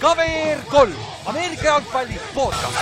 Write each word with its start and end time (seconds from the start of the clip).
KVR 0.00 0.60
kolm, 0.70 0.94
Ameerika 1.26 1.64
jalgpalli 1.64 2.20
podcast. 2.34 2.76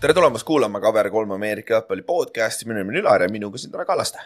tere 0.00 0.14
tulemast 0.14 0.44
kuulama 0.44 0.80
KVR 0.80 1.10
kolm 1.10 1.30
Ameerika 1.30 1.74
jalgpalli 1.74 2.02
podcasti, 2.02 2.68
minu 2.68 2.78
nimi 2.78 2.94
on 2.94 3.00
Ülar 3.02 3.22
ja 3.22 3.28
minuga 3.28 3.58
siin 3.58 3.72
täna 3.72 3.84
Kallaste. 3.84 4.18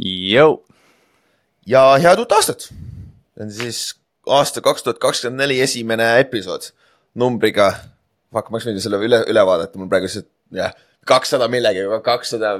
Jõu. 0.00 0.62
ja 1.66 1.82
head 2.02 2.18
uut 2.18 2.32
aastat. 2.32 2.68
see 3.34 3.42
on 3.42 3.52
siis 3.52 3.80
aasta 4.26 4.60
kaks 4.60 4.82
tuhat 4.82 4.98
kakskümmend 4.98 5.40
neli 5.40 5.60
esimene 5.60 6.08
episood 6.20 6.70
numbriga, 7.14 7.70
fuck, 8.32 8.50
ma 8.50 8.58
oleks 8.58 8.68
võinud 8.68 8.84
selle 8.84 9.00
üle, 9.06 9.22
üle 9.30 9.46
vaadata, 9.46 9.78
mul 9.78 9.90
praegu 9.90 10.10
see, 10.10 10.24
jah, 10.54 10.74
kakssada 11.08 11.48
millegagi, 11.52 11.86
kakssada 12.06 12.54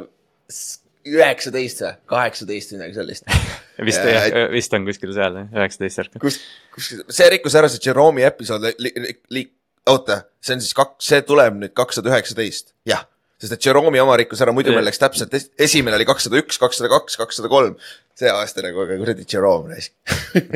üheksateist 1.04 1.82
või, 1.84 1.90
kaheksateist 2.14 2.72
või 2.72 2.78
midagi 2.80 2.96
sellist. 2.98 3.26
vist 3.88 4.04
Ja, 4.06 4.22
jah, 4.28 4.46
vist 4.54 4.72
on 4.76 4.86
kuskil 4.88 5.12
seal 5.16 5.34
jah, 5.40 5.48
üheksateist 5.52 6.00
järku. 6.00 6.20
kus, 6.22 6.38
kus 6.74 6.92
see 7.12 7.26
rikkus 7.34 7.56
ära 7.60 7.68
see 7.72 7.82
Jerome'i 7.84 8.24
episood 8.28 8.64
li, 8.80 8.92
li, 8.94 9.12
li, 9.36 9.42
oota, 9.90 10.22
see 10.44 10.56
on 10.56 10.62
siis 10.64 10.76
kaks, 10.78 11.10
see 11.10 11.20
tuleb 11.26 11.58
nüüd 11.60 11.74
kakssada 11.76 12.08
üheksateist, 12.12 12.72
jah. 12.88 13.04
sest 13.42 13.56
et 13.58 13.66
Jerome'i 13.68 14.00
oma 14.00 14.16
rikkus 14.20 14.40
ära, 14.44 14.54
muidu 14.56 14.72
meil 14.72 14.86
läks 14.88 15.00
täpselt, 15.02 15.34
es- 15.36 15.50
esimene 15.60 15.98
oli 15.98 16.06
kakssada 16.08 16.40
üks, 16.40 16.56
kakssada 16.62 16.88
kaks, 16.94 17.18
kakssada 17.20 17.50
kolm. 17.52 17.74
see 18.16 18.30
aasta 18.32 18.64
nagu, 18.64 18.84
aga 18.86 18.96
kuradi 19.00 19.26
Jerome 19.28 19.74
raisk 19.74 19.92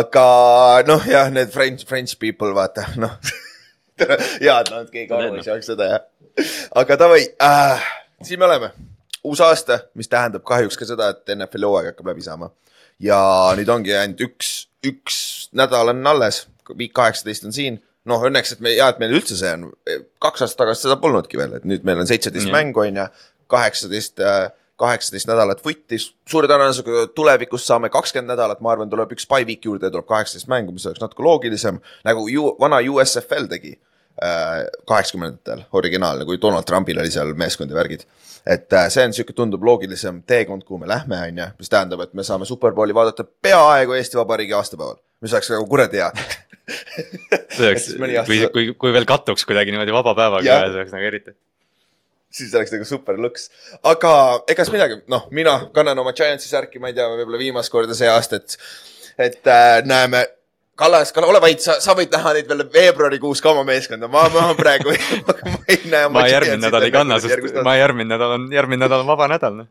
aga 0.00 0.24
noh, 0.88 1.04
jah, 1.06 1.28
need 1.32 1.52
French, 1.54 1.86
French 1.88 2.16
people, 2.18 2.52
vaata, 2.56 2.88
noh. 3.00 3.16
head, 4.44 4.70
nad 4.70 4.90
keegi 4.92 5.14
aru 5.16 5.36
ei 5.38 5.44
saaks 5.46 5.70
seda 5.72 5.88
jah. 5.94 6.06
aga 6.82 6.96
davai 7.00 7.22
äh,, 7.42 7.90
siin 8.22 8.40
me 8.40 8.48
oleme. 8.48 8.70
uus 9.24 9.40
aasta, 9.44 9.80
mis 9.94 10.08
tähendab 10.08 10.44
kahjuks 10.48 10.78
ka 10.80 10.88
seda, 10.88 11.10
et 11.14 11.34
NFL-i 11.36 11.68
hooaeg 11.68 11.92
hakkab 11.92 12.12
läbi 12.12 12.24
saama. 12.24 12.50
ja 13.00 13.20
nüüd 13.58 13.72
ongi 13.72 13.96
ainult 13.96 14.22
üks, 14.24 14.54
üks 14.86 15.20
nädal 15.56 15.92
on 15.94 16.06
alles, 16.14 16.46
viik 16.76 16.94
kaheksateist 16.96 17.48
on 17.48 17.56
siin. 17.56 17.82
noh, 18.08 18.22
õnneks, 18.30 18.54
et 18.56 18.62
me, 18.64 18.72
ja 18.76 18.88
et 18.90 19.02
meil 19.02 19.12
üldse 19.18 19.36
see 19.38 19.50
on, 19.58 19.68
kaks 20.22 20.46
aastat 20.46 20.64
tagasi 20.64 20.88
seda 20.88 20.96
polnudki 21.02 21.38
veel, 21.40 21.58
et 21.58 21.68
nüüd 21.68 21.84
meil 21.86 22.00
on 22.00 22.08
seitseteist 22.08 22.48
Jah. 22.48 22.56
mängu 22.56 22.86
on 22.86 23.02
ju, 23.02 23.10
kaheksateist 23.50 24.24
kaheksateist 24.80 25.28
nädalat 25.28 25.58
vutti, 25.60 25.98
suure 26.00 26.48
tõenäosusega 26.48 27.10
tulevikus 27.12 27.66
saame 27.68 27.90
kakskümmend 27.92 28.32
nädalat, 28.32 28.62
ma 28.64 28.70
arvan, 28.72 28.88
tuleb 28.88 29.12
üks 29.12 29.26
by 29.28 29.44
week 29.44 29.66
juurde 29.68 29.90
ja 29.90 29.92
tuleb 29.92 30.06
kaheksateist 30.08 30.48
mängu, 30.48 30.72
mis 30.72 30.86
oleks 30.88 31.02
natuke 31.02 31.26
loogilisem, 31.26 31.82
nagu 32.08 32.24
ju 32.32 32.54
vana 32.62 32.78
USFL 32.80 33.50
tegi 33.50 33.74
äh, 33.74 33.89
kaheksakümnendatel, 34.20 35.62
originaalne, 35.72 36.26
kui 36.28 36.36
Donald 36.40 36.66
Trumpil 36.68 36.98
oli 37.00 37.12
seal 37.12 37.32
meeskond 37.38 37.70
ja 37.72 37.76
värgid. 37.78 38.04
et 38.46 38.72
äh, 38.72 38.88
see 38.92 39.04
on 39.04 39.14
sihuke, 39.16 39.32
tundub 39.36 39.64
loogilisem 39.64 40.22
teekond, 40.26 40.64
kuhu 40.68 40.80
me 40.82 40.88
lähme, 40.88 41.18
on 41.28 41.38
ju, 41.38 41.46
mis 41.58 41.72
tähendab, 41.72 42.00
et 42.04 42.14
me 42.14 42.24
saame 42.26 42.48
Superbowli 42.48 42.94
vaadata 42.96 43.24
peaaegu 43.24 43.96
Eesti 43.96 44.20
Vabariigi 44.20 44.56
aastapäeval, 44.56 45.00
mis 45.20 45.34
oleks 45.36 45.52
nagu 45.54 45.66
kuradi 45.70 46.02
hea 46.02 46.10
kui, 48.26 48.40
kui, 48.52 48.66
kui 48.78 48.92
veel 48.94 49.06
kattuks 49.08 49.46
kuidagi 49.48 49.72
niimoodi 49.74 49.94
vaba 49.94 50.14
päevaga 50.18 50.56
see 50.58 50.80
oleks 50.80 50.92
nagu 50.94 51.08
eriti. 51.08 51.34
siis 52.30 52.54
oleks 52.54 52.74
nagu 52.74 52.86
super 52.88 53.18
lõks. 53.20 53.48
aga 53.92 54.12
ega 54.50 54.66
siis 54.66 54.74
midagi, 54.74 55.00
noh, 55.12 55.26
mina 55.34 55.56
kannan 55.74 55.98
oma 56.02 56.14
Giantsi 56.16 56.50
särki, 56.50 56.82
ma 56.82 56.92
ei 56.92 56.98
tea, 56.98 57.08
võib-olla 57.10 57.40
viimast 57.40 57.72
korda 57.72 57.96
see 57.96 58.10
aasta, 58.10 58.40
et, 58.40 58.58
et 59.30 59.50
äh, 59.50 59.80
näeme. 59.86 60.26
Kallas, 60.80 61.12
Kalle, 61.12 61.28
ole 61.28 61.40
vait, 61.44 61.60
sa, 61.60 61.74
sa 61.84 61.92
võid 61.96 62.08
näha 62.14 62.30
neid 62.38 62.46
veel 62.48 62.62
veebruarikuus 62.72 63.42
ka 63.44 63.50
oma 63.52 63.66
meeskonda, 63.68 64.08
ma, 64.08 64.22
ma 64.32 64.46
praegu 64.56 64.94
ma 65.52 65.58
ei 65.68 65.82
näe. 65.92 66.08
ma 66.08 66.24
järgmine 66.24 66.62
nädal 66.62 66.86
ei 66.86 66.94
kanna, 66.94 67.18
sest 67.20 67.60
ma 67.66 67.74
järgmine 67.76 68.08
nädal 68.14 68.38
on, 68.38 68.46
järgmine 68.54 68.86
nädal 68.86 69.04
on 69.04 69.10
vaba 69.10 69.28
nädal. 69.28 69.58
noh. 69.58 69.68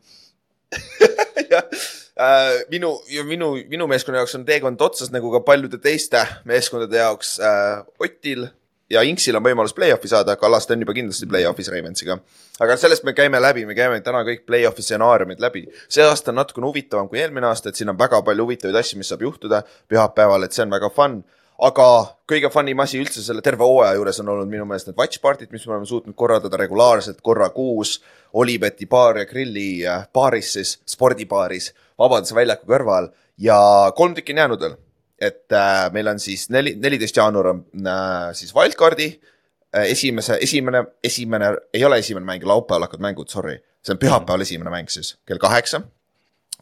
jah, 1.50 1.66
äh, 2.14 2.60
minu, 2.70 2.92
minu, 3.26 3.50
minu 3.72 3.90
meeskonna 3.90 4.22
jaoks 4.22 4.36
on 4.38 4.46
teekond 4.46 4.86
otsas 4.86 5.10
nagu 5.10 5.32
ka 5.34 5.42
paljude 5.48 5.82
teiste 5.82 6.22
meeskondade 6.46 7.02
jaoks 7.02 7.34
äh, 7.42 7.82
Otil 7.98 8.46
ja 8.90 9.02
Inksil 9.06 9.36
on 9.38 9.44
võimalus 9.44 9.74
play-off'i 9.76 10.10
saada, 10.10 10.36
Kallaste 10.36 10.74
on 10.74 10.84
juba 10.84 10.94
kindlasti 10.96 11.28
play-off'is 11.30 11.70
Ravensiga. 11.72 12.18
aga 12.60 12.76
sellest 12.76 13.04
me 13.04 13.12
käime 13.12 13.40
läbi, 13.40 13.66
me 13.66 13.74
käime 13.74 14.00
täna 14.00 14.22
kõik 14.26 14.46
play-off'i 14.46 14.82
stsenaariumid 14.82 15.40
läbi. 15.40 15.66
see 15.88 16.04
aasta 16.04 16.30
on 16.30 16.40
natukene 16.42 16.66
huvitavam 16.66 17.08
kui 17.08 17.20
eelmine 17.20 17.46
aasta, 17.46 17.68
et 17.68 17.76
siin 17.76 17.88
on 17.88 17.98
väga 17.98 18.22
palju 18.22 18.48
huvitavaid 18.48 18.76
asju, 18.76 18.98
mis 18.98 19.08
saab 19.08 19.22
juhtuda 19.22 19.62
pühapäeval, 19.88 20.44
et 20.44 20.52
see 20.52 20.64
on 20.64 20.70
väga 20.70 20.90
fun 20.90 21.22
aga 21.60 21.86
kõige 22.28 22.48
fun 22.52 22.68
im 22.72 22.80
asi 22.80 23.00
üldse 23.00 23.22
selle 23.22 23.42
terve 23.44 23.66
hooaja 23.68 23.98
juures 23.98 24.20
on 24.22 24.32
olnud 24.32 24.48
minu 24.48 24.64
meelest 24.68 24.88
need 24.88 24.98
watch 24.98 25.20
party'd, 25.20 25.50
mis 25.52 25.66
me 25.66 25.74
oleme 25.74 25.88
suutnud 25.88 26.16
korraldada 26.16 26.60
regulaarselt 26.60 27.20
korra 27.22 27.50
kuus. 27.54 27.98
Olibeti 28.32 28.86
baar 28.86 29.18
ja 29.18 29.26
grilli 29.26 29.82
äh, 29.86 30.06
baaris 30.14 30.52
siis, 30.56 30.76
spordibaaris, 30.88 31.72
Vabaduse 31.98 32.36
väljaku 32.38 32.68
kõrval 32.70 33.10
ja 33.42 33.58
kolm 33.96 34.14
tükki 34.16 34.36
on 34.36 34.44
jäänud 34.44 34.62
veel. 34.62 34.76
Et 35.20 35.52
äh, 35.52 35.90
meil 35.92 36.08
on 36.08 36.20
siis 36.22 36.48
neli, 36.52 36.74
neliteist 36.80 37.18
jaanuar 37.20 37.52
on 37.52 37.64
äh, 37.84 38.30
siis 38.36 38.54
wildcard'i 38.56 39.08
äh, 39.12 39.90
esimese, 39.92 40.38
esimene, 40.40 40.84
esimene, 41.04 41.54
ei 41.74 41.84
ole 41.84 42.00
esimene 42.00 42.26
mäng, 42.26 42.46
laupäeval 42.48 42.88
hakkavad 42.88 43.04
mängud, 43.10 43.28
sorry. 43.32 43.58
see 43.84 43.94
on 43.94 44.00
pühapäeval 44.00 44.46
esimene 44.46 44.72
mäng 44.72 44.88
siis 44.92 45.18
kell 45.28 45.40
kaheksa. 45.40 45.82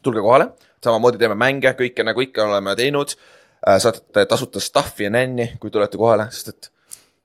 tulge 0.02 0.22
kohale, 0.22 0.50
samamoodi 0.84 1.18
teeme 1.18 1.38
mänge, 1.38 1.74
kõike 1.78 2.06
nagu 2.06 2.22
ikka 2.22 2.48
oleme 2.50 2.74
teinud 2.78 3.14
äh,. 3.14 3.78
saate 3.78 4.26
tasuta 4.26 4.62
stuff'i 4.62 5.06
ja 5.06 5.14
nänni, 5.14 5.52
kui 5.62 5.70
tulete 5.70 5.98
kohale, 5.98 6.28
sest 6.34 6.54
et 6.54 6.70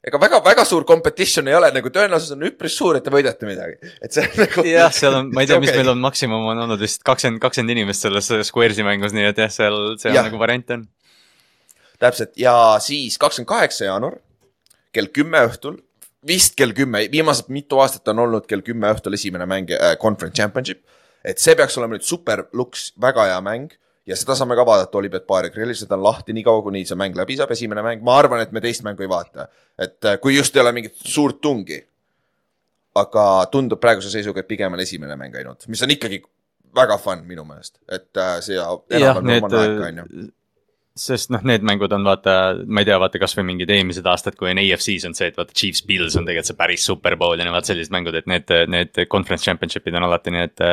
ega 0.03 0.19
väga-väga 0.19 0.66
suur 0.67 0.83
competition 0.85 1.47
ei 1.47 1.55
ole, 1.55 1.69
nagu 1.73 1.89
tõenäosus 1.93 2.33
on 2.35 2.43
üpris 2.49 2.75
suur, 2.77 2.97
et 2.99 3.05
te 3.05 3.11
võidate 3.13 3.47
midagi, 3.47 3.93
et 4.03 4.13
see 4.13 4.25
on 4.27 4.41
nagu. 4.43 4.66
jah, 4.67 4.91
seal 4.93 5.16
on, 5.22 5.29
ma 5.33 5.45
ei 5.45 5.49
tea, 5.49 5.59
mis 5.63 5.72
Okei. 5.72 5.81
meil 5.81 5.93
on 5.95 6.01
maksimum 6.03 6.49
on 6.53 6.66
olnud 6.66 6.81
vist 6.81 7.05
kakskümmend, 7.07 7.41
kakskümmend 7.41 7.77
inimest 7.77 8.05
selles 8.05 8.27
Squares'i 8.49 8.85
mängus, 8.85 9.16
nii 9.16 9.31
et 9.31 9.39
jah, 9.45 9.53
seal, 9.53 9.95
seal 10.01 10.17
Jah. 10.19 10.27
nagu 10.27 10.41
variante 10.41 10.77
on. 10.77 10.83
Täpselt 12.03 12.38
ja 12.40 12.53
siis 12.84 13.18
kakskümmend 13.22 13.50
kaheksa 13.50 13.88
jaanuar 13.88 14.19
kell 14.94 15.09
kümme 15.14 15.41
õhtul, 15.47 15.80
vist 16.28 16.58
kell 16.59 16.75
kümme, 16.78 17.06
viimased 17.12 17.50
mitu 17.53 17.80
aastat 17.84 18.08
on 18.14 18.24
olnud 18.28 18.47
kell 18.50 18.64
kümme 18.66 18.91
õhtul 18.94 19.18
esimene 19.18 19.47
mäng 19.50 19.72
äh, 19.74 19.96
Conference 20.02 20.38
Championship. 20.40 20.84
et 21.24 21.40
see 21.40 21.56
peaks 21.56 21.78
olema 21.80 21.96
nüüd 21.96 22.06
super 22.06 22.46
luks, 22.53 22.91
väga 23.02 23.30
hea 23.31 23.40
mäng 23.44 23.72
ja 24.08 24.18
seda 24.19 24.36
saame 24.36 24.58
ka 24.59 24.66
vaadata 24.68 25.00
Olipet 25.00 25.25
baari 25.28 25.50
grillis, 25.53 25.80
seda 25.84 25.96
on 25.96 26.03
lahti 26.03 26.36
nii 26.36 26.44
kaua, 26.44 26.62
kuni 26.66 26.84
see 26.88 27.00
mäng 27.00 27.16
läbi 27.18 27.38
saab, 27.40 27.53
esimene 27.56 27.84
mäng, 27.86 28.03
ma 28.03 28.18
arvan, 28.20 28.44
et 28.44 28.52
me 28.52 28.62
teist 28.64 28.84
mängu 28.84 29.06
ei 29.06 29.09
vaata. 29.12 29.47
et 29.80 30.06
äh, 30.06 30.20
kui 30.22 30.35
just 30.35 30.56
ei 30.56 30.62
ole 30.62 30.75
mingit 30.75 30.96
suurt 31.00 31.41
tungi. 31.41 31.81
aga 32.96 33.47
tundub 33.50 33.80
praeguse 33.81 34.12
seisuga, 34.14 34.44
et 34.44 34.47
pigem 34.47 34.74
on 34.75 34.80
esimene 34.80 35.16
mäng 35.18 35.35
ainult, 35.40 35.66
mis 35.68 35.81
on 35.81 35.90
ikkagi 35.90 36.22
väga 36.75 36.97
fun 37.02 37.24
minu 37.25 37.46
meelest, 37.47 37.80
et 37.90 38.18
äh, 38.18 38.38
see 38.46 38.58
enam-vähem 38.59 39.47
oma 39.47 39.62
aeg 39.64 39.85
on 39.88 40.02
ju. 40.02 40.28
Sest 40.93 41.31
noh, 41.33 41.41
need 41.49 41.63
mängud 41.65 41.93
on 41.95 42.03
vaata, 42.05 42.33
ma 42.69 42.83
ei 42.83 42.87
tea, 42.87 42.99
vaata 43.01 43.17
kasvõi 43.21 43.45
mingid 43.47 43.71
eelmised 43.73 44.05
aastad, 44.09 44.35
kui 44.37 44.51
on 44.51 44.59
AFC-s 44.61 45.07
on 45.09 45.15
see, 45.17 45.31
et 45.31 45.39
vaata 45.39 45.55
Chiefs 45.57 45.81
Bills 45.89 46.17
on 46.19 46.27
tegelikult 46.27 46.51
see 46.51 46.59
päris 46.59 46.85
superbowl 46.85 47.41
ja 47.41 47.47
vaat 47.53 47.69
sellised 47.69 47.93
mängud, 47.95 48.17
et 48.19 48.29
need, 48.29 48.53
need 48.69 49.01
conference 49.09 49.47
championship'id 49.47 49.97
on 49.97 50.05
alati 50.05 50.35
et. 50.43 50.63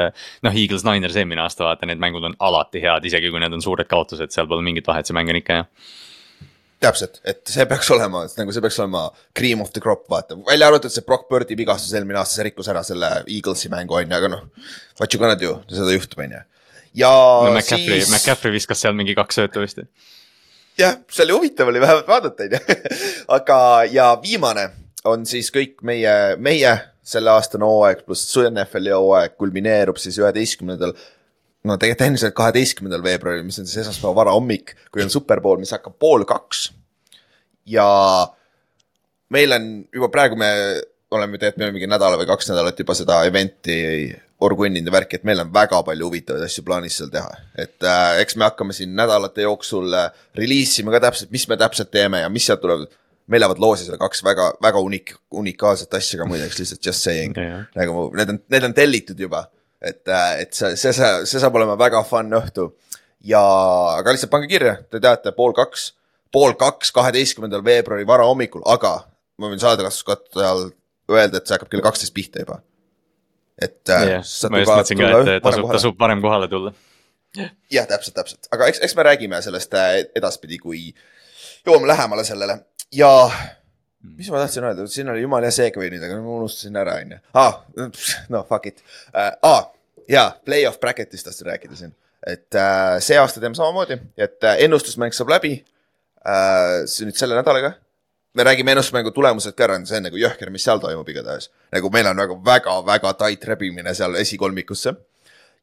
noh, 0.45 0.61
Eagles 0.61 0.85
Niners 0.85 1.17
eelmine 1.17 1.41
aasta 1.41 1.65
vaata, 1.65 1.89
need 1.89 2.03
mängud 2.03 2.27
on 2.29 2.37
alati 2.39 2.85
head, 2.85 3.09
isegi 3.09 3.33
kui 3.33 3.41
need 3.41 3.57
on 3.57 3.65
suured 3.65 3.89
kaotused, 3.89 4.35
seal 4.35 4.49
pole 4.51 4.65
mingit 4.67 4.87
vahet, 4.89 5.09
see 5.09 5.17
mäng 5.17 5.33
on 5.33 5.41
ikka 5.41 5.59
hea. 5.61 5.67
täpselt, 6.85 7.19
et 7.29 7.41
see 7.49 7.65
peaks 7.69 7.91
olema, 7.97 8.27
nagu 8.37 8.53
see 8.53 8.65
peaks 8.65 8.79
olema 8.81 9.09
cream 9.37 9.65
of 9.65 9.73
the 9.73 9.81
crop, 9.85 10.05
vaata, 10.13 10.37
välja 10.47 10.69
arvatud 10.69 10.93
see 10.93 11.05
Brock 11.05 11.29
Birdi 11.33 11.57
vigastus 11.57 11.97
eelmine 11.97 12.21
aasta, 12.21 12.37
see 12.37 12.49
rikkus 12.51 12.69
ära 12.73 12.85
selle 12.85 13.11
Eaglesi 13.25 13.73
mängu 13.73 13.97
on 13.97 14.05
ju, 14.05 14.17
aga 14.21 14.33
noh. 14.37 14.47
What 15.01 15.13
you 15.15 15.21
gonna 15.21 15.37
do, 15.41 15.59
seda 15.73 15.97
juhtub, 15.97 16.21
on 16.25 16.37
ju. 16.37 16.47
Ja 16.95 17.11
no 17.11 17.53
McCaffrey, 17.53 18.01
siis, 18.01 18.11
McCaffrey 18.11 18.55
viskas 18.55 18.83
seal 18.83 18.97
mingi 18.97 19.15
kaks 19.19 19.41
söötu 19.41 19.65
vist. 19.65 19.83
jah, 20.79 20.99
see 21.11 21.27
oli 21.27 21.37
huvitav 21.37 21.71
oli 21.71 21.83
vähemalt 21.83 22.09
vaadata, 22.09 22.49
on 22.49 22.57
ju. 22.57 22.79
aga, 23.39 23.59
ja 23.91 24.11
viimane 24.23 24.71
on 25.09 25.25
siis 25.27 25.53
kõik 25.55 25.81
meie, 25.87 26.37
meie 26.37 26.75
selle 27.11 27.33
aastane 27.33 27.67
hooaeg 27.67 28.05
pluss 28.07 28.37
NFL-i 28.51 28.93
hooaeg 28.95 29.39
kulmineerub 29.41 29.99
siis 30.01 30.19
üheteistkümnendal 30.21 30.93
no 31.65 31.77
tegelikult 31.77 32.03
tehniliselt 32.05 32.37
kaheteistkümnendal 32.37 33.05
veebruaril, 33.05 33.45
mis 33.47 33.59
on 33.61 33.69
siis 33.69 33.83
esmaspäeva 33.83 34.15
varahommik, 34.23 34.75
kui 34.93 35.05
on 35.05 35.13
superpool, 35.13 35.61
mis 35.61 35.73
hakkab 35.75 35.99
pool 36.01 36.25
kaks. 36.29 36.71
ja 37.69 37.87
meil 39.31 39.53
on 39.57 39.69
juba 39.95 40.09
praegu 40.13 40.39
me 40.41 40.51
oleme 41.11 41.39
tegelikult, 41.39 41.59
me 41.59 41.65
oleme 41.67 41.79
mingi 41.79 41.91
nädala 41.91 42.19
või 42.21 42.29
kaks 42.31 42.51
nädalat 42.53 42.79
juba 42.81 42.97
seda 42.99 43.23
event'i 43.29 43.79
orgunninud 44.45 44.89
ja 44.89 44.95
värki, 44.95 45.19
et 45.19 45.27
meil 45.29 45.43
on 45.43 45.53
väga 45.53 45.83
palju 45.87 46.09
huvitavaid 46.09 46.45
asju 46.47 46.65
plaanis 46.67 46.97
seal 47.01 47.11
teha. 47.13 47.31
et 47.59 47.87
äh, 47.87 48.21
eks 48.23 48.37
me 48.37 48.47
hakkame 48.49 48.77
siin 48.77 48.95
nädalate 48.97 49.45
jooksul 49.45 49.93
äh, 49.97 50.09
reliisima 50.39 50.95
ka 50.95 51.03
täpselt, 51.07 51.31
mis 51.35 51.47
me 51.49 51.59
täpselt 51.61 51.91
teeme 51.93 52.23
ja 52.25 52.33
mis 52.33 52.47
sealt 52.49 52.63
tuleb. 52.65 52.89
meil 53.31 53.45
lähevad 53.45 53.61
loosi 53.63 53.85
seal 53.87 53.99
kaks 53.99 54.25
väga, 54.27 54.49
väga 54.63 54.81
unik-, 54.83 55.15
unikaalset 55.39 55.95
asja 55.95 56.19
ka 56.19 56.27
muideks, 56.27 56.59
lihtsalt 56.59 56.87
just 56.87 57.05
saying 57.07 57.37
Jah. 57.37 57.69
nagu 57.77 58.09
need 58.17 58.33
on, 58.33 58.41
need 58.51 58.65
on 58.67 58.75
tellitud 58.75 59.21
juba, 59.21 59.45
et, 59.81 60.03
et 60.09 60.53
see, 60.53 60.75
see, 60.77 60.93
see, 60.93 61.13
see 61.31 61.43
saab 61.43 61.55
olema 61.61 61.79
väga 61.79 62.03
fun 62.09 62.33
õhtu. 62.41 62.73
ja, 63.23 63.45
aga 64.01 64.17
lihtsalt 64.17 64.33
pange 64.33 64.51
kirja, 64.51 64.79
te 64.91 64.99
teate, 65.01 65.33
pool 65.37 65.55
kaks, 65.55 65.93
pool 66.33 66.57
kaks, 66.59 66.91
kaheteistkümnendal 66.97 67.65
veebruari 67.65 68.09
varahommikul, 68.09 68.65
aga 68.67 68.97
ma 69.39 69.53
võin 69.53 69.63
saadelastuskatte 69.63 70.45
all 70.45 70.71
öelda, 71.11 71.39
et 71.39 71.47
see 71.47 71.57
hakkab 71.57 71.71
kell 71.73 71.85
kaksteist 71.85 72.15
pihta 72.17 72.43
juba. 72.43 72.61
Et 73.61 73.93
äh, 73.93 74.07
jah, 74.17 74.27
ma 74.53 74.63
just 74.63 74.73
mõtlesin 74.73 75.01
ka, 75.01 75.13
et 75.37 75.45
tasub, 75.45 75.71
tasub 75.75 76.01
varem 76.01 76.23
kohale 76.25 76.49
tulla. 76.51 76.75
jah, 77.71 77.87
täpselt, 77.89 78.17
täpselt, 78.17 78.51
aga 78.55 78.69
eks, 78.73 78.83
eks 78.87 78.97
me 78.99 79.07
räägime 79.07 79.41
sellest 79.45 79.77
äh, 79.79 80.03
edaspidi, 80.19 80.59
kui 80.63 80.89
jõuame 81.67 81.91
lähemale 81.91 82.25
sellele 82.27 82.61
ja 82.97 83.11
mis 84.17 84.31
ma 84.33 84.41
tahtsin 84.41 84.65
öelda, 84.65 84.87
siin 84.91 85.11
oli 85.13 85.25
jumala 85.25 85.49
hea 85.49 85.57
segue 85.59 85.91
nüüd, 85.93 86.05
aga 86.07 86.19
ma 86.25 86.39
unustasin 86.39 86.79
ära, 86.81 86.97
onju. 87.05 87.21
aa, 87.37 87.53
no 88.33 88.43
fuck 88.49 88.71
it 88.71 88.81
uh,. 89.13 89.35
aa, 89.47 89.61
jaa, 90.11 90.31
play-off 90.45 90.81
bracket'ist 90.83 91.29
tahtsin 91.29 91.51
rääkida 91.53 91.77
siin, 91.79 91.93
et 92.27 92.49
uh, 92.57 92.97
see 93.05 93.19
aasta 93.21 93.43
teeme 93.43 93.59
samamoodi, 93.59 94.01
et 94.17 94.41
uh, 94.41 94.57
ennustusmäng 94.67 95.17
saab 95.17 95.35
läbi 95.37 95.59
uh,. 95.61 96.83
see 96.89 97.09
nüüd 97.09 97.21
selle 97.21 97.39
nädalaga. 97.39 97.77
Me 98.35 98.45
räägime 98.47 98.73
ennustusmängu 98.73 99.11
tulemused 99.11 99.57
ka 99.59 99.67
ära, 99.67 99.79
see 99.87 99.99
on 99.99 100.07
nagu 100.09 100.19
jõhker, 100.21 100.51
mis 100.55 100.65
seal 100.65 100.83
toimub 100.83 101.09
igatahes. 101.09 101.51
nagu 101.73 101.91
meil 101.91 102.11
on 102.13 102.17
nagu 102.17 102.37
väga-väga 102.45 103.15
tait 103.19 103.45
rebimine 103.45 103.95
seal 103.95 104.15
esikolmikusse 104.21 104.95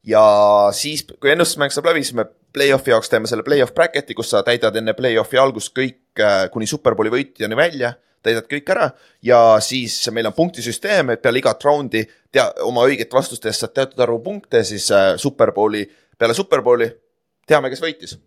ja 0.06 0.24
siis, 0.72 1.06
kui 1.20 1.32
ennustusmäng 1.32 1.72
saab 1.74 1.88
läbi, 1.90 2.04
siis 2.04 2.16
me 2.18 2.26
play-off'i 2.54 2.92
jaoks 2.92 3.10
teeme 3.12 3.30
selle 3.30 3.44
play-off 3.46 3.74
bracket'i, 3.76 4.16
kus 4.16 4.30
sa 4.32 4.42
täidad 4.46 4.76
enne 4.76 4.94
play-off'i 4.96 5.40
algust 5.40 5.74
kõik 5.76 6.20
äh, 6.22 6.46
kuni 6.52 6.68
superbowli 6.68 7.12
võitjani 7.12 7.58
välja, 7.58 7.94
täidad 8.24 8.48
kõik 8.50 8.70
ära 8.74 8.90
ja 9.24 9.40
siis 9.64 10.00
meil 10.12 10.28
on 10.28 10.36
punktisüsteem, 10.36 11.14
et 11.14 11.22
peale 11.22 11.40
igat 11.42 11.64
raundi 11.64 12.04
tea 12.32 12.48
oma 12.66 12.84
õiget 12.88 13.12
vastust 13.14 13.46
eest 13.46 13.64
saad 13.64 13.74
teatud 13.76 14.00
arvu 14.04 14.20
punkte, 14.24 14.64
siis 14.66 14.90
äh, 14.94 15.12
superbowli, 15.20 15.84
peale 16.18 16.36
superbowli 16.36 16.90
teame, 17.48 17.70
kes 17.72 17.82
võitis. 17.82 18.18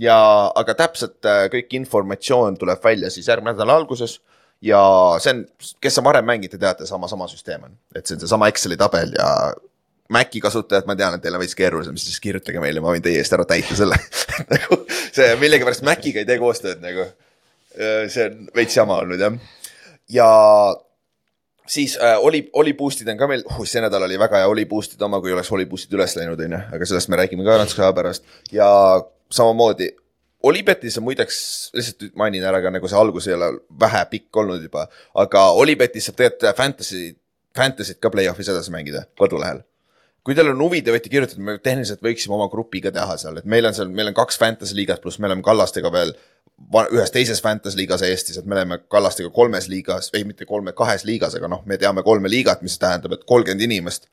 ja, 0.00 0.16
aga 0.56 0.76
täpselt 0.78 1.26
äh, 1.28 1.46
kõik 1.52 1.74
informatsioon 1.80 2.58
tuleb 2.60 2.82
välja 2.84 3.10
siis 3.12 3.28
järgmine 3.30 3.54
nädala 3.54 3.76
alguses. 3.80 4.20
Ja 4.64 4.80
see 5.20 5.34
on, 5.34 5.42
kes 5.82 6.00
on 6.00 6.06
varem 6.06 6.24
mänginud, 6.24 6.54
te 6.54 6.60
teate, 6.62 6.86
sama, 6.88 7.08
sama 7.10 7.26
süsteem 7.28 7.66
on, 7.66 7.74
et 7.94 8.06
see 8.06 8.16
on 8.16 8.22
seesama 8.22 8.48
Exceli 8.48 8.78
tabel 8.80 9.12
ja 9.12 9.28
Maci 10.14 10.40
kasutajad, 10.40 10.86
ma 10.88 10.94
tean, 10.96 11.16
et 11.16 11.22
teil 11.24 11.36
on 11.36 11.40
veits 11.40 11.56
keerulisem, 11.56 11.96
siis 12.00 12.20
kirjutage 12.20 12.60
meile, 12.60 12.80
ma 12.84 12.92
võin 12.92 13.04
teie 13.04 13.20
eest 13.20 13.32
ära 13.32 13.46
täita 13.48 13.76
selle. 13.76 13.96
Nagu 14.52 14.78
see 14.86 15.30
millegipärast 15.40 15.84
Maciga 15.84 16.22
ei 16.22 16.28
tee 16.28 16.38
koostööd 16.40 16.82
nagu. 16.84 17.08
see 17.74 18.26
on 18.28 18.50
veits 18.54 18.76
jama 18.76 19.00
olnud 19.02 19.18
jah. 19.18 19.34
ja 20.12 20.28
siis 21.66 21.96
äh, 21.98 22.14
oli, 22.22 22.44
oli 22.52 22.74
boost'id 22.78 23.08
on 23.10 23.18
ka 23.18 23.26
meil 23.26 23.42
uh,, 23.48 23.64
see 23.66 23.82
nädal 23.82 24.04
oli 24.06 24.18
väga 24.20 24.42
hea 24.42 24.50
oli 24.50 24.66
boost'id 24.70 25.02
oma, 25.02 25.18
kui 25.24 25.32
oleks 25.34 25.50
oli 25.52 25.66
boost'id 25.66 25.96
üles 25.96 26.14
läinud, 26.18 26.40
onju, 26.40 26.60
aga 26.76 26.88
sellest 26.88 27.10
me 27.10 27.18
räägime 27.18 27.46
ka 27.46 27.56
natuke 27.58 27.82
aja 27.82 27.96
pärast. 27.96 28.28
Ja 28.52 28.68
samamoodi 29.34 29.90
Olipetis 30.44 30.98
on 31.00 31.06
muideks, 31.06 31.36
lihtsalt 31.72 32.10
mainin 32.20 32.44
ära 32.44 32.58
ka 32.60 32.68
nagu 32.72 32.88
see 32.90 32.98
algus 33.00 33.30
ei 33.30 33.36
ole 33.36 33.46
vähe 33.80 34.02
pikk 34.10 34.42
olnud 34.42 34.60
juba, 34.66 34.86
aga 35.22 35.44
Olipetis 35.56 36.10
saab 36.10 36.18
tegelikult 36.20 36.58
fantasy, 36.58 37.14
fantasy't 37.56 38.00
ka 38.02 38.12
play-off'is 38.12 38.50
edasi 38.52 38.74
mängida 38.74 39.06
kodulehel 39.16 39.62
kui 40.24 40.36
teil 40.36 40.48
on 40.54 40.60
huvi, 40.64 40.80
te 40.80 40.92
võite 40.92 41.10
kirjutada, 41.12 41.42
me 41.44 41.58
tehniliselt 41.60 42.00
võiksime 42.04 42.36
oma 42.36 42.48
grupi 42.52 42.80
ka 42.84 42.92
teha 42.94 43.16
seal, 43.20 43.40
et 43.40 43.48
meil 43.48 43.68
on 43.68 43.76
seal, 43.76 43.90
meil 43.92 44.08
on 44.08 44.16
kaks 44.16 44.38
fantasy 44.40 44.76
liigat, 44.76 45.02
pluss 45.04 45.20
me 45.20 45.28
oleme 45.28 45.44
Kallastega 45.44 45.90
veel 45.92 46.14
ühes 46.94 47.12
teises 47.12 47.42
fantasy 47.44 47.76
liigas 47.76 48.02
Eestis, 48.06 48.38
et 48.40 48.46
me 48.48 48.56
oleme 48.56 48.78
Kallastega 48.90 49.28
kolmes 49.34 49.68
liigas, 49.68 50.08
ei 50.16 50.24
mitte 50.24 50.48
kolme, 50.48 50.72
kahes 50.76 51.04
liigas, 51.04 51.36
aga 51.36 51.50
noh, 51.52 51.64
me 51.68 51.76
teame 51.80 52.04
kolme 52.06 52.30
liigat, 52.32 52.62
mis 52.64 52.78
tähendab, 52.80 53.16
et 53.16 53.26
kolmkümmend 53.28 53.66
inimest 53.66 54.08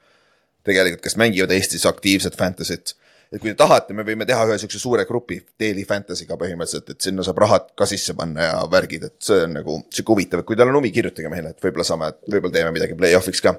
tegelikult, 0.68 1.04
kes 1.06 1.16
mängivad 1.22 1.54
Eestis 1.56 1.88
aktiivset 1.88 2.36
fantasy't. 2.38 2.96
Et 3.32 3.40
kui 3.40 3.52
te 3.54 3.56
tahate, 3.60 3.96
me 3.96 4.04
võime 4.08 4.26
teha 4.28 4.44
ühe 4.50 4.58
siukse 4.60 4.80
suure 4.82 5.06
grupi 5.08 5.38
Daily 5.60 5.86
Fantasy'ga 5.88 6.36
põhimõtteliselt, 6.40 6.90
et 6.92 7.08
sinna 7.08 7.24
saab 7.24 7.40
rahad 7.40 7.70
ka 7.80 7.88
sisse 7.88 8.16
panna 8.18 8.50
ja 8.50 8.58
värgid, 8.72 9.06
et 9.08 9.16
see 9.24 9.46
on 9.46 9.56
nagu 9.56 9.78
sihuke 9.88 10.16
huvitav, 10.18 10.42
et 10.42 10.50
kui 10.50 10.60
teil 10.60 10.72
on 10.72 10.80
huvi, 10.82 10.92
kirjutage 10.96 11.32
meile, 11.32 11.54
et 11.54 11.64
võib-olla 11.64 11.88
saame, 11.88 12.12
võib-olla 12.28 12.58
teeme 12.58 12.74
midagi 12.76 12.98
play-off'iks 13.00 13.44
ka. 13.46 13.56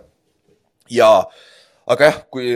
ja, 0.92 1.08
aga 1.88 2.10
jah, 2.10 2.20
kui 2.36 2.52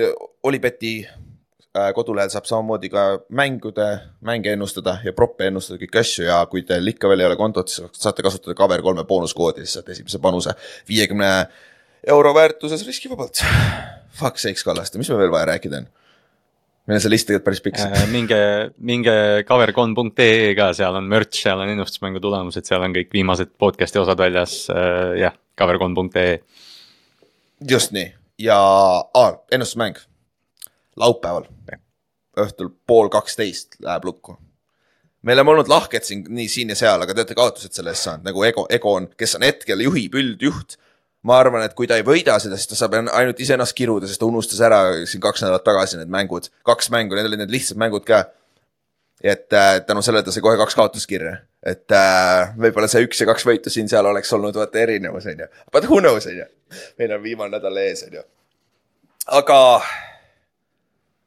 Olipeti 0.46 0.92
äh, 1.06 1.88
kodulehel 1.96 2.28
saab 2.34 2.50
samamoodi 2.50 2.92
ka 2.92 3.08
mängude, 3.32 3.88
mänge 4.20 4.52
ennustada 4.52 4.98
ja 5.06 5.16
proppe 5.16 5.48
ennustada, 5.48 5.80
kõiki 5.80 6.04
asju 6.04 6.28
ja 6.28 6.42
kui 6.52 6.66
teil 6.68 6.92
ikka 6.92 7.08
veel 7.08 7.24
ei 7.24 7.30
ole 7.32 7.40
kontot, 7.40 7.72
siis 7.72 7.96
saate 7.96 8.26
kasutada 8.26 8.58
Cover 8.58 8.84
kolme 8.84 9.08
boonuskoodi, 9.08 9.64
siis 9.64 9.80
saate 9.80 9.96
esimese 9.96 10.20
panuse 10.20 10.52
viiekümne 10.88 11.32
euro 12.12 12.36
väärtuses 12.36 12.84
riskivabalt. 12.86 13.40
Fuck 14.20 14.40
sakes, 14.40 14.64
Kallaste, 14.64 15.00
mis 15.00 15.08
meil 15.08 15.24
veel 15.24 15.32
vaja 15.32 15.54
rääkida 15.56 15.80
on? 15.80 15.94
Meil 16.86 16.98
on 16.98 17.02
see 17.02 17.12
list 17.12 17.28
tegelikult 17.28 17.48
päris 17.48 17.64
pikk. 17.64 17.80
Äh, 17.82 18.04
minge, 18.12 18.42
minge 18.78 19.16
covercon.ee 19.48 20.52
ka, 20.58 20.70
seal 20.78 20.98
on 20.98 21.08
merch, 21.10 21.40
seal 21.42 21.62
on 21.62 21.72
ennustusmängu 21.74 22.22
tulemused, 22.22 22.68
seal 22.68 22.84
on 22.86 22.94
kõik 22.96 23.10
viimased 23.14 23.56
podcast'i 23.60 24.02
osad 24.02 24.20
väljas, 24.22 24.60
jah, 25.20 25.34
covercon.ee. 25.58 26.38
just 27.70 27.94
nii 27.96 28.12
ja 28.38 28.58
ah, 29.14 29.34
ennustusmäng 29.52 29.98
laupäeval 30.96 31.46
õhtul 32.36 32.72
pool 32.86 33.08
kaksteist 33.12 33.78
läheb 33.80 34.04
lukku. 34.04 34.36
me 35.22 35.32
oleme 35.32 35.50
olnud 35.50 35.68
lahked 35.68 36.04
siin 36.04 36.26
nii 36.28 36.48
siin 36.48 36.68
ja 36.70 36.76
seal, 36.76 37.02
aga 37.02 37.14
te 37.14 37.22
olete 37.22 37.34
kaotused 37.34 37.72
selle 37.72 37.94
eest 37.94 38.06
saanud 38.06 38.28
nagu 38.28 38.44
Ego, 38.44 38.66
Egon, 38.70 39.08
kes 39.16 39.34
on 39.38 39.46
hetkel 39.46 39.80
juhib, 39.82 40.14
üldjuht. 40.14 40.76
Ma 41.26 41.38
arvan, 41.42 41.64
et 41.66 41.74
kui 41.76 41.88
ta 41.90 41.98
ei 41.98 42.04
võida 42.06 42.36
seda, 42.42 42.58
siis 42.58 42.70
ta 42.70 42.78
saab 42.78 42.96
ainult 43.00 43.40
iseennast 43.42 43.74
kiruda, 43.76 44.08
sest 44.08 44.20
ta 44.22 44.28
unustas 44.28 44.62
ära 44.64 44.80
siin 45.08 45.22
kaks 45.22 45.42
nädalat 45.44 45.64
tagasi 45.66 46.00
need 46.00 46.12
mängud, 46.12 46.50
kaks 46.66 46.90
mängu, 46.94 47.18
need 47.18 47.28
olid 47.30 47.42
need 47.42 47.54
lihtsad 47.54 47.80
mängud 47.82 48.06
ka. 48.06 48.26
et 49.24 49.52
äh, 49.52 49.80
tänu 49.86 50.02
sellele 50.04 50.22
ta 50.26 50.32
sai 50.32 50.42
kohe 50.44 50.58
kaks 50.60 50.74
kaotuskirja, 50.76 51.38
et 51.64 51.92
äh, 51.96 52.52
võib-olla 52.60 52.88
see 52.90 53.06
üks 53.06 53.22
ja 53.22 53.26
kaks 53.26 53.46
võitu 53.48 53.72
siin-seal 53.72 54.06
oleks 54.06 54.32
olnud 54.36 54.54
vaata 54.60 54.78
erinevus, 54.82 55.26
onju. 55.32 55.48
But 55.72 55.88
who 55.88 56.02
knows, 56.04 56.28
onju. 56.28 56.44
meil 57.00 57.14
on 57.16 57.22
viimane 57.24 57.56
nädal 57.56 57.80
ees, 57.80 58.04
onju. 58.06 58.22
aga 59.40 59.58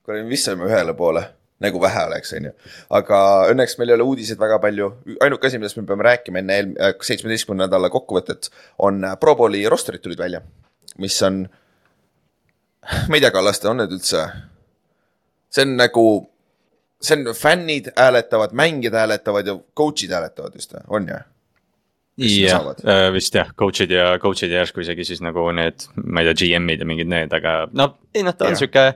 kuule, 0.06 0.22
vist 0.30 0.48
saime 0.48 0.70
ühele 0.70 0.94
poole, 0.94 1.26
nagu 1.64 1.82
vähe 1.82 2.04
oleks, 2.08 2.34
onju. 2.38 2.52
aga 3.00 3.20
õnneks 3.52 3.78
meil 3.80 3.92
ei 3.92 3.98
ole 3.98 4.08
uudiseid 4.12 4.40
väga 4.40 4.60
palju, 4.64 4.90
ainuke 5.26 5.50
asi, 5.50 5.60
millest 5.60 5.80
me 5.80 5.86
peame 5.90 6.06
rääkima 6.08 6.44
enne 6.44 6.60
eelm-, 6.62 6.76
seitsmeteistkümnenda 7.06 7.68
nädala 7.68 7.92
kokkuvõtet 7.94 8.52
on 8.86 9.04
äh, 9.04 9.18
Pro 9.20 9.36
Bowli 9.40 9.66
rosterid 9.72 10.04
tulid 10.04 10.22
välja, 10.22 10.42
mis 11.04 11.18
on, 11.28 11.44
ma 13.10 13.18
ei 13.18 13.24
tea, 13.24 13.34
Kallaste, 13.36 13.68
on 13.72 13.84
need 13.84 13.96
üldse, 13.98 14.28
see 15.52 15.68
on 15.68 15.76
nagu, 15.80 16.06
see 17.04 17.20
on 17.20 17.34
fännid 17.36 17.92
hääletavad, 17.98 18.56
mängijad 18.56 18.96
hääletavad 19.02 19.52
ja 19.52 19.60
coach'id 19.82 20.16
hääletavad 20.16 20.56
vist 20.56 20.78
või, 20.78 20.88
on 21.00 21.12
ju? 21.12 21.20
Jah 22.20 22.58
saavad?, 22.60 22.82
vist 23.16 23.36
jah, 23.36 23.52
coach'id 23.60 23.92
ja 23.96 24.14
coach'id 24.20 24.52
ja 24.52 24.64
järsku 24.64 24.84
isegi 24.84 25.06
siis 25.08 25.22
nagu 25.24 25.46
need, 25.56 25.86
ma 26.04 26.24
ei 26.24 26.32
tea, 26.32 26.40
GM-id 26.42 26.84
ja 26.84 26.88
mingid 26.88 27.12
need, 27.12 27.36
aga 27.36 27.62
no 27.72 27.94
ei 28.16 28.24
noh, 28.28 28.36
ta 28.36 28.50
on 28.50 28.60
sihuke. 28.60 28.90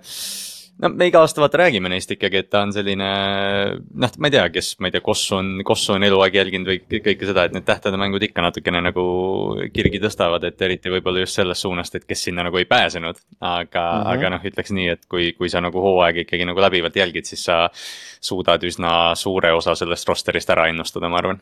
No 0.82 0.90
me 0.90 1.08
iga 1.08 1.22
aasta 1.24 1.42
vaata 1.44 1.60
räägime 1.62 1.90
neist 1.92 2.12
ikkagi, 2.16 2.42
et 2.44 2.50
ta 2.52 2.64
on 2.66 2.74
selline 2.76 3.10
noh, 3.78 4.16
ma 4.18 4.30
ei 4.30 4.34
tea, 4.36 4.46
kes, 4.54 4.74
ma 4.82 4.90
ei 4.90 4.96
tea, 4.96 5.04
Kossu 5.06 5.38
on, 5.38 5.52
Kossu 5.68 5.96
on 5.96 6.06
eluaeg 6.08 6.38
jälginud 6.40 6.72
või 6.72 6.80
kõik- 6.82 7.06
kõike 7.08 7.30
seda, 7.30 7.46
et 7.46 7.56
need 7.56 7.68
tähtedemängud 7.68 8.26
ikka 8.30 8.46
natukene 8.46 8.82
nagu 8.90 9.06
kirgi 9.76 10.02
tõstavad, 10.04 10.48
et 10.50 10.62
eriti 10.68 10.94
võib-olla 10.94 11.24
just 11.24 11.40
sellest 11.40 11.68
suunast, 11.68 11.96
et 11.96 12.08
kes 12.10 12.28
sinna 12.30 12.48
nagu 12.48 12.58
ei 12.58 12.66
pääsenud. 12.70 13.22
aga 13.40 13.82
mm. 13.82 14.04
-hmm. 14.04 14.14
aga 14.14 14.30
noh, 14.30 14.46
ütleks 14.52 14.72
nii, 14.72 14.88
et 14.98 15.06
kui, 15.10 15.34
kui 15.38 15.50
sa 15.50 15.62
nagu 15.62 15.82
hooaega 15.82 16.26
ikkagi 16.26 16.46
nagu 16.46 16.62
läbivalt 16.62 16.96
jälgid, 16.96 17.26
siis 17.26 17.46
sa 17.46 17.70
suudad 18.22 18.64
üsna 18.64 19.16
suure 19.16 19.54
osa 19.54 19.76
sellest 19.76 20.08
roster'ist 20.08 20.50
ära 20.50 20.68
ennustada, 20.68 21.10
ma 21.10 21.18
arvan 21.18 21.42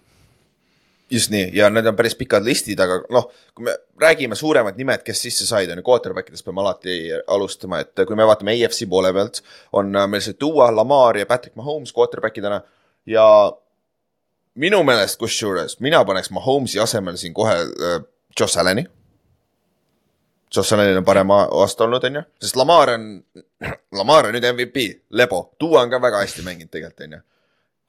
just 1.11 1.31
nii. 1.31 1.49
Ja 1.53 1.69
need 1.69 1.87
on 1.89 1.95
päris 1.95 2.15
pikad 2.19 2.45
listid, 2.45 2.79
aga 2.79 3.01
noh, 3.13 3.27
kui 3.55 3.67
me 3.67 3.75
räägime 4.01 4.35
suuremad 4.37 4.77
nimed, 4.79 5.03
kes 5.05 5.23
sisse 5.25 5.47
said, 5.47 5.71
on 5.71 5.81
ju, 5.81 5.85
quarterback 5.87 6.31
idest 6.31 6.45
peame 6.47 6.63
alati 6.63 6.97
alustama, 7.27 7.81
et 7.83 8.05
kui 8.07 8.17
me 8.17 8.27
vaatame 8.27 8.55
AFC 8.55 8.87
poole 8.89 9.11
pealt, 9.15 9.41
on 9.77 9.91
meil 10.11 10.23
see 10.23 10.37
Duo, 10.39 10.63
Lamar 10.75 11.19
ja 11.19 11.27
Patrick 11.29 11.57
Mahomes 11.59 11.93
quarterback 11.95 12.39
idena 12.39 12.61
ja 13.09 13.25
minu 14.55 14.81
meelest 14.83 15.19
kusjuures 15.19 15.77
mina 15.79 16.01
paneks 16.05 16.31
Mahomes'i 16.35 16.79
asemel 16.83 17.17
siin 17.19 17.33
kohe 17.33 17.55
äh, 17.55 18.01
Josh 18.39 18.59
Allan'i. 18.59 18.85
Josh 20.55 20.73
Allan'il 20.75 20.99
on 20.99 21.07
parem 21.07 21.31
aasta 21.31 21.85
olnud, 21.87 22.07
on 22.07 22.21
ju, 22.21 22.23
sest 22.43 22.59
Lamar 22.59 22.95
on, 22.95 23.11
Lamar 23.99 24.29
on 24.29 24.35
nüüd 24.35 24.47
MVP, 24.53 24.87
lebo, 25.19 25.49
Duo 25.59 25.79
on 25.79 25.91
ka 25.91 26.01
väga 26.03 26.23
hästi 26.25 26.47
mänginud 26.47 26.71
tegelikult, 26.71 27.05
on 27.07 27.19
ju 27.19 27.27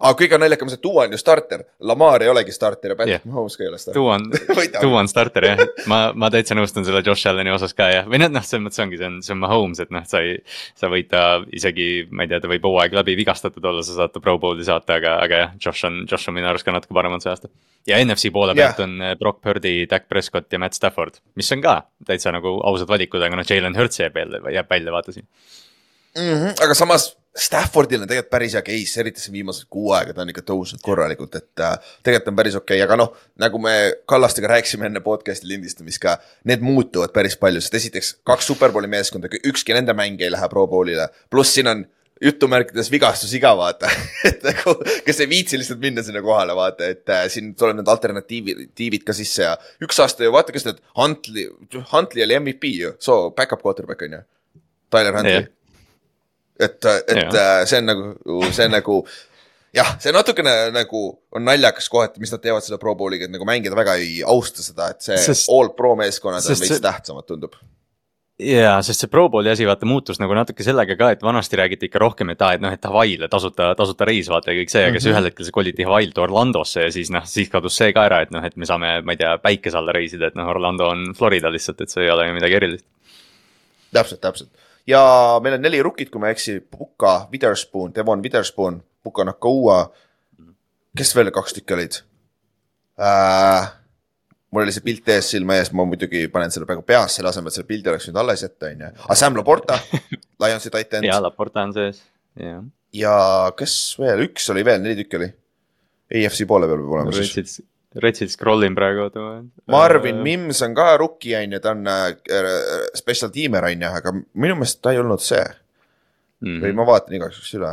aga 0.03 0.19
kõige 0.19 0.39
naljakam 0.41 0.71
see, 0.71 0.81
Duo 0.83 1.01
on 1.03 1.15
ju 1.15 1.19
starter, 1.21 1.63
Lamar 1.87 2.23
ei 2.25 2.31
olegi 2.31 2.55
starter 2.55 2.93
ja 2.93 2.97
Patrick 2.99 3.23
yeah. 3.23 3.33
Mahomes 3.33 3.57
ka 3.59 3.65
ei 3.65 3.71
ole 3.71 3.79
starter. 3.79 3.99
Two 3.99 4.09
on 4.11 4.27
two 4.83 4.97
on 4.99 5.11
starter 5.11 5.47
jah, 5.47 5.63
ma, 5.91 6.01
ma 6.19 6.31
täitsa 6.33 6.57
nõustun 6.59 6.87
selle 6.87 7.03
Josh 7.07 7.31
Allan'i 7.31 7.53
osas 7.55 7.75
ka 7.79 7.89
jah, 7.93 8.09
või 8.11 8.21
noh, 8.23 8.33
noh, 8.33 8.45
selles 8.47 8.65
mõttes 8.67 8.83
ongi, 8.83 8.99
see 9.01 9.09
on, 9.09 9.21
see 9.25 9.35
on 9.37 9.43
Mahomes, 9.45 9.83
et 9.85 9.95
noh, 9.95 10.05
sa 10.09 10.23
ei. 10.25 10.41
sa 10.79 10.91
võid 10.93 11.11
ta 11.13 11.23
isegi, 11.55 11.89
ma 12.11 12.27
ei 12.27 12.33
tea, 12.33 12.43
ta 12.43 12.51
võib 12.51 12.67
hooaeg 12.67 12.97
läbi 12.99 13.17
vigastatud 13.23 13.71
olla, 13.71 13.85
sa 13.87 13.97
saad 14.01 14.15
ta 14.15 14.23
Pro 14.25 14.37
Bowli 14.43 14.67
saata, 14.67 14.99
aga, 14.99 15.17
aga 15.23 15.41
jah, 15.45 15.55
Josh 15.63 15.87
on, 15.89 16.03
Josh 16.11 16.31
on 16.31 16.39
minu 16.39 16.51
arust 16.51 16.67
ka 16.67 16.75
natuke 16.75 16.97
parem 16.97 17.15
olnud 17.15 17.25
see 17.25 17.33
aasta. 17.33 17.53
ja 17.87 18.03
NFC 18.03 18.33
poole 18.35 18.57
pealt 18.59 18.83
on 18.83 18.99
eh, 19.01 19.17
Brock 19.21 19.43
Purdy, 19.45 19.87
Dak 19.91 20.11
Prescott 20.11 20.53
ja 20.53 20.61
Matt 20.63 20.79
Stafford, 20.79 21.23
mis 21.39 21.51
on 21.55 21.63
ka 21.65 21.83
täitsa 22.07 22.35
nagu 22.35 22.59
ausad 22.67 22.91
valikud, 22.91 23.23
aga 23.23 23.39
noh, 23.39 23.47
Jalen 23.49 23.79
Hurts 23.79 24.03
jääb 24.03 24.19
jälle, 24.19 24.43
jääb 24.51 24.71
välja, 24.71 24.95
vaata 24.95 25.15
siin. 25.15 25.27
mm. 26.19 26.23
-hmm. 26.23 26.65
aga 26.65 26.75
samas 26.75 27.13
Staffordil 27.33 28.03
on 28.05 28.09
tegelikult 28.09 28.33
päris 28.33 28.53
hea 28.59 28.61
case, 28.67 28.99
eriti 29.01 29.23
see 29.23 29.33
viimased 29.33 29.65
kuu 29.73 29.95
aega, 29.97 30.13
ta 30.13 30.21
on 30.21 30.29
ikka 30.29 30.43
tõusnud 30.51 30.83
korralikult, 30.85 31.39
et 31.39 31.63
äh, 31.65 31.79
tegelikult 32.05 32.29
on 32.29 32.37
päris 32.37 32.59
okei 32.59 32.77
okay., 32.77 32.85
aga 32.85 32.99
noh, 33.01 33.15
nagu 33.41 33.61
me 33.63 33.73
Kallastega 34.09 34.51
rääkisime 34.53 34.85
enne 34.91 35.01
podcast'i 35.05 35.49
lindistamist 35.49 36.03
ka, 36.03 36.19
need 36.51 36.61
muutuvad 36.65 37.15
päris 37.17 37.39
palju, 37.41 37.63
sest 37.65 37.79
esiteks 37.81 38.11
kaks 38.29 38.51
superbowli 38.53 38.91
meeskonda, 38.93 39.33
ükski 39.49 39.73
nende 39.73 39.95
mäng 39.97 40.21
ei 40.21 40.29
lähe 40.35 40.49
pro 40.53 40.67
bowl'ile, 40.69 41.09
pluss 41.33 41.57
siin 41.57 41.73
on 41.73 41.87
jutumärkides 42.23 42.93
vigastus 42.93 43.33
iga 43.41 43.55
vaata, 43.57 43.89
et 44.29 44.45
nagu, 44.51 44.77
kes 45.09 45.25
ei 45.25 45.33
viitsi 45.33 45.57
lihtsalt 45.57 45.81
minna 45.81 46.05
sinna 46.05 46.21
kohale, 46.25 46.53
vaata, 46.59 46.93
et 46.93 47.17
äh, 47.17 47.25
siin 47.33 47.55
tuleb 47.57 47.81
need 47.81 47.89
alternatiivid, 47.95 48.63
tiivid 48.77 49.09
ka 49.09 49.17
sisse 49.17 49.49
ja 49.49 49.57
üks 49.81 50.05
aasta 50.05 50.29
ju 50.29 50.37
vaata, 50.37 50.53
kes 50.53 50.69
need 50.69 50.85
Huntley, 51.01 51.49
Huntley 51.97 52.29
oli 52.29 52.39
MVP 52.45 52.77
ju, 52.77 52.93
so 53.01 53.23
back-up 53.33 53.65
quarterback 53.65 54.05
on 54.05 54.21
ju, 54.21 54.23
Tyler 54.93 55.17
Huntley 55.17 55.41
Jah. 55.41 55.51
et, 56.61 56.85
et 56.85 57.35
äh, 57.35 57.65
see 57.67 57.79
on 57.83 57.87
nagu, 57.87 58.43
see 58.53 58.65
on 58.69 58.75
nagu 58.77 58.97
jah, 59.75 59.95
see 60.03 60.13
natukene 60.13 60.53
nagu 60.75 61.05
on 61.33 61.45
naljakas 61.49 61.89
kohati, 61.89 62.21
mis 62.21 62.33
nad 62.35 62.43
teevad 62.45 62.63
selle 62.65 62.79
Pro 62.79 62.95
Bowliga, 62.95 63.25
et 63.25 63.33
nagu 63.33 63.47
mängijad 63.49 63.75
väga 63.79 63.95
ei 64.03 64.23
austa 64.23 64.63
seda, 64.63 64.91
et 64.93 65.01
see 65.03 65.17
Sest- 65.17 65.49
all 65.53 65.71
pro 65.79 65.95
meeskonnad 65.97 66.45
on 66.45 66.57
veits 66.59 66.69
see- 66.75 66.83
tähtsamad, 66.85 67.25
tundub. 67.27 67.55
jaa, 68.43 68.81
sest 68.83 69.01
see 69.05 69.09
Pro 69.13 69.29
Bowli 69.31 69.51
asi 69.53 69.65
vaata 69.69 69.87
muutus 69.87 70.19
nagu 70.21 70.35
natuke 70.35 70.65
sellega 70.67 70.97
ka, 70.99 71.11
et 71.15 71.23
vanasti 71.23 71.57
räägiti 71.61 71.87
ikka 71.89 72.01
rohkem, 72.03 72.31
et 72.35 72.43
aa, 72.43 72.53
et 72.57 72.61
noh, 72.65 72.73
et 72.75 72.83
Hawaii'le 72.85 73.29
tasuta, 73.31 73.71
tasuta 73.79 74.05
reis 74.09 74.29
vaata 74.33 74.51
ja 74.53 74.59
kõik 74.61 74.73
see, 74.73 74.83
aga 74.89 74.99
siis 75.01 75.09
Mhm. 75.09 75.15
ühel 75.15 75.29
hetkel 75.31 75.47
see 75.47 75.53
koliti 75.57 75.85
Hawaii'lt 75.87 76.19
Orlandosse 76.19 76.83
ja 76.89 76.91
siis 76.93 77.11
noh, 77.15 77.23
siis 77.25 77.49
kadus 77.53 77.77
see 77.77 77.93
ka 77.93 78.05
ära, 78.09 78.23
et 78.27 78.31
noh, 78.35 78.43
et 78.45 78.57
me 78.57 78.67
saame, 78.67 79.01
ma 79.05 79.13
ei 79.15 79.21
tea, 79.21 79.37
päikese 79.39 79.79
alla 79.79 79.93
reisida, 79.95 80.27
et 80.33 80.35
noh, 80.35 80.49
Orlando 80.51 80.89
on 80.91 81.15
Florida 81.15 81.49
lihtsalt, 81.55 81.81
et 81.81 81.89
see 81.91 82.05
ei 82.05 82.11
ole 82.11 82.27
ju 82.29 82.35
midagi 82.35 82.59
erilist. 82.61 82.85
täpselt, 83.93 84.21
täpselt 84.21 84.51
ja 84.87 85.03
meil 85.43 85.59
on 85.59 85.63
neli 85.65 85.83
rukit, 85.83 86.11
kui 86.11 86.23
ma 86.23 86.31
ei 86.31 86.37
eksi, 86.37 86.61
Puka, 86.61 87.29
Witherspoon, 87.33 87.95
Devon 87.95 88.23
Witherspoon, 88.23 88.83
Puka 89.03 89.25
Nakaua. 89.25 89.85
kes 90.97 91.15
veel 91.17 91.31
kaks 91.33 91.55
tükki 91.57 91.75
olid 91.75 92.03
äh,? 93.01 93.71
mul 94.53 94.67
oli 94.67 94.73
see 94.75 94.85
pilt 94.85 95.09
ees 95.09 95.31
silma 95.33 95.57
ees, 95.57 95.71
ma 95.73 95.87
muidugi 95.89 96.27
panen 96.33 96.53
selle 96.53 96.69
praegu 96.69 96.85
peas, 96.87 97.17
selle 97.17 97.31
asemel, 97.31 97.49
et 97.49 97.57
selle 97.57 97.69
pildi 97.69 97.89
oleks 97.89 98.09
võinud 98.09 98.21
alles 98.21 98.45
jätta, 98.45 98.69
on 98.69 98.83
ju. 98.85 98.91
aga 99.07 99.17
Sam 99.17 99.39
Laporta, 99.39 99.79
Lionsi 100.45 100.73
titan 100.75 101.07
jaa, 101.09 101.21
Laporta 101.25 101.65
on 101.65 101.73
sees, 101.77 102.03
jah. 102.37 102.61
ja 102.97 103.15
kes 103.57 103.77
veel, 104.01 104.27
üks 104.29 104.51
oli 104.53 104.67
veel, 104.69 104.83
neli 104.85 104.99
tükki 105.01 105.21
oli. 105.21 105.31
EFC 106.13 106.45
poole 106.45 106.69
peal 106.69 106.83
peab 106.83 106.99
olema 106.99 107.15
siis. 107.17 107.63
Retsid, 107.93 108.03
Retsid 108.03 108.31
scroll 108.33 108.63
in 108.65 108.75
praegu, 108.75 109.03
oota 109.07 109.21
ma. 109.21 109.33
Marvin. 109.69 110.23
Mims 110.25 110.63
on 110.63 110.75
ka 110.75 110.97
rookie 110.97 111.37
on 111.37 111.53
ju, 111.53 111.59
ta 111.61 111.71
on 111.75 111.87
äh, 111.87 112.15
special 112.97 113.31
tiimer 113.31 113.65
on 113.69 113.83
ju, 113.85 113.89
aga 114.01 114.13
minu 114.35 114.55
meelest 114.57 114.81
ta 114.83 114.93
ei 114.95 114.99
olnud 115.03 115.21
see 115.21 115.45
Mhm. 116.43 116.59
või 116.65 116.73
ma 116.75 116.85
vaatan 116.89 117.15
igaks 117.15 117.37
juhuks 117.39 117.55
üle. 117.55 117.73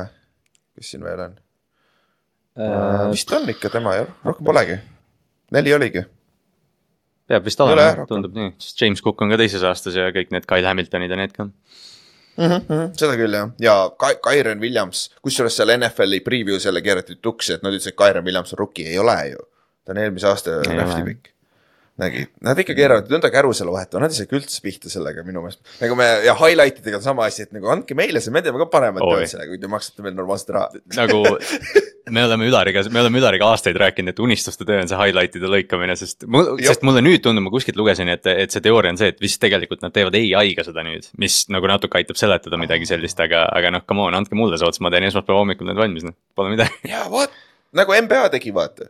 kes 0.78 0.92
siin 0.92 1.02
veel 1.04 1.20
on 1.24 1.32
uh,? 2.60 3.10
vist 3.12 3.32
on 3.34 3.48
ikka 3.50 3.70
tema 3.74 3.96
jah, 3.96 4.08
rohkem 4.26 4.46
polegi. 4.46 4.76
neli 5.52 5.74
oligi. 5.74 6.04
peab 7.28 7.44
vist 7.46 7.60
olema 7.62 8.06
tundub 8.06 8.34
nii, 8.38 8.54
sest 8.60 8.82
James 8.82 9.02
Cook 9.02 9.22
on 9.22 9.30
ka 9.34 9.38
teises 9.42 9.64
aastas 9.64 9.96
ja 9.98 10.12
kõik 10.14 10.30
need 10.32 10.46
Kyle 10.46 10.68
Hamiltonid 10.68 11.10
ja 11.10 11.18
need 11.18 11.34
ka. 11.34 11.48
seda 12.40 13.16
küll 13.20 13.34
jah, 13.36 13.50
ja 13.60 13.74
Ka- 14.00 14.16
Kyron 14.24 14.62
Williams, 14.64 15.10
kusjuures 15.26 15.56
seal 15.58 15.74
NFL-i 15.76 16.22
preview's 16.24 16.66
jälle 16.70 16.82
keerati 16.86 17.18
tuksi, 17.22 17.54
et 17.58 17.64
nad 17.66 17.74
ütlesid, 17.74 17.92
et 17.96 17.98
Kyron 18.00 18.24
Williams 18.26 18.54
on 18.54 18.60
rookie, 18.62 18.86
ei 18.88 19.00
ole 19.02 19.18
ju. 19.34 19.42
Ta 19.90 19.98
on 19.98 20.06
eelmise 20.06 20.30
aasta 20.30 20.62
draft'i 20.62 21.04
pikk. 21.08 21.36
nägid, 22.00 22.30
nad 22.46 22.60
ikka 22.62 22.76
keeravad 22.78 23.10
nõnda 23.12 23.28
kärusele 23.34 23.74
vahetama, 23.74 24.06
nad 24.06 24.14
ei 24.14 24.22
saagi 24.22 24.38
üldse 24.38 24.62
pihta 24.64 24.92
sellega 24.92 25.26
minu 25.28 25.42
meelest. 25.44 25.60
nagu 25.82 25.98
me 26.00 26.06
ja 26.24 26.36
highlight 26.40 26.78
idega 26.80 27.02
on 27.02 27.04
sama 27.04 27.26
asi, 27.28 27.44
et 27.48 27.56
nagu 27.56 27.68
andke 27.74 27.98
meile 27.98 28.22
see, 28.24 28.32
me 28.32 28.44
teeme 28.46 28.62
ka 28.62 28.70
paremat 28.72 29.04
tööd 29.04 29.32
sellega, 29.34 29.50
kui 29.52 29.60
te 29.60 29.72
maksate 29.72 30.06
meile 30.06 30.16
normaalset 30.16 30.54
raha. 30.56 30.84
nagu 31.02 31.24
me 32.14 32.24
oleme 32.24 32.48
Ülariga, 32.48 32.86
me 32.94 33.02
oleme 33.02 33.20
Ülariga 33.20 33.50
aastaid 33.52 33.82
rääkinud, 33.82 34.14
et 34.14 34.22
unistuste 34.24 34.68
töö 34.70 34.80
on 34.84 34.92
see 34.92 35.00
highlight'ide 35.02 35.50
lõikamine, 35.52 35.98
sest 36.00 36.24
mul, 36.30 36.54
sest 36.64 36.86
mulle 36.88 37.04
nüüd 37.04 37.24
tundub, 37.26 37.48
ma 37.48 37.54
kuskilt 37.54 37.82
lugesin, 37.82 38.14
et, 38.14 38.30
et 38.30 38.54
see 38.54 38.64
teooria 38.64 38.94
on 38.94 39.02
see, 39.02 39.10
et 39.12 39.20
vist 39.24 39.42
tegelikult 39.42 39.84
nad 39.86 39.96
teevad 39.96 40.16
ai-ga 40.16 40.66
seda 40.68 40.86
nüüd. 40.86 41.10
mis 41.20 41.42
nagu 41.52 41.68
natuke 41.70 42.00
aitab 42.00 42.22
seletada 42.22 42.62
midagi 42.62 42.88
sellist, 42.90 43.20
aga, 43.26 43.48
aga 43.56 43.74
noh, 43.76 43.84
come 43.90 44.06
on, 44.08 44.18
andke 44.22 44.38
mulle 44.40 44.62
soods, 44.62 44.82
ma 44.84 44.94
teen 44.94 45.10
esmaspäeva 45.10 45.42
hommikul 45.42 45.70
need 45.70 45.82
valmis, 45.82 46.08
noh, 46.08 46.16
pole 46.38 46.56
midagi. 46.56 46.80
ja 46.94 47.06
vaat, 47.12 47.36
nagu 47.76 48.00
NBA 48.08 48.30
tegi, 48.38 48.56
vaata. 48.56 48.90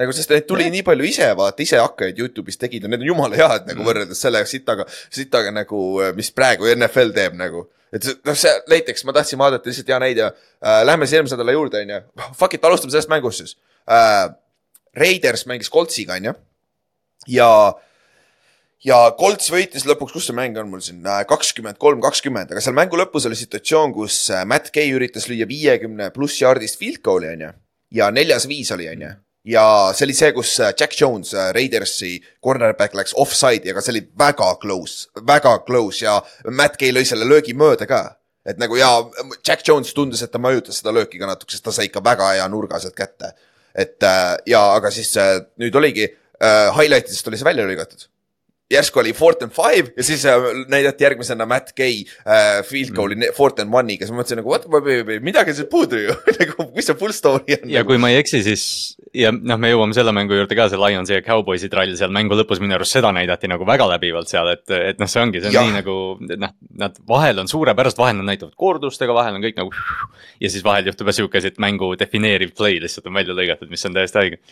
nagu, 0.00 0.12
sest 0.16 0.32
neid 0.32 0.46
tuli 0.48 0.68
nii 0.72 0.84
palju 0.86 1.06
ise, 1.08 1.28
vaata, 1.38 1.64
ise 1.64 1.80
hakkajaid 1.80 2.18
Youtube'is 2.20 2.60
tegid 2.60 2.84
ja 2.84 2.90
need 2.92 3.04
on 3.04 3.10
jumala 3.12 3.38
head 3.38 3.70
nagu 3.70 3.86
võrreldes 3.86 4.20
selle 4.20 4.42
sitaga, 4.48 4.84
sitaga 5.12 5.52
nagu, 5.54 5.80
mis 6.16 6.30
praegu 6.36 6.68
NFL 6.74 7.14
teeb 7.16 7.38
nagu. 7.38 7.66
et 7.94 8.04
noh, 8.26 8.36
see 8.36 8.52
näiteks 8.68 9.06
ma 9.08 9.14
tahtsin 9.16 9.40
vaadata 9.40 9.70
lihtsalt 9.70 9.88
hea 9.88 10.00
näide 10.02 10.26
äh,, 10.26 10.82
lähme 10.84 11.06
siis 11.06 11.16
eelmise 11.16 11.38
nädala 11.38 11.54
juurde, 11.54 11.80
on 11.80 11.94
ju. 11.94 12.02
Fuck 12.40 12.58
it, 12.58 12.64
alustame 12.66 12.92
sellest 12.92 13.12
mängust 13.12 13.44
siis 13.44 13.56
äh,. 13.88 14.28
Raiders 14.96 15.44
mängis 15.46 15.70
Coltsiga, 15.72 16.16
on 16.16 16.30
ju. 16.30 16.32
ja, 17.38 17.50
ja 18.84 18.98
Colts 19.16 19.48
võitis 19.52 19.84
lõpuks, 19.88 20.12
kus 20.12 20.28
see 20.28 20.36
mäng 20.36 20.56
on 20.60 20.70
mul 20.72 20.84
siin, 20.84 21.04
kakskümmend 21.28 21.80
kolm, 21.80 22.00
kakskümmend, 22.04 22.52
aga 22.52 22.64
seal 22.64 22.76
mängu 22.76 23.00
lõpus 23.00 23.28
oli 23.28 23.36
situatsioon, 23.38 23.92
kus 23.96 24.18
äh, 24.32 24.44
Matt 24.48 24.72
Gay 24.74 24.92
üritas 24.96 25.28
lüüa 25.30 25.48
viiekümne 25.48 26.10
pluss 26.16 26.40
yardist 26.42 26.80
field 26.80 27.00
goal'i, 27.04 27.32
on 27.36 27.46
ju. 27.46 27.52
ja 28.00 28.10
neljas 28.12 28.48
viis 28.48 28.72
oli, 28.76 28.88
on 28.92 29.04
ju. 29.06 29.12
Ja 29.46 29.64
see 29.94 30.08
oli 30.08 30.16
see, 30.18 30.32
kus 30.36 30.56
äh, 30.60 30.74
Jack 30.74 30.98
Jones, 31.00 31.32
Raidersi 31.54 32.16
cornerback 32.42 32.94
läks 32.98 33.14
offside'i, 33.14 33.72
aga 33.72 33.84
see 33.84 33.96
oli 33.96 34.04
väga 34.18 34.52
close, 34.62 35.08
väga 35.26 35.58
close 35.66 36.04
ja 36.04 36.20
Matt 36.50 36.78
Gay 36.80 36.94
lõi 36.94 37.06
selle 37.08 37.28
löögi 37.28 37.54
mööda 37.56 37.88
ka 37.90 38.04
et 38.46 38.60
nagu 38.62 38.78
ja 38.78 38.88
Jack 39.46 39.66
Jones 39.66 39.92
tundus, 39.94 40.22
et 40.22 40.32
ta 40.32 40.40
mõjutas 40.42 40.80
seda 40.80 40.94
lööki 40.94 41.18
ka 41.20 41.28
natuke, 41.28 41.52
sest 41.54 41.64
ta 41.66 41.74
sai 41.74 41.88
ikka 41.90 42.02
väga 42.04 42.32
hea 42.36 42.46
nurga 42.50 42.78
sealt 42.82 42.96
kätte. 42.98 43.34
et 43.76 44.02
äh, 44.02 44.36
ja, 44.46 44.62
aga 44.72 44.90
siis 44.90 45.10
äh, 45.20 45.40
nüüd 45.60 45.74
oligi 45.76 46.06
äh, 46.06 46.70
highlight 46.72 47.10
idest 47.10 47.26
oli 47.28 47.36
see 47.36 47.44
välja 47.44 47.66
lõigatud 47.66 48.06
järsku 48.70 48.98
oli 48.98 49.12
fourth 49.14 49.44
and 49.44 49.52
five 49.54 49.92
ja 49.96 50.04
siis 50.04 50.24
äh, 50.26 50.42
näidati 50.68 51.04
järgmisena 51.04 51.46
Matt 51.46 51.72
Gay 51.76 52.02
äh, 52.26 52.64
field 52.66 52.90
goal'i 52.96 53.14
mm. 53.14 53.34
fourth 53.36 53.62
and 53.62 53.74
one'iga, 53.74 54.02
siis 54.02 54.14
ma 54.14 54.20
mõtlesin 54.22 54.40
nagu 54.40 54.50
what, 54.50 54.66
midagi 55.22 55.52
on 55.52 55.58
seal 55.60 55.68
puudu 55.70 56.00
ju 56.02 56.16
nagu 56.40 56.66
mis 56.74 56.88
see 56.90 56.98
full 56.98 57.14
story 57.14 57.58
on. 57.60 57.70
ja 57.70 57.84
kui 57.86 57.98
ma 58.02 58.10
ei 58.10 58.18
eksi, 58.18 58.42
siis 58.46 58.64
ja 59.14 59.30
noh, 59.34 59.58
me 59.62 59.70
jõuame 59.70 59.94
selle 59.94 60.10
mängu 60.16 60.34
juurde 60.34 60.58
ka, 60.58 60.66
see 60.72 60.80
Lionsi 60.80 61.14
ja 61.14 61.22
Cowboysi 61.26 61.70
trall 61.70 61.94
seal 61.98 62.10
mängu 62.14 62.38
lõpus 62.38 62.58
minu 62.62 62.74
arust 62.74 62.96
seda 62.96 63.12
näidati 63.14 63.50
nagu 63.50 63.68
väga 63.68 63.86
läbivalt 63.92 64.32
seal, 64.32 64.50
et, 64.56 64.64
et 64.74 64.98
noh, 65.02 65.10
see 65.10 65.22
ongi, 65.22 65.44
see 65.44 65.52
on 65.52 65.56
Jah. 65.58 65.68
nii 65.68 65.78
nagu 65.78 65.96
noh, 66.42 66.56
nad 66.82 66.98
vahel 67.08 67.44
on 67.44 67.52
suurepärast, 67.52 68.02
vahel 68.02 68.18
nad 68.18 68.32
näitavad 68.32 68.56
kordustega, 68.58 69.14
vahel 69.14 69.38
on 69.38 69.46
kõik 69.46 69.60
nagu. 69.60 69.70
ja 70.42 70.50
siis 70.50 70.66
vahel 70.66 70.90
juhtub 70.90 71.06
ka 71.06 71.14
sihuke 71.14 71.38
asi, 71.38 71.54
et 71.54 71.62
mängu 71.62 71.92
defineeriv 72.00 72.56
play 72.58 72.82
lihtsalt 72.82 73.06
on 73.06 73.14
välja 73.20 73.38
lõigatud, 73.38 73.70
mis 73.70 73.86
on 73.86 73.94
täiesti 73.94 74.22
haige. 74.24 74.42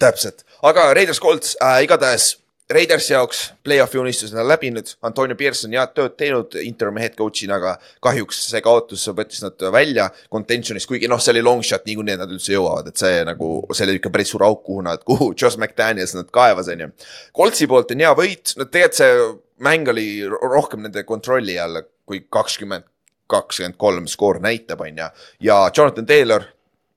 täpselt, 0.00 0.44
aga 0.60 0.90
Raiders 0.92 1.24
Colts 1.24 1.56
äh, 1.56 1.80
igatahes 1.88 2.34
Raidersi 2.70 3.12
jaoks 3.12 3.38
play-off'i 3.66 3.98
unistused 3.98 4.36
on 4.38 4.46
läbinud, 4.46 4.92
Antonio 5.02 5.34
Pearson 5.38 5.72
head 5.74 5.90
tööd 5.96 6.12
teinud 6.20 6.54
interim 6.62 7.00
head 7.02 7.16
coach'ina, 7.18 7.56
aga 7.58 7.72
kahjuks 8.04 8.44
see 8.52 8.62
kaotus 8.62 9.08
võttis 9.16 9.42
nad 9.42 9.64
välja 9.74 10.06
contention'ist, 10.30 10.86
kuigi 10.86 11.10
noh, 11.10 11.18
see 11.18 11.34
oli 11.34 11.42
long 11.42 11.64
shot 11.66 11.88
niikuinii, 11.88 12.14
et 12.14 12.22
nad 12.22 12.30
üldse 12.30 12.54
jõuavad, 12.54 12.92
et 12.92 13.02
see 13.02 13.24
nagu, 13.26 13.48
see 13.74 13.88
oli 13.88 13.98
ikka 13.98 14.12
päris 14.14 14.30
suur 14.30 14.46
auk, 14.46 14.62
kuhu 14.68 14.84
nad, 14.86 15.02
kuhu 15.06 15.32
Josh 15.40 15.58
McDaniels 15.58 16.14
nad 16.14 16.30
kaevas, 16.34 16.70
on 16.70 16.86
ju. 16.86 16.90
Coltsi 17.36 17.68
poolt 17.70 17.90
on 17.96 18.06
hea 18.06 18.14
võit, 18.22 18.54
no 18.60 18.68
tegelikult 18.70 19.00
see 19.00 19.26
mäng 19.66 19.90
oli 19.90 20.06
ro- 20.30 20.40
rohkem 20.54 20.86
nende 20.86 21.02
kontrolli 21.08 21.58
all, 21.58 21.82
kui 22.06 22.22
kakskümmend, 22.30 22.86
kakskümmend 23.30 23.80
kolm 23.82 24.06
skoor 24.10 24.38
näitab, 24.46 24.86
on 24.86 25.04
ju, 25.04 25.12
ja 25.50 25.60
Jonathan 25.74 26.06
Taylor 26.06 26.46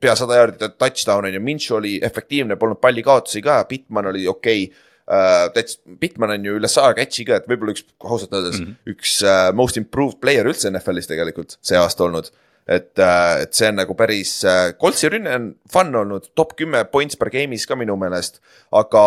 pea 0.03 0.13
sada 0.20 0.38
jaardi 0.38 0.74
touchdown 0.77 1.25
on 1.25 1.34
ju, 1.34 1.42
Minshew 1.42 1.82
oli 1.82 1.98
efektiivne, 2.03 2.62
polnud 2.62 2.77
pallikaotusi 2.84 3.42
ka, 3.42 3.63
Bitman 3.65 4.13
oli 4.13 4.27
okei. 4.27 4.68
okay. 4.70 4.89
Uh, 5.04 5.50
täitsa, 5.52 5.82
Bitman 6.00 6.32
on 6.38 6.46
ju 6.48 6.56
üle 6.56 6.70
saja 6.72 6.94
catch'i 6.96 7.26
ka, 7.28 7.42
et 7.42 7.48
võib-olla 7.52 7.74
üks, 7.76 7.84
ausalt 8.00 8.32
öeldes 8.32 8.62
mm, 8.62 8.70
-hmm. 8.70 8.94
üks 8.94 9.18
uh, 9.26 9.50
most 9.52 9.76
improved 9.76 10.22
player 10.24 10.48
üldse 10.48 10.72
NFL-is 10.72 11.10
tegelikult 11.10 11.58
see 11.60 11.76
aasta 11.76 12.06
olnud. 12.06 12.32
et 12.64 12.96
uh,, 13.04 13.42
et 13.44 13.52
see 13.52 13.68
on 13.68 13.76
nagu 13.82 13.98
päris 14.00 14.32
Coltsi 14.80 15.10
rünne 15.12 15.34
on 15.36 15.50
fun 15.68 15.92
olnud, 16.00 16.30
top 16.40 16.56
kümme 16.56 16.86
points 16.88 17.20
per 17.20 17.34
game'is 17.34 17.68
ka 17.68 17.76
minu 17.76 17.98
meelest, 18.00 18.40
aga 18.72 19.04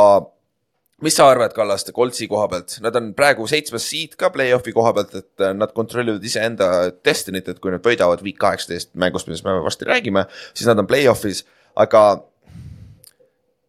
mis 1.04 1.16
sa 1.16 1.28
arvad, 1.28 1.52
Kallaste, 1.56 1.92
Coltsi 1.92 2.28
koha 2.28 2.46
pealt, 2.48 2.78
nad 2.84 2.96
on 2.96 3.10
praegu 3.16 3.46
seitsmes 3.50 3.84
seed 3.90 4.16
ka 4.20 4.30
play-off'i 4.32 4.72
koha 4.76 4.94
pealt, 4.96 5.12
et 5.18 5.44
äh, 5.44 5.52
nad 5.56 5.72
kontrollivad 5.76 6.24
iseenda 6.24 6.90
destiny't, 7.04 7.50
et 7.52 7.60
kui 7.60 7.74
nad 7.74 7.84
võidavad 7.84 8.24
week 8.24 8.38
kaheksateist 8.40 8.94
mängust, 8.98 9.28
millest 9.28 9.44
me 9.46 9.58
varsti 9.64 9.88
räägime, 9.88 10.24
siis 10.54 10.68
nad 10.70 10.80
on 10.80 10.88
play-off'is, 10.88 11.44
aga 11.76 12.06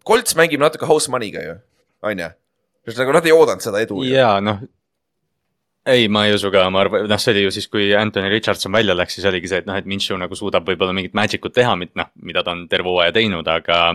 Colts 0.08 0.38
mängib 0.40 0.64
natuke 0.64 0.88
house 0.88 1.12
money'ga 1.12 1.44
ju, 1.44 1.58
on 2.10 2.24
ju, 2.24 2.32
sest 2.88 3.04
nagu 3.04 3.16
nad 3.16 3.28
ei 3.28 3.36
oodanud 3.36 3.64
seda 3.64 3.84
edu 3.84 4.02
ju. 4.04 4.16
ja 4.16 4.38
noh. 4.44 4.64
ei, 5.88 6.08
ma 6.12 6.26
ei 6.28 6.36
usu 6.36 6.52
ka, 6.54 6.66
ma 6.74 6.84
arvan, 6.86 7.08
noh, 7.10 7.22
see 7.22 7.36
oli 7.36 7.46
ju 7.46 7.54
siis, 7.58 7.70
kui 7.72 7.92
Anthony 7.96 8.32
Richardson 8.34 8.74
välja 8.76 8.96
läks, 8.98 9.20
siis 9.20 9.28
oligi 9.30 9.52
see, 9.52 9.62
et 9.64 9.70
noh, 9.70 9.78
et 9.80 9.88
Minshew 9.88 10.20
nagu 10.20 10.36
suudab 10.36 10.68
võib-olla 10.68 10.96
mingit 10.96 11.16
magic 11.18 11.46
ut 11.48 11.56
teha, 11.56 11.78
noh, 11.78 12.12
mida 12.24 12.44
ta 12.44 12.56
on 12.56 12.66
terve 12.72 12.92
hooaja 12.92 13.16
teinud, 13.16 13.48
aga. 13.48 13.86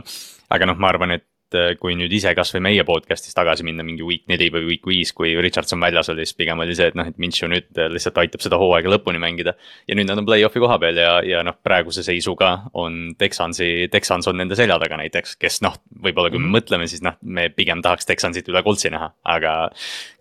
aga 0.53 0.67
noh, 0.69 0.77
ma 0.77 0.89
arvan, 0.93 1.17
et 1.17 1.25
et 1.53 1.59
äh, 1.59 1.73
kui 1.81 1.95
nüüd 1.99 2.13
ise 2.15 2.33
kasvõi 2.37 2.63
meie 2.65 2.85
podcast'is 2.89 3.37
tagasi 3.37 3.65
minna 3.67 3.85
mingi 3.87 4.05
week 4.07 4.25
neli 4.31 4.49
või 4.53 4.65
week 4.71 4.87
viis, 4.89 5.13
kui 5.17 5.35
Richardson 5.45 5.81
väljas 5.83 6.11
oli, 6.13 6.25
siis 6.27 6.37
pigem 6.39 6.61
oli 6.65 6.75
see, 6.77 6.89
et 6.91 6.97
noh, 6.99 7.09
et 7.09 7.19
Minshew 7.21 7.51
nüüd 7.53 7.69
lihtsalt 7.93 8.19
aitab 8.23 8.45
seda 8.45 8.59
hooaega 8.61 8.91
lõpuni 8.93 9.21
mängida. 9.23 9.55
ja 9.89 9.97
nüüd 9.99 10.09
nad 10.09 10.21
on 10.23 10.29
play-off'i 10.29 10.63
koha 10.63 10.79
peal 10.83 11.01
ja, 11.01 11.15
ja 11.27 11.43
noh, 11.47 11.57
praeguse 11.63 12.05
seisuga 12.07 12.53
on 12.79 13.15
Texansi, 13.19 13.89
Texans 13.93 14.29
on 14.31 14.39
nende 14.41 14.57
selja 14.59 14.79
taga 14.83 14.99
näiteks, 15.01 15.37
kes 15.41 15.61
noh, 15.67 15.77
võib-olla 16.03 16.33
kui 16.33 16.41
me 16.41 16.47
mm 16.49 16.53
mõtleme, 16.53 16.85
siis 16.91 17.01
noh, 17.05 17.17
me 17.23 17.49
pigem 17.55 17.81
tahaks 17.85 18.07
Texansit 18.09 18.49
üle 18.53 18.61
Coltsi 18.65 18.91
näha, 18.93 19.09
aga 19.25 19.55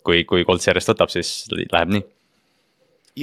kui, 0.06 0.24
kui 0.28 0.46
Colts 0.48 0.68
järjest 0.68 0.88
võtab, 0.94 1.12
siis 1.12 1.44
läheb 1.52 1.92
nii. 1.92 2.02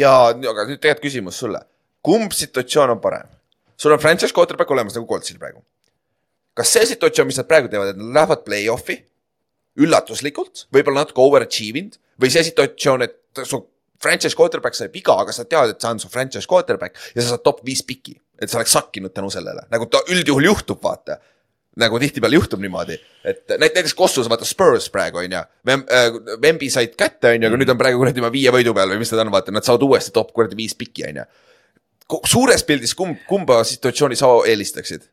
ja, 0.01 0.13
aga 0.29 0.67
nüüd 0.69 0.77
tegelikult 0.77 1.07
küsimus 1.07 1.41
sulle, 1.41 1.63
kumb 2.05 2.35
situatsioon 2.37 2.95
on 2.95 3.01
parem? 3.01 3.35
sul 3.79 3.95
on 3.95 4.01
franchise 4.01 4.35
quarterback 4.35 4.71
olemas 4.71 4.97
nagu 4.97 5.07
Coltsil 5.09 5.39
praegu 5.41 5.63
kas 6.59 6.75
see 6.75 6.89
situatsioon, 6.91 7.29
mis 7.29 7.39
nad 7.39 7.47
praegu 7.47 7.71
teevad, 7.71 7.93
et 7.93 7.99
nad 7.99 8.19
lähevad 8.19 8.43
play-off'i 8.45 8.99
üllatuslikult, 9.79 10.67
võib-olla 10.75 11.05
natuke 11.05 11.23
overachieve 11.23 11.83
inud 11.83 11.99
või 12.19 12.31
see 12.33 12.43
situatsioon, 12.49 13.05
et 13.05 13.43
su 13.47 13.61
franchise 14.03 14.35
quarterback 14.35 14.77
sai 14.77 14.89
viga, 14.93 15.15
aga 15.23 15.35
sa 15.35 15.45
tead, 15.47 15.73
et 15.73 15.81
see 15.81 15.91
on 15.91 15.99
su 16.01 16.11
franchise 16.11 16.47
quarterback 16.49 16.97
ja 17.15 17.23
sa 17.23 17.33
saad 17.33 17.43
top 17.45 17.61
viis 17.67 17.83
piki, 17.85 18.15
et 18.39 18.51
sa 18.51 18.59
oleks 18.59 18.75
sakkinud 18.75 19.13
tänu 19.15 19.31
sellele, 19.33 19.67
nagu 19.71 19.87
ta 19.91 20.03
üldjuhul 20.11 20.49
juhtub, 20.51 20.81
vaata. 20.83 21.19
Nagu 21.79 21.99
tihtipeale 22.01 22.35
juhtub 22.35 22.59
niimoodi, 22.59 22.95
et 23.29 23.53
näiteks 23.61 23.93
Kossus 23.95 24.27
vaata 24.27 24.43
Spurs 24.43 24.89
praegu 24.91 25.21
on 25.21 25.31
ju, 25.31 25.43
Vembi 26.41 26.67
äh, 26.67 26.73
said 26.73 26.95
kätte 26.97 27.29
on 27.29 27.45
ju, 27.45 27.47
aga 27.47 27.59
nüüd 27.61 27.71
on 27.71 27.77
praegu 27.79 28.01
kuradi 28.01 28.23
viie 28.33 28.51
võidu 28.51 28.73
peal 28.75 28.89
või 28.91 28.99
mis 28.99 29.13
nad 29.13 29.21
on, 29.21 29.31
vaata, 29.31 29.53
nad 29.55 29.63
saavad 29.63 29.85
uuesti 29.87 30.11
top 30.11 30.33
kuradi 30.35 30.57
viis 30.59 30.73
piki 30.75 31.05
on 31.07 31.21
ju. 31.21 31.27
suures 32.27 32.65
pildis 32.67 32.95
kumb, 32.97 33.21
kumba 33.29 33.61
situatsiooni 33.69 34.17
sa 34.19 34.33
eelistaksid? 34.49 35.05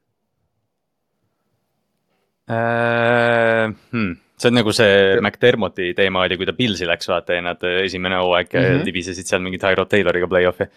Äh,? 2.50 3.74
Hmm. 3.92 4.16
see 4.36 4.50
on 4.50 4.58
nagu 4.58 4.72
see 4.76 5.16
McDermotti 5.20 5.92
teema 5.96 6.26
oli, 6.26 6.36
kui 6.36 6.46
ta 6.46 6.52
Pilsi 6.56 6.86
läks, 6.88 7.08
vaata 7.08 7.38
ja 7.38 7.44
nad 7.44 7.62
esimene 7.82 8.20
hooaeg 8.20 8.52
mm 8.52 8.68
-hmm. 8.68 8.84
libisesid 8.84 9.26
seal 9.26 9.42
mingi 9.42 9.58
Tyrod 9.58 9.88
Tayloriga 9.90 10.28
play-off'i 10.30 10.68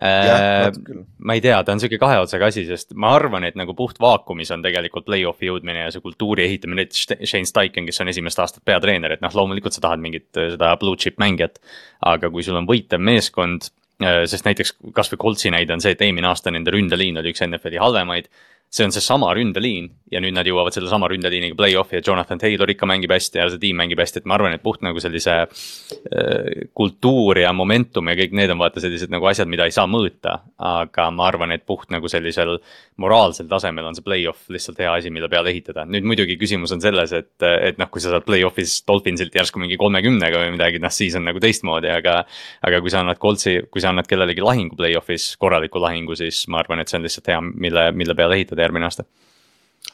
äh,. 0.00 0.70
ma 1.18 1.34
ei 1.36 1.40
tea, 1.40 1.58
ta 1.64 1.74
on 1.74 1.80
sihuke 1.82 1.98
kahe 2.00 2.18
otsaga 2.22 2.48
asi, 2.48 2.64
sest 2.66 2.94
ma 2.94 3.12
arvan, 3.16 3.44
et 3.44 3.58
nagu 3.58 3.74
puht 3.76 4.00
vaakumis 4.00 4.50
on 4.54 4.64
tegelikult 4.64 5.06
play-off'i 5.06 5.50
jõudmine 5.50 5.84
ja 5.84 5.90
see 5.92 6.04
kultuuri 6.04 6.46
ehitamine, 6.46 6.82
näiteks 6.82 7.28
Shane 7.28 7.48
Steichen, 7.48 7.86
kes 7.86 8.00
on 8.00 8.10
esimest 8.12 8.40
aastat 8.42 8.64
peatreener, 8.64 9.12
et 9.12 9.22
noh, 9.24 9.34
loomulikult 9.34 9.76
sa 9.76 9.84
tahad 9.84 10.02
mingit 10.02 10.30
seda 10.32 10.74
blue 10.80 10.96
chip 10.96 11.20
mängijat. 11.22 11.60
aga 12.02 12.30
kui 12.30 12.42
sul 12.42 12.56
on 12.58 12.66
võitev 12.66 12.98
meeskond, 12.98 13.68
äh, 14.02 14.24
sest 14.26 14.48
näiteks 14.48 14.74
kasvõi 14.92 15.20
Coltsi 15.26 15.52
näide 15.54 15.76
on 15.76 15.80
see, 15.84 15.92
et 15.92 16.02
eelmine 16.02 16.26
aasta 16.26 16.50
nende 16.50 16.72
ründeliin 16.74 17.20
oli 17.20 17.30
üks 17.30 17.44
NFL-i 17.46 17.78
halvemaid 17.78 18.32
see 18.72 18.84
on 18.88 18.92
seesama 18.92 19.34
ründeliin 19.36 19.90
ja 20.12 20.20
nüüd 20.20 20.32
nad 20.36 20.48
jõuavad 20.48 20.72
sellesama 20.72 21.08
ründeliiniga 21.12 21.56
play-off'i 21.56 21.98
ja 21.98 22.04
Jonathan 22.04 22.40
Taylor 22.40 22.70
ikka 22.72 22.86
mängib 22.88 23.12
hästi 23.12 23.40
ja 23.40 23.46
see 23.52 23.60
tiim 23.60 23.76
mängib 23.80 24.00
hästi, 24.00 24.22
et 24.22 24.28
ma 24.28 24.36
arvan, 24.36 24.54
et 24.56 24.62
puht 24.64 24.80
nagu 24.84 25.00
sellise 25.00 25.34
äh, 25.44 26.62
kultuur 26.76 27.40
ja 27.40 27.52
momentum 27.56 28.08
ja 28.08 28.16
kõik 28.16 28.32
need 28.36 28.52
on 28.52 28.60
vaata 28.60 28.80
sellised 28.80 29.12
nagu 29.12 29.28
asjad, 29.28 29.48
mida 29.48 29.68
ei 29.68 29.74
saa 29.76 29.84
mõõta. 29.88 30.38
aga 30.56 31.08
ma 31.12 31.26
arvan, 31.28 31.52
et 31.52 31.66
puht 31.68 31.92
nagu 31.92 32.08
sellisel 32.08 32.58
moraalsel 33.00 33.48
tasemel 33.48 33.88
on 33.88 33.96
see 33.96 34.04
play-off 34.04 34.48
lihtsalt 34.52 34.80
hea 34.80 34.92
asi, 34.92 35.12
mille 35.12 35.28
peale 35.32 35.52
ehitada. 35.52 35.84
nüüd 35.88 36.08
muidugi 36.08 36.38
küsimus 36.40 36.72
on 36.72 36.80
selles, 36.80 37.12
et, 37.12 37.34
et 37.42 37.80
noh, 37.80 37.90
kui 37.92 38.00
sa 38.00 38.12
saad 38.12 38.24
play-off'is 38.28 38.82
Dolphinsilt 38.88 39.36
järsku 39.36 39.60
mingi 39.60 39.76
kolmekümnega 39.80 40.44
või 40.44 40.56
midagi, 40.56 40.80
noh 40.80 40.92
siis 40.92 41.16
on 41.16 41.28
nagu 41.28 41.40
teistmoodi, 41.40 41.92
aga. 41.92 42.22
aga 42.64 42.80
kui 42.80 42.92
sa 42.92 43.00
annad 43.00 43.20
Coltsi, 43.20 43.58
kui 43.72 43.84
sa 43.84 43.92
annad 43.92 44.08
kellelegi 44.08 44.44
lahingu 44.44 44.76
play-off'is, 44.80 45.32
korraliku 45.40 45.80
lahingu, 45.82 46.16
siis 46.16 46.44
ma 46.52 46.60
arvan, 46.62 46.80
et 46.80 46.92
see 46.92 47.00
on 47.00 47.06
lihtsalt 47.08 47.32
hea, 47.32 47.40
mille, 47.40 47.88
mille 47.96 48.16
peale 48.18 48.38
ehitada 48.38 48.61
saada 48.62 48.68
järgmine 48.68 48.88
aasta 48.88 49.06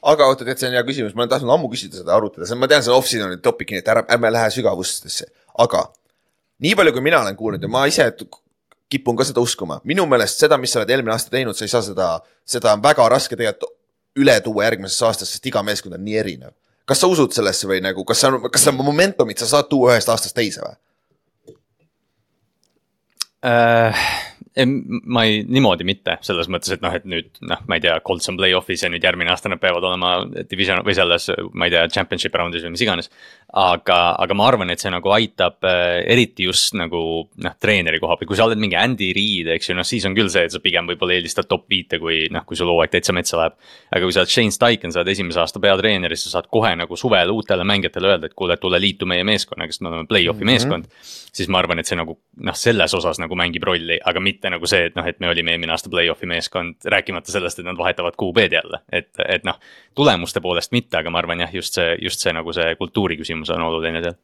aga 0.02 0.26
oota, 0.30 0.44
tead, 0.44 0.60
see 0.60 0.68
on 0.68 0.76
hea 0.76 0.84
küsimus, 0.86 1.14
ma 1.16 1.24
olen 1.24 1.32
tahtnud 1.32 1.54
ammu 1.54 1.70
küsida 1.72 2.02
seda, 2.02 2.12
arutada, 2.16 2.48
ma 2.58 2.68
tean, 2.70 2.84
see 2.84 2.92
on 2.92 3.00
off-season'i 3.00 3.40
topic, 3.42 3.72
nii 3.72 3.82
et 3.82 3.88
ära, 3.88 4.04
ärme 4.14 4.30
lähe 4.34 4.50
sügavustesse, 4.54 5.26
aga 5.64 5.86
nii 6.64 6.74
palju, 6.78 6.92
kui 6.94 7.04
mina 7.06 7.22
olen 7.24 7.38
kuulnud 7.38 7.64
ja 7.64 7.70
ma 7.72 7.86
ise 7.88 8.06
kipun 8.92 9.16
ka 9.18 9.26
seda 9.26 9.42
uskuma, 9.42 9.80
minu 9.88 10.04
meelest 10.08 10.44
seda, 10.44 10.58
mis 10.60 10.72
sa 10.74 10.82
oled 10.82 10.92
eelmine 10.92 11.14
aasta 11.16 11.32
teinud, 11.32 11.56
sa 11.56 11.66
ei 11.66 11.72
saa 11.72 11.82
seda, 11.86 12.10
seda 12.48 12.76
on 12.76 12.84
väga 12.84 13.08
raske 13.10 13.36
tegelikult 13.36 13.74
üle 14.18 14.36
tuua 14.44 14.68
järgmisesse 14.68 15.08
aastasse, 15.08 15.38
sest 15.38 15.50
iga 15.50 15.62
meeskond 15.66 15.96
on 15.96 16.04
nii 16.04 16.20
erinev. 16.20 16.54
kas 16.88 17.02
sa 17.02 17.10
usud 17.10 17.34
sellesse 17.36 17.68
või 17.68 17.82
nagu, 17.84 18.04
kas 18.08 18.22
sa, 18.24 18.32
kas 18.52 18.64
sa 18.64 18.72
momentumit 18.72 19.40
sa 19.40 19.48
saad 19.48 19.68
tuua 19.72 19.96
ühest 19.96 20.08
aastast 20.12 20.36
teise 20.36 20.64
või 20.64 20.76
uh...? 23.44 24.08
Ma 24.56 25.24
ei, 25.26 25.42
niimoodi 25.46 25.84
mitte, 25.86 26.16
selles 26.24 26.48
mõttes, 26.50 26.72
et 26.74 26.82
noh, 26.82 26.94
et 26.94 27.04
nüüd 27.08 27.28
noh, 27.46 27.60
ma 27.70 27.78
ei 27.78 27.82
tea, 27.84 27.96
Colts 28.04 28.30
on 28.30 28.38
play-off'is 28.38 28.84
ja 28.84 28.90
nüüd 28.90 29.04
järgmine 29.04 29.30
aasta 29.32 29.50
nad 29.52 29.60
peavad 29.62 29.84
olema 29.84 30.12
division 30.50 30.80
või 30.86 30.96
selles, 30.96 31.28
ma 31.52 31.68
ei 31.68 31.74
tea, 31.74 31.84
championship 31.92 32.34
round'is 32.38 32.64
või 32.66 32.74
mis 32.74 32.84
iganes. 32.86 33.10
aga, 33.48 33.98
aga 34.20 34.34
ma 34.36 34.46
arvan, 34.50 34.70
et 34.70 34.82
see 34.82 34.90
nagu 34.92 35.12
aitab 35.14 35.64
äh, 35.64 36.02
eriti 36.12 36.44
just 36.44 36.74
nagu 36.76 37.00
noh, 37.28 37.54
treeneri 37.60 38.00
koha 38.00 38.18
peal, 38.18 38.28
kui 38.28 38.36
sa 38.36 38.48
oled 38.48 38.60
mingi 38.60 38.76
Andy 38.76 39.08
Reid, 39.16 39.48
eks 39.54 39.70
ju, 39.70 39.76
noh 39.78 39.86
siis 39.88 40.04
on 40.08 40.16
küll 40.16 40.28
see, 40.32 40.44
et 40.48 40.52
sa 40.52 40.60
pigem 40.64 40.88
võib-olla 40.90 41.16
eelistad 41.16 41.48
top 41.48 41.64
viite, 41.70 42.00
kui 42.02 42.26
noh, 42.32 42.44
kui 42.48 42.58
sul 42.60 42.68
hooaeg 42.68 42.92
täitsa 42.92 43.16
metsa 43.16 43.40
läheb. 43.40 43.56
aga 43.92 44.02
kui 44.04 44.16
sa 44.16 44.24
oled 44.24 44.34
Shane 44.34 44.52
Steichen, 44.52 44.92
sa 44.92 45.00
oled 45.00 45.12
esimese 45.14 45.40
aasta 45.40 45.62
peatreener, 45.64 46.16
siis 46.16 46.28
sa 46.28 46.38
saad 46.38 46.50
kohe 46.52 46.74
nagu 46.76 46.96
suvel 46.96 47.32
uutele 47.32 47.64
mängijatele 47.68 48.12
öelda, 48.12 48.28
et 48.28 48.36
kuule, 48.36 48.56
tule 48.60 48.80
liitu 48.80 49.08
meie 49.08 49.24
meeskonnaga, 49.24 49.72
sest 49.72 49.84
me 49.84 49.92
oleme 49.92 50.08
play-off'i 50.10 50.44
mm 50.44 50.48
-hmm. 50.48 50.52
meeskond 50.52 50.92
siis 51.38 51.48
ma 51.52 51.60
arvan, 51.62 51.80
et 51.80 51.88
see 51.88 51.98
nagu 51.98 52.16
noh, 52.44 52.56
selles 52.58 52.94
osas 52.96 53.20
nagu 53.22 53.36
mängib 53.38 53.64
rolli, 53.66 53.98
aga 54.10 54.22
mitte 54.22 54.37
nagu 54.46 54.68
see, 54.70 54.88
et 54.88 54.96
noh, 54.98 55.06
et 55.06 55.18
me 55.20 55.28
olime 55.30 55.54
eelmine 55.54 55.74
aasta 55.74 55.90
play-off'i 55.92 56.28
meeskond, 56.30 56.78
rääkimata 56.94 57.32
sellest, 57.34 57.58
et 57.58 57.66
nad 57.66 57.78
vahetavad 57.78 58.16
QB-d 58.20 58.58
jälle, 58.60 58.82
et, 58.92 59.10
et 59.26 59.44
noh. 59.48 59.58
tulemuste 59.98 60.40
poolest 60.44 60.72
mitte, 60.72 61.00
aga 61.00 61.10
ma 61.10 61.18
arvan 61.22 61.42
jah, 61.44 61.54
just 61.54 61.78
see, 61.78 61.96
just 62.02 62.22
see 62.22 62.34
nagu 62.36 62.54
see 62.54 62.74
kultuuri 62.78 63.18
küsimus 63.20 63.50
on 63.54 63.66
oluline 63.66 64.02
seal 64.04 64.18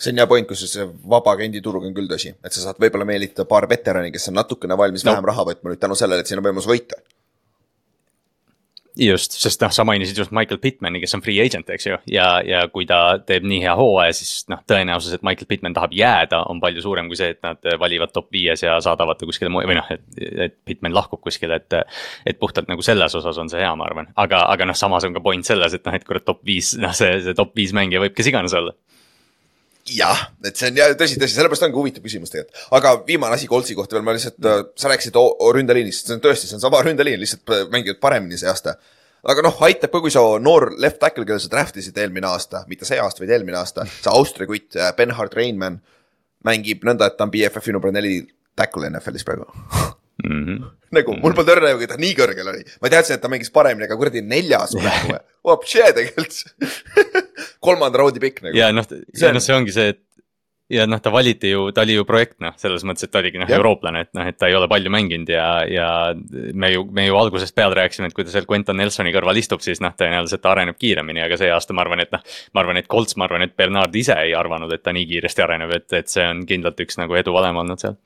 see 0.00 0.12
on 0.14 0.20
hea 0.20 0.26
point, 0.30 0.48
kusjuures 0.48 0.74
see 0.78 0.88
vaba 1.12 1.34
agendi 1.36 1.60
turg 1.64 1.84
on 1.84 1.94
küll 1.96 2.08
tõsi, 2.08 2.32
et 2.32 2.54
sa 2.54 2.62
saad 2.64 2.78
võib-olla 2.80 3.08
meelitada 3.08 3.48
paar 3.48 3.66
veterani, 3.68 4.12
kes 4.14 4.30
on 4.30 4.38
natukene 4.40 4.78
valmis 4.78 5.04
no. 5.04 5.12
vähem 5.12 5.28
raha 5.28 5.44
võtma 5.50 5.72
nüüd 5.72 5.82
tänu 5.82 5.98
sellele, 5.98 6.24
et 6.24 6.30
siin 6.30 6.40
on 6.40 6.46
võimalus 6.46 6.68
võita 6.70 7.00
just, 8.98 9.36
sest 9.40 9.62
noh, 9.62 9.72
sa 9.74 9.84
mainisid 9.86 10.18
just 10.18 10.34
Michael 10.34 10.60
Pittmani, 10.62 11.00
kes 11.02 11.14
on 11.16 11.22
free 11.24 11.38
agent, 11.42 11.70
eks 11.70 11.86
ju, 11.86 11.98
ja, 12.10 12.28
ja 12.46 12.64
kui 12.72 12.86
ta 12.88 13.18
teeb 13.26 13.46
nii 13.48 13.62
hea 13.64 13.74
hooaja, 13.78 14.14
siis 14.16 14.44
noh, 14.50 14.62
tõenäosus, 14.68 15.16
et 15.16 15.24
Michael 15.26 15.48
Pittman 15.50 15.76
tahab 15.76 15.94
jääda, 15.96 16.42
on 16.50 16.62
palju 16.62 16.84
suurem 16.84 17.10
kui 17.10 17.18
see, 17.20 17.32
et 17.36 17.40
nad 17.46 17.70
valivad 17.80 18.14
top 18.14 18.30
viies 18.34 18.64
ja 18.64 18.78
saadavad 18.82 19.20
ta 19.20 19.28
kuskile 19.28 19.52
või 19.52 19.78
noh, 19.78 19.90
et, 19.92 20.04
et 20.48 20.58
Pittman 20.66 20.94
lahkub 20.96 21.22
kuskile, 21.24 21.60
et. 21.60 21.80
et 22.26 22.38
puhtalt 22.40 22.68
nagu 22.70 22.82
selles 22.84 23.14
osas 23.14 23.38
on 23.38 23.50
see 23.52 23.60
hea, 23.60 23.70
ma 23.76 23.84
arvan, 23.86 24.08
aga, 24.20 24.44
aga 24.52 24.70
noh, 24.70 24.76
samas 24.78 25.04
on 25.06 25.14
ka 25.16 25.22
point 25.24 25.46
selles, 25.46 25.74
et 25.76 25.84
noh, 25.86 25.96
et 25.96 26.06
kurat 26.06 26.24
top 26.24 26.40
viis, 26.46 26.72
noh, 26.80 26.94
see, 26.96 27.18
see 27.24 27.36
top 27.36 27.52
viis 27.58 27.74
mängija 27.76 28.00
võib 28.02 28.14
kes 28.16 28.30
iganes 28.30 28.54
olla 28.56 28.74
jah, 29.96 30.22
et 30.44 30.56
see 30.56 30.70
on 30.70 30.78
jah 30.80 30.94
tõsi, 30.98 31.18
tõsi, 31.20 31.36
sellepärast 31.36 31.66
ongi 31.66 31.78
huvitav 31.78 32.04
küsimus 32.04 32.32
tegelikult. 32.32 32.62
aga 32.78 32.94
viimane 33.06 33.36
asi 33.36 33.48
Koltsi 33.50 33.76
kohta 33.78 33.96
veel, 33.96 34.06
ma 34.06 34.14
lihtsalt, 34.16 34.40
äh, 34.46 34.62
sa 34.78 34.90
rääkisid 34.92 35.18
ründeliinist, 35.56 36.08
see 36.08 36.16
on 36.16 36.24
tõesti, 36.24 36.48
see 36.48 36.58
on 36.58 36.64
sama 36.64 36.82
ründeliin, 36.86 37.20
lihtsalt 37.20 37.70
mängivad 37.72 38.00
paremini 38.02 38.40
see 38.40 38.50
aasta. 38.50 38.76
aga 39.20 39.44
noh, 39.44 39.62
aitab 39.68 39.92
ka, 39.92 40.02
kui 40.02 40.12
sa 40.14 40.24
noor 40.40 40.70
left 40.80 41.00
tackle, 41.02 41.26
kelle 41.28 41.42
sa 41.42 41.52
draft 41.52 41.76
isid 41.80 41.98
eelmine 42.00 42.28
aasta, 42.30 42.64
mitte 42.70 42.88
see 42.88 43.00
aasta, 43.00 43.24
vaid 43.24 43.34
eelmine 43.36 43.58
aasta, 43.60 43.86
see 44.00 44.12
Austria 44.12 44.48
kutt, 44.50 44.76
äh, 44.76 44.92
Benhard 44.96 45.36
Reinmann 45.36 45.82
mängib 46.46 46.86
nõnda, 46.88 47.10
et 47.10 47.18
ta 47.18 47.28
on 47.28 47.32
BFF-i 47.34 47.76
number 47.76 47.92
neli 47.92 48.22
tackle 48.56 48.88
NFL-is 48.88 49.26
praegu 49.28 49.48
mm. 50.22 50.44
-hmm. 50.44 50.68
nagu 50.96 51.16
mul 51.16 51.34
polnud 51.36 51.54
õrna 51.56 51.72
nagu, 51.72 51.84
et 51.84 51.92
ta 51.92 51.98
nii 52.00 52.14
kõrgel 52.18 52.52
oli, 52.52 52.64
ma 52.82 52.92
teadsin, 52.92 53.18
et 53.18 53.24
ta 53.24 53.32
mängis 53.32 53.52
paremini, 53.54 53.88
aga 53.88 53.98
kuradi 54.00 54.22
neljas 54.26 54.76
või? 54.76 55.18
Vapšee 55.46 55.90
tegelikult 55.96 56.36
kolmanda 57.66 58.02
raundi 58.02 58.22
pikk 58.22 58.44
nagu. 58.46 58.56
ja 58.56 58.70
noh, 58.74 58.86
ja 59.16 59.32
noh, 59.34 59.44
see 59.44 59.56
ongi 59.56 59.74
see, 59.74 59.94
et 59.94 60.04
ja 60.70 60.86
noh, 60.86 61.00
ta 61.02 61.10
valiti 61.12 61.50
ju, 61.50 61.68
ta 61.74 61.82
oli 61.82 61.96
ju 61.96 62.04
projekt 62.06 62.38
noh, 62.42 62.54
selles 62.60 62.84
mõttes, 62.86 63.04
et 63.06 63.12
ta 63.12 63.18
oligi 63.20 63.40
noh 63.42 63.50
eurooplane, 63.50 64.04
et 64.06 64.10
noh, 64.16 64.26
et 64.30 64.38
ta 64.38 64.48
ei 64.50 64.54
ole 64.54 64.68
palju 64.70 64.92
mänginud 64.94 65.32
ja, 65.32 65.46
ja 65.66 65.88
me 66.54 66.70
ju, 66.70 66.84
me 66.94 67.08
ju 67.08 67.18
algusest 67.18 67.54
peale 67.56 67.74
rääkisime, 67.78 68.10
et 68.10 68.16
kui 68.16 68.26
ta 68.26 68.34
seal 68.34 68.46
Quentin 68.50 68.78
Nelsoni 68.78 69.12
kõrval 69.14 69.40
istub, 69.40 69.64
siis 69.64 69.82
noh, 69.82 69.94
tõenäoliselt 69.98 70.44
ta 70.44 70.52
areneb 70.54 70.78
kiiremini, 70.78 71.24
aga 71.26 71.40
see 71.40 71.50
aasta 71.50 71.74
ma 71.76 71.82
arvan, 71.84 72.04
et 72.04 72.14
noh. 72.14 72.22
ma 72.54 72.62
arvan, 72.62 72.78
et 72.78 72.90
Colts, 72.90 73.18
ma 73.18 73.26
arvan, 73.26 73.46
et 73.46 73.56
Bernard 73.58 73.96
ise 73.98 74.14
ei 74.22 74.36
arvanud, 74.38 74.70
et 74.74 74.84
ta 74.86 74.94
nii 74.94 75.08
kiiresti 75.10 75.44
areneb, 75.46 75.74
et, 75.74 75.88
et 75.98 76.12
see 76.12 76.26
on 76.26 76.44
kindlalt 76.46 76.86
üks 76.86 77.00
nagu 77.02 77.18
edu 77.18 77.34
valem 77.34 77.58
olnud 77.64 77.82
seal 77.82 77.98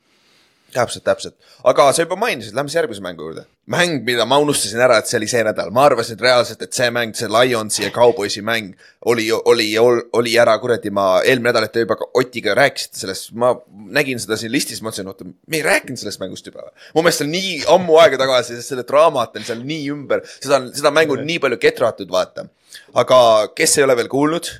täpselt, 0.75 1.05
täpselt, 1.07 1.35
aga 1.67 1.87
sa 1.95 2.05
juba 2.05 2.17
mainisid, 2.19 2.55
lähme 2.57 2.71
siis 2.71 2.79
järgmise 2.81 3.03
mängu 3.05 3.25
juurde. 3.27 3.45
mäng, 3.71 4.03
mida 4.05 4.27
ma 4.29 4.37
unustasin 4.43 4.81
ära, 4.85 4.99
et 5.01 5.09
see 5.09 5.17
oli 5.17 5.29
see 5.31 5.41
nädal, 5.47 5.71
ma 5.73 5.87
arvasin 5.89 6.19
reaalselt, 6.21 6.61
et 6.67 6.77
see 6.77 6.91
mäng, 6.93 7.15
see 7.17 7.31
Lionsi 7.33 7.87
ja 7.87 7.89
Cowboysi 7.95 8.43
mäng 8.45 8.75
oli, 9.09 9.31
oli, 9.33 9.71
oli 9.81 10.35
ära. 10.41 10.59
Kuradi, 10.61 10.93
ma 10.93 11.07
eelmine 11.23 11.49
nädal, 11.49 11.69
et 11.69 11.73
te 11.73 11.85
juba 11.85 11.97
Otiga 12.21 12.53
rääkisite 12.59 13.01
sellest, 13.01 13.33
ma 13.41 13.55
nägin 13.97 14.21
seda 14.21 14.37
siin 14.41 14.53
listis, 14.53 14.83
mõtlesin, 14.85 15.09
oota, 15.09 15.25
me 15.25 15.61
ei 15.61 15.65
rääkinud 15.65 16.03
sellest 16.03 16.21
mängust 16.21 16.51
juba. 16.51 16.69
mu 16.93 17.01
meelest 17.01 17.23
see 17.23 17.29
on 17.29 17.33
nii 17.33 17.57
ammu 17.79 17.99
aega 18.03 18.21
tagasi, 18.21 18.59
sest 18.59 18.75
selle 18.75 18.85
draamat 18.89 19.41
on 19.41 19.49
seal 19.49 19.65
nii 19.65 19.89
ümber, 19.97 20.25
seda 20.37 20.61
on, 20.61 20.71
seda 20.77 20.93
mängu 20.93 21.17
on 21.17 21.25
nii 21.25 21.41
palju 21.47 21.61
ketratud, 21.65 22.13
vaata. 22.13 22.49
aga 22.93 23.19
kes 23.57 23.79
ei 23.79 23.89
ole 23.89 23.97
veel 23.97 24.13
kuulnud, 24.13 24.53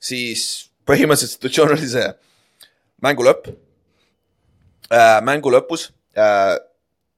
siis 0.00 0.48
põhimõtteliselt 0.88 1.36
situatsioon 1.36 1.76
oli 1.76 1.92
see, 1.92 2.12
mängu 3.04 3.28
lõpp 3.28 3.52
äh, 4.92 5.18
mängu 5.24 5.52
lõpus 5.52 5.88
äh,, 6.16 6.56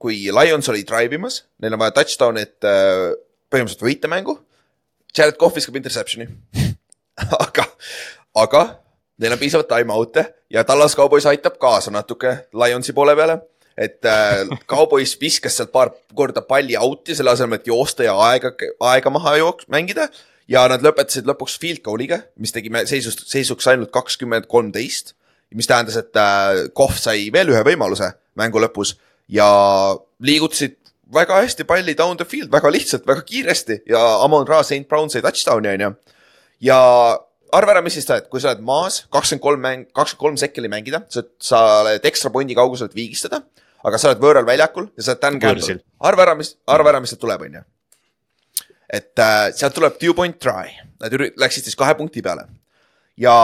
kui 0.00 0.22
Lions 0.32 0.68
oli 0.72 0.84
drive 0.88 1.18
imas, 1.18 1.42
neil 1.60 1.76
on 1.76 1.82
vaja 1.82 1.98
touchdown'it 1.98 2.68
äh, 2.68 3.10
põhimõtteliselt 3.52 3.84
võita 3.84 4.10
mängu. 4.10 4.38
Jared 5.16 5.36
Cough 5.40 5.56
viskab 5.56 5.76
interception'i 5.76 6.28
aga, 7.44 7.66
aga 8.38 8.62
neil 9.20 9.34
on 9.34 9.40
piisavalt 9.40 9.68
time-out'e 9.70 10.24
ja 10.54 10.64
Tallas 10.64 10.96
Cowboys 10.96 11.26
aitab 11.28 11.58
kaasa 11.60 11.92
natuke 11.94 12.36
Lionsi 12.56 12.94
poole 12.96 13.16
peale. 13.16 13.40
et 13.76 14.04
äh, 14.04 14.46
Cowboys 14.70 15.16
viskas 15.20 15.56
sealt 15.56 15.72
paar 15.72 15.92
korda 16.14 16.42
palli 16.42 16.76
out'i 16.76 17.14
selle 17.16 17.34
asemel, 17.34 17.60
et 17.60 17.66
joosta 17.66 18.04
ja 18.04 18.16
aega, 18.30 18.52
aega 18.80 19.10
maha 19.10 19.36
jooks-, 19.40 19.68
mängida. 19.68 20.08
ja 20.48 20.66
nad 20.68 20.82
lõpetasid 20.82 21.28
lõpuks 21.28 21.58
field 21.62 21.82
goal'iga, 21.86 22.22
mis 22.36 22.52
tegi 22.52 22.72
seisust, 22.90 23.26
seisuks 23.30 23.68
ainult 23.70 23.92
kakskümmend 23.94 24.48
kolmteist. 24.50 25.14
Mis 25.54 25.68
tähendas, 25.70 25.96
et 25.98 26.16
äh, 26.16 26.66
Cough 26.76 26.98
sai 26.98 27.28
veel 27.34 27.50
ühe 27.54 27.62
võimaluse 27.66 28.12
mängu 28.38 28.62
lõpus 28.62 28.94
ja 29.30 29.48
liigutasid 30.22 30.76
väga 31.14 31.40
hästi 31.42 31.66
palli 31.66 31.96
down 31.98 32.18
the 32.18 32.26
field, 32.28 32.50
väga 32.52 32.70
lihtsalt, 32.70 33.06
väga 33.08 33.24
kiiresti 33.26 33.80
ja 33.90 34.00
Amon 34.24 34.46
Ra 34.48 34.62
St 34.62 34.86
Brown 34.88 35.10
sai 35.10 35.22
touchdown'i 35.24 35.74
onju. 35.74 35.90
ja 36.66 36.78
arva 37.52 37.74
ära, 37.74 37.82
mis 37.82 37.96
siis 37.98 38.06
sa 38.06 38.16
oled, 38.16 38.28
kui 38.30 38.42
sa 38.42 38.52
oled 38.52 38.62
maas, 38.66 39.02
kakskümmend 39.12 39.42
kolm 39.42 39.64
mäng, 39.64 39.88
kakskümmend 39.96 40.22
kolm 40.22 40.38
sekki 40.40 40.70
mängida, 40.70 41.02
sa, 41.10 41.24
oled 41.82 42.06
ekstra 42.06 42.30
pointi 42.30 42.54
kauguselt 42.58 42.94
viigistada, 42.94 43.42
aga 43.86 43.98
sa 43.98 44.12
oled 44.12 44.22
võõral 44.22 44.46
väljakul 44.46 44.90
ja 44.94 45.06
sa 45.06 45.14
oled 45.14 45.24
Dan 45.24 45.40
Campbell. 45.42 45.82
arva 45.98 46.26
ära, 46.28 46.36
mis, 46.38 46.54
arva 46.70 46.94
ära, 46.94 47.02
mis 47.02 47.10
sealt 47.10 47.22
tuleb, 47.24 47.46
onju. 47.48 47.64
et 48.90 49.22
äh, 49.22 49.50
sealt 49.56 49.74
tuleb 49.74 49.98
two 49.98 50.14
point 50.14 50.38
try, 50.38 50.70
nad 51.00 51.14
läksid 51.14 51.66
siis 51.66 51.78
kahe 51.78 51.94
punkti 51.98 52.22
peale 52.22 52.46
ja 53.18 53.34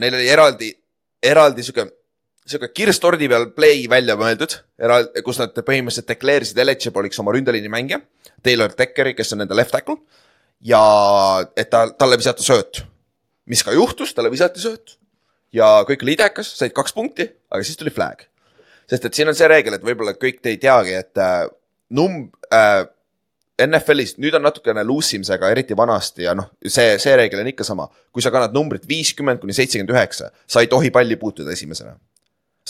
neil 0.00 0.16
oli 0.16 0.28
eraldi, 0.30 0.70
eraldi 1.22 1.64
sihuke 1.66 1.88
sihuke 2.50 2.70
kirstordi 2.74 3.28
peal 3.30 3.50
play 3.54 3.84
välja 3.90 4.16
mõeldud, 4.18 4.56
kus 5.24 5.40
nad 5.40 5.54
põhimõtteliselt 5.54 6.08
declare 6.08 6.46
isid 6.46 6.58
eligible'iks 6.62 7.20
oma 7.22 7.34
ründeliini 7.36 7.70
mängija, 7.72 8.00
Taylor 8.42 8.72
Deckeri, 8.76 9.14
kes 9.14 9.34
on 9.34 9.44
nende 9.44 9.56
left 9.56 9.74
tackle. 9.76 10.00
ja 10.60 10.80
et 11.56 11.70
ta, 11.72 11.86
talle 11.96 12.18
visata 12.20 12.44
sööt, 12.44 12.82
mis 13.46 13.62
ka 13.64 13.72
juhtus, 13.72 14.12
talle 14.14 14.32
visati 14.32 14.60
sööt 14.60 14.96
ja 15.56 15.80
kõik 15.88 16.04
oli 16.04 16.16
idekas, 16.18 16.50
said 16.58 16.74
kaks 16.76 16.94
punkti, 16.96 17.26
aga 17.50 17.64
siis 17.64 17.78
tuli 17.80 17.92
flag. 17.94 18.26
sest 18.90 19.04
et 19.06 19.14
siin 19.14 19.28
on 19.30 19.36
see 19.38 19.48
reegel, 19.48 19.76
et 19.76 19.84
võib-olla 19.86 20.16
kõik 20.18 20.40
te 20.42 20.50
ei 20.50 20.58
teagi, 20.58 20.96
et 20.98 21.18
äh, 21.18 21.46
num- 21.94 22.30
äh,, 22.52 22.86
NFL-is 23.66 24.16
nüüd 24.22 24.36
on 24.38 24.46
natukene 24.46 24.84
loose 24.86 25.16
im 25.18 25.26
see, 25.26 25.36
aga 25.36 25.50
eriti 25.54 25.76
vanasti 25.78 26.26
ja 26.26 26.36
noh, 26.38 26.52
see, 26.66 26.94
see 27.02 27.16
reegel 27.18 27.42
on 27.42 27.50
ikka 27.52 27.66
sama. 27.66 27.88
kui 28.10 28.22
sa 28.24 28.32
kannad 28.34 28.54
numbrit 28.56 28.88
viiskümmend 28.88 29.42
kuni 29.42 29.54
seitsekümmend 29.56 29.94
üheksa, 29.94 30.30
sa 30.46 30.62
ei 30.62 30.70
tohi 30.70 30.90
palli 30.94 31.18
puutuda 31.20 31.52
esimesena 31.54 31.94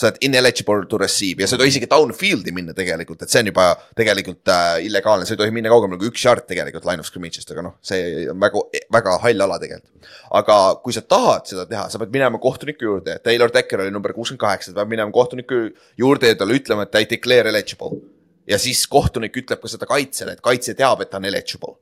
sa 0.01 0.07
oled 0.07 0.21
ineligible 0.25 0.85
to 0.89 0.97
receive 0.97 1.43
ja 1.43 1.47
sa 1.47 1.55
ei 1.55 1.61
tohi 1.61 1.71
isegi 1.73 1.89
downfield'i 1.91 2.53
minna 2.55 2.73
tegelikult, 2.75 3.23
et 3.23 3.33
see 3.33 3.41
on 3.43 3.49
juba 3.51 3.65
tegelikult 3.97 4.51
äh, 4.53 4.77
illegaalne, 4.87 5.27
sa 5.27 5.35
ei 5.35 5.41
tohi 5.41 5.53
minna 5.55 5.71
kaugemale 5.73 5.99
kui 6.01 6.11
üks 6.11 6.23
yard 6.25 6.47
tegelikult 6.49 6.87
line 6.87 7.03
of 7.03 7.09
scrimmage'ist, 7.09 7.51
aga 7.53 7.65
noh, 7.67 7.75
see 7.85 8.25
on 8.31 8.39
väga, 8.41 8.63
väga 8.97 9.17
hall 9.25 9.45
ala 9.47 9.59
tegelikult. 9.61 10.09
aga 10.39 10.57
kui 10.85 10.95
sa 10.95 11.03
tahad 11.15 11.51
seda 11.51 11.67
teha, 11.69 11.85
sa 11.91 12.01
pead 12.01 12.15
minema 12.15 12.39
kohtuniku 12.41 12.87
juurde, 12.87 13.19
Taylor 13.25 13.53
Decker 13.53 13.83
oli 13.83 13.93
number 13.93 14.15
kuuskümmend 14.15 14.41
kaheksa, 14.45 14.71
ta 14.71 14.81
peab 14.81 14.95
minema 14.95 15.13
kohtuniku 15.15 15.67
juurde 15.99 16.31
ja 16.31 16.39
talle 16.39 16.57
ütlema, 16.61 16.87
et 16.87 16.93
ta 16.93 17.03
ei 17.03 17.09
declare 17.11 17.51
eligible. 17.51 17.99
Ja 18.47 18.59
siis 18.59 18.83
kohtunik 18.89 19.37
ütleb 19.43 19.61
ka 19.61 19.71
seda 19.71 19.87
kaitsjale, 19.89 20.37
et 20.37 20.43
kaitsja 20.43 20.75
teab, 20.77 21.01
et 21.01 21.11
ta 21.11 21.21
on 21.21 21.29
eligible 21.29 21.77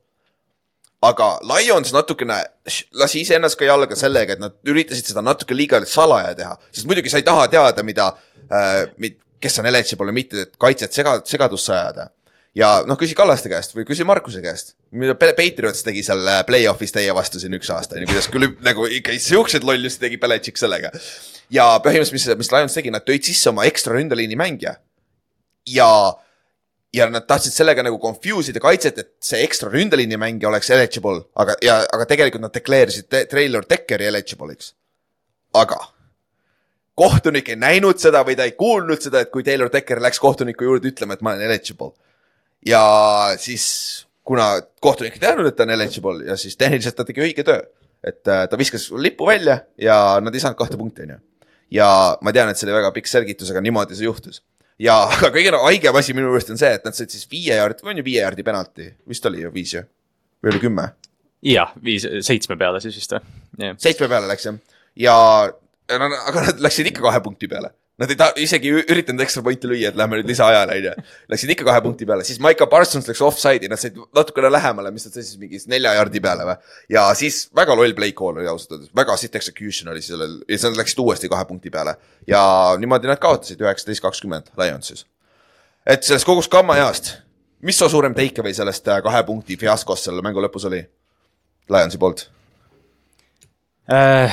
aga 1.04 1.30
Lions 1.48 1.92
natukene 1.96 2.36
lasi 3.00 3.24
iseennast 3.24 3.58
ka 3.58 3.68
jalga 3.68 3.96
sellega, 3.96 4.36
et 4.36 4.42
nad 4.42 4.56
üritasid 4.68 5.10
seda 5.10 5.24
natuke 5.24 5.56
liiga 5.56 5.80
salaja 5.88 6.34
teha, 6.36 6.54
sest 6.70 6.88
muidugi 6.88 7.12
sa 7.12 7.20
ei 7.20 7.26
taha 7.26 7.48
teada, 7.52 7.84
mida 7.86 8.10
äh,, 8.52 9.12
kes 9.40 9.60
on 9.62 9.68
eligible 9.70 10.12
ja 10.12 10.16
mitte, 10.16 10.46
et 10.46 10.56
kaitset 10.60 10.96
sega, 10.96 11.18
segadusse 11.24 11.72
ajada. 11.72 12.10
ja 12.54 12.80
noh, 12.84 12.98
küsi 13.00 13.16
Kallaste 13.16 13.48
käest 13.48 13.72
või 13.76 13.86
küsi 13.88 14.04
Markuse 14.04 14.42
käest, 14.44 14.74
mida 14.90 15.14
Patriots 15.16 15.84
tegi 15.86 16.02
seal 16.04 16.20
äh, 16.28 16.42
play-off'is 16.46 16.92
teie 16.92 17.14
vastu 17.16 17.40
siin 17.40 17.56
üks 17.56 17.70
aasta, 17.72 17.96
on 17.96 18.04
ju, 18.04 18.10
kuidas 18.12 18.28
küll 18.32 18.50
nagu 18.66 18.88
ikka 19.00 19.16
siukseid 19.16 19.64
lollusi 19.64 20.02
tegi 20.02 20.20
Belichik 20.20 20.60
sellega. 20.60 20.92
ja 21.48 21.72
põhimõtteliselt, 21.80 22.36
mis, 22.36 22.44
mis 22.44 22.52
Lions 22.52 22.76
tegi, 22.76 22.92
nad 22.92 23.06
tõid 23.06 23.24
sisse 23.24 23.48
oma 23.54 23.64
ekstra 23.70 23.96
ründeliini 23.96 24.36
mängija. 24.36 24.76
ja 25.70 25.88
ja 26.94 27.06
nad 27.10 27.26
tahtsid 27.26 27.54
sellega 27.54 27.84
nagu 27.86 27.98
confuse 28.02 28.50
ida 28.50 28.60
kaitset, 28.62 28.98
et 28.98 29.12
see 29.22 29.44
ekstra 29.44 29.70
ründeliini 29.70 30.18
mängija 30.18 30.50
oleks 30.50 30.70
eligible, 30.74 31.22
aga, 31.38 31.54
ja, 31.62 31.80
aga 31.86 32.06
tegelikult 32.10 32.44
nad 32.46 32.54
declare 32.54 32.90
isid 32.90 33.08
te 33.10 33.24
Trailer 33.30 33.66
Deckeri 33.68 34.08
eligible'iks. 34.10 34.74
aga 35.54 35.78
kohtunik 37.00 37.48
ei 37.48 37.58
näinud 37.58 38.00
seda 38.02 38.22
või 38.26 38.36
ta 38.36 38.46
ei 38.48 38.54
kuulnud 38.58 39.00
seda, 39.02 39.22
et 39.24 39.30
kui 39.32 39.44
Taylor 39.46 39.70
Decker 39.72 40.02
läks 40.02 40.20
kohtuniku 40.20 40.66
juurde 40.66 40.90
ütlema, 40.90 41.16
et 41.16 41.24
ma 41.24 41.34
olen 41.34 41.46
eligible. 41.48 41.92
ja 42.66 42.82
siis, 43.38 43.64
kuna 44.24 44.52
kohtunik 44.80 45.16
ei 45.16 45.22
teadnud, 45.22 45.48
et 45.48 45.56
ta 45.56 45.64
on 45.64 45.74
eligible 45.76 46.26
ja 46.26 46.36
siis 46.36 46.58
tehniliselt 46.60 46.98
ta 46.98 47.06
tegi 47.08 47.22
õige 47.24 47.46
töö. 47.46 47.62
et 48.04 48.28
äh, 48.28 48.46
ta 48.48 48.58
viskas 48.58 48.90
lipu 48.96 49.26
välja 49.28 49.60
ja 49.78 50.18
nad 50.20 50.34
ei 50.34 50.40
saanud 50.40 50.58
kahte 50.58 50.76
punkti, 50.80 51.06
on 51.06 51.16
ju. 51.16 51.18
ja 51.78 51.88
ma 52.20 52.32
tean, 52.32 52.50
et 52.50 52.58
see 52.58 52.66
oli 52.68 52.80
väga 52.80 52.92
pikk 52.98 53.06
selgitus, 53.06 53.50
aga 53.54 53.62
niimoodi 53.64 53.96
see 53.96 54.08
juhtus 54.08 54.42
ja, 54.80 54.96
aga 55.14 55.30
kõige 55.34 55.54
haigem 55.66 56.00
asi 56.00 56.16
minu 56.16 56.32
meelest 56.32 56.52
on 56.54 56.60
see, 56.60 56.72
et 56.78 56.86
nad 56.86 56.96
said 56.96 57.12
siis 57.12 57.28
viie 57.30 57.56
jaardi, 57.58 57.84
on 57.86 58.00
ju 58.00 58.06
viie 58.06 58.24
jaardi 58.24 58.46
penalti, 58.46 58.90
vist 59.08 59.26
oli 59.30 59.44
ju 59.44 59.52
viis 59.54 59.74
ju, 59.76 59.84
või 60.42 60.54
oli 60.54 60.62
kümme? 60.64 60.86
jah, 61.46 61.74
viis, 61.84 62.06
seitsme 62.26 62.58
peale 62.60 62.82
siis 62.84 62.98
vist 63.00 63.16
või 63.16 63.74
seitsme 63.80 64.08
peale 64.10 64.28
läks 64.28 64.48
jah, 64.48 64.58
ja, 65.00 65.16
ja 65.88 66.00
no, 66.00 66.10
aga 66.32 66.48
nad 66.50 66.64
läksid 66.66 66.90
ikka 66.92 67.04
kahe 67.06 67.22
punkti 67.24 67.48
peale 67.48 67.72
Nad 68.00 68.08
ei 68.08 68.16
ta-, 68.16 68.30
isegi 68.40 68.70
üritanud 68.80 69.20
ekstra 69.20 69.42
pointi 69.44 69.68
lüüa, 69.68 69.90
et 69.90 69.98
lähme 69.98 70.16
nüüd 70.16 70.30
lisaajale, 70.30 70.76
on 70.78 70.86
ju. 70.86 71.04
Läksid 71.32 71.52
ikka 71.52 71.66
kahe 71.68 71.82
punkti 71.84 72.06
peale, 72.08 72.24
siis 72.24 72.40
Maiko 72.40 72.64
Parsons 72.70 73.08
läks 73.10 73.20
offside'i, 73.26 73.68
nad 73.68 73.80
said 73.80 73.98
natukene 74.16 74.48
lähemale, 74.52 74.92
mis 74.94 75.04
nad 75.04 75.16
said 75.16 75.26
siis 75.26 75.36
mingi 75.40 75.60
nelja 75.68 75.92
jardi 75.98 76.22
peale 76.24 76.46
või. 76.48 76.56
ja 76.96 77.04
siis 77.18 77.42
väga 77.56 77.76
loll 77.76 77.92
play 77.98 78.16
call 78.16 78.40
oli 78.40 78.48
ausalt 78.48 78.78
öeldes, 78.78 78.94
väga 78.96 79.18
sitt 79.20 79.36
execution 79.36 79.92
oli 79.92 80.00
sellel 80.04 80.38
ja 80.46 80.54
siis 80.54 80.66
nad 80.70 80.80
läksid 80.80 81.04
uuesti 81.04 81.28
kahe 81.28 81.44
punkti 81.50 81.72
peale. 81.74 81.98
ja 82.30 82.42
niimoodi 82.80 83.10
nad 83.10 83.20
kaotasid 83.20 83.60
üheksateist, 83.60 84.04
kakskümmend 84.08 84.48
Lionsis. 84.56 85.04
et 85.84 86.00
sellest 86.06 86.28
kogu 86.28 86.40
skammajaast, 86.48 87.18
mis 87.68 87.76
su 87.76 87.92
suurem 87.92 88.16
takeaway 88.16 88.56
sellest 88.56 88.88
äh, 88.88 89.04
kahe 89.04 89.24
punkti 89.28 89.60
fiaskost 89.60 90.08
selle 90.08 90.24
mängu 90.24 90.40
lõpus 90.40 90.70
oli? 90.72 90.86
Lionsi 91.68 92.00
poolt 92.00 92.30
Uh, 93.90 94.30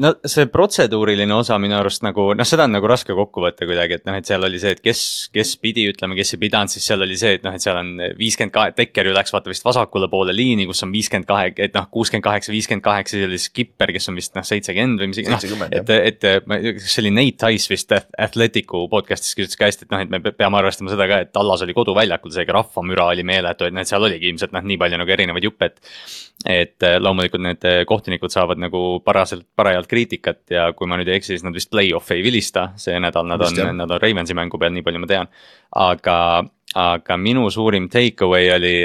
no 0.00 0.14
see 0.24 0.46
protseduuriline 0.48 1.34
osa 1.36 1.58
minu 1.60 1.74
arust 1.76 2.00
nagu 2.00 2.30
noh, 2.32 2.46
seda 2.48 2.64
on 2.64 2.72
nagu 2.72 2.88
raske 2.88 3.12
kokku 3.12 3.42
võtta 3.44 3.66
kuidagi, 3.68 3.98
et 3.98 4.06
noh, 4.08 4.14
et 4.16 4.24
seal 4.24 4.46
oli 4.46 4.56
see, 4.62 4.70
et 4.72 4.80
kes, 4.80 5.00
kes 5.34 5.50
pidi 5.60 5.84
ütlema, 5.90 6.16
kes 6.16 6.32
ei 6.32 6.40
pidanud, 6.40 6.72
siis 6.72 6.86
seal 6.88 7.04
oli 7.04 7.18
see, 7.20 7.34
et 7.36 7.44
noh, 7.44 7.52
et 7.52 7.60
seal 7.60 7.76
on 7.76 7.90
viiskümmend 8.16 8.54
kahe, 8.54 8.72
Tekker 8.78 9.10
ju 9.10 9.12
läks 9.12 9.34
vaata 9.34 9.52
vist 9.52 9.66
vasakule 9.66 10.08
poole 10.08 10.32
liini, 10.32 10.64
kus 10.70 10.80
on 10.86 10.94
viiskümmend 10.94 11.28
kahe, 11.28 11.50
et 11.60 11.76
noh, 11.76 11.90
kuuskümmend 11.92 12.24
kaheksa, 12.24 12.54
viiskümmend 12.54 12.86
kaheksa, 12.86 13.18
siis 13.18 13.26
oli 13.26 13.40
skipper, 13.42 13.92
kes 13.98 14.08
on 14.08 14.16
vist 14.16 14.32
noh, 14.38 14.46
seitsekümmend 14.48 15.04
või 15.04 15.10
mis 15.12 15.20
iganes. 15.20 15.44
noh, 15.52 15.66
et, 15.68 15.92
et, 15.98 16.28
et 16.30 16.80
see 16.86 17.04
oli 17.04 17.12
Nate 17.18 17.36
Tice 17.44 17.68
vist 17.74 17.92
Athleticu 17.98 18.86
podcast'is 18.88 19.36
ütles 19.36 19.60
ka 19.60 19.68
hästi, 19.68 19.90
et 19.90 19.92
noh, 19.92 20.06
et 20.06 20.14
me 20.14 20.22
peame 20.30 20.62
arvestama 20.62 20.94
seda 20.94 21.10
ka, 21.10 21.20
et 21.26 21.34
Tallas 21.36 21.66
oli 21.68 21.76
koduväljakul, 21.76 22.32
seega 22.32 22.56
rahvamüra 22.62 23.10
oli 23.12 23.28
meeletu, 23.28 23.68
et 23.68 23.76
noh, 23.76 23.84
et 23.84 23.92
seal 23.92 24.08
oligi 24.08 24.32
ilmselt 24.32 24.56
noh, 24.56 24.64
nii 24.72 24.80
palju 24.80 25.04
nagu 25.04 25.16
erinevaid 25.18 25.50
juppe, 25.50 25.68
et. 25.68 25.94
et 26.48 26.84
loomulikult 27.02 27.42
need 27.42 27.64
kohtunikud 27.90 28.30
saavad 28.38 28.60
nagu 28.62 28.82
paraselt, 29.04 29.46
parajalt 29.58 29.88
kriitikat 29.90 30.44
ja 30.54 30.68
kui 30.76 30.90
ma 30.90 30.98
nüüd 30.98 31.10
ei 31.10 31.18
eksi, 31.18 31.34
siis 31.34 31.46
nad 31.46 31.56
vist 31.56 31.70
play-off'i 31.72 32.18
ei 32.18 32.24
vilista, 32.26 32.70
see 32.80 32.98
nädal 33.02 33.26
nad 33.28 33.42
on, 33.44 33.58
nad 33.80 33.96
on 33.96 34.00
Ravensi 34.02 34.36
mängu 34.38 34.60
peal, 34.60 34.72
nii 34.76 34.86
palju 34.86 35.02
ma 35.02 35.10
tean. 35.10 35.32
aga, 35.78 36.18
aga 36.78 37.18
minu 37.20 37.48
suurim 37.52 37.90
take 37.92 38.24
away 38.24 38.52
oli, 38.54 38.76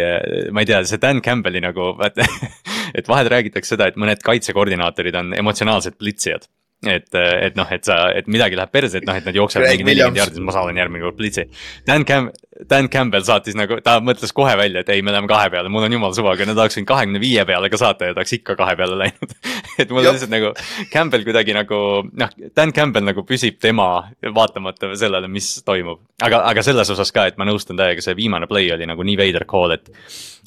ma 0.52 0.64
ei 0.64 0.72
tea, 0.72 0.82
see 0.90 1.02
Dan 1.02 1.22
Campbell'i 1.26 1.64
nagu, 1.64 1.94
et 2.98 3.08
vahel 3.10 3.32
räägitakse 3.38 3.76
seda, 3.76 3.88
et 3.90 4.02
mõned 4.02 4.26
kaitsekoordinaatorid 4.26 5.22
on 5.22 5.34
emotsionaalsed 5.40 5.98
plitsijad 6.02 6.50
et, 6.90 7.10
et 7.16 7.56
noh, 7.56 7.70
et 7.72 7.86
sa, 7.86 7.98
et 8.16 8.28
midagi 8.32 8.58
läheb 8.60 8.72
perse, 8.74 9.00
et 9.00 9.08
noh, 9.08 9.16
et 9.18 9.28
nad 9.28 9.38
jooksevad 9.38 9.70
mingi 9.70 9.88
nelikümmend 9.88 10.20
jaardi, 10.20 10.40
siis 10.40 10.46
ma 10.46 10.56
saadan 10.56 10.80
järgmine 10.82 11.06
kord 11.06 11.20
plitsi. 11.20 11.46
Dan 11.88 12.06
Cam-, 12.10 12.32
Dan 12.70 12.90
Campbell 12.94 13.26
saatis 13.28 13.58
nagu, 13.58 13.80
ta 13.84 13.98
mõtles 14.04 14.34
kohe 14.36 14.54
välja, 14.60 14.84
et 14.84 14.92
ei, 14.94 15.04
me 15.06 15.14
läheme 15.14 15.30
kahe 15.32 15.50
peale, 15.54 15.72
mul 15.74 15.88
on 15.88 15.96
jumala 15.98 16.18
suva, 16.18 16.36
aga 16.38 16.48
no 16.48 16.56
tahaks 16.58 16.78
võinud 16.80 16.90
kahekümne 16.90 17.22
viie 17.24 17.46
peale 17.50 17.72
ka 17.72 17.80
saata 17.82 18.10
ja 18.10 18.16
ta 18.16 18.22
oleks 18.22 18.36
ikka 18.40 18.58
kahe 18.60 18.76
peale 18.80 19.00
läinud 19.00 19.36
et 19.82 19.94
mul 19.94 20.04
on 20.04 20.16
lihtsalt 20.16 20.34
nagu, 20.34 20.54
Campbell 20.94 21.26
kuidagi 21.28 21.56
nagu 21.58 21.80
noh, 22.10 22.36
Dan 22.56 22.76
Campbell 22.76 23.08
nagu 23.08 23.26
püsib 23.28 23.60
tema 23.64 23.90
vaatamata 24.36 24.94
sellele, 25.00 25.30
mis 25.32 25.56
toimub. 25.66 26.04
aga, 26.24 26.44
aga 26.52 26.66
selles 26.66 26.94
osas 26.94 27.14
ka, 27.16 27.28
et 27.32 27.42
ma 27.42 27.48
nõustun 27.50 27.80
täiega, 27.80 28.04
see 28.04 28.18
viimane 28.18 28.50
play 28.50 28.72
oli 28.76 28.88
nagu 28.90 29.06
nii 29.06 29.20
veider 29.20 29.48
call, 29.50 29.76
et 29.76 29.92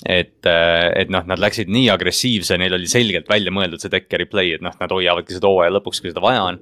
et, 0.05 0.44
äh, 0.44 0.90
et 1.00 1.12
noh, 1.12 1.24
nad 1.24 1.40
läksid 1.40 1.70
nii 1.72 1.88
agressiivse, 1.94 2.59
neil 2.61 2.76
oli 2.76 2.88
selgelt 2.90 3.31
välja 3.31 3.52
mõeldud 3.55 3.81
see 3.81 3.92
Deckeri 3.92 4.26
play, 4.29 4.52
et 4.57 4.64
noh, 4.64 4.74
nad 4.81 4.92
hoiavadki 4.92 5.37
seda 5.37 5.48
hooaja 5.48 5.72
lõpuks, 5.79 6.02
kui 6.02 6.12
seda 6.12 6.24
vaja 6.24 6.42
on. 6.50 6.61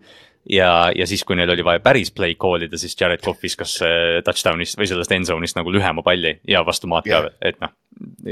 Ja, 0.51 0.93
ja 0.97 1.07
siis, 1.07 1.25
kui 1.25 1.37
neil 1.37 1.51
oli 1.51 1.65
vaja 1.65 1.81
päris 1.85 2.11
play 2.15 2.37
call 2.41 2.67
ida, 2.67 2.79
siis 2.81 2.97
Jared 3.01 3.23
Cough 3.25 3.43
viskas 3.43 3.77
äh, 3.85 4.21
touchdown'ist 4.25 4.79
või 4.81 4.89
sellest 4.91 5.13
end 5.17 5.29
zone'ist 5.29 5.59
nagu 5.59 5.73
lühema 5.73 6.05
palli 6.05 6.37
ja 6.49 6.65
vastu 6.67 6.91
maad 6.91 7.07
ka 7.09 7.21
yeah., 7.21 7.31
et 7.43 7.61
noh. 7.63 7.73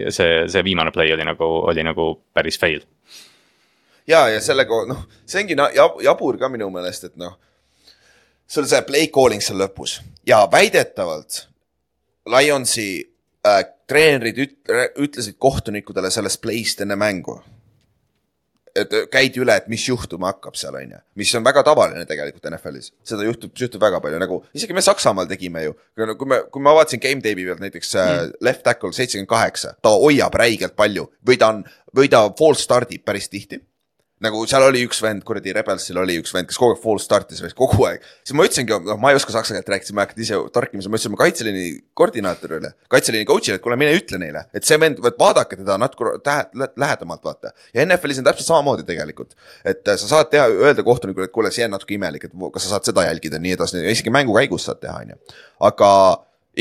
see, 0.08 0.42
see 0.52 0.64
viimane 0.64 0.92
play 0.94 1.12
oli 1.14 1.26
nagu, 1.28 1.48
oli 1.70 1.84
nagu 1.86 2.08
päris 2.34 2.60
fail. 2.60 2.84
ja, 4.06 4.26
ja 4.28 4.40
sellega 4.40 4.82
noh, 4.90 5.06
see 5.26 5.44
ongi 5.44 5.56
jabur 6.04 6.40
ka 6.40 6.52
minu 6.52 6.70
meelest, 6.74 7.10
et 7.10 7.16
noh. 7.20 7.38
sul 8.46 8.68
see 8.68 8.82
play 8.88 9.08
calling 9.14 9.42
seal 9.44 9.60
lõpus 9.62 10.00
ja 10.28 10.44
väidetavalt 10.52 11.46
Lionsi 12.30 12.90
äh, 13.46 13.64
treenerid 13.92 14.38
üt-, 14.38 14.72
ütlesid 15.00 15.38
kohtunikudele 15.42 16.10
sellest 16.12 16.40
play'st 16.44 16.84
enne 16.84 16.96
mängu. 16.96 17.40
Et 18.76 18.94
käidi 19.12 19.42
üle, 19.42 19.56
et 19.56 19.68
mis 19.72 19.84
juhtuma 19.88 20.32
hakkab 20.32 20.56
seal, 20.58 20.76
on 20.78 20.94
ju, 20.96 21.00
mis 21.20 21.32
on 21.38 21.44
väga 21.44 21.64
tavaline 21.66 22.04
tegelikult 22.08 22.48
NFL-is, 22.52 22.92
seda 23.06 23.26
juhtub, 23.26 23.52
juhtub 23.58 23.82
väga 23.82 24.00
palju, 24.04 24.20
nagu 24.22 24.38
isegi 24.56 24.76
me 24.76 24.84
Saksamaal 24.84 25.28
tegime 25.30 25.64
ju. 25.66 25.74
kui 26.18 26.28
me, 26.28 26.42
kui 26.52 26.64
ma 26.64 26.76
vaatasin 26.78 27.02
game 27.02 27.24
tape'i 27.24 27.48
pealt 27.48 27.62
näiteks 27.64 27.92
mm. 27.96 28.32
left 28.44 28.64
tackle 28.66 28.92
seitsekümmend 28.92 29.30
kaheksa, 29.30 29.76
ta 29.82 29.92
hoiab 29.96 30.34
räigelt 30.40 30.76
palju 30.76 31.08
või 31.26 31.38
ta 31.40 31.52
on, 31.54 31.62
või 31.96 32.10
ta 32.12 32.24
false 32.38 32.64
stardib 32.64 33.04
päris 33.04 33.28
tihti 33.32 33.60
nagu 34.22 34.42
seal 34.46 34.62
oli 34.68 34.84
üks 34.86 35.00
vend, 35.02 35.24
kuradi 35.26 35.52
Rebelsil 35.56 35.98
oli 35.98 36.14
üks 36.20 36.32
vend, 36.34 36.46
kes 36.50 36.58
kogu 36.60 36.76
aeg 36.76 36.82
false 36.82 37.06
start'is 37.08 37.54
kogu 37.58 37.84
aeg. 37.88 38.04
siis 38.22 38.36
ma 38.38 38.46
ütlesingi, 38.46 38.76
noh, 38.86 38.98
ma 39.02 39.10
ei 39.12 39.18
oska 39.18 39.34
saksa 39.34 39.56
keelt 39.56 39.68
rääkida, 39.74 39.94
ma 39.98 40.04
hakkasin 40.06 40.22
ise 40.26 40.38
torkima, 40.54 40.82
siis 40.84 40.90
ma 40.92 40.98
ütlesin 40.98 41.12
oma 41.12 41.20
kaitseliini 41.22 41.64
koordinaatorile, 41.98 42.72
kaitseliini 42.92 43.26
coach'ile, 43.28 43.58
et 43.58 43.64
kuule, 43.64 43.76
mine 43.80 43.92
ütle 43.98 44.20
neile, 44.22 44.44
et 44.54 44.66
see 44.68 44.78
vend, 44.82 45.02
vaadake 45.02 45.58
teda 45.60 45.76
natuke 45.82 46.14
tähe- 46.26 46.48
lä- 46.62 46.70
lähedamalt, 46.84 47.24
vaata. 47.26 47.52
ja 47.74 47.84
NFL-is 47.86 48.22
on 48.22 48.28
täpselt 48.30 48.48
samamoodi 48.50 48.86
tegelikult, 48.88 49.34
et 49.64 49.86
äh, 49.88 49.98
sa 50.00 50.10
saad 50.16 50.30
teha, 50.32 50.46
öelda 50.48 50.82
kohtunikule, 50.86 51.26
et 51.30 51.34
kuule, 51.34 51.50
see 51.54 51.66
on 51.66 51.74
natuke 51.76 51.94
imelik, 51.98 52.24
et 52.30 52.34
kas 52.54 52.66
sa 52.68 52.76
saad 52.76 52.88
seda 52.90 53.06
jälgida, 53.08 53.38
nii 53.42 53.56
edasi, 53.58 53.82
isegi 53.92 54.10
mängu 54.14 54.34
käigus 54.38 54.66
saad 54.70 54.80
teha, 54.82 54.98
on 55.02 55.14
ju. 55.14 55.20
aga 55.68 55.90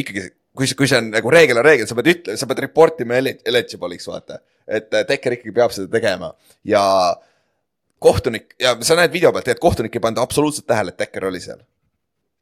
ikkagi, 0.01 0.27
kui 0.57 0.67
see, 0.67 0.75
kui 0.79 0.89
see 0.89 0.97
on 0.99 1.11
nagu 1.13 1.31
reegel 1.33 1.59
on 1.61 1.65
reegel, 1.67 1.87
sa 1.89 1.95
pead 1.97 2.09
ütlema, 2.15 2.39
sa 2.41 2.47
pead 2.49 2.63
report 2.65 3.01
ima 3.05 3.19
eli- 3.21 3.37
eligible'iks, 3.45 4.07
vaata. 4.09 4.39
et 4.67 4.93
äh, 4.93 5.05
Dekker 5.07 5.37
ikkagi 5.37 5.53
peab 5.55 5.73
seda 5.75 5.89
tegema 5.91 6.33
ja 6.67 6.83
kohtunik 8.01 8.55
ja 8.59 8.75
sa 8.81 8.97
näed 8.99 9.13
video 9.13 9.31
pealt, 9.35 9.47
et 9.53 9.61
kohtunik 9.61 9.95
ei 9.95 10.03
pannud 10.03 10.21
absoluutselt 10.23 10.67
tähele, 10.69 10.93
et 10.93 10.99
Dekker 10.99 11.29
oli 11.29 11.41
seal. 11.43 11.61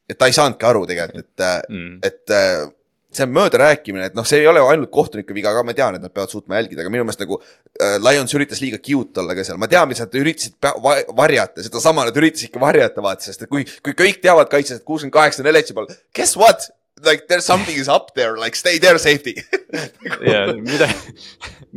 et 0.10 0.18
ta 0.18 0.26
ei 0.26 0.34
saanudki 0.34 0.66
aru 0.66 0.86
tegelikult, 0.90 1.26
et 1.38 1.70
mm. 1.70 2.00
Et 2.04 2.32
äh, 2.34 2.70
see 3.14 3.26
on 3.26 3.34
möödarääkimine, 3.34 4.06
et 4.10 4.16
noh, 4.18 4.26
see 4.26 4.40
ei 4.42 4.48
ole 4.50 4.62
ainult 4.62 4.92
kohtuniku 4.94 5.34
viga 5.34 5.52
ka, 5.54 5.64
ma 5.66 5.74
tean, 5.78 5.98
et 5.98 6.04
nad 6.06 6.14
peavad 6.14 6.30
suutma 6.34 6.60
jälgida, 6.60 6.84
aga 6.84 6.92
minu 6.94 7.06
meelest 7.06 7.22
nagu 7.24 7.40
äh, 7.42 7.96
Lions 8.06 8.34
üritas 8.38 8.62
liiga 8.62 8.78
cute 8.86 9.22
olla 9.22 9.36
ka 9.38 9.46
seal, 9.46 9.58
ma 9.62 9.70
tean, 9.70 9.90
mis 9.90 10.02
nad 10.02 10.18
üritasid 10.22 10.58
va- 10.86 11.00
varjata, 11.18 11.66
sedasama 11.66 12.06
nad 12.10 12.18
üritasidki 12.22 12.62
varjata, 12.62 13.02
vaata, 13.06 13.26
sest 13.26 13.46
et 13.46 13.52
kui, 13.52 13.66
kui 13.86 13.98
kõik 13.98 14.22
teavad 14.22 14.50
kaitses, 14.52 14.82
et 14.82 14.86
kuuskümmend 14.86 15.16
kaheksa 15.18 15.42
on 15.46 15.50
eligible, 15.50 15.88
guess 16.16 16.38
what? 16.38 16.70
Like 17.06 17.28
there 17.28 17.42
something 17.42 17.76
is 17.76 17.88
up 17.88 18.14
there, 18.14 18.38
like 18.38 18.56
stay 18.56 18.78
there 18.80 19.00
safety 19.00 19.36
ja 20.32 20.48
midagi, 20.54 21.14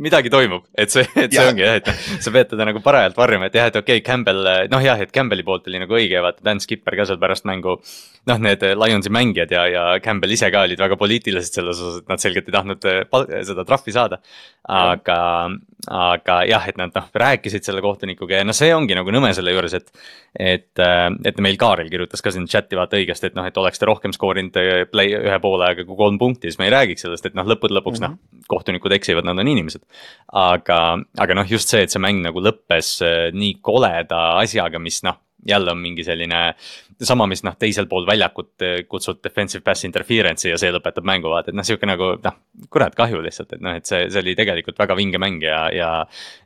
midagi 0.01 0.31
toimub, 0.33 0.65
et 0.75 0.91
see, 0.91 1.05
et 1.15 1.29
see 1.29 1.37
Jaa. 1.37 1.51
ongi 1.51 1.63
jah, 1.63 1.77
et 1.79 2.23
sa 2.23 2.33
pead 2.33 2.49
teda 2.53 2.65
nagu 2.67 2.81
parajalt 2.83 3.17
varjama, 3.17 3.49
et 3.49 3.57
jah, 3.57 3.69
et 3.69 3.77
okei 3.77 3.99
okay,, 3.99 4.05
Campbell, 4.05 4.47
noh 4.71 4.83
jah, 4.83 5.01
et 5.01 5.13
Campbelli 5.13 5.45
poolt 5.45 5.69
oli 5.69 5.81
nagu 5.83 5.97
õige, 5.97 6.21
vaata 6.23 6.43
Dan 6.45 6.61
Skipper 6.63 6.97
ka 6.97 7.05
seal 7.09 7.21
pärast 7.21 7.45
mängu. 7.49 7.77
noh, 8.23 8.39
need 8.39 8.61
Lionsi 8.79 9.11
mängijad 9.11 9.51
ja, 9.51 9.65
ja 9.67 9.83
Campbell 10.03 10.31
ise 10.31 10.47
ka 10.51 10.61
olid 10.63 10.79
väga 10.79 10.95
poliitilised 10.99 11.59
selles 11.59 11.81
osas, 11.81 12.01
et 12.01 12.09
nad 12.09 12.21
selgelt 12.23 12.47
ei 12.47 12.55
tahtnud 12.55 12.85
eh, 12.87 13.01
seda 13.43 13.65
trahvi 13.67 13.91
saada. 13.91 14.21
aga, 14.63 15.19
aga 15.91 16.37
jah, 16.47 16.67
et 16.71 16.77
nad 16.79 16.93
noh, 16.95 17.09
rääkisid 17.19 17.67
selle 17.67 17.83
kohtunikuga 17.83 18.39
ja 18.39 18.47
noh, 18.47 18.55
see 18.55 18.71
ongi 18.73 18.95
nagu 18.95 19.11
nõme 19.11 19.33
selle 19.35 19.53
juures, 19.53 19.75
et. 19.77 19.91
et, 20.33 20.81
et 21.27 21.43
meil 21.43 21.59
Kaarel 21.59 21.91
kirjutas 21.91 22.23
ka 22.23 22.31
siin 22.33 22.47
chati 22.49 22.79
vaata 22.79 22.97
õigesti, 22.97 23.29
et 23.29 23.35
noh, 23.37 23.45
et 23.45 23.57
oleks 23.59 23.79
ta 23.79 23.91
rohkem 23.91 24.15
skoorinud 24.15 24.57
eh, 24.61 24.85
play 24.89 25.12
ühe 25.19 25.39
poole 25.43 25.67
ajaga 25.67 25.85
kui 25.87 25.97
kolm 25.99 26.19
punkti, 26.21 26.49
siis 26.49 26.59
me 26.61 26.69
ei 26.69 26.73
räägiks 26.73 27.05
sellest, 27.05 27.27
et 27.29 27.37
noh, 27.37 27.47
lõppude 27.49 27.75
lõpuks 27.77 28.01
mm 28.01 28.07
-hmm. 28.07 28.39
noh, 28.39 28.47
kohtunikud 28.51 28.95
eksivad, 28.97 29.27
nad 29.27 29.39
on 29.39 29.47
inimesed. 29.47 29.83
aga, 30.31 30.79
aga 31.19 31.37
noh, 31.37 31.49
just 31.49 31.69
see, 31.69 31.83
et 31.83 31.93
see 31.93 32.01
mäng 32.01 32.23
nagu 32.23 32.39
lõppes 32.39 32.95
eh, 33.05 33.31
nii 33.33 33.59
koleda 33.61 34.23
asjaga, 34.41 34.79
mis 34.79 35.03
noh, 35.03 35.19
jälle 35.47 35.71
on 35.71 35.77
mingi 35.77 36.03
selline 36.03 36.53
sama, 37.01 37.25
mis 37.27 37.43
noh, 37.43 37.55
teisel 37.59 37.87
pool 37.89 38.05
väljakut 38.07 38.63
eh, 38.63 38.75
kutsud 38.89 39.19
defensive 39.23 39.63
pass 39.65 39.85
interference'i 39.87 40.51
ja 40.51 40.57
see 40.59 40.71
lõpetab 40.73 41.05
mängu, 41.07 41.29
vaata, 41.31 41.51
et 41.51 41.57
noh, 41.57 41.65
sihuke 41.67 41.87
nagu 41.89 42.13
noh, 42.23 42.37
kurat 42.73 42.95
kahju 42.95 43.21
lihtsalt, 43.23 43.55
et 43.55 43.63
noh, 43.63 43.75
et 43.77 43.87
see, 43.89 44.05
see 44.13 44.21
oli 44.23 44.35
tegelikult 44.39 44.79
väga 44.79 44.97
vinge 44.99 45.21
mäng 45.21 45.43
ja, 45.43 45.65
ja. 45.73 45.91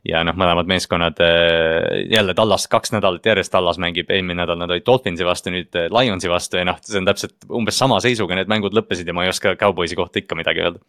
ja 0.08 0.22
noh, 0.26 0.36
mõlemad 0.38 0.70
meeskonnad 0.70 1.20
eh, 1.24 2.04
jälle 2.12 2.34
Tallas 2.38 2.68
kaks 2.70 2.94
nädalat 2.96 3.26
järjest, 3.26 3.52
Tallas 3.54 3.80
mängib, 3.82 4.10
eelmine 4.10 4.42
nädal 4.42 4.60
nad 4.60 4.72
olid 4.72 4.86
Dolphinsi 4.86 5.26
vastu, 5.28 5.52
nüüd 5.54 5.78
eh, 5.78 5.90
Lionsi 5.94 6.30
vastu 6.32 6.60
ja 6.60 6.68
noh, 6.68 6.78
see 6.84 7.00
on 7.00 7.08
täpselt 7.08 7.50
umbes 7.60 7.78
sama 7.78 8.00
seisuga 8.04 8.38
need 8.38 8.50
mängud 8.50 8.76
lõppesid 8.76 9.08
ja 9.08 9.16
ma 9.16 9.26
ei 9.26 9.34
oska 9.34 9.56
Cowboysi 9.60 9.98
kohta 9.98 10.22
ikka 10.22 10.38
midagi 10.38 10.64
öelda. 10.64 10.82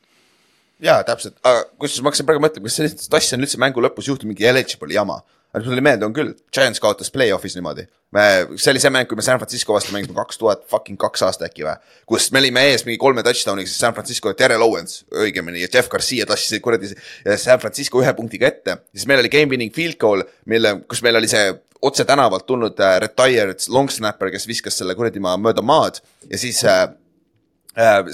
jaa, 0.83 1.01
täpselt, 1.07 1.37
aga 1.43 1.67
kusjuures 1.75 2.05
ma 2.05 2.13
hakkasin 2.13 2.29
praegu 2.29 2.45
mõtlema, 2.45 2.69
kas 2.69 2.79
sellist 2.79 3.19
asja 3.21 3.37
on 3.37 3.45
üldse 3.45 3.59
mängu 3.61 3.83
lõpus 3.83 4.07
juhtunud, 4.09 4.33
mingi 4.33 4.47
eligible 4.47 4.95
jama. 4.95 5.21
Aga 5.53 5.65
mulle 5.65 5.81
meelde 5.81 6.05
on 6.05 6.13
küll, 6.13 6.33
Giants 6.53 6.81
kaotas 6.81 7.09
play-off'is 7.13 7.55
niimoodi. 7.57 7.87
me, 8.15 8.25
see 8.55 8.71
oli 8.73 8.81
see 8.81 8.91
mäng, 8.93 9.07
kui 9.09 9.17
me 9.17 9.25
San 9.25 9.39
Francisco 9.41 9.73
vastu 9.73 9.93
mängisime 9.93 10.17
kaks 10.17 10.37
tuhat 10.41 10.65
fucking 10.69 10.97
kaks 11.01 11.23
aasta 11.25 11.47
äkki 11.49 11.65
või. 11.65 11.75
kus 12.09 12.29
me 12.33 12.41
olime 12.43 12.65
ees 12.71 12.85
mingi 12.85 12.99
kolme 13.01 13.23
touchdown'iga, 13.25 13.69
siis 13.69 13.81
San 13.81 13.95
Francisco, 13.97 14.33
Terrel 14.37 14.65
Owens 14.65 15.03
õigemini 15.09 15.63
ja 15.63 15.71
Jeff 15.73 15.89
Garcia 15.89 16.27
tassisid 16.29 16.61
kuradi 16.65 16.91
San 17.37 17.61
Francisco 17.61 18.01
ühe 18.03 18.13
punktiga 18.17 18.49
ette. 18.49 18.77
siis 18.93 19.07
meil 19.09 19.23
oli 19.23 19.33
game 19.33 19.49
winning 19.55 19.73
field 19.73 19.97
goal, 20.01 20.23
mille, 20.45 20.79
kus 20.87 21.03
meil 21.05 21.17
oli 21.21 21.31
see 21.31 21.49
otse 21.81 22.05
tänavalt 22.05 22.45
tulnud 22.45 22.79
äh, 22.79 22.97
retired 22.99 23.65
long 23.69 23.89
snapper, 23.89 24.31
kes 24.31 24.47
viskas 24.47 24.77
selle 24.77 24.95
kuradi 24.99 25.21
maa 25.23 25.37
mööda 25.39 25.63
maad 25.65 26.01
ja 26.29 26.37
siis 26.37 26.61
äh, 26.67 26.89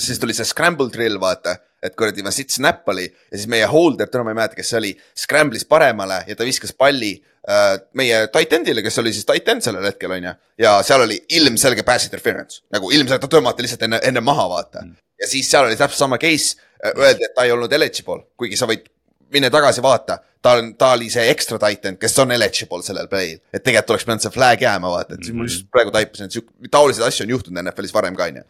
siis 0.01 0.19
tuli 0.21 0.35
see 0.37 0.47
scramble 0.47 0.91
drill, 0.93 1.19
vaata, 1.21 1.55
et 1.85 1.95
kuradi 1.97 2.23
ma 2.25 2.33
sit 2.33 2.53
snap 2.53 2.87
oli 2.91 3.05
ja 3.05 3.37
siis 3.37 3.47
meie 3.51 3.67
holder, 3.69 4.09
täna 4.11 4.25
ma 4.25 4.33
ei 4.33 4.39
mäleta, 4.39 4.57
kes 4.57 4.71
see 4.73 4.81
oli, 4.81 4.91
scramble'is 5.25 5.67
paremale 5.69 6.21
ja 6.27 6.37
ta 6.37 6.47
viskas 6.47 6.73
palli 6.77 7.13
äh, 7.49 7.75
meie 7.97 8.25
tight 8.33 8.53
end'ile, 8.57 8.83
kes 8.85 9.01
oli 9.03 9.13
siis 9.15 9.27
tight 9.27 9.49
end 9.53 9.65
sellel 9.65 9.85
hetkel, 9.89 10.13
onju. 10.17 10.33
ja 10.61 10.75
seal 10.85 11.05
oli 11.05 11.19
ilmselge 11.39 11.85
pass 11.87 12.09
interference, 12.09 12.63
nagu 12.73 12.91
ilmselgelt 12.91 13.27
ta 13.27 13.31
tõmmati 13.37 13.65
lihtsalt 13.65 13.87
enne, 13.87 14.01
enne 14.09 14.23
maha, 14.25 14.47
vaata. 14.53 14.85
ja 15.21 15.29
siis 15.29 15.49
seal 15.51 15.69
oli 15.69 15.77
täpselt 15.79 16.05
sama 16.05 16.21
case, 16.21 16.57
öeldi, 16.93 17.25
et 17.25 17.33
ta 17.35 17.45
ei 17.45 17.53
olnud 17.55 17.73
eligible, 17.73 18.25
kuigi 18.37 18.57
sa 18.59 18.69
võid 18.69 18.85
mine 19.33 19.49
tagasi 19.53 19.81
vaata, 19.83 20.19
ta 20.45 20.51
on, 20.59 20.67
ta 20.77 20.91
oli 20.93 21.07
see 21.09 21.23
extra 21.31 21.57
titan, 21.61 21.95
kes 21.97 22.13
on 22.21 22.31
eligible 22.35 22.83
sellel 22.85 23.07
play'l, 23.11 23.39
et 23.53 23.63
tegelikult 23.65 23.95
oleks 23.95 24.05
pidanud 24.05 24.23
see 24.25 24.33
flag 24.35 24.61
jääma, 24.61 24.91
vaata, 24.93 25.17
et 25.17 25.25
siis 25.25 25.35
mul 25.35 25.47
just 25.49 25.65
praegu 25.73 25.91
taipasin, 25.95 26.29
et 26.29 26.35
sihuke, 26.37 26.53
taoliseid 26.71 27.07
asju 27.07 27.25
on 27.25 27.33
juhtunud 27.33 27.63
NFL-is 27.63 27.93
varem 27.95 28.15
ka, 28.19 28.27
onju. 28.29 28.43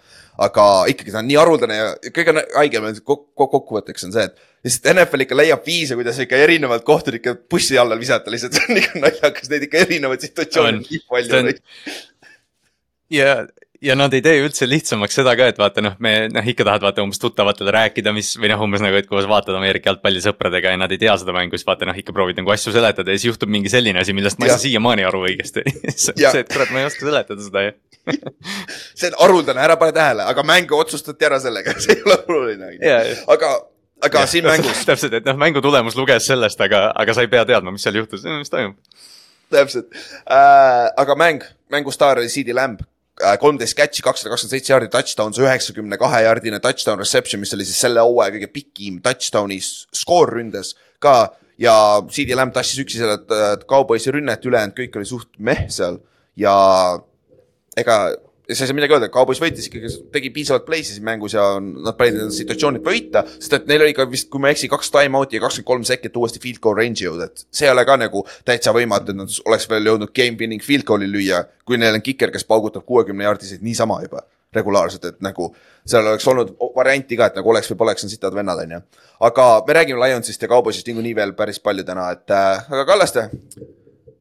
aga 0.48 0.66
ikkagi 0.92 1.14
ta 1.16 1.22
on 1.22 1.30
nii 1.30 1.38
haruldane 1.40 1.78
ja 1.80 1.88
kõige 2.18 2.36
haigem 2.58 2.90
on 2.90 2.98
kok- 3.00 3.24
kok- 3.40 3.52
kokkuvõtteks 3.56 4.04
on 4.10 4.16
see, 4.18 4.26
et 4.28 4.68
lihtsalt 4.68 4.92
NFL 4.98 5.24
ikka 5.28 5.38
leiab 5.40 5.64
viise, 5.66 5.96
kuidas 5.96 6.20
ikka 6.26 6.42
erinevalt 6.44 6.84
kohtunikke 6.84 7.38
bussi 7.52 7.78
alla 7.80 7.96
visata, 8.00 8.34
lihtsalt 8.34 8.60
see 8.60 8.68
on 8.74 8.82
ikka 8.84 9.00
naljakas, 9.06 9.50
neid 9.54 9.64
ikka 9.70 9.86
erinevaid 9.88 10.28
situatsioone 10.28 10.74
On. 10.76 10.82
on 10.84 10.90
nii 10.92 11.02
palju 11.16 11.40
on-. 11.40 11.54
ja, 13.16 13.32
ja 13.86 13.96
nad 13.98 14.14
ei 14.16 14.24
tee 14.26 14.40
üldse 14.42 14.68
lihtsamaks 14.68 15.20
seda 15.20 15.36
ka, 15.38 15.48
et 15.52 15.60
vaata 15.62 15.84
noh, 15.84 15.96
me 16.02 16.14
noh 16.32 16.48
ikka 16.50 16.66
tahad 16.68 16.86
vaata 16.86 17.04
umbes 17.06 17.22
tuttavatele 17.22 17.74
rääkida, 17.76 18.14
mis 18.16 18.34
või 18.40 18.50
noh, 18.52 18.64
umbes 18.66 18.84
nagu, 18.84 18.98
et 18.98 19.08
kui 19.10 19.22
sa 19.22 19.30
vaatad 19.30 19.58
Ameerika 19.58 19.92
jalgpalli 19.92 20.24
sõpradega 20.24 20.74
ja 20.74 20.80
nad 20.82 20.94
ei 20.94 21.02
tea 21.02 21.14
seda 21.22 21.36
mängu, 21.36 21.58
siis 21.58 21.68
vaata 21.68 21.88
noh, 21.90 21.98
ikka 21.98 22.16
proovid 22.16 22.40
nagu 22.42 22.54
asju 22.56 22.74
seletada 22.76 23.14
ja 23.14 23.22
siis 23.22 23.30
juhtub 23.34 23.52
mingi 23.54 23.72
selline 23.72 24.02
asi, 24.02 24.16
millest 24.18 24.42
ma 24.42 24.50
ei 24.50 24.54
saa 24.56 24.64
siiamaani 24.64 25.06
aru 25.08 25.26
õigesti. 25.30 25.66
see, 25.94 26.16
et 26.16 26.52
kurat, 26.52 26.72
ma 26.74 26.82
ei 26.82 26.90
oska 26.90 27.06
seletada 27.06 27.46
seda 27.46 27.66
ja. 27.68 27.76
see 28.98 29.12
on 29.12 29.20
haruldane, 29.20 29.62
ära 29.68 29.78
pane 29.82 29.96
tähele, 29.96 30.26
aga 30.32 30.46
mäng 30.48 30.74
otsustati 30.78 31.30
ära 31.30 31.40
sellega, 31.44 31.78
see 31.84 31.98
ei 31.98 32.04
ole 32.06 32.20
oluline, 32.30 32.72
ja, 32.82 33.00
aga, 33.32 33.54
aga 34.06 34.26
siin 34.30 34.48
mängus 34.50 34.82
täpselt, 34.88 35.20
et 35.20 35.30
noh, 35.30 35.38
mängu 35.42 35.64
tulemus 35.66 35.98
luges 36.00 36.28
sellest, 36.30 36.62
aga, 36.66 36.88
aga 36.96 37.16
sa 37.18 37.26
ei 37.26 37.32
pea 37.32 37.46
teadma, 37.50 37.76
mis 37.76 37.86
seal 37.86 38.02
juhtus, 38.02 38.26
mis 38.40 38.54
toimub. 38.54 38.80
täpselt 39.54 39.94
äh,, 39.94 40.90
aga 40.98 41.18
mäng, 41.20 41.46
mängu 41.74 41.94
staar 41.94 42.22
oli 42.22 42.32
CD 42.34 42.54
Lamb. 42.56 42.82
Kolmteist 43.16 43.78
catch'i, 43.78 44.04
kakssada 44.04 44.34
kakskümmend 44.34 44.58
seitse 44.58 44.74
jaardi 44.74 44.90
touchdown, 44.92 45.34
see 45.36 45.46
üheksakümne 45.46 46.00
kahe 46.00 46.22
jaardine 46.26 46.60
touchdown 46.64 47.00
reception, 47.00 47.40
mis 47.40 47.54
oli 47.56 47.68
siis 47.68 47.80
selle 47.86 48.04
hooaja 48.04 48.34
kõige 48.36 48.50
pikim 48.52 49.00
touchdown'i 49.06 49.62
skoor 49.64 50.36
ründes 50.36 50.76
ka. 51.00 51.34
ja 51.58 51.74
CD 52.12 52.36
Lamb 52.36 52.52
tassis 52.52 52.82
üksi 52.84 53.00
selle 53.00 53.16
äh, 53.32 53.54
kauboisi 53.68 54.12
rünnet, 54.12 54.44
ülejäänud 54.44 54.76
kõik 54.76 54.98
oli 55.00 55.08
suht 55.08 55.30
meh 55.40 55.62
seal 55.72 56.02
ja 56.36 56.56
ega 57.80 58.00
sa 58.54 58.64
ei 58.64 58.70
saa 58.70 58.78
midagi 58.78 58.96
öelda, 58.96 59.10
kaubois 59.14 59.42
võitis 59.42 59.70
ikkagi, 59.70 59.92
tegi 60.14 60.32
piisavalt 60.36 60.66
play'si 60.68 60.98
siin 60.98 61.08
mängus 61.08 61.34
ja 61.38 61.46
nad 61.60 61.98
panid 61.98 62.20
enda 62.20 62.36
situatsioonid 62.36 62.86
võita, 62.86 63.26
sest 63.40 63.58
et 63.58 63.68
neil 63.72 63.86
oli 63.88 63.96
ka 63.98 64.06
vist, 64.10 64.30
kui 64.34 64.44
ma 64.44 64.52
ei 64.52 64.58
eksi, 64.58 64.70
kaks 64.72 64.94
time-out'i 64.94 65.40
ja 65.40 65.46
kakskümmend 65.46 65.70
kolm 65.72 65.88
sekundit 65.88 66.20
uuesti 66.22 66.42
field 66.44 66.62
goal 66.64 66.78
range'i 66.78 67.08
jõuda, 67.08 67.30
et 67.32 67.46
see 67.50 67.68
ei 67.70 67.74
ole 67.74 67.86
ka 67.88 67.98
nagu 68.02 68.26
täitsa 68.46 68.74
võimatu, 68.76 69.16
et 69.16 69.22
nad 69.24 69.40
oleks 69.50 69.70
veel 69.72 69.92
jõudnud 69.92 70.14
game 70.16 70.38
winning 70.40 70.64
field 70.64 70.86
goal'i 70.88 71.10
lüüa, 71.10 71.46
kui 71.66 71.82
neil 71.82 71.98
on 71.98 72.06
kiker, 72.06 72.34
kes 72.34 72.48
paugutab 72.48 72.86
kuuekümne 72.86 73.26
jaardiseid 73.26 73.66
niisama 73.66 74.02
juba 74.06 74.26
regulaarselt, 74.56 75.06
et 75.10 75.24
nagu 75.26 75.50
seal 75.86 76.06
oleks 76.06 76.28
olnud 76.32 76.54
varianti 76.76 77.18
ka, 77.20 77.30
et 77.30 77.40
nagu 77.40 77.52
oleks 77.52 77.72
või 77.74 77.82
poleks, 77.82 78.06
on 78.06 78.12
sitad 78.14 78.36
vennad, 78.36 78.62
onju. 78.64 78.82
aga 79.28 79.48
me 79.68 79.80
räägime 79.80 80.00
Lionsist 80.02 80.42
ja 80.42 80.52
Cowboysist 80.52 80.88
niikuinii 80.88 81.16
veel 81.18 81.34
päris 81.38 81.60
palju 81.60 81.84
täna, 81.88 82.08
et 82.16 82.32
äh, 82.32 82.70
aga 82.72 82.86
Kallaste, 82.88 83.28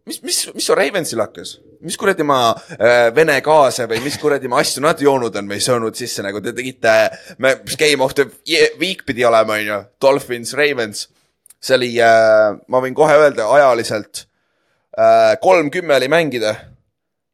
mis, 0.07 0.21
mis, 0.23 0.41
mis 0.55 0.67
sul 0.67 0.79
Ravensil 0.79 1.23
hakkas? 1.23 1.59
mis 1.85 1.97
kuradi 2.01 2.25
ma 2.25 2.39
äh, 2.55 3.11
vene 3.15 3.37
gaase 3.45 3.85
või 3.91 4.01
mis 4.05 4.17
kuradi 4.21 4.49
ma 4.49 4.63
asju 4.63 4.83
nad 4.85 5.01
joonud 5.01 5.35
on 5.37 5.51
või 5.51 5.61
söönud 5.61 5.97
sisse, 5.99 6.25
nagu 6.25 6.41
te 6.41 6.55
tegite, 6.57 6.93
me, 7.39 7.55
mis 7.65 7.77
game 7.81 8.05
of 8.05 8.15
the 8.17 8.25
week 8.81 9.05
pidi 9.05 9.27
olema, 9.29 9.59
onju, 9.61 9.81
Dolphins, 10.01 10.55
Ravens. 10.57 11.09
see 11.65 11.77
oli 11.77 11.91
äh,, 12.01 12.57
ma 12.69 12.81
võin 12.85 12.97
kohe 12.97 13.17
öelda 13.17 13.49
ajaliselt 13.57 14.25
äh,, 14.97 15.37
kolm 15.45 15.71
kümme 15.73 15.97
oli 15.97 16.09
mängida 16.09 16.55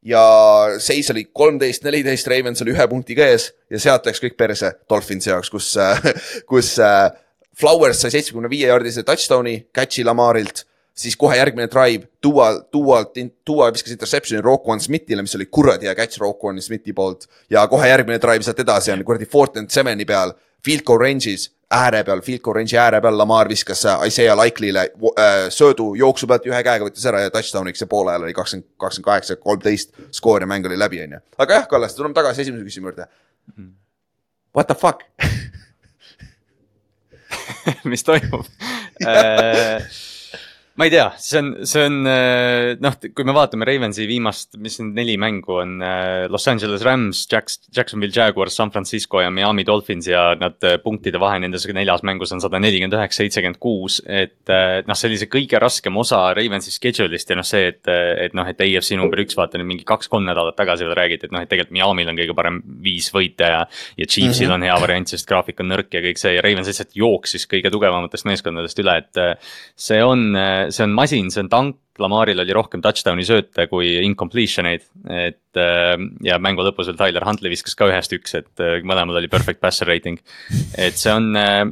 ja 0.03 0.23
seis 0.79 1.11
oli 1.13 1.27
kolmteist, 1.33 1.83
neliteist, 1.87 2.27
Ravens 2.27 2.63
oli 2.63 2.73
ühe 2.75 2.87
punktiga 2.91 3.27
ees 3.31 3.51
ja 3.71 3.79
sealt 3.79 4.07
läks 4.07 4.19
kõik 4.23 4.35
perse 4.39 4.73
Dolphinsi 4.89 5.31
jaoks, 5.31 5.51
kus, 5.53 5.75
kus 6.51 6.73
äh, 6.83 7.07
Flowers 7.55 8.03
sai 8.03 8.11
seitsmekümne 8.11 8.51
viie 8.51 8.67
jaardise 8.67 9.03
touchdown'i 9.07 9.61
catch'i 9.75 10.03
Lamarilt 10.07 10.65
siis 10.95 11.15
kohe 11.17 11.37
järgmine 11.37 11.67
drive, 11.71 12.07
Duo, 12.23 12.45
Duolt, 12.73 13.15
Duo 13.47 13.71
viskas 13.73 13.93
interception'i 13.95 14.41
Roquan 14.41 14.79
Smithile, 14.79 15.21
mis 15.21 15.35
oli 15.35 15.45
kuradi 15.45 15.89
hea 15.89 15.95
catch 15.95 16.19
Roquan 16.21 16.61
Smithi 16.61 16.93
poolt. 16.93 17.27
ja 17.49 17.67
kohe 17.67 17.87
järgmine 17.87 18.19
drive 18.21 18.43
sealt 18.43 18.59
edasi 18.59 18.91
on 18.91 19.05
kuradi 19.05 19.25
fourth 19.25 19.57
and 19.57 19.69
seven'i 19.69 20.05
peal, 20.05 20.33
field 20.65 20.83
goal 20.85 20.99
range'is, 20.99 21.49
ääre 21.71 22.03
peal, 22.03 22.21
field 22.21 22.41
goal 22.43 22.55
range'i 22.59 22.77
ääre 22.77 23.01
peal, 23.01 23.17
Lamar 23.17 23.49
viskas 23.49 23.83
Isaiah 24.07 24.37
Likely'le 24.37 24.85
äh, 24.85 25.49
söödu 25.49 25.95
jooksu 25.95 26.27
pealt 26.27 26.45
ühe 26.45 26.63
käega 26.63 26.85
võttis 26.85 27.05
ära 27.09 27.25
ja 27.25 27.33
touchdown'iks 27.33 27.81
ja 27.81 27.87
poole 27.87 28.13
ajal 28.13 28.27
oli 28.27 28.37
kakskümmend, 28.37 28.67
kakskümmend 28.77 29.09
kaheksa, 29.09 29.35
kolmteist 29.35 29.93
skoor 30.11 30.41
ja 30.43 30.47
mäng 30.49 30.65
oli 30.67 30.79
läbi, 30.79 31.03
on 31.05 31.11
ju. 31.17 31.21
aga 31.37 31.61
jah, 31.61 31.67
Kallas, 31.71 31.95
tuleme 31.95 32.17
tagasi 32.17 32.41
esimese 32.45 32.67
küsimuse 32.67 32.91
juurde. 32.91 33.05
What 34.55 34.67
the 34.67 34.75
fuck 34.75 34.99
mis 37.91 38.03
toimub 38.03 38.45
äh, 39.07 39.79
ma 40.81 40.87
ei 40.87 40.89
tea, 40.89 41.11
see 41.21 41.37
on, 41.37 41.49
see 41.69 41.81
on 41.85 42.07
äh, 42.09 42.71
noh, 42.81 42.95
kui 43.13 43.25
me 43.27 43.33
vaatame 43.37 43.67
Ravensi 43.69 44.07
viimast, 44.09 44.55
mis 44.57 44.79
need 44.81 44.95
neli 44.97 45.13
mängu 45.21 45.59
on, 45.61 45.75
äh, 45.85 46.23
Los 46.31 46.47
Angeles 46.49 46.81
Rams, 46.81 47.19
Jacks, 47.29 47.59
Jacksonville 47.69 48.15
Jaguars, 48.15 48.55
San 48.57 48.71
Francisco 48.73 49.21
ja 49.21 49.29
Miami 49.29 49.61
Dolphins 49.67 50.07
ja 50.09 50.31
nad 50.41 50.57
äh, 50.65 50.79
punktide 50.81 51.21
vahe 51.21 51.37
nendes 51.43 51.67
neljas 51.69 52.01
mängus 52.07 52.33
on 52.33 52.41
sada 52.41 52.57
nelikümmend 52.57 52.97
üheksa, 52.97 53.21
seitsekümmend 53.21 53.59
kuus. 53.61 53.99
et 54.09 54.49
noh, 54.87 54.97
see 54.97 55.11
oli 55.11 55.19
see 55.21 55.29
kõige 55.29 55.59
raskem 55.61 55.99
osa 56.01 56.23
Ravensi 56.33 56.73
schedule'ist 56.73 57.29
ja 57.29 57.37
noh, 57.37 57.45
see, 57.45 57.69
et, 57.75 57.85
et 58.25 58.33
noh, 58.37 58.49
et 58.49 58.65
AFC 58.65 58.97
number 58.97 59.21
üks, 59.21 59.37
vaata 59.37 59.61
nüüd 59.61 59.69
mingi 59.75 59.85
kaks-kolm 59.85 60.25
nädalat 60.25 60.57
tagasi 60.57 60.87
veel 60.87 60.97
räägiti, 60.97 61.29
et 61.29 61.35
noh, 61.35 61.45
et 61.45 61.51
tegelikult 61.51 61.77
Miami'l 61.77 62.09
on 62.09 62.19
kõige 62.23 62.37
parem 62.41 62.59
viis 62.81 63.11
võita 63.13 63.51
ja. 63.53 63.61
ja 64.01 64.09
Chiefsil 64.09 64.47
mm 64.47 64.49
-hmm. 64.49 64.57
on 64.57 64.67
hea 64.71 64.81
variant, 64.87 65.13
sest 65.13 65.29
graafik 65.29 65.61
on 65.61 65.69
nõrk 65.75 65.93
ja 65.93 66.01
kõik 66.09 66.17
see 66.25 66.33
ja 66.39 66.41
Ravens 66.41 66.73
lihtsalt 66.73 66.97
jooksis 66.97 67.45
kõige 67.53 67.69
tugevamatest 67.69 68.25
meeskondadest 68.33 68.81
üle, 68.81 68.97
et 69.05 69.23
see 69.77 70.01
on 70.01 70.31
see 70.71 70.85
on 70.85 70.93
masin, 70.95 71.31
see 71.31 71.43
on 71.43 71.49
tank, 71.51 71.77
Lamaril 71.99 72.39
oli 72.39 72.53
rohkem 72.55 72.81
touchdown'i 72.81 73.25
sööte 73.27 73.65
kui 73.69 73.89
incompletion 74.05 74.69
eid. 74.69 74.85
et 75.11 75.59
äh, 75.59 75.93
ja 76.23 76.37
mängu 76.41 76.63
lõpus 76.63 76.87
veel 76.89 76.97
Tyler 76.97 77.25
Huntley 77.27 77.51
viskas 77.51 77.75
ka 77.77 77.89
ühest 77.91 78.15
üks, 78.15 78.33
et 78.39 78.63
äh, 78.63 78.79
mõlemal 78.87 79.19
oli 79.19 79.29
perfect 79.31 79.59
passer 79.61 79.89
rating. 79.89 80.17
et 80.77 80.97
see 80.97 81.11
on, 81.13 81.35
äh, 81.37 81.65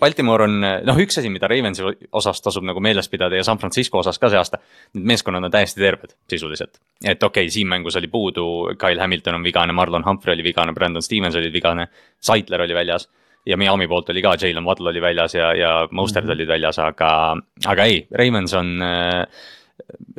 Baltimore 0.00 0.48
on 0.48 0.58
noh, 0.60 1.00
üks 1.04 1.20
asi, 1.22 1.30
mida 1.32 1.48
Ravensi 1.50 1.86
osas 2.10 2.42
tasub 2.42 2.66
nagu 2.66 2.82
meeles 2.82 3.08
pidada 3.08 3.38
ja 3.38 3.46
San 3.46 3.62
Francisco 3.62 4.02
osas 4.02 4.18
ka 4.18 4.32
see 4.32 4.40
aasta. 4.40 4.60
Need 4.98 5.06
meeskonnad 5.14 5.46
on 5.46 5.54
täiesti 5.54 5.80
terved 5.80 6.16
sisuliselt, 6.30 6.82
et 7.04 7.22
okei 7.22 7.46
okay,, 7.46 7.54
siin 7.54 7.70
mängus 7.70 7.96
oli 8.00 8.10
puudu, 8.10 8.44
Kyle 8.80 9.00
Hamilton 9.00 9.38
on 9.38 9.46
vigane, 9.46 9.76
Marlon 9.76 10.04
Humphrey 10.06 10.34
oli 10.34 10.50
vigane, 10.50 10.74
Brandon 10.74 11.02
Stevens 11.02 11.38
oli 11.38 11.52
vigane, 11.54 11.88
Saitler 12.20 12.66
oli 12.66 12.74
väljas 12.74 13.08
ja 13.46 13.56
Miami 13.56 13.88
poolt 13.88 14.10
oli 14.12 14.22
ka, 14.22 14.34
Jalen 14.40 14.64
Waddle 14.64 14.90
oli 14.90 15.00
väljas 15.02 15.34
ja, 15.34 15.54
ja 15.56 15.88
Mostert 15.90 16.24
mm 16.24 16.30
-hmm. 16.30 16.34
olid 16.34 16.48
väljas, 16.48 16.78
aga, 16.78 17.36
aga 17.66 17.84
ei, 17.84 18.06
Ravens 18.10 18.54
on 18.54 18.82
äh,. 18.82 19.26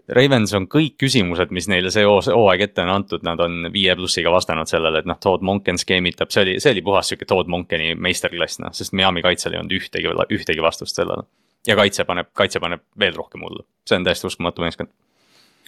Ravens 0.10 0.54
on 0.54 0.66
kõik 0.68 0.96
küsimused, 1.00 1.52
mis 1.52 1.68
neile 1.70 1.92
see 1.92 2.04
hooaeg 2.04 2.62
ette 2.62 2.82
on 2.82 2.90
antud, 2.90 3.22
nad 3.24 3.40
on 3.40 3.70
viie 3.74 3.96
plussiga 3.96 4.32
vastanud 4.32 4.68
sellele, 4.68 5.00
et 5.00 5.06
noh, 5.06 5.20
Todd 5.20 5.42
Monken 5.42 5.78
skeemitab, 5.78 6.32
see 6.34 6.42
oli, 6.42 6.56
see 6.60 6.72
oli 6.72 6.82
puhas 6.82 7.08
sihuke 7.08 7.26
Todd 7.26 7.48
Monkeni 7.48 7.96
meisterklass, 7.96 8.60
noh, 8.60 8.74
sest 8.74 8.92
Miami 8.92 9.22
kaitsel 9.22 9.54
ei 9.54 9.60
olnud 9.60 9.78
ühtegi, 9.78 10.12
ühtegi 10.34 10.62
vastust 10.62 10.96
sellele. 10.96 11.24
ja 11.68 11.76
kaitse 11.76 12.04
paneb, 12.04 12.28
kaitse 12.34 12.60
paneb 12.60 12.82
veel 13.00 13.14
rohkem 13.16 13.42
hullu, 13.42 13.64
see 13.88 13.96
on 13.96 14.04
täiesti 14.04 14.28
uskumatu 14.28 14.62
meeskond. 14.62 14.90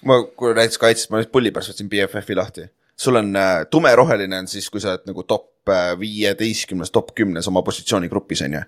ma, 0.03 0.23
kui 0.35 0.53
rääkisin 0.53 0.79
kaitsest, 0.79 1.09
ma 1.09 1.17
just 1.21 1.31
pulli 1.31 1.51
pärast 1.51 1.69
võtsin 1.69 1.89
BFF-i 1.89 2.35
lahti 2.35 2.67
sul 2.95 3.15
on 3.15 3.35
äh, 3.35 3.65
tumeroheline 3.69 4.37
on 4.37 4.47
siis, 4.47 4.69
kui 4.69 4.81
sa 4.81 4.93
oled 4.93 5.07
nagu 5.09 5.23
top 5.23 5.52
äh, 5.69 5.99
viieteistkümnes, 5.99 6.91
top 6.91 7.13
kümnes 7.15 7.47
oma 7.47 7.61
positsioonigrupis, 7.63 8.41
on 8.47 8.57
ju. 8.59 8.63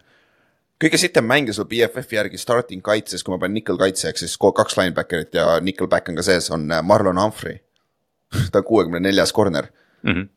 kõige 0.83 0.99
sitem 0.99 1.25
mängija 1.25 1.55
sul 1.55 1.67
BFF-i 1.71 2.17
järgi 2.19 2.37
starting 2.37 2.83
kaitses, 2.83 3.23
kui 3.23 3.33
ma 3.33 3.39
panen 3.39 3.55
nickel 3.59 3.77
kaitse, 3.79 4.09
ehk 4.09 4.19
siis 4.19 4.37
kaks 4.37 4.77
linebacker'it 4.77 5.37
ja 5.37 5.59
nickelback 5.63 6.09
on 6.09 6.19
ka 6.19 6.25
sees, 6.25 6.51
on 6.51 6.67
äh, 6.71 6.83
Marlon 6.83 7.21
Humphrey 7.21 7.59
ta 8.51 8.59
on 8.59 8.67
kuuekümne 8.67 8.99
neljas 8.99 9.33
corner 9.33 9.67
mm 10.03 10.13
-hmm. 10.13 10.27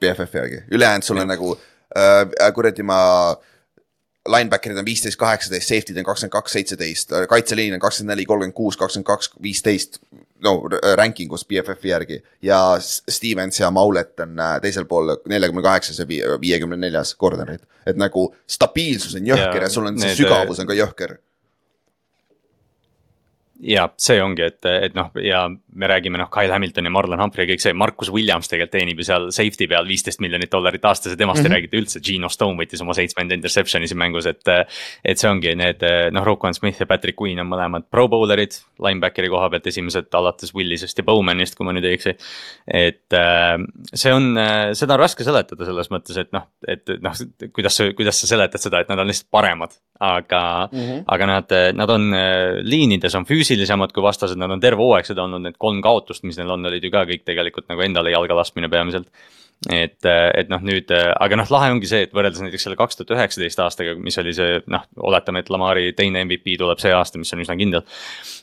BFF-i 0.00 0.38
järgi, 0.38 0.62
ülejäänud 0.70 1.02
sul 1.02 1.16
on 1.16 1.28
nagu 1.28 1.58
äh, 1.96 2.52
kuradi 2.54 2.82
ma 2.82 3.36
linebacker'id 4.28 4.78
on 4.78 4.86
viisteist, 4.86 5.18
kaheksateist, 5.18 5.68
safety'd 5.68 5.98
on 5.98 6.06
kakskümmend 6.06 6.32
kaks, 6.36 6.52
seitseteist, 6.58 7.14
kaitseliin 7.28 7.74
on 7.74 7.82
kakskümmend 7.82 8.14
neli, 8.14 8.26
kolmkümmend 8.28 8.54
kuus, 8.54 8.76
kakskümmend 8.78 9.08
kaks, 9.08 9.32
viisteist 9.42 9.98
no 10.42 10.68
ranking 10.96 11.32
us 11.32 11.44
BFF-i 11.44 11.88
järgi 11.88 12.22
ja 12.42 12.58
Stevens 12.82 13.60
ja 13.60 13.70
Maulet 13.70 14.20
on 14.20 14.40
äh, 14.40 14.56
teisel 14.62 14.86
pool 14.90 15.14
neljakümne 15.28 15.62
kaheksas 15.62 15.98
ja 16.02 16.06
viiekümne 16.40 16.76
neljas 16.76 17.14
corner'id. 17.18 17.62
et 17.86 17.98
nagu 17.98 18.28
stabiilsus 18.46 19.14
on 19.18 19.26
jõhker 19.26 19.60
ja, 19.62 19.68
ja 19.68 19.70
sul 19.70 19.86
on 19.90 20.00
see 20.00 20.14
sügavus 20.22 20.62
on 20.62 20.70
ka 20.70 20.76
jõhker 20.78 21.16
ja 23.62 23.86
see 24.00 24.18
ongi, 24.22 24.44
et, 24.48 24.66
et 24.66 24.94
noh, 24.96 25.10
ja 25.22 25.44
me 25.48 25.88
räägime 25.90 26.18
noh, 26.18 26.28
Kyle 26.32 26.52
Hamilton 26.52 26.88
ja 26.88 26.92
Marlon 26.94 27.20
Humphrey 27.22 27.46
ja 27.46 27.52
kõik 27.52 27.62
see, 27.62 27.74
Marcus 27.78 28.10
Williams 28.12 28.50
tegelikult 28.50 28.74
teenib 28.74 29.00
ju 29.00 29.06
seal 29.06 29.28
safety 29.34 29.68
peal 29.70 29.86
viisteist 29.88 30.22
miljonit 30.24 30.50
dollarit 30.52 30.84
aastas 30.88 31.14
ja 31.14 31.18
temast 31.20 31.40
mm 31.40 31.46
-hmm. 31.46 31.46
ei 31.46 31.48
mhm. 31.48 31.56
räägita 31.56 31.80
üldse. 31.80 32.02
Gino 32.02 32.28
Stone 32.28 32.58
võttis 32.58 32.82
oma 32.82 32.94
seitsmenda 32.98 33.34
interception'i 33.38 33.88
siin 33.88 33.98
mängus, 33.98 34.26
et, 34.26 34.42
et 35.04 35.18
see 35.18 35.30
ongi 35.30 35.54
need 35.54 35.84
noh, 36.12 36.24
Roquan 36.24 36.54
Smith 36.54 36.80
ja 36.80 36.86
Patrick 36.86 37.20
Queen 37.20 37.40
on 37.40 37.48
mõlemad 37.48 37.86
pro 37.90 38.08
bowler'id. 38.08 38.58
Linebackeri 38.82 39.28
koha 39.28 39.50
pealt 39.50 39.66
esimesed 39.66 40.14
alates 40.14 40.54
Willisest 40.54 40.98
ja 40.98 41.04
Bowmanist, 41.04 41.54
kui 41.54 41.66
ma 41.66 41.72
nüüd 41.72 41.84
ei 41.84 41.94
eksi. 41.94 42.16
et 42.66 43.14
see 43.94 44.12
on, 44.12 44.34
seda 44.74 44.94
on 44.94 45.00
raske 45.00 45.24
seletada 45.24 45.64
selles 45.64 45.90
mõttes, 45.90 46.18
et 46.18 46.32
noh, 46.32 46.48
et 46.68 46.88
noh, 47.02 47.14
kuidas 47.52 47.76
sa, 47.76 47.88
kuidas 47.96 48.20
sa 48.20 48.26
seletad 48.26 48.62
seda, 48.62 48.80
et 48.80 48.88
nad 48.88 48.98
on 48.98 49.06
lihtsalt 49.10 49.30
paremad. 49.30 49.76
Aga 50.00 50.68
mm, 50.72 50.78
-hmm. 50.78 51.04
aga 51.06 51.26
nad, 51.26 51.52
nad 51.74 51.90
on 51.90 52.08
liinides 52.62 53.14
on 53.14 53.26
füüsilisemad 53.28 53.92
kui 53.92 54.02
vastased, 54.02 54.38
nad 54.38 54.50
on 54.50 54.60
terve 54.60 54.80
hooaeg 54.82 55.06
seda 55.06 55.22
olnud, 55.22 55.42
need 55.42 55.58
kolm 55.58 55.82
kaotust, 55.82 56.24
mis 56.24 56.38
neil 56.38 56.50
on, 56.50 56.66
olid 56.66 56.84
ju 56.84 56.90
ka 56.90 57.04
kõik 57.06 57.24
tegelikult 57.24 57.68
nagu 57.68 57.82
endale 57.82 58.10
jalga 58.10 58.34
laskmine 58.34 58.68
peamiselt 58.68 59.06
et, 59.70 59.98
et 60.02 60.48
noh, 60.50 60.62
nüüd, 60.64 60.90
aga 60.90 61.38
noh, 61.38 61.50
lahe 61.54 61.70
ongi 61.70 61.86
see, 61.86 62.06
et 62.06 62.14
võrreldes 62.14 62.42
näiteks 62.42 62.64
selle 62.66 62.78
kaks 62.78 62.98
tuhat 62.98 63.12
üheksateist 63.14 63.60
aastaga, 63.62 63.94
mis 63.94 64.18
oli 64.18 64.34
see 64.34 64.56
noh, 64.72 64.88
oletame, 65.06 65.44
et 65.44 65.52
Lamari 65.54 65.92
teine 65.94 66.24
MVP 66.24 66.56
tuleb 66.58 66.82
see 66.82 66.90
aasta, 66.96 67.20
mis 67.20 67.30
on 67.34 67.44
üsna 67.44 67.54
kindel 67.58 67.84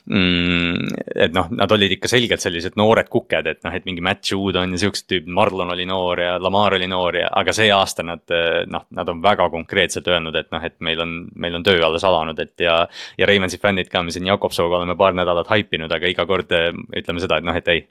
mm,. 0.08 0.94
et 1.26 1.36
noh, 1.36 1.50
nad 1.60 1.76
olid 1.76 1.92
ikka 1.98 2.08
selgelt 2.08 2.40
sellised 2.40 2.78
noored 2.80 3.10
kuked, 3.12 3.50
et 3.52 3.60
noh, 3.66 3.76
et 3.76 3.84
mingi 3.88 4.04
Matt 4.04 4.32
Judon 4.32 4.72
ja 4.72 4.80
siuksed 4.80 5.10
tüübid, 5.12 5.28
Marlon 5.36 5.74
oli 5.76 5.84
noor 5.88 6.24
ja 6.24 6.34
Lamar 6.40 6.78
oli 6.78 6.88
noor 6.88 7.20
ja, 7.20 7.28
aga 7.42 7.54
see 7.56 7.68
aasta 7.74 8.06
nad 8.06 8.36
noh, 8.72 8.88
nad 8.96 9.12
on 9.12 9.20
väga 9.22 9.50
konkreetselt 9.52 10.08
öelnud, 10.08 10.40
et 10.40 10.48
noh, 10.54 10.64
et 10.64 10.78
meil 10.80 11.04
on, 11.04 11.16
meil 11.36 11.60
on 11.60 11.66
töö 11.66 11.84
alles 11.84 12.06
alanud, 12.06 12.40
et 12.40 12.64
ja. 12.64 12.80
ja 13.20 13.28
Raimonsi 13.28 13.60
fännid 13.60 13.92
ka, 13.92 14.02
me 14.02 14.14
siin 14.14 14.28
Jakobsooga 14.30 14.80
oleme 14.80 14.96
paar 14.96 15.12
nädalat 15.16 15.52
haipinud, 15.52 15.92
aga 15.92 16.08
iga 16.08 16.24
kord 16.26 16.48
ütleme 16.50 17.20
seda, 17.20 17.38
et 17.40 17.46
noh, 17.46 17.56
et 17.56 17.68
ei 17.68 17.84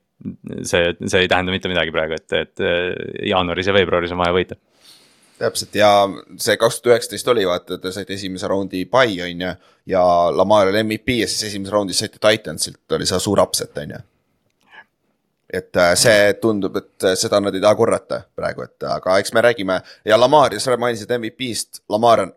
see, 0.63 0.93
see 1.05 1.23
ei 1.23 1.31
tähenda 1.31 1.53
mitte 1.53 1.71
midagi 1.71 1.93
praegu, 1.95 2.17
et, 2.19 2.33
et 2.33 2.63
jaanuaris 3.29 3.69
ja 3.69 3.75
veebruaris 3.75 4.13
on 4.15 4.21
vaja 4.21 4.35
võita. 4.35 4.59
täpselt 5.39 5.75
ja 5.75 5.89
see 6.37 6.57
kaks 6.59 6.81
tuhat 6.81 6.95
üheksateist 6.95 7.33
oli 7.33 7.47
vaata, 7.47 7.77
te 7.79 7.91
saite 7.95 8.13
esimese 8.13 8.47
raundi 8.47 8.85
pai 8.85 9.21
on 9.23 9.45
ju 9.45 9.51
ja 9.95 10.05
Lamar 10.35 10.71
oli 10.71 10.83
MVP 10.83 11.21
ja 11.21 11.27
siis 11.27 11.49
esimeses 11.51 11.73
raundis 11.73 11.99
saite 11.99 12.19
Titansilt, 12.19 12.83
oli 12.91 13.07
see 13.07 13.19
suur 13.19 13.41
upset 13.43 13.77
on 13.77 13.95
ju 13.97 14.01
et 15.53 15.75
äh, 15.81 15.95
see 15.97 16.33
tundub, 16.41 16.75
et 16.77 17.07
seda 17.17 17.39
nad 17.41 17.55
ei 17.55 17.61
taha 17.63 17.77
korrata 17.77 18.19
praegu, 18.35 18.67
et 18.67 18.85
aga 18.85 19.17
eks 19.17 19.33
me 19.33 19.41
räägime 19.41 19.79
ja 20.05 20.19
Lamar 20.19 20.53
sa 20.59 20.77
mainisid 20.77 21.09
MVP-st, 21.17 21.83
Lamar 21.89 22.27
on 22.27 22.33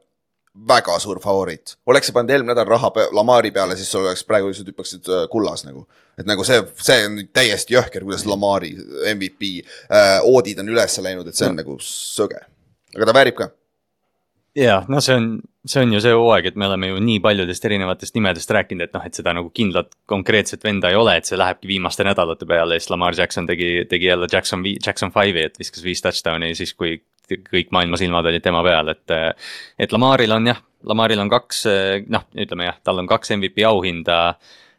väga 0.52 0.98
suur 1.00 1.20
favoriit. 1.20 1.76
oleks 1.86 2.06
sa 2.06 2.12
pannud 2.12 2.30
eelmine 2.34 2.52
nädal 2.52 2.68
raha 2.68 2.90
Lamari 3.16 3.50
peale, 3.50 3.76
siis 3.76 3.90
sul 3.90 4.04
oleks 4.04 4.24
praegu, 4.24 4.52
sa 4.52 4.64
hüppaksid 4.66 5.08
äh, 5.08 5.24
kullas 5.32 5.64
nagu 5.64 5.86
et 6.18 6.28
nagu 6.28 6.44
see, 6.44 6.60
see 6.76 7.06
on 7.06 7.18
täiesti 7.32 7.76
jõhker, 7.76 8.04
kuidas 8.04 8.26
Lamari 8.28 8.74
MVP 9.14 9.52
äh, 9.62 10.20
oodid 10.28 10.60
on 10.60 10.68
üles 10.74 10.98
läinud, 11.00 11.28
et 11.28 11.38
see 11.38 11.48
on 11.48 11.56
no. 11.56 11.62
nagu 11.62 11.78
söge, 11.86 12.42
aga 12.94 13.08
ta 13.08 13.16
väärib 13.16 13.38
ka. 13.38 13.48
Ja 14.58 14.82
no 14.92 15.00
see 15.00 15.16
on, 15.16 15.28
see 15.66 15.84
on 15.84 15.92
ju 15.94 16.00
see 16.04 16.14
hooaeg, 16.16 16.50
et 16.50 16.58
me 16.60 16.66
oleme 16.68 16.90
ju 16.90 17.00
nii 17.04 17.20
paljudest 17.24 17.64
erinevatest 17.68 18.16
nimedest 18.18 18.50
rääkinud, 18.52 18.84
et 18.86 18.96
noh, 18.96 19.04
et 19.06 19.16
seda 19.16 19.34
nagu 19.36 19.52
kindlat 19.54 19.92
konkreetset 20.10 20.64
venda 20.64 20.90
ei 20.92 20.98
ole, 20.98 21.16
et 21.18 21.28
see 21.28 21.38
lähebki 21.40 21.70
viimaste 21.70 22.06
nädalate 22.06 22.48
peale 22.48 22.76
ja 22.76 22.82
siis 22.82 22.92
Lamar 22.92 23.16
Jackson 23.18 23.48
tegi, 23.48 23.86
tegi 23.90 24.10
jälle 24.10 24.28
Jackson, 24.32 24.64
Jackson 24.86 25.14
Five'i, 25.14 25.46
et 25.48 25.58
viskas 25.60 25.84
viis 25.84 26.04
touchdown'i 26.04 26.52
siis, 26.58 26.74
kui 26.74 26.98
kõik 27.32 27.70
maailma 27.72 27.96
silmad 27.96 28.26
olid 28.28 28.44
tema 28.44 28.60
peal, 28.66 28.92
et. 28.92 29.12
et 29.80 29.92
Lamaril 29.94 30.34
on 30.34 30.50
jah, 30.50 30.58
Lamaril 30.84 31.22
on 31.22 31.30
kaks, 31.32 31.62
noh, 32.12 32.26
ütleme 32.36 32.66
jah, 32.66 32.80
tal 32.84 33.00
on 33.00 33.08
kaks 33.08 33.32
MVP 33.38 33.64
auhinda 33.64 34.18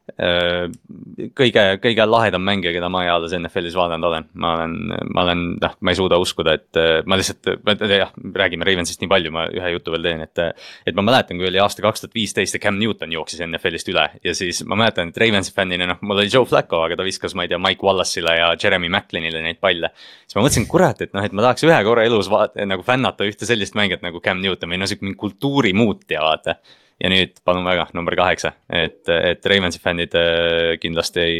kõige, 0.03 1.61
kõige 1.79 2.05
lahedam 2.05 2.43
mängija, 2.43 2.73
keda 2.75 2.89
ma 2.91 3.05
eales 3.07 3.31
NFL-is 3.37 3.75
vaadanud 3.77 4.07
olen. 4.09 4.25
ma 4.33 4.49
olen, 4.57 4.73
ma 5.15 5.23
olen, 5.23 5.43
noh, 5.61 5.77
ma 5.79 5.93
ei 5.93 5.97
suuda 5.97 6.17
uskuda, 6.19 6.55
et 6.59 6.79
äh, 6.79 6.97
ma 7.07 7.15
lihtsalt, 7.19 7.47
jah, 7.87 8.11
räägime 8.35 8.67
Ravensist 8.67 9.01
nii 9.01 9.11
palju, 9.11 9.31
ma 9.33 9.45
ühe 9.47 9.71
jutu 9.77 9.93
veel 9.95 10.03
teen, 10.09 10.25
et. 10.25 10.43
et 10.87 10.97
ma 10.97 11.05
mäletan, 11.07 11.39
kui 11.39 11.47
oli 11.47 11.61
aasta 11.63 11.85
kaks 11.85 12.03
tuhat 12.03 12.17
viisteist 12.19 12.57
ja 12.57 12.61
Cam 12.65 12.75
Newton 12.81 13.15
jooksis 13.15 13.45
NFL-ist 13.47 13.93
üle 13.93 14.05
ja 14.27 14.35
siis 14.35 14.61
ma 14.67 14.77
mäletan, 14.83 15.13
et 15.13 15.23
Ravensi 15.23 15.55
fännina, 15.55 15.87
noh, 15.93 16.03
mul 16.03 16.19
oli 16.19 16.33
Joe 16.33 16.47
Flacco, 16.49 16.83
aga 16.83 16.99
ta 16.99 17.07
viskas, 17.07 17.37
ma 17.39 17.47
ei 17.47 17.53
tea, 17.53 17.61
Mike 17.63 17.87
Wallace'ile 17.87 18.37
ja 18.41 18.51
Jeremy 18.59 18.91
Maclinile 18.91 19.43
neid 19.45 19.63
palle. 19.63 19.93
siis 20.27 20.35
ma 20.35 20.43
mõtlesin, 20.43 20.67
kurat, 20.67 20.99
et 21.07 21.15
noh, 21.15 21.23
et 21.23 21.31
ma 21.31 21.47
tahaks 21.47 21.63
ühe 21.69 21.79
korra 21.87 22.03
elus 22.09 22.31
vaata, 22.33 22.67
nagu 22.67 22.83
fännata 22.83 23.27
ühte 23.29 23.47
sellist 23.47 23.79
mängijat 23.79 24.03
nagu 24.03 24.19
Cam 24.23 24.43
Newton 24.43 24.75
või 24.75 24.83
no 24.83 24.89
sihuke 24.89 25.07
mingi 25.07 25.21
kultuurimuutja, 25.23 26.27
vaata 26.27 26.59
ja 27.03 27.09
nüüd 27.11 27.39
palun 27.45 27.65
väga, 27.67 27.87
number 27.97 28.15
kaheksa, 28.15 28.53
et, 28.71 29.03
et 29.09 29.45
Ravensi 29.45 29.79
fännid 29.83 30.15
äh, 30.17 30.75
kindlasti 30.81 31.19
ei, 31.23 31.39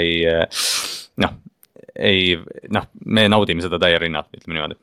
ei 0.00 0.10
noh, 1.22 1.32
ei 1.98 2.36
noh, 2.72 2.86
me 3.04 3.28
naudime 3.28 3.64
seda 3.64 3.80
täie 3.82 3.98
rinnal, 3.98 4.28
ütleme 4.36 4.54
niimoodi. 4.58 4.78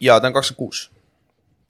ja 0.00 0.20
ta 0.20 0.30
on 0.30 0.36
kakskümmend 0.36 0.60
kuus. 0.60 0.90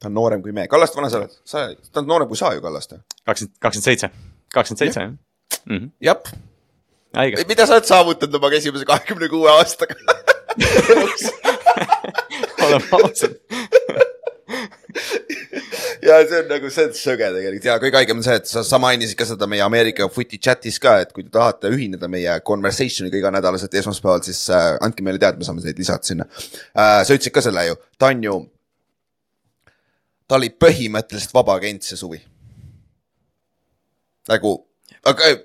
ta 0.00 0.10
on 0.10 0.14
noorem 0.18 0.40
kui 0.44 0.52
me, 0.52 0.68
Kallaste, 0.68 1.00
vana 1.00 1.10
sa 1.12 1.16
oled? 1.22 1.32
sa, 1.44 1.56
ta 1.92 2.02
on 2.02 2.10
noorem 2.10 2.28
kui 2.28 2.38
sa 2.38 2.52
ju, 2.54 2.60
Kallaste. 2.64 2.94
kakskümmend, 3.24 3.56
kakskümmend 3.60 3.90
seitse, 3.90 4.06
kakskümmend 4.54 4.84
seitse 4.84 5.00
jah 6.04 6.20
jah. 7.16 7.46
mida 7.48 7.66
sa 7.66 7.72
oled 7.78 7.88
saavutanud 7.88 8.34
oma 8.38 8.48
esimese 8.58 8.84
kahekümne 8.88 9.26
kuue 9.32 9.48
aastaga 9.50 9.94
oleme 12.66 12.88
ausad 12.92 13.32
ja 16.06 16.18
see 16.26 16.40
on 16.40 16.48
nagu, 16.50 16.70
see 16.72 16.86
on 16.88 16.94
söge 16.96 17.28
tegelikult 17.34 17.68
ja 17.68 17.76
kõige 17.82 18.00
haigem 18.00 18.20
on 18.20 18.26
see, 18.26 18.36
et 18.40 18.50
sa, 18.50 18.62
sa 18.66 18.80
mainisid 18.82 19.18
ka 19.18 19.26
seda 19.28 19.48
meie 19.50 19.64
Ameerika 19.64 20.08
Footy 20.12 20.38
chat'is 20.42 20.78
ka, 20.82 20.98
et 21.04 21.12
kui 21.16 21.26
te 21.26 21.32
tahate 21.34 21.70
ühineda 21.72 22.10
meie 22.12 22.38
conversation'iga 22.46 23.20
iganädalaselt 23.20 23.74
esmaspäeval, 23.82 24.22
siis 24.26 24.44
äh, 24.54 24.74
andke 24.84 25.04
meile 25.06 25.20
teada, 25.22 25.38
me 25.40 25.48
saame 25.48 25.64
teid 25.64 25.80
lisada 25.80 26.06
sinna 26.06 26.28
äh,. 26.28 27.02
sa 27.02 27.10
ütlesid 27.10 27.34
ka 27.34 27.44
selle 27.44 27.66
ju, 27.70 27.80
ta 27.98 28.12
on 28.12 28.24
ju, 28.28 28.38
ta 30.26 30.40
oli 30.40 30.52
põhimõtteliselt 30.54 31.34
vaba 31.36 31.58
agent 31.60 31.86
see 31.86 31.98
suvi. 32.00 32.22
nagu, 34.30 34.56
aga 35.06 35.36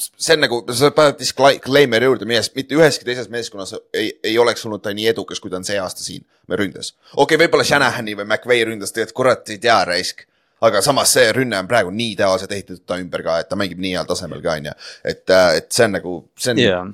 see 0.00 0.36
on 0.36 0.44
nagu, 0.44 0.60
sa 0.76 0.90
paned 0.94 1.18
disclaimer'i 1.20 2.08
juurde, 2.08 2.28
mitte 2.28 2.78
üheski 2.78 3.06
teises 3.06 3.28
meeskonnas 3.32 3.74
ei, 3.94 4.12
ei 4.24 4.38
oleks 4.38 4.64
olnud 4.66 4.82
ta 4.84 4.94
nii 4.96 5.10
edukas, 5.12 5.40
kui 5.42 5.52
ta 5.52 5.60
on 5.60 5.66
see 5.66 5.78
aasta 5.80 6.04
siin 6.04 6.24
ründes. 6.48 6.94
okei 7.16 7.36
okay,, 7.36 7.42
võib-olla 7.44 7.66
Shanahani 7.66 8.16
või 8.18 8.26
McVay 8.28 8.66
ründas 8.70 8.94
tegelikult, 8.96 9.16
kurat 9.22 9.54
ei 9.54 9.60
tea, 9.62 9.78
raisk. 9.88 10.26
aga 10.60 10.82
samas 10.84 11.12
see 11.16 11.30
rünne 11.32 11.58
on 11.58 11.68
praegu 11.68 11.92
nii 11.94 12.14
ideaalselt 12.16 12.52
ehitatud 12.52 12.84
ta 12.86 12.98
ümber 13.00 13.22
ka, 13.24 13.38
et 13.40 13.48
ta 13.48 13.56
mängib 13.56 13.80
nii 13.80 13.94
heal 13.96 14.08
tasemel 14.08 14.42
ka, 14.44 14.58
on 14.60 14.72
ju. 14.72 14.74
et, 15.04 15.24
äh, 15.30 15.54
et 15.62 15.70
see 15.72 15.86
on 15.88 15.96
nagu, 15.98 16.16
see 16.36 16.56
on 16.56 16.64
yeah 16.64 16.90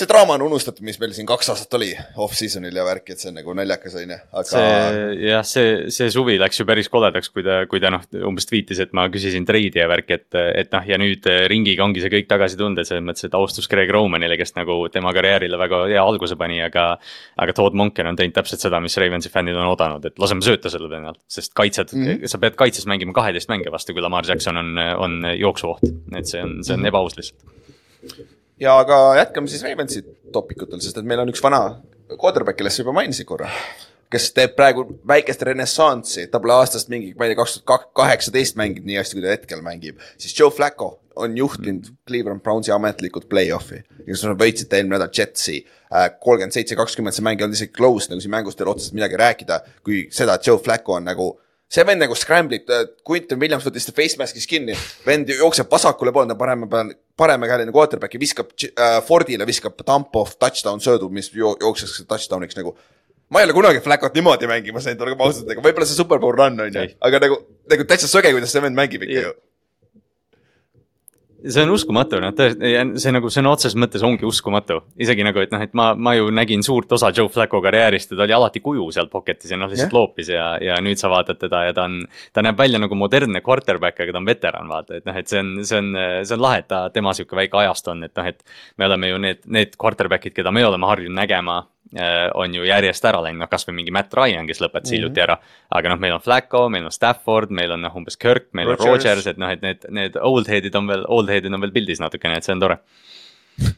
see 0.00 0.08
draama 0.10 0.36
on 0.38 0.44
unustatud, 0.48 0.84
mis 0.86 0.98
meil 1.00 1.12
siin 1.16 1.28
kaks 1.28 1.50
aastat 1.52 1.74
oli 1.78 1.90
off-season'il 2.24 2.76
ja 2.76 2.84
värki, 2.86 3.14
et 3.14 3.22
see 3.22 3.30
on 3.30 3.36
nagu 3.38 3.54
naljakas, 3.56 3.96
on 4.00 4.14
ju, 4.14 4.18
aga. 4.30 4.44
see 4.48 5.26
jah, 5.26 5.44
see, 5.46 5.74
see 5.94 6.08
suvi 6.12 6.36
läks 6.40 6.60
ju 6.60 6.66
päris 6.68 6.90
koledaks, 6.92 7.30
kui 7.34 7.44
ta, 7.46 7.60
kui 7.70 7.82
ta 7.82 7.92
noh, 7.92 8.04
umbes 8.28 8.48
tweetis, 8.48 8.80
et 8.84 8.94
ma 8.96 9.06
küsisin 9.12 9.46
treidi 9.48 9.82
ja 9.82 9.88
värki, 9.90 10.18
et, 10.18 10.38
et 10.62 10.72
noh, 10.74 10.86
ja 10.88 10.98
nüüd 11.00 11.28
ringiga 11.52 11.84
ongi 11.86 12.04
see 12.04 12.12
kõik 12.12 12.30
tagasi 12.30 12.58
tunda, 12.60 12.84
selles 12.88 13.04
mõttes, 13.06 13.28
et 13.28 13.36
austus 13.38 13.68
Greg 13.70 13.92
Romanile, 13.94 14.38
kes 14.40 14.56
nagu 14.56 14.78
tema 14.92 15.12
karjäärile 15.16 15.60
väga 15.60 15.84
hea 15.92 16.04
alguse 16.04 16.38
pani, 16.40 16.60
aga. 16.64 16.90
aga 17.40 17.56
Todd 17.56 17.76
Monken 17.76 18.08
on 18.10 18.18
teinud 18.18 18.34
täpselt 18.36 18.62
seda, 18.62 18.80
mis 18.82 18.96
Ravensi 19.00 19.30
fännid 19.32 19.58
on 19.58 19.68
oodanud, 19.70 20.04
et 20.08 20.18
laseme 20.20 20.44
sööta 20.44 20.72
selle 20.72 20.90
vennal, 20.90 21.18
sest 21.30 21.54
kaitsjad 21.56 21.92
mm, 21.94 22.06
-hmm. 22.06 22.30
sa 22.30 22.40
pead 22.42 22.56
kaitses 22.58 22.86
mängima 22.90 23.14
kaheteist 23.16 23.50
mänge 23.52 23.72
vastu, 23.72 23.94
kui 23.96 24.02
Lamar 24.04 24.26
Jackson 24.28 24.56
on, 24.56 24.76
on 24.78 25.22
jooksuoht, 25.36 25.84
et 26.16 26.26
see 26.26 26.42
on, 26.42 26.60
see 26.64 26.76
on 26.76 26.86
ebaaus 26.86 27.16
lihtsalt 27.18 28.39
ja 28.60 28.78
aga 28.78 28.98
jätkame 29.20 29.50
siis 29.50 29.64
Ravensi 29.66 30.02
topikutel, 30.32 30.80
sest 30.82 31.00
et 31.00 31.06
meil 31.06 31.22
on 31.22 31.32
üks 31.32 31.42
vana 31.44 31.62
quarterback, 32.16 32.58
kellest 32.58 32.78
sa 32.78 32.84
juba 32.84 32.94
mainisid 33.00 33.28
korra, 33.28 33.50
kes 34.10 34.30
teeb 34.36 34.56
praegu 34.58 34.86
väikest 35.06 35.42
renessanssi, 35.46 36.26
ta 36.30 36.40
pole 36.42 36.56
aastast 36.58 36.90
mingi, 36.92 37.12
ma 37.18 37.26
ei 37.26 37.32
tea, 37.32 37.40
kaks 37.40 37.60
tuhat 37.60 37.90
kaheksateist 37.96 38.58
mänginud 38.60 38.88
nii 38.88 38.98
hästi, 38.98 39.18
kui 39.18 39.26
ta 39.26 39.34
hetkel 39.34 39.62
mängib. 39.66 40.00
siis 40.18 40.34
Joe 40.38 40.50
Flacco 40.54 40.96
on 41.20 41.36
juhtinud 41.36 41.90
Cleveland 42.08 42.42
Brownsi 42.42 42.72
ametlikult 42.72 43.28
play-off'i, 43.30 43.82
kes 44.06 44.24
võitsid 44.40 44.72
eelmine 44.72 44.96
nädal 44.96 45.10
Jetsi. 45.14 45.60
Äh, 45.90 46.06
kolmkümmend 46.22 46.54
seitse, 46.54 46.76
kakskümmend, 46.78 47.16
see 47.16 47.24
mäng 47.26 47.40
ei 47.40 47.44
olnud 47.44 47.58
isegi 47.58 47.74
close, 47.74 48.06
nagu 48.10 48.22
siin 48.22 48.30
mängust 48.30 48.60
ei 48.60 48.66
ole 48.66 48.76
otseselt 48.76 48.94
midagi 48.94 49.18
rääkida, 49.18 49.56
kui 49.86 50.04
seda, 50.14 50.36
et 50.38 50.46
Joe 50.46 50.60
Flacco 50.62 50.94
on 50.94 51.08
nagu 51.10 51.32
see 51.70 51.86
vend 51.86 52.02
nagu 52.02 52.16
scramble'ib, 52.18 52.70
Quinton 53.06 53.40
Williams 53.40 53.66
võttis 53.66 53.86
ta 53.86 53.94
face 53.94 54.18
mask'is 54.18 54.48
kinni, 54.50 54.74
vend 55.06 55.30
jookseb 55.30 55.70
vasakule 55.70 56.12
poole, 56.14 56.34
parema 56.38 56.66
peal, 56.70 56.94
paremakäeline 57.20 57.74
quarterback'i 57.74 58.18
viskab 58.20 58.50
äh, 58.66 58.96
Fordile, 59.06 59.46
viskab 59.48 59.78
dump 59.86 60.16
off 60.18 60.38
touchdown 60.40 60.82
söödu, 60.82 61.10
mis 61.14 61.30
jo 61.34 61.54
jookseks 61.60 62.02
touchdown'iks 62.10 62.58
nagu. 62.58 62.74
ma 63.30 63.40
ei 63.40 63.46
ole 63.46 63.54
kunagi 63.54 63.80
Flacot 63.84 64.16
niimoodi 64.18 64.48
mängimas 64.50 64.88
näinud, 64.88 65.06
olgem 65.06 65.22
ausad, 65.22 65.50
aga 65.52 65.62
võib-olla 65.62 65.86
see 65.86 66.00
Super 66.00 66.18
Bowl 66.18 66.34
run 66.34 66.58
on 66.66 66.74
ju, 66.74 66.88
aga 67.06 67.22
nagu, 67.22 67.38
nagu 67.70 67.86
täitsa 67.86 68.10
söge, 68.10 68.34
kuidas 68.34 68.50
see 68.50 68.64
vend 68.64 68.78
mängib 68.78 69.06
ikka 69.06 69.28
ju 69.28 69.36
see 71.44 71.64
on 71.64 71.72
uskumatu, 71.74 72.20
noh 72.22 72.34
see 73.00 73.12
nagu 73.14 73.30
sõna 73.32 73.52
otseses 73.54 73.76
mõttes 73.78 74.04
ongi 74.06 74.26
uskumatu. 74.28 74.80
isegi 75.00 75.24
nagu, 75.26 75.42
et 75.42 75.52
noh, 75.54 75.62
et 75.64 75.74
ma, 75.76 75.92
ma 75.94 76.14
ju 76.16 76.30
nägin 76.34 76.64
suurt 76.66 76.92
osa 76.92 77.12
Joe 77.16 77.30
Flacco 77.32 77.62
karjäärist 77.64 78.12
ja 78.12 78.18
ta 78.18 78.26
oli 78.26 78.36
alati 78.36 78.62
kuju 78.64 78.90
seal 78.94 79.10
pocket'is 79.12 79.54
ja 79.54 79.58
noh, 79.60 79.70
lihtsalt 79.70 79.88
yeah. 79.88 79.98
loopis 79.98 80.32
ja, 80.32 80.46
ja 80.62 80.78
nüüd 80.84 81.00
sa 81.00 81.10
vaatad 81.12 81.40
teda 81.40 81.64
ja 81.68 81.76
ta 81.76 81.88
on. 81.88 82.00
ta 82.32 82.44
näeb 82.44 82.58
välja 82.58 82.80
nagu 82.82 82.98
modernne 82.98 83.42
quarterback, 83.44 84.00
aga 84.00 84.14
ta 84.14 84.22
on 84.22 84.30
veteran, 84.30 84.70
vaata, 84.70 85.00
et 85.00 85.08
noh, 85.08 85.16
et 85.16 85.30
see 85.30 85.42
on, 85.42 85.52
see 85.64 85.80
on, 85.80 85.92
see 86.24 86.36
on 86.36 86.44
lahe, 86.44 86.62
et 86.64 86.70
ta, 86.70 86.86
tema 86.94 87.14
sihuke 87.16 87.38
väike 87.38 87.60
ajastu 87.64 87.94
on, 87.94 88.04
et 88.06 88.16
noh, 88.16 88.32
et. 88.32 88.42
me 88.78 88.86
oleme 88.86 89.10
ju 89.10 89.18
need, 89.20 89.44
need 89.46 89.76
quarterback'id, 89.80 90.34
keda 90.34 90.52
me 90.54 90.64
oleme 90.66 90.88
harjunud 90.88 91.16
nägema 91.16 91.60
on 92.34 92.54
ju 92.54 92.62
järjest 92.62 93.04
ära 93.04 93.18
läinud, 93.24 93.40
noh 93.42 93.50
kasvõi 93.50 93.74
mingi 93.74 93.90
Matt 93.94 94.14
Ryan, 94.14 94.46
kes 94.46 94.60
lõpetas 94.62 94.86
mm 94.86 94.92
-hmm. 94.92 94.96
hiljuti 94.96 95.20
ära. 95.24 95.38
aga 95.70 95.88
noh, 95.88 95.98
meil 95.98 96.12
on 96.14 96.20
Flacco, 96.20 96.68
meil 96.68 96.84
on 96.84 96.92
Stafford, 96.94 97.50
meil 97.50 97.72
on 97.72 97.82
noh, 97.82 97.96
umbes 97.96 98.16
Kirk, 98.16 98.48
meil 98.52 98.68
Rogers. 98.68 98.86
on 98.86 98.92
Rodgers, 98.92 99.26
et 99.26 99.38
noh, 99.38 99.50
et 99.50 99.62
need, 99.62 99.86
need 99.90 100.16
old 100.20 100.48
head'id 100.48 100.74
on 100.76 100.86
veel, 100.86 101.04
old 101.08 101.28
head'id 101.28 101.54
on 101.54 101.60
veel 101.60 101.72
pildis 101.72 102.00
natukene, 102.00 102.36
et 102.36 102.44
see 102.44 102.52
on 102.52 102.60
tore 102.60 102.78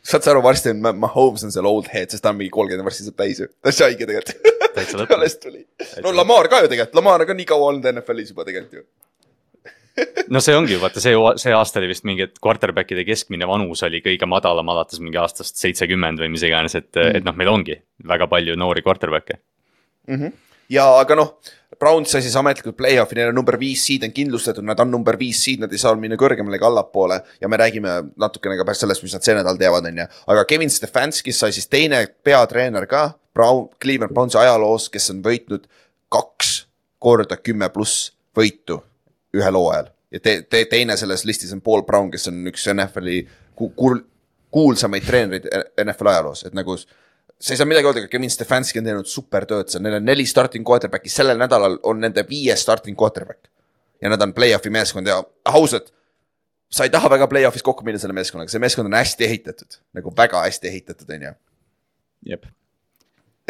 saad 0.02 0.22
sa 0.22 0.30
aru, 0.30 0.42
varsti 0.42 0.70
on 0.70 0.98
Mahomes 0.98 1.44
on 1.44 1.52
seal 1.52 1.66
old 1.66 1.88
head, 1.92 2.10
sest 2.10 2.22
ta 2.22 2.30
on 2.30 2.38
mingi 2.38 2.52
kolmkümmend 2.54 2.86
varsti 2.86 3.06
saab 3.06 3.16
täis 3.16 3.40
ju, 3.40 3.48
ta 3.62 3.72
on 3.72 3.78
haige 3.86 4.06
tegelikult 4.06 5.12
alles 5.16 5.38
tuli, 5.42 5.64
no 6.04 6.12
Lamar 6.16 6.48
ka 6.52 6.62
ju 6.62 6.68
tegelikult, 6.68 6.94
Lamar 7.00 7.24
on 7.24 7.26
ka 7.26 7.34
nii 7.34 7.48
kaua 7.48 7.70
olnud 7.72 7.88
NFL-is 7.92 8.34
juba 8.34 8.46
tegelikult 8.48 8.82
ju 8.82 8.84
no 10.32 10.40
see 10.40 10.55
ongi 10.57 10.76
ju 10.76 10.82
vaata 10.82 11.01
see, 11.03 11.16
see 11.40 11.55
aasta 11.57 11.80
oli 11.80 11.90
vist 11.90 12.07
mingi, 12.09 12.28
et 12.28 12.38
quarterback'ide 12.43 13.05
keskmine 13.09 13.49
vanus 13.49 13.84
oli 13.86 14.03
kõige 14.05 14.28
madalam 14.30 14.68
alates 14.72 15.03
mingi 15.03 15.20
aastast 15.20 15.61
seitsekümmend 15.61 16.22
või 16.22 16.32
mis 16.32 16.45
iganes, 16.49 16.76
et 16.78 16.90
mm., 16.95 17.18
et 17.18 17.26
noh, 17.26 17.36
meil 17.36 17.51
ongi 17.53 17.76
väga 18.09 18.28
palju 18.30 18.57
noori 18.59 18.84
quarterback'e 18.84 19.36
mm. 20.09 20.16
-hmm. 20.16 20.32
ja 20.72 20.86
aga 21.01 21.18
noh, 21.18 21.34
Browns 21.82 22.12
sai 22.14 22.22
siis 22.22 22.36
ametlikult 22.38 22.76
play-off'i, 22.78 23.16
neil 23.18 23.32
on 23.32 23.34
number 23.40 23.59
viis 23.59 23.82
seed 23.86 24.05
on 24.07 24.12
kindlustatud, 24.14 24.64
nad 24.64 24.80
on 24.80 24.90
number 24.90 25.16
viis 25.18 25.40
seed, 25.45 25.61
nad 25.61 25.72
ei 25.72 25.80
saa 25.82 25.95
minna 25.99 26.16
kõrgemale 26.20 26.61
ega 26.61 26.68
allapoole. 26.68 27.20
ja 27.40 27.49
me 27.49 27.57
räägime 27.57 27.97
natukene 28.16 28.57
ka 28.57 28.64
pärast 28.64 28.86
sellest, 28.86 29.03
mis 29.03 29.16
nad 29.16 29.24
see 29.26 29.34
nädal 29.34 29.59
teevad, 29.59 29.88
on 29.90 29.99
ju. 30.05 30.07
aga 30.26 30.45
Kevin 30.45 30.70
Stefanskis 30.70 31.40
sai 31.40 31.53
siis 31.53 31.68
teine 31.68 32.07
peatreener 32.24 32.86
ka 32.86 33.12
Brown, 33.34 33.68
Cleveland 33.82 34.14
Brownsi 34.14 34.38
ajaloos, 34.38 34.88
kes 34.93 35.11
on 35.11 35.22
võitnud 35.24 35.68
kaks 36.12 36.66
korda 37.03 37.36
kümme 37.36 37.68
pluss 37.72 38.12
võitu 38.36 38.82
ühel 39.37 39.59
hooajal. 39.59 39.91
Ja 40.12 40.20
te, 40.20 40.35
te, 40.49 40.64
teine 40.68 40.97
selles 41.01 41.24
listis 41.24 41.53
on 41.55 41.62
Paul 41.64 41.87
Brown, 41.89 42.11
kes 42.12 42.28
on 42.28 42.43
üks 42.51 42.66
NFL-i 42.72 43.22
kuul, 43.57 44.03
kuulsamaid 44.53 45.07
treenereid 45.09 45.49
NFL 45.80 46.12
ajaloos, 46.12 46.45
et 46.49 46.57
nagu 46.57 46.76
sa 46.76 47.55
ei 47.55 47.59
saa 47.59 47.66
midagi 47.68 47.89
öelda, 47.89 48.05
Kevin 48.12 48.30
Stefanski 48.30 48.83
on 48.83 48.91
teinud 48.91 49.09
super 49.09 49.47
tööd 49.49 49.72
seal, 49.72 49.83
neil 49.87 49.97
on 49.99 50.07
neli 50.07 50.26
starting 50.28 50.68
quarterback'i, 50.68 51.11
sellel 51.11 51.41
nädalal 51.41 51.78
on 51.89 52.05
nende 52.05 52.26
viies 52.28 52.62
starting 52.62 52.99
quarterback. 52.99 53.49
ja 54.03 54.11
nad 54.11 54.22
on 54.22 54.33
play-off'i 54.35 54.70
meeskond 54.70 55.07
ja 55.07 55.20
ausalt, 55.49 55.93
sa 56.72 56.85
ei 56.85 56.91
taha 56.91 57.11
väga 57.11 57.28
play-off'is 57.30 57.64
kokku 57.64 57.85
minna 57.87 58.01
selle 58.03 58.16
meeskonnaga, 58.18 58.51
see 58.51 58.61
meeskond 58.62 58.91
on 58.91 58.99
hästi 58.99 59.24
ehitatud, 59.24 59.78
nagu 59.97 60.12
väga 60.16 60.43
hästi 60.45 60.68
ehitatud, 60.68 61.11
on 61.14 61.28
ju. 61.28 61.33
jep 62.35 62.51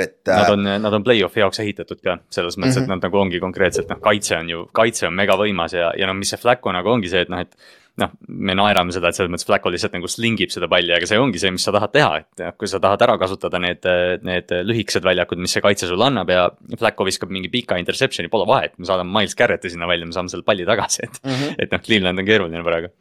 et 0.02 0.28
äh.... 0.28 0.40
Nad 0.40 0.54
on, 0.54 0.72
nad 0.84 0.96
on 0.98 1.04
play-off'i 1.04 1.42
jaoks 1.42 1.62
ehitatud 1.64 2.00
ka, 2.04 2.18
selles 2.32 2.58
mõttes 2.58 2.76
mm, 2.76 2.80
-hmm. 2.80 2.82
et 2.82 2.88
mhm. 2.88 2.96
nad 2.96 3.06
nagu 3.08 3.20
ongi 3.20 3.42
konkreetselt 3.42 3.92
noh, 3.92 4.00
kaitse 4.02 4.38
on 4.38 4.50
ju, 4.50 4.64
kaitse 4.74 5.06
on 5.08 5.14
megavõimas 5.18 5.76
ja, 5.78 5.92
ja 5.98 6.10
noh, 6.10 6.18
mis 6.18 6.32
see 6.32 6.40
Flacco 6.40 6.72
nagu 6.74 6.92
ongi 6.92 7.12
see, 7.12 7.24
et 7.26 7.32
noh, 7.32 7.44
et. 7.44 7.56
noh, 8.00 8.08
me 8.26 8.54
naerame 8.56 8.88
seda, 8.94 9.10
et 9.10 9.16
selles 9.18 9.28
mõttes 9.28 9.44
Flacco 9.44 9.68
lihtsalt 9.68 9.92
nagu 9.92 10.08
slingib 10.08 10.48
seda 10.48 10.64
palli, 10.64 10.94
aga 10.96 11.04
see 11.04 11.18
ongi 11.20 11.38
see, 11.42 11.50
mis 11.52 11.66
sa 11.66 11.74
tahad 11.76 11.92
teha, 11.92 12.22
et 12.22 12.44
kui 12.56 12.70
sa 12.70 12.80
tahad 12.80 13.02
ära 13.04 13.18
kasutada 13.20 13.60
need, 13.60 13.84
need 14.24 14.54
lühikesed 14.64 15.04
väljakud, 15.04 15.42
mis 15.44 15.52
see 15.52 15.60
kaitse 15.60 15.90
sulle 15.90 16.06
annab 16.08 16.32
ja. 16.32 16.46
Flacco 16.80 17.04
viskab 17.04 17.28
mingi 17.28 17.52
pika 17.52 17.76
interception'i, 17.76 18.32
pole 18.32 18.48
vahet, 18.48 18.78
me 18.80 18.88
saadame 18.88 19.12
Miles 19.12 19.36
Garrett'i 19.36 19.68
sinna 19.68 19.90
välja, 19.90 20.08
me 20.08 20.16
saame 20.16 20.32
selle 20.32 20.46
palli 20.46 20.64
tagasi, 20.64 21.04
et 21.04 21.20
mm. 21.20 21.36
-hmm. 21.36 21.54
et 21.58 21.76
noh, 21.76 21.84
Cleveland 21.84 22.24
on 22.24 22.30
keeruline 22.32 22.64
praegu 22.64 22.94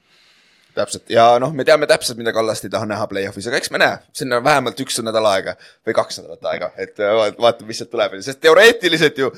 täpselt. 0.75 1.05
Ja 1.11 1.25
noh, 1.41 1.53
me 1.55 1.65
teame 1.67 1.87
täpselt, 1.89 2.19
mida 2.19 2.33
Kallast 2.35 2.65
ei 2.67 2.73
taha 2.73 2.87
näha 2.89 3.07
play-off'is, 3.11 3.47
aga 3.49 3.59
eks 3.61 3.71
me 3.73 3.81
näe, 3.81 3.97
sinna 4.15 4.39
on 4.41 4.45
vähemalt 4.45 4.79
üks 4.83 4.99
nädal 5.05 5.27
aega 5.31 5.55
või 5.87 5.95
kaks 5.97 6.21
nädalat 6.21 6.51
aega, 6.53 6.71
et 6.81 7.01
vaatame, 7.01 7.69
mis 7.71 7.81
sealt 7.81 7.91
tuleb, 7.93 8.19
sest 8.25 8.41
teoreetiliselt 8.43 9.25
ju. 9.25 9.31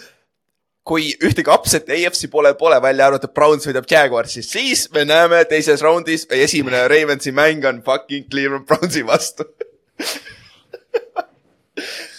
kui 0.84 1.14
ühtegi 1.24 1.48
upset 1.48 1.88
AFC 1.96 2.28
poole 2.28 2.50
pole 2.60 2.76
välja 2.84 3.06
arvatud 3.08 3.32
Browns 3.32 3.64
võidab 3.68 3.86
Jaguarsi, 3.88 4.42
siis 4.44 4.90
me 4.92 5.06
näeme 5.08 5.46
teises 5.48 5.82
raundis, 5.82 6.26
esimene 6.30 6.88
Ravensi 6.92 7.32
mäng 7.32 7.64
on 7.66 7.80
fucking 7.86 8.28
Cleveland 8.30 8.68
Brownsi 8.68 9.06
vastu 9.08 9.48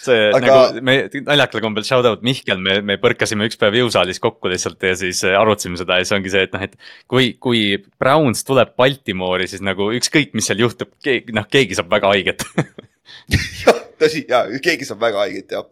see 0.05 0.29
Aga- 0.29 0.39
aga... 0.39 0.55
nagu 0.75 0.85
me 0.85 0.95
naljakal 1.27 1.63
kombel 1.63 1.85
shout 1.87 2.07
out 2.09 2.23
Mihkel, 2.25 2.61
me, 2.61 2.79
me 2.85 2.97
põrkasime 3.01 3.47
üks 3.49 3.59
päev 3.61 3.77
jõusaalis 3.81 4.21
kokku 4.23 4.51
lihtsalt 4.51 4.81
ja 4.85 4.95
siis 4.99 5.23
äh, 5.27 5.37
arutasime 5.39 5.79
seda 5.81 5.99
ja 5.99 6.07
siis 6.07 6.15
ongi 6.17 6.33
see, 6.33 6.45
et 6.47 6.55
noh, 6.55 6.65
et. 6.65 6.75
kui, 7.11 7.33
kui 7.41 7.63
Browns 8.01 8.45
tuleb 8.47 8.75
Baltimoori, 8.79 9.49
siis 9.51 9.63
nagu 9.65 9.91
ükskõik, 9.97 10.33
mis 10.37 10.49
seal 10.49 10.63
juhtub, 10.65 10.93
keegi, 11.03 11.35
noh, 11.35 11.47
keegi 11.51 11.77
saab 11.77 11.91
väga 11.93 12.13
haiget 12.13 12.45
jah, 13.65 13.85
tõsi 14.01 14.25
ja 14.29 14.45
keegi 14.63 14.87
saab 14.87 15.03
väga 15.03 15.25
haiget 15.25 15.55
ja. 15.57 15.65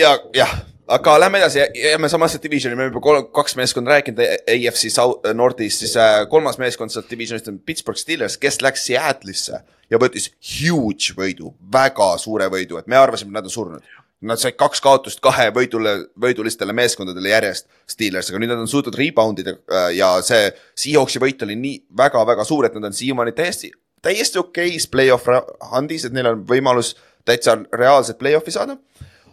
ja 0.00 0.14
jah, 0.36 0.56
aga 0.88 1.20
lähme 1.20 1.38
edasi, 1.38 1.58
jääme 1.74 2.08
samasse 2.08 2.38
divisioni, 2.42 2.76
me 2.76 2.82
oleme 2.82 2.94
juba 2.94 3.22
kaks 3.32 3.56
meeskonda 3.56 3.90
rääkinud 3.90 4.20
AFC 4.20 4.88
Nordis, 5.34 5.78
siis 5.78 5.96
äh, 5.96 6.24
kolmas 6.28 6.58
meeskond 6.58 6.92
sealt 6.92 7.10
divisionist 7.10 7.48
on 7.48 7.58
Pittsburgh 7.58 8.00
Steelers, 8.00 8.36
kes 8.38 8.60
läks 8.62 8.86
Seattle'isse 8.88 9.60
ja 9.90 10.00
võttis 10.00 10.30
huge 10.54 11.16
võidu, 11.16 11.54
väga 11.72 12.14
suure 12.20 12.48
võidu, 12.52 12.78
et 12.78 12.90
me 12.90 12.98
arvasime, 13.00 13.32
et 13.32 13.40
nad 13.40 13.48
on 13.48 13.54
surnud. 13.54 13.94
Nad 14.24 14.40
said 14.40 14.56
kaks 14.56 14.80
kaotust 14.80 15.20
kahe 15.20 15.50
võidule, 15.52 15.96
võidulistele 16.20 16.72
meeskondadele 16.72 17.28
järjest 17.28 17.66
Steelers, 17.90 18.30
aga 18.30 18.40
nüüd 18.40 18.52
nad 18.54 18.62
on 18.62 18.70
suutnud 18.70 18.96
rebound 18.96 19.40
ida 19.42 19.56
äh, 19.56 19.90
ja 19.98 20.14
see 20.24 20.50
Seahawksi 20.84 21.22
võit 21.22 21.42
oli 21.44 21.56
nii 21.60 21.80
väga-väga 21.96 22.44
suur, 22.48 22.68
et 22.68 22.76
nad 22.76 22.88
on 22.88 22.96
siiamaani 22.96 23.34
täiesti, 23.36 23.72
täiesti 24.04 24.40
okeis 24.40 24.88
play-off 24.88 25.28
ra- 25.28 25.44
handis, 25.72 26.04
et 26.04 26.16
neil 26.16 26.32
on 26.32 26.46
võimalus 26.48 26.94
täitsa 27.24 27.56
reaalset 27.72 28.20
play-off'i 28.20 28.52
saada. 28.52 28.76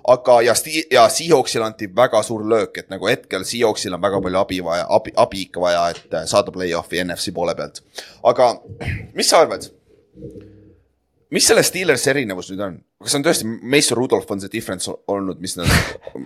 aga, 0.08 0.41
ja, 0.41 0.54
ja 0.91 1.08
Seahawksile 1.10 1.66
anti 1.66 1.89
väga 1.95 2.24
suur 2.24 2.45
löök, 2.49 2.78
et 2.78 2.89
nagu 2.89 3.08
hetkel 3.10 3.45
Seahawksil 3.47 3.93
on 3.93 4.02
väga 4.02 4.22
palju 4.22 4.39
abi 4.41 4.62
vaja, 4.66 4.86
abi, 4.89 5.14
abi 5.16 5.45
ikka 5.47 5.62
vaja, 5.62 5.89
et 5.95 6.16
äh, 6.18 6.26
saada 6.30 6.54
play-off'i 6.54 7.04
NFC 7.04 7.34
poole 7.36 7.56
pealt. 7.56 7.84
aga 8.24 8.54
mis 9.18 9.30
sa 9.30 9.43
arvad? 9.45 9.70
mis 11.32 11.47
selle 11.47 11.64
Steelersi 11.64 12.10
erinevus 12.12 12.52
nüüd 12.52 12.64
on, 12.66 12.80
kas 13.04 13.16
on 13.16 13.24
tõesti 13.26 13.47
Mason 13.47 13.97
Rudolph 13.97 14.32
on 14.34 14.41
see 14.43 14.52
difference 14.52 14.91
olnud, 15.12 15.39
mis 15.43 15.56
nad, 15.60 15.70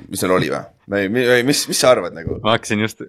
mis 0.10 0.22
seal 0.22 0.34
oli 0.34 0.50
või? 0.54 1.44
mis, 1.46 1.68
mis 1.70 1.82
sa 1.82 1.94
arvad 1.94 2.18
nagu? 2.18 2.40
ma 2.44 2.56
hakkasin 2.58 2.82
just, 2.86 3.06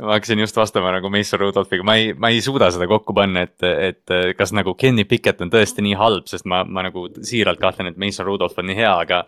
ma 0.00 0.16
hakkasin 0.16 0.40
just 0.42 0.56
vastama 0.56 0.90
nagu 0.92 1.10
Mason 1.12 1.40
Rudolphiga, 1.40 1.84
ma 1.86 1.96
ei, 1.96 2.12
ma 2.12 2.30
ei 2.32 2.42
suuda 2.44 2.68
seda 2.74 2.88
kokku 2.90 3.14
panna, 3.16 3.46
et, 3.46 3.64
et 3.64 4.14
kas 4.38 4.52
nagu 4.56 4.74
Kenny 4.78 5.06
Pickett 5.08 5.40
on 5.44 5.50
tõesti 5.52 5.84
nii 5.84 5.96
halb, 5.98 6.26
sest 6.30 6.48
ma, 6.48 6.62
ma 6.64 6.84
nagu 6.86 7.06
siiralt 7.16 7.60
kahtlen, 7.62 7.90
et 7.92 8.00
Mason 8.00 8.26
Rudolph 8.28 8.58
on 8.60 8.68
nii 8.70 8.78
hea, 8.78 8.92
aga. 9.06 9.22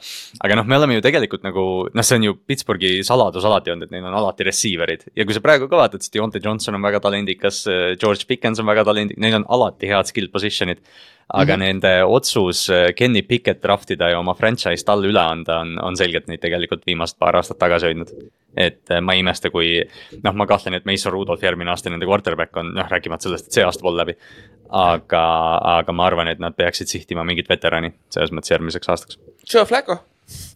aga 0.44 0.58
noh, 0.60 0.68
me 0.68 0.78
oleme 0.78 0.98
ju 0.98 1.04
tegelikult 1.04 1.46
nagu 1.46 1.64
noh, 1.88 2.06
see 2.06 2.20
on 2.20 2.28
ju 2.28 2.36
Pittsburghi 2.48 2.98
saladus 3.06 3.46
alati 3.48 3.72
olnud, 3.74 3.88
et 3.88 3.96
neil 3.96 4.08
on 4.08 4.18
alati 4.20 4.46
receiver'id 4.48 5.08
ja 5.16 5.26
kui 5.28 5.36
sa 5.36 5.44
praegu 5.44 5.70
ka 5.70 5.80
vaatad, 5.80 6.04
siis 6.04 6.14
Deontay 6.16 6.44
Johnson 6.44 6.76
on 6.78 6.84
väga 6.84 7.00
talendikas, 7.04 7.64
George 8.00 8.28
Pickens 8.28 8.60
on 8.60 8.68
väga 8.68 8.84
talendikas, 8.88 9.22
neil 9.24 9.40
on 9.40 9.48
alati 9.58 9.90
head 9.90 10.10
skill 10.10 10.32
position'id 10.32 10.84
aga 11.28 11.56
mm 11.56 11.60
-hmm. 11.60 11.64
nende 11.64 12.04
otsus 12.04 12.70
äh, 12.70 12.94
Kenny 12.94 13.22
Pickett 13.22 13.62
draft 13.62 13.90
ida 13.90 14.08
ja 14.10 14.18
oma 14.18 14.34
franchise 14.34 14.84
talle 14.84 15.08
üle 15.08 15.20
anda 15.20 15.58
on, 15.60 15.78
on 15.82 15.96
selgelt 15.96 16.26
neid 16.28 16.40
tegelikult 16.40 16.86
viimased 16.86 17.18
paar 17.18 17.36
aastat 17.36 17.58
tagasi 17.58 17.86
hoidnud. 17.86 18.08
et 18.56 18.90
äh, 18.90 19.00
ma 19.00 19.12
ei 19.12 19.20
imesta, 19.20 19.50
kui 19.50 19.82
noh, 20.24 20.34
ma 20.34 20.46
kahtlen, 20.46 20.74
et 20.74 20.84
Mason 20.84 21.12
Rudolph 21.12 21.44
järgmine 21.44 21.70
aasta 21.70 21.90
nende 21.90 22.06
quarterback 22.06 22.56
on, 22.56 22.72
noh 22.74 22.88
rääkimata 22.90 23.22
sellest, 23.22 23.46
et 23.46 23.52
see 23.52 23.64
aasta 23.64 23.82
pole 23.82 23.96
läbi. 23.96 24.16
aga, 24.68 25.22
aga 25.78 25.92
ma 25.92 26.06
arvan, 26.06 26.28
et 26.28 26.38
nad 26.38 26.56
peaksid 26.56 26.86
sihtima 26.86 27.24
mingit 27.24 27.48
veterani 27.48 27.92
selles 28.10 28.32
mõttes 28.32 28.50
järgmiseks 28.50 28.88
aastaks. 28.88 29.18
Joe 29.52 29.64
Flacco, 29.64 29.98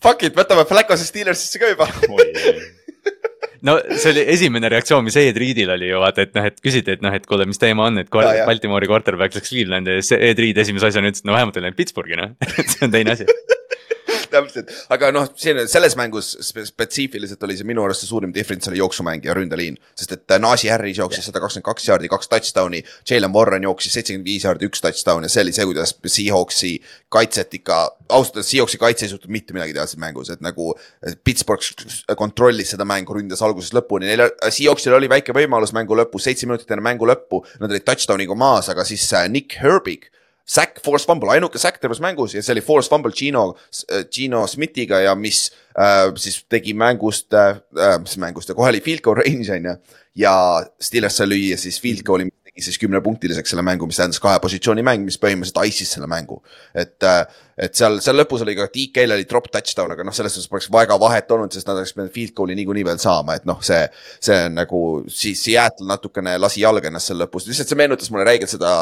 fuck 0.02 0.22
it, 0.22 0.36
võtame 0.36 0.64
Flacco'se 0.64 1.04
Steelersisse 1.04 1.58
ka 1.58 1.68
juba. 1.68 1.88
No 3.66 3.76
see 3.94 4.10
oli 4.12 4.24
esimene 4.34 4.70
reaktsioon, 4.72 5.04
mis 5.06 5.16
Ed 5.20 5.38
Reedil 5.38 5.70
oli 5.74 5.90
ju 5.90 6.00
vaata, 6.02 6.26
et 6.26 6.34
noh, 6.38 6.46
et 6.50 6.58
küsiti, 6.64 6.96
et 6.96 7.04
noh, 7.04 7.14
et 7.14 7.26
kuule, 7.28 7.46
mis 7.48 7.60
teema 7.62 7.88
on, 7.90 8.02
et 8.02 8.10
Ja. 8.42 8.46
Baltimoori 8.48 8.88
quarterback 8.90 9.34
läks 9.38 9.50
Clevelandi 9.52 9.98
ja 9.98 10.02
siis 10.04 10.18
Ed 10.18 10.40
Reed 10.42 10.58
esimese 10.62 10.88
asjana 10.90 11.10
ütles, 11.12 11.22
et 11.22 11.28
no 11.28 11.36
vähemalt 11.36 11.58
ei 11.58 11.66
läinud 11.66 11.78
Pittsburghi 11.78 12.18
noh, 12.18 12.34
see 12.72 12.86
on 12.86 12.94
teine 12.94 13.14
asi. 13.16 13.28
täpselt, 14.32 14.72
aga 14.92 15.10
noh, 15.14 15.28
siin 15.38 15.60
selles 15.70 15.96
mängus 15.98 16.32
spe- 16.44 16.64
spetsiifiliselt 16.68 17.42
oli 17.46 17.56
see 17.58 17.68
minu 17.68 17.84
arust 17.84 18.04
see 18.04 18.10
suurim 18.10 18.32
difference 18.34 18.70
oli 18.70 18.80
jooksumäng 18.80 19.24
ja 19.24 19.36
ründeliin. 19.36 19.78
sest 19.98 20.16
et 20.16 20.36
Najee 20.42 20.72
Harris 20.72 20.98
jooksis 20.98 21.28
sada 21.28 21.40
kakskümmend 21.42 21.68
kaks 21.68 21.88
jaardi, 21.88 22.10
kaks 22.12 22.30
touchdown'i, 22.32 22.82
Jalen 23.08 23.32
Warren 23.34 23.66
jooksis 23.68 23.94
seitsekümmend 23.98 24.28
viis 24.28 24.46
jaardi, 24.46 24.68
üks 24.70 24.82
touchdown. 24.82 25.26
Ja 25.26 25.32
see 25.32 25.44
oli 25.44 25.54
see, 25.54 25.66
kuidas 25.68 25.94
Seahawksi 26.16 26.72
kaitset 27.12 27.54
ikka, 27.60 27.80
ausalt 28.08 28.38
öeldes 28.38 28.50
Seahawksi 28.52 28.80
kaitse 28.82 29.06
ei 29.06 29.12
suutnud 29.12 29.32
mitte 29.32 29.56
midagi 29.56 29.76
teha 29.76 29.86
siin 29.90 30.02
mängus, 30.02 30.32
et 30.32 30.42
nagu 30.44 30.72
Pittsburgh 31.24 32.16
kontrollis 32.18 32.72
seda 32.74 32.86
mängu, 32.88 33.16
ründas 33.16 33.44
algusest 33.44 33.76
lõpuni, 33.76 34.08
neil, 34.10 34.26
Seahawksil 34.48 34.96
oli 34.96 35.10
väike 35.12 35.36
võimalus 35.36 35.74
mängu 35.76 35.98
lõpus, 35.98 36.26
seitse 36.26 36.48
minutit 36.48 36.70
enne 36.72 36.84
mängu 36.84 37.08
lõppu, 37.08 37.44
nad 37.60 37.70
olid 37.70 37.86
touchdown'iga 37.86 38.36
maas, 38.38 38.72
aga 38.72 38.86
siis 38.88 39.06
äh, 39.16 39.28
Nick 39.32 39.60
Herbig 39.62 40.08
Sack, 40.42 40.80
force 40.82 41.06
fumble, 41.06 41.30
ainuke 41.30 41.60
sack 41.62 41.78
terves 41.78 42.00
mängus 42.02 42.34
ja 42.34 42.42
see 42.42 42.56
oli 42.56 42.64
force 42.66 42.90
fumble 42.90 43.14
Gino, 43.14 43.52
Gino 44.10 44.42
Smithiga 44.50 44.98
ja 45.04 45.14
mis 45.14 45.44
äh, 45.78 46.08
siis 46.18 46.40
tegi 46.50 46.74
mängust 46.74 47.32
äh,, 47.34 47.60
mis 48.02 48.16
mängust, 48.18 48.50
kohe 48.56 48.72
oli 48.72 48.82
field 48.82 49.04
goal 49.06 49.20
range 49.20 49.52
on 49.54 49.70
ju. 49.70 49.74
ja 50.24 50.34
Steelers 50.82 51.20
sai 51.20 51.28
lüüa 51.30 51.58
siis 51.60 51.78
field 51.80 52.02
goal'i, 52.06 52.26
mis 52.26 52.50
tegi 52.50 52.66
siis 52.66 52.80
kümnepunktiliseks 52.82 53.54
selle 53.54 53.62
mängu, 53.64 53.86
mis 53.86 54.00
tähendas 54.00 54.20
kahe 54.20 54.40
positsiooni 54.42 54.82
mäng, 54.84 55.06
mis 55.06 55.20
põhimõtteliselt 55.22 55.62
ice'is 55.70 55.94
selle 55.94 56.10
mängu. 56.10 56.40
et 56.74 57.06
äh,, 57.06 57.22
et 57.62 57.78
seal, 57.78 58.00
seal 58.02 58.18
lõpus 58.18 58.42
oli 58.42 58.56
ka 58.58 58.66
DK-l 58.72 59.14
oli 59.14 59.28
drop 59.30 59.46
touchdown, 59.52 59.94
aga 59.94 60.02
noh, 60.04 60.14
selles 60.16 60.34
suhtes 60.34 60.50
poleks 60.50 60.68
väga 60.74 60.98
vahet 60.98 61.30
olnud, 61.30 61.54
sest 61.54 61.70
nad 61.70 61.78
oleks 61.78 61.94
pidanud 61.94 62.12
field 62.18 62.34
goal'i 62.34 62.58
niikuinii 62.58 62.84
veel 62.90 62.98
saama, 62.98 63.38
et 63.38 63.46
noh, 63.46 63.62
see. 63.62 63.86
see 64.18 64.40
on 64.48 64.58
nagu 64.58 64.82
siis 65.06 65.46
Seattle 65.46 65.86
natukene 65.86 66.34
lasi 66.42 66.64
jalga 66.66 66.90
ennast 66.90 67.12
seal 67.12 67.22
lõpus, 67.22 67.46
lihtsalt 67.46 67.70
see 67.70 67.78
meenutas 67.78 68.10
mulle 68.10 68.26
räigelt 68.26 68.50
seda 68.50 68.74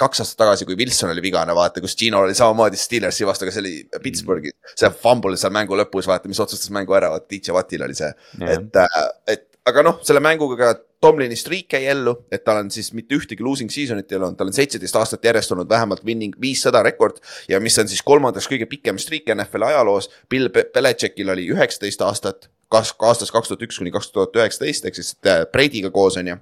kaks 0.00 0.24
aastat 0.24 0.40
tagasi, 0.44 0.66
kui 0.68 0.78
Wilson 0.80 1.12
oli 1.12 1.22
vigane, 1.24 1.54
vaata, 1.56 1.82
kus 1.84 1.96
Gino 1.98 2.24
oli 2.24 2.36
samamoodi 2.36 2.80
Steelersi 2.80 3.28
vastu, 3.28 3.46
aga 3.46 3.54
see 3.54 3.64
oli 3.64 4.02
Pittsburghi, 4.02 4.54
see 4.74 4.90
fumble 5.02 5.38
seal 5.40 5.54
mängu 5.54 5.78
lõpus, 5.78 6.08
vaata, 6.10 6.30
mis 6.30 6.40
otsustas 6.42 6.72
mängu 6.74 6.96
ära, 6.96 7.12
vaata 7.14 7.28
DJ 7.30 7.56
Wattil 7.56 7.86
oli 7.86 7.98
see. 7.98 8.10
Jah. 8.40 8.56
et, 8.56 9.08
et 9.34 9.46
aga 9.68 9.84
noh, 9.84 9.98
selle 10.06 10.22
mänguga 10.24 10.58
ka 10.60 10.70
Tomlini 11.00 11.36
streak 11.38 11.72
jäi 11.72 11.86
ellu, 11.88 12.12
et 12.32 12.42
tal 12.44 12.58
on 12.60 12.70
siis 12.72 12.90
mitte 12.92 13.16
ühtegi 13.16 13.44
losing 13.44 13.72
season'it 13.72 14.10
ei 14.12 14.18
olnud, 14.18 14.36
tal 14.36 14.50
on 14.50 14.56
seitseteist 14.56 14.98
aastat 15.00 15.24
järjest 15.24 15.54
olnud 15.54 15.68
vähemalt 15.70 16.02
winning 16.04 16.34
viissada 16.40 16.82
rekord 16.84 17.22
ja 17.48 17.60
mis 17.64 17.78
on 17.80 17.88
siis 17.88 18.02
kolmandaks 18.04 18.48
kõige 18.50 18.68
pikem 18.68 19.00
streak 19.00 19.30
NFL 19.32 19.64
ajaloos. 19.70 20.10
Bill 20.28 20.52
Be- 20.52 20.66
Belichickil 20.74 21.32
oli 21.32 21.46
üheksateist 21.54 22.04
aastat 22.04 22.50
kas 22.70 22.92
aastast 23.00 23.32
kaks 23.34 23.50
tuhat 23.50 23.64
üks 23.66 23.80
kuni 23.80 23.92
kaks 23.94 24.12
tuhat 24.12 24.36
üheksateist 24.36 24.84
ehk 24.86 24.98
siis 24.98 25.14
äh, 25.26 25.46
Brady'ga 25.50 25.90
koos 25.94 26.18
on 26.20 26.28
ju 26.30 26.36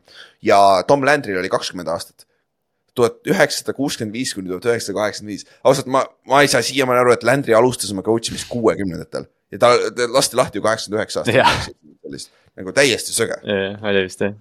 ja 0.50 0.58
Tom 0.88 1.06
Landry'l 1.06 1.38
oli 1.40 1.52
kakskümmend 1.52 1.88
aastat 1.94 2.26
tuhat 2.98 3.30
üheksasada 3.30 3.74
kuuskümmend 3.76 4.16
viis 4.18 4.34
kuni 4.36 4.50
tuhat 4.50 4.66
üheksasada 4.70 4.98
kaheksakümmend 5.00 5.34
viis. 5.36 5.46
ausalt, 5.64 5.90
ma, 5.94 6.04
ma 6.28 6.42
ei 6.44 6.50
saa 6.52 6.62
siiamaani 6.66 7.04
aru, 7.04 7.14
et 7.16 7.26
Landry 7.26 7.56
alustas 7.58 7.94
oma 7.94 8.04
coach 8.06 8.32
imist 8.32 8.48
kuuekümnendatel 8.52 9.28
ja 9.54 9.62
ta, 9.62 9.72
ta 9.96 10.10
lasti 10.12 10.38
lahti 10.38 10.60
ju 10.60 10.66
kaheksakümmend 10.66 11.00
üheksa 11.02 11.24
Jah. 11.32 11.48
aastat. 11.54 12.30
nagu 12.58 12.74
täiesti 12.74 13.14
söge, 13.14 13.40
oli 13.82 14.04
vist 14.08 14.24
jah. 14.24 14.34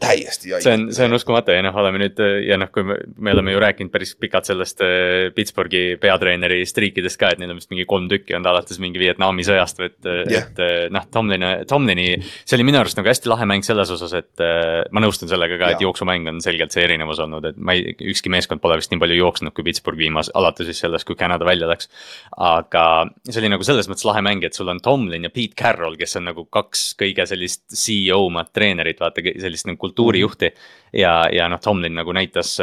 Täiesti 0.00 0.52
see 0.60 0.74
on, 0.76 0.86
see 0.94 1.06
on 1.08 1.16
uskumatu 1.16 1.54
ja 1.54 1.62
noh, 1.64 1.76
oleme 1.80 2.00
nüüd 2.02 2.20
ja 2.46 2.58
noh, 2.60 2.70
kui 2.72 2.84
me, 2.86 2.98
me 3.22 3.32
oleme 3.32 3.54
ju 3.54 3.60
rääkinud 3.62 3.92
päris 3.92 4.12
pikalt 4.20 4.48
sellest 4.48 4.82
äh, 4.84 5.28
Pittsburghi 5.34 5.96
peatreeneri 6.00 6.60
striikidest 6.68 7.18
ka, 7.20 7.32
et 7.32 7.40
neil 7.40 7.54
on 7.54 7.60
vist 7.60 7.70
mingi 7.72 7.86
kolm 7.88 8.08
tükki 8.10 8.36
olnud 8.36 8.50
alates 8.50 8.80
mingi 8.82 9.00
Vietnami 9.00 9.46
sõjast, 9.46 9.80
et 9.86 10.08
yeah., 10.08 10.46
et 10.46 10.60
äh, 10.62 10.74
noh, 10.92 11.06
Tomlini, 11.12 11.52
Tomlini. 11.68 12.06
see 12.44 12.58
oli 12.58 12.66
minu 12.68 12.80
arust 12.80 12.98
nagu 13.00 13.10
hästi 13.10 13.32
lahe 13.32 13.48
mäng 13.48 13.64
selles 13.66 13.92
osas, 13.94 14.12
et 14.18 14.44
äh, 14.44 14.82
ma 14.92 15.02
nõustun 15.04 15.30
sellega 15.30 15.58
ka, 15.60 15.72
et 15.72 15.80
Jaa. 15.80 15.86
jooksumäng 15.88 16.28
on 16.32 16.42
selgelt 16.44 16.76
see 16.76 16.84
erinevus 16.84 17.22
olnud, 17.24 17.48
et 17.48 17.56
ma 17.56 17.76
ei, 17.76 17.96
ükski 18.12 18.32
meeskond 18.32 18.62
pole 18.64 18.78
vist 18.80 18.92
nii 18.92 19.00
palju 19.02 19.18
jooksnud 19.20 19.56
kui 19.56 19.66
Pittsburgh 19.66 20.00
viimas, 20.00 20.30
alates 20.36 20.68
siis 20.68 20.82
sellest, 20.84 21.08
kui 21.08 21.18
Canada 21.18 21.48
välja 21.48 21.70
läks. 21.70 21.88
aga 22.36 22.84
see 23.28 23.40
oli 23.42 23.52
nagu 23.54 23.66
selles 23.66 23.88
mõttes 23.90 24.06
lahe 24.08 24.22
mäng, 24.24 24.44
et 24.44 24.56
sul 24.56 24.68
on 24.72 24.82
Tomlin 24.84 25.28
ja 25.28 25.32
Pete 25.32 25.56
Carroll, 25.56 25.96
kes 25.96 26.18
on 26.20 26.28
nagu 26.30 26.46
kaks 26.52 26.88
kõige 27.00 27.26
sellist 27.28 27.64
CEO-mat 27.72 28.52
treenerit, 28.56 29.00
vaata 29.00 29.24
sellist 29.40 29.68
nagu 29.68 29.85
kultuurijuhti. 29.86 30.52
ja, 30.92 31.16
ja 31.32 31.48
noh, 31.48 31.60
Tomlin 31.62 31.96
nagu 32.02 32.12
näitas, 32.12 32.56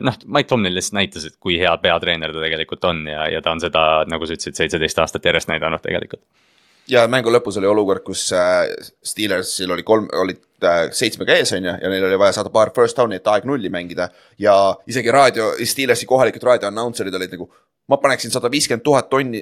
noh, 0.00 0.18
Mike 0.26 0.48
Tomlin 0.48 0.74
lihtsalt 0.74 0.98
näitas, 1.02 1.28
et 1.28 1.38
kui 1.40 1.58
hea 1.60 1.76
peatreener 1.82 2.32
ta 2.32 2.42
tegelikult 2.42 2.84
on 2.88 3.06
ja, 3.08 3.28
ja 3.28 3.42
ta 3.42 3.54
on 3.54 3.62
seda, 3.62 3.86
nagu 4.10 4.26
sa 4.26 4.38
ütlesid, 4.38 4.58
seitseteist 4.58 5.04
aastat 5.04 5.28
järjest 5.28 5.52
näidanud 5.52 5.84
tegelikult. 5.84 6.24
Ja 6.90 7.04
mängu 7.10 7.32
lõpus 7.32 7.58
oli 7.60 7.68
olukord, 7.68 8.02
kus 8.06 8.28
äh, 8.36 8.66
Steelersil 9.04 9.72
oli 9.74 9.84
kolm, 9.86 10.08
olid 10.22 10.40
äh, 10.64 10.88
seitsmega 10.96 11.36
ees, 11.38 11.52
on 11.56 11.68
ju, 11.68 11.76
ja 11.82 11.92
neil 11.92 12.08
oli 12.08 12.18
vaja 12.20 12.38
saada 12.38 12.52
paar 12.54 12.72
first 12.76 12.98
down'i, 12.98 13.20
et 13.20 13.32
aeg 13.32 13.48
nulli 13.48 13.70
mängida. 13.72 14.10
ja 14.38 14.54
isegi 14.86 15.12
raadio, 15.14 15.52
Steelersi 15.64 16.06
kohalikud 16.06 16.44
raadio 16.48 16.70
announcer'id 16.70 17.14
olid 17.14 17.34
nagu, 17.36 17.48
ma 17.88 17.96
paneksin 17.96 18.32
sada 18.32 18.50
viiskümmend 18.52 18.84
tuhat 18.84 19.08
tonni, 19.10 19.40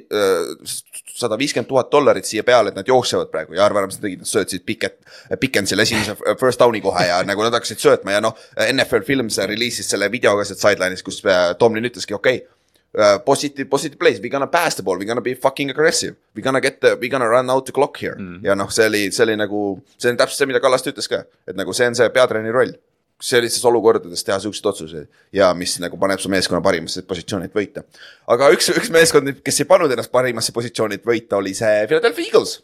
sada 1.17 1.37
viiskümmend 1.39 1.67
tuhat 1.67 1.91
dollarit 1.91 2.25
siia 2.25 2.45
peale, 2.47 2.71
et 2.71 2.77
nad 2.79 2.87
jooksevad 2.87 3.31
praegu 3.31 3.57
ja 3.57 3.65
arva 3.65 3.81
ära, 3.81 3.89
mis 3.91 3.99
nad 3.99 4.07
tegid, 4.07 4.23
nad 4.23 4.31
söötsid 4.31 4.63
Piket, 4.67 4.99
Pikensile 5.41 5.83
esimese 5.83 6.15
first 6.39 6.61
down'i 6.61 6.81
kohe 6.83 7.07
ja 7.09 7.19
nagu 7.27 7.43
nad 7.43 7.55
hakkasid 7.57 7.83
söötma 7.83 8.15
ja 8.15 8.23
noh, 8.23 8.37
NFL 8.71 9.03
Films 9.07 9.39
release'is 9.43 9.91
selle 9.91 10.07
video 10.11 10.37
ka 10.39 10.47
sealt 10.47 10.63
sideline'is, 10.63 11.03
kus 11.03 11.19
äh, 11.27 11.51
Tomlin 11.59 11.91
ütleski, 11.91 12.15
okei 12.15 12.39
okay, 12.39 12.56
uh, 12.95 13.19
positive, 13.25 13.69
positive 13.69 13.99
plays, 13.99 14.19
we 14.21 14.29
gonna 14.29 14.47
pass 14.47 14.75
the 14.75 14.83
ball, 14.83 14.97
we 14.97 15.05
gonna 15.05 15.21
be 15.21 15.33
fucking 15.35 15.69
aggressive. 15.69 16.15
We 16.35 16.41
gonna 16.41 16.61
get 16.61 16.81
the, 16.81 16.97
we 16.99 17.09
gonna 17.09 17.27
run 17.27 17.49
out 17.49 17.65
the 17.65 17.71
clock 17.71 17.97
here 17.97 18.15
mm. 18.15 18.43
ja 18.45 18.55
noh, 18.55 18.69
see 18.73 18.85
oli, 18.87 19.07
see 19.11 19.23
oli 19.25 19.37
nagu, 19.39 19.63
see 19.97 20.11
on 20.11 20.19
täpselt 20.19 20.43
see, 20.43 20.49
mida 20.51 20.61
Kallaste 20.63 20.93
ütles 20.93 21.09
ka, 21.11 21.23
et 21.47 21.57
nagu 21.57 21.73
see 21.75 21.87
on 21.89 21.97
see 21.97 22.09
peatreeneri 22.13 22.55
roll. 22.55 22.75
sellistes 23.17 23.63
olukordades 23.65 24.21
teha 24.21 24.35
siukseid 24.37 24.67
otsuseid 24.69 25.07
ja 25.33 25.47
mis 25.57 25.71
nagu 25.81 25.97
paneb 25.97 26.21
su 26.21 26.29
meeskonna 26.29 26.61
parimasse 26.61 27.01
positsiooni, 27.01 27.47
et 27.49 27.55
võita. 27.57 27.81
aga 28.29 28.51
üks, 28.53 28.69
üks 28.75 28.91
meeskond, 28.93 29.39
kes 29.41 29.63
ei 29.63 29.69
pannud 29.69 29.91
ennast 29.91 30.11
parimasse 30.13 30.53
positsiooni, 30.53 30.99
et 30.99 31.07
võita, 31.07 31.39
oli 31.41 31.55
see 31.57 31.87
Philadelphia 31.89 32.29
Eagles, 32.29 32.59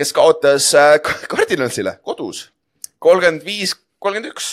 kes 0.00 0.14
kaotas 0.16 0.70
äh, 0.80 0.96
Cardinalsile 1.28 1.98
kodus 2.00 2.46
kolmkümmend 3.04 3.44
viis, 3.44 3.74
kolmkümmend 4.00 4.32
üks 4.32 4.48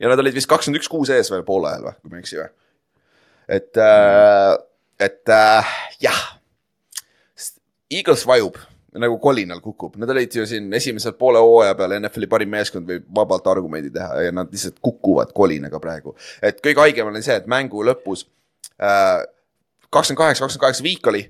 ja 0.00 0.08
nad 0.08 0.20
olid 0.24 0.36
vist 0.36 0.48
kakskümmend 0.48 0.80
üks 0.80 0.88
kuus 0.88 1.12
ees 1.12 1.28
veel 1.32 1.44
poole 1.44 1.74
ajal 1.74 1.90
või, 1.90 1.98
kui 2.00 2.12
ma 2.12 2.18
ei 2.18 2.24
eksi 2.24 2.40
või 2.40 2.48
et 3.48 3.76
äh,, 3.76 4.54
et 5.00 5.28
äh, 5.28 5.76
jah. 6.00 6.22
Eagles 7.90 8.24
vajub 8.26 8.56
nagu 8.98 9.18
kolinal 9.20 9.60
kukub, 9.60 9.96
nad 10.00 10.10
olid 10.10 10.32
ju 10.34 10.46
siin 10.48 10.72
esimesel 10.74 11.12
poole 11.20 11.38
hooaja 11.42 11.74
peal 11.78 11.94
NFL-i 11.98 12.28
parim 12.32 12.50
meeskond 12.50 12.88
võib 12.88 13.04
vabalt 13.14 13.46
argumendi 13.52 13.92
teha 13.92 14.22
ja 14.26 14.34
nad 14.34 14.50
lihtsalt 14.52 14.80
kukuvad 14.82 15.34
kolinaga 15.36 15.80
praegu. 15.82 16.16
et 16.42 16.62
kõige 16.64 16.80
haigem 16.80 17.12
oli 17.12 17.22
see, 17.22 17.36
et 17.36 17.46
mängu 17.46 17.84
lõpus 17.84 18.24
äh, 18.80 19.20
kakskümmend 19.90 20.22
kaheksa, 20.22 20.44
kakskümmend 20.44 20.64
kaheksa 20.64 20.86
viik 20.86 21.12
oli 21.12 21.26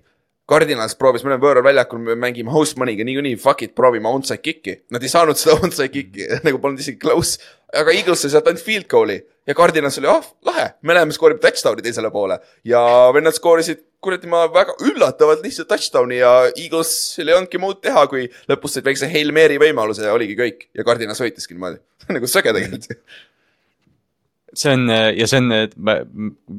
Cardinals 0.47 0.95
proovis 0.95 1.25
mõnel 1.27 1.41
võõral 1.43 1.65
väljakul, 1.67 1.99
me 2.07 2.15
mängime 2.23 2.53
host 2.55 2.79
money'ga 2.79 3.03
niikuinii, 3.07 3.35
fuck 3.43 3.65
it, 3.67 3.73
proovime 3.75 4.07
onside 4.15 4.39
kick'i. 4.39 4.77
Nad 4.95 5.03
ei 5.03 5.11
saanud 5.11 5.39
seda 5.41 5.57
onside 5.67 5.89
kick'i 5.91 6.29
nagu 6.47 6.61
polnud 6.63 6.83
isegi 6.83 7.01
close, 7.03 7.41
aga 7.75 7.95
Eagles 7.95 8.23
sai 8.23 8.31
sealt 8.31 8.47
ainult 8.47 8.63
field 8.63 8.87
goal'i 8.93 9.19
ja 9.47 9.55
Cardinals 9.55 9.99
oli, 10.01 10.09
ah 10.11 10.21
oh, 10.21 10.31
lahe, 10.49 10.67
me 10.83 10.97
läheme 10.97 11.15
skoorime 11.15 11.43
touchdown'i 11.43 11.85
teisele 11.85 12.11
poole. 12.15 12.39
ja 12.65 12.81
vennad 13.15 13.37
skoorisid 13.37 13.85
kuradi 14.03 14.31
ma 14.31 14.45
väga 14.53 14.77
üllatavalt 14.87 15.45
lihtsalt 15.47 15.71
touchdown'i 15.71 16.21
ja 16.21 16.33
Eaglesil 16.53 17.29
ei 17.31 17.39
olnudki 17.39 17.61
muud 17.63 17.81
teha, 17.85 18.07
kui 18.11 18.29
lõpus 18.51 18.77
said 18.77 18.87
väikse 18.87 19.11
Hail 19.11 19.33
Mary 19.35 19.59
võimaluse 19.63 20.07
ja 20.07 20.15
oligi 20.15 20.37
kõik. 20.39 20.69
Ja 20.77 20.87
Cardinals 20.87 21.23
võitiski 21.23 21.57
niimoodi. 21.57 21.81
Nagu 22.17 22.31
sõge 22.31 22.55
tegelikult 22.55 22.93
see 24.61 24.73
on 24.77 24.91
ja 24.91 25.27
see 25.29 25.41
on 25.43 25.51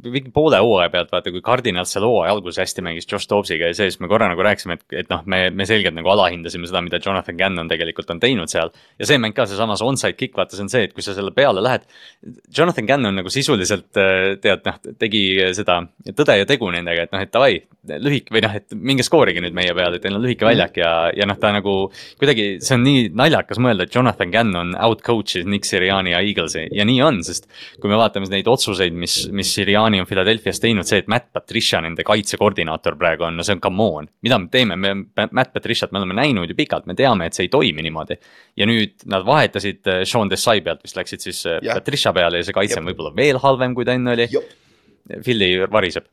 mingi 0.08 0.32
poole 0.34 0.60
hooaja 0.64 0.92
pealt 0.94 1.12
vaata, 1.14 1.34
kui 1.34 1.44
Cardinal 1.46 1.88
seal 1.90 2.06
hooaja 2.08 2.34
alguses 2.36 2.62
hästi 2.64 2.84
mängis 2.86 3.08
Josh 3.10 3.30
Dobbsiga 3.30 3.72
ja 3.72 3.78
see, 3.78 3.90
siis 3.92 4.02
me 4.04 4.10
korra 4.12 4.30
nagu 4.32 4.44
rääkisime, 4.46 4.78
et, 4.78 4.86
et 5.04 5.12
noh, 5.12 5.24
me, 5.30 5.48
me 5.54 5.68
selgelt 5.70 5.96
nagu 5.98 6.12
alahindasime 6.14 6.70
seda, 6.70 6.82
mida 6.86 7.00
Jonathan 7.04 7.38
Gannon 7.40 7.72
tegelikult 7.72 8.12
on 8.14 8.22
teinud 8.24 8.52
seal. 8.52 8.72
ja 9.00 9.10
see 9.10 9.20
mäng 9.22 9.36
ka, 9.38 9.48
seesamas 9.50 9.84
onside 9.86 10.18
kick, 10.18 10.36
vaata, 10.38 10.58
see 10.58 10.68
on 10.68 10.72
see, 10.74 10.88
et 10.88 10.96
kui 10.96 11.06
sa 11.06 11.16
selle 11.18 11.34
peale 11.36 11.64
lähed. 11.64 11.88
Jonathan 12.56 12.90
Gannon 12.90 13.18
nagu 13.22 13.32
sisuliselt 13.34 13.90
tead 13.94 14.68
noh, 14.68 14.80
tegi 15.00 15.24
seda 15.58 15.82
tõde 16.18 16.38
ja 16.42 16.48
tegu 16.50 16.70
nendega, 16.74 17.08
et 17.08 17.16
noh, 17.16 17.24
et 17.24 17.34
davai, 17.34 17.60
lühike 17.88 18.34
või 18.36 18.44
noh, 18.44 18.56
et 18.60 18.76
minge 18.76 19.06
skoorige 19.08 19.42
nüüd 19.44 19.56
meie 19.56 19.74
peale, 19.78 20.02
teil 20.04 20.18
on 20.18 20.24
lühike 20.24 20.46
mhm. 20.46 20.52
väljak 20.52 20.80
ja, 20.82 20.92
ja 21.16 21.28
noh, 21.30 21.40
ta 21.42 21.54
nagu 21.56 21.78
kuidagi, 22.20 22.48
see 22.64 22.78
on 22.78 22.86
nii 22.88 23.08
naljakas 23.18 23.62
mõelda, 23.64 23.88
et 23.88 23.96
Jonathan 23.96 24.34
Gannon 24.34 24.76
out 24.84 25.04
coach'is 25.06 25.48
Nick 25.48 25.68
Siriani 25.68 26.14
ja 26.14 26.22
Eaglesi 26.24 26.68
ja 26.76 26.86
nii 26.88 27.02
on, 27.06 27.22
sest 27.28 27.48
kui 27.82 27.87
me 27.90 27.98
vaatame 28.00 28.28
neid 28.32 28.48
otsuseid, 28.52 28.96
mis, 28.98 29.16
mis 29.36 29.52
Siriani 29.56 30.02
on 30.02 30.08
Philadelphia's 30.10 30.62
teinud, 30.64 30.88
see, 30.88 31.02
et 31.04 31.10
Matt 31.12 31.30
Patricia 31.36 31.82
nende 31.84 32.06
kaitsekoordinaator 32.08 32.98
praegu 33.00 33.28
on, 33.28 33.38
no 33.40 33.46
see 33.46 33.58
on 33.58 33.64
come 33.64 33.88
on. 34.00 34.10
mida 34.26 34.40
me 34.42 34.52
teeme, 34.54 34.78
me, 34.80 34.94
Matt 35.32 35.54
Patriciat 35.54 35.94
me 35.94 36.02
oleme 36.02 36.18
näinud 36.18 36.52
ju 36.52 36.58
pikalt, 36.58 36.88
me 36.90 36.98
teame, 36.98 37.30
et 37.30 37.38
see 37.38 37.48
ei 37.48 37.54
toimi 37.54 37.86
niimoodi. 37.86 38.20
ja 38.58 38.68
nüüd 38.70 39.08
nad 39.12 39.26
vahetasid 39.28 39.88
äh, 39.88 40.04
Sean 40.06 40.30
Desai 40.32 40.60
pealt, 40.66 40.84
vist 40.84 41.00
läksid 41.00 41.24
siis 41.24 41.46
yeah. 41.46 41.62
Äh, 41.64 41.82
Patricia 41.82 42.14
peale 42.16 42.42
ja 42.42 42.48
see 42.48 42.56
kaitse 42.56 42.82
on 42.82 42.92
võib-olla 42.92 43.16
veel 43.16 43.42
halvem, 43.44 43.76
kui 43.78 43.88
ta 43.88 43.98
enne 43.98 44.16
oli. 44.18 44.30
Philly 45.24 45.54
variseb 45.72 46.04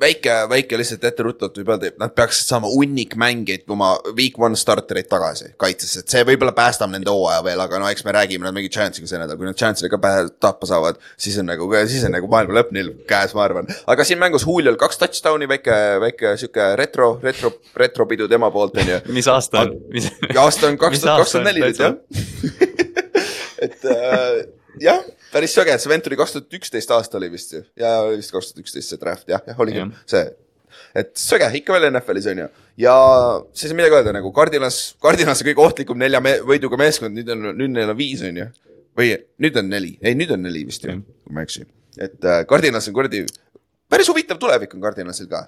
väike, 0.00 0.34
väike 0.50 0.78
lihtsalt 0.78 1.04
etteruttavalt 1.04 1.58
võib 1.60 1.70
öelda, 1.74 1.90
et 1.92 1.98
nad 2.00 2.12
peaksid 2.16 2.48
saama 2.50 2.70
hunnik 2.72 3.14
mängijaid 3.20 3.64
oma 3.72 3.92
week 4.16 4.38
one 4.40 4.58
startereid 4.58 5.08
tagasi 5.10 5.52
kaitsesse, 5.60 6.02
et 6.02 6.14
see 6.14 6.24
võib-olla 6.26 6.54
päästab 6.56 6.92
nende 6.92 7.10
hooaja 7.12 7.42
veel, 7.46 7.62
aga 7.64 7.80
no 7.82 7.90
eks 7.90 8.06
me 8.06 8.14
räägime, 8.16 8.46
nad 8.46 8.56
mängivad 8.56 8.74
Chance'iga 8.76 9.10
see 9.10 9.20
nädal, 9.22 9.38
kui 9.40 9.48
nad 9.48 9.58
Chance'iga 9.58 10.00
pähe 10.02 10.26
tappa 10.42 10.68
saavad, 10.70 11.00
siis 11.20 11.38
on 11.42 11.48
nagu, 11.50 11.68
siis 11.90 12.06
on 12.08 12.16
nagu 12.16 12.30
maailma 12.32 12.58
lõpp 12.60 12.74
neil 12.76 12.92
käes, 13.08 13.34
ma 13.38 13.46
arvan. 13.46 13.70
aga 13.94 14.06
siin 14.08 14.20
mängus 14.22 14.46
Juliol 14.48 14.78
kaks 14.80 15.02
touchdown'i, 15.02 15.48
väike, 15.50 15.78
väike 16.02 16.36
sihuke 16.40 16.72
retro, 16.80 17.14
retro, 17.22 17.54
retropidu 17.78 18.30
tema 18.32 18.50
poolt 18.54 18.78
on 18.82 18.94
ju. 18.94 19.00
mis 19.16 19.28
aasta 19.30 19.66
on? 19.66 19.76
aasta 20.36 20.70
on 20.70 20.80
kaks 20.80 21.04
tuhat 21.04 21.24
kakskümmend 21.24 21.52
neli 21.52 21.66
nüüd 21.68 21.82
jah 21.82 21.98
et 23.66 23.84
äh, 23.86 24.40
jah 24.82 25.04
päris 25.32 25.54
sõge, 25.56 25.74
see 25.80 25.90
vend 25.92 26.04
tuli 26.04 26.18
kaks 26.20 26.36
tuhat 26.36 26.56
üksteist 26.58 26.94
aasta 26.94 27.18
oli 27.20 27.30
vist 27.32 27.54
ju 27.56 27.62
ja 27.78 27.92
vist 28.10 28.34
kaks 28.34 28.50
tuhat 28.50 28.64
üksteist 28.64 28.92
see 28.92 29.00
draft 29.00 29.30
jah, 29.30 29.42
jah 29.48 29.62
oligi 29.64 29.80
yeah. 29.80 29.92
see. 30.08 30.24
et 31.02 31.12
sõge, 31.20 31.48
ikka 31.60 31.76
veel 31.76 31.88
NFL-is 31.90 32.28
on 32.32 32.42
ju. 32.44 32.48
ja 32.84 32.96
siis 33.52 33.72
ei 33.72 33.78
midagi 33.78 33.98
öelda 34.00 34.16
nagu 34.16 34.32
Cardinas, 34.36 34.82
Cardinas 35.02 35.42
on 35.42 35.50
kõige 35.50 35.64
ohtlikum 35.66 36.00
nelja 36.00 36.20
me 36.24 36.38
võiduga 36.48 36.80
meeskond, 36.80 37.16
nüüd 37.18 37.32
on, 37.34 37.52
nüüd 37.58 37.76
neil 37.76 37.94
on 37.94 37.98
viis 37.98 38.24
on 38.28 38.42
ju. 38.42 38.50
või 38.98 39.14
nüüd 39.44 39.58
on 39.62 39.72
neli, 39.72 39.96
ei 40.02 40.18
nüüd 40.18 40.36
on 40.36 40.44
neli 40.48 40.66
vist 40.68 40.84
ju 40.84 40.92
yeah., 40.92 41.02
kui 41.02 41.36
ma 41.36 41.44
ei 41.44 41.50
eksi. 41.50 41.66
et 41.98 42.20
äh, 42.24 42.44
Cardinas 42.48 42.88
on 42.90 42.96
kuradi, 42.98 43.24
päris 43.92 44.12
huvitav 44.12 44.40
tulevik 44.42 44.76
on 44.76 44.84
Cardinasil 44.84 45.30
ka 45.32 45.46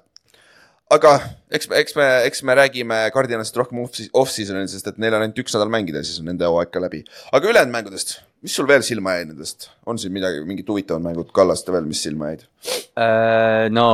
aga 0.93 1.15
eks 1.55 1.69
me, 1.69 1.79
eks 1.81 1.95
me, 1.97 2.05
eks 2.27 2.43
me 2.45 2.55
räägime 2.57 2.97
Cardinalist 3.13 3.57
rohkem 3.57 3.81
off-season'il, 3.81 4.67
sest 4.69 4.91
et 4.91 4.99
neil 5.01 5.15
on 5.17 5.25
ainult 5.25 5.41
üks 5.41 5.55
nädal 5.55 5.71
mängida 5.73 6.01
ja 6.01 6.07
siis 6.07 6.21
on 6.21 6.29
nende 6.29 6.45
hooaeg 6.45 6.71
ka 6.73 6.81
läbi. 6.83 7.01
aga 7.33 7.49
ülejäänud 7.49 7.73
mängudest, 7.73 8.19
mis 8.45 8.55
sul 8.59 8.69
veel 8.69 8.85
silma 8.85 9.17
jäi 9.17 9.25
nendest, 9.31 9.69
on 9.89 9.99
siin 10.01 10.13
midagi, 10.15 10.45
mingid 10.45 10.69
huvitavad 10.69 11.03
mängud 11.05 11.33
Kallaste 11.35 11.73
veel, 11.73 11.89
mis 11.89 12.05
silma 12.05 12.31
jäid? 12.31 12.47
Uh,? 12.95 13.67
no 13.73 13.89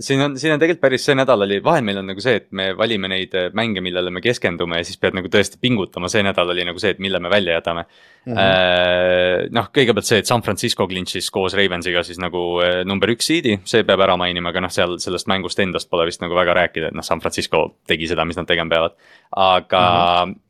siin 0.00 0.22
on, 0.22 0.34
siin 0.38 0.54
on 0.54 0.58
tegelikult 0.58 0.82
päris 0.82 1.04
see 1.06 1.14
nädal 1.14 1.44
oli, 1.46 1.60
vahel 1.62 1.84
meil 1.86 2.00
on 2.00 2.08
nagu 2.10 2.22
see, 2.22 2.34
et 2.40 2.46
me 2.56 2.70
valime 2.76 3.08
neid 3.10 3.34
äh, 3.38 3.50
mänge, 3.56 3.82
millele 3.84 4.10
me 4.14 4.22
keskendume 4.24 4.80
ja 4.80 4.86
siis 4.86 4.98
pead 5.00 5.14
nagu 5.14 5.30
tõesti 5.30 5.60
pingutama, 5.62 6.10
see 6.10 6.24
nädal 6.26 6.50
oli 6.50 6.66
nagu 6.66 6.82
see, 6.82 6.94
et 6.96 7.02
mille 7.02 7.20
me 7.22 7.30
välja 7.30 7.58
jätame. 7.58 7.86
Mm 8.24 8.36
-hmm.. 8.36 9.50
noh, 9.52 9.66
kõigepealt 9.74 10.08
see, 10.08 10.18
et 10.22 10.26
San 10.26 10.42
Francisco 10.42 10.86
clinch'is 10.88 11.30
koos 11.30 11.54
Ravensiga 11.54 12.02
siis 12.02 12.18
nagu 12.18 12.42
äh, 12.64 12.78
number 12.88 13.12
üks 13.12 13.28
seed'i, 13.30 13.58
see 13.68 13.84
peab 13.84 14.00
ära 14.00 14.16
mainima, 14.16 14.50
aga 14.50 14.64
noh, 14.64 14.72
seal 14.72 14.96
sellest 14.98 15.28
mängust 15.30 15.60
endast 15.60 15.90
pole 15.90 16.06
vist 16.08 16.22
nagu 16.24 16.34
väga 16.34 16.54
rääkida, 16.56 16.88
et 16.88 16.96
noh, 16.96 17.04
San 17.04 17.20
Francisco 17.20 17.76
tegi 17.86 18.08
seda, 18.10 18.24
mis 18.24 18.40
nad 18.40 18.48
tegema 18.48 18.70
peavad. 18.70 18.98
aga 19.30 19.84
mm 20.26 20.32
-hmm 20.32 20.43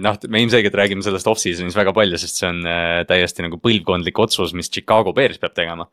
noh, 0.00 0.16
me 0.28 0.40
ilmselgelt 0.40 0.74
räägime 0.74 1.04
sellest 1.04 1.26
off-season'is 1.28 1.76
väga 1.76 1.92
palju, 1.92 2.16
sest 2.18 2.38
see 2.40 2.48
on 2.48 2.64
täiesti 3.08 3.44
nagu 3.44 3.58
põlvkondlik 3.60 4.18
otsus, 4.22 4.54
mis 4.56 4.70
Chicago 4.72 5.12
Bears 5.12 5.40
peab 5.42 5.52
tegema 5.56 5.88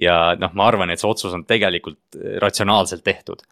ja 0.00 0.36
noh, 0.38 0.52
ma 0.56 0.68
arvan, 0.70 0.92
et 0.92 1.00
see 1.00 1.08
otsus 1.08 1.34
on 1.36 1.44
tegelikult 1.48 2.18
äh, 2.18 2.38
ratsionaalselt 2.42 3.04
tehtud. 3.04 3.44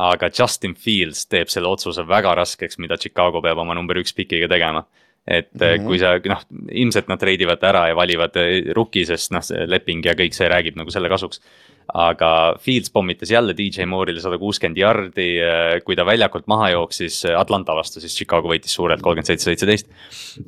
aga 0.00 0.30
Justin 0.32 0.72
Fields 0.74 1.26
teeb 1.28 1.50
selle 1.52 1.68
otsuse 1.68 2.02
väga 2.08 2.32
raskeks, 2.34 2.78
mida 2.80 2.96
Chicago 2.96 3.42
peab 3.44 3.58
oma 3.60 3.74
number 3.76 3.98
üks 4.00 4.14
pikiga 4.16 4.48
tegema. 4.48 4.84
et 5.26 5.54
mm 5.54 5.60
-hmm. 5.60 5.86
kui 5.86 5.98
sa 5.98 6.18
noh, 6.24 6.40
ilmselt 6.70 7.08
nad 7.08 7.18
treidivad 7.20 7.62
ära 7.62 7.88
ja 7.88 7.96
valivad 7.96 8.36
äh, 8.36 8.72
rookie, 8.74 9.06
sest 9.06 9.32
noh, 9.32 9.42
see 9.42 9.66
leping 9.66 10.04
ja 10.04 10.12
kõik 10.12 10.34
see 10.34 10.48
räägib 10.48 10.76
nagu 10.76 10.90
selle 10.90 11.08
kasuks 11.08 11.40
aga 11.92 12.54
Fields 12.60 12.90
pommitas 12.90 13.30
jälle 13.30 13.54
DJ 13.56 13.84
Moore'ile 13.88 14.20
sada 14.20 14.38
kuuskümmend 14.40 14.78
jardi, 14.78 15.26
äh, 15.42 15.76
kui 15.84 15.96
ta 15.96 16.06
väljakult 16.06 16.46
maha 16.50 16.70
jooksis 16.72 17.20
äh, 17.28 17.36
Atlanta 17.38 17.74
vastu, 17.76 18.00
siis 18.00 18.16
Chicago 18.16 18.48
võitis 18.48 18.72
suurelt 18.74 19.02
kolmkümmend 19.04 19.28
seitse, 19.28 19.50
seitseteist. 19.50 19.90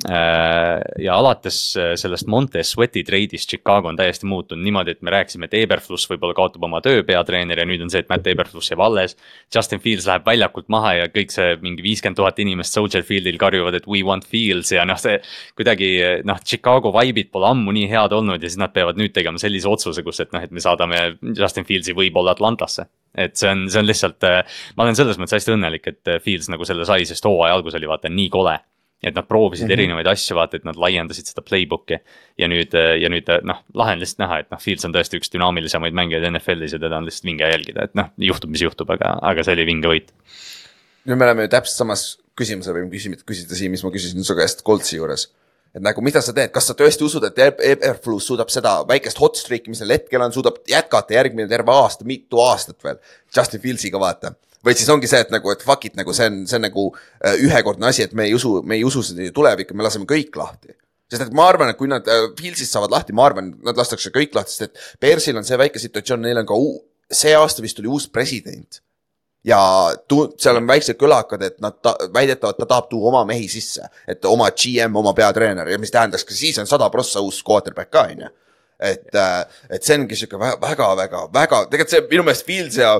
Äh, 0.08 0.80
ja 1.04 1.18
alates 1.20 1.58
sellest 1.76 2.28
Montez 2.32 2.72
Sweati 2.72 3.04
treidist 3.04 3.50
Chicago 3.50 3.90
on 3.90 3.98
täiesti 3.98 4.26
muutunud 4.26 4.64
niimoodi, 4.64 4.96
et 4.96 5.04
me 5.06 5.12
rääkisime, 5.12 5.50
et 5.50 5.58
Eberfluss 5.60 6.08
võib-olla 6.10 6.36
kaotab 6.36 6.64
oma 6.66 6.80
töö 6.84 7.04
peatreener 7.06 7.60
ja 7.60 7.68
nüüd 7.68 7.84
on 7.84 7.92
see, 7.92 8.00
et 8.04 8.10
Matt 8.10 8.26
Eberfluss 8.32 8.72
jääb 8.72 8.82
alles. 8.86 9.16
Justin 9.54 9.82
Fields 9.84 10.08
läheb 10.08 10.26
väljakult 10.26 10.70
maha 10.72 10.94
ja 11.02 11.10
kõik 11.12 11.34
see 11.34 11.56
mingi 11.62 11.84
viiskümmend 11.84 12.18
tuhat 12.18 12.40
inimest 12.42 12.76
Soldier 12.76 13.04
Fieldil 13.06 13.38
karjuvad, 13.40 13.76
et 13.76 13.90
we 13.90 14.02
want 14.06 14.24
Fields 14.26 14.72
ja 14.72 14.86
noh, 14.88 14.98
see 15.00 15.20
kuidagi 15.58 15.92
noh, 16.26 16.40
Chicago 16.46 16.94
vibe'id 16.96 17.30
pole 17.34 17.50
ammu 17.52 17.76
nii 17.76 17.90
head 17.92 18.16
olnud 18.16 18.40
ja 18.40 18.48
siis 18.48 18.60
nad 18.60 18.72
peavad 18.74 18.98
nüüd 18.98 19.12
tegema 19.16 19.40
sellise 19.40 19.68
otsuse, 19.68 20.02
kus, 20.06 20.24
et 20.24 20.32
noh, 20.34 20.42
et 20.42 20.54
me 20.54 20.62
saadame 20.64 21.02
Justin 21.36 21.66
Fieldsi 21.66 21.94
võib-olla 21.96 22.36
Atlantasse. 22.36 22.86
et 23.16 23.32
see 23.36 23.48
on, 23.48 23.62
see 23.72 23.80
on 23.80 23.86
lihtsalt, 23.88 24.24
äh, 24.28 24.58
ma 24.76 24.84
olen 24.84 24.96
selles 24.98 25.16
mõttes 25.16 25.38
hästi 25.38 25.54
õnnelik, 25.54 25.86
et 25.88 26.10
äh, 26.12 26.18
Fields 26.20 26.50
nagu 26.52 26.66
selle 26.68 26.84
sai, 26.84 27.06
sest 27.08 27.24
hooaja 27.24 27.54
algus 27.56 27.76
oli 27.78 27.88
vaata 27.88 28.12
nii 28.12 28.28
kole. 28.32 28.58
et 29.06 29.14
nad 29.14 29.26
proovisid 29.28 29.66
mm 29.66 29.68
-hmm. 29.68 29.72
erinevaid 29.72 30.06
asju, 30.08 30.34
vaata, 30.36 30.56
et 30.56 30.64
nad 30.64 30.76
laiendasid 30.76 31.26
seda 31.28 31.42
playbook'i. 31.42 31.98
ja 32.38 32.48
nüüd, 32.48 32.74
äh, 32.74 32.96
ja 33.00 33.08
nüüd 33.08 33.28
noh, 33.44 33.62
lahe 33.74 33.92
on 33.92 34.00
lihtsalt 34.00 34.18
näha, 34.18 34.38
et 34.38 34.50
noh, 34.50 34.60
Fields 34.60 34.84
on 34.84 34.92
tõesti 34.92 35.20
üks 35.20 35.32
dünaamilisemaid 35.32 35.92
mängijaid 35.92 36.28
NFL-is 36.30 36.72
ja 36.72 36.78
teda 36.78 36.96
on 36.96 37.04
lihtsalt 37.04 37.24
vinge 37.24 37.48
jälgida, 37.48 37.84
et 37.84 37.94
noh, 37.94 38.08
juhtub, 38.18 38.50
mis 38.50 38.62
juhtub, 38.62 38.90
aga, 38.90 39.18
aga 39.22 39.44
see 39.44 39.52
oli 39.52 39.66
vinge 39.66 39.88
võit. 39.88 40.12
nüüd 41.06 41.16
me 41.16 41.24
oleme 41.24 41.42
ju 41.42 41.48
täpselt 41.48 41.78
samas 41.84 42.18
küsimuse 42.36 42.72
võime 42.72 42.90
küsida, 42.90 43.22
küsida 43.24 43.54
siin, 43.54 43.70
mis 43.70 43.84
ma 43.84 43.90
küsisin 43.90 44.24
su 44.24 44.34
käest 44.34 44.64
Coltsi 44.64 44.96
juures 44.96 45.28
et 45.76 45.84
nagu 45.84 46.02
mida 46.04 46.22
sa 46.24 46.32
teed, 46.36 46.50
kas 46.54 46.70
sa 46.70 46.74
tõesti 46.76 47.04
usud, 47.04 47.24
et 47.28 47.60
Everflus 47.68 48.30
suudab 48.30 48.48
seda 48.52 48.78
väikest 48.88 49.20
hot 49.20 49.36
streak'i, 49.36 49.68
mis 49.72 49.82
sel 49.82 49.92
hetkel 49.92 50.24
on, 50.24 50.32
suudab 50.32 50.62
jätkata 50.70 51.18
järgmine 51.18 51.48
terve 51.50 51.74
aasta, 51.74 52.06
mitu 52.08 52.40
aastat 52.40 52.78
veel. 52.84 52.96
Justin 53.36 53.62
Fieldsiga 53.62 54.00
vaata. 54.00 54.34
või 54.66 54.74
siis 54.74 54.88
ongi 54.90 55.06
see, 55.06 55.20
et 55.22 55.30
nagu, 55.30 55.50
et 55.52 55.60
fuck 55.62 55.84
it, 55.86 55.94
nagu 55.94 56.14
see 56.16 56.26
on, 56.26 56.40
see 56.48 56.56
on 56.58 56.64
nagu 56.66 56.88
äh, 56.96 57.36
ühekordne 57.44 57.86
asi, 57.86 58.02
et 58.02 58.16
me 58.18 58.24
ei 58.26 58.34
usu, 58.34 58.56
me 58.66 58.74
ei 58.74 58.82
usu 58.84 59.04
seda 59.04 59.28
tulevikku, 59.34 59.76
me 59.78 59.84
laseme 59.86 60.08
kõik 60.10 60.34
lahti. 60.40 60.74
sest 61.12 61.28
et 61.28 61.36
ma 61.36 61.44
arvan, 61.46 61.70
et 61.70 61.78
kui 61.78 61.86
nad 61.92 62.08
äh, 62.10 62.24
Pilsist 62.34 62.72
saavad 62.72 62.90
lahti, 62.90 63.14
ma 63.14 63.28
arvan, 63.28 63.52
nad 63.62 63.78
lastakse 63.78 64.10
kõik 64.10 64.34
lahti, 64.34 64.56
sest 64.56 64.70
et 64.70 64.82
Bearsil 65.00 65.38
on 65.38 65.46
see 65.46 65.60
väike 65.60 65.78
situatsioon, 65.78 66.24
neil 66.24 66.40
on 66.42 66.48
ka 66.48 66.58
uu, 66.58 66.80
see 67.12 67.36
aasta 67.36 67.62
vist 67.62 67.78
tuli 67.78 67.92
uus 67.92 68.08
president. 68.10 68.80
Ja 69.46 69.60
tu-, 70.08 70.30
seal 70.40 70.60
on 70.60 70.66
väiksed 70.68 70.98
kõlakad, 71.00 71.44
et 71.46 71.60
nad 71.64 71.78
ta, 71.82 71.94
väidetavalt 72.14 72.58
ta 72.62 72.66
tahab 72.66 72.90
tuua 72.90 73.12
oma 73.12 73.26
mehi 73.28 73.48
sisse, 73.50 73.86
et 74.08 74.24
oma 74.28 74.50
GM, 74.50 74.96
oma 74.98 75.14
peatreener 75.16 75.70
ja 75.70 75.78
mis 75.82 75.94
tähendaks 75.94 76.26
ka 76.26 76.34
siis 76.34 76.58
on 76.62 76.68
sada 76.70 76.90
prossa 76.90 77.22
uus 77.24 77.42
quarterback 77.46 77.92
ka 77.94 78.08
on 78.10 78.26
ju 78.26 78.34
et, 78.76 79.08
et 79.72 79.84
see 79.84 79.96
ongi 79.96 80.18
sihuke 80.18 80.38
väga, 80.40 80.88
väga, 80.98 81.22
väga, 81.32 81.60
tegelikult 81.72 81.94
see 81.94 82.02
minu 82.10 82.26
meelest 82.26 82.46
Fields 82.48 82.78
ja 82.80 82.90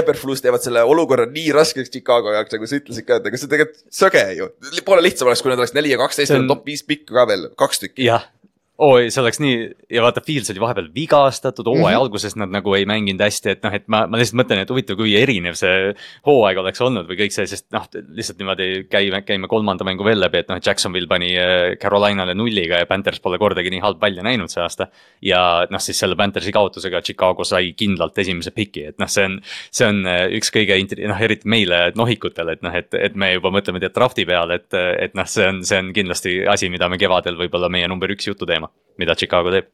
Eberflus 0.00 0.42
teevad 0.42 0.64
selle 0.64 0.82
olukorra 0.86 1.28
nii 1.30 1.52
raskeks 1.54 1.92
Chicago 1.92 2.34
jaoks, 2.34 2.56
nagu 2.56 2.66
sa 2.66 2.80
ütlesid 2.80 3.06
ka, 3.06 3.20
et 3.20 3.30
ega 3.30 3.40
see 3.40 3.52
tegelikult 3.52 3.84
söge 4.00 4.24
ju. 4.38 4.50
Pole 4.86 5.04
lihtsam 5.06 5.30
oleks, 5.30 5.44
kui 5.44 5.52
nad 5.52 5.62
oleks 5.62 5.74
neli 5.76 5.94
ja 5.94 6.00
kaksteist 6.00 6.34
on... 6.34 6.48
top 6.50 6.66
viis 6.66 6.82
pikka 6.86 7.20
ka 7.20 7.28
veel, 7.30 7.46
kaks 7.60 7.84
tükki. 7.84 8.08
jah, 8.08 8.26
oi, 8.80 9.08
see 9.12 9.20
oleks 9.20 9.40
nii 9.42 9.56
ja 9.92 10.02
vaata, 10.04 10.22
Fields 10.24 10.50
oli 10.52 10.60
vahepeal 10.62 10.88
vigastatud, 10.94 11.66
hooaja 11.68 11.82
mm 11.82 11.90
-hmm. 11.92 12.02
alguses 12.02 12.36
nad 12.36 12.52
nagu 12.52 12.74
ei 12.74 12.86
mänginud 12.88 13.20
hästi, 13.20 13.50
et 13.50 13.62
noh, 13.64 13.74
et 13.76 13.84
ma, 13.92 14.06
ma 14.06 14.18
lihtsalt 14.20 14.38
mõtlen, 14.40 14.62
et 14.62 14.70
huvitav, 14.72 14.96
kui 14.96 15.14
erinev 15.16 15.56
see 15.58 15.92
hooaeg 16.26 16.58
oleks 16.62 16.80
olnud 16.80 17.08
või 17.08 17.18
kõik 17.20 17.34
see, 17.34 17.46
sest 17.46 17.66
noh, 17.76 17.84
lihtsalt 17.92 18.38
niimoodi 18.40 18.86
käime, 18.90 19.22
käime 19.26 19.48
kolmanda 19.48 19.84
mängu 19.84 20.04
veel 20.04 20.20
läbi, 20.20 20.40
et 20.40 20.48
noh, 20.48 20.60
Jacksonville 20.66 21.08
pani 21.08 21.34
äh, 21.36 21.76
Carolinale 21.82 22.34
nulliga 22.34 22.80
ja 22.80 22.86
Panthers 22.86 23.20
pole 23.20 23.38
kordagi 23.38 23.70
nii 23.70 23.82
halb 23.84 24.00
välja 24.00 24.22
näinud 24.22 24.48
see 24.48 24.62
aasta. 24.62 24.88
ja 25.22 25.66
noh, 25.70 25.80
siis 25.80 25.98
selle 25.98 26.16
Panthersi 26.16 26.52
kaotusega 26.52 27.02
Chicago 27.02 27.44
sai 27.44 27.72
kindlalt 27.76 28.18
esimese 28.18 28.50
piki, 28.50 28.84
et 28.84 28.98
noh, 28.98 29.08
see 29.08 29.24
on, 29.24 29.40
see 29.70 29.86
on 29.86 30.06
äh, 30.06 30.26
üks 30.38 30.52
kõige, 30.54 30.80
noh, 31.08 31.20
eriti 31.20 31.48
meile 31.48 31.92
nohikutele, 31.96 32.52
et 32.52 32.62
noh, 32.62 32.74
et, 32.74 32.94
et 32.94 33.14
me 33.14 33.32
juba 33.34 33.50
mõtleme 33.50 33.80
draft'i 33.80 34.24
peale, 34.24 34.54
et, 34.54 34.74
et 34.74 35.14
noh, 35.14 35.26
see 35.26 35.46
on, 35.46 35.62
see 35.64 35.78
on 35.78 35.92
kindlasti 35.92 36.36
asi, 36.48 36.68
mida 36.68 36.88
me 36.88 36.98
kevadel 36.98 37.36
võib-olla 37.36 37.68
meie 37.68 37.88
number 37.88 38.10
üks 38.10 38.26
jututeema 38.26 38.69
mida 39.00 39.16
Chicago 39.18 39.52
teeb. 39.54 39.70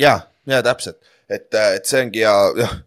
ja, 0.00 0.18
ja 0.50 0.64
täpselt, 0.66 1.00
et, 1.28 1.48
et 1.52 1.86
see 1.86 2.04
ongi 2.06 2.26
ja, 2.26 2.34
jah. 2.58 2.82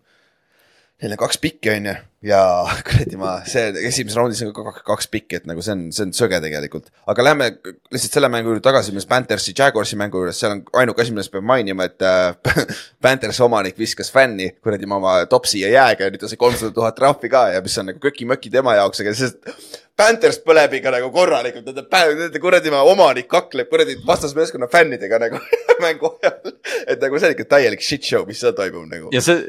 Neil 0.98 1.14
on 1.14 1.20
kaks 1.22 1.38
pikki, 1.38 1.70
on 1.70 1.86
ju, 1.86 1.92
ja 2.26 2.40
kuradi 2.88 3.20
ma, 3.22 3.36
see 3.46 3.68
esimeses 3.86 4.18
raundis 4.18 4.40
on 4.42 4.50
ka 4.56 4.72
kaks 4.88 5.06
pikki, 5.14 5.38
et 5.38 5.46
nagu 5.46 5.62
see 5.62 5.76
on, 5.76 5.84
see 5.94 6.08
on 6.08 6.14
söge 6.18 6.40
tegelikult. 6.42 6.90
aga 7.14 7.26
lähme 7.28 7.50
lihtsalt 7.94 8.18
selle 8.18 8.32
mängu 8.34 8.50
juurde 8.50 8.64
tagasi, 8.66 8.96
mis 8.96 9.06
Panthersi, 9.06 9.54
Jaguarsi 9.54 10.00
mängu 10.00 10.24
juures, 10.24 10.40
seal 10.42 10.56
on 10.56 10.64
ainuke 10.82 11.06
asi, 11.06 11.14
millest 11.14 11.34
peab 11.36 11.46
mainima, 11.46 11.86
et 11.86 12.02
äh, 12.02 12.66
Panthers 13.06 13.42
omanik 13.46 13.78
viskas 13.78 14.10
fänni 14.14 14.50
kuradi 14.58 14.90
oma 14.90 15.20
topsi 15.30 15.62
ja 15.62 15.70
jääga 15.76 16.08
ja 16.08 16.16
nüüd 16.16 16.26
ta 16.26 16.32
sai 16.32 16.42
kolmsada 16.42 16.74
tuhat 16.74 16.98
trahvi 16.98 17.30
ka 17.30 17.44
ja 17.54 17.62
mis 17.62 17.78
on 17.78 17.92
nagu 17.92 18.02
köki-möki 18.02 18.50
tema 18.58 18.74
jaoks, 18.80 19.06
aga 19.06 19.14
sest 19.22 19.54
Panthers 19.98 20.38
põleb 20.46 20.76
ikka 20.78 20.92
nagu 20.94 21.08
korralikult, 21.14 21.66
nende, 21.66 21.86
nende 22.20 22.42
kuradi 22.42 22.74
omanik 22.78 23.28
kakleb 23.32 23.70
kuradi 23.72 23.98
vastasmeeskonna 24.06 24.70
fännidega 24.70 25.20
nagu 25.24 25.42
mängu 25.84 26.12
ajal. 26.22 26.54
et 26.86 27.02
nagu 27.02 27.18
see 27.18 27.32
on 27.32 27.38
ikka 27.38 27.48
täielik 27.56 27.82
shit 27.82 28.06
show, 28.06 28.26
mis 28.30 28.42
seal 28.44 28.54
toimub 28.58 28.86
nagu. 28.92 29.10
ja 29.16 29.24
see, 29.26 29.42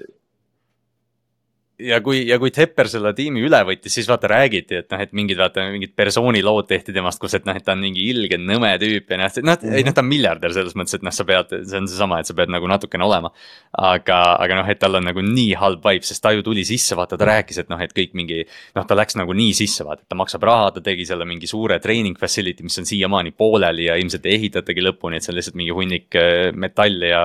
ja 1.78 2.00
kui, 2.02 2.22
ja 2.26 2.38
kui 2.42 2.50
Tepper 2.54 2.88
selle 2.90 3.12
tiimi 3.16 3.42
üle 3.46 3.58
võttis, 3.66 3.94
siis 3.94 4.08
vaata 4.10 4.28
räägiti, 4.32 4.80
et 4.80 4.88
noh, 4.90 5.02
et 5.02 5.12
mingid 5.14 5.38
vaata 5.38 5.68
mingid 5.70 5.92
persoonilood 5.98 6.66
tehti 6.70 6.94
temast, 6.94 7.20
kus, 7.22 7.36
et 7.38 7.46
noh, 7.46 7.54
et 7.56 7.64
ta 7.64 7.76
on 7.76 7.82
mingi 7.84 8.02
ilge 8.10 8.38
nõme 8.40 8.72
tüüp 8.82 9.12
ja 9.14 9.20
noh, 9.20 9.36
noh, 9.46 9.66
ei 9.70 9.84
noh, 9.86 9.94
ta 9.94 10.02
on 10.02 10.08
miljardär 10.10 10.54
selles 10.56 10.74
mõttes, 10.78 10.98
et 10.98 11.06
noh, 11.06 11.14
sa 11.14 11.26
pead, 11.28 11.54
see 11.70 11.78
on 11.78 11.86
seesama, 11.90 12.18
et 12.18 12.30
sa 12.30 12.34
pead 12.38 12.50
nagu 12.50 12.66
natukene 12.70 13.06
olema. 13.06 13.30
aga, 13.78 14.18
aga 14.42 14.58
noh, 14.58 14.70
et 14.72 14.80
tal 14.82 14.98
on 14.98 15.06
nagu 15.06 15.22
nii 15.22 15.52
halb 15.60 15.84
vibe, 15.84 16.06
sest 16.06 16.22
ta 16.24 16.32
ju 16.34 16.42
tuli 16.42 16.64
sisse, 16.66 16.96
vaata, 16.98 17.18
ta 17.20 17.28
rääkis, 17.28 17.62
et 17.62 17.70
noh, 17.70 17.80
et 17.84 17.94
kõik 17.94 18.16
mingi. 18.18 18.42
noh, 18.74 18.86
ta 18.88 18.98
läks 18.98 19.18
nagu 19.20 19.36
nii 19.36 19.54
sisse, 19.54 19.86
vaata, 19.86 20.02
et 20.02 20.10
ta 20.10 20.18
maksab 20.18 20.42
raha, 20.48 20.72
ta 20.74 20.82
tegi 20.82 21.06
selle 21.06 21.28
mingi 21.28 21.46
suure 21.46 21.78
training 21.78 22.18
facility, 22.18 22.66
mis 22.66 22.78
on 22.82 22.88
siiamaani 22.90 23.30
pooleli 23.38 23.86
ja 23.86 23.94
ilmselt 24.00 24.26
ei 24.26 24.40
ehitatagi 24.40 24.82
lõpuni, 24.82 25.18
et 25.18 25.26
see 25.26 25.32
on 25.32 25.38
lihtsalt 25.38 25.58
mingi 25.60 25.76
hunnik 25.76 26.18
äh, 26.18 26.50
metalli 26.54 27.12
ja. 27.12 27.22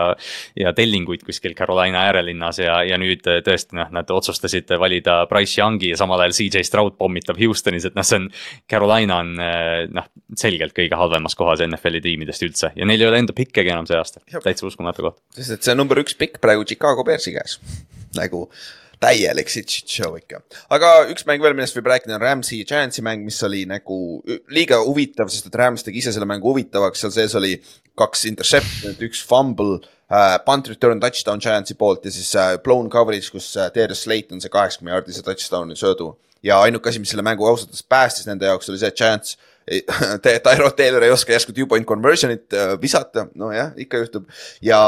ja 0.59 0.73
tellinguid 0.77 1.25
kuskil 1.25 1.55
Carolina 1.57 2.05
äärelinnas 2.09 2.59
ja, 2.61 2.81
ja 2.85 2.99
nüüd 3.01 3.25
äh, 3.31 3.41
tõesti 3.45 3.79
noh, 3.79 3.89
nad 3.93 4.09
otsustasid 4.13 4.42
valida 4.79 5.23
Price 5.29 5.59
Youngi 5.59 5.93
ja 5.93 5.97
samal 5.99 6.23
ajal 6.23 6.35
CJ 6.37 6.65
Stroud 6.67 6.97
pommitab 6.99 7.39
Houstonis, 7.41 7.87
et 7.89 7.97
noh, 7.97 8.05
see 8.07 8.21
on. 8.21 8.29
Carolina 8.69 9.19
on 9.23 9.33
eh, 9.41 9.87
noh, 9.93 10.07
selgelt 10.39 10.75
kõige 10.77 10.97
halvemas 10.99 11.37
kohas 11.39 11.63
NFL-i 11.65 12.03
tiimidest 12.03 12.45
üldse 12.47 12.71
ja 12.75 12.87
neil 12.87 13.01
ei 13.01 13.09
ole 13.09 13.23
enda 13.23 13.35
pikkegi 13.37 13.73
enam 13.73 13.87
see 13.89 13.99
aasta, 13.99 14.23
täitsa 14.43 14.67
uskumatu 14.69 15.09
koht. 15.09 15.19
sest 15.35 15.57
et 15.57 15.67
see 15.67 15.75
number 15.77 15.99
üks 16.01 16.17
pikk 16.19 16.41
praegu 16.43 16.65
Chicago 16.67 17.05
Bearsi 17.07 17.35
käes, 17.35 17.59
nagu 18.17 18.47
täielik 19.03 19.49
shit 19.51 19.69
show 19.69 20.15
ikka. 20.17 20.41
aga 20.73 20.91
üks 21.11 21.25
mäng 21.27 21.43
veel, 21.43 21.55
millest 21.57 21.77
võib 21.77 21.89
rääkida, 21.91 22.17
on 22.17 22.23
Rams'i 22.23 22.61
ja 22.61 22.67
Giantsi 22.69 23.03
mäng, 23.05 23.25
mis 23.27 23.39
oli 23.45 23.63
nagu 23.69 23.97
liiga 24.53 24.79
huvitav, 24.85 25.31
sest 25.33 25.49
et 25.49 25.57
Rams 25.59 25.85
tegi 25.85 26.01
ise 26.03 26.13
selle 26.15 26.29
mängu 26.29 26.51
huvitavaks, 26.51 27.03
seal 27.03 27.15
sees 27.15 27.35
oli 27.39 27.57
kaks 27.99 28.27
interception'it, 28.31 29.03
üks 29.09 29.23
fumble 29.27 29.81
punt 30.45 30.67
return 30.69 30.99
touchdown 31.01 31.41
Giantsi 31.41 31.77
poolt 31.79 32.05
ja 32.05 32.11
siis 32.13 32.33
uh, 32.35 32.57
blown 32.63 32.89
coverage, 32.89 33.31
kus 33.33 33.51
uh, 33.57 33.69
Darius 33.73 34.03
Slayton 34.05 34.41
sai 34.43 34.51
kaheksakümne 34.53 34.93
jaardise 34.93 35.23
touchdown'i 35.25 35.77
söödu. 35.79 36.13
ja 36.43 36.59
ainuke 36.61 36.89
asi, 36.89 36.99
mis 36.99 37.13
selle 37.13 37.23
mängu 37.23 37.47
ausalt 37.47 37.71
öeldes 37.71 37.85
päästis 37.89 38.27
nende 38.27 38.45
jaoks, 38.45 38.69
oli 38.69 38.81
see, 38.81 38.91
et 38.91 38.97
Giants 38.99 39.37
Tyrod 40.43 40.75
Taylor 40.75 41.05
ei 41.05 41.13
oska 41.13 41.31
järsku 41.31 41.53
two 41.55 41.67
point 41.71 41.87
conversion'it 41.87 42.51
visata, 42.81 43.29
nojah, 43.39 43.71
ikka 43.79 44.01
juhtub 44.01 44.27
ja 44.61 44.81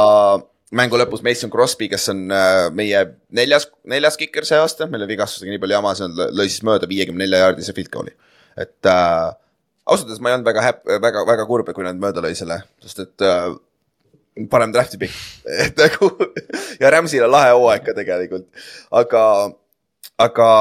mängu 0.76 0.98
lõpus 1.00 1.24
Mason 1.26 1.52
Crosby, 1.54 1.88
kes 1.92 2.10
on 2.14 2.26
äh, 2.34 2.68
meie 2.76 3.02
neljas, 3.36 3.68
neljas 3.88 4.18
kiker 4.20 4.48
see 4.48 4.60
aasta, 4.60 4.88
meil 4.90 5.06
oli 5.06 5.14
vigastusega 5.14 5.54
nii 5.54 5.62
palju 5.62 5.78
jama, 5.78 5.94
see 5.98 6.08
on, 6.08 6.16
lõi 6.36 6.48
siis 6.50 6.64
mööda 6.68 6.90
viiekümne 6.90 7.24
nelja 7.24 7.44
jaardise 7.46 7.76
field 7.78 7.92
goal'i. 7.94 8.16
et 8.58 8.90
äh, 8.90 9.30
ausalt 9.86 10.10
öeldes 10.10 10.24
ma 10.24 10.32
ei 10.32 10.38
olnud 10.38 10.50
väga 10.50 10.66
häpp-, 10.66 10.92
väga, 11.04 11.24
väga 11.28 11.48
kurb, 11.50 11.72
kui 11.76 11.86
nad 11.86 12.00
mööda 12.02 12.24
lõi 12.26 12.34
selle, 12.38 12.62
sest 12.84 13.04
et 13.06 13.26
äh, 13.26 13.54
parem 14.52 14.74
draft'i 14.76 15.00
pikk, 15.00 15.16
et 15.66 15.80
nagu 15.80 16.12
ja 16.82 16.92
Rams'il 16.94 17.26
on 17.26 17.34
lahe 17.34 17.56
hooaeg 17.56 17.88
ka 17.88 17.96
tegelikult, 17.98 18.48
aga, 18.92 19.24
aga 20.28 20.52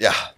jah. 0.00 0.28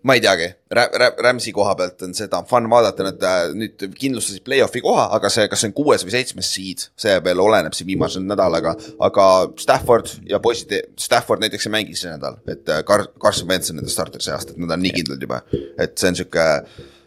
Ma 0.00 0.14
ei 0.16 0.22
teagi, 0.24 0.46
Rams'i 0.72 1.52
koha 1.52 1.74
pealt 1.76 2.00
on 2.06 2.14
seda 2.16 2.38
fun 2.48 2.64
vaadata, 2.72 3.04
nad 3.04 3.24
äh, 3.28 3.40
nüüd 3.52 3.82
kindlustasid 4.00 4.40
play-off'i 4.46 4.80
koha, 4.80 5.10
aga 5.12 5.28
see, 5.28 5.44
kas 5.52 5.60
see 5.60 5.68
on 5.68 5.74
kuues 5.76 6.06
või 6.06 6.14
seitsmes 6.14 6.52
seed, 6.54 6.86
see 6.98 7.18
veel 7.26 7.42
oleneb 7.44 7.76
siin 7.76 7.90
viimase 7.90 8.22
nädalaga. 8.24 8.72
aga 9.04 9.26
Stafford 9.60 10.14
ja 10.30 10.40
poisid, 10.40 10.72
Stafford 10.96 11.44
näiteks 11.44 11.68
ei 11.68 11.74
mängi 11.76 11.98
see 12.00 12.14
nädal, 12.14 12.40
et 12.48 12.64
äh, 12.72 12.80
Car-, 12.88 13.10
Carson 13.20 13.52
Wentz 13.52 13.74
on 13.74 13.76
nende 13.82 13.92
starter 13.92 14.24
see 14.24 14.32
aasta, 14.32 14.56
et 14.56 14.64
nad 14.64 14.72
on 14.72 14.82
nii 14.86 14.94
kindlad 15.02 15.28
juba. 15.28 15.42
et 15.76 15.92
see 16.00 16.08
on 16.08 16.16
sihuke 16.16 16.48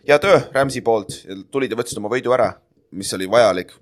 hea 0.05 0.19
töö 0.21 0.37
Rams'i 0.53 0.85
poolt, 0.85 1.17
tulid 1.49 1.73
ja 1.73 1.79
võtsid 1.81 1.97
oma 1.97 2.13
võidu 2.13 2.37
ära, 2.37 2.51
mis 2.93 3.13
oli 3.17 3.27
vajalik 3.29 3.73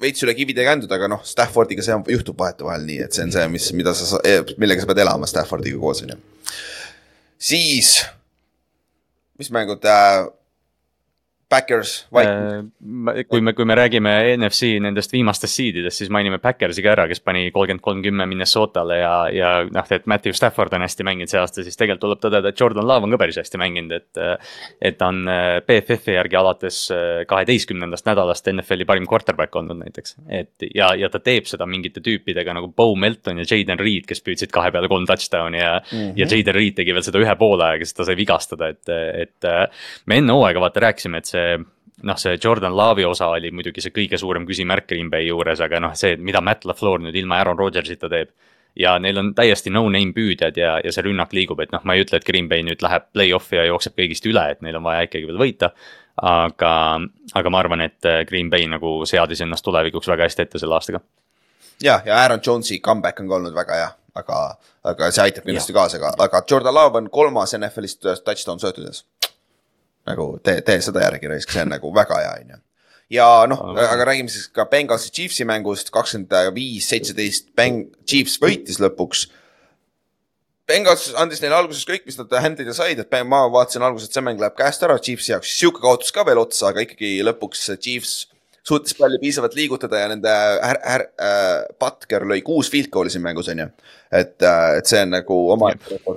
veits 0.00 0.24
üle 0.24 0.34
kivide 0.36 0.64
kändud, 0.66 0.92
aga 0.92 1.08
noh, 1.10 1.22
Staffordiga 1.26 1.84
see 1.84 1.96
juhtub 2.12 2.38
vahetevahel 2.40 2.84
nii, 2.88 3.00
et 3.06 3.16
see 3.16 3.26
on 3.26 3.34
see, 3.34 3.44
mis, 3.52 3.68
mida 3.76 3.94
sa, 3.96 4.20
millega 4.60 4.84
sa 4.84 4.90
pead 4.90 5.02
elama 5.04 5.28
Staffordiga 5.30 5.80
koos, 5.80 6.02
on 6.04 6.14
ju. 6.14 6.18
siis 7.52 7.96
mis 9.38 9.52
mängud 9.54 9.84
äh,? 9.88 10.24
Backers, 11.50 12.06
White. 12.12 12.30
Äh, 12.30 13.24
kui 13.28 13.40
me, 13.40 13.52
kui 13.52 13.64
me 13.64 13.74
räägime 13.76 14.12
NFC 14.36 14.74
nendest 14.82 15.12
viimastest 15.12 15.58
seedidest, 15.58 16.00
siis 16.00 16.10
mainime 16.12 16.38
Backersi 16.42 16.82
ka 16.82 16.92
ära, 16.94 17.06
kes 17.10 17.20
pani 17.24 17.50
kolmkümmend 17.52 17.82
kolm 17.84 18.00
kümme 18.04 18.26
Minnesotale 18.28 18.98
ja, 18.98 19.12
ja 19.32 19.50
noh, 19.68 19.90
et 19.94 20.06
Matthew 20.10 20.34
Stafford 20.36 20.72
on 20.74 20.84
hästi 20.84 21.06
mänginud 21.06 21.30
see 21.30 21.40
aasta, 21.40 21.64
siis 21.66 21.76
tegelikult 21.78 22.04
tuleb 22.06 22.22
tõdeda, 22.24 22.50
et 22.50 22.60
Jordan 22.60 22.88
Love 22.88 23.06
on 23.06 23.14
ka 23.14 23.20
päris 23.20 23.38
hästi 23.42 23.60
mänginud, 23.60 23.92
et. 23.92 24.40
et 24.84 24.98
ta 24.98 25.10
on 25.12 25.28
äh, 25.30 25.58
BFF-i 25.66 26.16
järgi 26.16 26.38
alates 26.38 26.80
äh, 26.94 27.22
kaheteistkümnendast 27.28 28.08
nädalast 28.08 28.48
NFL-i 28.52 28.88
parim 28.88 29.08
quarterback 29.10 29.56
olnud 29.56 29.82
näiteks. 29.82 30.16
et 30.28 30.68
ja, 30.74 30.92
ja 30.98 31.10
ta 31.12 31.20
teeb 31.22 31.48
seda 31.50 31.66
mingite 31.68 32.02
tüüpidega 32.04 32.56
nagu 32.56 32.72
Bo 32.72 32.94
Melton 32.96 33.42
ja 33.42 33.46
Jaden 33.48 33.80
Reed, 33.80 34.08
kes 34.08 34.24
püüdsid 34.24 34.52
kahe 34.54 34.72
peale 34.74 34.88
kolm 34.88 35.06
touchdown'i 35.08 35.60
ja 35.60 35.76
mm. 35.80 35.98
-hmm. 35.98 36.12
ja 36.16 36.28
Jaden 36.30 36.54
Reed 36.54 36.78
tegi 36.80 36.94
veel 36.94 37.06
seda 37.06 37.20
ühe 37.22 37.36
poole 37.38 37.68
ajaga, 37.68 37.84
sest 37.84 38.00
ta 38.00 38.08
sai 38.08 38.16
vigastada, 38.16 38.68
et, 38.74 38.88
et. 38.88 39.50
me 40.06 40.18
enne 40.20 40.32
hooaega 40.32 40.60
vaata 40.60 40.86
rääkisime, 40.88 41.18
et 41.18 41.33
see 41.34 41.58
noh, 42.02 42.16
see 42.16 42.38
Jordan 42.44 42.76
Love'i 42.76 43.04
osa 43.04 43.28
oli 43.34 43.50
muidugi 43.54 43.82
see 43.84 43.94
kõige 43.94 44.18
suurem 44.20 44.46
küsimärk 44.48 44.88
Green 44.90 45.10
Bay 45.10 45.28
juures, 45.28 45.60
aga 45.64 45.80
noh, 45.82 45.94
see, 45.98 46.16
mida 46.16 46.42
Matt 46.44 46.66
LaFleur 46.68 47.02
nüüd 47.04 47.16
ilma 47.18 47.40
Aaron 47.40 47.58
Rodgersita 47.58 48.10
teeb. 48.12 48.34
ja 48.74 48.96
neil 48.98 49.18
on 49.20 49.28
täiesti 49.38 49.70
no-name 49.70 50.10
püüdjad 50.10 50.56
ja, 50.58 50.70
ja 50.82 50.92
see 50.92 51.04
rünnak 51.06 51.30
liigub, 51.32 51.60
et 51.62 51.70
noh, 51.70 51.84
ma 51.86 51.94
ei 51.94 52.02
ütle, 52.02 52.18
et 52.18 52.24
Green 52.26 52.48
Bay 52.50 52.64
nüüd 52.66 52.80
läheb 52.82 53.04
play-off'i 53.14 53.60
ja 53.60 53.68
jookseb 53.68 53.94
kõigist 53.94 54.26
üle, 54.26 54.42
et 54.50 54.64
neil 54.66 54.80
on 54.80 54.82
vaja 54.82 55.04
ikkagi 55.06 55.28
veel 55.28 55.38
võita. 55.38 55.70
aga, 56.14 56.72
aga 57.34 57.50
ma 57.50 57.58
arvan, 57.58 57.84
et 57.86 58.08
Green 58.26 58.50
Bay 58.50 58.66
nagu 58.70 59.00
seadis 59.06 59.40
ennast 59.46 59.64
tulevikuks 59.64 60.10
väga 60.10 60.26
hästi 60.26 60.42
ette 60.42 60.58
selle 60.58 60.74
aastaga. 60.74 61.00
ja, 61.82 62.00
ja 62.06 62.18
Aaron 62.22 62.42
Jones'i 62.46 62.80
comeback 62.80 63.20
on 63.20 63.28
ka 63.28 63.38
olnud 63.38 63.54
väga 63.54 63.78
hea, 63.78 63.88
aga, 64.14 64.40
aga 64.82 65.10
see 65.10 65.28
aitab 65.28 65.46
kindlasti 65.46 65.72
kaasa 65.72 66.02
ka, 66.02 66.16
aga 66.18 66.42
Jordan 66.50 66.74
Love 66.74 66.98
on 66.98 67.10
kolmas 67.10 67.54
NFL-ist 67.54 68.02
touchdown 68.24 68.58
söötudes 68.58 69.04
nagu 70.08 70.28
tee, 70.44 70.60
tee 70.66 70.80
seda 70.84 71.04
järgi 71.06 71.30
raisk, 71.30 71.52
see 71.54 71.64
on 71.64 71.72
nagu 71.74 71.92
väga 71.94 72.20
hea, 72.20 72.34
on 72.42 72.52
ju. 72.54 72.60
ja 73.18 73.28
noh, 73.50 73.62
aga 73.84 74.08
räägime 74.10 74.32
siis 74.32 74.50
ka 74.52 74.66
Bengalsi 74.70 75.12
Chiefsi 75.14 75.46
mängust, 75.48 75.92
kakskümmend 75.94 76.34
viis, 76.56 76.88
seitseteist, 76.90 77.50
Beng-, 77.56 77.88
Chiefs 78.08 78.36
võitis 78.42 78.80
lõpuks. 78.82 79.28
Bengals 80.64 81.10
andis 81.20 81.42
neile 81.42 81.58
alguses 81.58 81.84
kõik, 81.84 82.06
mis 82.08 82.16
nad 82.16 82.30
hand'ida 82.40 82.72
said, 82.72 83.00
et 83.00 83.16
ma 83.28 83.42
vaatasin 83.52 83.84
alguses, 83.84 84.08
et 84.08 84.16
see 84.16 84.24
mäng 84.24 84.40
läheb 84.40 84.56
käest 84.56 84.84
ära 84.86 84.96
Chiefsi 84.96 85.34
jaoks, 85.34 85.56
sihuke 85.58 85.82
kaotus 85.84 86.14
ka 86.14 86.24
veel 86.24 86.40
otsa, 86.40 86.70
aga 86.70 86.86
ikkagi 86.86 87.18
lõpuks 87.26 87.66
Chiefs 87.76 88.22
suutis 88.64 88.96
palli 88.96 89.18
piisavalt 89.20 89.54
liigutada 89.54 90.00
ja 90.00 90.08
nende 90.08 90.30
är, 90.62 90.78
är, 90.94 91.06
äh, 91.20 91.64
Butker 91.80 92.24
lõi 92.28 92.40
kuus 92.44 92.70
field 92.72 92.90
goal'i 92.92 93.12
siin 93.12 93.24
mängus, 93.24 93.48
on 93.52 93.60
ju. 93.60 93.68
et, 94.10 94.42
äh, 94.42 94.78
et 94.78 94.88
see 94.88 95.02
on 95.04 95.12
nagu 95.12 95.38
oma 95.52 95.72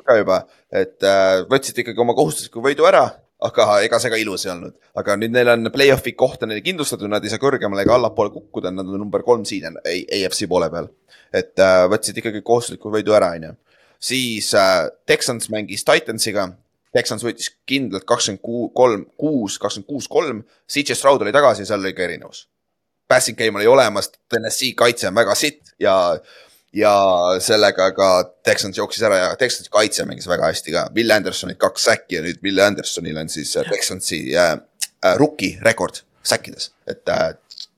ka 0.07 0.17
juba, 0.17 0.41
et 0.71 1.03
äh, 1.03 1.43
võtsid 1.51 1.83
ikkagi 1.83 2.03
oma 2.03 2.15
kohustusliku 2.17 2.63
võidu 2.63 2.87
ära, 2.87 3.03
aga 3.43 3.67
ega 3.85 3.99
see 4.01 4.09
ka 4.09 4.17
ilus 4.17 4.45
ei 4.47 4.53
olnud. 4.55 4.73
aga 4.97 5.17
nüüd 5.19 5.35
neil 5.35 5.53
on 5.53 5.71
play-off'i 5.73 6.15
kohta 6.17 6.49
neile 6.49 6.63
kindlustatud, 6.65 7.09
nad 7.11 7.23
ei 7.23 7.29
saa 7.33 7.41
kõrgemale 7.41 7.85
ega 7.85 7.95
allapoole 7.97 8.33
kukkuda, 8.33 8.71
nad 8.73 8.87
on 8.87 8.99
number 9.01 9.21
kolm 9.25 9.45
siin 9.45 9.77
AFC 9.83 10.47
poole 10.49 10.69
peal. 10.73 10.89
et 11.33 11.59
äh, 11.59 11.85
võtsid 11.91 12.17
ikkagi 12.17 12.41
kohustusliku 12.41 12.91
võidu 12.93 13.13
ära, 13.17 13.35
on 13.37 13.49
ju 13.49 13.55
siis 13.99 14.53
äh, 14.55 14.89
Texans 15.05 15.49
mängis 15.49 15.85
Titansiga. 15.85 16.49
Texans 16.93 17.23
võitis 17.25 17.51
kindlalt 17.67 18.07
kakskümmend 18.07 18.71
kolm, 18.73 19.05
kuus, 19.19 19.57
kakskümmend 19.61 19.89
kuus, 19.89 20.07
kolm. 20.09 20.43
CJ 20.71 20.95
Stroud 20.95 21.21
oli 21.21 21.33
tagasi 21.35 21.65
seal 21.67 21.83
oli 21.83 21.93
ka 21.93 22.05
erinevus. 22.05 22.47
Passing 23.07 23.37
game 23.37 23.59
oli 23.59 23.67
olemas, 23.69 24.09
TNS-i 24.31 24.73
kaitse 24.75 25.09
on 25.09 25.15
väga 25.15 25.35
sitt 25.37 25.75
ja, 25.79 25.93
ja 26.75 26.93
sellega 27.43 27.91
ka 27.95 28.09
Texans 28.45 28.77
jooksis 28.77 29.03
ära 29.07 29.19
ja 29.21 29.35
Texansi 29.39 29.71
kaitse 29.71 30.05
mängis 30.05 30.27
väga 30.29 30.51
hästi 30.51 30.75
ka. 30.75 30.87
Will 30.95 31.11
Andersonil 31.15 31.59
kaks 31.59 31.87
säkki 31.89 32.19
ja 32.19 32.23
nüüd 32.25 32.41
Will 32.43 32.59
Andersonil 32.63 33.17
on 33.17 33.29
siis 33.31 33.55
äh, 33.57 33.67
Texansi 33.69 34.23
äh, 34.35 34.55
äh, 35.03 35.17
rookie 35.17 35.57
rekord 35.63 36.03
säkkides, 36.27 36.71
et 36.87 37.07
äh, 37.09 37.35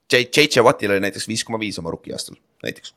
JJ 0.10 0.64
Wattil 0.66 0.96
oli 0.96 1.04
näiteks 1.06 1.28
viis 1.30 1.46
koma 1.46 1.60
viis 1.62 1.78
oma 1.80 1.94
rookie 1.94 2.16
aastal 2.16 2.40
näiteks 2.66 2.96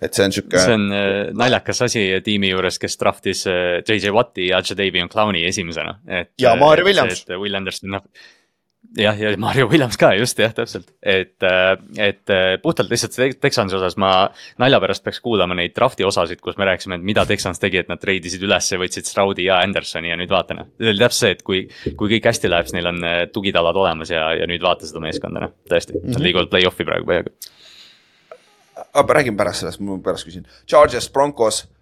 et 0.00 0.14
see 0.14 0.24
on 0.24 0.32
sihuke. 0.32 0.60
see 0.62 0.74
on 0.76 0.86
äh, 0.94 1.34
naljakas 1.36 1.82
asi 1.88 2.06
tiimi 2.24 2.52
juures, 2.52 2.78
kes 2.82 2.96
draftis 3.00 3.44
äh, 3.50 3.82
JJ 3.82 4.14
Watti 4.14 4.48
ja 4.48 4.62
Jadavion 4.62 5.10
Clowni 5.12 5.44
esimesena. 5.46 5.98
ja 6.38 6.52
äh, 6.52 6.58
Mario 6.58 6.86
Williams. 6.86 7.26
Will 7.28 7.54
Anderson, 7.54 7.90
noh 7.98 8.06
jah, 8.98 9.18
ja 9.20 9.32
Mario 9.40 9.68
Williams 9.70 9.98
ka 10.00 10.12
just 10.16 10.38
jah, 10.40 10.52
täpselt, 10.54 10.88
et, 11.02 11.42
et 11.98 12.34
puhtalt 12.62 12.90
lihtsalt 12.92 13.40
Texansi 13.40 13.76
osas 13.78 13.98
ma 14.00 14.12
nalja 14.62 14.80
pärast 14.82 15.04
peaks 15.04 15.20
kuulama 15.24 15.56
neid 15.58 15.74
draft'i 15.76 16.06
osasid, 16.06 16.40
kus 16.44 16.58
me 16.60 16.68
rääkisime, 16.68 17.00
et 17.00 17.06
mida 17.06 17.26
Texans 17.28 17.60
tegi, 17.62 17.82
et 17.82 17.90
nad 17.92 18.00
treidisid 18.02 18.44
üles 18.46 18.70
ja 18.72 18.80
võtsid 18.80 19.08
Stroudi 19.08 19.48
ja 19.48 19.60
Andersoni 19.64 20.12
ja 20.12 20.18
nüüd 20.20 20.32
vaata 20.32 20.58
noh. 20.58 20.70
see 20.78 20.92
oli 20.92 21.02
täpselt 21.02 21.20
see, 21.20 21.34
et 21.36 21.44
kui, 21.46 21.62
kui 21.96 22.16
kõik 22.16 22.30
hästi 22.30 22.52
läheb, 22.52 22.68
siis 22.68 22.78
neil 22.78 22.90
on 22.92 23.04
tugitalad 23.32 23.76
olemas 23.76 24.12
ja, 24.12 24.28
ja 24.36 24.48
nüüd 24.48 24.64
vaata 24.64 24.88
seda 24.88 25.02
meeskonda 25.04 25.46
noh, 25.46 25.54
tõesti, 25.70 25.98
nad 26.02 26.16
mhm. 26.16 26.26
liiguvad 26.28 26.52
play-off'i 26.52 26.88
praegu 26.88 27.08
peaaegu 27.08 27.34
aga 28.76 29.14
räägime 29.14 29.36
pärast 29.40 29.64
sellest, 29.64 29.80
ma 29.80 29.96
pärast 30.04 30.26
küsin. 30.28 30.44
Chargers, 30.68 31.08
Broncos 31.12 31.62
äh,, 31.64 31.75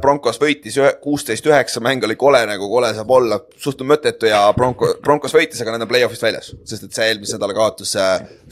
Broncos 0.00 0.36
võitis 0.38 0.76
kuusteist 1.02 1.46
üheksa, 1.48 1.80
mäng 1.82 2.04
oli 2.06 2.14
kole 2.18 2.44
nagu 2.46 2.68
kole 2.70 2.92
saab 2.94 3.10
olla, 3.10 3.40
suht 3.58 3.80
mõttetu 3.82 4.28
ja 4.30 4.44
Bronco, 4.54 4.92
Broncos 5.02 5.34
võitis, 5.34 5.58
aga 5.64 5.74
nad 5.74 5.82
on 5.82 5.90
play-off'ist 5.90 6.22
väljas. 6.22 6.52
sest 6.62 6.86
et 6.86 6.94
see 6.94 7.08
eelmise 7.10 7.34
nädala 7.34 7.56
kaotus, 7.56 7.96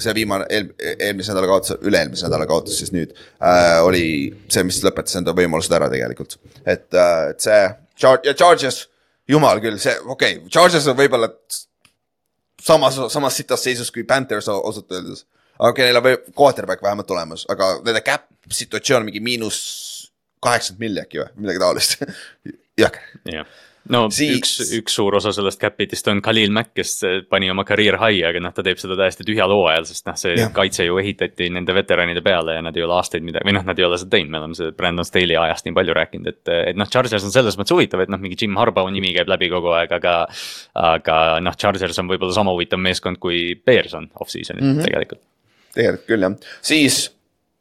see 0.02 0.14
viimane 0.18 0.48
eel,, 0.50 0.72
eelmise 0.98 1.30
nädala 1.30 1.52
kaotus, 1.52 1.76
üle-eelmise 1.78 2.26
nädala 2.26 2.48
kaotus 2.50 2.80
siis 2.82 2.90
nüüd 2.94 3.14
äh,. 3.14 3.78
oli 3.86 4.06
see, 4.50 4.64
mis 4.66 4.80
lõpetas 4.82 5.20
enda 5.20 5.34
võimalused 5.38 5.76
ära 5.78 5.90
tegelikult. 5.92 6.40
et 6.66 6.90
äh,, 6.90 7.28
see 7.38 7.60
Char- 8.02 8.24
ja 8.26 8.34
Chargers, 8.34 8.88
jumal 9.30 9.62
küll, 9.62 9.78
see, 9.78 9.94
okei 10.02 10.40
okay,, 10.40 10.50
Chargers 10.50 10.90
on 10.90 10.98
võib-olla 10.98 11.30
samas, 12.58 12.98
samas 13.14 13.38
sitas 13.38 13.62
seisus 13.62 13.94
kui 13.94 14.02
Panthers 14.02 14.50
ausalt 14.50 14.90
öeldes 14.90 15.22
okei 15.62 15.70
okay,, 15.70 15.92
neil 15.92 16.02
on 16.02 16.34
quarterback 16.34 16.82
vähemalt 16.82 17.10
olemas, 17.14 17.46
aga 17.52 17.76
nende 17.86 18.02
cap 18.02 18.26
situatsioon 18.50 19.06
mingi 19.06 19.22
miinus 19.22 19.62
kaheksakümmend 20.42 20.86
milli 20.86 21.04
äkki 21.04 21.22
või 21.22 21.44
midagi 21.44 21.62
taolist 21.62 22.00
jõhker. 22.80 23.04
jah, 23.30 23.46
no 23.92 24.02
siis... 24.14 24.36
üks, 24.38 24.72
üks 24.78 24.96
suur 24.98 25.16
osa 25.18 25.32
sellest 25.34 25.60
cap 25.60 25.80
it'ist 25.82 26.08
on 26.10 26.22
Khalil 26.24 26.52
Mack, 26.54 26.72
kes 26.76 26.94
pani 27.30 27.50
oma 27.52 27.64
career 27.68 27.98
high, 28.00 28.24
aga 28.28 28.42
noh, 28.42 28.54
ta 28.54 28.64
teeb 28.66 28.80
seda 28.80 28.96
täiesti 28.98 29.26
tühjal 29.28 29.52
hooajal, 29.54 29.86
sest 29.88 30.08
noh, 30.08 30.18
see 30.18 30.36
ja. 30.38 30.48
kaitse 30.54 30.86
ju 30.86 30.98
ehitati 31.02 31.48
nende 31.54 31.76
veteranide 31.76 32.24
peale 32.24 32.56
ja 32.58 32.64
nad 32.64 32.78
ei 32.78 32.86
ole 32.86 32.96
aastaid 32.98 33.26
midagi, 33.26 33.48
või 33.48 33.56
noh, 33.58 33.66
nad 33.68 33.82
ei 33.82 33.88
ole 33.88 33.98
seda 34.02 34.16
teinud, 34.16 34.34
me 34.34 34.42
oleme 34.42 34.58
seda 34.58 34.76
Brandon 34.78 35.08
Staley 35.08 35.38
ajast 35.40 35.68
nii 35.68 35.76
palju 35.78 35.98
rääkinud, 35.98 36.30
et, 36.32 36.54
et 36.72 36.78
noh, 36.78 36.90
Chargers 36.90 37.26
on 37.28 37.34
selles 37.34 37.58
mõttes 37.60 37.76
huvitav, 37.76 38.04
et 38.04 38.12
noh, 38.12 38.22
mingi 38.22 38.38
Jim 38.40 38.58
Harbaugh 38.60 38.90
nimi 38.94 39.14
käib 39.16 39.30
läbi 39.32 39.50
kogu 39.52 39.74
aeg, 39.78 39.94
aga. 39.98 40.16
aga 40.78 41.18
noh, 41.42 41.54
Chargers 41.58 41.98
on 42.02 42.10
võib-olla 42.10 42.34
sama 42.34 42.54
huvitav 42.54 42.80
meeskond 42.82 43.20
kui 43.22 43.52
Bears 43.66 43.94
on 43.98 44.08
off-season'il 44.18 44.62
mm 44.64 44.78
-hmm. 44.78 44.88
tegelikult 44.88 45.22
tegelikult 45.72 46.08
küll 46.08 46.26
jah, 46.26 46.34
siis 46.64 47.06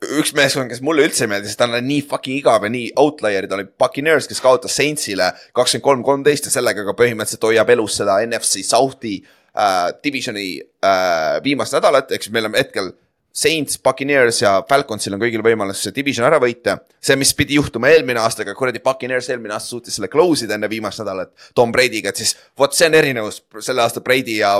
üks 0.02 0.34
meeskond, 0.34 0.72
kes 0.72 0.82
mulle 0.82 1.06
üldse 1.06 1.26
ei 1.26 1.30
meeldi, 1.30 1.50
sest 1.50 1.60
ta 1.62 1.68
on 1.70 1.78
nii 1.86 2.02
fucking 2.10 2.40
igav 2.40 2.66
ja 2.66 2.72
nii 2.74 2.90
outlier'id 3.02 3.52
oli 3.54 3.68
Buccaneers, 3.80 4.28
kes 4.30 4.42
kaotas 4.42 4.74
Saintsile 4.80 5.30
kakskümmend 5.58 5.86
kolm, 5.86 6.02
kolmteist 6.08 6.50
ja 6.50 6.54
sellega 6.54 6.86
ka 6.88 6.96
põhimõtteliselt 6.98 7.46
hoiab 7.46 7.70
elus 7.76 8.00
seda 8.02 8.18
NFC 8.26 8.66
South'i 8.66 9.20
äh, 9.22 9.92
divisioni 10.04 10.48
äh, 10.58 11.38
viimast 11.46 11.78
nädalat, 11.78 12.14
siis 12.18 12.34
meil 12.34 12.50
on 12.50 12.58
hetkel 12.58 12.92
Saints, 13.32 13.78
Buccaneers 13.80 14.42
ja 14.42 14.58
Falconsil 14.68 15.16
on 15.16 15.22
kõigil 15.22 15.44
võimalus 15.46 15.86
see 15.86 15.94
division 15.96 16.26
ära 16.28 16.42
võita. 16.42 16.82
see, 17.00 17.16
mis 17.16 17.32
pidi 17.38 17.56
juhtuma 17.56 17.88
eelmine 17.94 18.20
aasta, 18.20 18.44
aga 18.44 18.58
kuradi 18.58 18.82
Buccaneers 18.84 19.30
eelmine 19.30 19.54
aasta 19.56 19.72
suutis 19.72 19.96
selle 19.96 20.10
close 20.12 20.44
ida 20.46 20.58
enne 20.58 20.70
viimast 20.70 21.00
nädalat 21.00 21.32
Tom 21.56 21.72
Brady'ga, 21.72 22.10
et 22.10 22.20
siis 22.20 22.36
vot 22.60 22.74
see 22.76 22.90
on 22.90 22.98
erinevus 22.98 23.44
selle 23.62 23.86
aasta 23.86 24.04
Brady 24.04 24.42
ja 24.42 24.58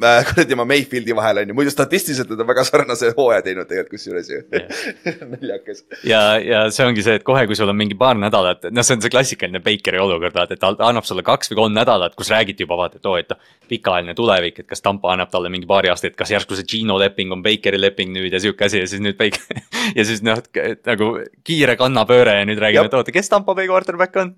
kuradi 0.30 0.56
oma 0.56 0.64
Mayfieldi 0.68 1.14
vahel 1.16 1.42
on 1.42 1.50
ju, 1.50 1.56
muidu 1.56 1.72
statistiliselt 1.72 2.30
nad 2.32 2.40
on 2.42 2.48
väga 2.48 2.64
sarnase 2.66 3.12
hooaja 3.16 3.42
teinud 3.46 3.68
tegelikult 3.68 3.98
kusjuures 3.98 4.30
ju. 4.30 4.40
Naljakas. 5.32 5.82
ja, 6.06 6.22
ja 6.42 6.62
see 6.74 6.86
ongi 6.86 7.04
see, 7.04 7.18
et 7.20 7.26
kohe, 7.26 7.44
kui 7.48 7.58
sul 7.58 7.70
on 7.70 7.78
mingi 7.78 7.96
paar 7.98 8.18
nädalat, 8.18 8.68
noh, 8.70 8.86
see 8.86 8.96
on 8.96 9.04
see 9.04 9.12
klassikaline 9.12 9.62
Bakeri 9.64 10.00
olukord, 10.00 10.34
vaata, 10.36 10.56
et 10.56 10.62
ta 10.62 10.72
annab 10.88 11.08
sulle 11.08 11.24
kaks 11.26 11.52
või 11.52 11.60
kolm 11.62 11.76
nädalat, 11.76 12.16
kus 12.18 12.30
räägiti 12.32 12.66
juba 12.66 12.78
vaata, 12.80 13.00
et 13.00 13.10
oo, 13.10 13.16
et 13.20 13.32
noh. 13.32 13.40
pikaajaline 13.70 14.16
tulevik, 14.18 14.62
et 14.62 14.68
kas 14.70 14.82
Tampa 14.82 15.12
annab 15.14 15.30
talle 15.30 15.50
mingi 15.52 15.68
paari 15.70 15.92
aasta, 15.92 16.10
et 16.10 16.16
kas 16.18 16.32
järsku 16.32 16.58
see 16.58 16.66
Gino 16.70 16.98
leping 17.00 17.32
on 17.34 17.44
Bakeri 17.44 17.80
leping 17.80 18.14
nüüd 18.14 18.32
ja 18.34 18.40
sihuke 18.42 18.66
asi 18.66 18.80
ja 18.82 18.88
siis 18.90 19.02
nüüd 19.04 19.18
Baker 19.18 19.60
ja 19.98 20.06
siis 20.06 20.24
noh, 20.26 20.40
nagu 20.86 21.10
kiire 21.46 21.76
kannapööre 21.80 22.40
ja 22.40 22.48
nüüd 22.48 22.60
räägime, 22.62 22.90
et 22.90 22.98
oota, 22.98 23.14
kes 23.14 23.30
Tampa 23.30 23.54
Bay 23.58 23.70
quarterback 23.70 24.16
on? 24.22 24.34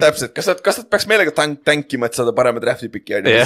Täpselt, 0.00 0.34
kas 0.36 0.50
nad, 0.50 0.60
kas 0.64 0.82
nad 0.82 0.90
peaks 0.92 1.08
meelega 1.10 1.32
tank, 1.36 1.62
tankima, 1.64 2.10
et 2.10 2.18
saada 2.18 2.34
parema 2.36 2.60
draft'i 2.62 2.90
piki 2.92 3.16
on 3.20 3.30
ju. 3.30 3.40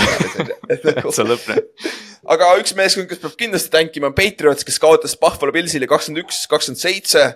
see 1.15 1.29
lõpp 1.29 1.58
aga 2.35 2.49
üks 2.61 2.75
meeskond, 2.79 3.09
kes 3.11 3.21
peab 3.23 3.37
kindlasti 3.41 3.73
tänkima, 3.73 4.11
on 4.11 4.17
Patriots, 4.17 4.67
kes 4.67 4.81
kaotas 4.83 5.17
Buffalo 5.21 5.55
Pillsile 5.55 5.89
kakskümmend 5.91 6.25
üks, 6.27 6.43
kakskümmend 6.51 6.83
seitse. 6.83 7.29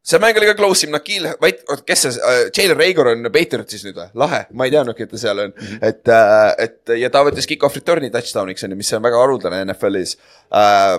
see 0.00 0.16
mäng 0.16 0.38
oli 0.40 0.46
ka 0.48 0.54
close 0.56 0.86
im, 0.86 0.94
Nakil, 0.94 1.26
vaid, 1.42 1.58
oota, 1.68 1.84
kes 1.84 2.06
see 2.06 2.14
uh,, 2.16 2.46
Jalen 2.56 2.78
Rager 2.78 3.10
on 3.12 3.28
Patriotsis 3.34 3.84
nüüd 3.84 3.98
või? 3.98 4.08
lahe, 4.22 4.46
ma 4.56 4.66
ei 4.68 4.72
teadnudki, 4.72 5.04
et 5.04 5.12
ta 5.12 5.20
seal 5.20 5.42
on 5.44 5.52
mm. 5.52 5.66
-hmm. 5.66 5.82
et 5.90 6.12
uh,, 6.14 6.52
et 6.64 6.94
ja 7.02 7.10
ta 7.12 7.24
võttis 7.26 7.48
kick-off 7.50 7.76
return'i 7.76 8.08
touchdown'iks 8.14 8.64
on 8.64 8.72
ju, 8.72 8.80
mis 8.80 8.92
on 8.96 9.04
väga 9.04 9.20
haruldane 9.20 9.64
NFL-is 9.68 10.16
uh,. 10.48 10.98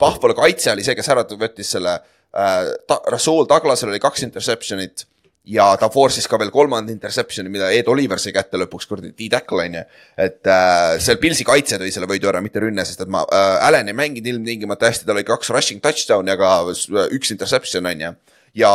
Buffalo 0.00 0.32
kaitse 0.32 0.72
oli 0.72 0.80
see, 0.80 0.96
kes 0.96 1.10
ära 1.12 1.26
võttis 1.28 1.74
selle 1.76 1.98
uh,, 2.00 3.00
Rasul 3.12 3.44
Douglasel 3.48 3.92
oli 3.92 4.00
kaks 4.00 4.24
interception'it 4.24 5.04
ja 5.48 5.66
ta 5.80 5.88
force'is 5.92 6.28
ka 6.28 6.38
veel 6.40 6.50
kolmanda 6.52 6.92
interception'i, 6.92 7.50
mida 7.52 7.70
Ed 7.72 7.88
Oliver 7.88 8.20
sai 8.20 8.32
kätte 8.36 8.60
lõpuks, 8.60 8.86
kuradi 8.88 9.12
D-tackle 9.16 9.66
on 9.66 9.78
ju. 9.78 9.84
et 10.26 10.50
äh, 10.52 10.96
seal 11.00 11.20
Pilsi 11.22 11.46
kaitse 11.48 11.78
tõi 11.80 11.92
selle 11.94 12.08
võidu 12.10 12.28
ära, 12.28 12.42
mitte 12.44 12.60
rünne, 12.60 12.84
sest 12.84 13.06
et 13.06 13.12
ma 13.12 13.24
äh,, 13.24 13.68
Allan 13.68 13.88
ei 13.88 13.96
mänginud 13.96 14.28
ilmtingimata 14.34 14.90
hästi, 14.90 15.08
tal 15.08 15.16
oli 15.16 15.28
kaks 15.28 15.52
rushing 15.54 15.80
touchdown'i, 15.84 16.34
aga 16.34 16.58
üks 17.16 17.32
interception 17.32 17.88
on 17.88 18.04
ju. 18.04 18.12
ja 18.64 18.74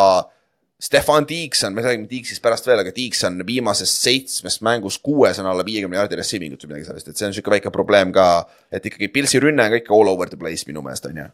Stefan 0.85 1.23
Tiikson, 1.25 1.73
me 1.73 1.81
räägime 1.85 2.09
Tiiksist 2.11 2.41
pärast 2.43 2.65
veel, 2.67 2.81
aga 2.81 2.91
Tiikson 2.91 3.39
viimasest 3.47 4.01
seitsmest 4.03 4.59
mängust 4.65 4.99
kuues 5.05 5.39
on 5.39 5.47
alla 5.47 5.63
viiekümne 5.65 6.01
jaardi 6.01 6.19
receiving 6.19 6.57
ut 6.57 6.65
või 6.65 6.73
midagi 6.73 6.89
sellist, 6.89 7.13
et 7.13 7.21
see 7.21 7.29
on 7.29 7.37
sihuke 7.37 7.53
väike 7.53 7.71
probleem 7.71 8.11
ka. 8.15 8.43
et 8.73 8.85
ikkagi 8.85 9.07
Pilsi 9.13 9.39
rünne 9.39 9.63
on 9.63 9.71
ka 9.71 9.81
ikka 9.83 9.95
all 9.95 10.11
over 10.11 10.29
the 10.29 10.37
place 10.37 10.67
minu 10.67 10.83
meelest 10.83 11.07
on 11.07 11.23
ju. 11.23 11.31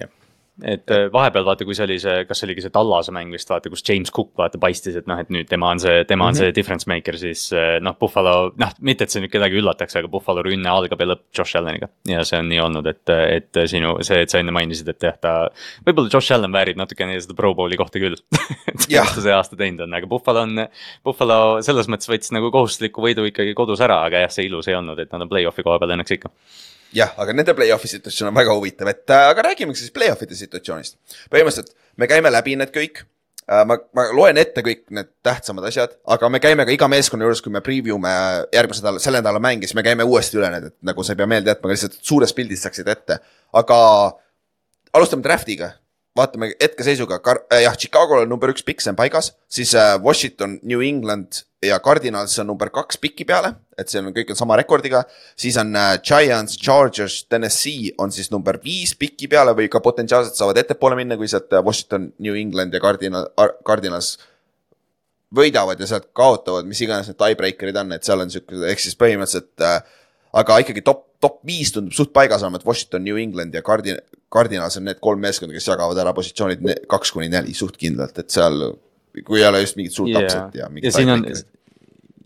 jah 0.00 0.21
et 0.60 0.90
äh, 0.92 1.06
vahepeal 1.12 1.46
vaata, 1.46 1.64
kui 1.64 1.74
see 1.76 1.86
oli 1.86 1.96
see, 2.02 2.26
kas 2.28 2.42
see 2.42 2.46
oligi 2.46 2.64
see 2.64 2.72
Tallase 2.74 3.12
mäng 3.14 3.32
vist 3.32 3.48
vaata, 3.48 3.70
kus 3.72 3.82
James 3.86 4.12
Cook 4.12 4.34
vaata 4.38 4.60
paistis, 4.60 4.98
et 5.00 5.06
noh, 5.08 5.16
et 5.22 5.30
nüüd 5.32 5.48
tema 5.48 5.70
on 5.72 5.80
see, 5.80 6.02
tema 6.04 6.26
on 6.26 6.30
mm 6.30 6.34
-hmm. 6.34 6.38
see 6.38 6.50
mhm. 6.50 6.56
difference 6.58 6.88
maker, 6.90 7.18
siis 7.18 7.44
äh, 7.56 7.78
noh, 7.80 7.96
Buffalo, 7.98 8.52
noh, 8.60 8.74
mitte, 8.80 9.04
et 9.04 9.14
see 9.14 9.22
nüüd 9.22 9.32
kedagi 9.32 9.56
üllataks, 9.62 9.96
aga 9.96 10.10
Buffalo 10.12 10.42
rünne 10.44 10.68
algab 10.68 11.00
ja 11.00 11.06
lõpp 11.08 11.22
Josh 11.38 11.56
Alleniga. 11.56 11.88
ja 12.08 12.24
see 12.24 12.38
on 12.38 12.48
nii 12.48 12.60
olnud, 12.60 12.86
et, 12.86 13.08
et 13.08 13.62
sinu 13.66 13.96
see, 14.04 14.22
et 14.22 14.30
sa 14.30 14.42
enne 14.42 14.52
mainisid, 14.52 14.88
et 14.88 15.02
jah, 15.02 15.16
ta, 15.20 15.32
võib-olla 15.86 16.12
Josh 16.12 16.32
Allan 16.32 16.52
väärib 16.52 16.76
natukene 16.76 17.20
seda 17.20 17.34
pro 17.34 17.54
bowl'i 17.54 17.76
kohta 17.80 17.98
küll 17.98 18.16
mis 18.76 18.88
ta 18.88 19.20
see 19.20 19.32
aasta 19.32 19.56
teinud 19.56 19.86
on, 19.86 19.94
aga 19.94 20.06
Buffalo 20.06 20.44
on, 20.44 20.66
Buffalo 21.04 21.62
selles 21.62 21.88
mõttes 21.88 22.12
võttis 22.12 22.32
nagu 22.32 22.50
kohustusliku 22.50 23.00
võidu 23.00 23.24
ikkagi 23.24 23.54
kodus 23.54 23.80
ära, 23.80 24.04
aga 24.04 24.26
jah, 24.26 24.30
see 24.30 24.50
ilus 24.50 24.68
ei 24.68 24.76
olnud, 24.76 24.98
et 24.98 25.12
nad 25.12 25.24
on 25.24 25.32
play-off'i 25.32 25.64
koha 25.64 25.78
peal 25.80 25.96
õnneks 25.96 26.18
ikka 26.18 26.28
jah, 26.96 27.14
aga 27.20 27.34
nende 27.36 27.54
play-off'i 27.56 27.90
situatsioon 27.90 28.30
on 28.30 28.36
väga 28.36 28.54
huvitav, 28.56 28.90
et 28.92 29.10
äh, 29.10 29.30
aga 29.30 29.48
räägime 29.48 29.74
siis 29.78 29.92
play-off'ide 29.94 30.36
situatsioonist. 30.38 30.98
põhimõtteliselt 31.32 31.74
me 31.96 32.08
käime 32.10 32.32
läbi 32.32 32.56
need 32.60 32.72
kõik 32.74 33.02
äh,. 33.02 33.64
ma, 33.68 33.78
ma 33.96 34.06
loen 34.16 34.40
ette 34.40 34.64
kõik 34.64 34.84
need 34.94 35.10
tähtsamad 35.26 35.66
asjad, 35.68 35.96
aga 36.16 36.32
me 36.32 36.40
käime 36.42 36.66
ka 36.68 36.74
iga 36.74 36.88
meeskonna 36.92 37.28
juures, 37.28 37.42
kui 37.44 37.54
me 37.54 37.64
preview 37.64 37.98
me 38.00 38.12
järgmise 38.54 38.84
nädala, 38.84 39.02
selle 39.04 39.22
nädala 39.22 39.42
mänge, 39.42 39.68
siis 39.68 39.78
me 39.78 39.86
käime 39.86 40.06
uuesti 40.08 40.40
üle 40.40 40.52
need, 40.54 40.70
et 40.72 40.78
nagu 40.92 41.04
sa 41.04 41.14
ei 41.14 41.22
pea 41.22 41.30
meelde 41.30 41.54
jätma, 41.54 41.72
lihtsalt 41.72 42.00
suures 42.00 42.34
pildis 42.36 42.64
saaksid 42.66 42.90
ette. 42.92 43.20
aga 43.52 43.78
alustame 44.92 45.24
draft'iga. 45.24 45.72
Vaatame 46.16 46.50
hetkeseisuga, 46.60 47.20
äh, 47.52 47.62
jah, 47.64 47.76
Chicago'l 47.78 48.26
on 48.26 48.28
number 48.28 48.52
üks 48.52 48.64
pikk, 48.66 48.82
see 48.84 48.92
on 48.92 48.98
paigas, 48.98 49.32
siis 49.48 49.72
äh, 49.78 49.94
Washington, 50.02 50.58
New 50.68 50.82
England 50.84 51.44
ja 51.64 51.78
Cardinals 51.80 52.34
on 52.42 52.50
number 52.50 52.68
kaks 52.74 52.98
piki 53.00 53.24
peale, 53.28 53.54
et 53.78 53.88
see 53.88 54.02
on 54.02 54.10
kõik 54.12 54.34
on 54.34 54.38
sama 54.38 54.58
rekordiga. 54.60 55.04
siis 55.38 55.56
on 55.60 55.72
äh, 55.76 55.94
Giants, 56.04 56.58
Chargers, 56.60 57.22
Tennessee 57.30 57.94
on 57.98 58.12
siis 58.12 58.30
number 58.30 58.58
viis 58.64 58.92
piki 58.98 59.28
peale 59.28 59.54
või 59.56 59.70
ka 59.72 59.80
potentsiaalselt 59.80 60.36
saavad 60.36 60.60
ettepoole 60.60 60.98
minna, 60.98 61.16
kui 61.16 61.30
sealt 61.30 61.52
Washington, 61.64 62.12
New 62.18 62.36
England 62.36 62.74
ja 62.74 62.82
Cardinal, 62.84 63.30
Cardinals 63.64 64.18
võidavad 65.32 65.80
ja 65.80 65.88
sealt 65.88 66.10
kaotavad, 66.12 66.68
mis 66.68 66.82
iganes 66.84 67.08
need 67.08 67.16
tiebreaker'id 67.16 67.78
on, 67.80 67.96
et 67.96 68.04
seal 68.04 68.20
on 68.20 68.32
sihuke, 68.32 68.66
ehk 68.68 68.84
siis 68.84 68.98
põhimõtteliselt 69.00 69.64
aga 70.40 70.58
ikkagi 70.62 70.82
top, 70.84 71.04
top 71.22 71.40
viis 71.46 71.72
tundub 71.74 71.94
suht 71.96 72.12
paigas 72.16 72.44
olema, 72.44 72.60
et 72.60 72.66
Washington, 72.66 73.04
New 73.04 73.18
England 73.20 73.56
ja 73.56 73.62
Cardin-, 73.66 74.00
Cardinals 74.32 74.78
on 74.80 74.86
need 74.88 75.00
kolm 75.04 75.20
meeskonda, 75.22 75.54
kes 75.56 75.68
jagavad 75.68 75.98
ära 76.00 76.14
positsioonid 76.16 76.86
kaks 76.90 77.12
kuni 77.14 77.28
neli 77.32 77.54
suht 77.56 77.76
kindlalt, 77.80 78.22
et 78.22 78.32
seal, 78.32 78.70
kui 79.26 79.42
ei 79.42 79.48
ole 79.48 79.60
just 79.64 79.76
mingit 79.80 79.96
suurt 79.96 80.12
yeah. 80.14 80.24
upset'i 80.24 80.62
ja 80.62 80.70
ja 80.88 80.94
siin 80.94 81.12
on, 81.12 81.26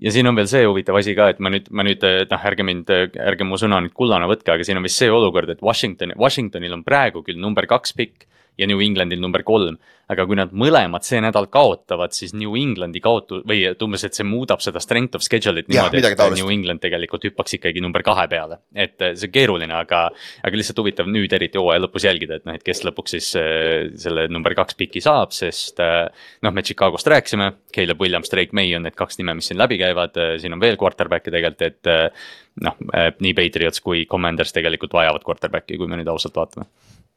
ja 0.03 0.13
siin 0.15 0.31
on 0.31 0.39
veel 0.39 0.49
see 0.51 0.63
huvitav 0.69 1.01
asi 1.01 1.17
ka, 1.19 1.33
et 1.35 1.43
ma 1.43 1.51
nüüd, 1.53 1.69
ma 1.75 1.87
nüüd, 1.87 2.07
noh, 2.31 2.47
ärge 2.53 2.67
mind, 2.67 2.95
ärge 3.27 3.49
mu 3.49 3.59
sõna 3.61 3.83
nüüd 3.83 3.97
kullana 3.97 4.31
võtke, 4.31 4.55
aga 4.55 4.67
siin 4.67 4.79
on 4.79 4.87
vist 4.87 5.03
see 5.03 5.11
olukord, 5.11 5.51
et 5.51 5.65
Washington, 5.65 6.15
Washingtonil 6.21 6.79
on 6.79 6.87
praegu 6.87 7.25
küll 7.27 7.41
number 7.43 7.67
kaks 7.71 7.97
pikk 7.97 8.29
ja 8.59 8.67
New 8.69 8.81
Englandil 8.83 9.21
number 9.21 9.45
kolm. 9.47 9.79
aga 10.07 10.23
kui 10.23 10.37
nad 10.39 10.53
mõlemad 10.55 11.03
see 11.03 11.19
nädal 11.19 11.49
kaotavad, 11.51 12.13
siis 12.15 12.31
New 12.39 12.53
Englandi 12.55 13.01
kaotu- 13.03 13.41
või 13.43 13.65
et 13.67 13.81
umbes, 13.83 14.05
et 14.07 14.15
see 14.15 14.23
muudab 14.23 14.61
seda 14.63 14.79
strength 14.79 15.19
of 15.19 15.25
schedule'it 15.27 15.67
niimoodi, 15.67 15.99
et 15.99 16.15
taolist. 16.15 16.45
New 16.45 16.53
England 16.55 16.79
tegelikult 16.85 17.27
hüppaks 17.27 17.57
ikkagi 17.59 17.83
number 17.83 18.05
kahe 18.07 18.29
peale. 18.31 18.61
et 18.73 19.03
eh, 19.03 19.17
see 19.19 19.27
on 19.27 19.35
keeruline, 19.35 19.75
aga, 19.75 20.05
aga 20.47 20.61
lihtsalt 20.61 20.79
huvitav 20.79 21.11
nüüd 21.11 21.35
eriti 21.35 21.59
hooaja 21.59 21.83
lõpus 21.83 22.07
jälgida, 22.07 22.39
et 22.39 22.47
noh, 22.47 22.55
et 22.55 22.63
kes 22.63 22.85
lõpuks 22.87 23.17
siis 23.19 23.33
äh, 23.35 23.91
selle 23.99 24.29
number 24.31 24.55
kaks 24.55 24.79
piki 24.79 25.03
saab, 25.03 25.35
sest 25.35 25.83
äh, 25.83 26.07
noh, 26.47 26.55
me 26.55 26.63
Chicagost 26.63 27.11
rääkisime, 27.11 27.51
Caleb 27.75 28.01
Williams, 28.01 28.31
Drake 28.31 28.55
May 28.55 28.77
on 28.79 28.87
need 28.87 28.95
kaks 28.95 29.19
nime, 29.19 29.35
mis 29.35 29.51
siin 29.51 29.59
läbi 29.59 29.83
käivad, 29.83 30.15
siin 30.39 30.55
on 30.55 30.63
veel 30.63 30.79
quarterback'e 30.79 31.35
tegelikult, 31.35 31.67
et 31.67 32.63
noh, 32.63 32.79
nii 33.19 33.35
Patriots 33.35 33.83
kui 33.83 34.07
Commanders 34.07 34.55
tegelikult 34.55 34.95
vajavad 34.95 35.27
quarterback'i, 35.27 35.83
kui 35.83 35.91
me 35.91 35.99
nüüd 35.99 36.15
ausalt 36.15 36.39
vaatame 36.39 36.71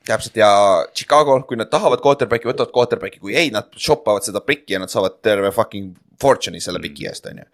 täpselt 0.09 0.37
ja 0.39 0.49
Chicago, 0.95 1.37
kui 1.47 1.59
nad 1.59 1.69
tahavad 1.71 2.01
quarterback'i, 2.03 2.49
võtavad 2.49 2.73
quarterback'i, 2.75 3.21
kui 3.21 3.37
ei, 3.37 3.51
nad 3.53 3.69
shoppavad 3.77 4.25
seda 4.25 4.41
prikki 4.45 4.75
ja 4.75 4.81
nad 4.83 4.91
saavad 4.91 5.19
terve 5.25 5.51
fucking 5.55 5.93
fortune'i 6.21 6.61
selle 6.63 6.81
piki 6.83 7.07
eest, 7.09 7.29
on 7.31 7.43
ju. 7.43 7.47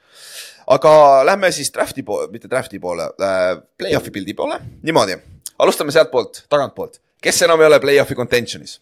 aga 0.75 0.95
lähme 1.27 1.51
siis 1.53 1.69
draft'i 1.75 2.05
poole, 2.07 2.29
mitte 2.33 2.49
draft'i 2.51 2.81
poole 2.81 3.11
äh,, 3.21 3.51
play-off'i 3.77 4.13
pildi 4.15 4.33
poole, 4.37 4.59
niimoodi. 4.83 5.19
alustame 5.59 5.93
sealtpoolt, 5.95 6.45
tagantpoolt, 6.49 6.99
kes 7.21 7.45
enam 7.45 7.61
ei 7.61 7.69
ole 7.69 7.79
play-off'i 7.83 8.17
contention'is? 8.17 8.79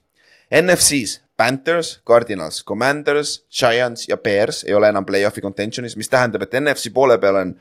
NFC-s 0.54 1.24
Panthers, 1.38 2.00
Cardinals, 2.06 2.64
Commanders, 2.64 3.44
Giants 3.50 4.08
ja 4.08 4.18
Bears 4.18 4.64
ei 4.64 4.74
ole 4.78 4.90
enam 4.94 5.06
play-off'i 5.06 5.42
contention'is, 5.42 5.96
mis 5.98 6.10
tähendab, 6.10 6.46
et 6.46 6.54
NFC 6.60 6.94
poole 6.94 7.18
peal 7.18 7.40
on 7.40 7.56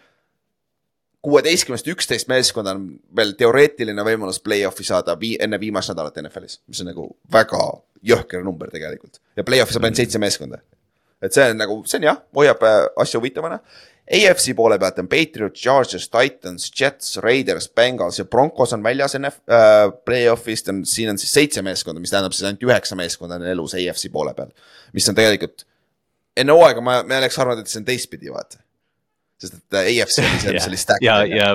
kuueteistkümnest 1.22 1.86
üksteist 1.86 2.28
meeskonda 2.30 2.74
on 2.76 2.88
veel 3.16 3.32
teoreetiline 3.38 4.04
võimalus 4.06 4.40
play-off'i 4.42 4.84
saada 4.86 5.14
vii, 5.20 5.36
enne 5.44 5.60
viimast 5.62 5.92
nädalat 5.92 6.18
NFL-is, 6.24 6.58
mis 6.70 6.82
on 6.82 6.90
nagu 6.90 7.06
väga 7.32 7.62
jõhker 8.12 8.42
number 8.42 8.70
tegelikult. 8.70 9.20
ja 9.36 9.46
play-off'i 9.46 9.76
saab 9.76 9.86
ainult 9.86 10.02
seitse 10.02 10.18
meeskonda. 10.22 10.58
et 11.22 11.32
see 11.32 11.50
on 11.50 11.58
nagu, 11.58 11.78
see 11.86 12.00
on 12.00 12.08
jah, 12.08 12.22
hoiab 12.34 12.62
äh, 12.66 12.84
asja 13.04 13.20
huvitavana. 13.20 13.60
AFC 14.12 14.50
poole 14.58 14.76
pealt 14.82 14.98
on 14.98 15.06
Patriots, 15.08 15.60
Chargers, 15.62 16.08
Titans, 16.10 16.66
Jets, 16.80 17.16
Raiders, 17.22 17.68
Bengals 17.70 18.18
ja 18.18 18.24
Broncos 18.24 18.72
on 18.74 18.82
väljas 18.82 19.14
NF 19.14 19.38
äh,, 19.46 19.92
play-off'ist 20.04 20.68
on, 20.68 20.82
siin 20.84 21.12
on 21.14 21.22
siis 21.22 21.30
seitse 21.32 21.62
meeskonda, 21.62 22.02
mis 22.02 22.10
tähendab 22.10 22.34
siis 22.34 22.48
ainult 22.50 22.66
üheksa 22.66 22.98
meeskonda 22.98 23.38
on 23.38 23.46
elus 23.46 23.76
AFC 23.78 24.10
poole 24.12 24.34
peal. 24.34 24.50
mis 24.92 25.08
on 25.08 25.14
tegelikult, 25.14 25.62
enne 26.36 26.58
hooaega 26.58 26.82
ma, 26.82 26.98
me 27.06 27.22
oleks 27.22 27.38
arvanud, 27.38 27.62
et 27.62 27.70
see 27.70 27.78
on 27.78 27.86
teistpidi, 27.86 28.34
vaata 28.34 28.58
sest 29.42 29.58
et 29.58 29.78
äh, 29.78 29.92
AFC 30.02 30.22
oli 30.22 30.42
see, 30.42 30.56
mis 30.56 30.68
oli 30.70 30.80
stack. 30.80 31.04
ja, 31.04 31.22
ja, 31.26 31.54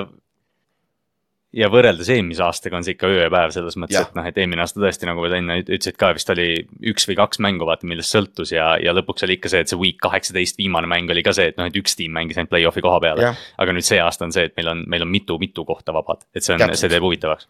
ja 1.56 1.68
võrreldes 1.72 2.10
eelmise 2.12 2.42
aastaga 2.44 2.76
on 2.78 2.84
see 2.84 2.94
ikka 2.94 3.08
öö 3.08 3.22
ja 3.22 3.30
päev 3.32 3.52
selles 3.54 3.76
mõttes, 3.80 4.00
et 4.02 4.16
noh, 4.18 4.26
et 4.28 4.40
eelmine 4.40 4.62
aasta 4.64 4.80
tõesti, 4.82 5.08
nagu 5.08 5.24
sa 5.24 5.38
enne 5.40 5.58
ütlesid 5.62 5.96
ka, 6.00 6.10
vist 6.16 6.32
oli 6.34 6.48
üks 6.92 7.08
või 7.08 7.16
kaks 7.20 7.40
mängu, 7.44 7.68
vaata, 7.68 7.88
millest 7.88 8.14
sõltus 8.14 8.52
ja, 8.52 8.70
ja 8.82 8.92
lõpuks 8.96 9.24
oli 9.26 9.38
ikka 9.38 9.52
see, 9.52 9.62
et 9.64 9.72
see 9.72 9.80
week 9.80 10.00
kaheksateist 10.04 10.60
viimane 10.60 10.90
mäng 10.90 11.10
oli 11.14 11.24
ka 11.26 11.34
see, 11.36 11.48
et 11.52 11.60
noh, 11.60 11.70
et 11.70 11.80
üks 11.80 11.96
tiim 11.98 12.12
mängis 12.14 12.38
ainult 12.40 12.52
play-off'i 12.52 12.84
koha 12.84 13.00
peale. 13.04 13.32
aga 13.32 13.76
nüüd 13.76 13.86
see 13.88 14.00
aasta 14.02 14.28
on 14.28 14.34
see, 14.34 14.48
et 14.50 14.56
meil 14.60 14.72
on, 14.74 14.84
meil 14.92 15.06
on 15.06 15.12
mitu-mitu 15.12 15.64
kohta 15.68 15.96
vabad, 15.96 16.26
et 16.34 16.44
see 16.44 16.56
on, 16.56 16.68
see 16.76 16.92
teeb 16.92 17.04
huvitavaks. 17.04 17.48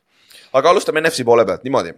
aga 0.59 0.75
alustame 0.75 1.03
NFC 1.03 1.27
poole 1.27 1.47
pealt 1.49 1.67
niimoodi. 1.67 1.97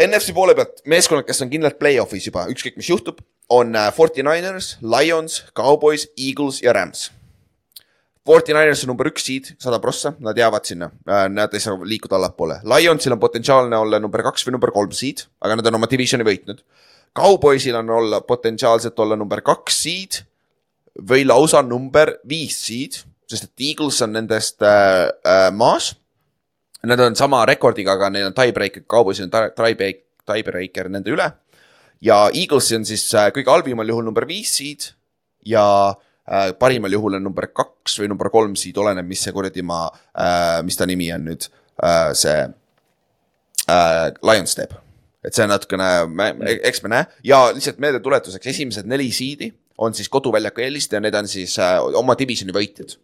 NFC 0.00 0.34
poole 0.36 0.54
pealt 0.56 0.84
meeskonnad, 0.88 1.26
kes 1.28 1.40
on 1.44 1.52
kindlalt 1.52 1.80
play-off'is 1.80 2.28
juba, 2.28 2.44
ükskõik 2.52 2.76
mis 2.80 2.92
juhtub, 2.92 3.24
on 3.50 3.72
äh, 3.74 3.88
Forty 3.92 4.22
Niners, 4.22 4.76
Lions, 4.84 5.42
Cowboys, 5.56 6.06
Eagles 6.14 6.60
ja 6.62 6.76
Rams 6.76 7.08
Forty-Niners 8.26 8.82
on 8.84 8.90
number 8.92 9.08
üks 9.08 9.24
seed, 9.24 9.46
sada 9.60 9.78
prossa, 9.80 10.12
nad 10.20 10.36
jäävad 10.36 10.66
sinna, 10.68 10.90
äh, 11.08 11.24
nad 11.32 11.54
ei 11.56 11.62
saa 11.62 11.78
liikuda 11.80 12.18
allapoole. 12.18 12.58
Lionsil 12.68 13.14
on 13.14 13.20
potentsiaalne 13.20 13.78
olla 13.80 14.00
number 14.02 14.22
kaks 14.26 14.44
või 14.44 14.58
number 14.58 14.72
kolm 14.74 14.92
seed, 14.92 15.24
aga 15.40 15.56
nad 15.56 15.70
on 15.70 15.78
oma 15.78 15.88
divisioni 15.88 16.26
võitnud. 16.26 16.60
Cowboysil 17.16 17.78
on 17.80 17.88
olla 17.90 18.20
potentsiaalselt 18.20 18.98
olla 19.00 19.16
number 19.16 19.40
kaks 19.42 19.78
seed 19.86 20.20
või 21.08 21.24
lausa 21.24 21.62
number 21.64 22.18
viis 22.28 22.58
seed, 22.66 23.00
sest 23.30 23.48
et 23.48 23.64
Eagles 23.70 24.02
on 24.04 24.12
nendest 24.18 24.60
äh, 24.68 25.08
äh, 25.24 25.48
maas. 25.56 25.94
Nad 26.84 27.00
on 27.00 27.16
sama 27.16 27.40
rekordiga, 27.48 27.96
aga 27.96 28.12
neil 28.12 28.28
on 28.28 28.36
tiebreaker, 28.36 28.84
Cowboysil 28.84 29.30
on 29.30 29.32
tiebreaker, 29.32 30.04
tiebreaker 30.28 30.92
nende 30.92 31.12
üle. 31.12 31.32
ja 32.00 32.28
Eagles 32.32 32.70
on 32.76 32.84
siis 32.84 33.08
äh, 33.16 33.32
kõige 33.32 33.48
halvimal 33.52 33.88
juhul 33.88 34.04
number 34.04 34.28
viis 34.28 34.52
seed 34.60 34.92
ja 35.44 35.64
äh, 35.88 36.06
parimal 36.58 36.92
juhul 36.92 37.18
on 37.18 37.24
number 37.24 37.48
kaks 37.54 37.98
või 38.00 38.10
number 38.10 38.30
kolm 38.30 38.54
siit, 38.58 38.78
oleneb, 38.78 39.08
mis 39.08 39.22
see 39.24 39.34
kuradi 39.34 39.64
maa 39.66 39.88
äh,, 39.90 40.60
mis 40.66 40.78
ta 40.78 40.86
nimi 40.86 41.10
on 41.14 41.26
nüüd 41.30 41.46
äh,, 41.82 42.12
see 42.18 42.36
äh, 43.66 44.06
Lions 44.26 44.54
teeb. 44.58 44.76
et 45.24 45.36
see 45.36 45.44
on 45.44 45.52
natukene, 45.52 45.88
eks 46.64 46.82
me 46.84 46.94
näe 46.94 47.08
ja 47.26 47.42
lihtsalt 47.52 47.80
meeldetuletuseks, 47.82 48.52
esimesed 48.54 48.88
neli 48.88 49.10
siidi 49.12 49.50
on 49.80 49.94
siis 49.96 50.08
koduväljaku 50.12 50.62
eelist 50.64 50.92
ja 50.92 51.00
need 51.00 51.16
on 51.16 51.28
siis 51.28 51.58
äh, 51.58 51.78
oma 51.98 52.16
divisioni 52.18 52.54
võitjad. 52.56 52.96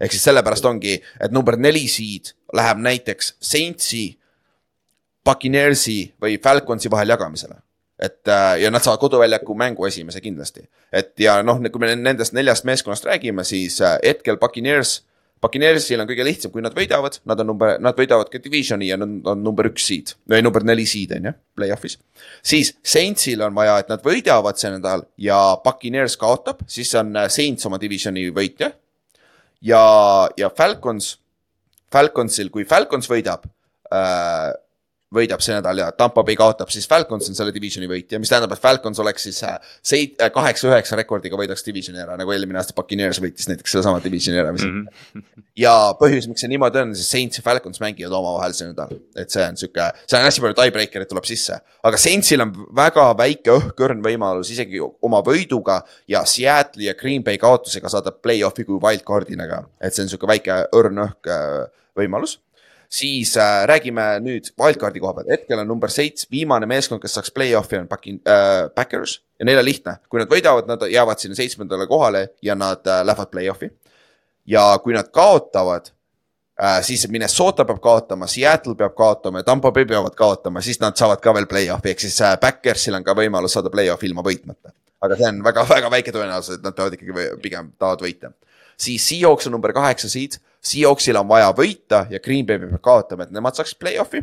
ehk 0.00 0.12
siis 0.12 0.24
sellepärast 0.28 0.64
ongi, 0.64 0.98
et 1.20 1.32
number 1.32 1.56
neli 1.56 1.86
siid 1.88 2.34
läheb 2.56 2.78
näiteks 2.82 3.34
Saintsi, 3.40 4.18
Buccaneersi 5.24 6.14
või 6.20 6.38
Falconsi 6.42 6.90
vahel 6.90 7.12
jagamisele 7.12 7.60
et 8.00 8.28
äh, 8.28 8.60
ja 8.62 8.70
nad 8.72 8.82
saavad 8.84 9.00
koduväljaku 9.02 9.54
mängu 9.54 9.86
esimese 9.86 10.20
kindlasti. 10.20 10.64
et 10.92 11.12
ja 11.20 11.42
noh, 11.42 11.60
kui 11.70 11.82
me 11.82 11.94
nendest 11.96 12.32
neljast 12.32 12.64
meeskonnast 12.64 13.04
räägime, 13.04 13.44
siis 13.44 13.80
äh, 13.80 13.98
hetkel 14.04 14.38
Buccaneers, 14.40 15.02
Buccaneersil 15.40 16.00
on 16.02 16.08
kõige 16.08 16.24
lihtsam, 16.24 16.52
kui 16.52 16.60
nad 16.64 16.74
võidavad, 16.76 17.14
nad 17.28 17.40
on 17.40 17.48
number, 17.52 17.78
nad 17.80 17.96
võidavad 17.96 18.28
ka 18.32 18.40
divisioni 18.44 18.90
ja 18.90 18.98
nad 19.00 19.28
on 19.32 19.44
number 19.44 19.70
üks 19.70 19.86
seed 19.88 20.14
või 20.28 20.42
number 20.44 20.64
neli 20.68 20.84
seed 20.88 21.14
on 21.16 21.30
ju, 21.30 21.34
play-off'is. 21.56 21.96
siis 22.44 22.74
Saintsil 22.84 23.40
on 23.46 23.56
vaja, 23.56 23.78
et 23.80 23.92
nad 23.92 24.04
võidavad 24.04 24.60
see 24.60 24.72
nädal 24.74 25.06
ja 25.20 25.40
Buccaneers 25.64 26.16
kaotab, 26.20 26.64
siis 26.68 26.92
on 27.00 27.14
äh, 27.16 27.28
Saints 27.32 27.68
oma 27.68 27.80
divisioni 27.80 28.28
võitja. 28.36 28.72
ja, 29.60 29.84
ja 30.36 30.52
Falcons, 30.56 31.14
Falconsil, 31.92 32.48
kui 32.50 32.64
Falcons 32.64 33.08
võidab 33.10 33.48
äh, 33.92 34.52
võidab 35.14 35.42
see 35.42 35.56
nädal 35.56 35.80
ja 35.82 35.88
Tampa 35.96 36.22
Bay 36.26 36.36
kaotab, 36.38 36.70
siis 36.70 36.86
Falcons 36.88 37.26
on 37.30 37.36
selle 37.36 37.50
divisioni 37.54 37.88
võitja, 37.90 38.20
mis 38.22 38.30
tähendab, 38.30 38.52
et 38.54 38.62
Falcons 38.62 39.00
oleks 39.02 39.24
siis 39.26 39.40
äh, 39.46 39.56
seit-, 39.82 40.14
äh, 40.22 40.30
kaheksa-üheksa 40.34 40.98
rekordiga 41.00 41.38
võidaks 41.38 41.64
divisioni 41.66 41.98
ära, 42.02 42.14
nagu 42.18 42.30
eelmine 42.34 42.60
aasta 42.60 42.76
Buccaneers 42.76 43.18
võitis 43.22 43.48
näiteks 43.50 43.74
sedasama 43.74 44.02
divisioni 44.04 44.38
ära 44.38 44.52
mm. 44.54 44.84
-hmm. 44.86 45.46
ja 45.58 45.72
põhjus, 45.98 46.28
miks 46.30 46.44
see 46.44 46.52
niimoodi 46.52 46.82
on, 46.84 46.94
siis 46.94 47.10
Saints 47.10 47.40
ja 47.40 47.44
Falcons 47.46 47.82
mängivad 47.82 48.14
omavahel 48.20 48.54
see 48.54 48.70
nädal, 48.70 48.94
et 49.18 49.34
see 49.34 49.42
on 49.46 49.58
sihuke, 49.58 49.88
see 50.06 50.20
on 50.20 50.26
hästi 50.28 50.44
palju 50.44 50.58
tiebreaker'id 50.60 51.10
tuleb 51.10 51.26
sisse. 51.26 51.58
aga 51.90 52.02
Saintsil 52.04 52.46
on 52.46 52.54
väga 52.78 53.08
väike 53.18 53.56
õhkõrn 53.56 54.04
võimalus 54.06 54.52
isegi 54.54 54.78
oma 54.80 55.24
võiduga 55.26 55.80
ja 56.08 56.22
Seattle'i 56.22 56.86
ja 56.86 56.94
Green 56.94 57.26
Bay 57.26 57.38
kaotusega 57.38 57.90
saada 57.90 58.14
play-off'i 58.14 58.68
kui 58.68 58.78
wildcard'ina 58.78 59.50
ka, 59.50 59.64
et 59.82 59.94
see 59.94 60.06
on 60.06 60.14
sihuke 60.14 60.30
väike 60.30 60.62
õrn 60.70 61.02
õhk 61.08 61.34
äh, 61.34 61.66
võimalus 61.98 62.38
siis 62.90 63.36
äh, 63.36 63.66
räägime 63.70 64.02
nüüd 64.24 64.50
wildcard'i 64.58 65.00
koha 65.00 65.14
pealt, 65.14 65.30
hetkel 65.30 65.62
on 65.62 65.68
number 65.70 65.92
seits, 65.92 66.26
viimane 66.30 66.66
meeskond, 66.70 67.02
kes 67.02 67.14
saaks 67.18 67.30
play-off'i 67.34 67.78
on 67.78 67.86
Buckin- 67.90 68.20
äh,, 68.26 68.66
Backers 68.74 69.20
ja 69.38 69.46
neil 69.46 69.62
on 69.62 69.64
lihtne, 69.64 69.96
kui 70.10 70.20
nad 70.20 70.30
võidavad, 70.30 70.66
nad 70.68 70.82
jäävad 70.90 71.22
sinna 71.22 71.38
seitsmendale 71.38 71.86
kohale 71.90 72.26
ja 72.42 72.58
nad 72.58 72.86
äh, 72.86 73.04
lähevad 73.06 73.30
play-off'i. 73.30 73.70
ja 74.46 74.64
kui 74.82 74.94
nad 74.96 75.12
kaotavad 75.14 75.92
äh,, 76.62 76.80
siis 76.82 77.06
Minnesota 77.08 77.64
peab 77.64 77.80
kaotama, 77.80 78.26
Seattle 78.26 78.74
peab 78.74 78.98
kaotama 78.98 79.44
ja 79.44 79.48
Tampa 79.52 79.72
Bay 79.72 79.86
peavad 79.86 80.18
kaotama, 80.18 80.60
siis 80.60 80.80
nad 80.80 80.98
saavad 80.98 81.22
ka 81.22 81.34
veel 81.34 81.46
play-off'i, 81.46 81.94
ehk 81.94 82.06
siis 82.06 82.20
äh, 82.26 82.36
Backersil 82.40 82.98
on 82.98 83.06
ka 83.06 83.14
võimalus 83.14 83.54
saada 83.54 83.70
play-off'i 83.70 84.10
ilma 84.10 84.26
võitmata. 84.26 84.74
aga 85.00 85.16
see 85.16 85.30
on 85.30 85.44
väga-väga 85.44 85.90
väike 85.90 86.12
tõenäosus, 86.12 86.58
et 86.58 86.64
nad 86.66 86.74
peavad 86.76 86.98
ikkagi 86.98 87.30
pigem 87.42 87.70
tahavad 87.78 88.02
võita. 88.04 88.34
Siis 88.80 89.04
Seahawks 89.08 89.46
on 89.50 89.58
number 89.58 89.74
kaheksa 89.76 90.08
seed 90.08 90.40
Seahawksil 90.60 91.16
on 91.16 91.28
vaja 91.28 91.50
võita 91.56 92.04
ja 92.12 92.20
Green 92.20 92.46
Bay 92.46 92.60
peab 92.60 92.80
kaotama, 92.84 93.24
et 93.24 93.32
nemad 93.32 93.56
saaks 93.56 93.72
play-off'i. 93.80 94.22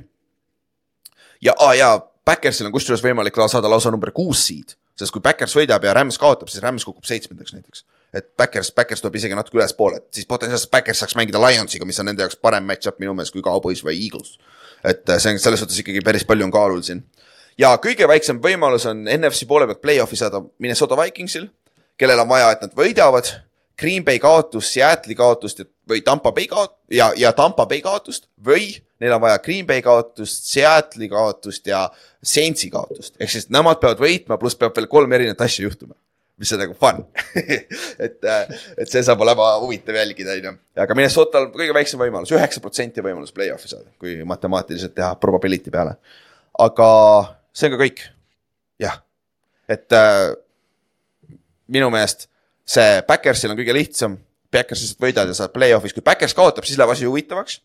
ja 1.41 1.55
ah,, 1.57 1.73
ja 1.77 1.89
Backersil 2.27 2.67
on 2.67 2.73
kusjuures 2.75 3.01
võimalik 3.03 3.37
saada 3.47 3.69
lausa 3.71 3.91
number 3.91 4.11
kuus 4.11 4.43
seed, 4.49 4.75
sest 4.99 5.13
kui 5.15 5.23
Backers 5.23 5.55
võidab 5.55 5.85
ja 5.85 5.93
Rams 5.95 6.17
kaotab, 6.19 6.49
siis 6.51 6.61
Rams 6.63 6.85
kukub 6.85 7.05
seitsmendaks 7.07 7.53
näiteks. 7.55 7.85
et 8.13 8.29
Backers, 8.37 8.71
Backers 8.71 9.01
tuleb 9.01 9.15
isegi 9.15 9.35
natuke 9.35 9.57
ülespoole, 9.57 9.97
et 9.97 10.07
siis 10.13 10.29
potentsiaalselt 10.29 10.71
Backers 10.71 10.99
saaks 10.99 11.15
mängida 11.15 11.41
Lionsiga, 11.41 11.85
mis 11.85 11.99
on 11.99 12.09
nende 12.11 12.21
jaoks 12.21 12.37
parem 12.41 12.67
match-up 12.67 12.99
minu 12.99 13.15
meelest 13.17 13.33
kui 13.33 13.41
Cowboys 13.41 13.83
või 13.83 13.97
Eagles. 14.05 14.37
et 14.83 15.09
äh, 15.09 15.17
see 15.17 15.33
on 15.33 15.39
selles 15.39 15.63
suhtes 15.63 15.79
ikkagi 15.81 16.05
päris 16.05 16.25
palju 16.25 16.45
on 16.45 16.51
kaalul 16.51 16.83
siin. 16.85 17.01
ja 17.57 17.73
kõige 17.81 18.07
väiksem 18.07 18.43
võimalus 18.43 18.85
on 18.85 19.07
NFC 19.07 19.47
poole 19.47 19.65
pealt 19.65 19.81
play-off'i 19.81 20.19
saada 20.19 20.43
Minnesota 20.59 20.99
Vikingsil, 20.99 21.49
kellel 21.97 22.19
on 22.19 22.29
vaja, 22.29 22.51
et 22.51 22.61
nad 22.61 22.77
võidavad. 22.77 23.46
Green 23.78 24.05
Bay 24.05 24.19
kaotus, 24.19 24.71
Seattle'i 24.73 25.15
kaotust 25.15 25.61
või 25.89 26.01
Tampa 26.05 26.32
Bay 26.32 26.47
kaot- 26.49 26.75
ja, 26.91 27.11
ja 27.15 27.32
Tampa 27.34 27.65
Bay 27.69 27.82
kaotust 27.82 28.28
või 28.45 28.71
neil 28.99 29.13
on 29.13 29.21
vaja 29.21 29.38
Green 29.43 29.67
Bay 29.67 29.82
kaotust, 29.86 30.49
Seattle'i 30.49 31.09
kaotust 31.09 31.67
ja 31.67 31.86
Saintsi 32.23 32.69
kaotust. 32.73 33.15
ehk 33.19 33.30
siis 33.32 33.49
nemad 33.53 33.80
peavad 33.80 34.01
võitma, 34.01 34.38
pluss 34.41 34.57
peab 34.57 34.75
veel 34.75 34.88
kolm 34.89 35.13
erinevat 35.13 35.41
asja 35.45 35.67
juhtuma, 35.67 35.93
mis 36.38 36.53
on 36.53 36.59
nagu 36.63 36.73
fun 36.73 37.03
et, 38.05 38.17
et 38.78 38.89
see 38.89 39.03
saab 39.05 39.21
olema 39.21 39.53
huvitav 39.61 39.95
jälgida, 39.99 40.34
on 40.39 40.49
ju. 40.49 40.53
aga 40.86 40.97
Minnesotal 40.97 41.49
kõige 41.53 41.75
väiksem 41.78 42.01
võimalus, 42.01 42.34
üheksa 42.34 42.63
protsenti 42.63 43.05
võimalus 43.05 43.36
play-off'i 43.36 43.69
saada, 43.69 43.89
kui 44.01 44.17
matemaatiliselt 44.25 44.95
teha 44.97 45.13
probability 45.21 45.73
peale. 45.73 45.97
aga 46.59 46.89
see 47.53 47.69
on 47.69 47.78
ka 47.78 47.84
kõik, 47.84 48.01
jah, 48.82 48.97
et 49.69 49.93
äh, 49.93 50.34
minu 51.67 51.91
meelest 51.93 52.25
see 52.68 53.01
Backersil 53.07 53.53
on 53.53 53.59
kõige 53.59 53.76
lihtsam, 53.76 54.18
Backers 54.51 54.84
lihtsalt 54.84 55.03
võidad 55.03 55.32
ja 55.32 55.36
saad 55.38 55.53
play-off'is, 55.55 55.95
kui 55.95 56.05
Backers 56.05 56.36
kaotab, 56.38 56.68
siis 56.68 56.80
läheb 56.80 56.93
asi 56.93 57.07
huvitavaks. 57.07 57.61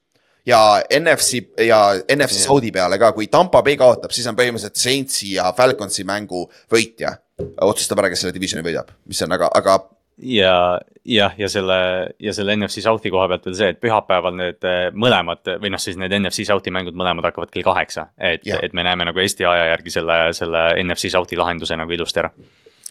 ja 0.47 0.83
NFC 0.99 1.43
ja 1.67 1.95
NFC 2.11 2.43
Saudi 2.47 2.73
peale 2.75 2.99
ka, 2.99 3.13
kui 3.15 3.29
Tampa 3.31 3.63
Bay 3.63 3.77
kaotab, 3.79 4.11
siis 4.11 4.27
on 4.27 4.37
põhimõtteliselt 4.39 4.81
Saintsi 4.81 5.35
ja 5.37 5.53
Falconsi 5.57 6.05
mängu 6.05 6.49
võitja 6.73 7.17
otsustab 7.63 8.03
ära, 8.03 8.11
kes 8.11 8.25
selle 8.25 8.35
divisioni 8.35 8.65
võidab, 8.67 8.91
mis 9.07 9.23
on 9.23 9.35
aga, 9.39 9.51
aga 9.55 9.79
ja 10.23 10.81
jah, 11.05 11.35
ja 11.39 11.49
selle 11.49 11.75
ja 12.21 12.35
selle 12.35 12.57
NFC 12.57 12.83
South'i 12.85 13.11
koha 13.11 13.29
pealt 13.31 13.47
veel 13.49 13.57
see, 13.59 13.71
et 13.75 13.81
pühapäeval 13.83 14.35
need 14.39 14.67
eh, 14.69 14.89
mõlemad 14.95 15.55
või 15.63 15.73
noh, 15.73 15.83
siis 15.83 15.99
need 15.99 16.15
NFC 16.19 16.47
South'i 16.49 16.73
mängud 16.75 16.97
mõlemad 16.99 17.27
hakkavad 17.31 17.53
kell 17.53 17.67
kaheksa. 17.67 18.09
et 18.19 18.47
et 18.47 18.73
me 18.73 18.85
näeme 18.87 19.07
nagu 19.09 19.19
Eesti 19.19 19.47
aja 19.49 19.71
järgi 19.73 19.95
selle, 19.95 20.19
selle 20.37 20.65
NFC 20.83 21.11
South'i 21.13 21.39
lahenduse 21.39 21.77
nagu 21.77 21.93
ilusti 21.93 22.23
ära. 22.23 22.31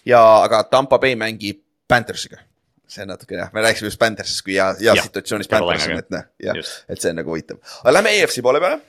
ja 0.05 0.21
aga 0.43 0.63
Tampa 0.63 0.99
Bay 0.99 1.15
mängib 1.15 1.61
Panthersiga. 1.91 2.39
see 2.91 3.05
natuke 3.07 3.37
jah, 3.39 3.47
me 3.55 3.61
rääkisime 3.63 3.87
just 3.87 3.99
Panthersist 4.01 4.41
kui 4.43 4.57
hea, 4.57 4.65
hea 4.81 4.93
Jah, 4.97 5.05
situatsioonis. 5.05 5.47
Panthers 5.51 5.85
on, 5.87 5.99
et 6.01 6.09
noh, 6.11 6.25
jah 6.43 6.57
et 6.91 6.99
see 6.99 7.11
on 7.13 7.21
nagu 7.21 7.31
huvitav. 7.31 7.59
aga 7.83 7.93
lähme 7.95 8.11
EFC 8.19 8.41
poole 8.43 8.59
peale. 8.63 8.81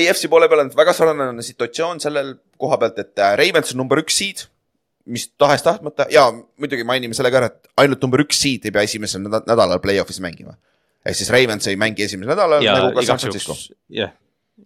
EFC 0.00 0.28
poole 0.30 0.46
peal 0.52 0.62
on 0.62 0.70
väga 0.78 0.92
sarnane 0.94 1.42
situatsioon 1.42 1.98
sellel 2.04 2.36
koha 2.62 2.78
pealt, 2.78 3.00
et 3.02 3.18
äh, 3.18 3.32
Ravens 3.40 3.72
on 3.74 3.80
number 3.82 3.98
üks 4.04 4.20
seed, 4.22 4.44
mis 5.10 5.24
tahes-tahtmata 5.40 6.06
ja 6.14 6.28
muidugi 6.62 6.84
mainime 6.86 7.16
selle 7.18 7.32
ka 7.34 7.40
ära, 7.42 7.50
et 7.50 7.66
ainult 7.82 8.06
number 8.06 8.22
üks 8.22 8.38
seed 8.44 8.68
ei 8.70 8.74
pea 8.76 8.86
esimesel 8.86 9.24
näda- 9.26 9.42
nädalal 9.50 9.82
play-off'is 9.82 10.22
mängima. 10.22 10.54
ehk 11.02 11.16
siis 11.18 11.30
Ravens 11.34 11.66
ei 11.66 11.76
mängi 11.80 12.06
esimesel 12.06 12.30
nädalal 12.36 12.62
ja 12.62 12.78
nagu 12.78 12.94
ka 13.00 13.06
San 13.08 13.18
Francisco. 13.18 13.56
jah, 13.98 14.14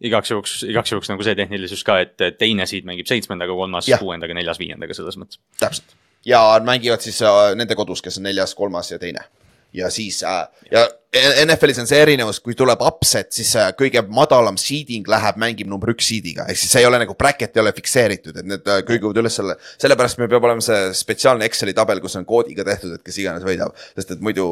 igaks 0.01 0.31
juhuks, 0.35 0.59
igaks 0.69 0.93
juhuks 0.93 1.09
nagu 1.09 1.25
see 1.25 1.35
tehnilisus 1.41 1.85
ka, 1.89 2.01
et 2.05 2.21
teine 2.39 2.67
seed 2.69 2.85
mängib 2.85 3.09
seitsmendaga, 3.09 3.57
kolmas 3.57 3.89
kuuendaga, 4.03 4.37
neljas 4.37 4.61
viiendaga 4.61 4.93
selles 5.01 5.17
mõttes. 5.17 5.41
täpselt 5.57 5.97
ja 6.25 6.61
mängivad 6.65 7.01
siis 7.01 7.23
äh, 7.23 7.55
nende 7.55 7.75
kodus, 7.75 8.03
kes 8.03 8.19
on 8.19 8.29
neljas, 8.29 8.55
kolmas 8.55 8.91
ja 8.91 8.99
teine. 8.99 9.25
ja 9.73 9.91
siis 9.91 10.23
äh, 10.23 10.49
ja 10.71 10.89
NFL-is 11.15 11.79
on 11.83 11.89
see 11.89 11.99
erinevus, 12.03 12.41
kui 12.43 12.57
tuleb 12.59 12.81
upset, 12.85 13.31
siis 13.35 13.53
äh, 13.61 13.71
kõige 13.79 14.03
madalam 14.15 14.57
seeding 14.61 15.07
läheb, 15.11 15.39
mängib 15.41 15.69
number 15.71 15.93
üks 15.93 16.09
seed'iga, 16.11 16.49
ehk 16.51 16.59
siis 16.59 16.73
see 16.75 16.83
ei 16.83 16.89
ole 16.89 16.99
nagu 17.03 17.15
bracket 17.19 17.55
ei 17.55 17.63
ole 17.63 17.73
fikseeritud, 17.77 18.41
et 18.41 18.49
need 18.51 18.71
äh, 18.71 18.81
kõiguvad 18.89 19.21
üles 19.23 19.39
selle, 19.39 19.55
sellepärast 19.83 20.19
meil 20.19 20.31
peab 20.33 20.49
olema 20.49 20.65
see 20.65 20.81
spetsiaalne 20.99 21.47
Exceli 21.47 21.75
tabel, 21.77 22.03
kus 22.03 22.19
on 22.19 22.27
koodiga 22.29 22.67
tehtud, 22.67 22.97
et 22.97 23.05
kes 23.07 23.21
iganes 23.23 23.47
võidab, 23.47 23.77
sest 23.95 24.17
et 24.17 24.25
muidu 24.25 24.49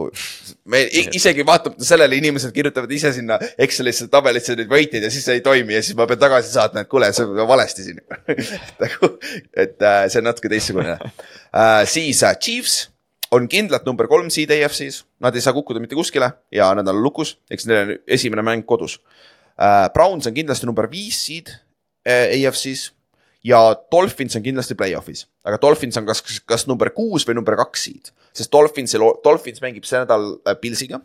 me 0.70 0.84
isegi 0.92 1.46
vaatamata 1.48 1.88
sellele 1.88 2.20
inimesed 2.20 2.54
kirjutavad 2.54 2.94
ise 2.94 3.14
sinna 3.16 3.40
Excelisse 3.58 4.06
tabelisse 4.12 4.56
neid 4.58 4.70
võitjaid 4.70 5.08
ja 5.08 5.10
siis 5.10 5.26
see 5.26 5.40
ei 5.40 5.44
toimi 5.44 5.74
ja 5.74 5.82
siis 5.82 5.98
ma 5.98 6.06
pean 6.10 6.22
tagasi 6.22 6.54
saatma, 6.54 6.84
et 6.84 6.92
kuule, 6.92 7.10
on 7.26 7.48
valesti 7.48 7.88
siin. 7.88 8.00
nagu, 8.84 9.12
et 9.56 9.82
äh, 9.82 10.06
see 10.06 10.22
on 10.22 10.30
natuke 10.30 10.52
teistsugune 10.52 10.94
äh,. 10.94 11.82
siis 11.90 12.22
äh, 12.22 12.38
Chiefs 12.38 12.91
on 13.32 13.48
kindlalt 13.48 13.86
number 13.88 14.08
kolm 14.10 14.28
seed 14.32 14.52
AFC-s, 14.52 15.02
nad 15.24 15.34
ei 15.36 15.44
saa 15.44 15.54
kukkuda 15.56 15.80
mitte 15.80 15.96
kuskile 15.96 16.28
ja 16.52 16.68
nad 16.76 16.88
on 16.88 17.02
lukus, 17.02 17.36
eks 17.52 17.68
neil 17.68 17.82
on 17.82 17.92
esimene 18.06 18.44
mäng 18.44 18.66
kodus. 18.68 18.98
Äh,. 19.56 19.88
Browns 19.94 20.28
on 20.28 20.36
kindlasti 20.36 20.68
number 20.68 20.88
viis 20.92 21.18
seed 21.26 21.52
äh, 22.04 22.28
AFC-s 22.36 22.90
ja 23.44 23.60
Dolphins 23.92 24.36
on 24.36 24.44
kindlasti 24.44 24.76
play-off'is, 24.78 25.26
aga 25.44 25.58
Dolphins 25.62 25.96
on 25.98 26.06
kas, 26.06 26.22
kas 26.46 26.66
number 26.68 26.92
kuus 26.94 27.26
või 27.28 27.38
number 27.40 27.56
kaks 27.58 27.88
seed, 27.88 28.12
sest 28.36 28.52
Dolphinsil, 28.52 29.04
Dolphins 29.24 29.62
mängib 29.64 29.88
see 29.88 30.02
nädal 30.02 30.34
äh, 30.44 30.58
Pilsiga. 30.60 31.00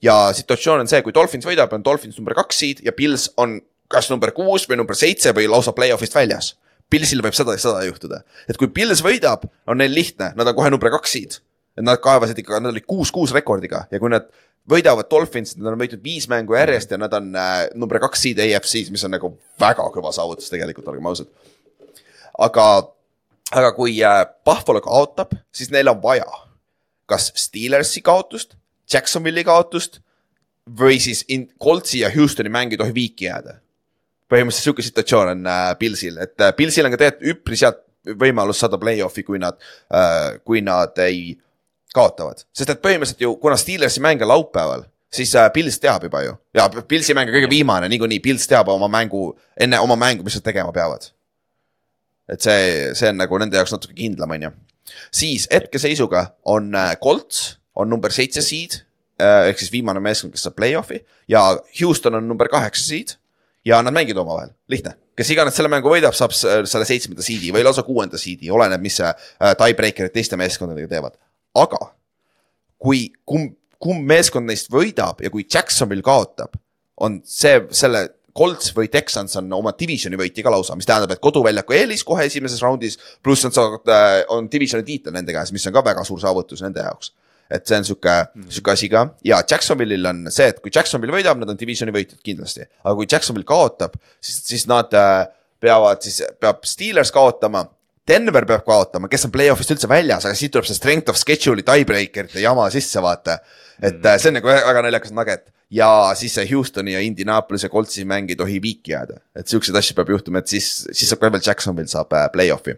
Ja 0.00 0.30
situatsioon 0.32 0.80
on 0.80 0.88
see, 0.88 1.02
kui 1.04 1.12
Dolphins 1.12 1.44
võidab, 1.44 1.74
on 1.76 1.84
Dolphins 1.84 2.16
number 2.16 2.34
kaks 2.38 2.62
seed 2.62 2.80
ja 2.86 2.94
Pils 2.96 3.28
on 3.40 3.58
kas 3.90 4.08
number 4.08 4.32
kuus 4.32 4.64
või 4.70 4.78
number 4.80 4.96
seitse 4.96 5.34
või 5.36 5.48
lausa 5.50 5.74
play-off'ist 5.76 6.16
väljas. 6.16 6.54
Pilsil 6.90 7.20
võib 7.22 7.36
seda 7.36 7.54
ja 7.54 7.60
seda 7.62 7.84
juhtuda, 7.86 8.24
et 8.50 8.58
kui 8.58 8.70
Pils 8.74 9.04
võidab, 9.04 9.44
on 9.68 9.78
neil 9.78 9.92
lihtne, 9.94 10.32
nad 10.38 10.48
on 10.48 10.56
kohe 10.56 10.72
number 10.72 10.90
kaks 10.96 11.14
seed. 11.14 11.38
Et 11.78 11.86
nad 11.86 12.00
kaevasid 12.02 12.38
ikka, 12.42 12.60
nad 12.60 12.72
olid 12.74 12.86
kuus-kuus 12.88 13.34
rekordiga 13.36 13.84
ja 13.90 14.00
kui 14.02 14.12
nad 14.12 14.28
võidavad 14.70 15.08
Dolphins, 15.10 15.56
nad 15.58 15.72
on 15.72 15.80
võitnud 15.80 16.02
viis 16.04 16.28
mängu 16.30 16.54
järjest 16.58 16.92
ja 16.92 16.98
nad 17.00 17.14
on 17.16 17.32
äh, 17.36 17.64
number 17.78 18.00
kaks 18.02 18.26
seed 18.26 18.42
AFC-s, 18.42 18.92
mis 18.92 19.04
on 19.06 19.14
nagu 19.16 19.32
väga 19.60 19.86
kõva 19.94 20.12
saavutus 20.14 20.52
tegelikult, 20.52 20.88
olgem 20.92 21.08
ausad. 21.10 21.30
aga, 22.38 22.66
aga 23.50 23.72
kui 23.76 23.96
äh, 24.04 24.22
Buffalo 24.44 24.82
kaotab, 24.84 25.34
siis 25.52 25.72
neil 25.74 25.90
on 25.90 26.02
vaja 26.02 26.28
kas 27.10 27.32
Steelersi 27.38 28.02
kaotust, 28.06 28.54
Jacksonville'i 28.92 29.44
kaotust 29.46 30.00
või 30.78 31.00
siis 31.02 31.24
Coltsi 31.62 32.04
ja 32.04 32.10
Houstoni 32.14 32.52
mäng 32.52 32.72
ei 32.74 32.78
tohi 32.78 32.94
viiki 32.94 33.26
jääda. 33.26 33.58
põhimõtteliselt 34.30 34.62
sihuke 34.68 34.82
situatsioon 34.86 35.28
on 35.32 35.46
äh, 35.50 35.78
Pilsil, 35.78 36.18
et 36.22 36.40
äh, 36.40 36.52
Pilsil 36.56 36.86
on 36.86 36.92
ka 36.94 37.00
tegelikult 37.00 37.32
üpris 37.32 37.64
head 37.66 37.80
võimalus 38.20 38.60
saada 38.62 38.78
play-off'i, 38.78 39.24
kui 39.26 39.40
nad 39.42 39.58
äh,, 39.92 40.38
kui 40.44 40.62
nad 40.62 40.98
ei 41.02 41.34
kaotavad, 41.94 42.44
sest 42.54 42.70
et 42.70 42.82
põhimõtteliselt 42.82 43.24
ju, 43.24 43.34
kuna 43.42 43.58
Steelersi 43.58 44.02
mäng 44.04 44.22
on 44.22 44.30
laupäeval, 44.30 44.84
siis 45.12 45.32
äh, 45.38 45.48
Pils 45.54 45.80
teab 45.82 46.04
juba 46.06 46.22
ju 46.22 46.34
ja 46.54 46.68
Pilsi 46.68 47.14
mäng 47.16 47.30
on 47.30 47.38
kõige 47.38 47.50
viimane 47.50 47.88
niikuinii, 47.90 48.20
Pils 48.24 48.46
teab 48.50 48.70
oma 48.72 48.88
mängu, 48.90 49.32
enne 49.60 49.80
oma 49.82 49.96
mängu, 49.98 50.26
mis 50.26 50.38
nad 50.38 50.46
tegema 50.46 50.72
peavad. 50.72 51.10
et 52.30 52.40
see, 52.40 52.92
see 52.94 53.08
on 53.10 53.18
nagu 53.18 53.38
nende 53.42 53.58
jaoks 53.58 53.72
natuke 53.74 53.96
kindlam, 53.98 54.30
on 54.36 54.46
ju. 54.46 54.50
siis 55.14 55.48
hetkeseisuga 55.50 56.26
on 56.44 56.74
äh, 56.74 56.94
Colts 57.02 57.58
on 57.74 57.90
number 57.90 58.14
seitse 58.14 58.42
seed 58.42 58.82
äh, 59.20 59.48
ehk 59.50 59.58
siis 59.58 59.72
viimane 59.72 60.02
meeskond, 60.04 60.34
kes 60.34 60.46
saab 60.46 60.58
play-off'i 60.58 61.02
ja 61.28 61.42
Houston 61.80 62.14
on 62.14 62.28
number 62.28 62.48
kaheksa 62.48 62.86
seed 62.86 63.16
ja 63.64 63.82
nad 63.82 63.94
mängivad 63.94 64.22
omavahel, 64.22 64.54
lihtne. 64.68 64.94
kes 65.16 65.30
iganes 65.34 65.58
selle 65.58 65.68
mängu 65.68 65.90
võidab, 65.92 66.14
saab 66.16 66.32
selle 66.32 66.86
seitsmenda 66.88 67.24
seed'i 67.24 67.50
või 67.52 67.64
lausa 67.66 67.82
kuuenda 67.84 68.18
seed'i, 68.18 68.48
oleneb, 68.50 68.80
mis 68.80 68.96
see 69.00 69.10
tiebreaker'id 69.60 70.14
teiste 70.14 70.38
meeskondadega 70.40 70.88
teevad. 70.88 71.18
Aga 71.58 71.80
kui 72.80 73.08
kumb, 73.28 73.56
kumb 73.80 74.06
meeskond 74.08 74.48
neist 74.48 74.70
võidab 74.72 75.22
ja 75.24 75.30
kui 75.32 75.44
Jacksonville 75.44 76.04
kaotab, 76.04 76.56
on 77.00 77.20
see, 77.24 77.62
selle 77.76 78.06
Colts 78.36 78.70
või 78.76 78.88
Texans 78.92 79.34
on 79.40 79.48
oma 79.56 79.72
divisioni 79.76 80.18
võitja 80.20 80.44
ka 80.46 80.52
lausa, 80.54 80.76
mis 80.78 80.86
tähendab, 80.88 81.10
et 81.16 81.22
koduväljaku 81.22 81.74
eelis 81.74 82.04
kohe 82.06 82.28
esimeses 82.28 82.62
raundis, 82.62 82.98
pluss 83.24 83.44
nad 83.44 83.56
saavad 83.56 83.90
äh,, 83.90 84.20
on 84.32 84.46
divisioni 84.52 84.86
tiitel 84.86 85.16
nende 85.16 85.34
käes, 85.34 85.50
mis 85.52 85.66
on 85.66 85.74
ka 85.74 85.82
väga 85.84 86.04
suur 86.06 86.22
saavutus 86.22 86.62
nende 86.64 86.84
jaoks 86.84 87.12
et 87.50 87.66
see 87.66 87.80
on 87.80 87.86
sihuke 87.86 88.14
mm., 88.14 88.46
sihuke 88.54 88.72
asi 88.72 88.88
ka 88.92 89.02
ja 89.26 89.40
Jacksonville'il 89.42 90.06
on 90.06 90.22
see, 90.30 90.46
et 90.52 90.60
kui 90.62 90.72
Jacksonville 90.74 91.16
võidab, 91.16 91.40
nad 91.40 91.50
on 91.50 91.58
divisioni 91.58 91.94
võitjad 91.94 92.22
kindlasti, 92.22 92.66
aga 92.84 92.94
kui 92.98 93.08
Jacksonville 93.10 93.48
kaotab, 93.48 93.96
siis, 94.22 94.38
siis 94.46 94.66
nad 94.70 94.94
äh, 94.96 95.24
peavad 95.60 96.02
siis, 96.06 96.22
peab 96.40 96.64
Steelers 96.68 97.12
kaotama. 97.14 97.66
Denver 98.10 98.46
peab 98.48 98.66
kaotama, 98.66 99.08
kes 99.10 99.28
on 99.28 99.32
play-off'ist 99.34 99.72
üldse 99.76 99.88
väljas, 99.90 100.26
aga 100.26 100.36
siit 100.38 100.52
tuleb 100.54 100.66
see 100.68 100.78
strength 100.78 101.12
of 101.12 101.18
schedule'i 101.20 101.64
tiebreaker'ite 101.66 102.42
jama 102.42 102.66
sisse, 102.74 103.02
vaata. 103.04 103.38
et 103.80 103.96
mm. 103.96 104.20
see 104.20 104.32
on 104.32 104.38
nagu 104.40 104.50
väga 104.50 104.84
naljakas 104.84 105.14
nugget 105.16 105.48
ja 105.70 105.88
siis 106.18 106.34
see 106.34 106.48
Houstoni 106.50 106.92
ja 106.92 107.00
Indianapolis 107.00 107.62
ja 107.62 107.70
Coltsi 107.70 108.04
mäng 108.04 108.30
ei 108.30 108.36
tohi 108.36 108.58
viiki 108.62 108.92
jääda, 108.92 109.20
et 109.36 109.48
siukseid 109.48 109.76
asju 109.78 109.94
peab 109.98 110.10
juhtuma, 110.10 110.42
et 110.42 110.50
siis, 110.50 110.68
siis 110.90 111.08
saab 111.10 111.22
ka 111.22 111.30
veel 111.32 111.46
Jacksonville 111.46 111.90
saab 111.90 112.12
äh, 112.16 112.26
play-off'i 112.34 112.74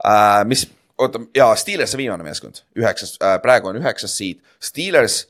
äh,. 0.00 0.42
mis, 0.48 0.66
oota 0.98 1.20
ja 1.36 1.50
Steelers 1.56 1.94
on 1.94 2.02
viimane 2.02 2.24
meeskond, 2.26 2.62
üheksas 2.78 3.18
äh,, 3.20 3.36
praegu 3.44 3.70
on 3.72 3.80
üheksas 3.82 4.16
seed, 4.16 4.40
Steelers, 4.62 5.26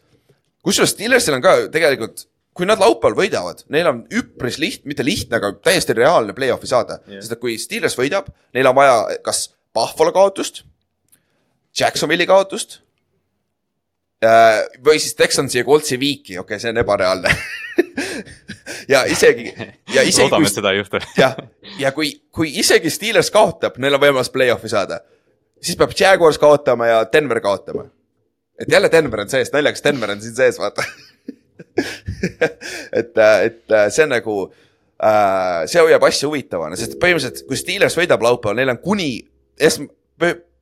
kusjuures 0.65 0.95
Steelersil 0.95 1.39
on 1.39 1.45
ka 1.45 1.59
tegelikult, 1.75 2.29
kui 2.57 2.69
nad 2.69 2.81
laupäeval 2.81 3.17
võidavad, 3.19 3.61
neil 3.73 3.91
on 3.91 4.01
üpris 4.17 4.57
lihtne, 4.63 4.89
mitte 4.91 5.05
lihtne, 5.05 5.39
aga 5.39 5.53
täiesti 5.65 5.97
reaalne 5.97 6.35
play-off'i 6.37 6.71
saada 6.71 6.99
yeah., 7.05 7.21
sest 7.21 7.37
et 7.37 7.43
kui 7.43 7.59
Steelers 7.61 7.97
võidab, 7.99 8.31
neil 8.57 8.71
on 8.71 8.77
vaja 8.79 8.97
kas 9.27 9.51
Buffalo 9.77 10.13
kaotust, 10.17 10.63
Jacksonville'i 11.77 12.29
kaotust 12.29 12.79
äh, 14.25 14.63
või 14.85 15.01
siis 15.03 15.17
Texansi 15.19 15.61
ja 15.61 15.67
Coltsi 15.69 16.01
viiki, 16.01 16.39
okei 16.41 16.57
okay,, 16.57 16.63
see 16.63 16.73
on 16.73 16.81
ebareaalne 16.81 17.35
ja 18.95 19.05
isegi, 19.11 19.51
ja 19.95 20.03
isegi 20.07 20.25
loodame, 20.25 20.49
et 20.49 20.57
seda 20.57 20.73
ei 20.73 20.81
juhtu. 20.81 21.03
jah, 21.19 21.37
ja 21.83 21.93
kui, 21.97 22.15
kui 22.33 22.55
isegi 22.63 22.93
Steelers 22.93 23.31
kaotab, 23.35 23.77
neil 23.83 23.99
on 23.99 24.03
võimalus 24.03 24.33
play-off'i 24.33 24.73
saada, 24.73 25.03
siis 25.61 25.77
peab 25.79 25.93
Jaguars 25.99 26.41
kaotama 26.41 26.89
ja 26.89 27.03
Denver 27.13 27.41
kaotama. 27.45 27.85
et 28.61 28.73
jälle 28.73 28.89
Denver 28.93 29.27
on 29.27 29.29
sees, 29.29 29.53
naljakas 29.53 29.85
Denver 29.85 30.17
on 30.17 30.25
siin 30.25 30.35
sees, 30.41 30.59
vaata. 30.63 30.87
et, 33.01 33.19
et 33.19 33.77
see 33.93 34.05
on 34.05 34.13
nagu 34.15 34.37
äh,, 34.47 35.63
see 35.71 35.83
hoiab 35.83 36.05
asja 36.09 36.31
huvitavana, 36.31 36.79
sest 36.79 36.99
põhimõtteliselt, 37.03 37.47
kui 37.49 37.61
Steelers 37.61 37.97
võidab 37.99 38.25
laupäeval, 38.27 38.61
neil 38.61 38.75
on 38.75 38.83
kuni 38.83 39.11
esm-, 39.57 39.91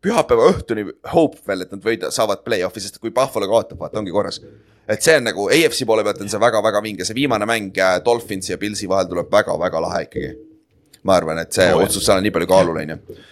pühapäeva 0.05 0.51
õhtuni 0.53 0.87
hope 1.15 1.41
veel, 1.49 1.65
et 1.65 1.75
nad 1.75 1.85
võida-, 1.85 2.13
saavad 2.15 2.45
play-off'i, 2.47 2.83
sest 2.85 3.01
kui 3.03 3.15
Buffalo 3.15 3.49
kaotab, 3.51 3.81
vaata, 3.81 4.01
ongi 4.03 4.15
korras. 4.15 4.41
et 4.89 5.03
see 5.03 5.15
on 5.17 5.25
nagu 5.25 5.47
AFC 5.49 5.87
poole 5.89 6.05
pealt 6.05 6.21
on 6.21 6.29
see 6.29 6.41
väga-väga 6.41 6.83
vinge, 6.85 7.07
see 7.09 7.17
viimane 7.17 7.47
mäng 7.49 7.79
äh, 7.81 8.01
Dolphinsi 8.05 8.53
ja 8.53 8.59
Pilsi 8.61 8.89
vahel 8.89 9.09
tuleb 9.09 9.31
väga-väga 9.33 9.81
lahe 9.81 10.03
ikkagi 10.09 10.35
ma 11.05 11.17
arvan, 11.21 11.41
et 11.45 11.55
see 11.55 11.71
Oo, 11.73 11.81
oh, 11.81 11.87
otsus 11.87 12.05
seal 12.05 12.21
on 12.21 12.27
nii 12.27 12.35
palju 12.35 12.51
kaalul, 12.51 12.81
on 12.81 12.95
ju. 12.95 12.99
okei 13.05 13.23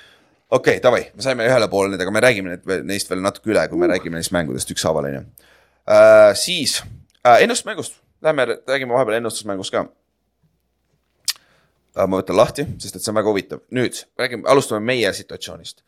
okay,, 0.58 0.80
davai, 0.84 1.02
me 1.16 1.24
saime 1.24 1.46
ühele 1.48 1.68
poole 1.72 1.92
nendega, 1.92 2.12
me 2.14 2.24
räägime 2.24 2.56
need, 2.56 2.72
neist 2.88 3.10
veel 3.10 3.22
natuke 3.24 3.52
üle, 3.52 3.64
kui 3.70 3.80
me 3.80 3.88
räägime 3.92 4.20
neist 4.20 4.34
mängudest 4.34 4.72
ükshaaval, 4.74 5.08
on 5.08 5.18
ju. 5.18 5.22
siis 6.40 6.78
äh, 7.26 7.42
ennustusmängust, 7.42 8.00
lähme 8.22 8.46
räägime 8.68 8.94
vahepeal 8.94 9.20
ennustusmängust 9.20 9.74
ka. 9.74 9.86
ma 11.92 12.16
võtan 12.16 12.36
lahti, 12.36 12.64
sest 12.80 12.96
et 12.96 13.04
see 13.04 13.12
on 13.12 13.18
väga 13.20 13.28
huvitav. 13.28 13.62
nüüd 13.70 14.04
räägime, 14.18 14.48
alustame 14.48 14.80
meie 14.80 15.12
situatsioonist. 15.12 15.82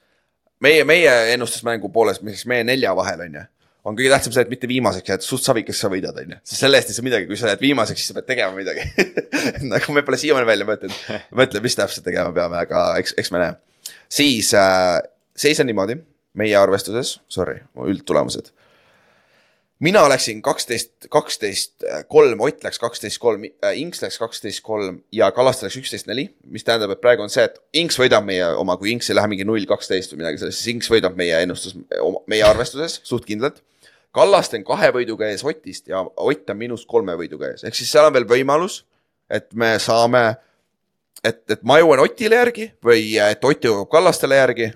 meie, 0.61 0.85
meie 0.85 1.13
ennustusmängu 1.35 1.89
poolest, 1.89 2.23
mis 2.23 2.47
meie 2.47 2.65
nelja 2.65 2.95
vahel 2.97 3.27
on 3.27 3.41
ju, 3.41 3.45
on 3.85 3.97
kõige 3.97 4.13
tähtsam 4.13 4.33
see, 4.33 4.45
et 4.47 4.53
mitte 4.53 4.69
viimaseks 4.69 5.11
jääd, 5.11 5.25
suht 5.25 5.45
savikas 5.45 5.81
sa 5.81 5.91
võidad, 5.93 6.17
on 6.21 6.37
ju. 6.37 6.41
sest 6.45 6.65
selle 6.65 6.81
eest 6.81 6.93
ei 6.93 6.99
saa 6.99 7.07
midagi, 7.07 7.29
kui 7.29 7.41
sa 7.41 7.53
jääd 7.53 7.65
viimaseks, 7.65 8.01
siis 8.01 8.13
sa 8.13 8.19
pead 8.19 8.29
tegema 8.31 8.57
midagi 8.57 8.87
nagu 9.73 9.97
me 9.97 10.05
pole 10.07 10.21
siiamaani 10.21 10.49
välja 10.49 10.69
mõtelnud, 10.69 11.21
mõtle, 11.41 11.65
mis 11.65 11.77
täpselt 11.79 12.07
tegema 12.07 12.33
peame, 12.37 12.61
aga 12.63 12.87
eks, 13.03 13.17
eks 13.21 13.33
me 13.35 13.43
näe. 13.43 13.57
siis 14.09 14.55
äh, 14.59 15.01
seis 15.37 15.61
on 15.61 15.69
niimoodi, 15.69 15.99
meie 16.39 16.57
arvestuses, 16.59 17.19
sorry, 17.29 17.61
üldtulemused. 17.87 18.51
Mina 19.81 20.05
läksin 20.09 20.43
kaksteist, 20.43 21.09
kaksteist, 21.11 21.85
kolm, 22.09 22.41
Ott 22.41 22.65
läks 22.65 22.79
kaksteist, 22.79 23.19
kolm, 23.19 23.45
Inks 23.75 24.03
läks 24.03 24.19
kaksteist, 24.19 24.63
kolm 24.63 25.01
ja 25.13 25.31
Kallaste 25.35 25.67
läks 25.67 25.77
üksteist, 25.81 26.07
neli, 26.07 26.29
mis 26.47 26.65
tähendab, 26.65 26.95
et 26.95 27.03
praegu 27.03 27.25
on 27.25 27.33
see, 27.33 27.45
et 27.45 27.59
Inks 27.83 27.99
võidab 28.01 28.25
meie 28.27 28.47
oma, 28.61 28.77
kui 28.81 28.93
Inks 28.95 29.11
ei 29.11 29.19
lähe 29.19 29.31
mingi 29.31 29.47
null, 29.49 29.67
kaksteist 29.69 30.15
või 30.15 30.23
midagi 30.23 30.43
sellist, 30.43 30.63
siis 30.63 30.75
Inks 30.77 30.91
võidab 30.93 31.19
meie 31.19 31.43
ennustus, 31.43 31.77
meie 32.31 32.47
arvestuses 32.47 33.01
suht 33.05 33.27
kindlalt. 33.29 33.63
Kallaste 34.15 34.61
on 34.61 34.65
kahe 34.67 34.93
võiduga 34.95 35.27
ees 35.27 35.43
Otist 35.45 35.89
ja 35.91 36.05
Ott 36.05 36.51
on 36.51 36.59
miinus 36.59 36.87
kolme 36.87 37.17
võiduga 37.19 37.51
ees, 37.51 37.65
ehk 37.67 37.75
siis 37.75 37.91
seal 37.91 38.07
on 38.07 38.15
veel 38.15 38.29
võimalus, 38.31 38.85
et 39.27 39.49
me 39.59 39.75
saame, 39.83 40.37
et, 41.25 41.43
et 41.51 41.63
ma 41.67 41.81
jõuan 41.81 42.05
Otile 42.05 42.39
järgi 42.39 42.71
või 42.85 43.17
et 43.19 43.45
Ott 43.45 43.67
jõuab 43.67 43.91
Kallastele 43.91 44.39
järgi. 44.39 44.71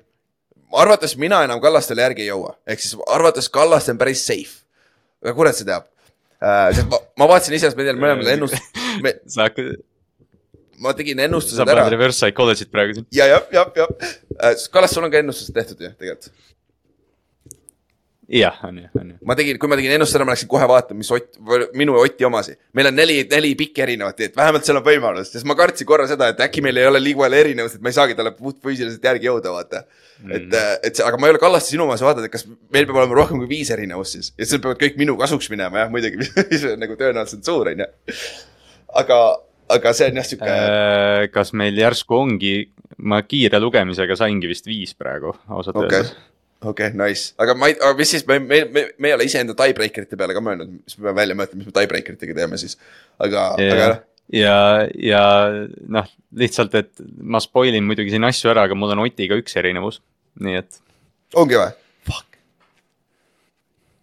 arvates 0.72 1.16
mina 1.16 1.44
enam 1.46 1.60
Kallastele 1.60 2.02
järgi 2.02 2.26
ei 2.26 2.32
jõua, 2.32 2.56
ehk 2.66 2.82
siis 2.82 2.96
arvates 3.06 3.48
Kallaste 3.48 3.94
on 3.94 3.98
päris 3.98 4.26
safe. 4.26 4.66
Kurat 5.36 5.58
see 5.58 5.68
teab 5.68 5.86
äh,. 6.40 6.72
sest 6.76 6.88
ma, 6.92 7.00
ma 7.20 7.30
vaatasin 7.32 7.58
ise, 7.58 7.70
me 7.76 7.86
tegime 7.86 8.04
mõlemad 8.04 8.32
ennust-, 8.34 8.80
me, 9.04 9.14
sa 9.30 9.48
hakkad, 9.48 9.78
ma 10.82 10.94
tegin 10.98 11.22
sa 11.22 11.28
ennustused 11.28 11.62
paned 11.64 11.74
ära 11.76 11.88
reverse 11.94 12.20
psychology't 12.20 12.72
praegu 12.74 12.98
siin. 12.98 13.08
ja, 13.14 13.30
jah, 13.34 13.48
jah, 13.54 13.72
jah 13.82 13.94
äh,. 14.38 14.54
Kallas, 14.74 14.94
sul 14.94 15.06
on 15.06 15.14
ka 15.14 15.22
ennustused 15.22 15.56
tehtud 15.56 15.82
ju 15.82 15.90
tegelikult? 15.94 16.30
jah, 18.28 18.59
on 18.64 18.78
ju, 18.78 18.88
on 19.00 19.10
ju. 19.10 19.16
ma 19.24 19.34
tegin, 19.38 19.56
kui 19.60 19.70
ma 19.70 19.76
tegin 19.78 19.94
ennustuse 19.94 20.18
ära, 20.18 20.26
ma 20.28 20.34
läksin 20.34 20.50
kohe 20.52 20.66
vaatama, 20.68 21.00
mis 21.00 21.10
Ott, 21.14 21.38
minu 21.78 21.94
ja 21.96 22.02
Oti 22.05 22.26
omasi. 22.28 22.56
meil 22.76 22.90
on 22.90 22.96
neli, 22.98 23.22
neli 23.30 23.55
pikki 23.56 23.82
erinevat, 23.86 24.20
et 24.26 24.36
vähemalt 24.36 24.68
seal 24.68 24.80
on 24.80 24.84
võimalus, 24.84 25.30
sest 25.32 25.48
ma 25.48 25.56
kartsin 25.59 25.88
korra 25.88 26.05
seda, 26.10 26.28
et 26.34 26.42
äkki 26.44 26.62
meil 26.64 26.76
ei 26.76 26.88
ole 26.90 27.00
liiga 27.00 27.24
palju 27.24 27.40
erinevust, 27.40 27.78
et 27.78 27.84
ma 27.84 27.92
ei 27.92 27.96
saagi 27.96 28.18
talle 28.18 28.34
puhtfüüsiliselt 28.36 29.09
järgi 29.10 29.30
jõuda, 29.30 29.55
vaata 29.56 29.82
mm.. 29.86 30.36
et, 30.36 30.59
et 30.90 31.00
see, 31.00 31.06
aga 31.09 31.20
ma 31.20 31.30
ei 31.30 31.34
ole 31.34 31.42
Kallaste 31.42 31.72
sinu 31.72 31.86
omas 31.88 32.05
vaadanud, 32.05 32.28
et 32.28 32.36
kas 32.36 32.44
meil 32.46 32.84
peab 32.84 33.00
olema 33.00 33.20
rohkem 33.22 33.40
kui 33.40 33.50
viis 33.56 33.72
erinevust 33.72 34.18
siis 34.18 34.32
ja 34.36 34.44
siis 34.44 34.60
peavad 34.60 34.80
kõik 34.84 35.00
minu 35.00 35.16
kasuks 35.20 35.48
minema 35.55 35.86
jah, 35.86 35.92
muidugi, 35.92 36.20
mis 36.52 36.68
on 36.68 36.80
nagu 36.84 37.00
tõenäoliselt 37.00 37.48
suur, 37.48 37.72
on 37.72 37.84
ju. 37.86 37.90
aga, 39.05 39.22
aga 39.78 39.96
see 39.96 40.12
on 40.12 40.20
jah 40.20 40.32
sihuke 40.34 40.52
äh,, 40.52 41.26
kas 41.32 41.56
meil 41.56 41.80
järsku 41.80 42.20
ongi, 42.20 42.56
ma 42.98 43.22
kiire 43.24 43.60
lugemisega 43.62 44.20
saingi 44.20 44.52
vist 44.52 44.68
viis 44.68 44.92
praegu, 44.98 45.32
ausalt 45.48 45.80
okei 45.80 46.02
öeldes., 46.02 46.16
okei, 46.64 46.90
nice, 46.98 47.32
aga 47.39 47.55
ma 47.59 47.70
ei, 47.70 47.76
aga 47.78 47.94
mis 47.98 48.12
siis, 48.14 48.26
me, 48.26 48.39
me, 48.43 48.62
me, 48.72 48.85
me 48.98 49.10
ei 49.10 49.16
ole 49.16 49.26
iseenda 49.28 49.55
tiebreaker'ite 49.59 50.18
peale 50.18 50.36
ka 50.36 50.43
mõelnud, 50.44 50.74
mis 50.80 50.98
me 50.98 51.06
peame 51.06 51.20
välja 51.20 51.39
mõtlema, 51.39 51.62
mis 51.62 51.70
me 51.70 51.74
tiebreaker 51.76 52.18
itega 52.18 52.36
teeme 52.40 52.59
siis. 52.60 52.78
aga, 53.22 53.51
aga 53.55 53.68
ja 53.68 53.89
noh,, 53.93 54.02
ja, 54.40 54.56
ja 55.02 55.22
noh, 55.98 56.10
lihtsalt, 56.43 56.74
et 56.78 57.05
ma 57.22 57.40
spoil 57.44 57.78
in 57.78 57.86
muidugi 57.86 58.14
siin 58.14 58.26
asju 58.28 58.52
ära, 58.52 58.66
aga 58.68 58.78
mul 58.78 58.97
on 58.97 59.05
Otiga 59.06 59.39
üks 59.39 59.56
erinevus, 59.60 60.02
nii 60.43 60.60
et 60.60 60.80
ongi 61.39 61.59
või? 61.60 61.70
Fuck. 62.09 62.40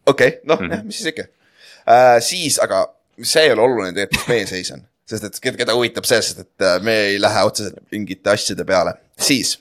okei 0.06 0.36
okay,, 0.38 0.41
noh 0.48 0.61
mm. 0.61 0.72
-hmm. 0.72 0.90
mis 0.90 1.02
siis 1.02 1.11
ikka 1.14 1.27
uh,. 1.27 2.18
siis, 2.23 2.60
aga 2.64 2.86
see 3.22 3.45
ei 3.48 3.53
ole 3.56 3.68
oluline 3.68 3.94
tegelikult, 3.95 4.22
mis 4.22 4.32
meie 4.32 4.48
seis 4.49 4.72
on, 4.76 4.88
sest 5.10 5.27
et 5.30 5.40
keda, 5.44 5.76
huvitab 5.76 6.07
see, 6.07 6.22
sest 6.23 6.44
et 6.45 6.65
uh, 6.65 6.80
me 6.84 6.95
ei 7.11 7.22
lähe 7.22 7.44
otseselt 7.48 7.80
mingite 7.91 8.34
asjade 8.34 8.65
peale. 8.68 8.95
siis, 9.19 9.57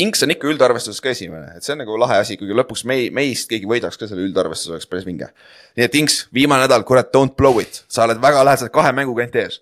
Inks 0.00 0.22
on 0.24 0.32
ikka 0.32 0.48
üldarvestuses 0.48 1.02
ka 1.04 1.10
esimene, 1.12 1.50
et 1.56 1.66
see 1.66 1.74
on 1.74 1.82
nagu 1.82 1.98
lahe 2.00 2.16
asi, 2.22 2.38
kuigi 2.40 2.54
lõpuks 2.56 2.86
mei-, 2.88 3.10
meist 3.12 3.50
keegi 3.50 3.68
võidaks 3.68 4.00
ka 4.00 4.08
selle 4.08 4.24
üldarvestuse, 4.24 4.72
oleks 4.72 4.88
päris 4.88 5.04
vinge. 5.04 5.28
nii 5.76 5.84
et 5.84 5.98
Inks, 6.00 6.22
viimane 6.32 6.64
nädal, 6.64 6.86
kurat, 6.88 7.10
don't 7.12 7.36
blow 7.36 7.60
it, 7.60 7.82
sa 7.92 8.06
oled 8.06 8.22
väga 8.22 8.44
lähedaselt 8.44 8.72
kahe 8.72 8.92
mänguga 8.96 9.26
ainult 9.26 9.36
ees 9.42 9.60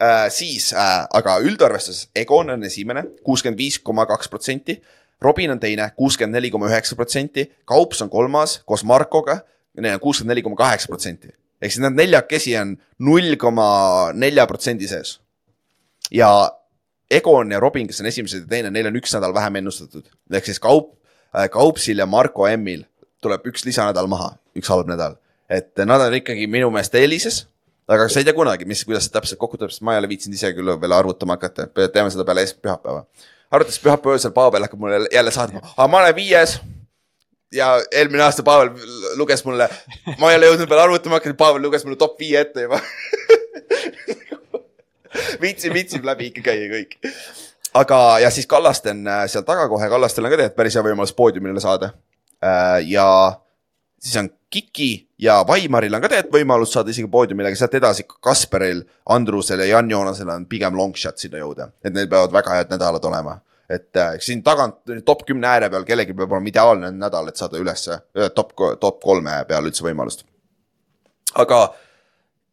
uh,. 0.00 0.28
siis 0.32 0.70
uh,, 0.72 1.04
aga 1.20 1.36
üldarvestuses 1.44 2.08
Egon 2.16 2.54
on 2.56 2.64
esimene, 2.64 3.04
kuuskümmend 3.26 3.60
viis 3.60 3.76
koma 3.84 4.08
kaks 4.08 4.32
protsenti 4.32 4.78
Robin 5.20 5.50
on 5.50 5.60
teine, 5.60 5.90
kuuskümmend 5.96 6.36
neli 6.38 6.50
koma 6.50 6.68
üheksa 6.70 6.96
protsenti, 6.96 7.48
Kaups 7.66 8.02
on 8.02 8.10
kolmas 8.10 8.60
koos 8.66 8.84
Markoga, 8.86 9.40
neil 9.78 9.98
on 9.98 10.02
kuuskümmend 10.02 10.32
neli 10.34 10.42
koma 10.46 10.56
kaheksa 10.56 10.88
protsenti. 10.88 11.28
ehk 11.62 11.72
siis 11.72 11.82
nad 11.82 11.96
neljakesi 11.98 12.54
on 12.56 12.76
null 12.98 13.34
koma 13.36 14.12
nelja 14.14 14.46
protsendi 14.46 14.88
sees. 14.88 15.20
ja 16.10 16.30
Egon 17.10 17.52
ja 17.52 17.60
Robin, 17.60 17.86
kes 17.88 18.02
on 18.02 18.06
esimesed 18.10 18.44
ja 18.44 18.48
teine, 18.50 18.70
neil 18.70 18.90
on 18.90 18.96
üks 19.00 19.14
nädal 19.16 19.34
vähem 19.34 19.62
ennustatud. 19.62 20.04
ehk 20.32 20.44
siis 20.44 20.60
Kaup, 20.60 20.94
Kaupsil 21.52 21.98
ja 21.98 22.06
Marko 22.06 22.48
M-il 22.56 22.84
tuleb 23.22 23.46
üks 23.48 23.64
lisanädal 23.64 24.06
maha, 24.06 24.34
üks 24.56 24.68
halb 24.68 24.90
nädal. 24.90 25.16
et 25.48 25.72
nad 25.88 26.00
on 26.04 26.14
ikkagi 26.14 26.46
minu 26.46 26.70
meelest 26.70 26.94
eelises 26.94 27.46
aga 27.88 28.08
sa 28.12 28.20
ei 28.20 28.26
tea 28.28 28.36
kunagi, 28.36 28.66
mis, 28.68 28.84
kuidas 28.84 29.06
see 29.08 29.14
täpselt 29.14 29.40
kokku 29.40 29.56
tuleb, 29.56 29.72
sest 29.72 29.84
ma 29.86 29.94
ei 29.94 30.02
ole 30.02 30.10
viitsinud 30.10 30.36
ise 30.36 30.50
küll 30.56 30.74
veel 30.80 30.94
arvutama 30.94 31.38
hakata, 31.38 31.68
teeme 31.94 32.10
seda 32.12 32.26
peale 32.28 32.44
pühapäeva. 32.60 33.06
arvates 33.50 33.80
pühapäeva 33.80 34.18
öösel 34.18 34.34
Pavel 34.36 34.66
hakkab 34.66 34.82
mulle 34.82 35.06
jälle 35.12 35.32
saatma, 35.32 35.62
aga 35.76 35.88
ma 35.88 36.02
olen 36.02 36.16
viies. 36.16 36.58
ja 37.52 37.70
eelmine 37.90 38.22
aasta 38.26 38.44
Pavel 38.44 38.74
luges 39.16 39.44
mulle, 39.48 39.70
ma 40.20 40.32
ei 40.32 40.40
ole 40.40 40.52
jõudnud 40.52 40.68
veel 40.68 40.84
arvutama 40.84 41.16
hakata, 41.16 41.38
Pavel 41.40 41.64
luges 41.64 41.88
mulle 41.88 41.96
top 41.96 42.20
viie 42.20 42.44
ette 42.44 42.68
juba. 42.68 42.82
viitsib, 45.42 45.74
viitsib 45.74 46.06
läbi 46.08 46.30
ikka 46.32 46.46
käia 46.50 46.70
kõik. 46.72 46.98
aga, 47.74 48.00
ja 48.24 48.30
siis 48.34 48.46
Kallaste 48.46 48.94
on 48.94 49.06
äh, 49.06 49.26
seal 49.30 49.46
taga 49.48 49.68
kohe, 49.68 49.88
Kallastel 49.88 50.24
on 50.24 50.32
ka 50.32 50.36
tegelikult 50.36 50.62
päris 50.62 50.78
hea 50.78 50.86
võimalus 50.86 51.14
poodiumile 51.16 51.60
saada. 51.64 51.92
ja 52.86 53.08
siis 53.98 54.16
on 54.16 54.30
Kiki 54.50 55.08
ja 55.18 55.44
Vaimaril 55.46 55.94
on 55.94 56.02
ka 56.02 56.08
tegelikult 56.08 56.38
võimalus 56.38 56.72
saada 56.72 56.92
isegi 56.92 57.10
poodiumile, 57.12 57.50
aga 57.50 57.58
sealt 57.58 57.74
edasi 57.76 58.06
Kasperil, 58.08 58.80
Andrusel 59.12 59.60
ja 59.64 59.74
Jan 59.74 59.90
Joonasel 59.90 60.30
on 60.32 60.46
pigem 60.48 60.78
long 60.78 60.96
shot 60.96 61.20
sinna 61.20 61.42
jõuda, 61.42 61.68
et 61.84 61.92
neil 61.94 62.08
peavad 62.08 62.32
väga 62.32 62.56
head 62.56 62.72
nädalad 62.72 63.04
olema. 63.04 63.40
et 63.68 63.96
äh, 64.00 64.14
siin 64.24 64.40
tagant 64.42 64.78
top 65.04 65.26
kümne 65.28 65.44
ääre 65.46 65.68
peal 65.68 65.84
kellelgi 65.84 66.14
peab 66.16 66.30
olema 66.32 66.48
ideaalne 66.48 66.88
nädal, 66.96 67.28
et 67.28 67.36
saada 67.36 67.58
ülesse 67.60 67.92
äh, 67.92 68.30
top, 68.34 68.54
top 68.80 69.02
kolme 69.02 69.44
peale 69.48 69.68
üldse 69.68 69.84
võimalust. 69.84 70.24
aga 71.34 71.74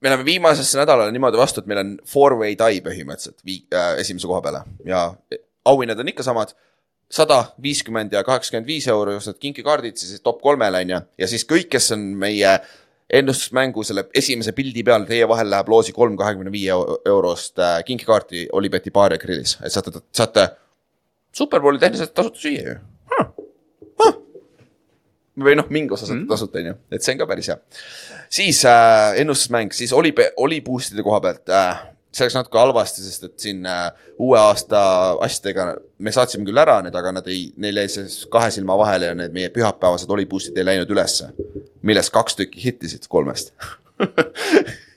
me 0.06 0.12
läheme 0.12 0.26
viimasesse 0.26 0.78
nädalale 0.78 1.12
niimoodi 1.14 1.40
vastu, 1.40 1.64
et 1.64 1.70
meil 1.70 1.82
on 1.82 1.92
four-way 2.06 2.54
tie 2.60 2.82
põhimõtteliselt 2.86 3.42
vii- 3.48 3.66
äh, 3.74 3.96
esimese 4.04 4.30
koha 4.30 4.42
peale. 4.46 4.62
Ja 4.86 5.08
auhinnad 5.66 6.00
on 6.00 6.12
ikka 6.14 6.24
samad. 6.24 6.54
Sada 7.10 7.40
viiskümmend 7.62 8.14
ja 8.14 8.24
kaheksakümmend 8.26 8.68
viis 8.70 8.88
euro 8.90 9.16
ostad 9.18 9.38
kinkikaardid 9.42 9.98
siis 9.98 10.22
top 10.26 10.42
kolmele 10.42 10.82
on 10.86 10.94
ju. 10.94 11.00
Ja 11.22 11.28
siis 11.30 11.46
kõik, 11.46 11.70
kes 11.74 11.92
on 11.94 12.06
meie 12.22 12.54
ennustusmängu 13.14 13.84
selle 13.86 14.08
esimese 14.14 14.54
pildi 14.58 14.84
peal, 14.84 15.06
teie 15.06 15.28
vahel 15.30 15.50
läheb 15.54 15.70
loosi 15.70 15.94
kolm 15.94 16.18
kahekümne 16.18 16.54
viie 16.54 16.74
eurost 17.06 17.62
äh, 17.62 17.78
kinkikaarti 17.86 18.48
Olibeti 18.54 18.94
baari 18.94 19.18
grillis, 19.22 19.58
et 19.62 19.74
saate, 19.74 20.02
saate 20.14 20.48
superbowli 21.34 21.82
tehniliselt 21.82 22.14
tasuta 22.18 22.42
süüa 22.42 22.68
ju. 22.70 22.76
Või 25.44 25.58
noh, 25.60 25.68
mingi 25.74 25.94
osa 25.96 26.08
saate 26.08 26.22
mm. 26.22 26.30
tasuta, 26.30 26.62
on 26.62 26.72
ju, 26.72 26.78
et 26.96 27.04
see 27.04 27.16
on 27.16 27.20
ka 27.22 27.28
päris 27.30 27.50
hea. 27.52 27.58
siis 28.40 28.62
äh, 28.70 29.20
ennustusmäng, 29.24 29.74
siis 29.76 29.94
oli, 29.94 30.14
oli 30.42 30.62
boost'ide 30.66 31.04
koha 31.06 31.20
pealt 31.24 31.52
äh,, 31.52 31.84
see 32.16 32.28
läks 32.28 32.38
natuke 32.38 32.62
halvasti, 32.62 33.04
sest 33.04 33.28
et 33.28 33.36
siin 33.48 33.66
äh, 33.68 33.90
uue 34.24 34.40
aasta 34.40 34.80
asjadega 35.26 35.74
me 36.00 36.14
saatsime 36.16 36.48
küll 36.48 36.62
ära 36.62 36.80
need, 36.86 36.96
aga 36.96 37.12
nad 37.18 37.28
ei, 37.32 37.50
neil 37.62 37.84
jäi 37.84 37.92
see 37.92 38.32
kahe 38.32 38.52
silma 38.56 38.78
vahele 38.80 39.12
ja 39.12 39.18
need 39.18 39.36
meie 39.36 39.52
pühapäevased 39.54 40.12
oli 40.16 40.28
boost'id 40.30 40.58
ei 40.60 40.68
läinud 40.68 40.92
ülesse. 40.96 41.32
millest 41.82 42.14
kaks 42.16 42.40
tükki 42.40 42.64
hittisid 42.70 43.10
kolmest 43.12 43.54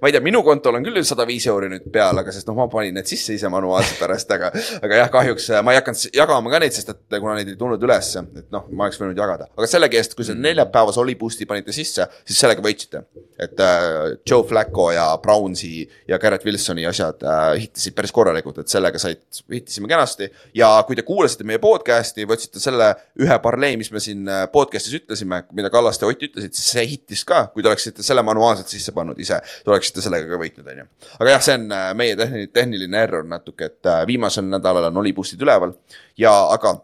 ma 0.00 0.08
ei 0.08 0.14
tea, 0.14 0.22
minu 0.24 0.42
kontol 0.46 0.78
on 0.78 0.86
küll 0.86 1.02
sada 1.06 1.26
viis 1.28 1.46
euri 1.50 1.70
nüüd 1.72 1.88
peal, 1.92 2.18
aga 2.22 2.34
sest 2.34 2.48
noh, 2.48 2.56
ma 2.58 2.68
panin 2.72 2.96
need 2.98 3.08
sisse 3.10 3.36
ise 3.36 3.50
manuaalselt 3.52 4.00
pärast, 4.02 4.32
aga, 4.36 4.52
aga 4.80 5.00
jah, 5.02 5.10
kahjuks 5.12 5.48
äh, 5.52 5.64
ma 5.64 5.74
ei 5.74 5.80
hakanud 5.80 6.16
jagama 6.16 6.52
ka 6.52 6.62
neid, 6.62 6.76
sest 6.76 6.92
et 6.94 7.18
kuna 7.18 7.36
neid 7.38 7.52
ei 7.52 7.58
tulnud 7.60 7.82
ülesse, 7.88 8.24
et 8.38 8.48
noh, 8.54 8.66
ma 8.72 8.88
oleks 8.88 9.00
võinud 9.02 9.18
jagada, 9.18 9.48
aga 9.56 9.68
sellegi 9.70 10.00
eest, 10.00 10.16
kui 10.18 10.26
see 10.28 10.38
neljapäevase 10.38 11.02
Oli 11.02 11.16
Boost'i 11.18 11.48
panite 11.48 11.74
sisse, 11.74 12.06
siis 12.24 12.40
sellega 12.42 12.64
võitsite. 12.64 13.04
et 13.42 13.60
äh, 13.60 14.16
Joe 14.28 14.44
Flacco 14.46 14.90
ja 14.92 15.06
Brownsi 15.22 15.88
ja 16.08 16.18
Garrett 16.22 16.44
Wilsoni 16.46 16.86
asjad 16.86 17.22
äh, 17.26 17.40
hitisid 17.64 17.96
päris 17.96 18.12
korralikult, 18.14 18.60
et 18.62 18.70
sellega 18.70 19.00
said, 19.02 19.22
hitisime 19.52 19.90
kenasti. 19.90 20.28
Ja 20.54 20.70
kui 20.86 20.96
te 20.98 21.04
kuulasite 21.06 21.46
meie 21.48 21.60
podcast'i, 21.62 22.26
võtsite 22.28 22.62
selle 22.62 22.92
ühe 23.20 23.38
parlee, 23.42 23.76
mis 23.80 23.90
me 23.92 24.02
siin 24.02 24.28
äh, 24.30 24.44
podcast'is 24.52 25.00
ütlesime, 25.02 25.42
mida 25.56 25.72
Kallaste 25.72 26.06
ja 26.06 26.12
Ott 26.12 26.22
ütlesid, 26.28 26.54
siis 26.54 26.70
see 26.76 26.86
hittis 26.94 27.24
ka, 27.26 27.46
kui 27.52 27.64
te 27.64 27.70
oleksite 27.72 28.04
selle 28.06 28.22
manuaalselt 28.26 28.70
sisse 28.70 28.94
pannud 28.94 29.18
ise, 29.22 29.41
oleksite 29.66 30.04
sellega 30.04 30.28
ka 30.30 30.40
võitnud, 30.40 30.68
on 30.72 30.84
ju. 30.84 30.86
aga 31.18 31.34
jah, 31.36 31.42
see 31.44 31.58
on 31.58 31.66
äh, 31.76 31.88
meie 31.98 32.16
tehniline, 32.18 32.52
tehniline 32.54 33.02
error 33.06 33.26
natuke, 33.28 33.70
et 33.72 33.90
äh, 33.90 34.04
viimasel 34.08 34.48
nädalal 34.48 34.90
on 34.90 35.02
Oli 35.02 35.14
boost'id 35.16 35.42
üleval 35.42 35.74
ja, 36.18 36.32
aga 36.52 36.76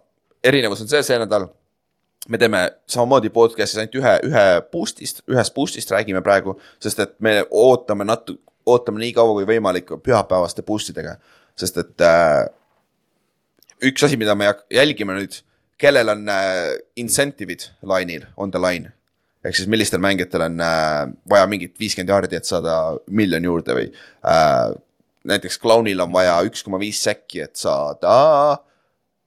erinevus 0.45 0.85
on 0.85 0.91
see, 0.91 1.03
see 1.07 1.19
nädal 1.21 1.49
me 2.29 2.39
teeme 2.39 2.61
samamoodi 2.91 3.31
podcast'is 3.33 3.81
ainult 3.83 3.97
ühe, 4.01 4.15
ühe 4.29 4.45
boost'ist, 4.73 5.23
ühest 5.31 5.55
boost'ist 5.57 5.93
räägime 5.95 6.23
praegu, 6.25 6.59
sest 6.83 7.01
et 7.05 7.17
me 7.25 7.41
ootame 7.51 8.07
natu-, 8.09 8.39
ootame 8.69 9.03
nii 9.03 9.15
kaua 9.17 9.37
kui 9.39 9.49
võimalik 9.49 9.95
pühapäevaste 10.05 10.65
boost 10.67 10.93
idega, 10.93 11.17
sest 11.59 11.81
et 11.85 12.05
äh, 12.05 12.45
üks 13.89 14.05
asi, 14.05 14.21
mida 14.21 14.37
me 14.39 14.51
jälgime 14.75 15.17
nüüd, 15.17 15.41
kellel 15.81 16.13
on 16.13 16.29
äh, 16.33 16.77
incentive'id 17.01 17.71
line'il, 17.87 18.29
on 18.37 18.53
the 18.53 18.63
line. 18.63 18.93
Ehk 19.45 19.57
siis 19.57 19.71
millistel 19.71 20.03
mängijatel 20.03 20.47
on 20.49 20.61
äh, 20.65 21.07
vaja 21.31 21.49
mingit 21.51 21.77
viiskümmend 21.81 22.11
jaardi, 22.13 22.39
et 22.39 22.49
saada 22.49 22.79
miljon 23.07 23.45
juurde 23.51 23.77
või 23.79 23.89
äh, 24.27 24.71
näiteks 25.29 25.61
Clownil 25.63 26.01
on 26.05 26.13
vaja 26.15 26.39
üks 26.49 26.65
koma 26.67 26.81
viis 26.81 27.01
säkki, 27.05 27.45
et 27.47 27.57
saada 27.59 28.17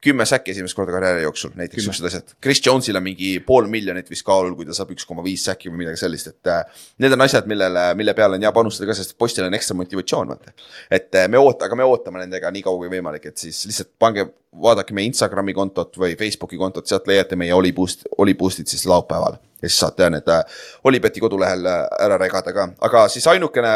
kümme 0.01 0.25
säkki 0.25 0.51
esimest 0.51 0.75
korda 0.75 0.93
karjääri 0.95 1.21
jooksul, 1.23 1.51
näiteks 1.55 1.83
siuksed 1.85 2.05
asjad. 2.09 2.33
Chris 2.43 2.61
Jones'il 2.65 2.97
on 2.97 3.03
mingi 3.05 3.31
pool 3.45 3.67
miljonit 3.69 4.09
vist 4.09 4.25
kaalul, 4.25 4.55
kui 4.57 4.65
ta 4.65 4.73
saab 4.73 4.93
üks 4.95 5.05
koma 5.07 5.23
viis 5.25 5.43
säkki 5.45 5.69
või 5.69 5.83
midagi 5.83 6.01
sellist, 6.01 6.31
et 6.31 6.49
äh, 6.49 6.81
need 7.03 7.13
on 7.13 7.21
asjad, 7.21 7.45
millele, 7.49 7.83
mille 7.99 8.15
peale 8.17 8.39
on 8.39 8.45
hea 8.45 8.51
panustada 8.55 8.89
ka, 8.89 8.97
sest 8.97 9.13
postil 9.21 9.45
on 9.45 9.57
ekstra 9.57 9.77
motivatsioon, 9.77 10.33
vaata. 10.33 10.55
et 10.89 11.21
äh, 11.21 11.29
me 11.29 11.37
oota-, 11.37 11.69
aga 11.69 11.77
me 11.77 11.85
ootame 11.85 12.23
nendega 12.23 12.51
nii 12.51 12.65
kaua 12.65 12.81
kui 12.81 12.91
võimalik, 12.95 13.29
et 13.29 13.45
siis 13.45 13.61
lihtsalt 13.69 13.93
pange, 14.01 14.25
vaadake 14.65 14.97
meie 14.97 15.11
Instagrami 15.11 15.53
kontot 15.53 16.01
või 16.01 16.17
Facebooki 16.19 16.57
kontot, 16.59 16.89
sealt 16.89 17.07
leiate 17.07 17.37
meie 17.39 17.53
Oli 17.53 17.71
Boost, 17.73 18.07
Oli 18.17 18.33
Boost'id 18.37 18.73
siis 18.73 18.87
laupäeval. 18.89 19.37
ja 19.61 19.69
siis 19.69 19.79
saate 19.85 20.09
need 20.09 20.33
äh, 20.33 20.61
Olibeti 20.83 21.21
kodulehel 21.21 21.65
äh, 21.69 21.81
ära 22.07 22.17
regada 22.17 22.53
ka, 22.53 22.71
aga 22.89 23.07
siis 23.09 23.29
ainukene 23.29 23.75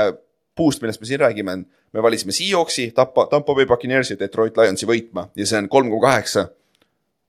boost, 0.58 0.82
millest 0.82 1.02
me 1.02 1.08
siin 1.08 1.20
räägime, 1.20 1.52
on, 1.52 1.66
me 1.96 2.04
valisime 2.04 2.36
Seahawksi, 2.36 2.90
Tampa, 2.96 3.28
Tampa 3.32 3.56
Bay 3.56 3.66
Buccaneersi 3.66 4.14
ja 4.16 4.20
Detroit 4.20 4.58
Lionsi 4.60 4.88
võitma 4.90 5.30
ja 5.36 5.48
see 5.48 5.62
on 5.62 5.72
kolm 5.72 5.90
koma 5.94 6.10
kaheksa. 6.10 6.50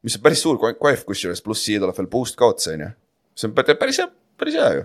mis 0.02 0.18
on 0.18 0.22
päris 0.22 0.42
suur 0.42 0.58
koef 0.58 1.04
kusjuures, 1.06 1.42
pluss 1.42 1.64
siia 1.66 1.82
tuleb 1.82 1.96
veel 1.96 2.10
boost 2.10 2.36
ka 2.38 2.50
otsa, 2.50 2.74
on 2.74 2.84
ju. 2.84 2.90
see 3.34 3.48
on 3.48 3.54
pä- 3.54 3.78
päris 3.78 4.02
hea, 4.02 4.08
päris 4.38 4.58
hea 4.58 4.68
ju. 4.74 4.84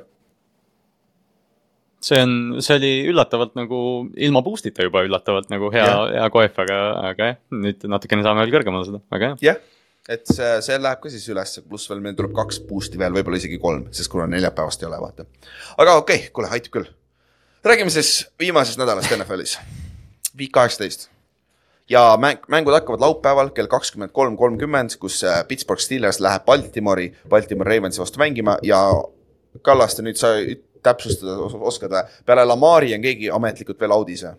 see 2.02 2.22
on, 2.22 2.38
see 2.62 2.78
oli 2.78 2.94
üllatavalt 3.10 3.58
nagu 3.58 3.82
ilma 4.18 4.46
boost'ita 4.46 4.86
juba 4.86 5.04
üllatavalt 5.08 5.50
nagu 5.54 5.74
hea 5.74 5.86
Jah., 5.90 6.06
hea 6.20 6.30
koef, 6.38 6.64
aga, 6.66 6.80
aga 7.12 7.34
jah, 7.34 7.44
nüüd 7.66 7.86
natukene 7.90 8.26
saame 8.26 8.46
veel 8.46 8.58
kõrgemale 8.60 8.90
seda, 8.90 9.04
väga 9.14 9.34
hea. 9.34 9.42
jah, 9.50 9.62
et 10.10 10.26
see, 10.30 10.56
see 10.66 10.78
läheb 10.78 11.02
ka 11.02 11.14
siis 11.14 11.28
ülesse, 11.34 11.66
pluss 11.66 11.90
veel 11.90 12.06
meil 12.06 12.18
tuleb 12.18 12.38
kaks 12.38 12.62
boost'i 12.70 13.02
veel, 13.02 13.18
võib-olla 13.18 13.42
isegi 13.42 13.62
kolm, 13.62 13.88
sest 13.98 14.14
kuna 14.14 14.30
neljapäevast 14.30 14.86
ei 14.86 14.92
ole, 14.94 15.02
vaata. 15.10 15.30
aga 15.78 16.02
okei 16.06 16.26
okay,, 16.26 16.34
kuule, 16.38 16.54
aitab 16.54 16.78
küll. 16.78 16.98
Räägime 17.66 17.90
siis 17.90 18.28
viimasest 18.40 18.80
nädalast 18.82 19.12
NFL-is, 19.18 19.58
viik 20.38 20.52
kaheksateist 20.52 21.10
ja 21.90 22.18
mäng, 22.18 22.40
mängud 22.48 22.74
hakkavad 22.74 23.02
laupäeval 23.04 23.50
kell 23.56 23.68
kakskümmend 23.68 24.12
kolm 24.16 24.38
kolmkümmend, 24.38 24.96
kus 25.00 25.24
äh, 25.24 25.42
Pittsburgh 25.48 25.82
Steelers 25.82 26.20
läheb 26.20 26.46
Baltimori, 26.46 27.12
Baltimore 27.30 27.76
Ravensi 27.76 28.02
vastu 28.02 28.20
mängima 28.22 28.58
ja 28.64 28.80
Kallaste, 29.62 30.02
nüüd 30.02 30.16
sa 30.16 30.30
täpsustada 30.84 31.36
os- 31.44 31.58
oskad 31.60 31.92
või? 31.92 32.06
peale 32.26 32.46
Lamari 32.48 32.94
on 32.96 33.04
keegi 33.04 33.30
ametlikult 33.30 33.80
veel 33.80 33.92
audis 33.92 34.24
või? 34.24 34.38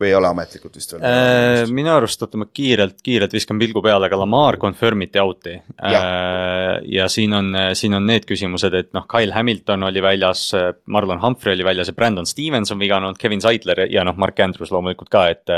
Või 0.00 0.10
ei 0.10 0.14
ole 0.18 0.28
ametlikult 0.30 0.76
vist 0.76 0.94
veel? 0.94 1.04
Äh, 1.06 1.62
minu 1.72 1.92
arust, 1.94 2.22
oota 2.24 2.38
ma 2.40 2.46
kiirelt, 2.50 2.96
kiirelt 3.04 3.34
viskan 3.34 3.60
pilgu 3.60 3.82
peale, 3.84 4.08
aga 4.08 4.18
Lamar 4.18 4.58
confirm 4.60 5.04
iti 5.06 5.20
out'i. 5.22 5.54
ja 6.96 7.08
siin 7.12 7.34
on, 7.36 7.50
siin 7.78 7.94
on 7.98 8.06
need 8.08 8.26
küsimused, 8.28 8.74
et 8.74 8.92
noh, 8.96 9.06
Kyle 9.10 9.34
Hamilton 9.34 9.88
oli 9.88 10.02
väljas, 10.04 10.46
Marlon 10.86 11.22
Humphrey 11.22 11.54
oli 11.56 11.66
väljas 11.66 11.90
ja 11.92 11.96
Brandon 11.96 12.26
Stevens 12.26 12.72
on 12.74 12.82
vigane 12.82 13.08
olnud, 13.08 13.20
Kevin 13.20 13.42
Seidler 13.44 13.84
ja 13.90 14.04
noh, 14.06 14.16
Mark 14.20 14.40
Andrews 14.40 14.72
loomulikult 14.74 15.12
ka, 15.12 15.26
et. 15.32 15.56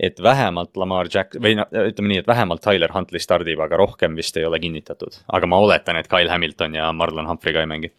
et 0.00 0.22
vähemalt 0.22 0.76
Lamar 0.80 1.08
Jack 1.12 1.36
või 1.40 1.54
noh, 1.58 1.68
ütleme 1.70 2.12
nii, 2.12 2.22
et 2.22 2.28
vähemalt 2.28 2.62
Tyler 2.64 2.92
Huntley 2.94 3.20
stardib, 3.20 3.60
aga 3.60 3.76
rohkem 3.80 4.16
vist 4.16 4.36
ei 4.36 4.46
ole 4.48 4.60
kinnitatud. 4.60 5.22
aga 5.28 5.46
ma 5.46 5.60
oletan, 5.60 5.96
et 6.00 6.08
Kyle 6.08 6.30
Hamilton 6.30 6.74
ja 6.74 6.92
Marlon 6.92 7.28
Humphrey 7.28 7.56
ka 7.56 7.64
ei 7.64 7.70
mängi. 7.70 7.92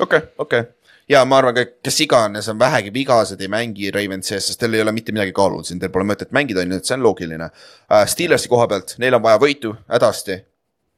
okei, 0.00 0.20
okei 0.38 0.64
ja 1.08 1.24
ma 1.28 1.38
arvan 1.40 1.56
ka, 1.56 1.64
kes 1.84 2.00
iganes 2.04 2.48
on 2.48 2.58
vähegi 2.60 2.92
vigased, 2.94 3.40
ei 3.40 3.50
mängi 3.52 3.90
Ravensi 3.94 4.34
ees, 4.36 4.48
sest 4.50 4.60
teil 4.60 4.76
ei 4.78 4.82
ole 4.84 4.94
mitte 4.96 5.12
midagi 5.12 5.34
kaalunud 5.36 5.68
siin, 5.68 5.80
teil 5.82 5.92
pole 5.92 6.06
mõtet 6.08 6.32
mängida, 6.36 6.64
on 6.64 6.74
ju, 6.74 6.80
et 6.80 6.88
see 6.88 6.96
on 6.96 7.04
loogiline 7.04 7.48
uh,. 7.50 8.04
Steelersi 8.10 8.50
koha 8.52 8.68
pealt, 8.70 8.96
neil 9.02 9.18
on 9.18 9.24
vaja 9.24 9.40
võitu 9.42 9.74
hädasti. 9.90 10.40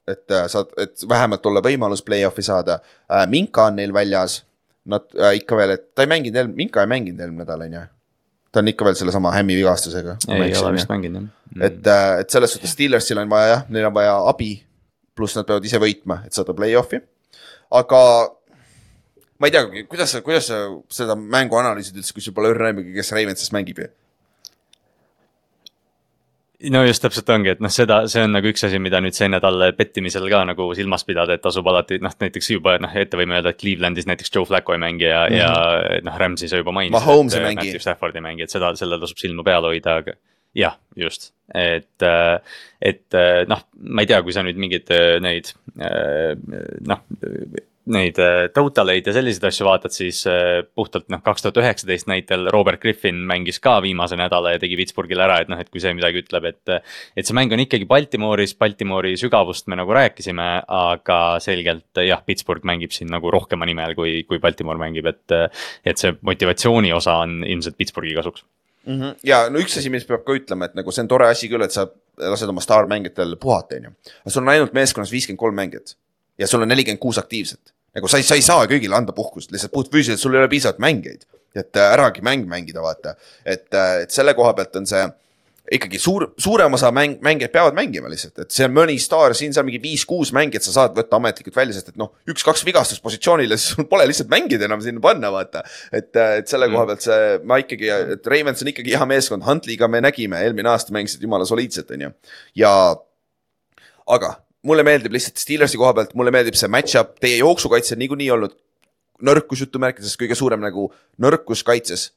et 0.07 0.31
uh, 0.31 0.45
saad, 0.51 0.71
et 0.79 1.03
vähemalt 1.09 1.47
olla 1.47 1.63
võimalus 1.65 2.05
play-off'i 2.07 2.45
saada 2.47 2.79
uh,. 2.83 3.25
Minka 3.31 3.67
on 3.71 3.81
neil 3.81 3.95
väljas. 3.95 4.45
Nad 4.87 5.09
uh, 5.19 5.33
ikka 5.35 5.57
veel, 5.59 5.75
et 5.75 5.89
ta 5.95 6.07
ei 6.07 6.13
mänginud 6.13 6.37
eelmine, 6.39 6.57
Minka 6.63 6.85
ei 6.85 6.93
mänginud 6.93 7.21
eelmine 7.21 7.43
nädal, 7.43 7.67
on 7.67 7.73
ju. 7.75 7.83
ta 8.53 8.63
on 8.63 8.71
ikka 8.71 8.87
veel 8.87 8.95
sellesama 8.97 9.33
hämmi 9.35 9.57
vigastusega. 9.59 10.17
ei 10.31 10.55
ole 10.57 10.73
vist 10.77 10.89
mänginud 10.89 11.27
jah. 11.27 11.67
et, 11.67 11.83
et 12.21 12.31
selles 12.31 12.55
suhtes 12.55 12.73
Steelersil 12.73 13.19
on 13.19 13.31
vaja 13.31 13.49
jah, 13.51 13.67
neil 13.69 13.91
on 13.91 13.95
vaja 13.95 14.15
abi, 14.31 14.53
pluss 15.17 15.37
nad 15.37 15.49
peavad 15.49 15.65
ise 15.67 15.81
võitma, 15.83 16.21
et 16.27 16.37
saada 16.37 16.55
play-off'i. 16.55 17.03
aga 17.75 18.01
ma 19.39 19.49
ei 19.49 19.55
tea, 19.55 19.85
kuidas 19.91 20.17
sa, 20.17 20.23
kuidas 20.25 20.51
sa 20.51 20.65
seda 20.93 21.17
mängu 21.19 21.59
analüüsid 21.61 21.97
üldse, 21.99 22.17
kui 22.17 22.25
sul 22.25 22.35
pole 22.37 22.53
õrna 22.55 22.73
aimugi, 22.73 22.95
kes 22.97 23.15
Ravensis 23.17 23.53
mängib 23.55 23.85
ju? 23.85 23.93
no 26.73 26.81
just 26.87 27.03
täpselt 27.05 27.29
ongi, 27.31 27.53
et 27.53 27.61
noh, 27.61 27.73
seda, 27.73 27.99
see 28.11 28.23
on 28.25 28.33
nagu 28.33 28.49
üks 28.49 28.65
asi, 28.67 28.79
mida 28.83 29.01
nüüd 29.05 29.17
see 29.17 29.29
nädal 29.29 29.61
pettimisel 29.77 30.25
ka 30.33 30.41
nagu 30.49 30.69
silmas 30.79 31.05
pidada, 31.07 31.37
et 31.37 31.45
tasub 31.45 31.67
alati 31.69 31.99
noh, 32.03 32.15
näiteks 32.23 32.49
juba 32.55 32.79
noh, 32.83 32.95
ette 32.97 33.19
võime 33.21 33.37
öelda, 33.37 33.53
et 33.53 33.61
Clevelandis 33.61 34.09
näiteks 34.09 34.33
Joe 34.33 34.49
Flacco 34.49 34.75
ei 34.75 34.81
mängi 34.81 35.05
ja 35.05 35.27
mm, 35.27 35.35
-hmm. 35.35 35.43
ja 35.43 36.01
noh, 36.07 36.17
Rams'i 36.23 36.49
sa 36.49 36.61
juba 36.63 36.73
mainisid. 36.73 37.43
Mängi. 37.43 37.61
Matthew 37.61 37.85
Stafford 37.85 38.17
ei 38.17 38.25
mängi, 38.25 38.47
et 38.47 38.51
seda, 38.51 38.73
sellel 38.77 39.03
tasub 39.03 39.21
silma 39.21 39.45
peal 39.45 39.69
hoida, 39.69 39.99
aga 40.01 40.17
jah, 40.57 40.79
just, 40.97 41.33
et, 41.53 42.09
et 42.81 43.21
noh, 43.53 43.65
ma 43.77 44.03
ei 44.05 44.09
tea, 44.09 44.23
kui 44.25 44.33
sa 44.33 44.45
nüüd 44.47 44.57
mingeid 44.57 44.91
äh, 44.97 45.17
neid 45.21 45.53
noh, 45.77 47.05
neid 47.93 48.19
äh, 48.19 48.49
total 48.55 48.91
eid 48.91 49.07
ja 49.07 49.15
selliseid 49.15 49.45
asju 49.49 49.67
vaatad, 49.69 49.95
siis 49.95 50.25
äh, 50.31 50.65
puhtalt 50.75 51.07
noh, 51.13 51.21
kaks 51.25 51.45
tuhat 51.45 51.61
üheksateist 51.63 52.09
näitel 52.11 52.49
Robert 52.53 52.81
Griffin 52.83 53.21
mängis 53.29 53.61
ka 53.63 53.77
viimase 53.85 54.19
nädala 54.19 54.57
ja 54.57 54.61
tegi 54.63 54.79
Pittsburghile 54.81 55.23
ära, 55.27 55.39
et 55.43 55.51
noh, 55.53 55.61
et 55.63 55.71
kui 55.71 55.83
see 55.83 55.95
midagi 55.97 56.25
ütleb, 56.25 56.49
et. 56.51 56.75
et 57.17 57.29
see 57.29 57.37
mäng 57.37 57.53
on 57.55 57.63
ikkagi 57.63 57.87
Baltimooris, 57.89 58.57
Baltimori 58.59 59.15
sügavust 59.21 59.71
me 59.71 59.79
nagu 59.79 59.95
rääkisime, 59.95 60.49
aga 60.67 61.21
selgelt 61.43 62.03
jah, 62.03 62.25
Pittsburgh 62.27 62.67
mängib 62.67 62.95
siin 62.97 63.13
nagu 63.13 63.31
rohkema 63.33 63.69
nimel, 63.69 63.95
kui, 63.99 64.19
kui 64.29 64.43
Baltimore 64.43 64.81
mängib, 64.83 65.07
et. 65.13 65.37
et 65.87 66.01
see 66.01 66.17
motivatsiooni 66.27 66.91
osa 66.97 67.21
on 67.23 67.39
ilmselt 67.47 67.77
Pittsburghi 67.79 68.15
kasuks. 68.17 68.45
mm. 68.87 69.01
-hmm. 69.01 69.15
ja 69.23 69.47
no 69.51 69.63
üks 69.63 69.79
asi, 69.79 69.91
mis 69.91 70.05
peab 70.05 70.25
ka 70.27 70.35
ütlema, 70.35 70.67
et 70.67 70.75
nagu 70.75 70.91
see 70.91 71.05
on 71.07 71.09
tore 71.09 71.29
asi 71.29 71.49
küll, 71.49 71.63
et 71.63 71.73
sa 71.73 71.87
lased 72.19 72.49
oma 72.49 72.61
staarmängijatel 72.61 73.37
puhata, 73.37 73.77
on 73.77 73.85
ju. 73.85 73.95
aga 74.25 74.31
sul 74.31 74.43
on 74.43 74.49
ainult 74.49 74.73
meeskonnas 74.73 75.13
viiskümmend 75.13 75.39
kolm 75.39 75.55
mängijat 75.55 75.97
ja 76.39 76.47
sul 76.47 76.63
on 76.63 76.69
nelikümmend 76.69 77.01
kuus 77.01 77.19
aktiivset. 77.19 77.76
Nagu 77.97 78.11
sa 78.11 78.21
ei, 78.21 78.27
sa 78.27 78.39
ei 78.39 78.45
saa 78.45 78.67
kõigile 78.71 78.97
anda 78.99 79.15
puhkust, 79.17 79.53
lihtsalt 79.55 79.75
puhtfüüsiliselt 79.75 80.23
sul 80.23 80.37
ei 80.37 80.45
ole 80.45 80.53
piisavalt 80.53 80.83
mängijaid. 80.85 81.27
et 81.57 81.77
äh, 81.81 81.93
äragi 81.95 82.21
mäng 82.21 82.45
mängida, 82.49 82.83
vaata. 82.85 83.17
et, 83.45 83.69
et 83.75 84.11
selle 84.13 84.35
koha 84.37 84.53
pealt 84.55 84.77
on 84.77 84.87
see 84.87 85.07
ikkagi 85.73 85.99
suur, 85.99 86.29
suurem 86.39 86.77
osa 86.77 86.91
mäng, 86.95 87.17
mängijaid 87.25 87.53
peavad 87.55 87.75
mängima 87.75 88.11
lihtsalt, 88.11 88.45
et 88.45 88.55
see 88.55 88.67
on 88.69 88.75
mõni 88.77 88.97
staar, 89.03 89.35
siin-seal 89.35 89.67
mingi 89.67 89.81
viis-kuus 89.83 90.31
mängijat 90.37 90.67
sa 90.67 90.75
saad 90.77 90.95
võtta 90.99 91.19
ametlikult 91.19 91.57
välja, 91.57 91.75
sest 91.75 91.91
et 91.91 91.99
noh, 91.99 92.13
üks-kaks 92.31 92.63
vigastuspositsioonile, 92.69 93.59
siis 93.59 93.75
sul 93.75 93.89
pole 93.91 94.07
lihtsalt 94.07 94.31
mängida 94.31 94.69
enam 94.69 94.85
sinna 94.85 95.03
panna, 95.03 95.33
vaata. 95.35 95.65
et, 95.91 96.13
et 96.15 96.47
selle 96.53 96.71
koha 96.71 96.87
pealt 96.93 97.07
see, 97.09 97.37
ma 97.49 97.59
ikkagi, 97.63 97.91
et 98.15 98.31
Ravens 98.31 98.63
on 98.63 98.71
ikkagi 98.71 98.95
hea 98.95 99.11
meeskond, 99.11 99.47
Huntley'ga 99.47 99.91
me 99.91 100.05
nägime, 100.07 100.45
eelmine 100.47 100.71
aasta 100.71 100.95
mängisid 100.95 101.27
jumala 101.27 101.49
soliidselt, 101.49 101.91
on 101.97 102.07
ju. 102.07 102.13
ja 102.63 102.73
aga 104.07 104.37
mulle 104.67 104.85
meeldib 104.87 105.15
lihtsalt 105.15 105.41
Steelersi 105.41 105.79
koha 105.81 105.95
pealt, 105.97 106.15
mulle 106.19 106.35
meeldib 106.35 106.59
see 106.59 106.71
match-up, 106.73 107.17
teie 107.23 107.39
jooksukaitse 107.41 107.95
on 107.95 108.03
niikuinii 108.05 108.31
olnud 108.35 108.55
nõrkus 109.27 109.63
jutumärkides 109.65 110.19
kõige 110.21 110.37
suurem 110.37 110.61
nagu 110.61 110.91
nõrkus 111.23 111.63
kaitses 111.65 112.11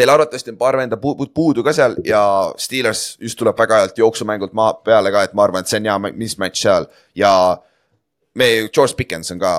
Teil 0.00 0.08
arvatavasti 0.08 0.52
on 0.54 0.56
paar 0.56 0.76
venda 0.78 0.96
pu- 0.96 1.16
pu- 1.18 1.28
puudu 1.34 1.62
ka 1.66 1.72
seal 1.76 1.96
ja 2.06 2.20
Steelers 2.58 3.18
just 3.20 3.36
tuleb 3.38 3.58
väga 3.58 3.80
healt 3.82 3.98
jooksumängult 3.98 4.54
maa 4.56 4.72
peale 4.86 5.10
ka, 5.12 5.24
et 5.26 5.34
ma 5.34 5.44
arvan, 5.44 5.60
et 5.60 5.68
see 5.68 5.80
on 5.80 5.88
hea 5.90 5.96
ma- 5.98 6.12
mismatch 6.16 6.62
seal 6.62 6.86
ja 7.18 7.32
me, 8.34 8.46
George 8.72 8.94
Pickens 8.96 9.32
on 9.34 9.42
ka 9.42 9.52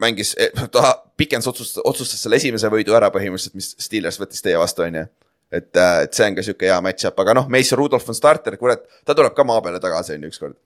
mängis, 0.00 0.32
ta 0.72 0.94
pikendas 1.18 1.50
otsust, 1.50 1.80
otsustas 1.84 2.22
selle 2.22 2.38
esimese 2.40 2.70
võidu 2.72 2.94
ära 2.96 3.10
põhimõtteliselt, 3.12 3.58
mis 3.58 3.74
Steelers 3.84 4.20
võttis 4.22 4.40
teie 4.46 4.56
vastu, 4.58 4.86
on 4.86 5.00
ju. 5.02 5.04
et, 5.52 5.68
et 5.76 6.14
see 6.16 6.30
on 6.30 6.38
ka 6.38 6.46
sihuke 6.46 6.70
hea 6.70 6.80
match-up, 6.86 7.20
aga 7.20 7.34
noh, 7.42 7.50
Mason 7.52 7.82
Rudolph 7.82 8.08
on 8.08 8.16
starter, 8.16 8.56
kurat, 8.56 8.86
ta 9.04 9.18
tuleb 9.18 9.34
ka 9.36 9.44
maa 9.44 9.60
peale 9.66 9.82
tagasi, 9.82 10.14
on 10.16 10.24
ju, 10.24 10.32
ükskord. 10.32 10.56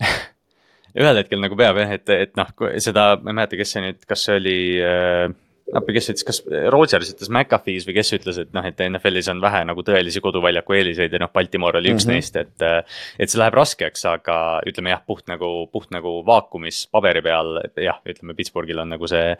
ühel 1.00 1.20
hetkel 1.20 1.42
nagu 1.42 1.58
peab 1.58 1.78
jah, 1.80 1.94
et, 1.96 2.14
et 2.14 2.36
noh, 2.38 2.50
seda, 2.82 3.14
ma 3.22 3.32
ei 3.32 3.38
mäleta, 3.40 3.58
kes 3.60 3.74
see 3.74 3.84
nüüd, 3.84 4.04
kas 4.08 4.26
see 4.26 4.38
oli 4.40 4.58
äh, 4.82 5.26
appi, 5.72 5.94
kes 5.96 6.10
ütles, 6.12 6.24
kas 6.28 6.40
Rodgers 6.72 7.10
ütles 7.14 7.30
McAfee's 7.32 7.86
või 7.88 7.96
kes 7.96 8.12
ütles, 8.18 8.38
et 8.42 8.50
noh, 8.56 8.66
et 8.68 8.80
NFL-is 8.84 9.30
on 9.32 9.40
vähe 9.42 9.62
nagu 9.64 9.84
tõelisi 9.86 10.20
koduväljaku 10.24 10.76
eeliseid 10.76 11.14
ja 11.14 11.20
noh, 11.22 11.30
Baltimore 11.32 11.80
oli 11.80 11.94
üks 11.94 12.04
mm. 12.04 12.10
-hmm. 12.10 12.20
neist, 12.20 12.36
et. 12.36 12.90
et 13.18 13.30
see 13.30 13.40
läheb 13.40 13.56
raskeks, 13.56 14.04
aga 14.10 14.36
ütleme 14.68 14.92
jah, 14.92 15.00
puht 15.06 15.28
nagu, 15.30 15.50
puht 15.72 15.90
nagu 15.94 16.18
vaakumis 16.26 16.84
paberi 16.92 17.22
peal, 17.24 17.56
jah, 17.80 18.00
ütleme 18.04 18.36
Pittsburghil 18.36 18.82
on 18.84 18.92
nagu 18.94 19.08
see. 19.10 19.34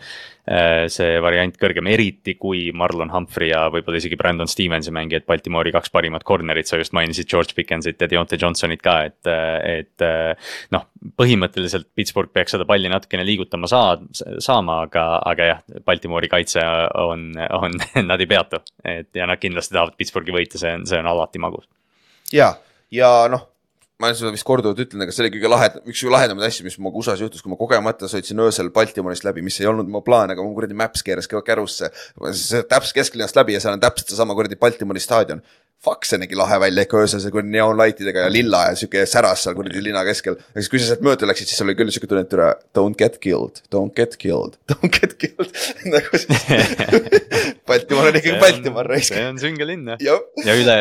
see 0.93 1.21
variant 1.25 1.55
kõrgem, 1.61 1.87
eriti 1.89 2.35
kui 2.41 2.67
Marlon 2.73 3.11
Humphrey 3.13 3.49
ja 3.49 3.65
võib-olla 3.73 4.01
isegi 4.01 4.17
Brandon 4.21 4.49
Stevensi 4.49 4.93
mängijad, 4.93 5.25
Baltimore'i 5.29 5.73
kaks 5.73 5.93
parimat 5.93 6.25
corner'it, 6.25 6.69
sa 6.69 6.77
just 6.77 6.93
mainisid 6.93 7.29
George 7.31 7.55
Pickensit 7.57 8.01
ja 8.01 8.09
Deontay 8.11 8.39
Johnsonit 8.41 8.83
ka, 8.85 8.97
et, 9.09 9.31
et 9.65 10.05
noh, 10.75 10.87
põhimõtteliselt 11.19 11.89
Pittsburgh 11.97 12.33
peaks 12.33 12.55
seda 12.55 12.67
palli 12.69 12.89
natukene 12.93 13.25
liigutama 13.27 13.69
saa-, 13.71 13.99
saama, 14.43 14.81
aga, 14.87 15.05
aga 15.33 15.49
jah, 15.51 15.63
Baltimore'i 16.15 16.29
kaitse 16.29 16.61
on, 16.95 17.33
on, 17.51 17.73
nad 18.09 18.21
ei 18.21 18.27
peatu. 18.27 18.63
et 18.85 19.17
ja 19.17 19.27
nad 19.27 19.39
kindlasti 19.39 19.75
tahavad 19.75 19.97
Pittsburghi 19.99 20.33
võita, 20.33 20.59
see 20.59 20.75
on, 20.75 20.87
see 20.87 20.99
on 20.99 21.07
alati 21.07 21.39
magus. 21.39 21.67
ja, 22.33 22.55
ja 22.91 23.27
noh, 23.29 23.49
ma 24.03 24.09
olen 24.09 24.17
seda 24.19 24.31
vist 24.35 24.47
korduvalt 24.47 24.81
ütlenud, 24.83 25.07
aga 25.07 25.15
see 25.15 25.23
oli 25.23 25.31
kõige 25.37 25.51
lahedam, 25.53 25.83
üks 25.91 26.01
lahedamaid 26.11 26.49
asju, 26.49 26.65
mis 26.67 26.77
minuga 26.81 26.99
USA-s 26.99 27.21
juhtus, 27.23 27.43
kui 27.45 27.53
ma 27.53 27.59
kogemata 27.59 28.09
sõitsin 28.11 28.41
öösel 28.43 28.73
Baltimorist 28.75 29.27
läbi, 29.27 29.45
mis 29.47 29.61
ei 29.63 29.69
olnud 29.71 29.91
mu 29.91 30.01
plaan, 30.07 30.33
aga 30.35 30.43
mu 30.43 30.51
kuradi 30.57 30.75
Maps 30.79 31.05
keeras 31.07 31.31
ka 31.31 31.43
kärusse. 31.47 31.93
see 32.35 32.65
täpselt 32.67 32.97
kesklinnast 32.99 33.39
läbi 33.39 33.55
ja 33.55 33.61
seal 33.63 33.77
on 33.77 33.85
täpselt 33.85 34.11
seesama 34.11 34.35
kuradi 34.35 34.59
Baltimori 34.59 35.03
staadion. 35.03 35.45
Fuck, 35.85 36.07
see 36.09 36.19
nägi 36.19 36.35
lahe 36.35 36.57
välja 36.63 36.87
ikka 36.87 36.97
öösel, 37.05 37.21
see 37.23 37.31
kuradi 37.31 37.53
neoonlaitidega 37.55 38.25
ja 38.25 38.33
lilla 38.33 38.65
ja 38.71 38.75
sihuke 38.81 39.05
säras 39.07 39.45
seal 39.47 39.55
kuradi 39.55 39.83
linna 39.85 40.03
keskel. 40.09 40.41
aga 40.41 40.65
siis, 40.65 40.73
kui 40.73 40.83
sa 40.83 40.91
sealt 40.91 41.07
mööda 41.07 41.29
läksid, 41.31 41.53
siis 41.53 41.63
oli 41.63 41.77
küll 41.79 41.95
sihuke 41.95 42.11
tunne, 42.11 42.25
et 42.27 42.33
türa 42.33 42.51
don't 42.75 42.99
get 42.99 43.21
killed, 43.23 43.63
don't 43.71 43.95
get 43.95 44.19
killed, 44.19 44.59
don't 44.73 44.91
get 44.99 45.15
killed. 45.23 45.55
nagu 45.95 46.19
siis 46.25 46.51
Baltimor 47.71 48.11
on 48.11 48.19
ikkagi 48.19 48.43
Baltimor, 48.43 48.91
raisk. 48.91 49.15
see 49.15 49.29
on 49.29 49.39
sünge 49.43 49.69
linn 49.69 49.95
jah, 50.01 50.25
ja 50.43 50.59
üle, 50.59 50.79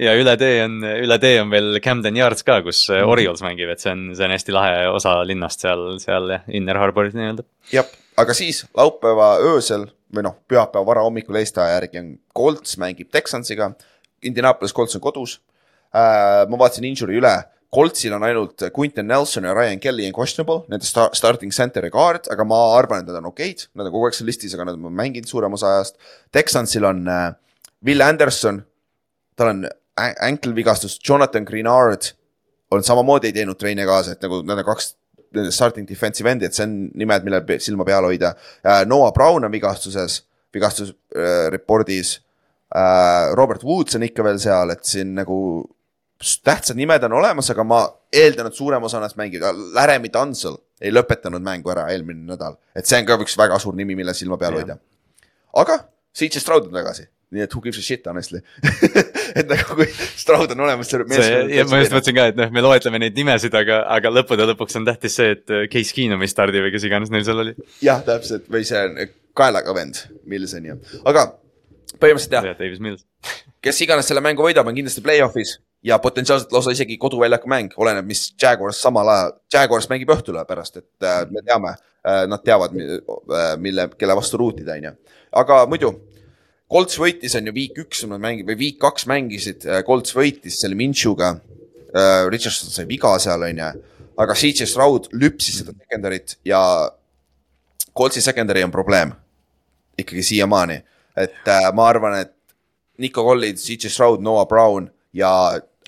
ja 0.00 0.14
üle 0.16 0.32
tee 0.40 0.62
on, 0.64 0.78
üle 1.04 1.18
tee 1.22 1.36
on 1.42 1.50
veel 1.52 1.78
Camden 1.84 2.16
Yards 2.16 2.44
ka, 2.46 2.60
kus 2.64 2.86
Mhm. 2.88 3.08
Orioles 3.12 3.42
mängib, 3.44 3.68
et 3.72 3.82
see 3.82 3.92
on, 3.92 4.06
see 4.16 4.24
on 4.26 4.34
hästi 4.34 4.54
lahe 4.56 4.88
osa 4.88 5.18
linnast 5.28 5.60
seal, 5.66 5.98
seal 6.02 6.32
Inner 6.48 6.78
Harboris 6.80 7.14
nii-öelda. 7.18 7.44
jah, 7.74 7.86
aga 8.20 8.34
siis 8.36 8.64
laupäeva 8.76 9.34
öösel 9.52 9.86
või 10.14 10.24
noh, 10.26 10.36
pühapäeva 10.50 10.86
varahommikul 10.88 11.36
Eesti 11.38 11.60
aja 11.62 11.76
järgi 11.78 12.00
on 12.00 12.10
Colts 12.36 12.76
mängib 12.82 13.10
Texansiga. 13.14 13.70
Indianapolis 14.26 14.74
Colts 14.76 14.96
on 14.98 15.00
kodus 15.00 15.38
äh,. 15.94 16.46
ma 16.48 16.58
vaatasin 16.58 16.84
injury 16.84 17.16
üle, 17.20 17.32
Coltsil 17.72 18.12
on 18.16 18.24
ainult 18.26 18.64
Quinton 18.74 19.06
Nelson 19.06 19.44
ja 19.46 19.52
Ryan 19.54 19.78
Kelly 19.80 20.08
on 20.08 20.12
questionable, 20.16 20.64
nende 20.68 20.84
star 20.88 21.12
starting 21.14 21.52
center 21.54 21.84
ja 21.86 21.90
guard, 21.94 22.26
aga 22.32 22.44
ma 22.44 22.58
arvan, 22.74 23.04
et 23.04 23.06
nad 23.06 23.20
on 23.20 23.28
okeid, 23.30 23.68
nad 23.78 23.86
on 23.86 23.92
kogu 23.94 24.08
aeg 24.08 24.16
seal 24.18 24.26
listis, 24.26 24.56
aga 24.56 24.66
nad 24.66 24.74
on 24.74 24.96
mänginud 24.98 25.30
suurem 25.30 25.54
osa 25.54 25.76
ajast. 25.76 25.94
Texansil 26.34 26.84
on 26.88 27.04
äh, 27.08 27.28
Will 27.86 28.02
Anderson, 28.02 28.58
tal 29.38 29.52
on 29.52 29.62
ä- 29.98 30.14
ankle 30.26 30.54
vigastus, 30.54 30.98
Jonathan 31.08 31.44
Greenard 31.48 32.12
on 32.70 32.82
samamoodi 32.86 33.26
ei 33.30 33.32
teinud 33.32 33.58
treene 33.58 33.84
kaasa, 33.88 34.12
et 34.14 34.22
nagu 34.22 34.42
nad 34.46 34.58
on 34.62 34.64
kaks 34.64 34.94
nende 35.34 35.50
starting 35.54 35.86
defensive 35.88 36.30
endi, 36.30 36.46
et 36.46 36.54
see 36.54 36.64
on 36.66 36.76
nimed, 36.98 37.24
millel 37.26 37.44
silma 37.62 37.84
peal 37.86 38.06
hoida. 38.06 38.32
Noah 38.86 39.12
Brown 39.14 39.44
on 39.46 39.52
vigastuses, 39.52 40.20
vigastus 40.54 40.90
äh, 41.16 41.48
report'is 41.54 42.16
äh,. 42.74 43.34
Robert 43.38 43.62
Woods 43.64 43.94
on 43.98 44.02
ikka 44.06 44.24
veel 44.26 44.38
seal, 44.42 44.70
et 44.74 44.82
siin 44.86 45.14
nagu 45.18 45.36
tähtsad 46.44 46.76
nimed 46.76 47.02
on 47.06 47.14
olemas, 47.16 47.48
aga 47.54 47.64
ma 47.64 47.80
eeldan, 48.12 48.50
et 48.50 48.54
suurem 48.58 48.82
osa 48.84 49.00
neist 49.00 49.16
mängivad, 49.16 49.56
Laramie 49.74 50.10
Dunsel 50.12 50.58
ei 50.80 50.92
lõpetanud 50.92 51.42
mängu 51.44 51.70
ära 51.72 51.86
eelmine 51.94 52.26
nädal, 52.34 52.58
et 52.76 52.86
see 52.88 52.98
on 53.00 53.06
ka 53.08 53.16
üks 53.22 53.38
väga 53.38 53.58
suur 53.62 53.74
nimi, 53.78 53.94
mille 53.96 54.12
silma 54.16 54.36
peal 54.40 54.52
Jah. 54.58 54.60
hoida. 54.62 54.76
aga 55.62 55.78
CJ 56.16 56.42
Stroud 56.42 56.66
on 56.68 56.74
tagasi, 56.76 57.06
nii 57.30 57.44
et 57.44 57.54
who 57.54 57.62
gives 57.62 57.78
a 57.78 57.84
shit 57.84 58.06
honestly 58.10 58.40
et 59.38 59.46
nagu 59.50 59.76
kui 59.78 59.86
Stroud 60.18 60.54
on 60.54 60.64
olemas. 60.66 60.90
ma 60.90 61.82
just 61.82 61.94
mõtlesin 61.94 62.16
ka, 62.16 62.26
et 62.32 62.40
noh, 62.40 62.50
me 62.54 62.64
loetleme 62.64 63.02
neid 63.02 63.18
nimesid, 63.18 63.54
aga, 63.56 63.84
aga 63.98 64.12
lõppude 64.12 64.48
lõpuks 64.52 64.80
on 64.80 64.88
tähtis 64.88 65.18
see, 65.20 65.36
et 65.36 65.54
äh, 65.54 65.66
Case 65.72 65.94
Keenum 65.96 66.22
ei 66.26 66.32
stardi 66.32 66.62
või 66.62 66.74
kes 66.74 66.88
iganes 66.88 67.12
neil 67.14 67.26
seal 67.26 67.44
oli. 67.44 67.54
jah, 67.84 68.02
täpselt 68.06 68.50
või 68.50 68.66
see 68.68 68.82
on 68.88 68.98
kaelaga 69.38 69.74
vend, 69.76 70.04
Milson 70.28 70.66
ja, 70.66 70.76
aga 71.06 71.30
põhimõtteliselt 72.00 72.38
jah, 72.40 72.58
Davis 72.58 72.82
Mills. 72.82 73.06
kes 73.64 73.82
iganes 73.84 74.08
selle 74.10 74.22
mängu 74.24 74.44
võidab, 74.44 74.68
on 74.68 74.76
kindlasti 74.76 75.04
play-off'is 75.04 75.58
ja 75.86 75.98
potentsiaalselt 76.02 76.52
lausa 76.52 76.74
isegi 76.74 76.98
koduväljaku 77.00 77.48
mäng, 77.48 77.74
oleneb, 77.80 78.08
mis 78.08 78.30
Jaguars 78.42 78.80
samal 78.82 79.08
ajal, 79.08 79.34
Jaguars 79.52 79.88
mängib 79.92 80.12
õhtul 80.12 80.40
pärast, 80.48 80.80
et 80.82 81.06
äh, 81.06 81.22
me 81.30 81.44
teame 81.46 81.72
äh,, 81.72 82.26
nad 82.28 82.44
teavad, 82.44 82.74
mille, 83.60 83.88
kelle 83.98 84.16
vastu 84.16 84.40
ruutida, 84.40 84.76
on 84.76 84.90
ju. 84.90 84.94
aga 85.40 85.64
muidu, 85.70 85.94
Colts 86.70 86.98
võitis 87.00 87.34
on 87.38 87.48
ju 87.50 87.54
week 87.56 87.78
üks 87.82 88.04
nad 88.06 88.22
mängib 88.22 88.50
või 88.52 88.58
week 88.60 88.80
kaks 88.82 89.08
mängisid, 89.10 89.66
Colts 89.86 90.14
võitis 90.14 90.60
selle 90.62 90.78
Minchuga 90.78 91.34
äh,. 91.90 92.28
Richardson 92.30 92.70
sai 92.70 92.86
viga 92.86 93.16
seal, 93.18 93.42
on 93.48 93.62
ju, 93.62 93.70
aga 94.20 94.36
CJ 94.38 94.68
Stroud 94.70 95.08
lüpsis 95.16 95.60
seda 95.62 95.74
secondary't 95.74 96.36
ja 96.46 96.60
Coltsi 97.96 98.22
secondary 98.22 98.62
on 98.62 98.70
probleem 98.70 99.12
ikkagi 99.98 100.22
siiamaani, 100.22 100.78
et 101.16 101.48
äh, 101.48 101.66
ma 101.74 101.88
arvan, 101.90 102.16
et 102.22 102.32
Nico 103.00 103.24
Collins, 103.24 103.64
CJ 103.66 103.90
Stroud, 103.90 104.22
Noah 104.22 104.46
Brown 104.48 104.90
ja 105.12 105.32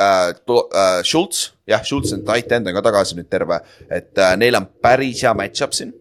äh, 0.00 0.28
äh, 0.28 1.04
Schultz, 1.04 1.52
jah, 1.66 1.84
Schultz 1.84 2.12
on 2.12 2.24
tight 2.24 2.52
end 2.52 2.68
on 2.68 2.76
ka 2.76 2.82
tagasi 2.84 3.16
nüüd 3.16 3.30
terve, 3.32 3.60
et 3.88 4.18
äh, 4.18 4.34
neil 4.36 4.58
on 4.58 4.68
päris 4.82 5.22
hea 5.24 5.32
match-up 5.36 5.76
siin. 5.76 5.94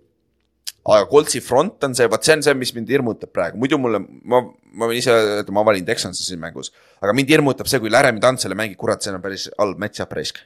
Aga 0.85 1.05
Coltsi 1.11 1.41
front 1.45 1.83
on 1.85 1.93
see, 1.97 2.07
vot 2.09 2.23
see 2.25 2.33
on 2.37 2.41
see, 2.45 2.55
mis 2.57 2.73
mind 2.73 2.89
hirmutab 2.89 3.29
praegu, 3.33 3.59
muidu 3.61 3.77
mulle, 3.81 3.99
ma, 4.01 4.41
ma 4.73 4.87
võin 4.89 4.97
ise 4.97 5.13
öelda, 5.13 5.53
ma 5.53 5.65
valin 5.67 5.85
Texansi 5.85 6.23
siin 6.25 6.41
mängus. 6.41 6.71
aga 7.01 7.13
mind 7.13 7.29
hirmutab 7.29 7.69
see, 7.69 7.79
kui 7.83 7.91
Laramie 7.93 8.23
Tantsele 8.23 8.57
mängib, 8.57 8.79
kurat, 8.81 9.03
see 9.03 9.13
on 9.13 9.21
päris 9.21 9.49
halb 9.59 9.77
match-up 9.81 10.15
risk, 10.17 10.41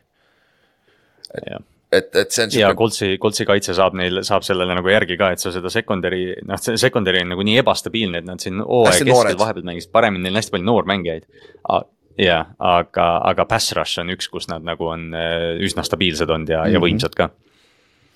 jah, 1.45 1.63
et, 1.91 2.11
et 2.15 2.35
see 2.35 2.43
on 2.43 2.51
ja 2.51 2.67
siuke, 2.69 2.77
Coltsi, 2.81 3.09
Coltsi 3.21 3.47
kaitse 3.47 3.75
saab 3.77 3.95
neil, 3.95 4.19
saab 4.27 4.43
sellele 4.47 4.75
nagu 4.75 4.91
järgi 4.91 5.17
ka, 5.19 5.31
et 5.35 5.43
sa 5.43 5.53
seda 5.55 5.71
secondary, 5.71 6.27
noh, 6.47 6.59
see 6.59 6.75
secondary 6.81 7.23
on 7.23 7.31
nagu 7.35 7.45
nii 7.47 7.61
ebastabiilne, 7.63 8.19
et 8.23 8.27
nad 8.27 8.43
siin 8.43 8.59
hooaja 8.59 9.05
keskel 9.07 9.39
vahepeal 9.39 9.67
mängisid 9.71 9.93
paremini, 9.95 10.27
neil 10.27 10.35
on 10.35 10.41
hästi 10.41 10.55
palju 10.57 10.67
noormängijaid. 10.71 11.27
jah, 12.19 12.51
aga, 12.59 13.07
aga 13.31 13.43
pass 13.47 13.73
rush 13.75 13.99
on 13.99 14.11
üks, 14.13 14.29
kus 14.31 14.47
nad 14.51 14.63
nagu 14.63 14.87
on 14.87 15.09
äh, 15.15 15.55
üsna 15.63 15.83
stabiilsed 15.83 16.29
olnud 16.31 16.51
ja 16.51 16.61
mm, 16.61 16.67
-hmm. 16.67 16.73
ja 16.73 16.79
Mhm. 16.79 16.85
võimsad 16.87 17.15
ka. 17.15 17.29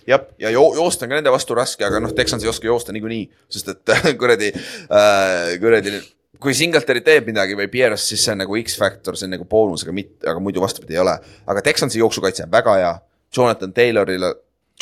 jah, 0.09 0.27
ja 0.41 0.53
jo 0.53 0.63
joosta 0.77 1.05
on 1.05 1.13
ka 1.13 1.19
nende 1.19 1.33
vastu 1.33 1.57
raske, 1.57 1.85
aga 1.85 2.01
noh, 2.03 2.13
Texans 2.17 2.45
ei 2.45 2.51
oska 2.51 2.69
joosta 2.69 2.95
niikuinii, 2.95 3.27
sest 3.51 3.73
et 3.75 3.93
kuradi 4.21 4.51
äh,, 4.53 5.57
kuradi 5.61 5.99
kui 6.39 6.55
Singletary 6.55 7.01
teeb 7.03 7.27
midagi 7.29 7.57
või 7.59 7.67
Pierce, 7.71 8.05
siis 8.07 8.23
see 8.23 8.33
on 8.33 8.43
nagu 8.45 8.55
X-faktor, 8.61 9.17
see 9.19 9.27
on 9.27 9.35
nagu 9.35 9.47
boonus, 9.49 9.83
aga 9.83 9.95
mitte, 9.95 10.23
aga 10.29 10.39
muidu 10.43 10.63
vastupidi 10.63 10.95
ei 10.95 11.01
ole. 11.03 11.17
aga 11.51 11.63
Texansi 11.65 11.99
jooksukaitse 11.99 12.45
on 12.45 12.53
väga 12.53 12.75
hea, 12.79 12.93
Jonathan 13.35 13.73
Taylorile, 13.75 14.33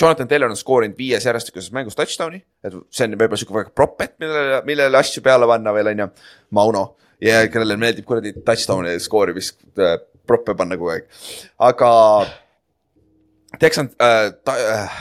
Jonathan 0.02 0.28
Taylor 0.30 0.54
on 0.54 0.60
skoorinud 0.60 0.98
viies 0.98 1.26
järjestikuses 1.26 1.74
mängus 1.74 1.98
touchdown'i, 1.98 2.44
et 2.64 2.76
see 2.94 3.08
on 3.08 3.18
võib-olla 3.18 3.42
sihuke 3.42 3.58
väga 3.58 3.74
propet, 3.74 4.14
millele, 4.22 4.62
millele 4.70 5.00
asju 5.00 5.24
peale 5.26 5.50
panna 5.50 5.74
veel 5.74 5.92
on 5.94 6.04
ju, 6.06 6.10
Mauno. 6.54 6.86
Ja 7.22 7.40
kellele 7.50 7.80
meeldib 7.82 8.06
kuradi 8.06 8.36
touchdown'i 8.46 9.00
skoorimist 9.02 9.64
äh, 9.82 9.96
proppe 10.30 10.54
panna 10.58 10.78
kogu 10.78 10.92
aeg, 10.94 11.08
aga 11.66 11.90
Texan 13.58 13.90
äh,, 13.98 14.28
ta, 14.46 14.54
äh, 14.54 15.00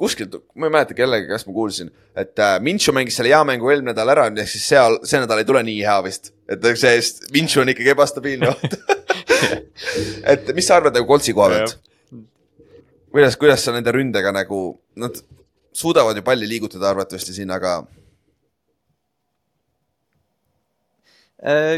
kuskilt, 0.00 0.34
ma 0.56 0.68
ei 0.68 0.74
mäleta 0.74 0.96
kellega, 0.96 1.28
kas 1.30 1.46
ma 1.48 1.54
kuulsin, 1.56 1.92
et 2.18 2.40
äh, 2.40 2.56
Minchu 2.64 2.94
mängis 2.96 3.18
selle 3.20 3.32
hea 3.32 3.40
mängu 3.46 3.70
eelmine 3.70 3.92
nädal 3.92 4.14
ära, 4.14 4.26
ehk 4.32 4.50
siis 4.50 4.66
seal, 4.72 4.98
see 5.06 5.20
nädal 5.22 5.42
ei 5.42 5.48
tule 5.48 5.62
nii 5.66 5.78
hea 5.84 5.98
vist. 6.06 6.32
et 6.50 6.66
see, 6.80 6.96
Minchu 7.36 7.62
on 7.62 7.72
ikkagi 7.74 7.92
ebastabiilne 7.94 8.50
et 10.34 10.50
mis 10.56 10.66
sa 10.66 10.80
arvad 10.80 10.96
nagu 10.96 11.08
Koltsi 11.08 11.36
koha 11.36 11.52
pealt? 11.54 11.78
kuidas, 13.10 13.36
kuidas 13.40 13.64
sa 13.64 13.76
nende 13.76 13.92
ründega 13.94 14.32
nagu, 14.34 14.64
nad 15.00 15.16
suudavad 15.72 16.18
ju 16.18 16.26
palli 16.26 16.48
liigutada 16.48 16.90
arvatavasti 16.90 17.36
siin, 17.36 17.50
aga 17.54 17.80
Äh, 21.29 21.29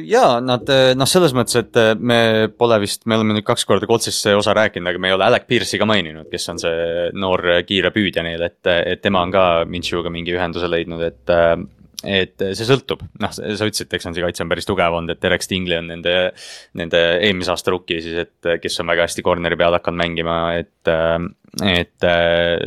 ja 0.06 0.24
nad 0.42 0.70
noh, 0.98 1.08
selles 1.08 1.34
mõttes, 1.36 1.54
et 1.60 1.78
äh, 1.78 1.92
me 1.94 2.48
pole 2.58 2.80
vist, 2.82 3.04
me 3.06 3.18
oleme 3.18 3.36
nüüd 3.36 3.46
kaks 3.46 3.66
korda 3.68 3.86
Coltsist 3.86 4.24
see 4.24 4.34
osa 4.34 4.54
rääkinud, 4.58 4.88
aga 4.90 5.02
me 5.02 5.12
ei 5.12 5.16
ole 5.16 5.28
Alec 5.28 5.46
Pierce'i 5.50 5.78
ka 5.78 5.86
maininud, 5.88 6.26
kes 6.32 6.48
on 6.50 6.58
see 6.62 7.04
noor 7.14 7.44
äh, 7.58 7.62
kiire 7.68 7.92
püüdja 7.94 8.24
neil, 8.26 8.42
et, 8.48 8.60
et 8.66 9.02
tema 9.04 9.22
on 9.22 9.34
ka 9.34 9.44
Minchuga 9.70 10.10
mingi 10.10 10.34
ühenduse 10.34 10.70
leidnud, 10.70 11.06
et. 11.06 11.36
et 12.02 12.42
see 12.42 12.66
sõltub, 12.66 13.04
noh, 13.22 13.30
sa 13.30 13.46
ütlesid, 13.46 13.86
Texansi 13.86 14.24
kaitse 14.24 14.42
on 14.42 14.50
päris 14.50 14.66
tugev 14.66 14.96
olnud, 14.98 15.14
et 15.14 15.22
Derek 15.22 15.44
Stingley 15.46 15.78
on 15.78 15.86
nende, 15.92 16.32
nende 16.74 17.02
eelmise 17.22 17.52
aasta 17.54 17.70
rookie 17.70 18.00
siis, 18.02 18.24
et 18.24 18.48
kes 18.58 18.82
on 18.82 18.90
väga 18.90 19.06
hästi 19.06 19.22
corner'i 19.22 19.58
peal 19.60 19.76
hakanud 19.78 20.02
mängima, 20.02 20.40
et 20.58 20.90
et 21.60 22.04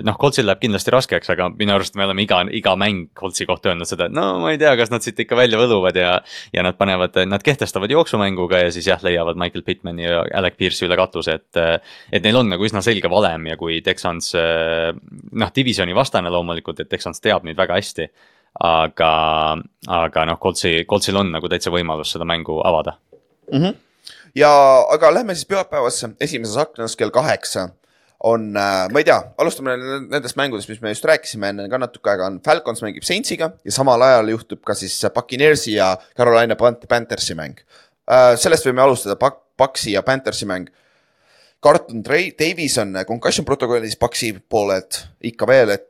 noh, 0.05 0.17
Coltsil 0.21 0.45
läheb 0.45 0.59
kindlasti 0.61 0.91
raskeks, 0.93 1.29
aga 1.33 1.47
minu 1.57 1.73
arust 1.73 1.95
me 1.97 2.05
oleme 2.05 2.21
iga, 2.21 2.43
iga 2.53 2.75
mäng 2.77 3.07
Coltsi 3.17 3.47
kohta 3.49 3.71
öelnud 3.71 3.89
seda, 3.89 4.05
et 4.05 4.13
no 4.13 4.25
ma 4.43 4.51
ei 4.53 4.59
tea, 4.61 4.75
kas 4.77 4.91
nad 4.93 5.01
siit 5.01 5.17
ikka 5.23 5.37
välja 5.39 5.57
võluvad 5.57 5.97
ja. 5.97 6.11
ja 6.53 6.63
nad 6.65 6.77
panevad, 6.77 7.17
nad 7.25 7.41
kehtestavad 7.45 7.89
jooksumänguga 7.89 8.59
ja 8.61 8.73
siis 8.75 8.85
jah, 8.91 9.01
leiavad 9.01 9.39
Michael 9.41 9.65
Pittmani 9.65 10.05
ja 10.05 10.19
Alec 10.37 10.59
Pierce'i 10.59 10.85
üle 10.85 10.97
katuse, 10.99 11.39
et. 11.39 11.87
et 12.13 12.21
neil 12.21 12.37
on 12.37 12.51
nagu 12.51 12.67
üsna 12.67 12.83
selge 12.85 13.09
valem 13.09 13.47
ja 13.49 13.57
kui 13.57 13.79
Texans 13.85 14.35
noh, 14.35 15.53
divisioni 15.55 15.95
vastane 15.97 16.29
loomulikult, 16.29 16.83
et 16.83 16.91
Texans 16.91 17.23
teab 17.23 17.47
neid 17.47 17.57
väga 17.57 17.79
hästi. 17.79 18.05
aga, 18.65 19.09
aga 19.91 20.27
noh, 20.29 20.37
Coltsi, 20.39 20.85
Coltsil 20.87 21.17
on 21.19 21.33
nagu 21.33 21.49
täitsa 21.51 21.73
võimalus 21.73 22.13
seda 22.13 22.23
mängu 22.23 22.61
avada 22.63 22.93
mm. 23.51 23.63
-hmm. 23.63 23.73
ja, 24.35 24.51
aga 24.93 25.13
lähme 25.13 25.35
siis 25.35 25.49
pühapäevasse, 25.49 26.13
esimeses 26.21 26.57
aknas 26.57 26.95
kell 26.95 27.09
kaheksa 27.09 27.69
on, 28.25 28.57
äh, 28.57 28.87
ma 28.89 29.01
ei 29.01 29.05
tea, 29.05 29.17
alustame 29.41 29.75
nendest 30.09 30.37
mängudest, 30.39 30.69
mis 30.71 30.81
me 30.81 30.93
just 30.93 31.05
rääkisime 31.05 31.51
enne 31.53 31.67
ka 31.69 31.79
natuke 31.81 32.09
aega, 32.09 32.29
on 32.31 32.39
Falcons 32.45 32.81
mängib 32.81 33.05
Saintsiga 33.05 33.51
ja 33.61 33.73
samal 33.73 34.01
ajal 34.01 34.31
juhtub 34.33 34.63
ka 34.65 34.73
siis 34.77 34.95
Buccaneersi 35.13 35.75
ja 35.75 35.91
Carolina 36.17 36.57
Panthersi 36.57 37.37
mäng. 37.37 37.61
Äh, 38.09 38.33
sellest 38.41 38.65
võime 38.65 38.81
alustada, 38.85 39.17
Paxi 39.55 39.93
ja 39.93 40.01
Panthersi 40.03 40.47
mäng. 40.49 40.71
Carlton 41.63 42.01
Davis 42.05 42.77
on 42.81 42.97
concussion 43.07 43.45
protokollis 43.45 43.97
Paxi 44.01 44.31
poolelt 44.49 45.03
ikka 45.25 45.47
veel, 45.49 45.75
et 45.77 45.85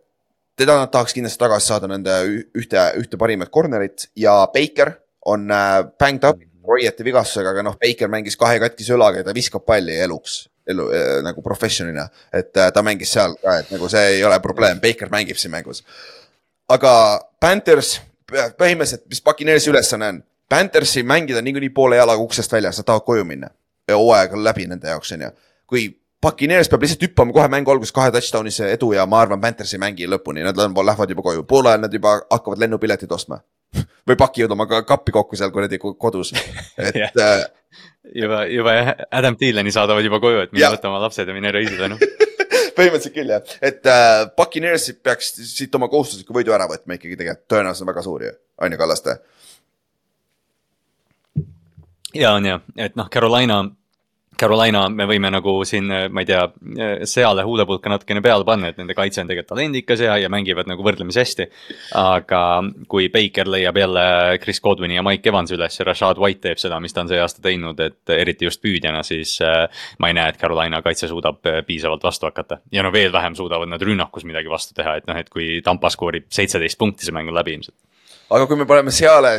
teda 0.60 0.76
nad 0.80 0.92
tahaks 0.92 1.16
kindlasti 1.16 1.40
tagasi 1.40 1.72
saada, 1.72 1.88
nende 1.92 2.18
ühte, 2.56 2.84
ühte 3.00 3.20
parimat 3.20 3.52
corner'it 3.52 4.10
ja 4.20 4.42
Baker 4.52 4.92
on 5.32 5.48
äh, 5.52 5.86
banged 6.00 6.28
up 6.28 6.44
Royeti 6.66 7.06
vigastusega, 7.06 7.52
aga 7.54 7.64
noh, 7.64 7.80
Baker 7.80 8.10
mängis 8.12 8.36
kahe 8.42 8.60
katkise 8.60 8.96
õlaga 8.96 9.22
ja 9.22 9.28
ta 9.28 9.36
viskab 9.38 9.64
palli 9.68 9.96
eluks 10.02 10.44
elu 10.68 10.88
äh, 10.92 11.08
nagu 11.26 11.42
professionina, 11.42 12.08
et 12.34 12.58
äh, 12.58 12.72
ta 12.74 12.84
mängis 12.86 13.14
seal 13.14 13.36
ka, 13.42 13.60
et 13.62 13.72
nagu 13.74 13.90
see 13.92 14.18
ei 14.18 14.24
ole 14.26 14.40
probleem, 14.44 14.82
Baker 14.82 15.12
mängib 15.14 15.40
siin 15.42 15.54
mängus. 15.54 15.84
aga 16.70 16.92
Panthers 17.40 18.00
põhimõtteliselt, 18.32 19.06
mis 19.10 19.22
Puccaneersi 19.22 19.70
ülesanne 19.70 20.08
on, 20.14 20.24
Panthersi 20.50 21.04
mängida 21.04 21.42
niikuinii 21.42 21.70
poole 21.74 21.98
jalaga 21.98 22.22
uksest 22.22 22.52
väljas, 22.52 22.80
nad 22.80 22.86
tahavad 22.86 23.06
koju 23.06 23.26
minna. 23.26 23.50
hooaeg 23.92 24.34
on 24.34 24.44
läbi 24.44 24.66
nende 24.68 24.90
jaoks, 24.90 25.12
on 25.12 25.22
ju. 25.22 25.30
kui 25.68 25.86
Puccaneers 26.22 26.70
peab 26.70 26.82
lihtsalt 26.82 27.04
hüppama 27.06 27.34
kohe 27.34 27.48
mängu 27.48 27.72
alguses 27.72 27.94
kahe 27.94 28.12
touchdown'isse 28.12 28.72
edu 28.74 28.94
ja 28.94 29.06
ma 29.06 29.22
arvan, 29.22 29.42
Panthers 29.42 29.74
ei 29.74 29.80
mängi 29.80 30.08
lõpuni, 30.10 30.42
nad 30.44 30.58
lähevad 30.58 31.10
juba 31.10 31.22
koju, 31.22 31.44
poole 31.44 31.70
ajal 31.70 31.86
nad 31.86 31.94
juba 31.94 32.20
hakkavad 32.32 32.60
lennupiletid 32.66 33.12
ostma 33.12 33.40
või 34.08 34.18
pakivad 34.20 34.54
oma 34.56 34.68
kappi 34.68 35.14
kokku 35.16 35.40
seal 35.40 35.54
kuradi 35.56 35.80
kodus, 35.82 36.34
et 36.78 36.98
yeah. 36.98 37.12
äh, 37.20 37.46
juba, 38.22 38.44
juba 38.52 38.76
jah, 38.78 38.92
Adam 39.22 39.38
Thieleni 39.40 39.74
saadavad 39.76 40.06
juba 40.06 40.22
koju, 40.24 40.46
et 40.46 40.56
mine 40.56 40.74
võta 40.76 40.92
oma 40.92 41.02
lapsed 41.06 41.30
ja 41.30 41.38
mine 41.38 41.54
reisile 41.56 41.92
noh. 41.94 42.02
Põhimõtteliselt 42.76 43.16
küll 43.16 43.32
jah, 43.32 43.56
et 43.64 43.88
äh, 43.88 44.26
Buccaneers 44.36 44.90
peaks 45.04 45.32
siit 45.48 45.76
oma 45.78 45.88
kohustusliku 45.92 46.36
võidu 46.36 46.52
ära 46.56 46.68
võtma 46.68 46.98
ikkagi 46.98 47.16
tegelikult, 47.16 47.48
tõenäoliselt 47.52 47.86
on 47.86 47.92
väga 47.94 48.04
suur 48.04 48.26
ju, 48.28 48.36
on 48.66 48.76
ju 48.76 48.80
Kallaste. 48.82 49.16
ja 52.20 52.36
on 52.36 52.50
jah, 52.52 52.66
et 52.76 53.00
noh, 53.00 53.08
Carolina 53.12 53.62
Carolina, 54.40 54.86
me 54.92 55.06
võime 55.08 55.30
nagu 55.32 55.54
siin, 55.68 55.88
ma 56.12 56.24
ei 56.24 56.28
tea, 56.28 56.42
seale 57.08 57.46
huulepulka 57.48 57.92
natukene 57.92 58.22
peale 58.26 58.46
panna, 58.48 58.72
et 58.72 58.80
nende 58.82 58.96
kaitse 58.98 59.22
on 59.24 59.30
tegelikult 59.30 59.54
talendikas 59.54 60.04
ja, 60.04 60.18
ja 60.20 60.30
mängivad 60.32 60.68
nagu 60.70 60.84
võrdlemisi 60.84 61.22
hästi. 61.22 61.48
aga 62.00 62.42
kui 62.92 63.08
Baker 63.14 63.48
leiab 63.52 63.80
jälle 63.80 64.06
Chris 64.44 64.60
Godwini 64.62 65.00
ja 65.00 65.06
Mike 65.06 65.32
Evansi 65.32 65.56
üles 65.56 65.80
ja 65.80 65.88
Rashad 65.88 66.20
White 66.22 66.44
teeb 66.48 66.62
seda, 66.62 66.80
mis 66.84 66.94
ta 66.94 67.06
on 67.06 67.12
see 67.12 67.22
aasta 67.22 67.44
teinud, 67.46 67.80
et 67.80 68.16
eriti 68.16 68.50
just 68.50 68.64
püüdjana, 68.64 69.04
siis 69.08 69.38
äh, 69.46 69.66
ma 70.00 70.12
ei 70.12 70.18
näe, 70.20 70.34
et 70.34 70.42
Carolina 70.42 70.82
kaitse 70.86 71.10
suudab 71.12 71.40
piisavalt 71.68 72.04
vastu 72.04 72.28
hakata. 72.30 72.60
ja 72.72 72.84
no 72.84 72.92
veel 72.92 73.14
vähem 73.16 73.36
suudavad 73.36 73.72
nad 73.72 73.82
rünnakus 73.82 74.28
midagi 74.28 74.52
vastu 74.52 74.76
teha, 74.76 75.00
et 75.00 75.08
noh, 75.08 75.18
et 75.18 75.30
kui 75.30 75.62
Tampa 75.64 75.90
skoorib 75.94 76.28
seitseteist 76.30 76.80
punkti, 76.80 77.08
see 77.08 77.16
mäng 77.16 77.32
on 77.32 77.40
läbi 77.40 77.56
ilmselt 77.56 77.78
aga 78.30 78.46
kui 78.50 78.58
me 78.58 78.66
paneme 78.70 78.92
seale 78.96 79.32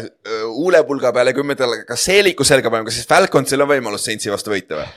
huulepulga 0.46 1.12
peale, 1.14 1.34
kui 1.34 1.44
me 1.46 1.56
talle 1.58 1.84
ka 1.88 1.96
seeliku 1.98 2.44
selga 2.46 2.70
paneme, 2.70 2.86
kas 2.90 2.98
siis 3.00 3.10
Falconsil 3.10 3.64
on 3.64 3.72
võimalus 3.72 4.06
Saintsi 4.06 4.32
vastu 4.32 4.48
võita 4.54 4.74
või 4.80 4.88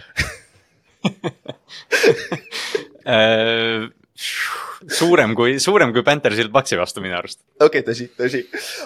äh, 3.10 3.82
suurem 4.88 5.36
kui, 5.38 5.58
suurem 5.64 5.94
kui 5.96 6.04
Panthersil 6.06 6.50
Paxi 6.54 6.78
vastu 6.80 7.04
minu 7.04 7.18
arust. 7.18 7.40
okei 7.60 7.82
okay,, 7.82 7.86
tõsi, 7.88 8.10
tõsi. 8.18 8.44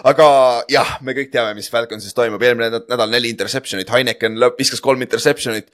aga 0.09 0.27
jah, 0.71 0.97
me 1.01 1.15
kõik 1.17 1.31
teame, 1.33 1.55
mis 1.57 1.71
Falconsis 1.73 2.15
toimub, 2.17 2.43
eelmine 2.43 2.81
nädal 2.81 3.09
neli 3.11 3.31
interception'it, 3.33 3.91
Heineken 3.93 4.37
viskas 4.59 4.83
kolm 4.83 5.01
interception'it. 5.05 5.71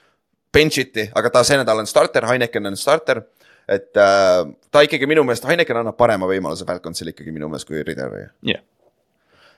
Benchiti, 0.50 1.04
aga 1.14 1.30
ta 1.30 1.44
see 1.46 1.60
nädal 1.60 1.78
on 1.78 1.86
starter, 1.86 2.26
Heineken 2.26 2.72
on 2.72 2.78
starter. 2.80 3.22
et 3.70 3.94
äh, 4.02 4.48
ta 4.74 4.82
ikkagi 4.82 5.06
minu 5.06 5.22
meelest, 5.24 5.46
Heineken 5.46 5.84
annab 5.84 5.98
parema 5.98 6.26
võimaluse 6.26 6.66
Falconsil 6.66 7.12
ikkagi 7.12 7.32
minu 7.36 7.52
meelest 7.52 7.70
kui 7.70 7.84
Ritter 7.84 8.10
või? 8.10 8.26
jah 8.26 8.58
yeah 8.58 8.64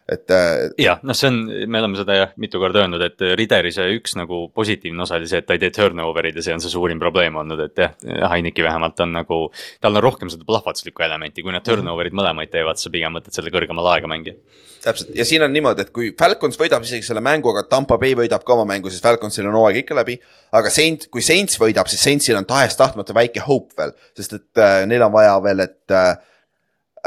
et. 0.10 0.32
Äh, 0.32 0.69
jah, 0.82 1.02
noh, 1.03 1.18
see 1.18 1.30
on, 1.32 1.40
me 1.68 1.82
oleme 1.82 1.99
seda 1.99 2.18
jah 2.18 2.34
mitu 2.41 2.61
korda 2.61 2.84
öelnud, 2.84 3.03
et 3.06 3.23
Rideri 3.38 3.73
see 3.76 3.88
üks 3.98 4.15
nagu 4.19 4.44
positiivne 4.56 5.06
osa 5.06 5.19
oli 5.19 5.30
see, 5.30 5.41
et 5.41 5.48
ta 5.49 5.57
ei 5.57 5.61
tee 5.61 5.73
turnover'id 5.76 6.40
ja 6.40 6.45
see 6.45 6.56
on 6.56 6.64
see 6.64 6.73
suurim 6.73 7.02
probleem 7.02 7.38
olnud, 7.41 7.61
et 7.68 7.84
jah, 7.84 7.95
Heineki 8.32 8.65
vähemalt 8.65 8.99
on 9.06 9.15
nagu. 9.19 9.40
tal 9.82 9.98
on 9.98 10.03
rohkem 10.03 10.32
seda 10.34 10.48
plahvatuslikku 10.48 11.03
elementi, 11.06 11.44
kui 11.45 11.53
nad 11.53 11.65
turnover'id 11.65 12.15
mõlemaid 12.18 12.52
teevad, 12.53 12.80
sa 12.82 12.94
pigem 12.94 13.19
võtad 13.19 13.36
selle 13.36 13.53
kõrgemal 13.53 13.91
aega 13.94 14.10
mängija. 14.11 14.40
täpselt 14.84 15.14
ja 15.15 15.26
siin 15.28 15.45
on 15.45 15.53
niimoodi, 15.53 15.86
et 15.86 15.94
kui 15.95 16.11
Falcons 16.18 16.60
võidab 16.60 16.88
isegi 16.88 17.06
selle 17.06 17.23
mängu, 17.23 17.52
aga 17.53 17.68
Tampa 17.69 17.99
Bay 18.02 18.15
võidab 18.18 18.45
ka 18.48 18.56
oma 18.57 18.65
mängu, 18.73 18.90
siis 18.90 19.03
Falconsil 19.03 19.48
on 19.49 19.60
hooaeg 19.60 19.84
ikka 19.84 19.98
läbi. 19.98 20.18
aga 20.52 20.69
Saint, 20.73 21.07
kui 21.11 21.22
Saints 21.22 21.60
võidab, 21.61 21.90
siis 21.91 22.03
Saintsil 22.03 22.40
on 22.40 22.48
tahes-tahtmata 22.49 23.15
väike 23.15 23.45
hope 23.45 23.78
veel, 23.78 23.95
sest 24.18 24.40
et 24.40 24.61
äh, 24.61 24.82
neil 24.90 25.06
on 25.06 25.14
vaja 25.14 25.38
veel, 25.44 25.68
et 25.68 25.95
äh, 25.95 26.15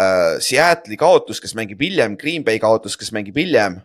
äh, 0.00 0.36
Seattle'i 0.42 0.98
kaotus, 1.00 1.40
kes 1.42 1.54
mängib 1.58 1.82
hiljem, 1.82 2.18
Green 2.20 2.44
Bay 2.46 2.60
kaotus, 2.62 2.96
kes 3.00 3.12
mängib 3.14 3.36
hiljem. 3.40 3.80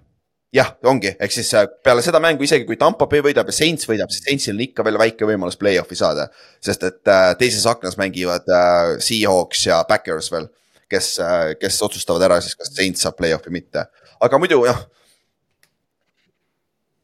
jah, 0.54 0.72
ongi, 0.90 1.12
ehk 1.22 1.34
siis 1.34 1.52
äh, 1.54 1.68
peale 1.86 2.02
seda 2.02 2.18
mängu, 2.24 2.42
isegi 2.42 2.66
kui 2.66 2.78
Tampa 2.82 3.06
Bay 3.10 3.22
võidab 3.22 3.52
ja 3.52 3.54
Saints 3.54 3.86
võidab, 3.86 4.10
siis 4.10 4.24
Saintsil 4.26 4.56
on 4.56 4.64
ikka 4.66 4.86
veel 4.88 4.98
väike 4.98 5.28
võimalus 5.30 5.60
play-off'i 5.62 5.98
saada. 6.00 6.30
sest 6.62 6.84
et 6.88 7.12
äh, 7.14 7.34
teises 7.38 7.68
aknas 7.70 8.00
mängivad 8.02 8.50
äh, 8.50 8.96
Seahawks 8.98 9.66
ja 9.68 9.84
Backers 9.90 10.32
veel, 10.34 10.50
kes 10.90 11.18
äh,, 11.22 11.54
kes 11.62 11.82
otsustavad 11.86 12.26
ära 12.26 12.40
siis, 12.42 12.58
kas 12.58 12.74
Saints 12.74 13.06
saab 13.06 13.20
play-off'i 13.22 13.54
mitte. 13.54 13.86
aga 14.20 14.42
muidu 14.42 14.64
jah. 14.66 14.88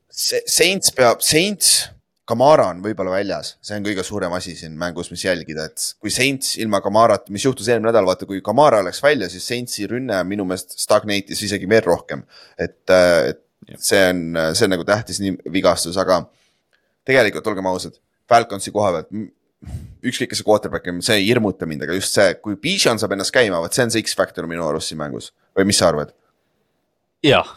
Saints 0.09 0.93
peab, 0.95 1.21
Saints 1.21 1.94
Kamara 2.25 2.71
on 2.73 2.79
võib-olla 2.81 3.11
väljas, 3.13 3.51
see 3.61 3.77
on 3.77 3.85
kõige 3.85 4.01
suurem 4.05 4.33
asi 4.33 4.55
siin 4.57 4.73
mängus, 4.81 5.11
mis 5.13 5.27
jälgida, 5.27 5.67
et 5.69 5.83
kui 6.01 6.09
Saints 6.13 6.55
ilma 6.57 6.79
Kamarata, 6.81 7.29
mis 7.33 7.45
juhtus 7.45 7.69
eelmine 7.69 7.91
nädal, 7.91 8.07
vaata 8.09 8.25
kui 8.25 8.41
Kamara 8.45 8.79
läks 8.85 9.03
välja, 9.03 9.29
siis 9.29 9.45
Saintsi 9.45 9.85
rünne 9.91 10.17
minu 10.25 10.47
meelest 10.49 10.73
stagnate'is 10.81 11.43
isegi 11.45 11.69
veel 11.69 11.85
rohkem. 11.85 12.23
et, 12.57 12.81
äh, 12.89 13.29
et 13.29 13.81
see 13.81 14.01
on, 14.09 14.37
see 14.53 14.65
on 14.65 14.73
nagu 14.73 14.85
tähtis 14.85 15.21
nii 15.21 15.37
vigastus, 15.53 15.97
aga 16.01 16.23
tegelikult 17.05 17.47
olgem 17.47 17.69
ausad, 17.69 17.99
Falconsi 18.29 18.73
koha 18.73 18.91
pealt 18.95 19.13
ükskõik, 20.05 20.31
kes 20.31 20.41
see 20.41 20.47
quarterback 20.47 20.89
on, 20.91 21.01
see 21.05 21.19
ei 21.21 21.27
hirmuta 21.29 21.67
mind, 21.69 21.85
aga 21.85 21.97
just 21.97 22.17
see, 22.17 22.33
kui 22.41 22.57
Bijan 22.61 23.01
saab 23.01 23.15
ennast 23.15 23.33
käima, 23.33 23.61
vot 23.61 23.73
see 23.73 23.85
on 23.85 23.93
see 23.93 24.05
X-faktor 24.05 24.49
minu 24.49 24.65
arust 24.67 24.91
siin 24.91 25.01
mängus 25.01 25.31
või 25.57 25.69
mis 25.69 25.81
sa 25.81 25.89
arvad? 25.91 26.13
jah, 27.25 27.53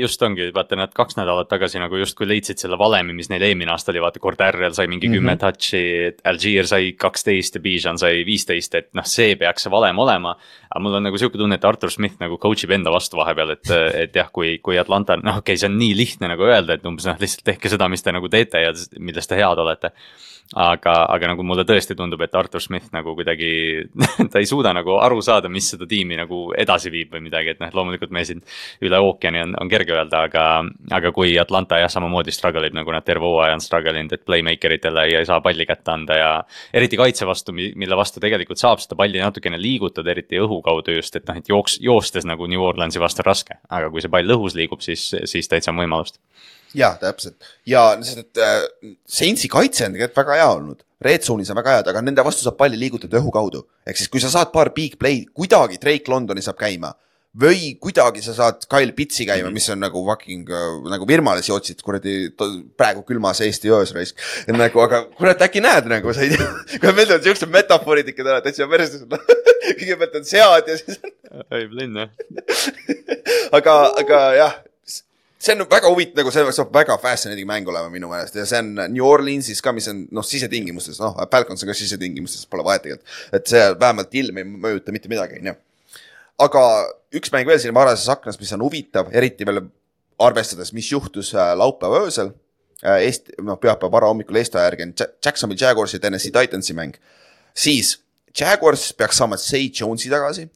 just 0.00 0.22
ongi, 0.22 0.50
vaata 0.54 0.76
nad 0.76 0.92
kaks 0.94 1.16
nädalat 1.16 1.48
tagasi 1.48 1.80
nagu 1.80 1.96
justkui 1.96 2.26
leidsid 2.28 2.60
selle 2.60 2.76
valemi, 2.78 3.14
mis 3.16 3.30
neil 3.32 3.44
eelmine 3.46 3.72
aasta 3.72 3.92
oli, 3.92 4.02
vaata 4.04 4.20
Cordarrel 4.20 4.74
sai 4.76 4.86
mingi 4.90 5.08
kümme 5.08 5.32
mm 5.32 5.38
-hmm. 5.38 5.40
touch'i, 5.40 6.12
Algier 6.28 6.66
sai 6.66 6.92
kaksteist 6.92 7.54
ja 7.54 7.60
Bijan 7.60 7.98
sai 7.98 8.24
viisteist, 8.26 8.74
et 8.74 8.88
noh, 8.94 9.04
see 9.04 9.36
peaks 9.36 9.62
see 9.62 9.72
valem 9.72 9.98
olema. 9.98 10.36
aga 10.70 10.82
mul 10.82 10.94
on 10.94 11.02
nagu 11.02 11.18
sihuke 11.18 11.38
tunne, 11.38 11.54
et 11.54 11.64
Artur 11.64 11.90
Smith 11.90 12.20
nagu 12.20 12.38
coach 12.38 12.64
ib 12.64 12.70
enda 12.70 12.90
vastu 12.90 13.16
vahepeal, 13.16 13.50
et, 13.50 13.70
et 13.94 14.16
jah, 14.16 14.28
kui, 14.32 14.58
kui 14.58 14.78
Atlanta, 14.78 15.16
noh, 15.16 15.38
okei 15.38 15.54
okay,, 15.54 15.56
see 15.56 15.68
on 15.68 15.78
nii 15.78 15.96
lihtne 15.96 16.28
nagu 16.28 16.42
öelda, 16.42 16.74
et 16.74 16.86
umbes 16.86 17.06
noh, 17.06 17.16
lihtsalt 17.20 17.44
tehke 17.44 17.68
seda, 17.68 17.88
mis 17.88 18.02
te 18.02 18.12
nagu 18.12 18.28
teete 18.28 18.60
ja 18.60 18.72
milles 18.98 19.26
te 19.26 19.36
head 19.36 19.58
olete 19.58 19.92
aga, 20.54 20.94
aga 21.10 21.30
nagu 21.32 21.42
mulle 21.46 21.64
tõesti 21.66 21.96
tundub, 21.98 22.20
et 22.22 22.34
Artur 22.38 22.62
Smith 22.62 22.92
nagu 22.94 23.16
kuidagi 23.18 23.50
ta 24.32 24.40
ei 24.42 24.46
suuda 24.46 24.72
nagu 24.76 24.98
aru 25.02 25.18
saada, 25.24 25.50
mis 25.52 25.72
seda 25.72 25.88
tiimi 25.90 26.18
nagu 26.20 26.52
edasi 26.56 26.92
viib 26.92 27.14
või 27.16 27.24
midagi, 27.26 27.54
et 27.54 27.62
noh, 27.62 27.72
loomulikult 27.74 28.14
me 28.14 28.22
siin 28.26 28.42
üle 28.86 29.00
ookeani 29.02 29.42
on, 29.42 29.56
on 29.62 29.72
kerge 29.72 29.96
öelda, 29.96 30.26
aga. 30.30 30.46
aga 30.96 31.12
kui 31.16 31.34
Atlanta 31.40 31.80
jah, 31.80 31.90
samamoodi 31.92 32.34
struggle 32.34 32.66
ib 32.68 32.76
nagu 32.78 32.92
nad 32.94 33.04
terve 33.06 33.26
hooaja 33.26 33.56
on 33.56 33.64
struggle 33.64 33.96
inud, 33.98 34.14
et 34.14 34.24
playmaker 34.26 34.76
itele 34.76 35.06
ei 35.10 35.26
saa 35.26 35.40
palli 35.44 35.66
kätte 35.66 35.92
anda 35.92 36.18
ja. 36.20 36.30
eriti 36.74 36.98
kaitse 37.00 37.26
vastu, 37.26 37.54
mille 37.56 37.98
vastu 37.98 38.22
tegelikult 38.22 38.60
saab 38.62 38.82
seda 38.82 38.98
palli 38.98 39.22
natukene 39.22 39.58
liigutada, 39.60 40.12
eriti 40.14 40.40
õhu 40.42 40.60
kaudu 40.64 40.94
just, 40.98 41.16
et 41.18 41.26
noh, 41.28 41.40
et 41.40 41.50
jooks, 41.50 41.80
joostes 41.82 42.28
nagu 42.28 42.46
New 42.50 42.62
Orleansi 42.62 43.02
vastu 43.02 43.24
on 43.24 43.30
raske, 43.32 43.58
aga 43.68 43.90
kui 43.90 44.04
see 44.04 44.12
pall 44.12 44.36
õhus 44.36 44.56
liigub, 44.58 44.84
siis, 44.84 45.08
siis 45.24 45.50
täitsa 45.50 45.72
on 45.74 45.82
võimalust 45.82 46.20
ja 46.74 46.92
täpselt 47.00 47.48
ja 47.68 47.88
sest, 48.02 48.24
et 48.24 48.42
äh, 48.42 48.92
Saintsi 49.06 49.50
kaitse 49.52 49.86
on 49.86 49.96
tegelikult 49.96 50.22
väga 50.22 50.40
hea 50.40 50.50
olnud. 50.56 50.82
Red 51.06 51.26
zone'is 51.26 51.50
on 51.52 51.58
väga 51.60 51.74
head, 51.76 51.88
aga 51.92 52.00
nende 52.00 52.24
vastu 52.24 52.46
saab 52.46 52.56
palli 52.56 52.78
liigutada 52.80 53.20
õhu 53.20 53.32
kaudu. 53.34 53.66
ehk 53.86 53.98
siis, 54.00 54.08
kui 54.08 54.22
sa 54.22 54.30
saad 54.32 54.52
paar 54.52 54.72
big 54.74 54.96
play'd, 55.00 55.28
kuidagi 55.36 55.80
Drake 55.82 56.10
Londoni 56.10 56.44
saab 56.44 56.58
käima. 56.60 56.94
või 57.36 57.74
kuidagi 57.76 58.22
sa 58.24 58.32
saad 58.32 58.62
Kyle 58.64 58.94
Pitsi 58.96 59.26
käima, 59.28 59.50
mis 59.52 59.68
on 59.68 59.76
nagu 59.84 60.00
fucking 60.06 60.48
nagu 60.88 61.04
virmales 61.06 61.50
jootsid 61.50 61.82
kuradi 61.84 62.30
praegu 62.80 63.02
külmas 63.04 63.42
Eesti 63.44 63.68
öös 63.68 63.92
raisk. 63.92 64.16
nagu, 64.48 64.80
aga 64.80 65.02
kurat, 65.18 65.44
äkki 65.44 65.60
näed 65.60 65.84
nagu, 65.90 66.14
sa 66.16 66.24
ei 66.24 66.32
tea, 66.32 66.48
kui 66.80 66.94
meil 66.96 67.12
on 67.12 67.20
siuksed 67.22 67.52
metafoorid 67.52 68.08
ikka 68.08 68.24
täna 68.24 68.40
täitsa 68.40 68.70
perses 68.72 69.04
kõigepealt 69.80 70.16
on 70.16 70.24
sead 70.24 70.72
ja 70.72 70.78
siis 70.80 71.02
on. 71.02 71.44
võib 71.50 71.76
linn 71.76 72.00
jah. 72.00 72.10
aga, 73.58 73.76
aga 74.00 74.22
jah 74.40 74.56
see 75.46 75.54
on 75.54 75.66
väga 75.70 75.90
huvitav, 75.90 76.20
nagu 76.20 76.32
see 76.34 76.52
saab 76.56 76.74
väga 76.74 76.96
fascinating 77.02 77.46
mäng 77.48 77.68
olema 77.70 77.90
minu 77.92 78.10
meelest 78.10 78.36
ja 78.38 78.46
see 78.48 78.60
on 78.62 78.72
New 78.92 79.06
Orleansis 79.06 79.62
ka, 79.64 79.72
mis 79.76 79.88
on 79.92 80.04
noh, 80.14 80.26
sisetingimustes, 80.26 80.98
noh, 81.02 81.16
Falcons 81.32 81.62
on 81.62 81.70
ka 81.70 81.76
sisetingimustes, 81.76 82.46
pole 82.50 82.64
vahet 82.66 82.84
tegelikult. 82.86 83.16
et 83.36 83.52
see 83.52 83.64
vähemalt 83.80 84.16
ilm 84.22 84.40
ei 84.42 84.48
mõjuta 84.66 84.94
mitte 84.94 85.10
midagi, 85.12 85.40
onju. 85.42 85.54
aga 86.46 86.64
üks 87.20 87.32
mäng 87.34 87.48
veel 87.48 87.60
siin 87.62 87.76
varases 87.76 88.08
aknas, 88.12 88.40
mis 88.40 88.52
on 88.56 88.64
huvitav, 88.66 89.12
eriti 89.14 89.46
veel 89.48 89.62
arvestades, 90.22 90.72
mis 90.76 90.90
juhtus 90.92 91.34
äh, 91.36 91.52
laupäeva 91.58 92.02
öösel 92.06 92.32
äh,. 92.82 93.04
Eesti, 93.06 93.38
noh, 93.44 93.60
pühapäeva 93.60 93.92
varahommikul 93.92 94.40
Eesti 94.40 94.58
aja 94.58 94.70
järgi 94.70 94.88
on 94.88 94.94
Jacksonville 95.24 95.60
Jaguarsi 95.60 95.96
ja 95.96 96.06
Tennessee 96.06 96.34
Titansi 96.34 96.76
mäng. 96.76 96.96
siis 97.54 97.98
Jaguars 98.40 98.92
peaks 98.92 99.16
saama 99.16 99.36
Say 99.40 99.70
Jones'i 99.80 100.10
tagasi 100.12 100.50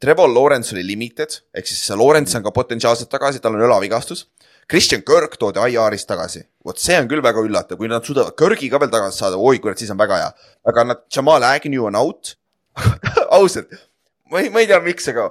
Trevor 0.00 0.30
Lawrence 0.30 0.74
oli 0.74 0.84
limited, 0.86 1.40
ehk 1.54 1.66
siis 1.66 1.88
Lawrence 1.98 2.36
on 2.38 2.44
ka 2.44 2.52
potentsiaalselt 2.54 3.10
tagasi, 3.10 3.40
tal 3.42 3.56
on 3.56 3.64
õlavigastus. 3.66 4.26
Christian 4.68 5.02
Kirk 5.02 5.38
toodi 5.40 5.62
IR-ist 5.72 6.06
tagasi, 6.10 6.42
vot 6.64 6.78
see 6.78 6.96
on 7.00 7.08
küll 7.08 7.24
väga 7.24 7.40
üllatav, 7.40 7.78
kui 7.80 7.88
nad 7.88 8.04
suudavad 8.04 8.36
Kirki 8.36 8.68
ka 8.68 8.78
veel 8.82 8.92
tagasi 8.92 9.22
saada, 9.22 9.40
oi 9.40 9.58
kurat, 9.64 9.80
siis 9.80 9.90
on 9.94 9.98
väga 9.98 10.20
hea. 10.20 10.30
aga 10.68 10.84
nad, 10.84 11.02
Jamal 11.14 11.46
Agnew 11.48 11.86
on 11.88 11.96
out 11.96 12.34
ausalt, 13.38 13.72
ma 14.30 14.42
ei, 14.42 14.52
ma 14.52 14.60
ei 14.60 14.68
tea, 14.68 14.78
miks, 14.84 15.08
aga 15.08 15.30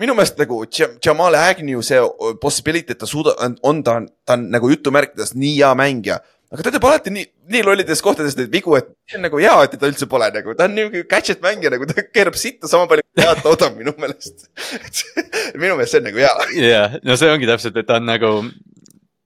minu 0.00 0.16
meelest 0.16 0.40
nagu 0.40 0.62
Jamal 1.04 1.36
Agnew 1.36 1.84
see 1.84 2.00
possibility, 2.40 2.96
et 2.96 3.02
ta 3.02 3.06
suudab, 3.06 3.36
on, 3.62 3.82
ta 3.84 4.00
ta 4.24 4.38
on 4.38 4.48
nagu 4.54 4.72
jutumärkides 4.72 5.36
nii 5.36 5.58
hea 5.60 5.74
mängija 5.78 6.18
aga 6.54 6.64
ta 6.64 6.72
teeb 6.72 6.86
alati 6.88 7.12
nii, 7.12 7.26
nii 7.52 7.64
lollides 7.66 8.00
kohtades 8.04 8.36
neid 8.38 8.52
vigu, 8.52 8.72
et 8.78 8.88
see 9.08 9.18
on 9.18 9.26
nagu 9.26 9.40
hea, 9.42 9.54
et 9.64 9.74
teda 9.76 9.90
üldse 9.90 10.08
pole 10.10 10.30
nagu, 10.32 10.54
ta 10.56 10.68
on 10.68 10.76
niuke 10.78 11.04
gadget 11.10 11.44
mängija 11.44 11.74
nagu, 11.74 11.88
ta 11.90 12.06
keerab 12.06 12.38
sitta 12.40 12.70
sama 12.70 12.88
palju, 12.90 13.04
kui 13.04 13.26
head 13.26 13.44
toodab 13.44 13.76
minu 13.76 13.92
meelest 14.00 14.48
minu 15.60 15.76
meelest 15.76 15.94
see 15.94 16.00
on 16.00 16.08
nagu 16.08 16.24
hea. 16.24 16.34
jah, 16.64 16.98
no 17.04 17.18
see 17.20 17.30
ongi 17.34 17.50
täpselt, 17.50 17.76
et 17.76 17.88
ta 17.88 18.00
on 18.00 18.08
nagu 18.08 18.32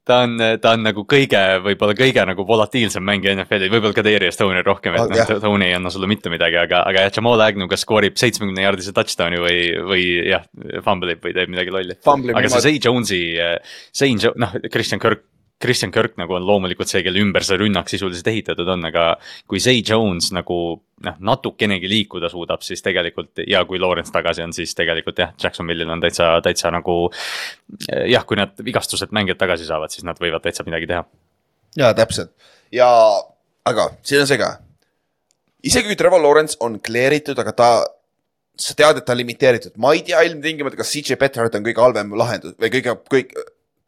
ta 0.02 0.18
on, 0.24 0.34
ta 0.58 0.72
on 0.74 0.82
nagu 0.82 1.04
kõige, 1.06 1.40
võib-olla 1.62 1.94
kõige 1.94 2.24
nagu 2.26 2.46
volatiilsem 2.46 3.04
mängija 3.06 3.36
NFL-i, 3.36 3.70
võib-olla 3.70 3.94
ka 3.94 4.04
Darius 4.06 4.34
Stone'i 4.34 4.64
rohkem, 4.66 4.96
et 4.98 5.12
noh, 5.12 5.22
Stone 5.28 5.68
ei 5.68 5.76
anna 5.76 5.92
sulle 5.94 6.08
mitte 6.10 6.32
midagi, 6.32 6.58
aga, 6.58 6.82
aga 6.90 7.06
jah, 7.06 7.12
Jamal 7.20 7.44
Agnew 7.44 7.70
kas 7.70 7.84
skoorib 7.86 8.18
seitsmekümne 8.18 8.66
jaardise 8.66 8.94
touchdown'i 8.96 9.38
või, 9.42 9.58
või 9.92 10.06
jah, 10.32 10.48
fumble 10.82 11.14
ib 11.14 11.22
või 11.22 11.36
teeb 11.36 11.52
midagi 11.54 11.74
lolli. 11.74 11.98
aga 12.02 12.50
see 12.50 12.64
Zay 12.66 12.82
Jones'i, 12.82 13.22
Zay, 13.94 14.18
noh, 14.42 14.58
Christian 14.74 15.02
Kirk 15.02 15.28
Christian 15.62 15.92
Kirk 15.94 16.16
nagu 16.20 16.36
on 16.36 16.46
loomulikult 16.46 16.90
see, 16.90 17.02
kelle 17.06 17.22
ümber 17.22 17.44
see 17.46 17.58
rünnak 17.60 17.90
sisuliselt 17.90 18.30
ehitatud 18.32 18.68
on, 18.74 18.86
aga 18.90 19.06
kui 19.50 19.62
Zay 19.62 19.82
Jones 19.86 20.32
nagu 20.34 20.58
noh, 21.06 21.18
natukenegi 21.32 21.90
liikuda 21.90 22.30
suudab, 22.32 22.64
siis 22.66 22.82
tegelikult 22.84 23.44
ja 23.48 23.64
kui 23.68 23.80
Lawrence 23.82 24.14
tagasi 24.14 24.44
on, 24.44 24.54
siis 24.56 24.74
tegelikult 24.78 25.22
jah, 25.22 25.34
Jacksonville'il 25.42 25.90
on 25.94 26.02
täitsa, 26.02 26.34
täitsa 26.44 26.72
nagu. 26.74 26.96
jah, 28.10 28.26
kui 28.26 28.38
nad 28.38 28.58
vigastuselt 28.64 29.14
mängijad 29.14 29.40
tagasi 29.40 29.68
saavad, 29.68 29.94
siis 29.94 30.06
nad 30.08 30.18
võivad 30.20 30.44
täitsa 30.44 30.66
midagi 30.66 30.90
teha. 30.90 31.06
ja 31.78 31.94
täpselt 31.96 32.34
ja, 32.72 32.88
aga 33.68 33.88
siin 34.06 34.24
on 34.24 34.30
see 34.30 34.40
ka. 34.40 34.54
isegi 35.62 35.90
kui 35.90 35.98
Trevor 35.98 36.22
Lawrence 36.22 36.58
on 36.60 36.80
clear 36.84 37.14
itud, 37.16 37.38
aga 37.38 37.54
ta 37.56 37.72
sa 38.58 38.76
tead, 38.76 39.00
et 39.00 39.06
ta 39.06 39.14
on 39.14 39.20
limiteeritud, 39.22 39.76
ma 39.80 39.94
ei 39.96 40.02
tea 40.06 40.20
ilmtingimata, 40.28 40.76
kas 40.78 40.92
CJ 40.92 41.18
Beathard 41.20 41.54
on 41.56 41.64
kõige 41.66 41.82
halvem 41.82 42.12
lahendus 42.18 42.56
või 42.60 42.72
kõige, 42.74 42.96
kõik 43.10 43.32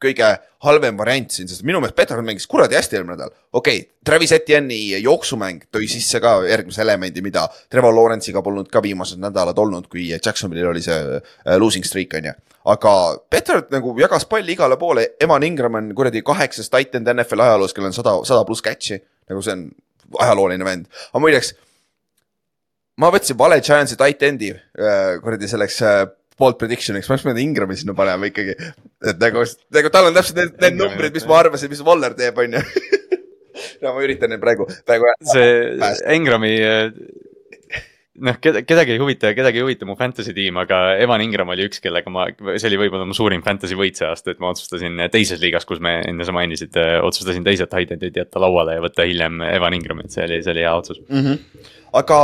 kõige 0.02 0.28
halvem 0.64 0.96
variant 0.98 1.30
siin, 1.32 1.48
sest 1.50 1.64
minu 1.66 1.80
meelest 1.82 1.96
Peterson 1.96 2.26
mängis 2.26 2.46
kuradi 2.50 2.76
hästi 2.78 2.98
eelmine 2.98 3.16
nädal. 3.16 3.32
okei 3.52 3.78
okay,, 3.80 3.90
Travis 4.04 4.32
Etienne'i 4.36 5.00
jooksumäng 5.02 5.66
tõi 5.72 5.88
sisse 5.90 6.20
ka 6.20 6.36
järgmise 6.48 6.82
elemendi, 6.82 7.22
mida 7.24 7.46
Trevor 7.72 7.94
Lawrence'iga 7.94 8.42
polnud 8.42 8.68
ka 8.72 8.82
viimased 8.82 9.20
nädalad 9.22 9.58
olnud, 9.58 9.88
kui 9.92 10.08
Jacksonville'il 10.12 10.70
oli 10.72 10.84
see 10.84 10.98
äh, 11.18 11.56
losing 11.58 11.84
streak 11.86 12.16
on 12.18 12.30
ju. 12.30 12.34
aga 12.74 12.94
Peterson 13.30 13.68
nagu 13.74 13.96
jagas 14.00 14.24
palli 14.26 14.56
igale 14.56 14.78
poole, 14.80 15.08
Evan 15.20 15.42
Ingram 15.42 15.80
on 15.80 15.92
kuradi 15.94 16.22
kaheksas 16.22 16.70
titan 16.72 17.04
NFL 17.16 17.46
ajaloos, 17.48 17.74
kellel 17.74 17.92
on 17.92 17.96
sada, 17.96 18.16
sada 18.24 18.44
pluss 18.44 18.64
catch'i, 18.64 19.00
nagu 19.28 19.42
see 19.42 19.56
on 19.56 19.68
ajalooline 20.20 20.64
vend. 20.64 20.88
aga 21.12 21.22
muideks 21.22 21.54
ma 23.00 23.10
võtsin 23.14 23.38
vale 23.38 23.60
Giantsi 23.64 23.98
tight 23.98 24.22
end'i 24.26 24.52
äh, 24.54 25.16
kuradi 25.22 25.48
selleks 25.50 25.80
äh, 25.82 26.04
bold 26.40 26.58
prediction'iks, 26.60 27.08
ma 27.08 27.16
oleks 27.16 27.26
pidanud 27.26 27.42
Ingrami 27.44 27.76
sinna 27.78 27.94
panema 27.98 28.30
ikkagi. 28.30 28.56
et 29.10 29.20
nagu, 29.22 29.44
nagu 29.76 29.92
tal 29.94 30.10
on 30.10 30.16
täpselt 30.16 30.40
need, 30.40 30.56
need 30.64 30.80
numbrid, 30.80 31.14
mis 31.14 31.28
ma 31.30 31.40
arvasin, 31.42 31.72
mis 31.72 31.84
Waller 31.86 32.16
teeb, 32.18 32.40
on 32.42 32.58
ju. 32.58 32.64
no 33.82 33.94
ma 33.94 34.02
üritan 34.02 34.34
neid 34.34 34.42
praegu, 34.42 34.66
praegu. 34.88 35.12
see 35.30 36.16
Ingrami 36.16 36.56
noh, 38.22 38.36
keda, 38.42 38.62
kedagi 38.66 38.94
ei 38.94 39.00
huvita, 39.02 39.32
kedagi 39.34 39.60
ei 39.60 39.64
huvita 39.64 39.86
mu 39.88 39.96
fantasy 39.98 40.34
tiim, 40.36 40.58
aga 40.62 40.80
Evan 41.02 41.22
Ingram 41.24 41.50
oli 41.54 41.66
üks, 41.68 41.80
kellega 41.82 42.10
ma, 42.12 42.26
see 42.54 42.68
oli 42.70 42.78
võib-olla 42.84 43.06
mu 43.08 43.16
suurim 43.16 43.42
fantasy 43.46 43.78
võit 43.78 43.98
see 43.98 44.06
aasta, 44.08 44.34
et 44.34 44.42
ma 44.42 44.52
otsustasin 44.54 45.06
teises 45.12 45.42
liigas, 45.42 45.66
kus 45.68 45.82
me 45.84 45.96
enne 46.06 46.26
sa 46.26 46.34
mainisid, 46.36 46.78
otsustasin 47.06 47.46
teised 47.46 47.70
titan'id 47.72 48.20
jätta 48.22 48.42
lauale 48.42 48.78
ja 48.78 48.84
võtta 48.84 49.06
hiljem 49.08 49.42
Evan 49.48 49.78
Ingrami, 49.78 50.06
et 50.06 50.14
see 50.14 50.26
oli, 50.28 50.42
see 50.44 50.54
oli 50.54 50.66
hea 50.66 50.76
otsus 50.78 51.02
mm. 51.08 51.24
-hmm. 51.24 51.66
aga 52.02 52.20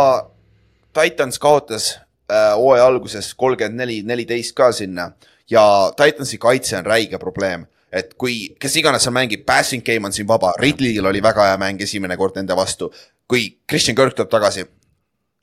Titans 1.01 1.39
kaotas 1.43 1.93
hooaja 2.31 2.87
alguses 2.87 3.35
kolmkümmend 3.35 3.83
neli, 3.83 4.01
neliteist 4.07 4.55
ka 4.57 4.71
sinna 4.73 5.11
ja 5.51 5.63
Titansi 5.97 6.39
kaitse 6.39 6.79
on 6.79 6.87
räige 6.87 7.19
probleem 7.19 7.67
et 7.93 8.13
kui, 8.19 8.53
kes 8.61 8.77
iganes 8.79 9.05
seal 9.05 9.15
mängib, 9.15 9.43
passing 9.47 9.85
game 9.87 10.07
on 10.07 10.15
siin 10.15 10.29
vaba, 10.29 10.53
Ridley'l 10.63 11.07
oli 11.11 11.23
väga 11.23 11.49
hea 11.51 11.57
mäng 11.61 11.81
esimene 11.83 12.17
kord 12.17 12.39
nende 12.39 12.57
vastu. 12.57 12.91
kui 13.31 13.45
Christian 13.69 13.95
Kirk 13.95 14.17
tuleb 14.19 14.31
tagasi, 14.31 14.65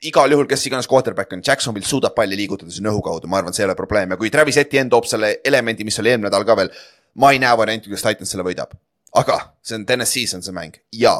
igal 0.08 0.32
juhul, 0.32 0.44
kes 0.48 0.66
iganes 0.68 0.88
quarterback 0.88 1.32
on, 1.32 1.42
Jacksonville 1.44 1.88
suudab 1.88 2.12
palli 2.16 2.36
liigutada 2.36 2.72
sinna 2.72 2.92
õhu 2.92 3.00
kaudu, 3.04 3.30
ma 3.30 3.38
arvan, 3.40 3.56
see 3.56 3.64
ei 3.64 3.68
ole 3.68 3.76
probleem 3.78 4.12
ja 4.12 4.18
kui 4.20 4.28
Travis 4.30 4.58
Etienne 4.60 4.92
toob 4.92 5.08
selle 5.08 5.38
elemendi, 5.44 5.86
mis 5.88 5.96
oli 6.02 6.12
eelmine 6.12 6.28
nädal 6.28 6.44
ka 6.48 6.56
veel. 6.56 6.72
ma 7.18 7.32
ei 7.32 7.40
näe 7.40 7.56
varianti, 7.56 7.88
kuidas 7.88 8.04
Titans 8.04 8.30
selle 8.30 8.44
võidab, 8.44 8.76
aga 9.16 9.38
see 9.64 9.78
on 9.78 9.86
TNS-is 9.88 10.36
on 10.36 10.44
see 10.44 10.54
mäng 10.54 10.76
ja 10.92 11.14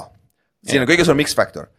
siin 0.69 0.85
on 0.85 0.89
kõige 0.91 1.05
suurem 1.09 1.25
X-faktor. 1.25 1.73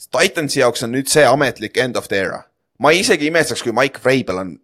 Titansi 0.00 0.62
jaoks 0.62 0.86
on 0.86 0.94
nüüd 0.94 1.10
see 1.12 1.26
ametlik 1.28 1.76
end 1.76 1.98
of 1.98 2.06
the 2.08 2.16
era 2.16 2.44
ma 2.80 2.92
isegi 2.96 3.28
imestaks, 3.28 3.62
kui 3.64 3.74
Mike 3.76 4.00
Vrabel 4.04 4.40
on, 4.42 4.54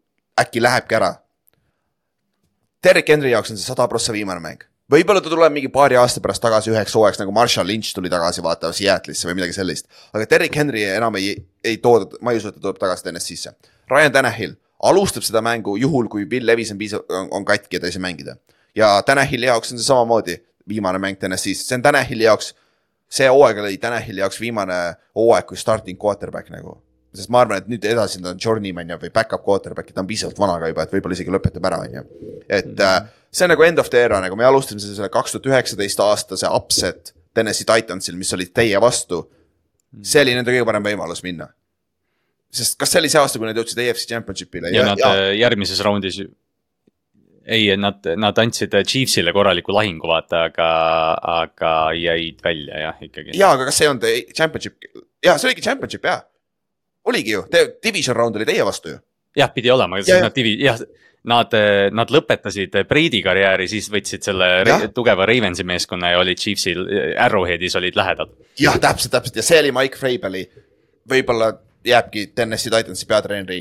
äkki 0.40 0.62
lähebki 0.62 0.96
ära. 0.98 1.12
Derek 2.84 3.08
Henry 3.12 3.32
jaoks 3.32 3.52
on 3.52 3.60
see 3.60 3.66
sada 3.66 3.86
prossa 3.90 4.14
viimane 4.14 4.40
mäng. 4.40 4.64
võib-olla 4.92 5.18
ta 5.18 5.30
tuleb 5.32 5.50
mingi 5.50 5.68
paari 5.74 5.96
aasta 5.98 6.20
pärast 6.22 6.38
tagasi 6.44 6.70
üheks 6.70 6.92
hooajaks 6.94 7.18
nagu 7.18 7.32
Marshall 7.34 7.66
Lynch 7.66 7.90
tuli 7.94 8.10
tagasi 8.10 8.42
vaata 8.44 8.70
Seattle'isse 8.70 9.26
või 9.26 9.40
midagi 9.40 9.56
sellist. 9.56 9.88
aga 10.14 10.28
Derek 10.30 10.54
Henry 10.54 10.84
enam 10.86 11.16
ei, 11.18 11.34
ei 11.64 11.80
too, 11.82 12.04
ma 12.22 12.32
ei 12.32 12.38
usu, 12.38 12.52
et 12.52 12.54
ta 12.54 12.62
tuleb 12.68 12.78
tagasi 12.78 13.08
TNS-isse. 13.08 13.56
Ryan 13.90 14.14
Tanahil 14.14 14.54
alustab 14.82 15.26
seda 15.26 15.42
mängu 15.42 15.74
juhul, 15.76 16.06
kui 16.08 16.24
Bill 16.30 16.46
Levis 16.46 16.70
on 16.70 16.78
piisav, 16.78 17.02
on 17.30 17.44
katki 17.44 17.76
ja 17.76 17.82
ta 17.82 17.90
ei 17.90 17.96
saa 17.96 18.04
mängida. 18.04 18.36
ja 18.76 19.02
Tanahili 19.02 19.46
jaoks 19.46 19.72
on 19.72 19.78
see 19.78 19.88
samamoodi 19.88 20.38
viimane 20.68 20.98
mäng 21.02 21.18
TNS-is, 21.18 21.66
see 21.66 21.74
on 21.74 21.82
Tanahili 21.82 22.24
jaoks 22.24 22.54
see 23.08 23.28
hooaeg 23.28 23.58
oli 23.58 23.78
Tanahili 23.78 24.20
jaoks 24.20 24.40
viimane 24.40 24.78
hooaeg 25.14 25.46
kui 25.46 25.56
starting 25.56 25.98
quarterback 25.98 26.50
nagu 26.50 26.85
sest 27.16 27.32
ma 27.32 27.42
arvan, 27.42 27.62
et 27.62 27.68
nüüd 27.70 27.84
edasi 27.88 28.20
ta 28.22 28.32
on 28.34 28.40
journeyman 28.42 28.92
ja, 28.92 28.98
või 29.00 29.12
back-up 29.14 29.44
quarterback 29.46 29.90
ja 29.90 29.96
ta 29.96 30.04
on 30.04 30.08
piisavalt 30.10 30.40
vana 30.40 30.56
ka 30.62 30.70
juba, 30.70 30.86
et 30.86 30.96
võib-olla 30.96 31.16
isegi 31.16 31.34
lõpetab 31.34 31.68
ära, 31.70 31.82
on 31.86 31.98
ju. 31.98 32.04
et 32.46 32.72
mm 32.72 32.80
-hmm. 32.82 33.12
see 33.30 33.46
on 33.46 33.54
nagu 33.54 33.66
end 33.66 33.82
of 33.82 33.90
the 33.92 34.02
era, 34.08 34.20
nagu 34.24 34.36
me 34.36 34.48
alustasime 34.48 34.80
selle 34.82 35.12
kaks 35.12 35.36
tuhat 35.36 35.50
üheksateist 35.52 36.02
aasta 36.04 36.36
see 36.36 36.50
upset 36.60 37.14
Tennessee 37.34 37.68
Titansil, 37.68 38.16
mis 38.16 38.32
olid 38.32 38.52
teie 38.54 38.80
vastu. 38.80 39.26
see 40.02 40.22
oli 40.22 40.34
nende 40.34 40.52
kõige 40.52 40.64
parem 40.64 40.84
võimalus 40.84 41.22
minna. 41.22 41.48
sest 42.50 42.78
kas 42.78 42.92
see 42.92 43.00
oli 43.00 43.08
see 43.08 43.20
aasta, 43.20 43.38
kui 43.38 43.48
nad 43.48 43.56
jõudsid 43.56 43.78
EFC 43.78 44.08
Championship'ile? 44.12 44.72
ja 44.74 44.84
nad 44.86 44.98
ja. 44.98 45.14
Äh, 45.14 45.32
järgmises 45.40 45.80
raundis 45.80 46.20
ei, 47.46 47.76
nad, 47.76 48.02
nad 48.16 48.38
andsid 48.38 48.72
Chiefsile 48.84 49.32
korraliku 49.32 49.72
lahingu, 49.72 50.08
vaata, 50.10 50.48
aga, 50.48 50.70
aga 51.42 51.92
jäid 51.94 52.40
välja 52.42 52.80
jah, 52.88 52.96
ikkagi. 53.00 53.38
ja, 53.38 53.52
aga 53.54 53.68
kas 53.68 53.78
see 53.78 53.88
on 53.88 54.00
championship, 54.34 54.82
ja 55.24 55.38
see 55.38 55.52
oligi 55.52 55.62
championship 55.62 56.04
jah 56.04 56.24
oligi 57.06 57.36
ju, 57.36 57.42
division 57.82 58.16
round 58.16 58.36
oli 58.36 58.46
teie 58.48 58.64
vastu 58.64 58.94
ju. 58.94 59.02
jah, 59.36 59.52
pidi 59.54 59.70
olema, 59.70 59.98
nad 60.20 60.34
divi-, 60.36 60.56
jah, 60.64 60.80
nad, 61.26 61.54
nad 61.92 62.12
lõpetasid 62.14 62.76
Brady 62.88 63.20
karjääri, 63.24 63.68
siis 63.68 63.90
võtsid 63.92 64.26
selle 64.26 64.50
ja. 64.66 64.78
tugeva 64.94 65.26
Ravensi 65.28 65.66
meeskonna 65.66 66.14
ja 66.14 66.20
olid 66.22 66.40
Chiefsil, 66.40 66.86
Arrowheadis 67.18 67.76
olid 67.76 67.98
lähedal. 67.98 68.30
jah, 68.60 68.78
täpselt, 68.80 69.12
täpselt 69.14 69.40
ja 69.40 69.46
see 69.46 69.60
oli 69.64 69.74
Mike 69.76 70.00
Vrabeli, 70.02 70.46
võib-olla 71.10 71.52
jääbki 71.86 72.30
Tennessee 72.34 72.72
Titansi 72.74 73.06
peatreeneri 73.06 73.60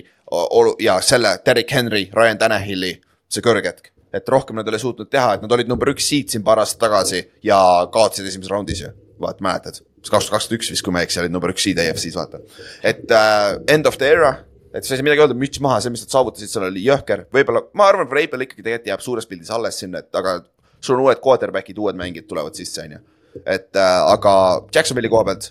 ja 0.82 1.00
selle 1.02 1.38
Derek 1.46 1.72
Henry, 1.72 2.08
Ryan 2.14 2.38
Tanahili 2.42 2.96
see 3.30 3.46
kõrghetk. 3.46 3.92
et 4.16 4.30
rohkem 4.32 4.56
nad 4.56 4.68
ei 4.68 4.72
ole 4.72 4.80
suutnud 4.80 5.10
teha, 5.12 5.34
et 5.36 5.42
nad 5.44 5.52
olid 5.52 5.68
number 5.68 5.90
üks 5.92 6.06
seed 6.08 6.32
siin 6.32 6.44
paar 6.44 6.62
aastat 6.62 6.86
tagasi 6.86 7.20
ja 7.44 7.58
kaotasid 7.92 8.30
esimeses 8.30 8.52
raundis 8.52 8.80
ju, 8.86 8.94
vaat 9.20 9.42
mäletad 9.44 9.82
kaks 10.12 10.28
tuhat 10.28 10.40
kakskümmend 10.40 10.62
üks 10.62 10.74
vist, 10.74 10.86
kui 10.86 10.94
ma 10.96 11.02
ei 11.02 11.10
eksi, 11.10 11.22
olid 11.24 11.34
number 11.34 11.54
üks 11.54 11.66
seed 11.66 11.80
EFC-s, 11.82 12.18
vaata. 12.18 12.42
et 12.84 13.12
äh, 13.12 13.56
end 13.72 13.90
of 13.90 13.98
the 14.02 14.12
era 14.12 14.36
et 14.76 14.84
sa 14.84 14.94
ei 14.94 15.00
saa 15.00 15.08
midagi 15.08 15.24
öelda, 15.24 15.38
müts 15.40 15.62
maha, 15.64 15.80
see, 15.84 15.94
mis 15.94 16.04
nad 16.04 16.12
saavutasid, 16.12 16.52
seal 16.52 16.68
oli 16.68 16.84
jõhker, 16.84 17.26
võib-olla, 17.34 17.62
ma 17.80 17.88
arvan, 17.88 18.10
Vrabel 18.12 18.44
ikkagi 18.44 18.64
tegelikult 18.64 18.90
jääb 18.92 19.04
suures 19.06 19.30
pildis 19.30 19.52
alles 19.56 19.80
sinna, 19.80 20.02
et 20.04 20.20
aga 20.20 20.42
sul 20.84 20.98
on 20.98 21.06
uued 21.06 21.22
quarterback'id, 21.24 21.80
uued 21.80 22.00
mängijad 22.00 22.28
tulevad 22.28 22.58
sisse, 22.60 22.84
on 22.84 22.98
ju. 22.98 23.04
et 23.42 23.80
äh, 23.80 24.00
aga 24.12 24.34
Jacksonville'i 24.76 25.12
koha 25.14 25.30
pealt, 25.30 25.50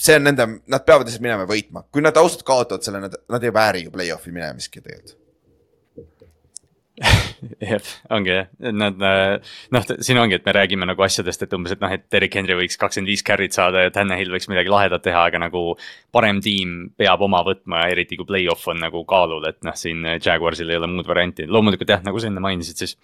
see 0.00 0.16
on 0.16 0.24
nende, 0.30 0.46
nad 0.70 0.86
peavad 0.88 1.08
lihtsalt 1.08 1.26
minema 1.26 1.46
võitma, 1.48 1.84
kui 1.92 2.04
nad 2.04 2.16
ausalt 2.20 2.46
kaotavad 2.48 2.86
selle, 2.86 3.02
nad, 3.04 3.16
nad 3.28 3.44
ei 3.44 3.54
vääri 3.54 3.84
ju 3.84 3.92
play-off'i 3.94 4.32
minemiski 4.32 4.80
tegelikult. 4.80 5.18
jah, 7.70 7.88
ongi 8.14 8.32
jah, 8.32 8.48
nad 8.74 8.98
noh, 8.98 9.84
siin 10.02 10.18
ongi, 10.18 10.38
et 10.38 10.46
me 10.46 10.54
räägime 10.54 10.86
nagu 10.88 11.04
asjadest, 11.04 11.44
et 11.44 11.54
umbes, 11.54 11.74
et 11.74 11.82
noh, 11.82 11.92
et 11.94 12.04
Derek 12.10 12.34
Henry 12.38 12.56
võiks 12.58 12.78
kakskümmend 12.80 13.10
viis 13.12 13.22
carry't 13.26 13.54
saada 13.54 13.84
ja 13.84 13.92
Tanel 13.94 14.32
võiks 14.32 14.48
midagi 14.50 14.72
lahedat 14.72 15.04
teha, 15.06 15.26
aga 15.30 15.42
nagu. 15.46 15.64
parem 16.12 16.40
tiim 16.40 16.88
peab 16.96 17.20
oma 17.22 17.42
võtma, 17.44 17.82
eriti 17.92 18.16
kui 18.16 18.26
play-off 18.26 18.66
on 18.72 18.80
nagu 18.80 19.04
kaalul, 19.08 19.44
et 19.50 19.60
noh, 19.66 19.76
siin 19.76 20.06
Jaguarsil 20.16 20.70
ei 20.70 20.80
ole 20.80 20.88
muud 20.90 21.06
varianti, 21.06 21.46
loomulikult 21.46 21.92
jah, 21.92 22.02
nagu 22.04 22.18
sa 22.18 22.30
enne 22.30 22.42
mainisid, 22.42 22.80
siis. 22.80 22.96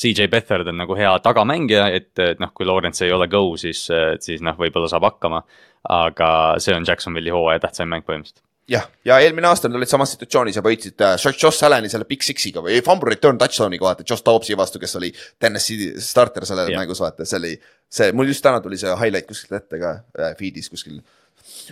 CJ 0.00 0.30
Beathard 0.32 0.68
on 0.70 0.78
nagu 0.80 0.94
hea 0.96 1.10
tagamängija, 1.24 1.88
et 1.92 2.22
noh, 2.40 2.52
kui 2.54 2.68
Lawrence 2.68 3.04
ei 3.04 3.12
ole 3.12 3.26
go, 3.28 3.42
siis, 3.60 3.82
siis 4.22 4.44
noh, 4.44 4.56
võib-olla 4.56 4.88
saab 4.88 5.08
hakkama. 5.08 5.42
aga 5.90 6.30
see 6.60 6.76
on 6.76 6.84
Jacksonville'i 6.86 7.32
hooaja 7.32 7.64
tähtsaim 7.64 7.88
mäng 7.88 8.04
põhimõtteliselt 8.04 8.44
jah, 8.70 8.86
ja 9.04 9.18
eelmine 9.22 9.48
aasta 9.50 9.68
nad 9.68 9.78
olid 9.78 9.90
samas 9.90 10.12
situatsioonis 10.14 10.58
ja 10.58 10.62
võitsid 10.64 11.02
äh, 11.04 11.16
Josh 11.18 11.66
Allan'i 11.66 11.90
selle 11.90 12.06
Big 12.08 12.22
Six'iga 12.24 12.62
või 12.64 12.78
fumble 12.86 13.12
return 13.12 13.38
touchdown'iga 13.40 13.86
vaata, 13.88 14.06
Josh 14.06 14.24
Dobbsi 14.26 14.56
vastu, 14.58 14.80
kes 14.82 14.96
oli 15.00 15.10
Tennessee 15.38 15.94
starter 16.02 16.46
selles 16.48 16.70
Jah. 16.70 16.82
mängus 16.82 17.02
vaata, 17.02 17.26
see 17.26 17.40
oli. 17.40 17.54
see, 17.90 18.12
mul 18.14 18.30
just 18.30 18.44
täna 18.44 18.62
tuli 18.62 18.78
see 18.80 18.92
highlight 19.00 19.28
kuskilt 19.30 19.58
ette 19.62 19.80
ka 19.82 19.96
äh, 20.18 20.36
feed'is 20.38 20.70
kuskil. 20.70 21.00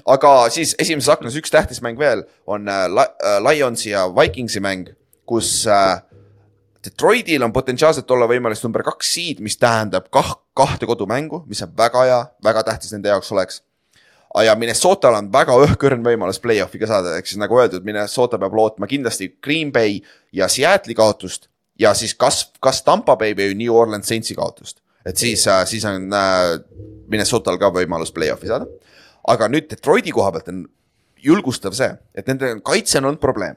aga 0.07 0.33
siis 0.55 0.75
esimeses 0.79 1.13
aknas 1.15 1.39
üks 1.39 1.55
tähtis 1.55 1.83
mäng 1.85 2.01
veel 2.01 2.27
on 2.47 2.69
äh, 2.69 2.87
äh, 2.89 3.39
Lionsi 3.47 3.93
ja 3.95 4.09
Vikingsi 4.15 4.63
mäng, 4.65 4.91
kus 5.29 5.67
äh, 5.71 6.01
Detroitil 6.85 7.43
on 7.43 7.53
potentsiaalselt 7.53 8.11
olla 8.15 8.29
võimalus 8.31 8.63
number 8.65 8.85
kaks 8.87 9.15
seed, 9.15 9.41
mis 9.45 9.59
tähendab 9.59 10.07
kah-, 10.15 10.39
kahte 10.57 10.87
kodumängu, 10.87 11.43
mis 11.51 11.63
on 11.67 11.73
väga 11.77 12.05
hea, 12.07 12.21
väga 12.45 12.63
tähtis 12.71 12.95
nende 12.95 13.11
jaoks 13.11 13.33
oleks 13.35 13.63
ja 14.45 14.55
Minnesotal 14.59 15.17
on 15.19 15.31
väga 15.33 15.55
õhkõrn 15.65 16.03
võimalus 16.05 16.41
play-off'i 16.43 16.81
ka 16.81 16.89
saada, 16.91 17.17
ehk 17.19 17.31
siis 17.31 17.41
nagu 17.41 17.57
öeldud, 17.59 17.85
Minnesota 17.87 18.39
peab 18.41 18.57
lootma 18.57 18.89
kindlasti 18.91 19.31
Green 19.45 19.73
Bay 19.73 20.01
ja 20.33 20.49
Seattle'i 20.53 20.97
kaotust 20.97 21.49
ja 21.81 21.95
siis 21.97 22.15
kas, 22.15 22.45
kas 22.61 22.83
Tampa 22.85 23.17
Bay 23.17 23.37
või 23.39 23.55
New 23.59 23.75
Orleans 23.75 24.09
Saintsi 24.09 24.37
kaotust. 24.39 24.83
et 25.07 25.17
siis, 25.17 25.47
siis 25.65 25.85
on 25.89 26.13
äh, 26.13 26.59
Minnesotal 27.09 27.59
ka 27.59 27.71
võimalus 27.73 28.13
play-off'i 28.13 28.51
saada. 28.51 28.67
aga 29.29 29.49
nüüd 29.49 29.71
Detroiti 29.71 30.13
koha 30.13 30.33
pealt 30.33 30.49
on 30.53 30.67
julgustav 31.25 31.73
see, 31.75 31.91
et 32.15 32.27
nende 32.29 32.61
kaitse 32.65 32.99
on 32.99 33.09
olnud 33.11 33.21
probleem. 33.21 33.57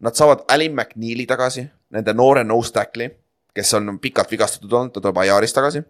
Nad 0.00 0.14
saavad 0.14 0.44
Alin 0.52 0.74
McNeili 0.74 1.24
tagasi, 1.26 1.64
nende 1.90 2.12
noore 2.12 2.42
nose 2.44 2.72
tackle'i, 2.72 3.08
kes 3.56 3.72
on 3.78 3.98
pikalt 3.98 4.30
vigastatud 4.30 4.72
olnud, 4.72 4.92
ta 4.92 5.00
tuleb 5.00 5.22
IR-ist 5.24 5.56
tagasi 5.56 5.80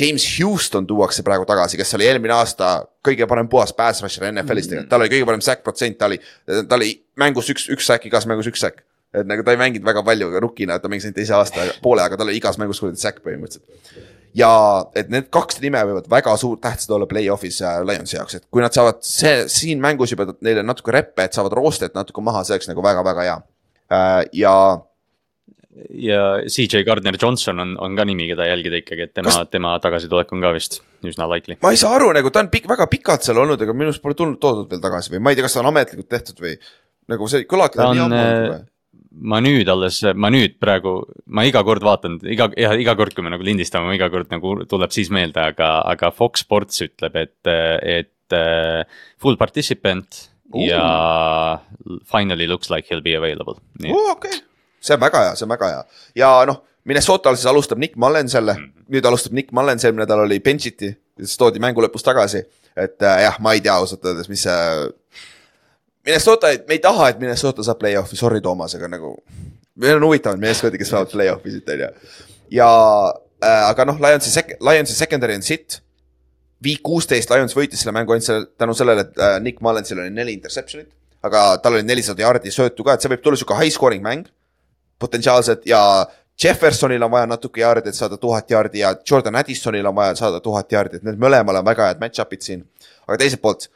James 0.00 0.24
Houston 0.40 0.86
tuuakse 0.86 1.22
praegu 1.24 1.46
tagasi, 1.48 1.78
kes 1.80 1.94
oli 1.96 2.08
eelmine 2.08 2.34
aasta 2.36 2.82
kõige 3.06 3.26
parem 3.28 3.48
puhas 3.48 3.72
pass 3.76 4.02
rusher 4.04 4.26
NFL-is 4.28 4.68
tegelikult, 4.68 4.90
tal 4.90 5.04
oli 5.04 5.12
kõige 5.12 5.28
parem 5.28 5.44
sack 5.44 5.62
protsent, 5.64 5.96
ta 5.98 6.10
oli, 6.10 6.18
ta 6.46 6.76
oli 6.76 6.90
mängus 7.20 7.48
üks, 7.52 7.68
üks 7.72 7.88
sack, 7.88 8.04
igas 8.08 8.26
mängus 8.28 8.50
üks 8.50 8.60
sack. 8.66 8.84
et 9.16 9.24
nagu 9.24 9.44
ta 9.46 9.54
ei 9.54 9.60
mänginud 9.60 9.86
väga 9.86 10.02
palju, 10.04 10.28
aga 10.28 10.42
rukkina, 10.44 10.76
ta 10.82 10.90
mängis 10.92 11.06
ainult 11.06 11.16
teise 11.16 11.32
aasta 11.38 11.64
poole, 11.82 12.04
aga 12.04 12.18
tal 12.20 12.28
oli 12.28 12.36
igas 12.36 12.58
mängus 12.60 12.82
kuradi 12.82 13.00
sack 13.00 13.22
põhimõtteliselt. 13.24 14.02
ja 14.36 14.50
et 14.98 15.08
need 15.12 15.30
kaks 15.32 15.62
nime 15.62 15.80
võivad 15.88 16.10
väga 16.12 16.36
suur 16.36 16.58
tähtsad 16.60 16.92
olla 16.98 17.08
play-off'is 17.08 17.62
äh, 17.64 17.78
Lionsi 17.86 18.18
jaoks, 18.18 18.36
et 18.36 18.44
kui 18.50 18.64
nad 18.64 18.76
saavad 18.76 19.00
see 19.06 19.46
siin 19.52 19.80
mängus 19.80 20.12
juba 20.12 20.28
neile 20.44 20.66
natuke 20.66 20.92
reppe, 20.92 21.24
et 21.24 21.38
saavad 21.38 21.56
roostet 21.56 21.96
natuke 21.96 22.24
maha, 22.24 22.44
see 22.44 22.58
oleks 22.58 22.68
nagu 22.68 22.84
väga-väga 22.84 23.28
hea. 23.30 23.38
ja 24.34 24.54
ja 25.90 26.20
CJ 26.48 26.84
Gardner 26.86 27.16
Johnson 27.20 27.60
on, 27.60 27.74
on 27.82 27.96
ka 27.98 28.06
nimi, 28.08 28.28
keda 28.30 28.46
jälgida 28.48 28.80
ikkagi, 28.80 29.08
et 29.08 29.14
tema 29.16 29.32
Kas- 29.34 29.50
tema 29.52 29.74
tagasitulek 29.82 30.32
on 30.32 30.44
ka 30.44 30.52
vist 30.56 30.80
üsna 31.06 31.28
likely. 31.30 31.58
ma 31.62 31.72
ei 31.74 31.80
saa 31.80 31.96
aru, 31.98 32.12
nagu 32.16 32.30
ta 32.32 32.40
on 32.44 32.48
pikk, 32.52 32.68
väga 32.70 32.86
pikalt 32.92 33.26
seal 33.26 33.42
olnud, 33.42 33.60
aga 33.62 33.74
minu 33.76 33.92
arust 33.92 34.02
pole 34.04 34.16
tulnud 34.18 34.40
toodud 34.42 34.70
veel 34.72 34.80
tagasi 34.84 35.12
või 35.14 35.22
ma 35.26 35.32
ei 35.32 35.38
tea, 35.38 35.46
kas 35.46 35.58
ta 35.58 35.62
on 35.64 35.70
ametlikult 35.72 36.08
tehtud 36.12 36.40
või 36.42 36.56
nagu 37.12 37.28
see 37.30 37.44
kõlabki 37.50 37.80
Ta 37.82 37.90
on, 37.92 38.16
äh, 38.16 38.56
ma 39.32 39.40
nüüd 39.44 39.68
alles, 39.72 40.00
ma 40.14 40.30
nüüd 40.32 40.56
praegu, 40.60 40.98
ma 41.32 41.44
iga 41.48 41.62
kord 41.64 41.84
vaatan, 41.86 42.18
iga, 42.28 42.48
iga 42.56 42.96
kord, 42.98 43.14
kui 43.16 43.24
me 43.24 43.32
nagu 43.32 43.44
lindistame, 43.46 43.94
iga 43.96 44.08
kord 44.12 44.32
nagu 44.32 44.58
tuleb 44.68 44.92
siis 44.94 45.12
meelde, 45.14 45.40
aga, 45.52 45.78
aga 45.92 46.10
Fox 46.14 46.44
Sports 46.44 46.82
ütleb, 46.84 47.16
et, 47.20 47.52
et 47.82 48.36
äh, 48.36 48.82
full 49.22 49.38
participant 49.40 50.24
Ooh. 50.54 50.66
ja 50.66 51.60
finally 52.04 52.46
looks 52.46 52.70
like 52.70 52.88
he 52.88 52.94
will 52.94 53.04
be 53.04 53.16
available. 53.16 53.56
oo, 53.88 54.10
okei, 54.12 54.36
see 54.86 54.94
on 54.96 55.02
väga 55.02 55.26
hea, 55.26 55.36
see 55.36 55.46
on 55.48 55.54
väga 55.56 55.72
hea 55.72 55.84
ja 56.22 56.32
noh, 56.48 56.62
Minnesotal 56.86 57.34
siis 57.34 57.46
alustab 57.50 57.78
Nick 57.78 57.96
Mullen 57.96 58.28
selle 58.28 58.54
mm, 58.54 58.64
-hmm. 58.64 58.84
nüüd 58.94 59.06
alustab 59.06 59.32
Nick 59.32 59.52
Mullen, 59.52 59.78
eelmine 59.84 60.04
nädal 60.04 60.22
oli 60.22 60.38
bench'iti, 60.40 60.92
siis 61.18 61.36
toodi 61.36 61.58
mängu 61.58 61.82
lõpus 61.82 62.04
tagasi. 62.06 62.44
et 62.76 63.02
äh, 63.02 63.22
jah, 63.22 63.40
ma 63.40 63.52
ei 63.52 63.60
tea 63.60 63.74
ausalt 63.74 64.04
öeldes, 64.04 64.28
mis 64.28 64.42
see. 64.42 64.90
Minnesota, 66.04 66.46
me 66.68 66.76
ei 66.76 66.78
taha, 66.78 67.08
et 67.08 67.18
Minnesota 67.18 67.64
saab 67.64 67.78
play-off'i, 67.80 68.16
sorry, 68.16 68.40
Toomas, 68.40 68.74
aga 68.74 68.88
nagu. 68.88 69.16
meil 69.74 69.96
on 69.96 70.04
huvitavaid 70.06 70.40
meeskondi, 70.40 70.78
kes 70.78 70.92
saavad 70.92 71.10
play-off'i 71.10 71.50
siit 71.50 71.68
on 71.68 71.80
ju. 71.80 71.88
ja 72.50 72.68
äh, 73.42 73.68
aga 73.70 73.84
noh, 73.84 73.98
Lionsi 74.00 74.30
sek-, 74.30 74.56
Lionsi 74.60 74.94
secondary 74.94 75.34
on 75.34 75.42
sitt. 75.42 75.80
Week 76.64 76.80
kuusteist 76.82 77.30
Lions 77.30 77.56
võitis 77.56 77.82
selle 77.82 77.92
mängu 77.92 78.12
ainult 78.12 78.24
selle, 78.24 78.46
tänu 78.58 78.74
sellele, 78.74 79.08
et 79.08 79.18
äh, 79.18 79.40
Nick 79.40 79.60
Mullensil 79.60 79.98
oli 79.98 80.10
neli 80.10 80.38
interception'it. 80.38 80.92
aga 81.22 81.56
tal 81.58 81.74
oli 81.74 81.82
nelisada 81.82 82.22
jaardi 82.22 82.50
söötu 82.54 82.84
ka, 82.84 82.94
et 82.94 83.02
see 83.02 83.10
võib 83.10 83.22
tulla 83.24 83.36
sihuke 83.36 83.56
high 83.58 83.74
scoring 83.74 84.04
mäng 84.04 84.28
potentsiaalselt 84.98 85.66
ja 85.66 86.06
Jeffersonil 86.44 87.02
on 87.02 87.10
vaja 87.10 87.26
natuke 87.26 87.60
jaardi, 87.60 87.88
et 87.88 87.94
saada 87.94 88.16
tuhat 88.20 88.50
jaardi 88.50 88.78
ja 88.78 88.94
Jordan 89.10 89.36
Addisonil 89.36 89.86
on 89.86 89.94
vaja 89.94 90.14
saada 90.14 90.40
tuhat 90.40 90.72
jaardi, 90.72 90.96
et 90.96 91.06
need 91.06 91.20
mõlemal 91.20 91.60
on 91.62 91.64
väga 91.64 91.90
head 91.90 92.02
match-up'id 92.02 92.44
siin. 92.44 92.64
aga 93.06 93.18
teiselt 93.18 93.40
poolt, 93.40 93.68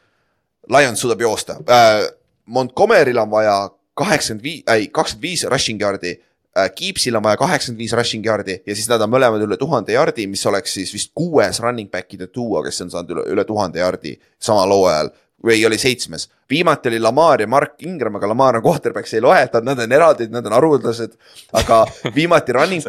Lions 0.68 1.00
suudab 1.00 1.20
joosta 1.20 1.60
äh,. 1.68 2.08
Montgomery'l 2.50 3.18
on 3.22 3.30
vaja 3.30 3.70
kaheksakümmend 3.94 4.42
viis, 4.42 4.62
ei 4.74 4.88
kakskümmend 4.88 5.22
viis 5.22 5.44
rushing 5.44 5.80
yard'i 5.80 6.12
äh,. 6.58 6.68
Keepsil 6.74 7.16
on 7.16 7.22
vaja 7.22 7.36
kaheksakümmend 7.40 7.78
viis 7.78 7.92
rushing 7.96 8.26
yard'i 8.26 8.60
ja 8.66 8.74
siis 8.74 8.88
nad 8.90 9.00
on 9.00 9.12
mõlemad 9.12 9.40
üle 9.46 9.56
tuhande 9.56 9.96
yard'i, 9.96 10.26
mis 10.26 10.44
oleks 10.46 10.74
siis 10.76 10.92
vist 10.92 11.12
kuues 11.14 11.62
running 11.64 11.90
back'ide 11.90 12.28
duo, 12.34 12.62
kes 12.62 12.84
on 12.84 12.92
saanud 12.92 13.16
üle, 13.16 13.26
üle 13.32 13.44
tuhande 13.48 13.80
yard'i 13.80 14.18
samal 14.38 14.76
hooajal 14.76 15.14
või 15.46 15.64
oli 15.66 15.78
seitsmes. 15.78 16.28
viimati 16.50 16.88
oli 16.88 17.00
Lamar 17.00 17.40
ja 17.40 17.46
Mark 17.46 17.82
Ingram, 17.82 18.16
aga 18.16 18.28
Lamar 18.28 18.56
on 18.56 18.62
quarterback, 18.62 19.08
see 19.08 19.18
ei 19.18 19.24
loe, 19.24 19.38
et 19.42 19.56
nad 19.64 19.78
on 19.78 19.92
eraldi, 19.92 20.28
nad 20.28 20.46
on 20.46 20.52
haruldased. 20.52 21.16
aga 21.52 21.84
viimati 22.18 22.52
running, 22.52 22.84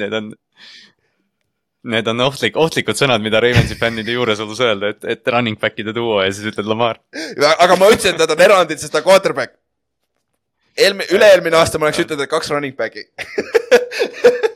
need 0.00 0.12
on, 0.12 0.30
need 1.94 2.06
on 2.08 2.24
ohtlik, 2.28 2.56
ohtlikud 2.56 2.98
sõnad, 2.98 3.22
mida 3.24 3.42
Raimonsi 3.42 3.78
fännide 3.80 4.14
juuresolus 4.14 4.62
öelda, 4.64 4.94
et, 4.94 5.04
et 5.16 5.34
running 5.34 5.58
back'ide 5.60 5.94
duo 5.96 6.22
ja 6.22 6.30
siis 6.32 6.52
ütled 6.52 6.70
Lamar. 6.70 7.02
aga 7.58 7.76
ma 7.76 7.90
ütlesin, 7.90 8.14
et 8.14 8.24
nad 8.24 8.36
on 8.36 8.46
erandid, 8.48 8.82
sest 8.82 8.94
ta 8.94 9.02
on 9.02 9.08
quarterback. 9.10 9.58
eelmine, 10.78 11.10
üle-eelmine 11.10 11.58
aasta 11.58 11.78
ma 11.78 11.90
oleks 11.90 12.04
ütelnud, 12.06 12.24
et 12.24 12.30
kaks 12.30 12.50
running 12.54 12.76
back'i, 12.78 13.08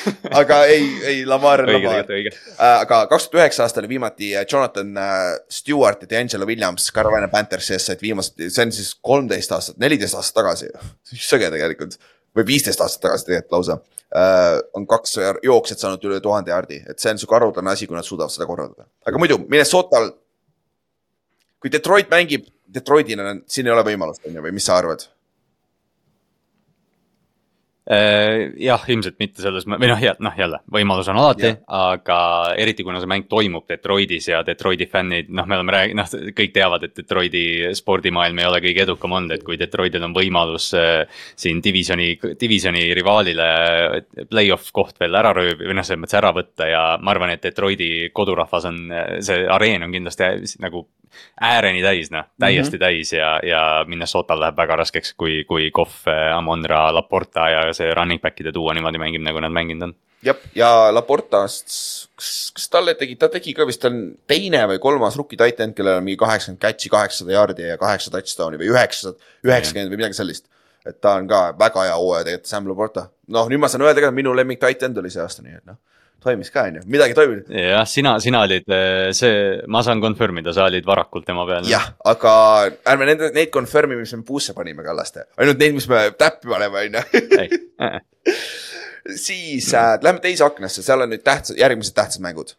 aga 0.40 0.58
ei, 0.70 0.86
ei 1.08 1.24
Lamar 1.26 1.62
on 1.64 1.70
Lamar. 1.72 2.08
Äh, 2.12 2.80
aga 2.80 3.02
kaks 3.10 3.28
tuhat 3.28 3.42
üheksa 3.42 3.64
aasta 3.66 3.82
oli 3.82 3.90
viimati 3.94 4.32
äh, 4.36 4.46
Jonathan 4.48 4.96
äh, 4.96 5.26
Stewart 5.50 6.02
ja 6.02 6.10
D'Angelo 6.10 6.46
Williams 6.48 6.90
Carolina 6.94 7.28
Panthersis 7.32 7.86
said 7.86 8.02
viimased, 8.02 8.40
see 8.48 8.66
on 8.66 8.74
siis 8.74 8.92
kolmteist 8.94 9.54
aastat, 9.54 9.78
neliteist 9.82 10.18
aastat 10.18 10.40
tagasi. 10.40 10.70
sõge 11.12 11.50
tegelikult 11.52 11.98
või 12.36 12.48
viisteist 12.54 12.80
aastat 12.80 13.06
tagasi 13.08 13.28
tegelikult 13.28 13.58
lausa 13.58 13.78
äh,. 14.16 14.58
on 14.78 14.86
kaks 14.88 15.18
jooksjat 15.44 15.84
saanud 15.84 16.08
üle 16.08 16.20
tuhande 16.24 16.54
jaardi, 16.54 16.82
et 16.88 17.02
see 17.02 17.12
on 17.12 17.20
sihuke 17.20 17.38
haruldane 17.38 17.72
asi, 17.74 17.88
kui 17.88 17.98
nad 17.98 18.08
suudavad 18.08 18.34
seda 18.34 18.48
korraldada. 18.48 18.88
aga 19.06 19.20
muidu 19.20 19.42
Minnesotal, 19.44 20.12
kui 21.60 21.72
Detroit 21.72 22.10
mängib, 22.12 22.48
Detroitil 22.72 23.20
on, 23.20 23.42
siin 23.46 23.68
ei 23.68 23.74
ole 23.74 23.84
võimalust, 23.84 24.24
on 24.26 24.38
ju, 24.38 24.44
või 24.44 24.54
mis 24.56 24.66
sa 24.68 24.78
arvad? 24.80 25.04
Äh, 27.92 28.52
jah, 28.62 28.82
ilmselt 28.88 29.18
mitte 29.20 29.42
selles, 29.42 29.66
või 29.68 29.88
noh, 29.90 30.00
noh 30.22 30.36
jälle 30.38 30.60
võimalus 30.72 31.08
on 31.12 31.18
alati 31.20 31.50
aga 31.76 32.18
eriti 32.60 32.86
kuna 32.86 33.02
see 33.02 33.10
mäng 33.10 33.26
toimub 33.28 33.66
Detroitis 33.68 34.28
ja 34.30 34.40
Detroiti 34.46 34.86
fännid, 34.88 35.28
noh, 35.34 35.48
me 35.50 35.58
oleme 35.58 35.74
rääkinud, 35.74 35.98
noh, 35.98 36.32
kõik 36.38 36.54
teavad, 36.54 36.86
et 36.86 36.94
Detroiti 36.96 37.42
spordimaailm 37.76 38.40
ei 38.40 38.48
ole 38.48 38.62
kõige 38.64 38.84
edukam 38.86 39.16
olnud, 39.18 39.34
et 39.36 39.44
kui 39.44 39.58
Detroitil 39.60 40.06
on 40.06 40.16
võimalus 40.16 40.70
äh, 40.78 41.26
siin 41.36 41.60
divisioni, 41.64 42.14
divisioni 42.40 42.86
rivaalile 42.96 43.50
play-off 44.30 44.72
koht 44.72 45.02
veel 45.02 45.20
ära 45.20 45.34
röövi- 45.36 45.68
või 45.68 45.76
noh, 45.76 45.86
selles 45.86 46.04
mõttes 46.06 46.20
ära 46.22 46.32
võtta 46.38 46.70
ja 46.70 46.82
ma 47.02 47.12
arvan, 47.12 47.34
et 47.34 47.44
Detroiti 47.44 47.92
kodurahvas 48.14 48.70
on, 48.70 48.82
see 49.20 49.44
areen 49.52 49.84
on 49.84 49.98
kindlasti 49.98 50.32
nagu 50.64 50.86
ääreni 51.40 51.82
täis, 51.82 52.10
noh, 52.10 52.24
täiesti 52.40 52.76
mm 52.76 52.80
-hmm. 52.80 52.84
täis 52.84 53.12
ja, 53.12 53.40
ja 53.42 53.84
Minnesotal 53.88 54.40
läheb 54.40 54.56
väga 54.56 54.76
raskeks, 54.76 55.14
kui, 55.14 55.44
kui 55.48 55.70
Kohv, 55.70 56.06
Amonra, 56.36 56.94
Laporta 56.94 57.48
ja 57.50 57.72
see 57.74 57.94
running 57.94 58.22
back'ide 58.22 58.54
duo 58.54 58.72
niimoodi 58.72 58.98
mängib, 58.98 59.22
nagu 59.22 59.40
nad 59.40 59.52
mänginud 59.52 59.82
on. 59.88 59.94
jah, 60.22 60.36
ja 60.54 60.94
Laportast, 60.94 61.66
kas, 62.16 62.52
kas 62.54 62.68
talle 62.68 62.94
tegi, 62.94 63.16
ta 63.16 63.28
tegi 63.28 63.54
ka 63.54 63.66
vist, 63.66 63.82
ta 63.82 63.88
on 63.88 64.14
teine 64.26 64.66
või 64.70 64.78
kolmas 64.78 65.16
rookie 65.16 65.36
titan, 65.36 65.74
kellel 65.74 65.98
on 65.98 66.04
mingi 66.04 66.16
kaheksakümmend 66.16 66.62
catch'i, 66.62 66.88
kaheksasada 66.88 67.32
jaardi 67.32 67.68
ja 67.68 67.78
kaheksa 67.78 68.10
touchdown'i 68.10 68.58
või 68.58 68.72
üheksasada, 68.74 69.18
üheksakümmend 69.44 69.90
või 69.90 70.02
midagi 70.04 70.14
sellist. 70.14 70.46
et 70.86 71.00
ta 71.00 71.14
on 71.14 71.28
ka 71.28 71.54
väga 71.58 71.82
hea 71.84 71.96
hooaja 71.96 72.24
tegelikult, 72.24 72.46
Sam 72.46 72.68
Laporta. 72.68 73.08
noh, 73.28 73.48
nüüd 73.48 73.58
ma 73.58 73.68
saan 73.68 73.82
öelda 73.82 74.00
ka, 74.00 74.08
et 74.08 74.14
minu 74.14 74.34
lemmik 74.36 74.60
titan 74.60 74.94
tuli 74.94 75.10
see 75.10 75.22
aasta, 75.22 75.42
nii 75.42 75.58
et 75.58 75.66
noh, 75.66 75.76
toimis 76.24 76.50
ka 76.54 76.66
on 76.68 76.78
ju, 76.78 76.84
midagi 76.94 77.16
toimib. 77.16 77.50
jah, 77.52 77.84
sina, 77.88 78.14
sina 78.22 78.42
olid 78.46 78.70
äh, 78.72 79.10
see, 79.16 79.60
ma 79.72 79.82
saan 79.86 80.02
confirm 80.04 80.40
ida, 80.42 80.54
sa 80.56 80.66
olid 80.70 80.86
varakult 80.88 81.26
tema 81.28 81.44
peal. 81.48 81.68
jah, 81.70 81.92
aga 82.12 82.32
ärme 82.92 83.08
nende, 83.10 83.30
neid 83.36 83.52
confirm'i, 83.54 83.98
mis 84.00 84.14
me 84.16 84.24
puusse 84.26 84.56
panime 84.56 84.84
Kallaste, 84.86 85.28
ainult 85.40 85.62
neid, 85.62 85.76
mis 85.76 85.88
me 85.90 86.04
täppi 86.18 86.50
paneme, 86.52 86.86
on 86.86 86.98
ju. 86.98 87.62
siis 89.26 89.72
äh, 89.74 89.94
lähme 90.02 90.22
teise 90.24 90.46
aknasse, 90.46 90.84
seal 90.84 91.04
on 91.04 91.12
nüüd 91.12 91.24
tähtsad, 91.26 91.58
järgmised 91.60 91.96
tähtsad 91.96 92.24
mängud. 92.24 92.54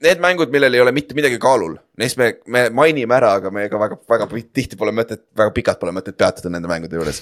Need 0.00 0.20
mängud, 0.22 0.48
millel 0.52 0.72
ei 0.72 0.80
ole 0.80 0.92
mitte 0.96 1.12
midagi 1.16 1.36
kaalul, 1.40 1.74
neist 2.00 2.16
me, 2.16 2.30
me 2.48 2.68
mainime 2.72 3.12
ära, 3.18 3.34
aga 3.36 3.50
me 3.52 3.66
ega 3.68 3.80
väga, 3.80 3.98
väga 4.08 4.28
tihti 4.40 4.78
pole 4.80 4.94
mõtet, 4.96 5.26
väga 5.36 5.52
pikalt 5.52 5.80
pole 5.82 5.92
mõtet 5.92 6.16
peatuda 6.16 6.52
nende 6.52 6.70
mängude 6.70 6.96
juures. 6.96 7.20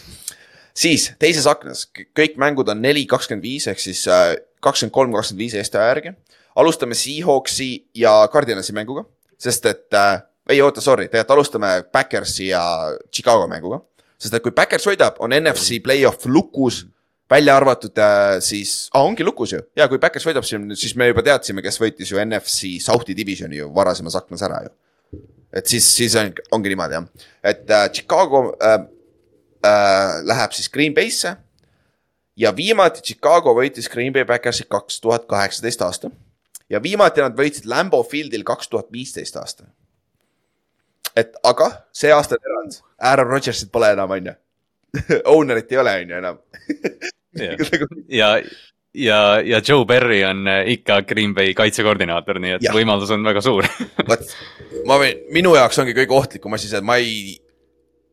Siis 0.79 1.11
teises 1.19 1.47
aknas, 1.51 1.87
kõik 2.17 2.39
mängud 2.41 2.69
on 2.71 2.81
neli, 2.83 3.05
kakskümmend 3.11 3.45
viis 3.45 3.67
ehk 3.71 3.83
siis 3.83 4.05
äh, 4.11 4.37
kakskümmend 4.65 4.95
kolm, 4.95 5.15
kakskümmend 5.17 5.45
viis 5.45 5.57
Eesti 5.59 5.79
aja 5.79 5.95
järgi. 5.95 6.15
alustame 6.59 6.95
Seahawksi 6.95 7.69
ja 7.95 8.13
Cardinalsi 8.33 8.75
mänguga, 8.75 9.05
sest 9.39 9.67
et 9.67 9.95
äh,, 9.95 10.23
ei 10.49 10.63
oota, 10.63 10.81
sorry, 10.81 11.09
tegelikult 11.09 11.37
alustame 11.37 11.73
Backersi 11.93 12.49
ja 12.49 12.63
Chicago 13.13 13.47
mänguga. 13.47 13.81
sest 14.19 14.35
et 14.35 14.43
kui 14.43 14.51
Backers 14.51 14.87
võidab, 14.87 15.19
on 15.23 15.31
NFC 15.31 15.79
play-off 15.83 16.27
lukus 16.27 16.85
välja 17.31 17.57
arvatud 17.57 17.99
äh, 17.99 18.41
siis 18.43 18.89
ah,, 18.93 19.05
ongi 19.05 19.25
lukus 19.25 19.53
ju 19.53 19.61
ja 19.77 19.89
kui 19.89 19.99
Backers 19.99 20.27
võidab, 20.27 20.47
siis 20.47 20.95
me 20.97 21.11
juba 21.11 21.23
teadsime, 21.23 21.63
kes 21.63 21.79
võitis 21.81 22.11
ju 22.11 22.21
NFC 22.25 22.79
South'i 22.83 23.15
divisioni 23.15 23.61
ju 23.61 23.71
varasemas 23.75 24.17
aknas 24.19 24.43
ära 24.43 24.63
ju. 24.65 24.73
et 25.53 25.67
siis, 25.67 25.87
siis 25.95 26.17
on, 26.19 26.33
ongi 26.53 26.73
niimoodi 26.73 26.99
jah, 26.99 27.07
et 27.43 27.71
äh, 27.71 27.91
Chicago 27.93 28.49
äh, 28.59 28.81
äh, 29.65 30.21
läheb 30.23 30.53
siis 30.53 30.69
Green 30.69 30.95
Bay'sse. 30.95 31.37
ja 32.37 32.57
viimati 32.57 33.03
Chicago 33.03 33.55
võitis 33.55 33.91
Green 33.91 34.13
Bay 34.13 34.25
Backersi 34.25 34.65
kaks 34.69 35.01
tuhat 35.01 35.27
kaheksateist 35.27 35.83
aasta 35.83 36.11
ja 36.71 36.83
viimati 36.83 37.25
nad 37.25 37.37
võitsid 37.37 37.69
Lambeau 37.69 38.05
Fieldil 38.07 38.45
kaks 38.47 38.69
tuhat 38.69 38.93
viisteist 38.93 39.37
aasta. 39.37 39.65
et 41.17 41.35
aga 41.43 41.71
see 41.93 42.13
aasta 42.15 42.37
on 42.37 42.51
erand, 42.51 42.81
Aaron 43.11 43.27
Rodgersit 43.33 43.73
pole 43.73 43.91
enam, 43.93 44.11
on 44.11 44.27
ju. 44.31 44.35
Owner'it 45.35 45.73
ei 45.73 45.79
ole, 45.79 45.95
on 46.03 46.11
ju 46.13 46.19
enam. 46.19 46.39
ja, 48.21 48.29
ja, 48.95 49.19
ja 49.45 49.61
Joe 49.69 49.85
Berry 49.87 50.23
on 50.25 50.47
äh, 50.49 50.63
ikka 50.77 51.03
Green 51.03 51.35
Bay 51.35 51.55
kaitsekoordinaator, 51.59 52.39
nii 52.45 52.55
et 52.59 52.69
ja. 52.69 52.75
võimalus 52.77 53.11
on 53.15 53.27
väga 53.27 53.43
suur 53.45 53.67
vot, 54.09 54.33
ma 54.87 55.01
võin, 55.03 55.27
minu 55.35 55.57
jaoks 55.59 55.83
ongi 55.83 55.97
kõige 55.97 56.17
ohtlikum 56.17 56.55
asi 56.55 56.71
see, 56.71 56.79
et 56.79 56.87
ma 56.87 57.01
ei, 57.03 57.35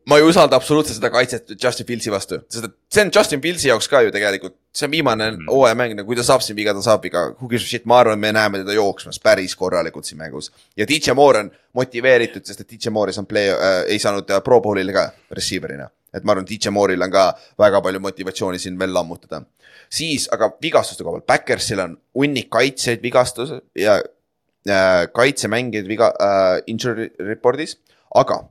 ma 0.06 0.18
ei 0.20 0.22
usalda 0.22 0.54
absoluutselt 0.56 1.00
seda 1.00 1.08
kaitset 1.10 1.50
Justin 1.62 1.86
Fieldsi 1.88 2.12
vastu, 2.14 2.38
sest 2.52 2.68
et 2.68 2.74
see 2.94 3.02
on 3.02 3.10
Justin 3.14 3.40
Fieldsi 3.42 3.68
jaoks 3.72 3.88
ka 3.90 4.04
ju 4.06 4.12
tegelikult, 4.14 4.54
see 4.74 4.86
on 4.86 4.92
viimane 4.92 5.30
Mm. 5.32 5.48
hooajamäng, 5.50 5.96
no 5.98 6.04
kui 6.06 6.16
ta 6.16 6.22
saab 6.22 6.44
siin 6.46 6.56
viga, 6.56 6.74
ta 6.74 6.82
saab 6.84 7.02
viga, 7.02 7.24
who 7.40 7.48
gives 7.50 7.66
a 7.66 7.70
shit, 7.72 7.84
ma 7.90 7.98
arvan, 8.04 8.20
me 8.22 8.30
näeme 8.32 8.60
teda 8.62 8.76
jooksmas 8.76 9.18
päris 9.22 9.56
korralikult 9.58 10.06
siin 10.06 10.18
mängus. 10.18 10.52
ja 10.76 10.86
DJ 10.86 11.16
Moore 11.18 11.40
on 11.40 11.50
motiveeritud, 11.74 12.46
sest 12.46 12.60
et 12.60 12.70
DJ 12.70 12.94
Moore 12.94 13.10
ei 13.10 13.18
saanud 13.18 13.28
play 13.28 13.50
äh,, 13.50 13.82
ei 13.86 13.98
saanud 13.98 14.30
äh, 14.30 14.42
pro 14.42 14.60
bowl'ile 14.60 14.92
ka 14.94 15.10
receiver'ina. 15.34 15.90
et 16.14 16.24
ma 16.24 16.32
arvan, 16.32 16.46
DJ 16.46 16.70
Moore'il 16.70 17.02
on 17.02 17.10
ka 17.10 17.28
väga 17.58 17.82
palju 17.82 18.00
motivatsiooni 18.00 18.58
siin 18.62 18.78
veel 18.78 18.94
lammutada. 18.94 19.42
siis 19.90 20.28
aga 20.32 20.52
vigastuste 20.62 21.02
koha 21.04 21.18
pealt, 21.18 21.26
Backersil 21.26 21.80
on 21.82 21.98
hunnik 22.14 22.48
kaitsjaid 22.50 23.02
vigastus 23.02 23.50
ja 23.74 23.98
äh, 24.70 25.06
kaitsemängijaid 25.12 25.88
viga 25.88 26.14
äh, 26.20 26.60
injury 26.66 27.10
report'is, 27.18 27.76
aga 28.14 28.44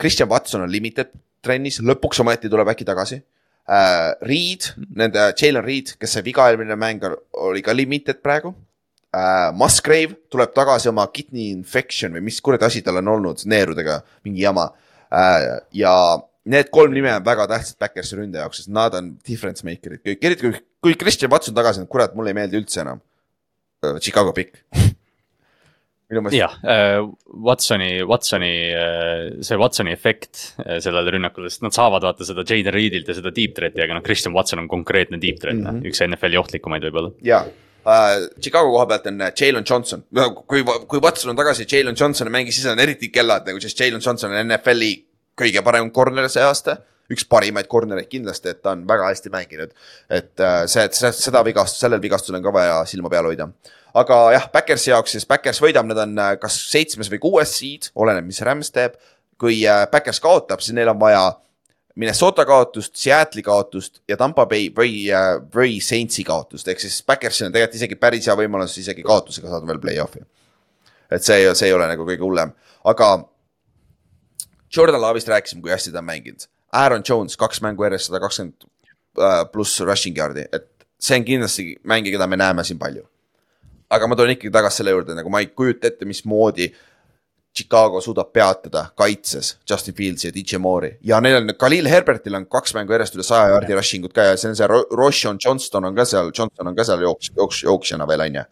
Christian 0.00 0.28
Watson 0.28 0.64
on 0.64 0.72
limited 0.72 1.12
trennis, 1.44 1.80
lõpuks 1.84 2.20
ometi 2.24 2.50
tuleb 2.52 2.70
äkki 2.72 2.86
tagasi 2.88 3.20
äh,. 3.20 4.12
Reed, 4.24 4.70
nende 4.96 5.30
Jalen 5.40 5.64
Reed, 5.64 5.94
kes 6.00 6.16
sai 6.16 6.24
viga 6.26 6.48
eelmine 6.50 6.76
mäng, 6.80 7.04
oli 7.44 7.62
ka 7.64 7.74
limited 7.76 8.20
praegu 8.24 8.54
äh,. 9.14 9.50
Musgrave 9.56 10.18
tuleb 10.32 10.54
tagasi 10.56 10.90
oma 10.92 11.06
kidney 11.12 11.50
infection 11.52 12.16
või 12.16 12.26
mis 12.28 12.40
kuradi 12.44 12.68
asi 12.68 12.84
tal 12.84 13.00
on 13.02 13.12
olnud 13.16 13.44
neerudega, 13.50 14.00
mingi 14.26 14.44
jama 14.44 14.70
äh,. 15.10 15.60
ja 15.72 15.94
need 16.44 16.70
kolm 16.74 16.92
nime 16.92 17.12
on 17.14 17.24
väga 17.24 17.48
tähtsad 17.54 17.80
Backersi 17.80 18.18
ründe 18.18 18.42
jaoks, 18.42 18.62
sest 18.62 18.72
nad 18.72 18.96
on 18.98 19.14
difference 19.26 19.64
maker'id 19.66 20.04
kõik, 20.04 20.20
eriti 20.20 20.48
kui, 20.48 20.64
kui 20.84 20.98
Christian 21.00 21.32
Watson 21.32 21.56
tagasi 21.56 21.84
on, 21.84 21.90
kurat, 21.90 22.16
mulle 22.16 22.34
ei 22.34 22.40
meeldi 22.42 22.60
üldse 22.60 22.84
enam 22.84 23.00
äh,. 23.84 23.96
Chicago 24.00 24.36
pikk. 24.36 24.64
jah, 26.34 26.54
Watsoni, 27.44 28.02
Watsoni, 28.04 28.52
see 29.40 29.58
Watsoni 29.60 29.92
efekt 29.94 30.40
äh, 30.60 30.78
sellele 30.84 31.14
rünnakule, 31.14 31.50
sest 31.50 31.64
nad 31.64 31.74
saavad 31.76 32.04
vaata 32.04 32.26
seda 32.28 32.44
Jaden 32.46 32.74
Reedilt 32.74 33.08
ja 33.08 33.16
seda 33.16 33.32
deep 33.34 33.56
threat'i, 33.56 33.82
aga 33.84 33.96
noh, 33.96 34.04
Christian 34.04 34.34
Watson 34.36 34.62
on 34.64 34.68
konkreetne 34.70 35.20
deep 35.22 35.40
threat 35.42 35.58
mm. 35.58 35.66
-hmm. 35.66 35.90
üks 35.90 36.04
NFL-i 36.06 36.40
ohtlikumaid 36.40 36.84
võib-olla. 36.88 37.14
ja 37.24 37.44
äh, 37.88 38.28
Chicago 38.40 38.70
koha 38.74 38.86
pealt 38.92 39.08
on 39.10 39.20
äh, 39.20 39.32
Jalen 39.40 39.64
Johnson, 39.70 40.04
kui, 40.46 40.64
kui 40.88 41.00
Watson 41.00 41.32
on 41.32 41.40
tagasi, 41.40 41.66
Jalen 41.72 41.96
Johnson 42.00 42.28
ei 42.28 42.36
mängi, 42.38 42.52
siis 42.52 42.66
on 42.70 42.78
eriti 42.78 43.08
kellad 43.08 43.48
nagu, 43.48 43.60
sest 43.60 43.80
Jalen 43.80 44.04
Johnson 44.04 44.32
on 44.32 44.46
NFL-i 44.46 44.92
kõige 45.40 45.62
parem 45.66 45.90
corner 45.90 46.28
see 46.28 46.44
aasta. 46.44 46.78
Üks 47.12 47.26
parimaid 47.28 47.68
corner'eid 47.70 48.08
kindlasti, 48.08 48.54
et 48.54 48.62
ta 48.64 48.72
on 48.72 48.84
väga 48.88 49.10
hästi 49.10 49.32
mänginud. 49.32 49.72
et 50.10 50.40
äh, 50.40 50.64
see, 50.70 50.88
seda 51.12 51.44
vigastust, 51.44 51.82
sellel 51.84 52.02
vigastusel 52.02 52.38
on 52.38 52.44
ka 52.44 52.52
vaja 52.54 52.76
silma 52.88 53.10
peal 53.12 53.28
hoida. 53.28 53.48
aga 53.94 54.20
jah, 54.32 54.50
Backersi 54.52 54.90
jaoks 54.90 55.16
siis 55.16 55.26
Backers 55.28 55.60
võidab, 55.62 55.88
nad 55.90 56.00
on 56.06 56.18
äh, 56.18 56.34
kas 56.40 56.58
seitsmes 56.70 57.10
või 57.12 57.20
kuues 57.22 57.56
seed, 57.58 57.90
oleneb, 57.94 58.26
mis 58.26 58.40
Rams 58.40 58.72
teeb. 58.72 58.96
kui 59.38 59.64
äh, 59.66 59.86
Backers 59.90 60.20
kaotab, 60.22 60.62
siis 60.62 60.76
neil 60.76 60.88
on 60.88 61.00
vaja 61.00 61.32
Minnesota 61.94 62.42
kaotust, 62.46 62.96
Seattle'i 62.98 63.42
kaotust 63.42 64.00
ja 64.08 64.16
Tampa 64.16 64.46
Bay 64.50 64.70
või, 64.74 65.04
või 65.54 65.76
Saintsi 65.82 66.24
kaotust, 66.26 66.66
ehk 66.68 66.80
siis 66.82 66.96
Backersil 67.06 67.46
on 67.46 67.52
tegelikult 67.54 67.78
isegi 67.78 67.98
päris 68.00 68.26
hea 68.26 68.34
võimalus 68.38 68.74
isegi 68.80 69.04
kaotusega 69.06 69.52
saada 69.52 69.68
veel 69.68 69.78
play-off'i. 69.82 70.24
et 71.10 71.22
see, 71.22 71.44
see 71.54 71.68
ei 71.68 71.76
ole 71.76 71.86
nagu 71.86 72.06
kõige 72.08 72.24
hullem, 72.24 72.50
aga 72.84 73.12
Jordan 74.76 75.00
Love'ist 75.00 75.28
rääkisime, 75.28 75.62
kui 75.62 75.70
hästi 75.70 75.92
ta 75.92 76.00
on 76.02 76.08
mänginud. 76.08 76.48
Aaron 76.74 77.04
Jones, 77.08 77.36
kaks 77.40 77.60
mängu 77.64 77.86
järjest 77.86 78.10
sada 78.10 78.20
kakskümmend 78.24 78.66
äh, 79.18 79.42
pluss 79.52 79.80
rushing 79.86 80.16
yard'i, 80.18 80.46
et 80.52 80.68
see 81.00 81.18
on 81.20 81.26
kindlasti 81.26 81.68
mängija, 81.86 82.16
keda 82.16 82.26
me 82.30 82.38
näeme 82.40 82.64
siin 82.66 82.78
palju. 82.80 83.04
aga 83.94 84.06
ma 84.10 84.16
tulen 84.18 84.34
ikkagi 84.34 84.50
tagasi 84.50 84.80
selle 84.80 84.90
juurde, 84.94 85.14
nagu 85.14 85.30
ma 85.30 85.38
ei 85.44 85.46
kujuta 85.54 85.86
ette, 85.86 86.06
mismoodi 86.08 86.72
Chicago 87.54 88.00
suudab 88.02 88.32
peatada 88.34 88.88
kaitses 88.98 89.52
Justin 89.70 89.94
Fieldsi 89.94 90.26
ja 90.26 90.32
DJ 90.34 90.58
Moore'i 90.58 90.96
ja 91.06 91.20
neil 91.22 91.36
on, 91.38 91.52
Khalil 91.60 91.86
Herbertil 91.86 92.34
on 92.34 92.46
kaks 92.50 92.74
mängu 92.74 92.96
järjest 92.96 93.14
üle 93.14 93.22
saja 93.22 93.52
jaardi 93.52 93.76
rushing 93.78 94.08
ut 94.08 94.14
ka 94.16 94.24
ja 94.26 94.36
see 94.40 94.50
on 94.50 94.56
see 94.58 94.66
Ro- 94.66 94.88
Roshon 94.98 95.38
Johnston 95.44 95.86
on 95.86 95.94
ka 95.94 96.06
seal, 96.10 96.32
Johnson 96.34 96.72
on 96.72 96.74
ka 96.74 96.86
seal 96.88 97.04
jooks, 97.06 97.30
jooks, 97.36 97.60
jooksjana 97.68 98.08
veel 98.10 98.24
on 98.26 98.40
ju. 98.40 98.44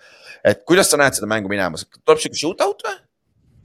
et 0.52 0.62
kuidas 0.68 0.92
sa 0.92 1.00
näed 1.00 1.18
seda 1.18 1.26
mängu 1.26 1.50
minemas, 1.50 1.82
tuleb 2.04 2.22
sihuke 2.22 2.38
shootout 2.38 2.86
või? 2.86 2.94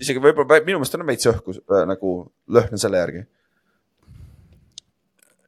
isegi 0.01 0.23
võib-olla 0.23 0.57
minu 0.65 0.81
meelest 0.81 0.97
on 0.97 1.05
veits 1.05 1.29
õhku 1.29 1.53
äh, 1.59 1.85
nagu 1.89 2.15
lõhna 2.49 2.81
selle 2.81 2.97
järgi. 3.03 3.23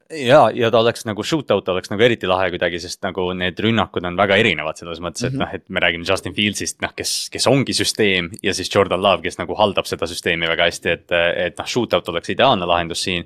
ja, 0.09 0.49
ja 0.53 0.71
ta 0.73 0.79
oleks 0.81 1.05
nagu 1.05 1.23
shootout 1.23 1.67
oleks 1.69 1.91
nagu 1.91 2.01
eriti 2.05 2.27
lahe 2.29 2.49
kuidagi, 2.53 2.79
sest 2.81 3.01
nagu 3.05 3.27
need 3.37 3.59
rünnakud 3.61 4.05
on 4.09 4.17
väga 4.17 4.37
erinevad 4.41 4.77
selles 4.79 4.99
mõttes, 4.99 5.25
et 5.27 5.33
Mhm. 5.33 5.39
noh, 5.43 5.53
et 5.53 5.69
me 5.69 5.79
räägime 5.79 6.07
Justin 6.07 6.33
Fieldsist, 6.33 6.81
noh, 6.81 6.93
kes, 6.95 7.29
kes 7.29 7.47
ongi 7.47 7.73
süsteem 7.77 8.31
ja 8.43 8.53
siis 8.53 8.69
Jordan 8.73 9.01
Love, 9.01 9.21
kes 9.21 9.37
nagu 9.37 9.55
haldab 9.55 9.85
seda 9.85 10.07
süsteemi 10.09 10.47
väga 10.49 10.65
hästi, 10.69 10.89
et, 10.97 11.11
et 11.11 11.57
noh, 11.57 11.65
shootout 11.65 12.09
oleks 12.09 12.29
ideaalne 12.29 12.65
lahendus 12.65 13.03
siin. 13.03 13.25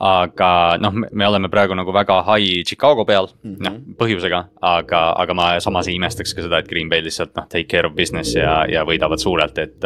Aga 0.00 0.78
noh, 0.80 0.94
me 0.94 1.26
oleme 1.26 1.50
praegu 1.52 1.76
nagu 1.76 1.92
väga 1.94 2.20
high 2.26 2.62
Chicago 2.66 3.04
peal 3.04 3.28
mm. 3.28 3.54
-hmm. 3.54 3.64
noh 3.66 3.96
põhjusega, 3.98 4.40
aga, 4.60 5.02
aga 5.22 5.34
ma 5.34 5.48
samas 5.60 5.88
ei 5.88 5.96
imestaks 6.00 6.34
ka 6.34 6.42
seda, 6.42 6.58
et 6.58 6.68
Green 6.68 6.88
Bay 6.88 7.02
lihtsalt 7.02 7.34
noh, 7.36 7.46
take 7.48 7.68
care 7.68 7.86
of 7.86 7.94
business 7.96 8.34
ja, 8.34 8.64
ja 8.68 8.84
võidavad 8.84 9.20
suurelt, 9.20 9.58
et. 9.58 9.84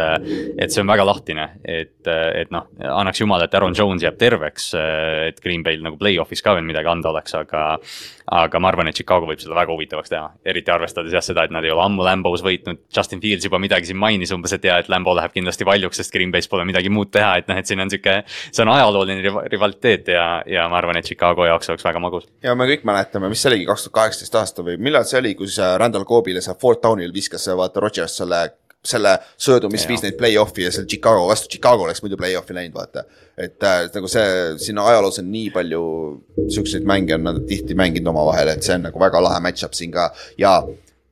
et 0.58 0.70
see 0.72 0.82
on 0.82 0.88
väga 0.88 1.04
lahtine, 1.06 1.48
et, 1.64 2.06
et 2.06 2.50
noh, 2.50 2.66
annaks 2.80 3.20
jumal, 3.20 3.42
et 3.42 3.54
Aaron 3.54 3.74
Jones 3.76 4.02
jääb 4.02 4.18
terveks, 4.18 4.74
et 5.28 5.40
Green 5.42 5.64
Bay'l 5.64 5.82
nagu 5.82 5.98
play-off'is 5.98 6.42
ka 6.42 6.54
veel 6.54 6.66
midagi 6.66 6.90
anda 6.90 7.10
oleks, 7.10 7.34
aga. 7.34 7.78
Aga 8.26 8.60
ma 8.60 8.70
arvan, 8.72 8.90
et 8.90 8.98
Chicago 8.98 9.28
võib 9.28 9.40
seda 9.42 9.54
väga 9.56 9.72
huvitavaks 9.74 10.10
teha, 10.10 10.30
eriti 10.48 10.72
arvestades 10.72 11.14
jah 11.14 11.22
seda, 11.24 11.44
et 11.46 11.54
nad 11.54 11.64
ei 11.64 11.70
ole 11.70 11.84
ammu 11.84 12.04
Lambos 12.06 12.42
võitnud. 12.44 12.82
Justin 12.96 13.22
Fields 13.22 13.46
juba 13.46 13.60
midagi 13.62 13.90
siin 13.90 14.00
mainis 14.02 14.32
umbes, 14.34 14.54
et 14.56 14.66
ja, 14.66 14.78
et 14.82 14.90
Lambo 14.92 15.14
läheb 15.16 15.34
kindlasti 15.34 15.66
valjuks, 15.68 16.00
sest 16.02 16.14
Green 16.14 16.32
Bay's 16.34 16.50
pole 16.50 16.66
midagi 16.66 16.90
muud 16.92 17.12
teha, 17.14 17.36
et 17.40 17.50
noh, 17.50 17.58
et 17.60 17.70
siin 17.70 17.80
on 17.82 17.92
sihuke. 17.92 18.18
see 18.26 18.64
on 18.64 18.72
ajalooline 18.74 19.22
riva- 19.22 19.46
rivaliteet 19.52 20.12
ja, 20.14 20.26
ja 20.46 20.68
ma 20.72 20.80
arvan, 20.80 20.98
et 20.98 21.06
Chicago 21.06 21.46
jaoks 21.46 21.70
oleks 21.70 21.86
väga 21.86 22.02
magus. 22.02 22.28
ja 22.42 22.54
me 22.54 22.66
kõik 22.68 22.86
mäletame, 22.88 23.30
mis 23.30 23.42
see 23.42 23.52
oligi, 23.52 23.66
kaks 23.70 23.86
tuhat 23.86 23.98
kaheksateist 24.00 24.40
aasta 24.42 24.66
või 24.66 24.78
millal 24.82 25.06
see 25.08 25.20
oli, 25.22 25.34
kus 25.38 25.58
äh, 25.62 25.76
Randall 25.78 26.06
Coobile 26.08 26.42
seal 26.44 26.58
Fort 26.60 26.82
Downil 26.82 27.14
viskas 27.14 27.46
äh, 27.48 27.56
vaata 27.58 27.82
Rodgers 27.84 28.18
selle, 28.22 28.42
selle 28.88 29.16
söödu, 29.34 29.70
mis 29.72 29.84
Jaa. 29.84 29.92
viis 29.92 30.04
neid 30.04 30.16
play-off'i 30.20 30.66
ja 30.66 30.72
seal 30.74 30.88
Chicago 30.90 31.26
vastu, 31.28 31.50
Chicago 31.52 31.86
oleks 31.86 32.02
muidu 32.04 32.18
play-off'i 32.20 32.56
läinud, 32.56 32.76
vaata. 32.76 33.04
et 33.36 33.62
äh, 33.62 33.84
nagu 33.94 34.08
see, 34.10 34.56
siin 34.62 34.80
ajaloos 34.80 35.20
on 35.22 35.30
nii 35.32 35.52
palju 35.54 35.84
siukseid 36.54 36.86
mänge 36.88 37.14
on 37.18 37.26
nad 37.26 37.42
tihti 37.48 37.76
mänginud 37.78 38.14
omavahel, 38.14 38.54
et 38.54 38.66
see 38.66 38.78
on 38.78 38.86
nagu 38.88 39.00
väga 39.00 39.22
lahe 39.22 39.42
match-up 39.44 39.76
siin 39.76 39.94
ka 39.94 40.10
ja 40.40 40.60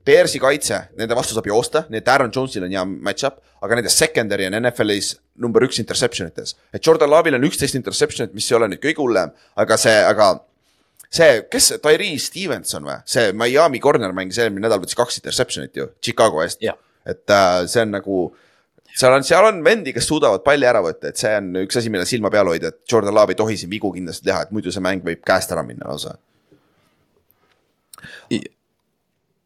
Bearsi 0.05 0.37
kaitse, 0.37 0.83
nende 1.01 1.17
vastu 1.17 1.33
saab 1.33 1.47
joosta, 1.49 1.87
nii 1.89 2.03
et 2.03 2.09
Aaron 2.13 2.33
Jones'il 2.33 2.67
on 2.67 2.73
hea 2.75 2.83
match-up, 2.85 3.39
aga 3.65 3.79
nende 3.79 3.93
secondary 3.93 4.45
on 4.45 4.57
NFL-is 4.59 5.15
number 5.41 5.65
üks 5.65 5.79
interception 5.81 6.29
ites. 6.29 6.53
et 6.77 6.85
Jordan 6.85 7.09
Love'il 7.09 7.39
on 7.39 7.47
üksteist 7.49 7.79
interception'it, 7.79 8.35
mis 8.37 8.51
ei 8.51 8.59
ole 8.59 8.69
nüüd 8.69 8.83
kõige 8.83 9.01
hullem, 9.01 9.33
aga 9.57 9.79
see, 9.81 9.95
aga 10.05 10.35
see, 11.09 11.31
kes 11.49 11.71
see, 11.71 11.81
Tyree 11.87 12.19
Stevenson 12.21 12.85
või, 12.85 12.99
see 13.09 13.33
Miami 13.33 13.81
corner 13.81 14.13
mängis 14.17 14.43
eelmine 14.43 14.67
nädal, 14.67 14.83
võttis 14.83 14.99
kaks 14.99 15.23
interception'it 15.23 15.81
ju 15.81 15.89
Chicago 16.05 16.45
eest 16.45 16.61
Jah.. 16.65 16.77
Et 17.07 17.31
äh, 17.31 17.61
see 17.71 17.85
on 17.85 17.95
nagu, 17.95 18.19
seal 18.95 19.17
on, 19.17 19.27
seal 19.27 19.49
on 19.51 19.63
vendi, 19.65 19.95
kes 19.97 20.09
suudavad 20.09 20.45
palli 20.47 20.69
ära 20.69 20.83
võtta, 20.85 21.13
et 21.13 21.21
see 21.21 21.33
on 21.39 21.53
üks 21.65 21.81
asi, 21.81 21.93
mille 21.93 22.07
silma 22.09 22.33
peal 22.35 22.51
hoida, 22.53 22.73
et 22.73 22.83
Jordan 22.91 23.17
Love 23.17 23.35
ei 23.35 23.41
tohi 23.41 23.59
siin 23.61 23.73
vigu 23.73 23.93
kindlasti 23.95 24.29
teha, 24.29 24.45
et 24.47 24.55
muidu 24.55 24.73
see 24.75 24.85
mäng 24.85 25.05
võib 25.07 25.25
käest 25.27 25.53
ära 25.55 25.65
minna 25.67 25.91
lausa. 25.91 26.17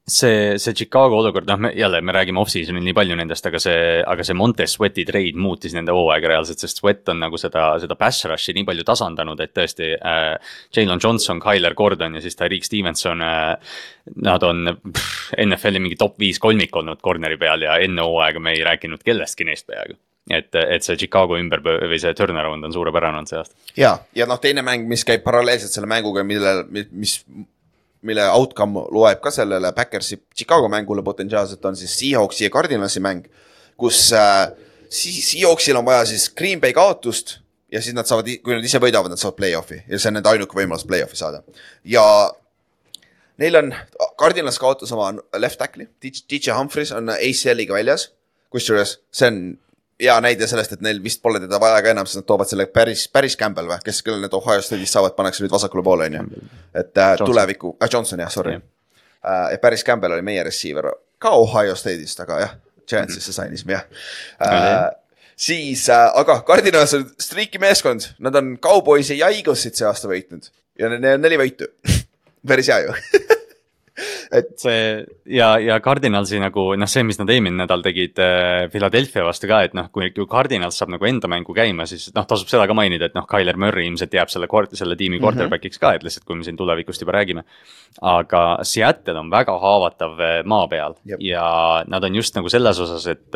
see, 0.08 0.56
see 0.58 0.74
Chicago 0.74 1.18
olukord, 1.20 1.48
noh, 1.48 1.58
me 1.60 1.70
jälle 1.76 2.00
me 2.00 2.12
räägime 2.12 2.40
off-season'il 2.40 2.84
nii 2.84 2.94
palju 2.96 3.16
nendest, 3.18 3.46
aga 3.46 3.60
see, 3.62 4.00
aga 4.06 4.24
see 4.24 4.36
Montes 4.36 4.74
Sweati 4.76 5.04
trade 5.08 5.36
muutis 5.40 5.74
nende 5.76 5.94
hooaega 5.94 6.32
reaalselt, 6.32 6.62
sest 6.64 6.80
Sweat 6.80 7.08
on 7.12 7.20
nagu 7.22 7.40
seda, 7.40 7.70
seda 7.82 7.96
pass 8.00 8.26
rush'i 8.30 8.54
nii 8.56 8.66
palju 8.68 8.86
tasandanud, 8.88 9.40
et 9.44 9.54
tõesti 9.56 9.92
äh,. 9.98 10.26
Jalen 10.74 11.00
Johnson, 11.02 11.40
Tyler 11.42 11.74
Gordon 11.74 12.16
ja 12.16 12.24
siis 12.24 12.36
Tyreek 12.38 12.66
Stevenson 12.66 13.22
äh,. 13.24 13.78
Nad 14.24 14.42
on 14.46 14.72
pff, 14.80 15.34
NFL-i 15.44 15.82
mingi 15.84 15.98
top 16.00 16.16
viis 16.20 16.38
kolmik 16.40 16.76
olnud 16.80 17.02
corner'i 17.04 17.36
peal 17.36 17.66
ja 17.66 17.76
enne 17.84 18.06
hooaega 18.06 18.40
me 18.40 18.54
ei 18.56 18.62
rääkinud 18.64 19.04
kellestki 19.04 19.44
neist 19.44 19.66
peaaegu. 19.68 19.98
et, 20.32 20.54
et 20.54 20.84
see 20.84 20.96
Chicago 21.00 21.36
ümber 21.40 21.60
või 21.64 21.96
see 22.00 22.12
turnaround 22.16 22.64
on 22.64 22.72
suurepärane 22.72 23.20
olnud 23.20 23.30
see 23.30 23.38
aasta. 23.40 23.54
ja, 23.76 23.94
ja 24.16 24.26
noh, 24.28 24.40
teine 24.40 24.64
mäng, 24.64 24.88
mis 24.88 25.04
käib 25.08 25.22
paralleelselt 25.24 25.72
selle 25.72 25.88
mänguga, 25.88 26.24
millel, 26.24 26.64
mis, 26.72 27.20
mille 28.02 28.24
outcome 28.30 28.86
loeb 28.94 29.20
ka 29.20 29.30
sellele 29.34 29.72
Backersi 29.72 30.20
Chicago 30.36 30.68
mängule 30.68 31.02
potentsiaalselt, 31.02 31.64
on 31.64 31.76
siis 31.76 31.98
Seahawksi 31.98 32.44
ja 32.44 32.50
Cardinalsi 32.50 33.00
mäng. 33.00 33.26
kus 33.76 34.12
äh, 34.12 34.50
Si- 34.88 35.22
Seahawksil 35.22 35.76
on 35.76 35.84
vaja 35.84 36.04
siis 36.06 36.30
Green 36.30 36.60
Bay 36.60 36.72
kaotust 36.72 37.38
ja 37.72 37.82
siis 37.82 37.94
nad 37.94 38.06
saavad, 38.08 38.26
kui 38.42 38.54
nad 38.54 38.64
ise 38.64 38.78
võidavad, 38.80 39.12
nad 39.12 39.20
saavad 39.20 39.36
play-off'i 39.36 39.82
ja 39.88 39.98
see 39.98 40.08
on 40.08 40.14
nende 40.18 40.30
ainuke 40.30 40.56
võimalus 40.56 40.86
play-off'i 40.88 41.16
saada. 41.16 41.42
ja 41.84 42.02
neil 43.38 43.56
on, 43.60 43.74
Cardinals 44.18 44.58
kaotas 44.58 44.92
oma 44.92 45.12
left 45.36 45.60
tackle'i, 45.60 45.88
DJ 46.02 46.54
Humphries 46.56 46.92
on 46.92 47.12
ACL-iga 47.12 47.74
väljas. 47.76 48.10
kusjuures 48.50 48.98
see 49.12 49.28
on 49.28 49.58
hea 50.00 50.14
näide 50.22 50.46
sellest, 50.46 50.76
et 50.76 50.82
neil 50.84 51.00
vist 51.02 51.22
pole 51.22 51.40
teda 51.42 51.58
vaja 51.60 51.80
ka 51.82 51.92
enam, 51.92 52.06
sest 52.06 52.20
nad 52.20 52.28
toovad 52.28 52.50
selle 52.50 52.68
päris, 52.70 53.06
päris 53.12 53.36
Campbell 53.38 53.70
või, 53.70 53.80
kes, 53.84 54.02
kellel 54.06 54.22
need 54.24 54.36
Ohio 54.38 54.62
State'is 54.62 54.92
saavad, 54.94 55.16
pannakse 55.16 55.42
nüüd 55.44 55.54
vasakule 55.54 55.82
poole, 55.86 56.06
on 56.10 56.18
ju. 56.18 56.44
et 56.74 56.92
äh, 56.98 57.10
Johnson. 57.14 57.26
tuleviku 57.26 57.74
äh,, 57.82 57.90
Johnson 57.92 58.22
jah, 58.22 58.30
sorry 58.32 58.54
Jah. 58.56 58.62
äh,. 59.24 59.44
ja 59.54 59.58
päris 59.62 59.84
Campbell 59.84 60.14
oli 60.14 60.22
meie 60.26 60.44
receiver 60.46 60.92
ka 61.18 61.34
Ohio 61.34 61.74
State'ist, 61.78 62.22
aga 62.26 62.40
jah, 62.44 62.54
Giantsisse 62.88 63.34
sainisime 63.34 63.74
jah 63.74 63.84
äh,. 64.44 64.90
siis 65.36 65.88
äh,, 65.90 66.06
aga 66.14 66.40
Cardinals 66.46 66.94
on 66.94 67.08
streaki 67.18 67.58
meeskond, 67.58 68.12
nad 68.18 68.38
on 68.38 68.54
Cowboysi 68.62 69.18
ja 69.18 69.32
Eaglesit 69.34 69.78
see 69.78 69.88
aasta 69.88 70.10
võitnud 70.10 70.52
ja 70.78 70.92
neil 70.94 71.18
on 71.18 71.26
neli 71.26 71.40
võitu. 71.40 71.66
päris 72.48 72.70
hea 72.70 72.84
ju 72.86 72.94
see 74.60 74.80
ja, 75.32 75.54
ja 75.60 75.78
Cardinalsi 75.80 76.40
nagu 76.40 76.64
noh, 76.78 76.90
see, 76.90 77.04
mis 77.06 77.18
nad 77.20 77.30
eelmine 77.32 77.62
nädal 77.62 77.82
tegid 77.84 78.18
äh, 78.20 78.66
Philadelphia 78.72 79.24
vastu 79.24 79.48
ka, 79.48 79.62
et 79.64 79.76
noh, 79.76 79.88
kui, 79.94 80.10
kui 80.14 80.28
Cardinals 80.28 80.76
saab 80.78 80.92
nagu 80.92 81.08
enda 81.08 81.30
mängu 81.30 81.54
käima, 81.56 81.86
siis 81.88 82.08
noh, 82.16 82.26
tasub 82.28 82.50
seda 82.50 82.66
ka 82.68 82.76
mainida, 82.76 83.08
et 83.08 83.16
noh, 83.16 83.24
Tyler 83.28 83.56
Murray 83.60 83.88
ilmselt 83.88 84.14
jääb 84.14 84.32
selle 84.32 84.48
selle 84.78 84.96
tiimi 85.00 85.20
quarterback'iks 85.22 85.80
ka, 85.80 85.94
et 85.96 86.04
lihtsalt, 86.04 86.26
kui 86.28 86.36
me 86.36 86.44
siin 86.44 86.58
tulevikust 86.58 87.04
juba 87.04 87.16
räägime. 87.16 87.44
aga 88.04 88.60
Seattle 88.68 89.16
on 89.18 89.30
väga 89.32 89.54
haavatav 89.58 90.20
äh, 90.20 90.34
maa 90.44 90.68
peal 90.68 90.94
Jep. 91.08 91.22
ja 91.24 91.84
nad 91.88 92.04
on 92.04 92.14
just 92.14 92.36
nagu 92.36 92.50
selles 92.52 92.78
osas, 92.84 93.06
et, 93.08 93.32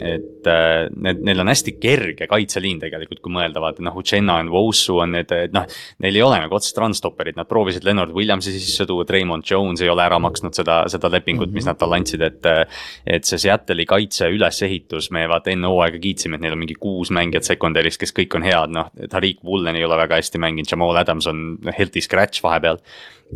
et 0.00 0.48
äh, 0.48 0.88
need, 0.96 1.20
neil 1.28 1.44
on 1.44 1.52
hästi 1.52 1.76
kerge 1.80 2.26
kaitseliin 2.30 2.80
tegelikult, 2.80 3.20
kui 3.20 3.34
mõelda, 3.36 3.60
vaata 3.60 3.84
noh, 3.84 4.00
Uchenna 4.00 4.38
ja 4.40 4.48
Wosu 4.52 4.96
on 5.04 5.12
need, 5.18 5.32
et 5.36 5.52
noh, 5.52 5.68
neil 6.00 6.16
ei 6.16 6.24
ole 6.24 6.40
nagu 6.40 6.56
otsest 6.56 6.80
run-stopperit, 6.80 7.36
nad 7.36 7.50
proovisid 7.50 7.84
Leonard 7.84 8.16
Williamsi 8.16 8.54
sisse 8.56 8.88
tuua, 8.88 9.04
Raymond 9.12 9.44
Jones 9.48 9.82
ei 9.84 9.90
ole 9.92 10.04
ära 10.04 10.21
maksnud 10.22 10.56
seda, 10.56 10.82
seda 10.92 11.10
lepingut 11.12 11.48
mm, 11.48 11.52
-hmm. 11.52 11.60
mis 11.60 11.68
nad 11.68 11.78
talle 11.78 11.98
andsid, 12.00 12.22
et. 12.22 12.50
et 13.06 13.24
see 13.28 13.38
Seattle'i 13.42 13.86
kaitse 13.88 14.28
ülesehitus, 14.30 15.10
me 15.14 15.24
vaata 15.28 15.50
enne 15.52 15.68
hooaega 15.70 15.98
kiitsime, 16.02 16.36
et 16.36 16.44
neil 16.44 16.56
on 16.56 16.62
mingi 16.62 16.76
kuus 16.80 17.10
mängijat 17.10 17.48
secondary's, 17.48 17.98
kes 17.98 18.14
kõik 18.16 18.36
on 18.38 18.46
head, 18.46 18.74
noh. 18.74 18.90
Tariq 19.10 19.42
Woolen 19.44 19.76
ei 19.76 19.84
ole 19.84 19.96
väga 19.98 20.20
hästi 20.20 20.38
mänginud, 20.38 20.70
Jamal 20.70 20.96
Adams 20.96 21.26
on 21.26 21.58
healthy 21.78 22.00
scratch 22.00 22.42
vahepeal. 22.42 22.78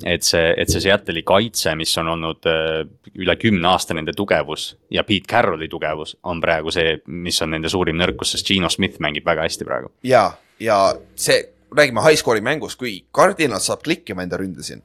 et 0.05 0.23
see, 0.23 0.55
et 0.61 0.69
see 0.69 0.81
Seattle'i 0.85 1.23
kaitse, 1.25 1.73
mis 1.75 1.95
on 1.99 2.11
olnud 2.13 2.45
äh, 2.51 2.83
üle 3.17 3.37
kümne 3.41 3.69
aasta 3.71 3.95
nende 3.97 4.13
tugevus 4.13 4.75
ja 4.93 5.05
Pete 5.09 5.25
Carrolli 5.31 5.71
tugevus 5.73 6.19
on 6.23 6.41
praegu 6.41 6.71
see, 6.71 6.99
mis 7.07 7.41
on 7.43 7.55
nende 7.55 7.71
suurim 7.73 7.97
nõrkus, 7.97 8.35
sest 8.35 8.47
Gino 8.47 8.69
Smith 8.69 9.01
mängib 9.01 9.25
väga 9.25 9.47
hästi 9.47 9.65
praegu. 9.65 9.89
ja, 10.05 10.27
ja 10.61 10.81
see, 11.15 11.41
räägime 11.77 12.05
high 12.05 12.21
score'i 12.21 12.45
mängust, 12.45 12.79
kui 12.79 12.99
Cardinal 13.15 13.63
saab 13.65 13.83
klikkima 13.87 14.27
enda 14.27 14.37
ründe 14.41 14.63
siin. 14.67 14.83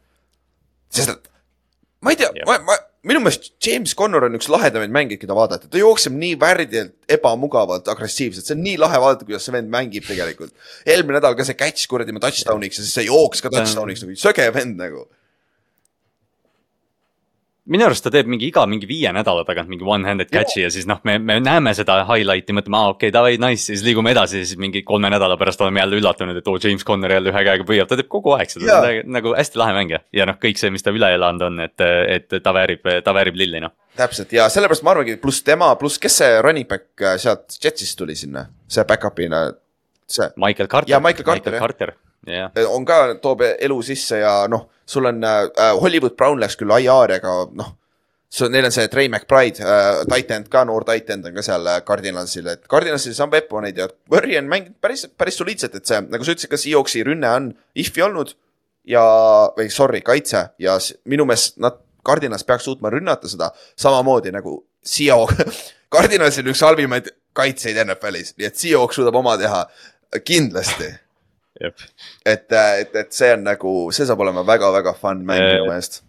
sest 0.92 1.10
et 1.10 1.31
ma 2.02 2.14
ei 2.14 2.20
tea 2.20 2.32
ma, 2.48 2.58
ma, 2.66 2.78
minu 3.08 3.22
meelest 3.24 3.52
James 3.66 3.94
Connor 3.98 4.28
on 4.28 4.38
üks 4.38 4.50
lahedamaid 4.52 4.94
mängijaid, 4.94 5.22
keda 5.24 5.38
vaadata, 5.38 5.70
ta 5.72 5.80
jookseb 5.82 6.14
nii 6.18 6.36
värdjalt, 6.42 6.94
ebamugavalt, 7.18 7.90
agressiivselt, 7.94 8.46
see 8.46 8.58
on 8.58 8.64
nii 8.66 8.78
lahe 8.82 9.00
vaadata, 9.02 9.26
kuidas 9.28 9.48
see 9.48 9.56
vend 9.56 9.72
mängib 9.74 10.06
tegelikult. 10.10 10.54
eelmine 10.86 11.18
nädal 11.18 11.38
ka 11.38 11.48
see 11.48 11.58
catch 11.58 11.90
kuradi 11.90 12.14
touchdown'iks 12.14 12.82
ja 12.82 12.86
siis 12.86 12.94
see 13.00 13.08
jooks 13.10 13.42
ka 13.42 13.54
touchdown'iks 13.54 14.06
nagu 14.06 14.22
söge 14.22 14.48
vend 14.54 14.78
nagu. 14.82 15.08
Minu 17.70 17.86
arust 17.86 18.04
ta 18.06 18.10
teeb 18.14 18.30
mingi 18.32 18.48
iga 18.50 18.64
mingi 18.70 18.88
viie 18.90 19.12
nädala 19.14 19.44
tagant 19.46 19.70
mingi 19.70 19.86
one-handed 19.86 20.32
catch'i 20.34 20.64
ja 20.64 20.72
siis 20.74 20.88
noh, 20.90 20.98
me, 21.06 21.18
me 21.22 21.38
näeme 21.44 21.74
seda 21.78 22.00
highlight'i, 22.10 22.56
mõtleme, 22.58 22.80
aa 22.80 22.94
okei 22.96 23.10
okay,, 23.10 23.14
davai, 23.14 23.36
nice, 23.42 23.68
siis 23.70 23.84
liigume 23.86 24.14
edasi 24.16 24.42
ja 24.42 24.48
siis 24.50 24.60
mingi 24.62 24.82
kolme 24.88 25.12
nädala 25.14 25.38
pärast 25.38 25.62
oleme 25.62 25.84
jälle 25.84 26.00
üllatunud, 26.02 26.40
et 26.42 26.50
oo, 26.50 26.58
James 26.64 26.86
Conner 26.88 27.14
jälle 27.14 27.30
ühe 27.30 27.44
käega 27.48 27.68
püüab, 27.68 27.90
ta 27.90 28.00
teeb 28.00 28.10
kogu 28.12 28.34
aeg 28.38 28.54
seda, 28.54 28.82
nagu 29.06 29.36
hästi 29.38 29.62
lahe 29.62 29.78
mängija. 29.78 30.02
Ja 30.16 30.26
noh, 30.30 30.40
kõik 30.42 30.58
see, 30.62 30.74
mis 30.74 30.86
ta 30.86 30.94
üle 30.96 31.12
elanud 31.14 31.48
on, 31.52 31.62
et, 31.68 31.86
et 32.18 32.38
ta 32.42 32.56
väärib, 32.56 32.88
ta 33.06 33.14
väärib 33.16 33.38
lilli 33.38 33.62
noh. 33.62 33.76
täpselt 34.00 34.34
ja 34.34 34.48
sellepärast 34.50 34.86
ma 34.88 34.96
arvangi, 34.96 35.20
pluss 35.22 35.46
tema, 35.46 35.70
pluss 35.78 36.02
kes 36.02 36.22
see 36.24 36.38
running 36.42 36.68
back 36.68 37.04
äh, 37.04 37.18
sealt 37.22 37.60
Jetsist 37.62 38.00
tuli 38.00 38.16
sinna, 38.18 38.48
see 38.72 38.88
back-up'ina, 38.90 39.46
see 40.14 40.30
Michael 40.42 40.70
Carter. 40.72 40.92
Jaa, 40.92 41.02
Michael 41.04 41.28
Carter. 41.28 41.58
Carter, 41.60 41.94
jah. 42.28 42.52
on 42.70 42.86
ka, 42.88 43.02
toob 43.24 43.44
elu 43.52 43.78
sisse 43.86 44.22
ja 44.22 44.34
noh, 44.52 44.68
sul 44.86 45.10
on 45.10 45.24
äh, 45.24 45.46
Hollywood 45.82 46.18
Brown 46.20 46.42
läks 46.42 46.58
küll 46.60 46.74
IR, 46.78 47.16
aga 47.18 47.36
noh. 47.58 47.76
neil 48.52 48.70
on 48.70 48.72
see 48.72 48.88
Trey 48.88 49.10
McBride 49.12 49.60
äh,, 49.60 50.04
tight 50.10 50.32
end 50.32 50.48
ka, 50.52 50.64
noor 50.68 50.86
tight 50.88 51.10
end 51.12 51.28
on 51.28 51.36
ka 51.36 51.44
seal 51.46 51.68
äh, 51.68 51.82
Cardinalsil, 51.88 52.48
et 52.54 52.64
Cardinalsil 52.72 53.18
on 53.26 53.34
weapon'id 53.34 53.82
ja 53.82 53.90
Murry 54.12 54.38
on 54.40 54.50
mänginud 54.52 54.80
päris, 54.82 55.08
päris 55.18 55.40
soliidselt, 55.42 55.76
et 55.76 55.90
see, 55.90 56.00
nagu 56.08 56.28
sa 56.28 56.36
ütlesid, 56.36 56.52
ka 56.52 56.60
Seahawksi 56.62 57.06
rünne 57.08 57.36
on 57.36 57.52
if'i 57.76 58.06
olnud. 58.08 58.36
ja, 58.88 59.02
või 59.58 59.70
sorry, 59.70 60.02
kaitse 60.02 60.48
ja 60.60 60.78
minu 61.06 61.28
meelest 61.30 61.60
nad, 61.62 61.78
Cardinals 62.06 62.44
peaks 62.44 62.66
suutma 62.66 62.90
rünnata 62.90 63.30
seda 63.30 63.52
samamoodi 63.80 64.32
nagu 64.34 64.64
Seahawk. 64.82 65.36
Cardinalsil 65.94 66.48
üks 66.50 66.64
halvimaid 66.66 67.12
kaitseid 67.38 67.78
NFL-is, 67.84 68.34
nii 68.38 68.48
et 68.48 68.58
Seahawk 68.58 68.96
suudab 68.96 69.18
oma 69.20 69.36
teha 69.40 69.66
kindlasti. 70.20 70.90
Et, 72.26 72.52
et, 72.52 72.96
et 72.96 73.14
see 73.14 73.30
on 73.36 73.44
nagu, 73.46 73.74
see 73.96 74.08
saab 74.10 74.24
olema 74.26 74.44
väga-väga 74.48 74.94
fun 74.98 75.22
mäng 75.28 75.44
minu 75.46 75.68
meelest. 75.70 76.02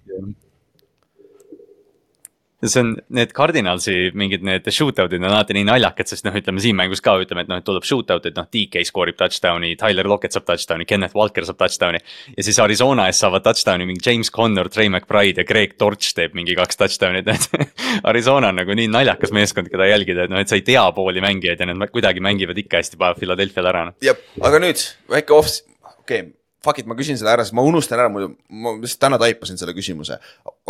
See 2.70 2.80
on 2.82 2.93
need 3.10 3.32
Cardinalsi 3.34 4.12
mingid 4.18 4.44
need 4.47 4.68
shootout'id 4.70 5.18
on 5.18 5.26
alati 5.32 5.56
nii 5.56 5.66
naljakad, 5.66 6.06
sest 6.06 6.26
noh, 6.26 6.34
ütleme 6.39 6.62
siin 6.62 6.76
mängus 6.78 7.02
ka 7.02 7.16
ütleme, 7.22 7.43
et 7.43 7.51
noh, 7.51 7.59
et 7.59 7.66
tuleb 7.66 7.86
shootout, 7.86 8.26
et 8.28 8.36
noh, 8.39 8.47
DK 8.55 8.84
skoorib 8.86 9.18
touchdown'i, 9.18 9.72
Tyler 9.80 10.06
Lockett 10.10 10.36
saab 10.36 10.47
touchdown'i, 10.47 10.86
Kenneth 10.89 11.16
Walker 11.18 11.47
saab 11.48 11.59
touchdown'i. 11.62 12.02
ja 12.36 12.47
siis 12.47 12.60
Arizona 12.62 13.09
ees 13.10 13.22
saavad 13.22 13.43
touchdown'i 13.47 13.89
mingi 13.89 14.05
James 14.06 14.30
Conner, 14.34 14.70
Trey 14.70 14.90
McBride 14.93 15.43
ja 15.43 15.48
Greg 15.48 15.74
Torch 15.80 16.12
teeb 16.14 16.36
mingi 16.39 16.55
kaks 16.59 16.78
touchdown'it, 16.78 17.32
et 17.32 17.74
Arizona 18.12 18.52
on 18.52 18.60
nagu 18.62 18.78
nii 18.78 18.90
naljakas 18.93 19.34
meeskond, 19.34 19.72
keda 19.72 19.90
jälgida, 19.90 20.28
et 20.28 20.34
noh, 20.34 20.43
et 20.43 20.52
sa 20.52 20.59
ei 20.59 20.66
tea 20.66 20.84
pooli 20.94 21.24
mängijaid 21.24 21.62
ja 21.62 21.70
nad 21.72 21.90
kuidagi 21.90 22.22
mängivad 22.22 22.62
ikka 22.62 22.82
hästi, 22.82 23.01
paneb 23.01 23.18
Philadelphia'le 23.18 23.74
ära 23.74 23.89
noh. 23.89 23.98
jah, 24.05 24.22
aga 24.43 24.62
nüüd 24.62 24.86
väike 25.10 25.34
off, 25.34 25.59
okei 25.82 26.22
okay,, 26.22 26.30
fuck 26.64 26.78
it, 26.78 26.86
ma 26.89 26.97
küsin 26.98 27.18
selle 27.18 27.32
ära, 27.34 27.44
sest 27.47 27.56
ma 27.56 27.64
unustan 27.66 28.01
ära 28.01 28.10
muidu, 28.12 28.32
ma 28.62 28.74
lihtsalt 28.78 29.02
täna 29.02 29.18
taipasin 29.20 29.59
selle 29.60 29.74
küsimuse. 29.76 30.18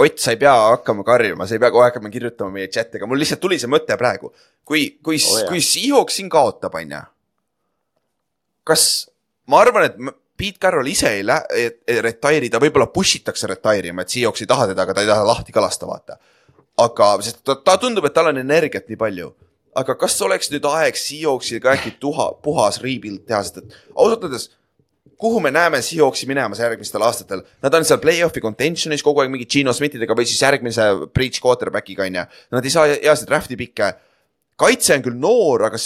Ott, 0.00 0.16
sa 0.22 0.32
ei 0.34 0.40
pea 0.40 0.54
hakkama 0.72 1.04
karjuma, 1.06 1.46
sa 1.48 1.56
ei 1.56 1.62
pea 1.62 1.72
kohe 1.74 1.88
hakkama 1.88 2.12
kirjutama 2.12 2.56
meie 2.56 2.70
chat'iga, 2.72 3.08
mul 3.08 3.20
lihtsalt 3.20 3.42
tuli 3.42 3.58
see 3.60 3.70
mõte 3.70 3.96
praegu. 4.00 4.32
kui, 4.64 4.86
kui 5.04 5.18
oh, 5.18 5.44
kui 5.50 5.60
Seahawks 5.64 6.18
siin 6.20 6.30
kaotab, 6.32 6.74
on 6.80 6.96
ju. 6.96 7.04
kas, 8.72 8.88
ma 9.50 9.62
arvan, 9.64 9.88
et 9.90 9.96
Pete 10.38 10.58
Carroll 10.58 10.88
ise 10.88 11.10
ei 11.18 11.26
lähe, 11.26 11.68
retire'i, 12.02 12.50
ta 12.50 12.60
võib-olla 12.62 12.88
push 12.90 13.20
itakse 13.20 13.50
retire 13.50 13.92
ima, 13.92 14.06
et 14.06 14.14
Seahawks 14.14 14.42
ei 14.42 14.50
taha 14.50 14.70
teda, 14.72 14.86
aga 14.86 14.96
ta 14.96 15.04
ei 15.04 15.10
taha 15.10 15.26
lahti 15.28 15.54
ka 15.54 15.62
lasta, 15.62 15.86
vaata. 15.86 16.18
aga, 16.82 17.14
sest 17.22 17.44
ta, 17.44 17.58
ta 17.60 17.76
tundub, 17.78 18.06
et 18.08 18.14
tal 18.16 18.32
on 18.32 18.40
energiat 18.40 18.88
nii 18.88 18.98
palju 18.98 19.34
aga 19.78 19.94
kas 19.96 20.18
oleks 20.24 20.50
nüüd 20.52 20.66
aeg 20.68 20.98
Seahawksil 21.00 21.60
ka 21.64 21.76
äkki 21.76 21.94
tuha, 22.00 22.32
puhas 22.44 22.80
rebuild 22.82 23.24
teha, 23.28 23.40
sest 23.44 23.62
et 23.62 23.78
ausalt 23.94 24.26
öeldes 24.26 24.50
kuhu 25.22 25.40
me 25.40 25.50
näeme 25.50 25.82
Seahawksi 25.82 26.26
minemas 26.26 26.60
järgmistel 26.62 27.02
aastatel, 27.06 27.42
nad 27.62 27.74
on 27.74 27.84
seal 27.86 28.00
play-off'i 28.02 28.42
contention'is 28.42 29.02
kogu 29.06 29.22
aeg 29.22 29.30
mingi 29.30 29.46
Gino 29.50 29.74
Smithidega 29.74 30.16
või 30.18 30.26
siis 30.26 30.42
järgmise 30.42 30.86
breach 31.14 31.42
quarterback'iga 31.42 32.06
on 32.08 32.20
ju. 32.20 32.24
Nad 32.56 32.66
ei 32.66 32.74
saa 32.74 32.88
heasid 32.90 33.30
draft'i 33.30 33.58
pikke. 33.58 33.92
kaitse 34.58 34.94
on 34.94 35.02
küll 35.02 35.18
noor, 35.18 35.64
aga 35.66 35.78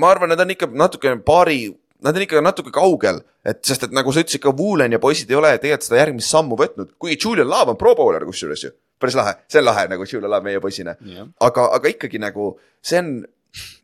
ma 0.00 0.12
arvan, 0.12 0.32
nad 0.32 0.40
on 0.40 0.52
ikka 0.54 0.68
natuke 0.72 1.14
paari, 1.26 1.58
nad 2.04 2.16
on 2.16 2.24
ikka 2.24 2.42
natuke 2.44 2.72
kaugel, 2.72 3.22
et 3.44 3.60
sest, 3.66 3.88
et 3.88 3.96
nagu 3.96 4.12
sa 4.12 4.22
ütlesid, 4.22 4.42
ka 4.44 4.52
Woolen 4.56 4.94
ja 4.94 5.00
poisid 5.02 5.30
ei 5.32 5.38
ole 5.38 5.50
tegelikult 5.58 5.88
seda 5.88 6.00
järgmist 6.02 6.32
sammu 6.32 6.58
võtnud, 6.60 6.94
kuigi 7.00 7.18
Julian 7.24 7.50
Love 7.50 7.74
on 7.74 7.80
pro 7.80 7.94
bowler 7.98 8.24
kusjuures 8.28 8.64
ju. 8.64 8.70
päris 8.98 9.14
lahe, 9.14 9.34
see 9.48 9.60
on 9.60 9.68
lahe 9.68 9.86
nagu 9.90 10.06
Julian 10.06 10.30
Love 10.30 10.46
meie 10.46 10.60
poisina 10.60 10.96
Jah. 11.06 11.28
aga, 11.40 11.68
aga 11.76 11.90
ikkagi 11.92 12.18
nagu 12.18 12.56
see 12.82 12.98
on, 12.98 13.12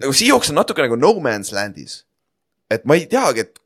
nagu 0.02 0.12
Seahawks 0.12 0.50
on 0.50 0.58
natuke 0.58 0.82
nagu 0.82 0.96
no 0.96 1.12
man's 1.22 1.52
land'is. 1.54 2.02
et 2.70 2.84
ma 2.84 2.94
ei 2.98 3.06
teagi, 3.10 3.46
et 3.46 3.60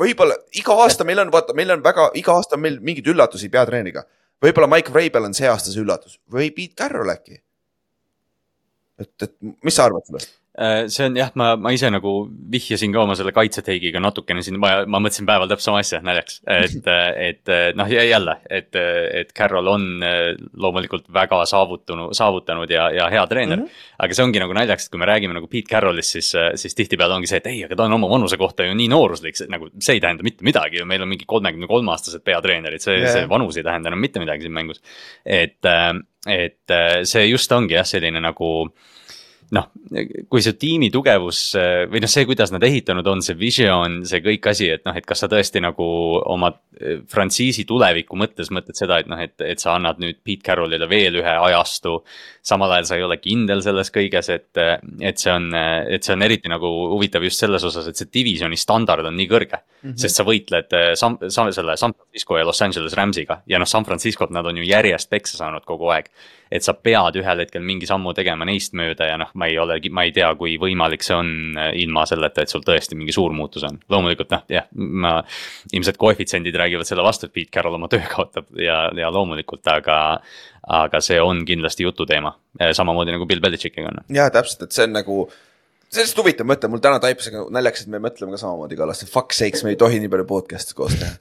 võib-olla 0.00 0.36
iga 0.58 0.76
aasta 0.84 1.04
meil 1.04 1.22
on, 1.24 1.32
vaata, 1.32 1.54
meil 1.56 1.72
on 1.74 1.82
väga, 1.84 2.10
iga 2.18 2.36
aasta 2.36 2.56
on 2.58 2.64
meil 2.64 2.78
mingeid 2.84 3.10
üllatusi 3.12 3.50
peatreeneriga. 3.52 4.04
võib-olla 4.42 4.68
Mike 4.70 4.92
Vrabel 4.92 5.28
on 5.28 5.36
see 5.36 5.48
aasta 5.48 5.72
see 5.72 5.84
üllatus 5.84 6.18
või 6.32 6.50
Pete 6.54 6.76
Carroll 6.76 7.12
äkki. 7.12 7.40
et, 9.00 9.12
et 9.22 9.34
mis 9.40 9.74
sa 9.74 9.88
arvad 9.88 10.06
sellest? 10.08 10.36
Äh, 10.56 10.86
see 10.88 11.04
on 11.04 11.16
jah, 11.18 11.28
ma, 11.36 11.50
ma 11.60 11.68
ise 11.76 11.90
nagu 11.92 12.10
vihjasin 12.52 12.92
ka 12.94 13.02
oma 13.02 13.12
selle 13.18 13.32
kaitseteigiga 13.36 14.00
natukene 14.00 14.40
siin, 14.44 14.56
ma, 14.60 14.86
ma 14.88 15.02
mõtlesin 15.04 15.26
päeval 15.28 15.50
täpselt 15.50 15.66
sama 15.68 15.82
asja 15.82 16.00
naljaks, 16.00 16.38
et, 16.48 16.88
et 17.28 17.52
noh, 17.76 17.92
jälle, 17.92 18.38
et, 18.48 18.78
et 19.20 19.34
Carroll 19.36 19.68
on 19.68 19.84
äh, 20.00 20.30
loomulikult 20.56 21.10
väga 21.12 21.42
saavutunu, 21.50 22.08
saavutanud 22.16 22.72
ja, 22.72 22.86
ja 22.94 23.10
hea 23.12 23.26
treener 23.28 23.60
mm. 23.60 23.68
-hmm. 23.68 23.92
aga 24.06 24.16
see 24.16 24.24
ongi 24.24 24.40
nagu 24.40 24.56
naljaks, 24.56 24.88
et 24.88 24.96
kui 24.96 25.04
me 25.04 25.10
räägime 25.12 25.36
nagu 25.36 25.52
Pete 25.52 25.68
Carrollist, 25.74 26.16
siis, 26.16 26.32
siis 26.64 26.78
tihtipeale 26.80 27.20
ongi 27.20 27.28
see, 27.28 27.42
et 27.44 27.52
ei, 27.52 27.60
aga 27.68 27.76
ta 27.76 27.90
on 27.90 27.98
oma 28.00 28.08
vanuse 28.16 28.40
kohta 28.40 28.64
ju 28.64 28.72
nii 28.80 28.88
nooruslik, 28.88 29.36
nagu 29.52 29.68
see 29.76 29.98
ei 30.00 30.04
tähenda 30.08 30.24
mitte 30.24 30.44
midagi 30.46 30.80
ju, 30.80 30.88
meil 30.88 31.04
on 31.04 31.12
mingi 31.12 31.28
kolmekümne 31.28 31.68
kolme 31.68 31.92
aastased 31.92 32.24
peatreenerid, 32.24 32.80
see 32.80 32.96
yeah. 33.02 33.12
see 33.12 33.28
vanus 33.28 33.60
ei 33.60 33.66
tähenda 33.66 33.92
enam 33.92 34.00
mitte 34.00 34.24
midagi 34.24 34.48
siin 34.48 34.56
mängus. 34.56 34.80
et, 35.20 35.60
et 36.32 36.78
see 37.04 37.28
just 37.28 37.52
ongi 37.52 37.76
jah, 37.76 37.84
selline 37.84 38.24
nagu 38.24 38.70
noh, 39.54 39.68
kui 40.30 40.42
see 40.42 40.56
tiimi 40.58 40.88
tugevus 40.90 41.40
eh, 41.58 41.84
või 41.90 42.00
noh, 42.02 42.10
see, 42.10 42.26
kuidas 42.26 42.50
nad 42.54 42.64
ehitanud 42.66 43.06
on, 43.10 43.22
see 43.22 43.36
visioon, 43.38 44.00
see 44.08 44.22
kõik 44.24 44.48
asi, 44.50 44.70
et 44.74 44.82
noh, 44.88 44.96
et 44.98 45.06
kas 45.06 45.22
sa 45.22 45.28
tõesti 45.30 45.62
nagu 45.62 45.86
oma 46.18 46.50
eh, 46.80 47.02
frantsiisi 47.10 47.66
tuleviku 47.68 48.18
mõttes 48.18 48.50
mõtled 48.54 48.78
seda, 48.78 48.98
et 49.02 49.10
noh, 49.10 49.20
et, 49.22 49.36
et 49.46 49.62
sa 49.62 49.76
annad 49.76 50.00
nüüd 50.02 50.18
Pete 50.26 50.42
Carrollile 50.48 50.88
veel 50.90 51.20
ühe 51.22 51.36
ajastu. 51.48 52.00
samal 52.46 52.72
ajal 52.76 52.88
sa 52.88 52.96
ei 52.98 53.02
ole 53.06 53.18
kindel 53.18 53.62
selles 53.62 53.90
kõiges, 53.94 54.30
et, 54.34 54.60
et 55.00 55.18
see 55.18 55.32
on, 55.32 55.48
et 55.54 56.02
see 56.02 56.14
on 56.14 56.22
eriti 56.22 56.50
nagu 56.50 56.70
huvitav 56.94 57.24
just 57.26 57.42
selles 57.42 57.64
osas, 57.66 57.86
et 57.86 57.98
see 57.98 58.10
divisioni 58.12 58.58
standard 58.58 59.06
on 59.06 59.16
nii 59.16 59.28
kõrge 59.30 59.60
mm. 59.60 59.90
-hmm. 59.90 59.98
sest 59.98 60.18
sa 60.18 60.26
võitled 60.26 60.74
eh, 60.74 60.94
San, 60.94 61.18
San, 61.28 61.52
selle 61.52 61.76
San 61.76 61.94
Francisco 61.94 62.38
ja 62.38 62.44
Los 62.44 62.62
Angeles 62.62 62.94
Rams'iga 62.98 63.42
ja 63.46 63.58
noh, 63.58 63.66
San 63.66 63.84
Franciscot 63.84 64.30
nad 64.30 64.46
on 64.46 64.58
ju 64.58 64.66
järjest 64.66 65.10
peksa 65.10 65.38
saanud 65.38 65.64
kogu 65.64 65.90
aeg 65.94 66.10
et 66.50 66.64
sa 66.64 66.74
pead 66.74 67.18
ühel 67.20 67.42
hetkel 67.42 67.64
mingi 67.66 67.88
sammu 67.88 68.12
tegema 68.16 68.46
neist 68.48 68.76
mööda 68.78 69.08
ja 69.10 69.18
noh, 69.20 69.30
ma 69.34 69.48
ei 69.50 69.58
olegi, 69.58 69.90
ma 69.90 70.06
ei 70.06 70.12
tea, 70.16 70.28
kui 70.38 70.56
võimalik 70.62 71.04
see 71.06 71.16
on 71.16 71.30
äh, 71.58 71.72
ilma 71.82 72.06
selleta, 72.08 72.44
et 72.44 72.52
sul 72.52 72.64
tõesti 72.66 72.98
mingi 72.98 73.14
suur 73.14 73.34
muutus 73.36 73.66
on. 73.68 73.80
loomulikult 73.92 74.34
noh, 74.34 74.44
jah, 74.52 74.68
ma, 74.74 75.18
ilmselt 75.72 75.98
koefitsiendid 76.00 76.56
räägivad 76.56 76.88
selle 76.88 77.04
vastu, 77.06 77.28
et 77.28 77.34
Pete 77.34 77.52
Carroll 77.54 77.78
oma 77.78 77.90
töö 77.92 78.04
kaotab 78.10 78.50
ja, 78.60 78.86
ja 78.96 79.10
loomulikult, 79.12 79.66
aga. 79.72 80.20
aga 80.66 80.98
see 80.98 81.20
on 81.22 81.44
kindlasti 81.46 81.84
jututeema, 81.84 82.32
samamoodi 82.74 83.12
nagu 83.14 83.26
Bill 83.30 83.38
Belichickiga 83.40 83.92
on. 83.92 84.00
ja 84.10 84.24
täpselt, 84.34 84.64
et 84.66 84.74
see 84.74 84.88
on 84.88 84.96
nagu 84.96 85.18
see 85.86 86.02
on 86.02 86.06
lihtsalt 86.06 86.22
huvitav 86.22 86.46
mõte, 86.48 86.68
mul 86.70 86.80
täna 86.82 86.98
taipus 87.02 87.28
aga 87.30 87.44
naljakas, 87.54 87.84
et 87.84 87.90
me 87.92 88.00
mõtleme 88.02 88.34
ka 88.34 88.40
samamoodi 88.40 88.78
Kallaste, 88.78 89.06
fuck 89.10 89.34
sakes, 89.36 89.62
me 89.64 89.72
ei 89.72 89.78
tohi 89.78 90.00
nii 90.02 90.10
palju 90.10 90.26
podcast'e 90.28 90.74
koos 90.76 90.96
teha 90.98 91.12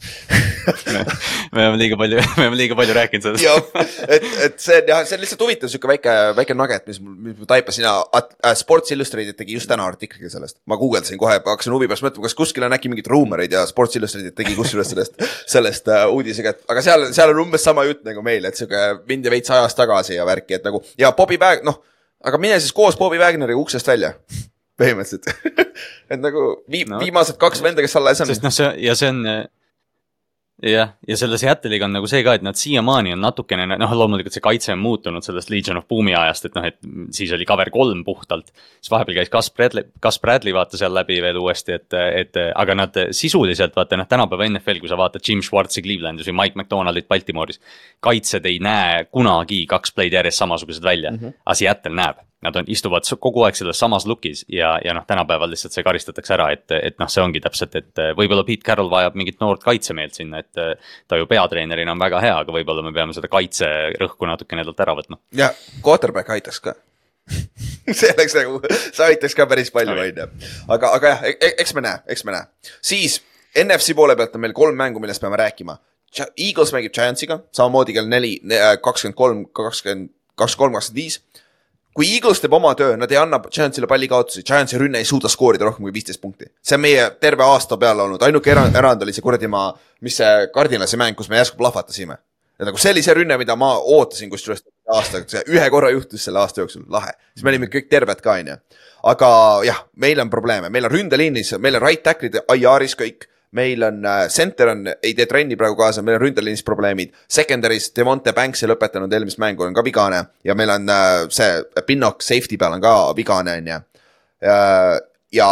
me 1.53 1.61
oleme 1.61 1.77
liiga 1.79 1.97
palju, 1.99 2.21
me 2.37 2.45
oleme 2.47 2.59
liiga 2.59 2.77
palju 2.79 2.95
rääkinud 2.97 3.27
sellest. 3.27 3.45
jah, 3.45 3.85
et, 4.09 4.25
et 4.47 4.57
see 4.61 4.79
on 4.81 4.89
jah, 4.89 5.03
see 5.05 5.17
on 5.17 5.23
lihtsalt 5.23 5.43
huvitav 5.45 5.71
sihuke 5.71 5.89
väike, 5.91 6.15
väike 6.39 6.57
nugget, 6.57 6.85
mis 6.89 6.99
mul, 7.03 7.13
mis 7.27 7.37
ma 7.37 7.49
taipasin 7.53 7.85
ja 7.85 7.93
äh, 8.17 8.55
Sports 8.57 8.95
Illustrated 8.95 9.37
tegi 9.37 9.57
just 9.59 9.69
täna 9.69 9.85
artikli 9.85 10.29
sellest. 10.31 10.57
ma 10.65 10.79
guugeldasin 10.81 11.21
kohe, 11.21 11.37
hakkasin 11.37 11.75
huvi 11.75 11.89
pärast 11.91 12.07
mõtlema, 12.07 12.25
kas 12.25 12.37
kuskil 12.37 12.65
on 12.65 12.77
äkki 12.77 12.91
mingeid 12.91 13.11
ruumereid 13.11 13.53
ja 13.53 13.65
Sports 13.69 13.99
Illustrated 13.99 14.33
tegi 14.37 14.57
kusjuures 14.57 14.89
sellest, 14.95 15.21
sellest 15.51 15.93
uh, 15.93 16.07
uudisega, 16.15 16.55
et 16.55 16.73
aga 16.73 16.85
seal, 16.85 17.07
seal 17.15 17.35
on 17.35 17.43
umbes 17.45 17.65
sama 17.65 17.85
jutt 17.85 18.01
nagu 18.07 18.25
meil, 18.25 18.49
et 18.49 18.57
sihuke 18.57 18.81
mindi 19.09 19.29
veits 19.33 19.53
ajas 19.53 19.77
tagasi 19.77 20.17
ja 20.17 20.25
värki, 20.27 20.57
et 20.57 20.65
nagu 20.65 20.81
ja 20.97 21.13
Bobby 21.17 21.37
Bag-, 21.41 21.65
noh, 21.67 21.83
aga 22.25 22.41
mine 22.41 22.57
siis 22.57 22.73
koos 22.73 22.97
Bobby 22.97 23.21
Wagneriga 23.21 23.61
uksest 23.61 23.93
välja 23.93 24.15
põhimõtteliselt 24.79 25.29
et 26.11 26.19
nagu 26.23 26.47
vii- 26.71 26.85
No. 26.89 26.99
viimased 27.01 27.37
kaks 27.41 27.61
venda, 27.65 27.81
kes 27.85 27.95
alles 27.95 28.21
on. 28.21 28.27
sest 28.31 28.43
noh, 28.43 28.53
see 28.53 28.71
ja 28.85 28.95
see 28.95 29.09
on 29.09 29.21
jah, 30.65 30.93
ja 31.07 31.17
selle 31.19 31.35
Seattle'iga 31.39 31.83
on 31.87 31.93
nagu 31.97 32.07
see 32.07 32.21
ka, 32.23 32.33
et 32.37 32.43
nad 32.45 32.55
siiamaani 32.57 33.11
on 33.15 33.19
natukene, 33.23 33.65
noh, 33.77 33.91
loomulikult 33.99 34.33
see 34.35 34.43
kaitse 34.43 34.71
on 34.73 34.79
muutunud 34.79 35.25
sellest 35.25 35.49
Legion 35.51 35.77
of 35.81 35.87
Boom'i 35.91 36.13
ajast, 36.15 36.47
et 36.47 36.55
noh, 36.55 36.67
et 36.69 36.77
siis 37.15 37.33
oli 37.35 37.47
cover 37.49 37.69
kolm 37.73 38.03
puhtalt. 38.07 38.51
siis 38.79 38.91
vahepeal 38.93 39.17
käis 39.19 39.31
Gus 39.33 39.49
Bradley, 39.51 39.83
Gus 40.01 40.19
Bradley 40.23 40.55
vaata 40.55 40.79
seal 40.79 40.95
läbi 40.95 41.19
veel 41.25 41.39
uuesti, 41.41 41.75
et, 41.75 41.97
et 42.21 42.39
aga 42.55 42.75
nad 42.79 43.01
sisuliselt 43.15 43.75
vaata 43.75 43.99
noh, 43.99 44.07
tänapäeva 44.07 44.47
NFL, 44.53 44.79
kui 44.83 44.91
sa 44.91 44.97
vaatad 44.99 45.23
Jim 45.27 45.43
Schwartzi 45.43 45.83
Clevelandis 45.83 46.31
või 46.31 46.37
Mike 46.43 46.61
McDonaldit 46.61 47.07
Baltimooris. 47.11 47.59
kaitsjad 47.99 48.45
ei 48.47 48.59
näe 48.63 49.03
kunagi 49.11 49.65
kaks 49.67 49.91
play'd 49.91 50.15
järjest 50.15 50.39
samasugused 50.39 50.83
välja 50.87 51.11
mm, 51.11 51.19
-hmm. 51.19 51.33
aga 51.45 51.55
Seattle 51.55 51.95
näeb 51.99 52.23
nad 52.45 52.55
on, 52.61 52.69
istuvad 52.71 53.07
kogu 53.21 53.43
aeg 53.45 53.57
selles 53.57 53.79
samas 53.81 54.07
look'is 54.09 54.45
ja, 54.51 54.75
ja 54.85 54.95
noh, 54.97 55.05
tänapäeval 55.07 55.51
lihtsalt 55.51 55.75
see 55.75 55.85
karistatakse 55.85 56.35
ära, 56.37 56.49
et, 56.55 56.65
et 56.77 56.99
noh, 57.01 57.09
see 57.11 57.23
ongi 57.23 57.41
täpselt, 57.43 57.75
et 57.79 58.03
võib-olla 58.17 58.45
Pete 58.47 58.65
Carroll 58.65 58.91
vajab 58.91 59.17
mingit 59.19 59.41
noort 59.43 59.63
kaitsemeelt 59.65 60.17
sinna, 60.17 60.43
et. 60.43 60.81
ta 61.09 61.17
ju 61.19 61.27
peatreenerina 61.29 61.93
on 61.93 62.01
väga 62.01 62.19
hea, 62.23 62.33
aga 62.43 62.53
võib-olla 62.53 62.83
me 62.85 62.93
peame 62.95 63.13
seda 63.15 63.29
kaitserõhku 63.31 64.27
natukene 64.29 64.65
talt 64.67 64.83
ära 64.85 64.95
võtma. 64.97 65.19
ja 65.35 65.51
quarterback 65.83 66.29
aitaks 66.37 66.61
ka 66.63 66.75
see 67.99 68.11
oleks 68.13 68.35
nagu, 68.37 68.59
see 68.69 69.05
aitaks 69.07 69.35
ka 69.37 69.47
päris 69.49 69.71
palju, 69.73 69.95
on 69.97 70.21
ju. 70.21 70.51
aga, 70.75 70.91
aga 70.97 71.13
jah, 71.13 71.25
eks 71.51 71.73
me 71.77 71.83
näe, 71.85 72.01
eks 72.13 72.25
me 72.27 72.35
näe. 72.35 72.45
siis 72.85 73.19
NFC 73.55 73.95
poole 73.97 74.17
pealt 74.19 74.35
on 74.35 74.43
meil 74.43 74.53
kolm 74.55 74.77
mängu, 74.77 74.99
millest 74.99 75.23
peame 75.23 75.39
rääkima. 75.39 75.77
Eagles 76.39 76.71
mängib 76.71 76.93
Giantsiga, 76.95 77.41
samamoodi 77.55 77.95
kell 77.95 78.07
neli, 78.07 78.37
kakskümmend 78.83 79.17
kolm, 79.19 79.41
kakskümmend, 79.55 80.11
kakskümmend 80.39 80.59
kolm, 80.59 80.77
kakskümmend 80.77 81.01
viis 81.01 81.19
kui 81.95 82.11
Eagles 82.11 82.41
teeb 82.43 82.53
oma 82.55 82.73
töö, 82.75 82.95
nad 82.99 83.11
ei 83.11 83.17
anna 83.19 83.39
Giantsile 83.47 83.87
palli 83.87 84.07
kaotusi, 84.11 84.43
Giantsi 84.43 84.79
rünne 84.79 84.99
ei 84.99 85.07
suuda 85.07 85.31
skoorida 85.31 85.67
rohkem 85.69 85.87
kui 85.87 85.93
viisteist 85.95 86.21
punkti. 86.21 86.49
see 86.61 86.75
on 86.75 86.83
meie 86.83 87.09
terve 87.23 87.43
aasta 87.43 87.77
peale 87.79 88.03
olnud, 88.03 88.21
ainuke 88.27 88.51
erand, 88.51 88.75
erand 88.75 89.03
oli 89.05 89.13
see 89.15 89.23
kuradi 89.23 89.47
maa, 89.47 89.69
mis 90.03 90.17
see 90.19 90.47
Cardinalsi 90.55 90.99
mäng, 90.99 91.15
kus 91.15 91.29
me 91.31 91.39
järsku 91.39 91.57
plahvatasime. 91.57 92.17
ja 92.59 92.67
nagu 92.67 92.77
see 92.77 92.91
oli 92.91 93.03
see 93.03 93.15
rünne, 93.15 93.37
mida 93.39 93.55
ma 93.55 93.71
ootasin 93.79 94.29
kusjuures 94.29 94.65
aasta, 94.91 95.23
ühe 95.47 95.69
korra 95.71 95.93
juhtus 95.95 96.27
selle 96.27 96.43
aasta 96.43 96.61
jooksul, 96.65 96.83
lahe. 96.91 97.15
siis 97.33 97.47
me 97.47 97.53
olime 97.53 97.71
kõik 97.71 97.87
terved 97.89 98.21
ka, 98.21 98.35
onju. 98.41 98.57
aga 99.13 99.29
jah, 99.63 99.85
meil 99.95 100.19
on 100.19 100.29
probleeme, 100.29 100.69
meil 100.69 100.89
on 100.89 100.95
ründeliinis, 100.97 101.55
meil 101.63 101.79
on 101.79 101.87
right 101.87 102.03
tackle'id 102.03 102.41
IR-is 102.43 102.99
kõik 102.99 103.29
meil 103.55 103.83
on 103.87 104.05
äh, 104.05 104.27
center 104.29 104.71
on, 104.73 104.85
ei 105.01 105.13
tee 105.15 105.27
trenni 105.29 105.57
praegu 105.59 105.77
kaasa, 105.79 106.03
meil 106.05 106.19
on 106.19 106.25
ründeliinis 106.25 106.63
probleemid. 106.67 107.13
Secondary's 107.31 107.89
Devonte 107.95 108.33
Banks 108.35 108.63
ei 108.63 108.71
lõpetanud 108.71 109.13
eelmist 109.15 109.39
mängu, 109.41 109.65
on 109.65 109.75
ka 109.75 109.83
vigane 109.85 110.21
ja 110.45 110.55
meil 110.57 110.73
on 110.75 110.89
äh, 110.91 111.25
see 111.33 111.83
Pinnock 111.87 112.25
safety 112.25 112.59
peal 112.61 112.75
on 112.77 112.83
ka 112.83 112.95
vigane, 113.17 113.59
on 113.61 113.69
ju. 113.71 113.83
ja 115.35 115.49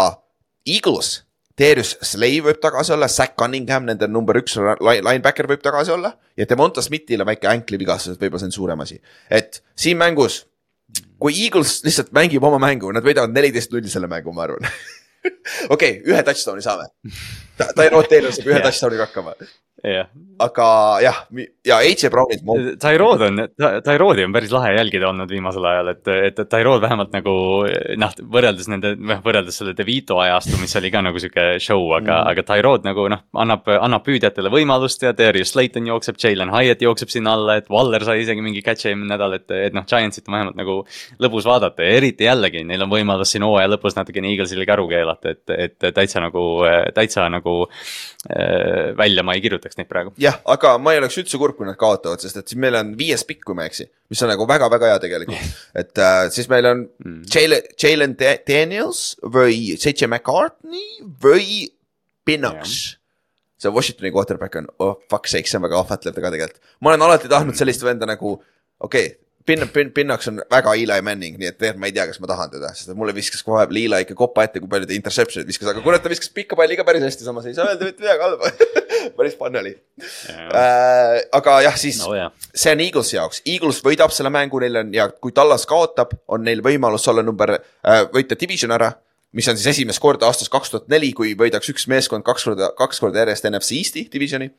Eagles, 0.69 1.15
Darius 1.59 1.95
Slay 2.05 2.41
võib 2.43 2.59
tagasi 2.61 2.93
olla, 2.95 3.07
Zack 3.11 3.37
Cunningham, 3.39 3.87
nende 3.87 4.09
number 4.11 4.37
üks 4.41 4.57
linebacker 4.57 5.47
võib 5.49 5.63
tagasi 5.63 5.93
olla. 5.95 6.13
ja 6.37 6.47
Devonta 6.49 6.81
Smithil 6.81 7.23
on 7.23 7.29
väike 7.29 7.49
anklivigastus, 7.51 8.17
et 8.17 8.25
võib-olla 8.25 8.43
see 8.43 8.51
on 8.51 8.57
suurem 8.57 8.83
asi. 8.85 8.99
et 9.29 9.61
siin 9.75 9.97
mängus, 9.97 10.43
kui 11.19 11.37
Eagles 11.45 11.79
lihtsalt 11.85 12.11
mängib 12.15 12.43
oma 12.43 12.59
mängu, 12.61 12.91
nad 12.91 13.05
võidavad 13.05 13.33
neliteist 13.33 13.71
null 13.73 13.87
selle 13.89 14.11
mängu, 14.11 14.35
ma 14.35 14.47
arvan 14.47 14.67
okei 15.73 15.99
okay,, 15.99 15.99
ühe 16.09 16.23
touchdown'i 16.25 16.65
saame. 16.65 16.89
Tyrod 17.57 18.07
Taylor 18.09 18.31
saab 18.35 18.47
ühe 18.49 18.57
Jah. 18.57 18.63
touchdown'iga 18.67 19.05
hakkama. 19.09 19.35
Jah, 19.83 20.07
aga 20.43 20.67
jah, 21.03 21.17
ja 21.67 21.77
AJ 21.83 22.09
Brownit 22.11 22.43
ma 22.47 22.55
Tyrod 22.79 23.23
on, 23.27 23.41
Tyrodi 23.83 24.25
on 24.25 24.35
päris 24.35 24.53
lahe 24.53 24.73
jälgida 24.77 25.09
olnud 25.09 25.31
viimasel 25.31 25.65
ajal, 25.67 25.91
et, 25.91 26.11
et 26.29 26.39
Tyrod 26.49 26.81
vähemalt 26.83 27.11
nagu 27.15 27.33
noh, 27.99 28.15
võrreldes 28.35 28.69
nende, 28.71 28.93
noh 28.99 29.19
võrreldes 29.25 29.59
selle 29.59 29.75
DeVito 29.77 30.19
ajastu, 30.23 30.55
mis 30.61 30.75
oli 30.79 30.91
ka 30.93 31.03
nagu 31.05 31.19
sihuke 31.21 31.47
show, 31.63 31.83
aga 31.97 32.15
mm., 32.15 32.31
aga 32.31 32.45
Tyrod 32.53 32.87
nagu 32.87 33.07
noh, 33.11 33.23
annab, 33.43 33.67
annab 33.75 34.05
püüdjatele 34.07 34.51
võimalust 34.53 35.03
ja 35.03 35.13
Darius 35.17 35.53
Slayton 35.53 35.91
jookseb, 35.91 36.19
Jalen 36.23 36.53
Hyatt 36.53 36.85
jookseb 36.85 37.11
sinna 37.13 37.35
alla, 37.37 37.57
et 37.59 37.69
Waller 37.73 38.07
sai 38.07 38.23
isegi 38.23 38.43
mingi 38.45 38.63
catch'i 38.65 38.91
eelmine 38.91 39.11
nädal, 39.13 39.37
et, 39.37 39.49
et 39.51 39.75
noh, 39.75 39.85
Giantsit 39.89 40.27
on 40.29 40.37
vähemalt 40.37 40.59
nagu 40.59 40.79
lõbus 41.23 41.47
vaadata. 41.47 41.83
Ja 41.83 41.99
eriti 41.99 42.27
jällegi, 42.27 42.63
neil 42.67 42.85
on 42.85 42.91
võimalus 42.91 43.33
siin 43.33 43.45
hooaja 43.45 43.71
lõpus 43.75 43.97
natukene 43.97 44.31
Eaglesile 44.31 44.67
käru 44.69 44.87
keelata, 44.91 45.35
et, 45.35 45.55
et 45.55 45.91
täitsa 45.95 46.23
nagu, 46.23 46.43
täitsa 46.95 47.27
nagu 47.33 47.55
äh, 47.67 48.93
välja 48.97 49.25
ma 49.25 49.35
ei 49.37 49.43
kirjutaks 49.43 49.72
neid 49.79 49.89
praegu. 49.89 50.13
jah, 50.21 50.39
aga 50.55 50.75
ma 50.81 50.93
ei 50.93 51.01
oleks 51.01 51.17
üldse 51.21 51.39
kurb, 51.41 51.57
kui 51.57 51.67
nad 51.67 51.77
kaotavad, 51.79 52.21
sest 52.23 52.39
et 52.39 52.51
siis 52.51 52.59
meil 52.61 52.77
on 52.79 52.93
viies 52.99 53.23
pikk, 53.27 53.43
kui 53.47 53.57
ma 53.57 53.65
ei 53.65 53.71
eksi, 53.71 53.87
mis 54.11 54.23
on 54.25 54.31
nagu 54.33 54.47
väga-väga 54.49 54.91
hea 54.91 54.99
tegelikult. 55.03 55.53
et 55.83 56.03
äh, 56.03 56.25
siis 56.35 56.49
meil 56.51 56.69
on 56.69 56.83
Jalen, 57.33 57.71
Jalen 57.79 58.17
Da- 58.19 58.39
Daniels 58.49 59.05
või 59.23 59.73
JJ 59.73 60.09
McCartney 60.09 61.01
või 61.23 61.67
Pinnox. 62.25 62.97
see 63.63 63.71
Washingtoni 63.71 64.11
quarterback 64.11 64.57
on 64.59 64.67
oh 64.83 64.97
fuck 65.11 65.29
sake, 65.31 65.47
see 65.47 65.59
on 65.59 65.65
väga 65.67 65.79
ahvatlev 65.81 66.15
ka 66.19 66.33
tegelikult. 66.35 66.63
ma 66.81 66.93
olen 66.93 67.07
alati 67.09 67.31
tahtnud 67.31 67.59
sellist 67.59 67.83
venda 67.85 68.09
nagu, 68.09 68.37
okei 68.79 69.07
okay,, 69.07 69.19
Pin-, 69.45 69.67
Pin-, 69.73 69.91
Pinnaks 69.91 70.27
on 70.31 70.39
väga 70.51 70.73
Eli 70.79 70.99
Manning, 71.03 71.35
nii 71.39 71.49
et 71.49 71.57
tegelikult 71.59 71.81
ma 71.83 71.89
ei 71.89 71.95
tea, 71.95 72.05
kas 72.07 72.19
ma 72.23 72.29
tahan 72.31 72.51
teda, 72.53 72.69
sest 72.77 72.93
mulle 72.95 73.15
viskas 73.15 73.43
kohe 73.43 73.65
Eli 73.65 73.99
ikka 74.05 74.15
kopa 74.15 74.45
ette, 74.47 74.61
kui 74.63 74.71
palju 74.71 74.87
ta 74.87 74.95
interception'id 74.95 75.49
viskas, 75.49 75.67
aga 75.73 75.83
kurat, 75.83 76.03
ta 76.03 76.11
viskas 76.11 76.31
pikka 76.31 76.55
palli 76.59 76.77
ka 76.79 76.85
päris 76.87 77.03
hästi, 77.03 77.27
samas 77.27 77.49
ei 77.49 77.57
saa 77.57 77.73
öelda 77.73 77.89
mitte 77.89 78.05
midagi 78.05 78.23
halba. 78.23 78.51
päris 79.17 79.35
fun 79.39 79.59
oli 79.59 79.73
äh,. 79.75 81.19
aga 81.35 81.57
jah, 81.67 81.77
siis 81.79 81.99
no 82.05 82.13
jah, 82.15 82.31
see 82.55 82.71
on 82.71 82.83
Eaglesi 82.85 83.17
jaoks, 83.17 83.43
Eagles 83.43 83.83
võidab 83.83 84.15
selle 84.15 84.31
mängu, 84.31 84.63
neil 84.63 84.79
on 84.79 84.93
ja 84.95 85.09
kui 85.11 85.35
Tallas 85.35 85.67
kaotab, 85.67 86.15
on 86.31 86.45
neil 86.47 86.63
võimalus 86.63 87.09
olla 87.11 87.25
number 87.25 87.57
äh,, 87.57 88.05
võita 88.15 88.39
division 88.39 88.71
ära. 88.71 88.93
mis 89.33 89.47
on 89.49 89.57
siis 89.57 89.73
esimest 89.75 89.99
korda 89.99 90.29
aastast 90.29 90.51
kaks 90.53 90.71
tuhat 90.71 90.91
neli, 90.93 91.11
kui 91.11 91.33
võidaks 91.35 91.71
üks 91.73 91.89
meeskond 91.91 92.23
kaks 92.23 92.47
korda, 92.47 92.71
kaks 92.77 93.03
korda 93.03 93.25
järjest 93.25 93.49
NFC 93.49 93.81
Eesti 93.81 94.07
divisioni. 94.13 94.53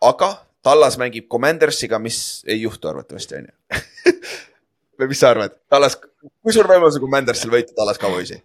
aga 0.00 0.38
Tallas 0.62 0.98
mängib 1.00 1.28
Commandersiga, 1.32 1.98
mis 2.02 2.42
ei 2.46 2.60
juhtu 2.62 2.90
arvatavasti, 2.90 3.40
on 3.40 3.48
ju. 3.48 3.82
või 5.00 5.10
mis 5.12 5.22
sa 5.22 5.32
arvad, 5.34 5.56
Tallas, 5.72 5.96
kui 5.96 6.52
suur 6.52 6.68
võimalus 6.68 6.98
on 7.00 7.06
Commandersil 7.06 7.52
võita 7.52 7.76
Tallas 7.76 8.00
Cowboysi? 8.00 8.42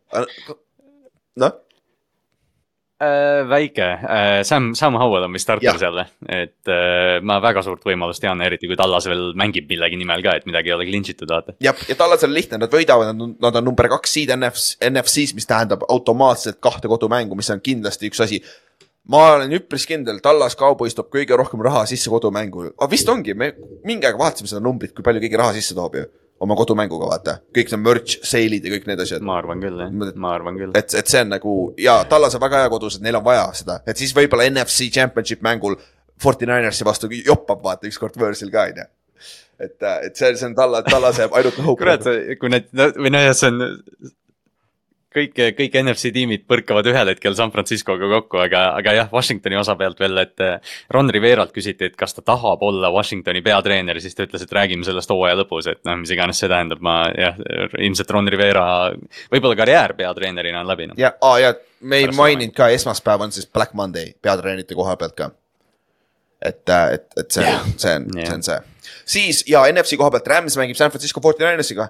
noh, 1.44 1.58
Äh, 2.96 3.44
väike, 3.50 4.00
Sam, 4.44 4.70
Sam 4.76 4.96
Howell 4.96 5.26
on 5.28 5.34
vist 5.36 5.44
starter 5.44 5.76
seal, 5.76 5.98
et 6.32 6.70
äh, 6.72 7.18
ma 7.28 7.42
väga 7.44 7.60
suurt 7.66 7.84
võimalust 7.84 8.22
tean, 8.24 8.40
eriti 8.40 8.70
kui 8.72 8.78
Tallas 8.80 9.04
veel 9.12 9.34
mängib 9.36 9.68
millegi 9.68 10.00
nimel 10.00 10.24
ka, 10.24 10.38
et 10.40 10.48
midagi 10.48 10.72
ei 10.72 10.76
ole 10.78 10.86
clinch 10.88 11.12
itud, 11.12 11.28
vaata. 11.28 11.58
jah, 11.60 11.76
ja 11.92 11.98
Tallasel 12.00 12.32
on 12.32 12.38
lihtne, 12.38 12.62
nad 12.62 12.72
võidavad, 12.72 13.12
nad 13.12 13.60
on, 13.60 13.66
number 13.68 13.90
kaks 13.98 14.16
seed 14.16 14.32
NFC, 14.38 14.78
NFC-s, 14.88 15.36
mis 15.36 15.50
tähendab 15.50 15.84
automaatselt 15.92 16.62
kahte 16.64 16.88
kodumängu, 16.88 17.36
mis 17.36 17.52
on 17.52 17.60
kindlasti 17.60 18.08
üks 18.14 18.24
asi. 18.24 18.40
Ma 19.12 19.24
olen 19.36 19.56
üpris 19.60 19.86
kindel, 19.90 20.20
Tallas 20.24 20.58
Cowboys 20.60 20.96
toob 20.98 21.12
kõige 21.14 21.38
rohkem 21.38 21.62
raha 21.66 21.86
sisse 21.90 22.12
kodumängu, 22.12 22.70
aga 22.74 22.92
vist 22.92 23.10
ongi, 23.12 23.36
me 23.38 23.52
mingi 23.86 24.08
aeg 24.10 24.20
vaatasime 24.20 24.50
seda 24.52 24.64
numbrit, 24.66 24.96
kui 24.96 25.06
palju 25.06 25.24
keegi 25.24 25.42
raha 25.42 25.56
sisse 25.58 25.78
toob 25.78 26.00
ju 26.00 26.06
oma 26.46 26.56
kodumänguga, 26.60 27.08
vaata, 27.08 27.38
kõik 27.56 27.70
need 27.72 27.84
merch, 27.84 28.18
sale'id 28.28 28.66
ja 28.68 28.74
kõik 28.74 28.90
need 28.90 29.02
asjad. 29.06 29.24
ma 29.24 29.38
arvan 29.40 29.62
küll, 29.64 29.80
jah, 29.80 29.94
ma 30.20 30.34
arvan 30.36 30.58
küll. 30.60 30.74
et, 30.76 30.98
et 31.00 31.12
see 31.12 31.22
on 31.24 31.32
nagu 31.32 31.56
ja 31.80 32.02
Tallas 32.10 32.36
on 32.36 32.44
väga 32.44 32.66
hea 32.66 32.74
kodus, 32.74 32.98
et 32.98 33.06
neil 33.06 33.20
on 33.22 33.26
vaja 33.26 33.46
seda, 33.56 33.80
et 33.88 34.02
siis 34.02 34.12
võib-olla 34.16 34.50
NFC 34.50 34.90
championship 34.94 35.46
mängul 35.46 35.78
Forty 36.22 36.48
Ninersi 36.48 36.88
vastu 36.88 37.10
joppab 37.12 37.64
vaata 37.64 37.88
ükskord 37.88 38.20
võõrsil 38.20 38.52
ka 38.52 38.68
onju. 38.70 38.86
et, 39.60 39.78
et 39.80 40.12
see, 40.16 40.36
see 40.36 40.50
on 40.50 40.56
Talla, 40.58 40.84
Tallase 40.84 41.30
ainult 41.30 41.60
hoop. 41.64 41.80
kurat, 41.82 42.04
kui 42.40 42.52
need, 42.52 42.68
või 42.74 43.14
noh, 43.16 43.26
jah, 43.30 43.38
see 43.38 43.54
on 43.54 43.64
kõik, 45.16 45.42
kõik 45.58 45.78
NFC 45.82 46.12
tiimid 46.16 46.46
põrkavad 46.50 46.88
ühel 46.92 47.14
hetkel 47.14 47.36
San 47.38 47.54
Franciscoga 47.54 48.10
kokku, 48.18 48.40
aga, 48.46 48.66
aga 48.80 48.96
jah, 49.00 49.12
Washingtoni 49.14 49.60
osa 49.60 49.78
pealt 49.80 50.00
veel, 50.02 50.18
et 50.24 50.44
eh, 50.44 50.74
Ron 50.94 51.12
Riveralt 51.14 51.54
küsiti, 51.56 51.90
et 51.90 51.96
kas 52.00 52.18
ta 52.18 52.26
tahab 52.26 52.64
olla 52.66 52.92
Washingtoni 52.94 53.44
peatreener, 53.46 54.02
siis 54.04 54.18
ta 54.18 54.28
ütles, 54.28 54.46
et 54.46 54.56
räägime 54.56 54.88
sellest 54.88 55.14
hooaja 55.14 55.40
lõpus, 55.42 55.70
et 55.72 55.84
noh, 55.88 56.00
mis 56.02 56.14
iganes 56.16 56.42
see 56.42 56.52
tähendab, 56.52 56.84
ma 56.86 57.02
jah, 57.16 57.40
ilmselt 57.80 58.12
Ron 58.16 58.30
Rivera 58.32 58.66
võib-olla 59.32 59.58
karjäär 59.60 59.96
peatreenerina 59.98 60.62
on 60.62 60.70
läbi 60.70 60.90
noh.. 60.92 61.00
ja, 61.00 61.14
aa 61.22 61.40
ja 61.42 61.56
me 61.82 62.02
ei 62.04 62.12
maininud 62.16 62.56
ka, 62.56 62.70
esmaspäev 62.74 63.26
on 63.26 63.34
siis 63.36 63.48
Black 63.48 63.74
Monday 63.74 64.14
peatreenerite 64.22 64.78
koha 64.78 64.96
pealt 65.00 65.16
ka. 65.18 65.30
et, 66.42 66.64
et, 66.70 67.08
et 67.18 67.32
see 67.32 67.44
yeah., 67.44 67.68
see 67.78 67.96
on 67.96 68.08
yeah., 68.16 68.28
see 68.28 68.40
on 68.40 68.48
see. 68.48 68.60
siis 69.18 69.44
ja 69.50 69.66
NFC 69.72 70.00
koha 70.00 70.12
pealt 70.16 70.28
Rams 70.34 70.58
mängib 70.60 70.80
San 70.80 70.92
Francisco 70.94 71.22
49ersiga. 71.24 71.90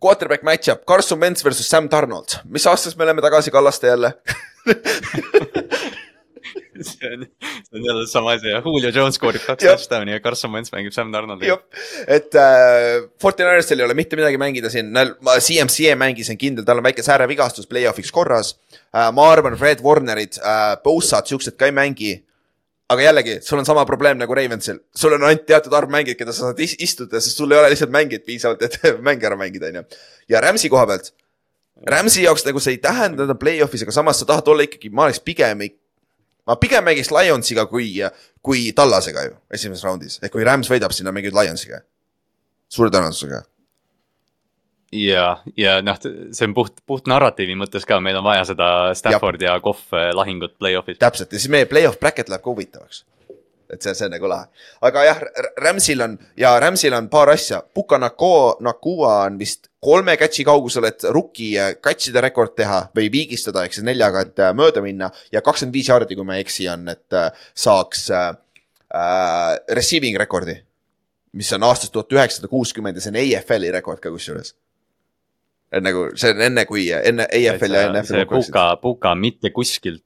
Quarterback 0.00 0.42
match-up 0.42 0.84
Carson 0.88 1.20
Wentz 1.20 1.44
versus 1.44 1.68
Sam 1.68 1.88
Donald, 1.92 2.40
mis 2.48 2.66
aastas 2.66 2.96
me 2.96 3.04
oleme 3.04 3.22
tagasi 3.22 3.50
Kallaste 3.50 3.86
jälle? 3.86 4.12
see 6.82 7.08
on, 7.12 7.26
see 7.70 7.78
on 7.78 7.84
jälle 7.84 8.06
sama 8.06 8.32
asi 8.32 8.46
Julio 8.64 8.90
Jones 8.90 9.14
skoorib 9.14 9.44
kaks 9.46 9.64
touchdown'i 9.64 10.12
ja 10.12 10.20
Carson 10.20 10.52
Wentz 10.52 10.72
mängib 10.72 10.92
Sam 10.92 11.12
Donaldiga. 11.12 11.52
jah, 11.52 11.84
et 12.06 12.34
äh, 12.34 13.04
49ersil 13.22 13.80
ei 13.80 13.84
ole 13.84 13.96
mitte 13.98 14.18
midagi 14.18 14.40
mängida 14.40 14.70
siin, 14.72 14.92
ma 14.94 15.36
CMC 15.38 15.94
mängisin 16.00 16.38
kindel, 16.40 16.64
tal 16.64 16.80
on 16.80 16.86
väike 16.86 17.04
säärevigastus 17.04 17.68
play-off'iks 17.70 18.12
korras 18.14 18.54
äh,. 18.94 19.10
ma 19.12 19.30
arvan, 19.32 19.58
Fred 19.60 19.84
Warnerid 19.84 20.40
äh,, 20.40 20.74
Bossad, 20.84 21.28
siuksed 21.30 21.58
ka 21.60 21.68
ei 21.68 21.76
mängi. 21.76 22.16
Aga 22.90 23.04
jällegi, 23.06 23.36
sul 23.46 23.60
on 23.62 23.66
sama 23.68 23.84
probleem 23.86 24.18
nagu 24.18 24.34
Ravensil, 24.34 24.80
sul 24.96 25.14
on 25.14 25.24
ainult 25.28 25.44
teatud 25.48 25.74
arv 25.78 25.90
mängijaid, 25.92 26.18
keda 26.18 26.34
sa 26.34 26.48
saad 26.48 26.62
is- 26.64 26.76
istuda, 26.82 27.20
sest 27.22 27.38
sul 27.38 27.52
ei 27.54 27.60
ole 27.60 27.70
lihtsalt 27.72 27.92
mängijaid 27.94 28.24
piisavalt, 28.26 28.64
et 28.66 28.78
mänge 29.06 29.28
ära 29.28 29.38
mängida, 29.38 29.70
onju. 29.70 29.84
ja 30.32 30.40
Rams'i 30.42 30.70
koha 30.72 30.88
pealt, 30.90 31.12
Rams'i 31.86 32.24
jaoks 32.26 32.44
nagu 32.48 32.60
see 32.62 32.74
ei 32.76 32.80
tähenda, 32.82 33.28
on 33.28 33.38
play-off'is, 33.40 33.86
aga 33.86 33.94
samas 33.94 34.20
sa 34.20 34.26
tahad 34.28 34.50
olla 34.52 34.66
ikkagi, 34.66 34.90
ma 34.90 35.06
oleks 35.06 35.22
pigem, 35.24 35.62
ma 36.50 36.58
pigem 36.60 36.84
mängiks 36.84 37.12
Lionsiga 37.14 37.66
kui, 37.70 37.92
kui 38.42 38.66
Tallasega 38.76 39.28
ju 39.28 39.38
esimeses 39.54 39.86
raundis, 39.86 40.18
ehk 40.24 40.34
kui 40.34 40.44
Rams 40.46 40.68
võidab, 40.72 40.92
siis 40.96 41.06
nad 41.06 41.14
mängivad 41.16 41.44
Lionsiga. 41.44 41.84
suure 42.70 42.90
tõenäosusega. 42.94 43.40
ja, 44.92 45.26
ja 45.56 45.78
noh, 45.82 46.00
see 46.02 46.48
on 46.48 46.56
puht, 46.56 46.82
puht 46.86 47.08
narratiivi 47.10 47.56
mõttes 47.58 47.86
ka, 47.88 48.00
meil 48.02 48.18
on 48.20 48.26
vaja 48.26 48.44
seda 48.52 48.68
Stafford 48.98 49.42
ja 49.42 49.54
Kohv 49.62 49.94
lahingut 50.16 50.58
play-off'is. 50.58 50.98
täpselt 50.98 51.32
ja 51.32 51.38
siis 51.38 51.52
meie 51.52 51.68
play-off 51.70 52.00
bracket 52.00 52.28
läheb 52.28 52.44
ka 52.44 52.50
huvitavaks. 52.50 53.04
et 53.70 53.82
see, 53.82 53.94
see 53.94 54.08
on 54.08 54.14
nagu 54.16 54.28
lahe, 54.30 54.48
aga 54.82 55.04
jah, 55.06 55.20
Ramsil 55.62 56.02
on 56.02 56.18
ja 56.36 56.56
Ramsil 56.60 56.94
on 56.96 57.08
paar 57.08 57.30
asja, 57.30 57.62
Puka 57.74 57.98
Nako, 57.98 58.56
Nakua 58.66 59.20
on 59.28 59.38
vist 59.38 59.70
kolme 59.80 60.16
catch'i 60.20 60.44
kaugusel, 60.44 60.84
et 60.90 61.04
rookie 61.14 61.70
catch'ide 61.82 62.20
rekord 62.24 62.54
teha 62.58 62.82
või 62.96 63.08
viigistada, 63.12 63.64
ehk 63.64 63.76
siis 63.76 63.86
neljaga, 63.86 64.24
et 64.26 64.42
äh, 64.42 64.52
mööda 64.56 64.82
minna 64.84 65.10
ja 65.32 65.42
kakskümmend 65.44 65.76
viis 65.76 65.88
jaardi, 65.88 66.16
kui 66.18 66.26
ma 66.28 66.36
ei 66.36 66.44
eksi, 66.44 66.68
on, 66.72 66.88
et 66.92 67.16
äh, 67.16 67.30
saaks 67.56 68.08
äh, 68.16 68.32
äh, 68.94 69.54
receiving 69.76 70.18
rekordi. 70.20 70.60
mis 71.32 71.52
on 71.52 71.62
aastast 71.62 71.92
tuhat 71.94 72.10
üheksasada 72.10 72.48
kuuskümmend 72.50 72.96
ja 72.98 73.02
see 73.04 73.12
on 73.12 73.20
EFL-i 73.20 73.70
rekord 73.70 74.00
ka 74.02 74.10
kusjuures. 74.10 74.54
Et 75.72 75.82
nagu 75.84 76.08
see 76.18 76.32
on 76.34 76.40
enne, 76.50 76.66
kui 76.66 76.88
enne 76.92 77.26
EFL 77.30 77.74
ja 77.76 77.88
NFL 77.92 78.06
see 78.14 78.24
Puka, 78.30 78.68
Puka 78.82 79.14
mitte 79.14 79.50
kuskilt, 79.54 80.02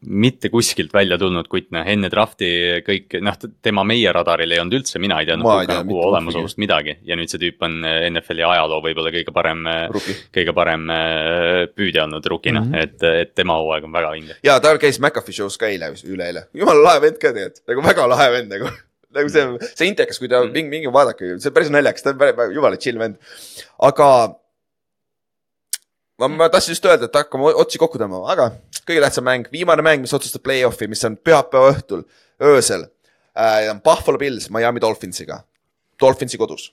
mitte 0.00 0.48
kuskilt 0.48 0.92
välja 0.96 1.18
tulnud 1.20 1.48
kutt, 1.52 1.66
noh 1.76 1.84
enne 1.88 2.08
draft'i 2.12 2.48
kõik, 2.86 3.18
noh 3.20 3.36
tema 3.60 3.82
meie 3.84 4.12
radaril 4.16 4.52
ei 4.54 4.60
olnud 4.62 4.78
üldse, 4.78 5.00
mina 5.02 5.18
ei 5.20 5.28
teadnud 5.28 5.44
Puka 5.44 5.76
nagu 5.82 5.98
olemasolust 6.06 6.60
midagi 6.62 6.94
ja 7.04 7.16
nüüd 7.20 7.28
see 7.32 7.40
tüüp 7.42 7.60
on 7.66 7.80
NFL-i 7.84 8.44
ajaloo 8.48 8.80
võib-olla 8.86 9.12
kõige 9.12 9.34
parem, 9.36 9.64
Rookie. 9.92 10.16
kõige 10.36 10.54
parem 10.56 10.88
äh, 10.94 11.66
püüdja 11.76 12.06
olnud 12.08 12.26
rukina 12.32 12.60
mm, 12.62 12.70
Mhm. 12.70 12.76
-hmm. 12.76 12.82
et, 12.82 13.26
et 13.28 13.34
tema 13.34 13.56
hooaeg 13.60 13.84
on 13.84 13.92
väga 13.92 14.12
vinge. 14.16 14.36
ja 14.42 14.60
tal 14.60 14.78
käis 14.80 15.00
McAfee 15.00 15.36
show's 15.36 15.58
ka 15.60 15.68
eile, 15.68 15.92
üleeile, 16.04 16.46
jumala 16.54 16.82
lahe 16.88 17.00
vend 17.08 17.18
ka 17.20 17.32
tegelikult, 17.36 17.66
nagu 17.68 17.82
väga 17.88 18.08
lahe 18.08 18.30
vend 18.32 18.56
nagu. 18.56 18.72
Nagu 19.16 19.32
see, 19.32 19.70
see 19.74 19.88
intekas, 19.90 20.20
kui 20.20 20.30
ta 20.30 20.42
mingi, 20.46 20.68
mingi 20.70 20.92
vaadake, 20.94 21.34
see 21.38 21.50
on 21.50 21.56
päris 21.56 21.72
naljakas, 21.74 22.04
ta 22.04 22.14
on 22.14 22.54
jumala 22.54 22.78
chill 22.80 23.00
vend. 23.00 23.18
aga 23.88 24.08
ma, 26.20 26.28
ma 26.28 26.48
tahtsin 26.52 26.76
just 26.76 26.86
öelda, 26.86 27.08
et 27.08 27.20
hakkame 27.20 27.52
otsi 27.62 27.80
kokku 27.80 28.00
tõmbama, 28.00 28.30
aga 28.34 28.50
kõige 28.86 29.02
tähtsam 29.04 29.26
mäng, 29.28 29.48
viimane 29.52 29.84
mäng, 29.86 30.04
mis 30.04 30.14
otsustab 30.16 30.44
play-off'i, 30.46 30.88
mis 30.90 31.02
on 31.08 31.16
pühapäeva 31.18 31.72
õhtul, 31.74 32.04
öösel 32.50 32.86
äh,. 33.34 33.70
Buffalo 33.84 34.20
Bills 34.20 34.50
Miami 34.52 34.82
Dolphinsiga, 34.82 35.42
Dolphinsi 36.00 36.40
kodus 36.40 36.70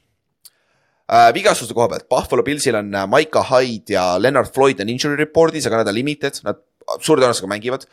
äh,. 1.07 1.31
vigastuste 1.35 1.75
koha 1.77 1.89
pealt, 1.93 2.07
Buffalo 2.11 2.45
Billsil 2.45 2.77
on 2.79 2.93
äh, 2.95 3.07
Maika 3.09 3.45
Hyde 3.51 3.97
ja 3.97 4.09
Leonard 4.21 4.53
Floyd 4.53 4.81
on 4.83 4.93
injury 4.93 5.19
report'is, 5.21 5.67
aga 5.69 5.81
nad 5.81 5.91
on 5.93 5.97
limited, 5.97 6.41
nad 6.47 6.61
suure 7.01 7.21
tõenäosusega 7.21 7.49
mängivad. 7.51 7.87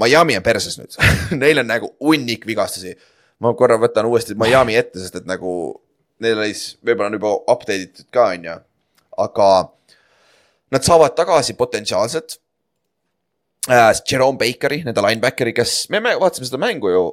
Miami 0.00 0.36
on 0.38 0.44
perses 0.44 0.78
nüüd 0.80 0.96
neil 1.42 1.60
on 1.62 1.68
nagu 1.68 1.94
hunnik 2.00 2.46
vigastusi. 2.48 2.94
Ma 3.40 3.54
korra 3.56 3.78
võtan 3.80 4.08
uuesti 4.10 4.36
Miami 4.38 4.76
ette, 4.78 5.00
sest 5.00 5.20
et 5.22 5.28
nagu 5.28 5.52
neil 6.20 6.38
oli 6.38 6.52
siis, 6.52 6.76
võib-olla 6.84 7.10
on 7.10 7.18
juba 7.18 7.34
update 7.54 7.86
itud 7.88 8.08
ka, 8.14 8.30
on 8.34 8.46
ju, 8.46 8.56
aga 9.24 9.48
nad 10.74 10.86
saavad 10.86 11.16
tagasi 11.18 11.56
potentsiaalselt 11.58 12.36
äh, 13.70 13.90
Jerome 14.04 14.38
Bakeri, 14.40 14.82
nende 14.86 15.04
linebackeri, 15.04 15.54
kes, 15.56 15.82
me 15.92 16.02
vaatasime 16.04 16.48
seda 16.48 16.60
mängu 16.62 16.92
ju 16.92 17.04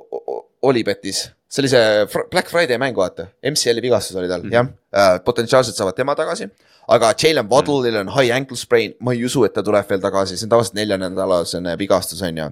Olipetis, 0.67 1.27
see 1.47 1.61
oli 1.63 1.69
see 1.71 2.23
Black 2.31 2.49
Friday 2.51 2.79
mäng, 2.81 2.97
vaata, 2.97 3.29
MCL-i 3.45 3.83
vigastus 3.83 4.17
oli 4.17 4.27
tal 4.27 4.43
mm, 4.43 4.49
-hmm. 4.49 4.53
jah 4.93 5.15
äh,, 5.15 5.23
potentsiaalselt 5.23 5.77
saavad 5.77 5.95
tema 5.95 6.15
tagasi. 6.15 6.49
aga 6.87 7.13
Jalen 7.23 7.49
Waddle'il 7.49 7.97
on 7.99 8.09
high 8.15 8.35
ankle 8.35 8.57
sprain, 8.57 8.93
ma 8.99 9.11
ei 9.13 9.25
usu, 9.25 9.43
et 9.43 9.53
ta 9.53 9.63
tuleb 9.63 9.89
veel 9.89 9.99
tagasi, 9.99 10.37
see 10.37 10.45
on 10.45 10.49
tavaliselt 10.49 10.75
neljanädalasene 10.75 11.77
vigastus, 11.77 12.21
on 12.21 12.37
ju. 12.37 12.51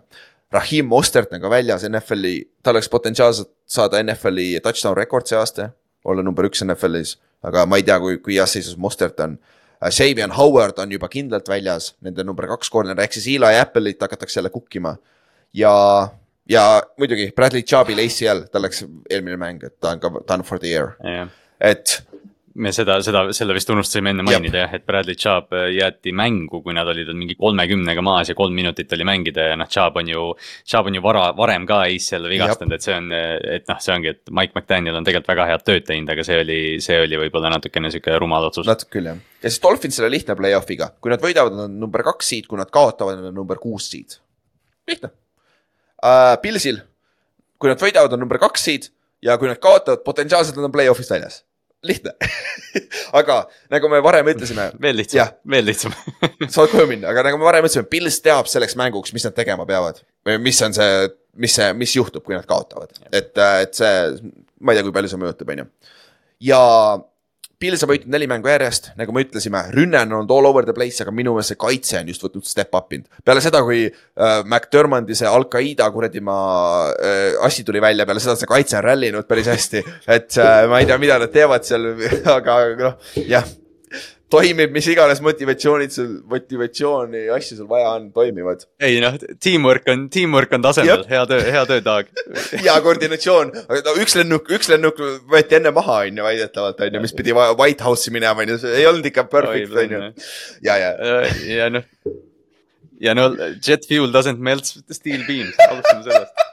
Rahim 0.54 0.86
Mostert 0.86 1.34
on 1.34 1.42
ka 1.42 1.50
väljas 1.50 1.84
NFL-i, 1.88 2.46
tal 2.64 2.78
oleks 2.78 2.90
potentsiaalselt 2.90 3.50
saada 3.66 4.02
NFL-i 4.04 4.60
touchdown 4.64 4.98
rekord 4.98 5.28
see 5.28 5.38
aasta, 5.40 5.72
olla 6.06 6.24
number 6.24 6.48
üks 6.48 6.62
NFL-is, 6.66 7.16
aga 7.46 7.66
ma 7.66 7.80
ei 7.80 7.86
tea, 7.88 7.98
kui, 8.00 8.20
kui 8.24 8.38
heas 8.38 8.54
seisus 8.56 8.78
Mostert 8.78 9.20
on. 9.26 9.38
Xavier 9.86 10.32
Howard 10.38 10.80
on 10.82 10.94
juba 10.94 11.10
kindlalt 11.12 11.50
väljas, 11.52 11.92
nende 12.02 12.24
number 12.24 12.48
kaks 12.54 12.72
corner 12.72 13.00
ehk 13.02 13.18
siis 13.18 13.28
Eli 13.36 13.58
Apple'it 13.60 14.02
hakatakse 14.02 14.40
jälle 14.40 14.50
kukkima. 14.50 14.96
ja, 15.54 15.74
ja 16.50 16.84
muidugi 16.98 17.32
Bradley 17.36 17.62
Chubb'il 17.62 18.00
ACL, 18.06 18.46
tal 18.52 18.66
läks 18.66 18.86
eelmine 19.10 19.38
mäng, 19.38 19.64
et 19.64 19.80
ta 19.80 19.92
on 19.96 20.00
ka 20.00 20.12
done 20.28 20.44
for 20.44 20.60
the 20.60 20.72
year, 20.72 20.96
jah, 21.04 21.30
et 21.60 22.02
me 22.56 22.72
seda, 22.72 22.96
seda, 23.04 23.26
selle 23.36 23.56
vist 23.56 23.70
unustasime 23.72 24.12
enne 24.14 24.24
mainida 24.24 24.62
jah, 24.62 24.74
et 24.78 24.86
Bradley 24.88 25.18
Chubb 25.20 25.52
äh, 25.56 25.68
jäeti 25.76 26.14
mängu, 26.16 26.62
kui 26.64 26.76
nad 26.76 26.88
olid 26.88 27.10
mingi 27.18 27.36
kolmekümnega 27.40 28.04
maas 28.06 28.32
ja 28.32 28.36
kolm 28.38 28.56
minutit 28.56 28.92
oli 28.96 29.08
mängida 29.08 29.50
ja 29.50 29.58
noh, 29.60 29.68
Chubb 29.72 30.00
on 30.00 30.12
ju. 30.12 30.24
Chubb 30.64 30.88
on 30.88 30.96
ju 30.96 31.04
vara, 31.04 31.26
varem 31.36 31.66
ka 31.68 31.82
ACL-e 31.90 32.32
vigastanud, 32.32 32.76
et 32.78 32.86
see 32.86 32.96
on, 32.96 33.10
et 33.12 33.66
noh, 33.68 33.80
see 33.84 33.96
ongi, 33.96 34.14
et 34.16 34.32
Mike 34.32 34.56
McDaniel 34.56 35.00
on 35.00 35.08
tegelikult 35.08 35.34
väga 35.34 35.48
head 35.52 35.66
tööd 35.68 35.88
teinud, 35.90 36.12
aga 36.14 36.26
see 36.28 36.38
oli, 36.44 36.60
see 36.84 37.00
oli 37.04 37.20
võib-olla 37.26 37.52
natukene 37.58 37.92
sihuke 37.92 38.16
rumal 38.24 38.48
otsus. 38.48 38.68
natuke 38.70 38.98
küll 38.98 39.10
jah, 39.12 39.20
ja 39.44 39.52
siis 39.52 39.64
Dolphinsile 39.64 40.12
lihtne 40.14 40.38
play-off'iga, 40.40 40.94
kui 41.04 41.12
nad 41.12 41.24
võidavad, 41.24 41.58
nad 41.58 41.68
on 41.68 41.80
number 41.82 42.06
kaks 42.08 42.32
seed, 42.32 42.48
kui 42.52 42.62
nad 42.62 42.72
kaotavad, 42.72 43.20
nad 43.20 43.34
on 43.34 43.40
number 43.42 43.60
kuus 43.60 43.90
seed. 43.92 44.20
lihtne 44.88 45.12
uh,. 45.12 46.38
Pilsil, 46.40 46.80
kui 47.60 47.72
nad 47.72 47.84
võidavad, 47.84 48.16
on 48.16 48.24
number 48.24 48.40
kaks 48.48 48.64
seed 48.70 48.88
ja 49.26 49.36
kui 49.42 49.52
nad 49.52 49.60
kaotavad, 49.60 50.06
potentsiaalselt 50.08 50.56
nad 50.62 50.70
on 50.70 50.76
play-off'ist 50.76 51.12
väljas 51.12 51.44
lihtne 51.88 52.14
aga 53.20 53.42
nagu 53.74 53.90
me 53.92 54.02
varem 54.06 54.30
ütlesime. 54.34 54.70
veel 54.82 55.00
lihtsam, 55.00 55.36
veel 55.52 55.68
lihtsam 55.70 55.96
saad 56.56 56.72
koju 56.74 56.88
minna, 56.92 57.12
aga 57.14 57.28
nagu 57.30 57.40
me 57.42 57.48
varem 57.48 57.68
ütlesime, 57.68 57.88
Pils 57.92 58.22
teab 58.26 58.50
selleks 58.52 58.78
mänguks, 58.80 59.14
mis 59.16 59.26
nad 59.28 59.36
tegema 59.38 59.68
peavad. 59.70 60.02
või 60.28 60.40
mis 60.44 60.62
on 60.66 60.76
see, 60.76 61.10
mis 61.42 61.58
see, 61.58 61.72
mis 61.78 61.96
juhtub, 61.98 62.26
kui 62.26 62.38
nad 62.38 62.48
kaotavad, 62.50 62.94
et, 63.12 63.34
et 63.36 63.76
see, 63.78 64.32
ma 64.60 64.74
ei 64.74 64.80
tea, 64.80 64.88
kui 64.88 64.96
palju 64.96 65.12
see 65.12 65.22
mõjutab, 65.22 65.52
on 65.54 65.64
ju. 65.64 65.68
ja 66.52 66.64
Pils 67.60 67.84
on 67.86 67.92
võitnud 67.92 68.12
neli 68.12 68.28
mängu 68.30 68.50
järjest, 68.52 68.92
nagu 69.00 69.14
me 69.16 69.24
ütlesime, 69.24 69.62
rünne 69.76 70.02
on 70.04 70.16
olnud 70.20 70.34
all 70.36 70.50
over 70.50 70.68
the 70.68 70.76
place, 70.76 71.00
aga 71.04 71.14
minu 71.16 71.36
meelest 71.36 71.54
see 71.54 71.60
kaitse 71.62 72.00
on 72.02 72.12
just 72.12 72.26
võtnud 72.26 72.48
step 72.48 72.76
up 72.76 72.94
inud. 72.96 73.08
peale 73.26 73.44
seda, 73.44 73.62
kui 73.66 73.86
äh, 73.88 74.40
McDermondi 74.44 75.18
see 75.18 75.30
Al-Qaeda 75.30 75.90
kuradi 75.96 76.24
maa 76.26 76.90
äh, 76.94 77.36
asi 77.48 77.64
tuli 77.68 77.84
välja, 77.84 78.08
peale 78.08 78.24
seda 78.24 78.38
see 78.40 78.50
kaitse 78.50 78.80
on 78.80 78.88
rallinud 78.88 79.30
päris 79.30 79.52
hästi. 79.52 79.84
et 80.08 80.40
äh, 80.42 80.64
ma 80.72 80.82
ei 80.82 80.90
tea, 80.90 81.00
mida 81.02 81.20
nad 81.22 81.32
teevad 81.32 81.68
seal, 81.68 81.94
aga 82.38 82.60
noh, 82.82 83.00
jah 83.24 83.48
toimib, 84.34 84.72
mis 84.74 84.88
iganes 84.90 85.22
motivatsioonid 85.24 85.94
sul, 85.94 86.10
motivatsiooni 86.30 87.26
ja 87.28 87.38
asju 87.38 87.60
sul 87.60 87.68
vaja 87.70 87.92
on, 87.98 88.08
toimivad. 88.16 88.66
ei 88.84 88.98
noh, 89.04 89.18
teamwork 89.42 89.88
on, 89.92 90.08
teamwork 90.14 90.56
on 90.58 90.66
tasemel, 90.66 91.04
hea 91.10 91.24
töö, 91.30 91.42
hea 91.56 91.66
töö, 91.70 91.82
Taag. 91.86 92.10
Ja 92.68 92.78
koordinatsioon, 92.84 93.54
no 93.86 93.96
üks 94.02 94.18
lennuk, 94.18 94.50
üks 94.58 94.70
lennuk 94.72 95.02
võeti 95.32 95.60
enne 95.60 95.74
maha, 95.76 96.02
on 96.08 96.22
ju, 96.22 96.26
väidetavalt, 96.26 96.82
on 96.88 96.98
ju, 96.98 97.04
mis 97.06 97.16
pidi 97.18 97.36
White 97.36 97.86
House'i 97.86 98.14
minema, 98.16 98.46
on 98.46 98.56
ju, 98.56 98.62
see 98.64 98.80
ei 98.82 98.90
olnud 98.90 99.06
ikka 99.12 99.28
perfect, 99.30 99.78
on 99.84 99.96
ju. 99.98 100.02
ja, 100.66 100.80
ja. 100.82 100.92
ja 101.52 101.70
noh, 101.78 101.86
ja 103.02 103.16
no 103.18 103.30
jet 103.62 103.86
fuel 103.90 104.12
doesn't 104.16 104.42
melt 104.42 104.74
steel 104.96 105.24
beams, 105.28 105.54
alustame 105.70 106.04
sellest. 106.08 106.44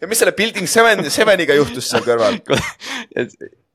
Ja 0.00 0.08
mis 0.10 0.18
selle 0.20 0.32
Building 0.34 0.66
Seven, 0.70 1.04
Seveniga 1.12 1.54
juhtus 1.58 1.90
seal 1.90 2.02
kõrval 2.06 2.38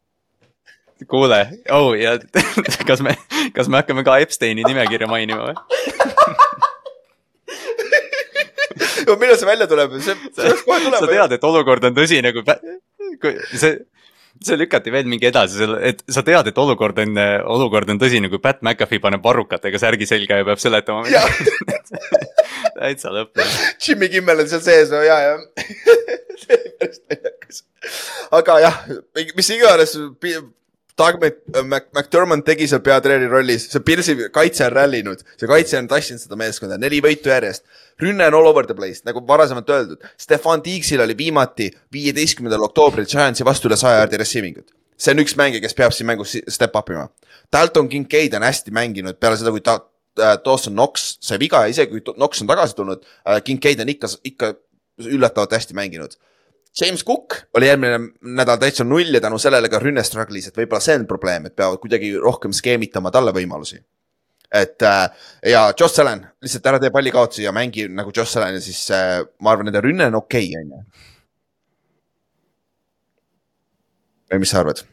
kuule, 1.10 1.40
oh 1.72 1.94
ja 1.98 2.18
kas 2.90 3.04
me, 3.06 3.16
kas 3.56 3.70
me 3.70 3.82
hakkame 3.82 4.04
ka 4.08 4.20
Epsteini 4.24 4.66
nimekirja 4.68 5.08
mainima 5.12 5.52
või 5.52 5.56
no 9.08 9.18
millal 9.22 9.40
see 9.40 9.48
välja 9.48 9.68
tuleb, 9.70 9.98
see, 10.00 10.16
see 10.32 10.44
peaks 10.44 10.64
kohe 10.68 10.80
tulema. 10.84 11.02
sa 11.02 11.10
tead, 11.10 11.36
et 11.38 11.50
olukord 11.50 11.90
on 11.90 11.98
tõsine, 11.98 12.32
kui 12.34 13.34
see, 13.52 13.74
see 14.44 14.60
lükati 14.60 14.94
veel 14.94 15.10
mingi 15.10 15.30
edasi, 15.30 15.68
et 15.86 16.04
sa 16.12 16.24
tead, 16.26 16.50
et 16.50 16.62
olukord 16.64 17.00
on, 17.04 17.20
olukord 17.56 17.92
on 17.94 18.02
tõsine, 18.02 18.32
kui 18.32 18.42
Pat 18.44 18.64
McAfee 18.66 19.04
paneb 19.04 19.24
varrukatega 19.26 19.82
särgi 19.82 20.10
selga 20.10 20.42
ja 20.42 20.48
peab 20.48 20.62
seletama 20.62 21.06
täitsa 22.80 23.14
lõpp. 23.14 23.44
Jimmy 23.84 24.10
Kimmel 24.12 24.44
on 24.44 24.50
seal 24.52 24.64
sees, 24.66 24.92
no 24.94 25.04
ja, 25.06 25.20
ja 25.24 25.36
päris 26.84 27.02
naljakas. 27.10 27.64
aga 28.40 28.60
jah, 28.64 28.82
mis 29.38 29.50
iganes 29.56 29.96
Doug 30.98 31.16
Mc, 31.18 31.40
Mc, 31.64 31.88
McDermott 31.96 32.46
tegi 32.46 32.68
seal 32.70 32.82
peatreeneri 32.86 33.30
rollis, 33.32 33.66
see 33.72 33.82
Pilsi 33.86 34.14
kaitse 34.34 34.68
on 34.68 34.76
rallinud, 34.76 35.24
see 35.40 35.50
kaitse 35.50 35.80
on 35.80 35.88
tassinud 35.90 36.22
seda 36.22 36.38
meeskonda, 36.38 36.78
neli 36.82 37.00
võitu 37.02 37.32
järjest. 37.34 37.64
rünne 38.02 38.28
on 38.30 38.36
all 38.38 38.50
over 38.50 38.66
the 38.66 38.76
place, 38.78 39.02
nagu 39.06 39.24
varasemalt 39.28 39.70
öeldud. 39.70 40.06
Stefan 40.18 40.62
Tiigsil 40.62 41.02
oli 41.02 41.16
viimati 41.18 41.72
viieteistkümnendal 41.94 42.66
oktoobril 42.68 43.08
Giantsi 43.10 43.46
vastu 43.46 43.70
üle 43.70 43.78
saja 43.78 44.04
jaardi 44.04 44.20
receiving 44.22 44.60
ut. 44.62 44.70
see 44.98 45.12
on 45.12 45.20
üks 45.24 45.34
mängija, 45.36 45.62
kes 45.62 45.74
peab 45.74 45.92
siin 45.92 46.08
mängus 46.08 46.36
step 46.48 46.76
up 46.78 46.90
ima. 46.90 47.08
Dalton 47.52 47.90
Kincaid 47.90 48.34
on 48.38 48.46
hästi 48.46 48.72
mänginud 48.72 49.18
peale 49.20 49.38
seda, 49.38 49.52
kui 49.52 49.62
ta 49.62 49.80
äh,, 50.20 50.38
Dawson 50.46 50.74
Knox 50.74 51.18
sai 51.20 51.40
viga 51.42 51.64
ja 51.66 51.74
isegi 51.74 51.92
kui 51.92 52.14
Knox 52.14 52.42
on 52.42 52.48
tagasi 52.48 52.78
tulnud 52.78 53.02
äh,, 53.02 53.42
Kincaid 53.44 53.82
on 53.82 53.90
ikka, 53.90 54.08
ikka 54.24 54.54
üllatavalt 55.02 55.58
hästi 55.58 55.74
mänginud 55.74 56.14
James 56.82 57.04
Cook 57.06 57.36
oli 57.54 57.68
eelmine 57.70 58.00
nädal 58.38 58.58
täitsa 58.62 58.84
null 58.84 59.14
ja 59.14 59.22
tänu 59.22 59.38
sellele 59.42 59.70
ka 59.70 59.80
rünne 59.82 60.02
struggle'is, 60.06 60.50
et 60.50 60.58
võib-olla 60.58 60.82
see 60.82 60.96
on 60.98 61.06
probleem, 61.10 61.46
et 61.46 61.56
peavad 61.56 61.82
kuidagi 61.82 62.14
rohkem 62.18 62.54
skeemitama 62.56 63.12
talle 63.14 63.34
võimalusi. 63.36 63.84
et 64.54 64.82
äh, 64.86 65.10
ja 65.50 65.74
Josh 65.80 66.00
Allan, 66.02 66.28
lihtsalt 66.42 66.68
ära 66.70 66.80
tee 66.80 66.92
pallikaotusi 66.94 67.44
ja 67.44 67.52
mängi 67.52 67.88
nagu 67.90 68.12
Josh 68.16 68.38
Allan 68.38 68.54
ja 68.54 68.62
siis 68.62 68.86
äh, 68.92 69.22
ma 69.42 69.52
arvan, 69.52 69.66
nende 69.70 69.82
rünne 69.82 70.06
on 70.12 70.16
okei 70.22 70.50
okay,, 70.50 70.62
on 70.62 70.72
ju. 70.72 70.84
või 74.34 74.44
mis 74.46 74.54
sa 74.54 74.62
arvad? 74.62 74.86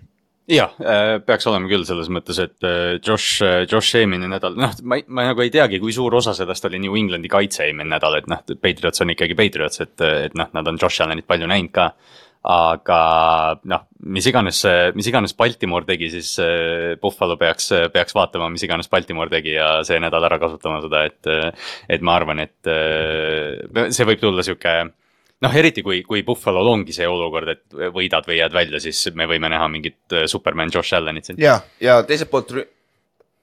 Jah, 0.50 0.72
äh, 0.82 1.16
peaks 1.24 1.46
olema 1.50 1.68
küll 1.70 1.84
selles 1.88 2.10
mõttes, 2.12 2.38
et 2.42 2.66
äh, 2.66 2.96
Josh, 2.98 3.42
äh, 3.46 3.64
Josh 3.70 3.98
eelmine 3.98 4.28
nädal, 4.30 4.56
noh, 4.58 4.72
ma, 4.82 4.98
ma 5.06 5.28
nagu 5.30 5.44
ei 5.44 5.52
teagi, 5.54 5.80
kui 5.82 5.94
suur 5.94 6.14
osa 6.18 6.34
sellest 6.36 6.66
oli 6.68 6.80
New 6.82 6.96
Englandi 6.98 7.30
kaitse 7.30 7.66
eelmine 7.66 7.90
nädal, 7.92 8.18
et 8.18 8.30
noh, 8.30 8.42
Patriots 8.62 9.04
on 9.04 9.14
ikkagi 9.14 9.38
Patriots, 9.38 9.84
et, 9.84 9.94
et 10.26 10.36
noh, 10.38 10.50
nad 10.56 10.70
on 10.70 10.80
Josh 10.80 11.04
Allanit 11.04 11.28
palju 11.30 11.50
näinud 11.50 11.72
ka. 11.74 11.92
aga 12.50 12.98
noh, 13.68 13.82
mis 14.16 14.24
iganes, 14.26 14.62
mis 14.96 15.08
iganes 15.10 15.34
Baltimore 15.36 15.84
tegi, 15.84 16.08
siis 16.08 16.30
Buffalo 17.02 17.36
peaks, 17.36 17.68
peaks 17.92 18.16
vaatama, 18.16 18.48
mis 18.48 18.64
iganes 18.64 18.88
Baltimore 18.88 19.28
tegi 19.28 19.58
ja 19.58 19.82
see 19.84 20.00
nädal 20.00 20.24
ära 20.24 20.38
kasutama 20.40 20.80
seda, 20.80 21.04
et. 21.04 21.60
et 21.84 22.00
ma 22.00 22.16
arvan, 22.16 22.40
et 22.40 22.72
see 23.92 24.08
võib 24.08 24.24
tulla 24.24 24.46
sihuke 24.46 24.72
noh, 25.44 25.56
eriti 25.56 25.82
kui, 25.84 26.02
kui 26.06 26.22
Buffalo'l 26.26 26.68
ongi 26.72 26.94
see 26.94 27.08
olukord, 27.08 27.52
et 27.54 27.78
võidad 27.94 28.26
või 28.28 28.40
jääd 28.40 28.54
välja, 28.54 28.80
siis 28.82 29.00
me 29.16 29.28
võime 29.30 29.50
näha 29.52 29.68
mingit 29.72 30.16
äh, 30.16 30.26
superman 30.30 30.72
Josh 30.72 30.96
Allanit 30.96 31.30
siin. 31.30 31.40
ja, 31.40 31.58
ja 31.80 32.00
teiselt 32.06 32.30
poolt 32.32 32.52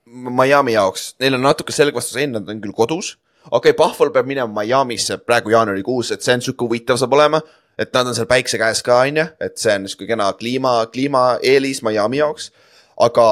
Miami 0.08 0.78
jaoks, 0.78 1.14
neil 1.22 1.36
on 1.36 1.44
natuke 1.44 1.76
selgvastus 1.76 2.20
enne, 2.22 2.40
nad 2.40 2.54
on 2.54 2.62
küll 2.64 2.76
kodus. 2.76 3.16
okei 3.50 3.74
okay,, 3.74 3.78
Buffalo 3.78 4.14
peab 4.14 4.30
minema 4.30 4.64
Miami'sse 4.64 5.20
praegu 5.26 5.52
jaanuarikuus, 5.56 6.14
et 6.16 6.26
see 6.26 6.38
on 6.38 6.46
sihuke 6.46 6.68
huvitav 6.68 7.00
saab 7.02 7.16
olema. 7.18 7.42
et 7.78 7.94
nad 7.94 8.08
on 8.10 8.16
seal 8.18 8.26
päikse 8.30 8.58
käes 8.58 8.82
ka, 8.86 9.04
on 9.06 9.22
ju, 9.22 9.28
et 9.42 9.58
see 9.62 9.76
on 9.76 9.86
sihuke 9.90 10.08
kena 10.10 10.32
kliima, 10.34 10.80
kliimaeelis 10.94 11.84
Miami 11.86 12.24
jaoks. 12.24 12.52
aga 12.98 13.28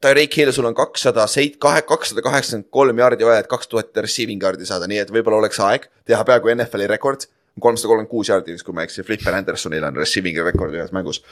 Tyreek 0.00 0.32
Hill, 0.32 0.48
sul 0.56 0.64
on 0.64 0.72
kakssada 0.72 1.26
seit-, 1.28 1.58
kahe, 1.60 1.82
kakssada 1.84 2.22
kaheksakümmend 2.24 2.70
kolm 2.72 3.00
jaardi 3.02 3.26
vaja, 3.28 3.42
et 3.42 3.48
kaks 3.50 3.68
tuhat 3.68 3.96
receiving 4.00 4.40
yard'i 4.40 4.64
saada, 4.64 4.88
nii 4.88 5.02
et 5.02 5.10
võib-olla 5.12 5.42
oleks 5.42 5.60
aeg 5.60 5.84
teha 6.08 6.24
peaaegu 6.24 6.54
NFL-i 6.54 6.88
rekord 6.88 7.26
kolmsada 7.62 7.90
kolmkümmend 7.90 8.10
kuus 8.10 8.30
jaardi 8.30 8.54
vist, 8.56 8.66
kui 8.66 8.76
ma 8.76 8.84
ei 8.84 8.90
eksi, 8.90 9.04
Flipper 9.06 9.36
Andersonil 9.38 9.84
on 9.86 9.98
receiving'i 10.00 10.44
rekord 10.46 10.76
ühes 10.76 10.94
mängus. 10.96 11.22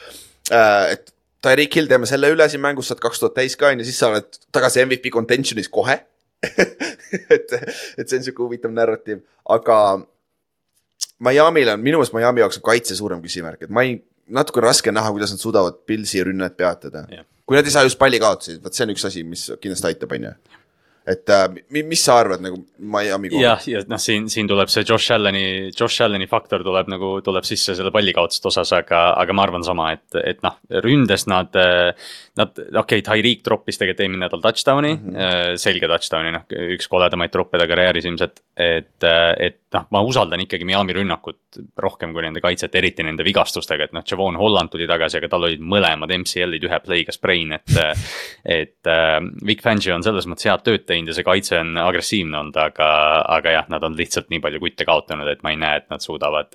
Äh,. 0.51 0.93
et 0.95 1.13
Tyreek 1.43 1.75
Hill 1.75 1.87
teeme 1.87 2.07
selle 2.09 2.31
üle 2.33 2.49
siin 2.51 2.61
mängus, 2.63 2.89
saad 2.91 2.99
kaks 3.03 3.21
tuhat 3.21 3.37
täis 3.37 3.55
ka 3.59 3.69
on 3.71 3.79
ju, 3.79 3.87
siis 3.87 3.99
sa 4.01 4.09
oled 4.11 4.27
tagasi 4.55 4.83
MVP 4.83 5.11
contention'is 5.15 5.71
kohe. 5.71 6.01
Et, 7.09 7.51
et 7.97 8.05
see 8.07 8.19
on 8.19 8.23
sihuke 8.23 8.43
huvitav 8.45 8.71
narratiiv, 8.71 9.23
aga 9.51 9.75
Miami'l 11.25 11.71
on, 11.73 11.81
minu 11.81 11.97
meelest 11.97 12.13
Miami 12.15 12.43
jaoks 12.43 12.59
on 12.61 12.63
kaitse 12.63 12.95
suurem 12.95 13.19
küsimärk, 13.23 13.65
et 13.65 13.73
ma 13.73 13.81
ei, 13.83 13.97
natuke 14.31 14.61
raske 14.63 14.93
näha, 14.93 15.09
kuidas 15.15 15.33
nad 15.33 15.41
suudavad 15.41 15.81
Pilsi 15.89 16.21
rünnet 16.23 16.55
peatada. 16.55 17.01
Yeah.. 17.11 17.25
kui 17.49 17.57
nad 17.57 17.67
ei 17.67 17.73
saa 17.73 17.83
just 17.83 17.99
palli 17.99 18.21
kaotusi, 18.21 18.59
vot 18.63 18.77
see 18.77 18.85
on 18.85 18.93
üks 18.93 19.07
asi, 19.09 19.25
mis 19.27 19.47
kindlasti 19.59 19.89
aitab, 19.89 20.13
on 20.15 20.29
ju 20.29 20.33
et 21.09 21.31
äh, 21.33 21.45
mis 21.73 22.03
sa 22.03 22.19
arvad 22.21 22.43
nagu 22.43 22.59
Miami 22.77 23.31
kohta? 23.31 23.41
jah, 23.43 23.65
ja 23.67 23.81
noh, 23.89 24.01
siin, 24.01 24.27
siin 24.31 24.49
tuleb 24.49 24.69
see 24.71 24.85
Josh 24.87 25.13
Allan'i, 25.15 25.43
Josh 25.73 26.03
Allan'i 26.05 26.27
faktor 26.29 26.63
tuleb 26.65 26.91
nagu, 26.91 27.11
tuleb 27.25 27.47
sisse 27.47 27.75
selle 27.77 27.91
pallikaotuste 27.95 28.51
osas, 28.51 28.73
aga, 28.77 29.01
aga 29.19 29.35
ma 29.35 29.45
arvan 29.47 29.65
sama, 29.65 29.89
et, 29.97 30.19
et 30.21 30.43
noh, 30.45 30.59
ründes 30.85 31.25
nad. 31.29 31.55
Nad, 32.39 32.55
okei 32.55 33.01
okay,, 33.01 33.03
Tyreek 33.03 33.41
troppis 33.43 33.79
tegelikult 33.79 34.05
eelmine 34.05 34.21
nädal 34.23 34.39
touchdown'i 34.43 34.93
mm, 34.95 35.15
-hmm. 35.15 35.57
selge 35.59 35.89
touchdown'i, 35.91 36.31
noh, 36.31 36.45
üks 36.75 36.87
koledamaid 36.87 37.33
troppe 37.33 37.59
ta 37.59 37.67
karjääris 37.67 38.05
ilmselt. 38.07 38.39
et, 38.55 39.03
et 39.03 39.59
noh, 39.75 39.85
ma 39.91 40.01
usaldan 40.05 40.39
ikkagi 40.45 40.67
Miami 40.67 40.95
rünnakut 40.95 41.59
rohkem 41.77 42.13
kui 42.13 42.23
nende 42.23 42.41
kaitset, 42.43 42.75
eriti 42.75 43.03
nende 43.03 43.25
vigastustega, 43.27 43.89
et 43.89 43.95
noh, 43.97 44.05
Javon 44.07 44.37
Holland 44.39 44.71
tuli 44.71 44.87
tagasi, 44.87 45.19
aga 45.19 45.29
tal 45.31 45.49
olid 45.49 45.63
mõlemad 45.63 46.13
MCL-id 46.15 46.69
ühe 46.69 46.79
play'ga 46.85 47.15
sprain, 47.15 47.57
et. 47.59 47.75
et 48.45 48.89
Vic 49.45 49.61
Fangio 49.63 49.95
on 49.95 50.03
selles 50.05 50.27
mõttes 50.29 50.47
head 50.47 50.63
tööd 50.65 50.85
teinud 50.87 50.98
läinud 50.99 51.11
ja 51.11 51.15
see 51.17 51.25
kaitse 51.25 51.57
on 51.59 51.77
agressiivne 51.81 52.37
olnud, 52.39 52.57
aga, 52.59 52.87
aga 53.35 53.53
jah, 53.53 53.67
nad 53.71 53.83
on 53.83 53.95
lihtsalt 53.97 54.29
nii 54.31 54.41
palju 54.43 54.59
kutte 54.63 54.85
kaotanud, 54.87 55.27
et 55.31 55.41
ma 55.43 55.53
ei 55.53 55.59
näe, 55.59 55.81
et 55.81 55.87
nad 55.91 56.03
suudavad, 56.03 56.53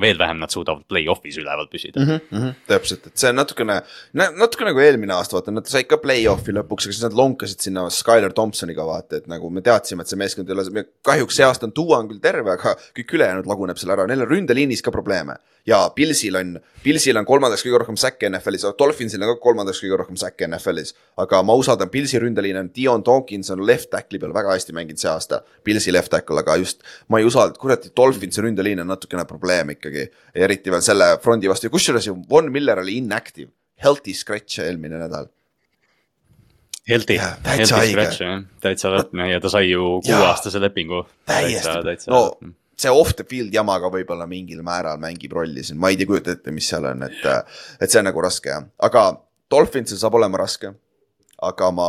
veel 0.00 0.18
vähem 0.18 0.40
nad 0.42 0.52
suudavad 0.52 0.84
play-off'is 0.88 1.38
üleval 1.40 1.68
püsida 1.72 2.00
mm. 2.00 2.20
mm. 2.30 2.38
-hmm, 2.38 2.54
täpselt, 2.68 3.06
et 3.06 3.16
see 3.18 3.32
on 3.32 3.38
natukene, 3.40 3.80
natuke 4.14 4.66
nagu 4.68 4.82
eelmine 4.84 5.14
aasta, 5.14 5.38
vaata 5.38 5.54
nad 5.54 5.68
said 5.70 5.88
ka 5.88 6.00
play-off'i 6.02 6.54
lõpuks, 6.56 6.88
aga 6.88 6.96
siis 6.96 7.04
nad 7.06 7.16
lonkasid 7.18 7.68
sinna 7.68 7.86
Skylar 7.92 8.34
Thompsoniga 8.36 8.86
vaata, 8.86 9.22
et 9.22 9.28
nagu 9.30 9.50
me 9.50 9.64
teadsime, 9.64 10.04
et 10.04 10.12
see 10.12 10.20
meeskond 10.20 10.48
ei 10.48 10.56
ole, 10.56 10.86
kahjuks 11.06 11.40
see 11.40 11.46
aasta 11.46 11.68
on 11.68 11.76
Duo 11.76 11.96
on 11.96 12.08
küll 12.10 12.22
terve, 12.22 12.52
aga 12.54 12.74
kõik 12.96 13.14
ülejäänud 13.18 13.48
laguneb 13.48 13.80
seal 13.80 13.94
ära, 13.94 14.08
neil 14.08 14.24
on 14.24 14.32
ründeliinis 14.32 14.84
ka 14.84 14.94
probleeme. 14.94 15.38
ja 15.66 15.90
Pilsil 15.94 16.36
on, 16.36 16.54
Pilsil 16.82 17.16
on 17.20 17.26
kolmandaks 17.28 17.64
kõige 17.64 17.80
rohkem 17.82 17.96
säkke 18.00 18.30
NFL-is, 18.30 18.64
Dolphinsil 18.78 19.22
on 19.22 19.34
ka 19.34 19.40
kolmandaks 19.42 19.82
kõige 19.82 19.98
rohkem 20.00 20.16
säkke 20.16 20.46
NFL-is. 20.48 20.94
aga 21.16 21.42
ma 21.42 21.54
usaldan 21.54 21.90
Pilsi 21.90 22.18
ründeliin 22.18 22.56
on 22.56 22.70
Dion 22.74 23.04
Dawkins 23.04 23.50
on 23.50 23.66
left 23.68 23.90
tackle'i 23.92 24.20
peal 24.22 24.34
väga 24.34 24.54
hästi 24.54 24.74
mänginud 24.76 25.00
see 25.00 25.10
aasta. 25.12 25.40
Pilsi 25.64 25.94
left 25.94 26.12
tackle, 26.14 26.42
aga 26.42 26.58
just 26.60 26.84
ma 27.08 27.20
ei 27.20 27.28
usalda, 27.28 27.58
kuradi 27.60 27.92
Dolphinsi 27.96 28.44
ründeliin 28.44 28.82
on 28.84 28.90
natukene 28.92 29.24
probleem 29.28 29.74
ikkagi. 29.76 30.08
eriti 30.34 30.74
veel 30.74 30.84
selle 30.84 31.14
frondi 31.22 31.50
vastu 31.50 31.68
ja 31.68 31.74
kusjuures 31.74 32.08
ju 32.10 32.16
Von 32.30 32.52
Miller 32.52 32.80
oli 32.84 32.98
inactive, 33.02 33.50
healthy 33.84 34.14
scratch 34.14 34.62
eelmine 34.64 35.00
nädal. 35.00 35.28
Healthy 36.88 37.18
haige. 37.20 37.66
scratch 37.66 38.22
jah, 38.24 38.40
täitsa 38.64 38.92
lõtne 38.94 39.28
ja 39.32 39.40
ta 39.44 39.52
sai 39.52 39.68
ju 39.70 39.98
kuueaastase 40.06 40.60
lepingu. 40.62 41.04
täiesti, 41.28 42.10
no 42.10 42.24
see 42.78 42.90
off 42.90 43.16
the 43.16 43.24
field 43.24 43.54
jama 43.54 43.78
ka 43.82 43.90
võib-olla 43.92 44.26
mingil 44.30 44.62
määral 44.66 45.00
mängib 45.02 45.32
rolli 45.34 45.64
siin, 45.66 45.80
ma 45.82 45.90
ei 45.90 45.98
tea, 45.98 46.06
kujuta 46.06 46.36
ette, 46.36 46.54
mis 46.54 46.68
seal 46.70 46.86
on, 46.86 47.02
et, 47.08 47.24
et 47.82 47.90
see 47.90 47.98
on 48.00 48.06
nagu 48.06 48.22
raske 48.22 48.52
jah, 48.52 48.68
aga 48.88 49.08
Dolphinsil 49.50 49.98
saab 49.98 50.18
olema 50.18 50.38
raske. 50.38 50.74
aga 51.42 51.70
ma, 51.70 51.88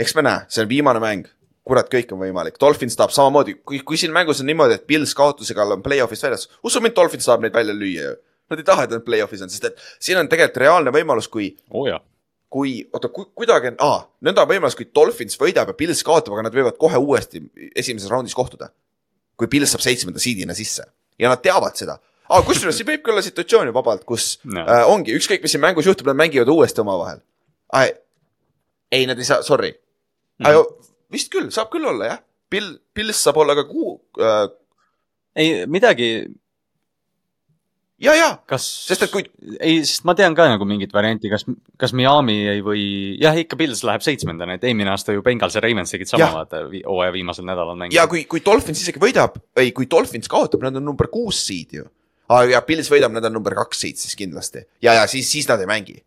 eks 0.00 0.16
me 0.16 0.24
näe, 0.26 0.46
see 0.48 0.64
on 0.64 0.70
viimane 0.70 1.02
mäng, 1.02 1.28
kurat, 1.66 1.90
kõik 1.92 2.10
on 2.14 2.22
võimalik, 2.24 2.56
Dolphins 2.60 2.96
tahab 2.98 3.12
samamoodi, 3.14 3.58
kui, 3.66 3.82
kui 3.86 3.98
siin 4.00 4.12
mängus 4.14 4.40
on 4.42 4.48
niimoodi, 4.50 4.78
et 4.80 4.86
Pils 4.88 5.12
kaotusega 5.18 5.68
on 5.76 5.82
play-off'ist 5.84 6.24
väljas, 6.26 6.48
usu 6.66 6.82
mind, 6.82 6.96
Dolphins 6.96 7.28
tahab 7.28 7.44
neid 7.44 7.54
välja 7.54 7.76
lüüa 7.76 8.06
ju. 8.08 8.14
Nad 8.50 8.58
ei 8.58 8.66
taha, 8.66 8.86
et 8.88 8.94
nad 8.96 9.04
play-off'is 9.06 9.44
on, 9.44 9.50
sest 9.52 9.68
et 9.68 9.82
siin 10.02 10.18
on 10.18 10.26
tegelikult 10.30 10.58
reaalne 10.64 10.90
võimalus, 10.94 11.28
kui 11.30 11.52
oh, 11.70 11.86
kui, 12.50 12.72
oota, 12.92 13.08
kuidagi 13.14 13.70
on, 13.70 13.76
aa, 13.86 13.98
nõnda 14.26 14.42
on 14.42 14.50
võimalus, 14.50 14.74
kui 14.78 14.88
Dolphins 14.94 15.38
võidab 15.38 15.70
ja 15.70 15.76
Pils 15.78 16.02
kaotab, 16.06 16.34
aga 16.34 16.48
nad 16.48 16.56
võivad 16.56 16.78
kohe 16.80 16.98
uuesti 16.98 17.44
esimeses 17.78 18.10
raundis 18.10 18.34
kohtuda. 18.34 18.72
kui 19.38 19.48
Pils 19.48 19.70
saab 19.72 19.80
seitsmenda 19.84 20.20
seedina 20.20 20.52
sisse 20.54 20.82
ja 21.18 21.30
nad 21.30 21.40
teavad 21.44 21.76
seda. 21.78 22.00
aa, 22.28 22.42
kusjuures 22.42 22.76
siin 22.76 22.88
võibki 22.88 23.12
olla 23.12 23.22
situatsioon 23.22 23.70
ju 23.70 23.76
vabalt, 23.76 24.02
kus 24.04 24.40
No. 24.44 24.64
äh, 24.66 24.82
ongi 24.90 25.14
ükskõik, 25.14 25.42
mis 25.42 25.54
siin 25.54 25.62
mängus 25.62 25.86
juhtub, 25.86 26.10
nad 26.10 26.16
mängivad 26.18 26.48
uuesti 26.48 26.80
omavahel. 26.80 27.22
ei, 28.90 29.06
nad 29.06 29.18
ei 29.18 29.24
saa, 29.24 29.42
sorry 29.42 29.70
Mhm. 30.40 30.50
-hmm. 30.50 30.90
vist 31.12 31.32
küll, 31.32 31.50
saab 31.54 31.70
küll 31.70 31.86
olla 31.86 32.14
jah. 32.14 32.22
Pill, 32.50 32.78
Pils 32.94 33.22
saab 33.22 33.36
olla 33.38 33.54
ka 33.54 33.64
kuu 33.68 34.00
äh,, 34.18 34.48
ei 35.36 35.66
midagi, 35.70 36.08
ja, 38.00 38.14
ja, 38.16 38.28
kas, 38.48 38.64
sest 38.88 39.04
et 39.06 39.12
kui, 39.12 39.24
ei, 39.58 39.80
sest 39.86 40.06
ma 40.08 40.14
tean 40.18 40.34
ka 40.36 40.48
nagu 40.50 40.66
mingit 40.68 40.92
varianti, 40.94 41.30
kas, 41.32 41.44
kas 41.80 41.94
Miami 41.96 42.36
ei 42.50 42.64
või, 42.64 42.82
jah, 43.20 43.36
ikka 43.38 43.58
Pils 43.60 43.84
läheb 43.86 44.04
seitsmendana, 44.04 44.56
et 44.56 44.66
eelmine 44.66 44.92
aasta 44.92 45.14
ju 45.14 45.24
Bengals 45.26 45.56
ja 45.56 45.62
Ravens 45.64 45.94
tegid 45.94 46.10
sama 46.10 46.30
vaata, 46.40 46.64
hooaja 46.80 47.14
viimasel 47.14 47.46
nädalal 47.48 47.76
ja 47.76 47.82
mängisid. 47.84 48.12
kui, 48.12 48.24
kui 48.30 48.44
Dolphins 48.44 48.82
isegi 48.82 49.02
võidab, 49.02 49.38
ei, 49.60 49.74
kui 49.76 49.88
Dolphins 49.90 50.30
kaotab, 50.32 50.64
nad 50.66 50.80
on 50.80 50.88
number 50.90 51.10
kuus 51.12 51.42
seed 51.46 51.78
ju. 51.80 51.86
aa, 52.30 52.46
ja 52.50 52.62
Pils 52.66 52.90
võidab, 52.92 53.14
nad 53.14 53.30
on 53.30 53.36
number 53.38 53.56
kaks 53.62 53.84
seed 53.86 54.00
siis 54.00 54.18
kindlasti 54.18 54.64
ja, 54.82 54.96
ja 55.02 55.06
siis, 55.10 55.30
siis 55.30 55.48
nad 55.50 55.62
ei 55.62 55.70
mängi. 55.70 56.00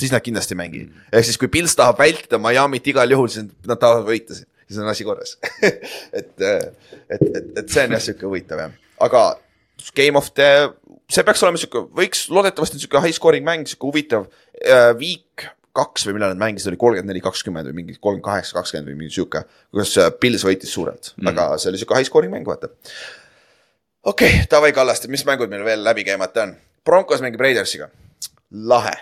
Siis 0.00 0.12
nad 0.14 0.24
kindlasti 0.24 0.56
ei 0.56 0.60
mängi, 0.62 0.82
ehk 1.12 1.28
siis 1.28 1.38
kui 1.40 1.50
Pils 1.52 1.76
tahab 1.78 2.00
vältida 2.00 2.40
Miami't 2.42 2.88
igal 2.92 3.16
juhul, 3.16 3.30
siis 3.32 3.48
nad 3.68 3.80
tahavad 3.80 4.08
võita, 4.08 4.36
siis 4.36 4.80
on 4.82 4.90
asi 4.90 5.06
korras. 5.06 5.36
et, 6.18 6.34
et, 6.42 6.68
et, 7.08 7.50
et 7.62 7.64
see 7.66 7.86
on 7.86 7.96
jah 7.96 8.04
sihuke 8.04 8.28
huvitav 8.28 8.66
jah, 8.66 8.76
aga 9.08 9.24
Game 9.96 10.18
of 10.18 10.30
the, 10.36 10.70
see 11.10 11.24
peaks 11.26 11.42
olema 11.42 11.58
sihuke, 11.60 11.86
võiks 11.96 12.28
loodetavasti 12.32 12.78
sihuke 12.78 13.02
high 13.02 13.16
scoring 13.16 13.46
mäng, 13.46 13.66
sihuke 13.66 13.88
huvitav 13.90 14.28
äh, 14.62 14.92
week 14.98 15.48
kaks 15.76 16.04
või 16.06 16.16
millal 16.18 16.34
nad 16.34 16.40
mängisid, 16.40 16.68
oli 16.70 16.80
kolmkümmend 16.80 17.08
neli, 17.08 17.22
kakskümmend 17.24 17.70
või 17.70 17.78
mingi 17.80 17.96
kolmkümmend 17.96 18.26
kaheksa, 18.26 18.56
kakskümmend 18.58 18.92
või 18.92 18.98
mingi 19.00 19.16
sihuke. 19.16 19.44
kuidas 19.72 19.94
äh, 20.00 20.10
Pils 20.20 20.44
võitis 20.46 20.72
suurelt 20.74 21.14
mm., 21.16 21.32
aga 21.32 21.48
see 21.56 21.72
oli 21.72 21.80
sihuke 21.80 21.98
high 21.98 22.08
scoring 22.08 22.34
mäng, 22.34 22.46
vaata. 22.48 22.70
okei 24.04 24.34
okay,, 24.36 24.44
davai 24.52 24.74
Kallaste, 24.76 25.10
mis 25.12 25.24
mängud 25.28 25.52
meil 25.52 25.64
veel 25.66 25.84
läbi 25.84 26.04
käimata 26.08 26.46
on? 26.46 26.54
Broncos 26.84 27.22
mängib 27.24 27.40
Raidersiga, 27.40 27.88
lahe. 28.50 28.94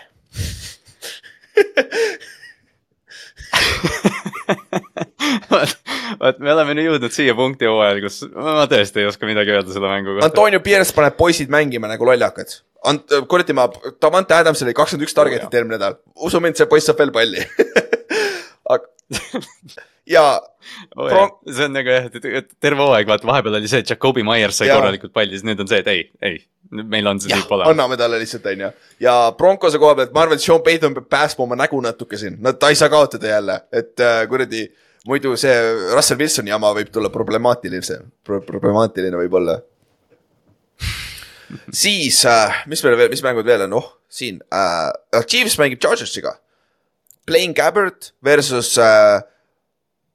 vot, 5.51 5.75
vot 6.21 6.39
me 6.39 6.53
oleme 6.53 6.75
nüüd 6.77 6.87
jõudnud 6.89 7.13
siia 7.15 7.35
punkti 7.37 7.69
hooajal, 7.69 8.01
kus 8.05 8.17
ma 8.31 8.65
tõesti 8.71 9.03
ei 9.03 9.09
oska 9.09 9.29
midagi 9.29 9.53
öelda 9.55 9.71
selle 9.73 9.89
mängu 9.91 10.09
kohta. 10.15 10.27
Antonio 10.29 10.59
Pierce 10.63 10.95
paneb 10.97 11.15
poisid 11.19 11.49
mängima 11.53 11.85
nagu 11.91 12.03
lollakad. 12.07 12.49
Ant-, 12.89 13.13
kuradi 13.29 13.53
ma, 13.57 13.67
Davante 14.01 14.33
Adams 14.37 14.63
oli 14.65 14.73
kakskümmend 14.77 15.05
üks 15.07 15.15
target'it 15.17 15.53
eelmine 15.53 15.77
nädal, 15.77 15.99
usu 16.25 16.37
mind, 16.43 16.55
see 16.57 16.69
poiss 16.69 16.85
saab 16.89 16.99
veel 17.03 17.13
palli. 17.15 17.41
aga, 18.75 18.89
ja 20.15 20.23
oh, 20.95 21.09
jah. 21.09 21.29
see 21.45 21.67
on 21.67 21.75
nagu 21.75 21.91
jah, 21.93 22.07
et 22.11 22.49
terve 22.63 22.83
hooaeg 22.85 23.09
vaata, 23.09 23.27
vahepeal 23.27 23.59
oli 23.59 23.71
see, 23.71 23.83
et 23.83 23.93
Jakobi 23.93 24.23
Myers 24.27 24.61
sai 24.61 24.69
Jaa. 24.69 24.79
korralikult 24.79 25.13
palli, 25.15 25.35
siis 25.37 25.45
nüüd 25.47 25.61
on 25.63 25.69
see, 25.71 25.81
et 25.83 25.89
ei, 25.91 26.05
ei, 26.25 26.37
meil 26.81 27.09
on 27.11 27.19
see 27.21 27.31
tüüp, 27.33 27.49
olemas. 27.51 27.73
anname 27.73 27.97
talle 27.99 28.21
lihtsalt, 28.21 28.47
onju. 28.53 28.71
ja 29.03 29.15
Broncose 29.37 29.81
koha 29.81 29.97
pealt, 29.99 30.13
ma 30.15 30.25
arvan, 30.25 30.39
et 30.39 30.45
Sean 30.45 30.63
Payton 30.65 30.95
peab 30.97 31.09
päästma 31.11 31.47
oma 31.47 31.59
nägu 31.59 31.81
natuke 31.83 32.19
siin, 32.21 32.39
no 32.41 32.55
ta 32.57 32.71
ei 32.71 32.79
saa 32.79 32.91
kaotada 32.93 33.35
jälle, 33.35 33.59
et 33.71 34.03
äh, 34.03 34.23
kuradi 34.31 34.65
muidu 35.09 35.35
see 35.39 35.55
Russell 35.95 36.21
Wilsoni 36.21 36.53
jama 36.53 36.73
võib 36.77 36.91
tulla 36.93 37.11
problemaatiline 37.13 38.01
pro,, 38.25 38.41
problemaatiline 38.45 39.17
võib-olla. 39.23 39.59
siis 41.73 42.23
äh,, 42.29 42.63
mis 42.71 42.83
meil 42.85 42.97
veel, 42.99 43.11
mis 43.13 43.25
mängud 43.25 43.47
veel 43.47 43.67
on, 43.67 43.79
oh 43.81 43.89
siin 44.11 44.41
äh,, 44.53 45.23
Chiefs 45.27 45.57
mängib 45.61 45.81
Chargersiga. 45.81 46.35
Blaine 47.31 47.55
Gabbert 47.55 48.13
versus 48.21 48.77
äh, 48.77 49.21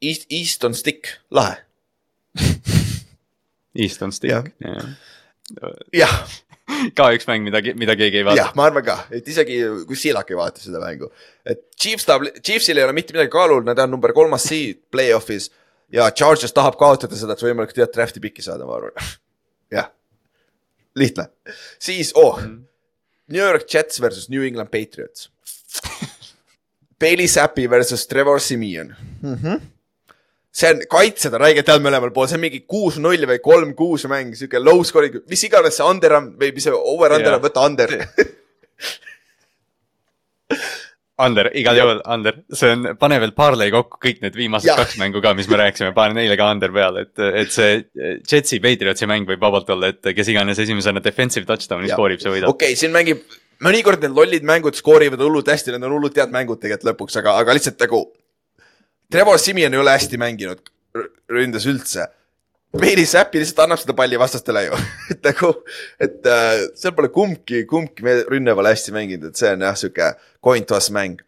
East, 0.05 0.27
Easton 0.29 0.75
Stick, 0.75 1.09
lahe. 1.31 1.57
Easton 3.75 4.13
Jah. 4.23 4.45
Stick. 4.45 4.97
jah 5.93 6.27
ka 6.99 7.07
üks 7.15 7.27
mäng, 7.29 7.45
mida, 7.47 7.61
mida 7.79 7.95
keegi 7.97 8.21
ei 8.21 8.27
vaata 8.27 8.41
jah, 8.41 8.49
ma 8.59 8.67
arvan 8.67 8.85
ka, 8.85 8.97
et 9.15 9.29
isegi 9.31 9.61
kui 9.87 9.99
Silak 9.99 10.33
ei 10.33 10.39
vaata 10.39 10.59
seda 10.59 10.81
mängu, 10.83 11.09
et 11.47 11.63
Chiefs 11.79 12.09
tahab, 12.09 12.27
Chiefsil 12.41 12.81
ei 12.81 12.87
ole 12.87 12.97
mitte 12.97 13.15
midagi 13.15 13.31
kaalul, 13.31 13.63
nad 13.67 13.79
on 13.85 13.95
number 13.95 14.11
kolmas 14.17 14.49
seed 14.51 14.83
play-off'is 14.91 15.47
ja 15.95 16.09
Chargers 16.11 16.55
tahab 16.57 16.75
kaotada 16.81 17.19
seda, 17.19 17.39
et 17.39 17.47
võimalikult 17.47 17.79
head 17.85 17.95
draft'i 17.95 18.23
piki 18.25 18.45
saada, 18.45 18.67
ma 18.67 18.81
arvan. 18.81 19.15
jah, 19.79 19.93
lihtne, 20.99 21.29
siis 21.79 22.11
oh, 22.19 22.43
New 22.43 23.43
York 23.43 23.71
Jets 23.71 24.03
versus 24.03 24.27
New 24.33 24.43
England 24.43 24.75
Patriots. 24.75 25.31
Bailey 27.01 27.29
Zappi 27.29 27.67
versus 27.71 28.07
Trevor 28.07 28.41
Simeon 28.41 28.95
mm. 29.23 29.35
-hmm 29.35 29.65
see 30.57 30.73
on, 30.73 30.81
kaitsjad 30.89 31.37
on 31.37 31.45
räigelt 31.45 31.69
head 31.69 31.85
mõlemal 31.85 32.13
pool, 32.15 32.29
see 32.31 32.39
on 32.39 32.45
mingi 32.47 32.63
kuus-null 32.69 33.29
või 33.29 33.43
kolm-kuus 33.45 34.07
mäng, 34.09 34.33
sihuke 34.39 34.63
low 34.63 34.81
scoring, 34.89 35.21
mis 35.29 35.45
iganes 35.49 35.77
see 35.77 35.85
under 35.87 36.17
on 36.17 36.33
või 36.41 36.55
mis 36.57 36.65
see 36.65 36.73
over-under 36.77 37.35
Jaa. 37.35 37.37
on, 37.37 37.45
võta 37.45 37.67
under. 37.69 37.97
Ander, 41.27 41.49
igal 41.57 41.79
juhul 41.79 42.01
Ander, 42.13 42.43
see 42.53 42.75
on, 42.75 42.91
pane 43.01 43.17
veel 43.23 43.33
parlay 43.37 43.71
kokku 43.73 43.97
kõik 44.03 44.19
need 44.25 44.35
viimased 44.37 44.69
Jah. 44.69 44.77
kaks 44.83 44.99
mängu 45.01 45.23
ka, 45.25 45.33
mis 45.37 45.49
me 45.49 45.61
rääkisime, 45.63 45.95
pane 45.97 46.17
neile 46.19 46.37
ka 46.37 46.51
Ander 46.53 46.75
peale, 46.75 47.07
et, 47.07 47.25
et 47.41 47.53
see 47.53 47.79
Jetsi 48.21 48.61
Patriotsi 48.65 49.09
mäng 49.09 49.29
võib 49.29 49.41
vabalt 49.45 49.73
olla, 49.73 49.93
et 49.95 50.13
kes 50.17 50.29
iganes 50.33 50.61
esimesena 50.61 51.01
defensive 51.05 51.49
touchdown'i 51.49 51.89
skoorib, 51.93 52.21
see 52.21 52.33
võidab. 52.35 52.53
okei 52.53 52.73
okay,, 52.73 52.81
siin 52.81 52.93
mängib, 52.97 53.25
mõnikord 53.65 54.03
need 54.05 54.15
lollid 54.17 54.47
mängud 54.47 54.77
skoorivad 54.79 55.21
hullult 55.23 55.49
hästi, 55.53 55.73
need 55.75 55.87
on 55.87 55.97
hullult 55.97 56.17
head 56.21 56.33
mängud 56.35 56.61
tegelikult 56.63 56.91
lõpuks, 56.91 57.19
aga, 57.23 57.37
aga 57.41 57.57
lihtsalt 57.57 57.81
nagu. 57.87 58.03
Trevor 59.13 59.39
Simeon 59.39 59.75
ei 59.75 59.81
ole 59.81 59.95
hästi 59.95 60.19
mänginud 60.19 60.63
ründes 61.31 61.67
üldse. 61.71 62.09
Bailey 62.77 63.07
Zappi 63.09 63.41
lihtsalt 63.41 63.63
annab 63.65 63.81
seda 63.81 63.95
palli 63.97 64.19
vastastele 64.21 64.67
ju, 64.67 64.79
et 65.15 65.23
nagu, 65.25 65.53
et 66.03 66.27
äh, 66.29 66.65
seal 66.77 66.93
pole 66.97 67.09
kumbki, 67.15 67.63
kumbki 67.71 68.05
rünne 68.29 68.57
pole 68.59 68.73
hästi 68.75 68.93
mänginud, 68.97 69.31
et 69.31 69.41
see 69.41 69.53
on 69.55 69.65
jah, 69.65 69.79
sihuke 69.79 70.11
coin 70.45 70.67
toss 70.69 70.91
mäng. 70.93 71.23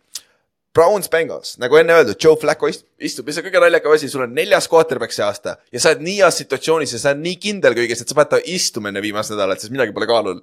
Browns 0.76 1.08
Bengals, 1.10 1.54
nagu 1.58 1.78
enne 1.80 1.94
öeldud, 1.96 2.18
Joe 2.22 2.36
Flacco 2.38 2.68
ist- 2.70 2.84
istub, 3.02 3.26
mis 3.26 3.38
on 3.40 3.46
kõige 3.46 3.62
naljakam 3.62 3.94
asi, 3.96 4.10
sul 4.12 4.26
on 4.26 4.34
neljas 4.36 4.68
quarterback 4.70 5.14
see 5.14 5.24
aasta 5.24 5.56
ja 5.74 5.80
sa 5.80 5.94
oled 5.94 6.04
nii 6.04 6.18
heas 6.20 6.36
situatsioonis 6.42 6.92
ja 6.94 7.00
sa 7.02 7.14
oled 7.14 7.24
nii 7.24 7.38
kindel 7.40 7.74
kõiges, 7.78 8.02
et 8.04 8.12
sa 8.12 8.14
paned 8.18 8.30
ta 8.34 8.38
istuma 8.44 8.92
enne 8.92 9.02
viimast 9.02 9.32
nädalat, 9.32 9.58
sest 9.62 9.72
midagi 9.74 9.94
pole 9.96 10.06
kaalul. 10.10 10.42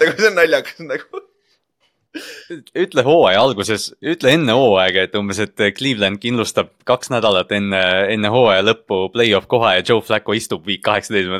Nagu 0.00 0.16
see 0.16 0.30
on 0.30 0.38
naljakas 0.38 0.86
nagu. 0.86 1.22
ütle 2.74 3.04
hooaja 3.06 3.42
alguses, 3.44 3.90
ütle 4.02 4.32
enne 4.34 4.54
hooaega, 4.56 5.04
et 5.06 5.14
umbes, 5.18 5.38
et 5.44 5.62
Cleveland 5.76 6.18
kindlustab 6.22 6.72
kaks 6.88 7.12
nädalat 7.12 7.52
enne, 7.54 7.82
enne 8.10 8.32
hooaja 8.34 8.64
lõppu 8.66 9.04
play-off 9.14 9.46
koha 9.50 9.76
ja 9.76 9.84
Joe 9.86 10.02
Flacco 10.02 10.34
istub 10.34 10.66
week 10.66 10.82
kaheksateist. 10.86 11.30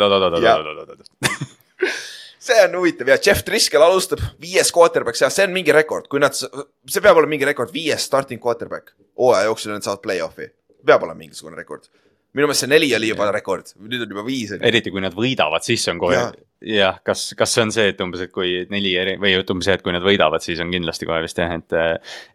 see 2.40 2.60
on 2.64 2.76
huvitav 2.78 3.10
ja 3.10 3.18
Jeff 3.20 3.44
Driscoll 3.46 3.84
alustab 3.84 4.22
viies 4.40 4.70
quarterback 4.72 5.18
see 5.18 5.44
on 5.44 5.52
mingi 5.54 5.74
rekord, 5.74 6.08
kui 6.10 6.22
nad, 6.22 6.38
see 6.38 7.02
peab 7.02 7.18
olema 7.18 7.34
mingi 7.34 7.48
rekord, 7.48 7.72
viies 7.74 8.06
starting 8.06 8.40
quarterback 8.42 8.94
hooaja 9.18 9.50
jooksul 9.50 9.74
nad 9.74 9.86
saavad 9.86 10.04
play-off'i. 10.06 10.48
peab 10.86 11.02
olema 11.04 11.18
mingisugune 11.18 11.58
rekord. 11.58 11.90
Minu 12.36 12.47
meelest 12.47 12.65
see 12.65 12.70
neli 12.70 12.90
oli 12.97 13.11
juba 13.11 13.27
rekord, 13.35 13.73
nüüd 13.81 14.05
on 14.05 14.15
juba 14.15 14.24
viis 14.27 14.55
eriti 14.57 14.93
kui 14.94 15.02
nad 15.02 15.15
võidavad, 15.16 15.65
siis 15.66 15.86
on 15.90 15.98
kohe 16.02 16.20
jah, 16.61 16.98
kas, 17.07 17.31
kas 17.39 17.55
see 17.57 17.65
on 17.65 17.73
see, 17.74 17.90
et 17.93 18.01
umbes, 18.05 18.23
et 18.27 18.32
kui 18.35 18.65
neli 18.70 18.93
eri 19.01 19.16
või 19.20 19.35
ütleme 19.40 19.65
see, 19.65 19.77
et 19.78 19.85
kui 19.85 19.94
nad 19.94 20.05
võidavad, 20.05 20.44
siis 20.44 20.61
on 20.62 20.73
kindlasti 20.73 21.09
kohe 21.09 21.20
vist 21.24 21.40
jah, 21.40 21.55
et. 21.57 21.77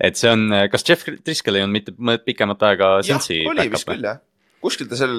et 0.10 0.20
see 0.20 0.32
on, 0.32 0.48
kas 0.72 0.88
Jeff 0.88 1.08
Driscoll 1.08 1.60
ei 1.60 1.66
olnud 1.66 1.94
mitte 1.94 2.24
pikemat 2.26 2.66
aega 2.72 2.96
jah, 3.02 3.22
Cincy 3.22 3.44
oli 3.52 3.68
vist 3.72 3.88
küll 3.88 4.08
jah. 4.08 4.20
kuskil 4.66 4.90
ta 4.90 4.98
seal 4.98 5.14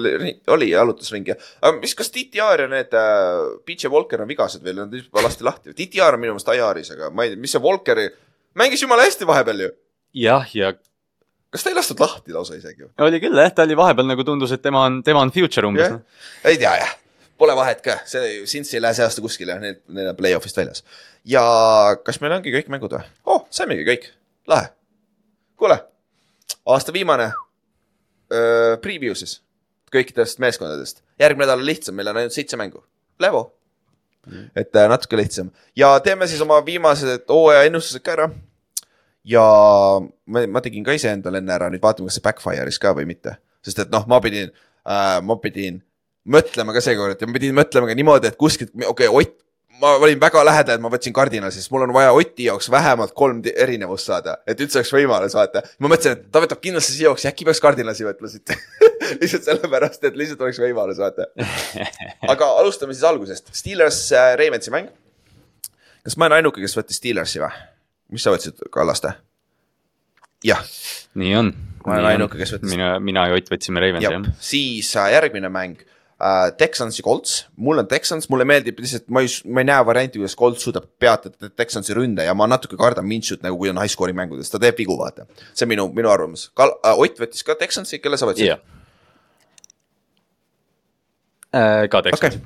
oli 0.53 0.69
jalutusringi, 0.73 1.37
aga 1.61 1.73
mis, 1.79 1.95
kas 1.97 2.11
TTR 2.13 2.65
ja 2.65 2.71
need 2.71 2.97
äh, 2.99 3.43
PJ 3.65 3.93
Walker 3.93 4.25
on 4.25 4.29
vigased 4.29 4.65
veel, 4.65 4.83
nad 4.83 4.93
juba 4.93 5.23
lasti 5.23 5.47
lahti. 5.47 5.75
TTR 5.77 6.17
on 6.17 6.25
minu 6.25 6.35
meelest 6.35 6.51
IR-is, 6.51 6.91
aga 6.97 7.13
ma 7.15 7.25
ei 7.25 7.33
tea, 7.33 7.41
mis 7.45 7.55
see 7.55 7.63
Walkeri, 7.63 8.09
mängis 8.59 8.83
jumala 8.83 9.07
hästi 9.07 9.29
vahepeal 9.29 9.63
ju. 9.63 9.71
jah, 10.25 10.51
ja 10.57 10.75
kas 11.51 11.63
ta 11.63 11.71
ei 11.71 11.77
lastud 11.77 11.99
lahti 12.03 12.35
lausa 12.35 12.57
isegi 12.59 12.87
oli 13.05 13.21
küll 13.23 13.41
jah, 13.41 13.51
ta 13.55 13.65
oli 13.67 13.77
vahepeal 13.79 14.09
nagu 14.09 14.25
tundus, 14.27 14.53
et 14.55 14.63
tema 14.63 14.85
on, 14.89 15.01
tema 15.05 15.23
on 15.23 15.33
future 15.35 15.67
umbes 15.69 15.87
jah, 15.87 15.99
ei 16.49 16.59
tea 16.59 16.73
jah, 16.81 16.93
pole 17.39 17.55
vahet 17.57 17.81
ka, 17.85 17.99
see 18.09 18.43
Cincy 18.49 18.77
ei 18.77 18.83
lähe 18.83 18.97
see 18.97 19.07
aasta 19.07 19.23
kuskile, 19.23 19.57
need, 19.63 19.81
need 19.93 20.11
on 20.11 20.17
play-off'ist 20.19 20.59
väljas. 20.59 20.83
ja 21.25 21.43
kas 22.05 22.21
meil 22.23 22.37
ongi 22.37 22.53
kõik 22.55 22.71
mängud 22.73 22.97
või? 22.97 23.03
oh, 23.33 23.45
saimegi 23.53 23.87
kõik, 23.87 24.09
lahe. 24.51 24.71
kuule, 25.59 25.79
aasta 26.67 26.95
viimane 26.95 27.31
öö, 28.33 28.77
preview 28.83 29.15
siis 29.17 29.39
kõikidest 29.93 30.41
meeskondadest, 30.43 31.03
järgmine 31.19 31.47
nädal 31.47 31.63
on 31.63 31.69
lihtsam, 31.69 31.95
meil 31.95 32.11
on 32.11 32.19
ainult 32.21 32.35
seitse 32.35 32.59
mängu, 32.59 32.83
Levo. 33.23 33.53
et 34.55 34.75
äh, 34.75 34.89
natuke 34.91 35.15
lihtsam 35.15 35.53
ja 35.75 35.93
teeme 36.03 36.27
siis 36.27 36.41
oma 36.43 36.59
viimased 36.65 37.29
hooaja 37.31 37.63
ennustused 37.69 38.03
ka 38.03 38.11
ära. 38.17 38.25
Ja 39.27 39.43
ma, 40.01 40.45
ma 40.47 40.63
tegin 40.63 40.85
ka 40.87 40.95
iseendale 40.95 41.41
enne 41.41 41.55
ära, 41.57 41.71
nüüd 41.73 41.83
vaatame, 41.83 42.09
kas 42.09 42.19
see 42.19 42.27
backfire'is 42.27 42.79
ka 42.81 42.93
või 42.97 43.07
mitte, 43.09 43.37
sest 43.65 43.83
et 43.83 43.91
noh, 43.93 44.07
ma 44.09 44.21
pidin 44.23 44.51
äh,, 44.51 45.17
ma 45.25 45.37
pidin 45.43 45.81
mõtlema 46.27 46.75
ka 46.75 46.83
seekord 46.83 47.19
ja 47.19 47.29
ma 47.29 47.35
pidin 47.35 47.57
mõtlema 47.57 47.89
ka 47.89 47.97
niimoodi, 47.97 48.31
et 48.31 48.39
kuskilt, 48.39 48.73
okei 48.75 49.11
okay,, 49.11 49.11
Ott, 49.11 49.35
ma 49.81 49.93
olin 50.01 50.19
väga 50.19 50.41
lähedal, 50.47 50.79
et 50.79 50.83
ma 50.83 50.89
võtsin 50.89 51.13
kardinali, 51.13 51.53
sest 51.53 51.71
mul 51.73 51.85
on 51.85 51.93
vaja 51.95 52.13
Oti 52.15 52.47
jaoks 52.47 52.69
vähemalt 52.73 53.13
kolm 53.17 53.43
erinevust 53.53 54.09
saada, 54.09 54.39
et 54.47 54.59
üldse 54.63 54.79
oleks 54.81 54.93
võimalus 54.95 55.37
vaata. 55.37 55.63
ma 55.79 55.91
mõtlesin, 55.91 56.17
et 56.17 56.31
ta 56.33 56.41
võtab 56.43 56.63
kindlasti 56.63 56.95
Seahawksi, 56.97 57.29
äkki 57.29 57.47
peaks 57.47 57.61
kardinali 57.63 58.07
võtma 58.07 58.31
siit 58.31 58.55
lihtsalt 59.21 59.45
sellepärast, 59.45 60.03
et 60.09 60.17
lihtsalt 60.19 60.41
oleks 60.47 60.61
võimalus 60.63 61.01
vaata. 61.03 61.29
aga 62.33 62.51
alustame 62.63 62.97
siis 62.97 63.05
algusest, 63.07 63.53
Steelers 63.55 64.01
äh, 64.17 64.33
Ravensi 64.39 64.73
mäng. 64.73 64.89
kas 66.03 66.17
ma 66.17 66.25
olen 66.29 66.41
ainuke, 66.41 66.63
kes 66.63 66.77
võttis 66.79 67.03
Steelersi 67.03 67.43
või? 67.43 67.53
Mis 68.13 68.23
sa 68.23 68.33
võtsid, 68.33 68.61
Kallaste? 68.73 69.15
jah, 70.45 70.61
nii 71.17 71.35
on. 71.39 71.53
Ma 71.87 71.95
olen 71.95 72.09
ainuke, 72.13 72.37
kes 72.37 72.51
võttis- 72.57 72.73
mina, 72.73 72.97
mina 72.99 73.27
ja 73.29 73.37
Ott 73.37 73.47
võtsime 73.49 73.79
Ravensi 73.79 74.05
jah 74.05 74.25
siis 74.43 74.89
äh, 74.99 75.11
järgmine 75.15 75.49
mäng 75.49 75.79
äh,. 76.19 76.51
Texansi 76.57 77.03
Colts, 77.05 77.45
mul 77.55 77.79
on 77.79 77.87
Texans, 77.87 78.27
mulle 78.29 78.45
meeldib 78.45 78.79
lihtsalt, 78.81 79.07
ma 79.13 79.21
ei, 79.23 79.31
ma 79.45 79.63
ei 79.63 79.69
näe 79.69 79.85
varianti, 79.87 80.19
kuidas 80.19 80.35
Colts 80.35 80.65
suudab 80.67 80.89
peatada 80.99 81.49
Texansi 81.49 81.95
ründe 81.95 82.25
ja 82.27 82.33
ma 82.35 82.47
natuke 82.49 82.77
kardan 82.77 83.07
Minshut 83.07 83.41
nagu, 83.45 83.57
kui 83.57 83.71
on 83.71 83.79
high 83.79 83.93
score'i 83.93 84.15
mängudes, 84.17 84.51
ta 84.51 84.59
teeb 84.59 84.77
vigu, 84.77 84.97
vaata. 84.99 85.25
see 85.53 85.65
on 85.65 85.71
minu, 85.73 85.87
minu 85.95 86.11
arvamus. 86.11 86.49
Kal- 86.57 86.75
äh,, 86.83 86.97
Ott 86.97 87.21
võttis 87.23 87.45
ka 87.47 87.55
Texansi, 87.55 88.01
kelle 88.03 88.19
sa 88.19 88.27
võtsid 88.29 88.51
jah. 88.51 88.59
ka 91.53 92.01
okei 92.01 92.11
Texas 92.11 92.35
okay.. 92.35 92.41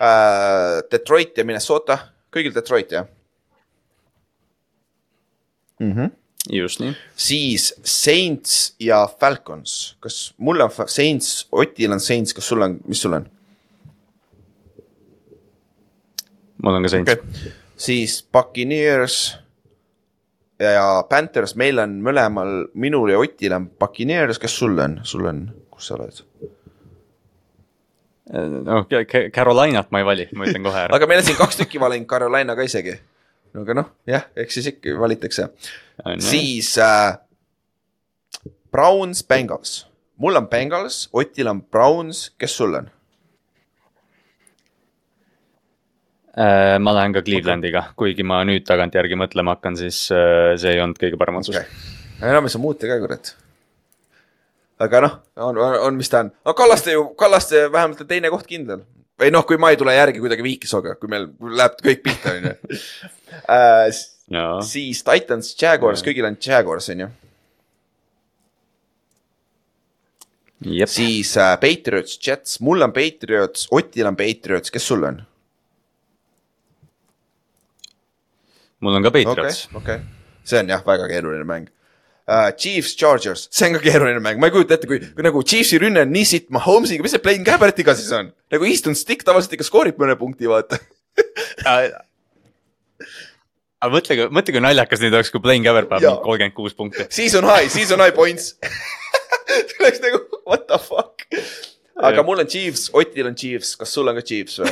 äh,. 0.00 0.80
Detroit 0.90 1.36
ja 1.38 1.44
Minnesota, 1.44 1.98
kõigil 2.32 2.54
Detroit 2.56 2.96
jah 2.96 3.06
mm. 5.78 5.92
-hmm. 5.92 6.10
just 6.52 6.80
nii. 6.80 6.92
siis 7.16 7.74
Saints 7.84 8.74
ja 8.80 9.08
Falcons, 9.20 9.96
kas 10.00 10.34
mul 10.36 10.60
on 10.60 10.70
Saints, 10.86 11.48
Otil 11.52 11.92
on 11.92 12.00
Saints, 12.00 12.34
kas 12.34 12.48
sul 12.48 12.62
on, 12.62 12.78
mis 12.86 13.02
sul 13.02 13.12
on? 13.12 13.28
mul 16.62 16.74
on 16.74 16.82
ka 16.82 16.88
Saints 16.88 17.12
okei 17.12 17.22
okay., 17.22 17.52
siis 17.76 18.28
Buccaneers 18.32 19.38
ja, 20.58 21.04
Panthers, 21.08 21.54
meil 21.56 21.78
on 21.78 22.00
mõlemal, 22.02 22.68
minul 22.74 23.10
ja 23.10 23.18
Otil 23.18 23.54
on 23.54 23.70
Buccaneers, 23.70 24.38
kes 24.38 24.58
sul 24.58 24.78
on, 24.78 25.00
sul 25.02 25.26
on, 25.26 25.44
kus 25.70 25.90
sa 25.90 25.98
oled? 25.98 26.24
noh, 28.28 28.86
Carolinat 29.34 29.90
ma 29.90 30.02
ei 30.02 30.06
vali, 30.06 30.26
ma 30.36 30.48
ütlen 30.48 30.66
kohe 30.66 30.82
ära. 30.84 30.94
aga 30.96 31.08
meil 31.08 31.22
on 31.22 31.28
siin 31.28 31.38
kaks 31.38 31.62
tükki 31.62 31.80
valinud 31.80 32.08
Carolina 32.10 32.56
ka 32.56 32.66
isegi. 32.66 32.98
No 33.54 33.64
aga 33.64 33.78
noh, 33.80 33.88
jah, 34.08 34.28
eks 34.36 34.58
siis 34.58 34.70
ikka 34.74 34.96
valitakse. 35.00 35.48
siis 36.24 36.74
äh, 36.82 37.16
Browns, 38.72 39.24
Bengals, 39.24 39.86
mul 40.20 40.36
on 40.36 40.48
Bengals, 40.48 41.08
Otil 41.12 41.48
on 41.48 41.62
Browns, 41.62 42.28
kes 42.38 42.56
sul 42.60 42.76
on? 42.78 42.90
Äh, 46.38 46.76
ma 46.78 46.94
lähen 46.94 47.16
ka 47.16 47.24
Clevelandiga, 47.26 47.88
kuigi 47.98 48.22
ma 48.22 48.44
nüüd 48.46 48.62
tagantjärgi 48.68 49.16
mõtlema 49.18 49.56
hakkan, 49.56 49.78
siis 49.80 50.04
äh, 50.14 50.54
see 50.60 50.76
ei 50.76 50.82
olnud 50.84 51.00
kõige 51.00 51.18
parem 51.18 51.40
otsus 51.40 51.56
okay., 51.56 51.66
enam 52.22 52.46
ei 52.46 52.52
saa 52.52 52.62
muuta 52.62 52.86
ka, 52.86 52.98
kurat. 53.02 53.32
aga 54.84 55.00
noh, 55.02 55.16
on, 55.34 55.58
on, 55.58 55.74
on, 55.88 55.98
mis 55.98 56.12
ta 56.12 56.22
on, 56.26 56.30
no 56.46 56.54
Kallaste 56.54 56.94
ju, 56.94 57.08
Kallaste 57.18 57.64
vähemalt 57.72 58.04
on 58.04 58.10
teine 58.10 58.30
koht 58.30 58.46
kindel. 58.46 58.84
Või 59.18 59.30
noh, 59.34 59.46
kui 59.46 59.58
ma 59.60 59.72
ei 59.72 59.78
tule 59.80 59.94
järgi 59.96 60.22
kuidagi 60.22 60.44
viikisoga, 60.46 60.94
kui 61.00 61.10
meil 61.10 61.28
läheb 61.58 61.78
kõik 61.84 62.02
pihta, 62.04 62.34
on 62.34 62.50
ju. 62.50 62.74
jaa, 64.34 64.58
siis 64.66 65.02
Titans, 65.06 65.54
Jaguars, 65.58 66.04
kõigil 66.06 66.28
on 66.28 66.38
Jaguars, 66.44 66.90
on 66.94 67.04
ju. 67.04 67.08
jep, 70.80 70.92
siis 70.92 71.32
äh, 71.38 71.54
Patriots, 71.62 72.18
Jets, 72.26 72.60
mul 72.64 72.86
on 72.86 72.94
Patriots, 72.94 73.68
Otil 73.74 74.10
on 74.10 74.18
Patriots, 74.18 74.74
kes 74.74 74.86
sul 74.92 75.08
on? 75.10 75.24
mul 78.78 78.94
on 78.94 79.02
ka 79.02 79.10
Patriots, 79.14 79.66
okei, 79.74 80.04
see 80.46 80.62
on 80.62 80.70
jah, 80.70 80.86
väga 80.86 81.10
keeruline 81.10 81.46
mäng 81.48 81.66
uh,. 82.28 82.50
Chiefs, 82.56 82.94
Chargers, 82.98 83.46
see 83.50 83.68
on 83.68 83.78
ka 83.78 83.82
keeruline 83.84 84.20
mäng, 84.24 84.40
ma 84.40 84.50
ei 84.50 84.54
kujuta 84.54 84.76
ette, 84.76 84.88
kui, 84.90 85.00
kui 85.00 85.26
nagu 85.26 85.42
Chiefsi 85.42 85.80
rünne 85.82 86.04
on 86.04 86.12
nii 86.12 86.26
sitt 86.28 86.52
Mahomes'iga, 86.54 87.04
mis 87.04 87.14
see 87.16 87.24
Blaine 87.24 87.46
Gabbertiga 87.46 87.96
siis 87.98 88.12
on? 88.16 88.32
nagu 88.52 88.68
Easton 88.68 88.98
Stick 88.98 89.24
tavaliselt 89.26 89.56
ikka 89.56 89.66
skoorib 89.68 89.96
mõne 90.00 90.18
punkti, 90.20 90.50
vaata. 90.50 90.80
aga 93.78 93.92
mõtle, 93.94 94.28
mõtle 94.34 94.54
kui 94.54 94.62
naljakas 94.64 95.02
nüüd 95.04 95.16
oleks, 95.16 95.32
kui 95.34 95.42
Blaine 95.42 95.64
Gabbert 95.66 95.90
paneb 95.90 96.22
kolmkümmend 96.24 96.56
kuus 96.56 96.76
punkti. 96.78 97.08
Season 97.14 97.46
high, 97.46 97.70
season 97.72 98.02
high 98.02 98.14
points. 98.14 98.54
see 99.68 99.78
oleks 99.80 100.00
nagu 100.04 100.20
what 100.46 100.66
the 100.68 100.78
fuck. 100.78 101.26
aga 101.96 102.22
mul 102.26 102.42
on 102.42 102.46
Chiefs, 102.50 102.88
Otil 102.94 103.26
on 103.30 103.36
Chiefs, 103.38 103.74
kas 103.78 103.92
sul 103.94 104.08
on 104.10 104.18
ka 104.18 104.24
Chiefs 104.26 104.60
või? 104.62 104.70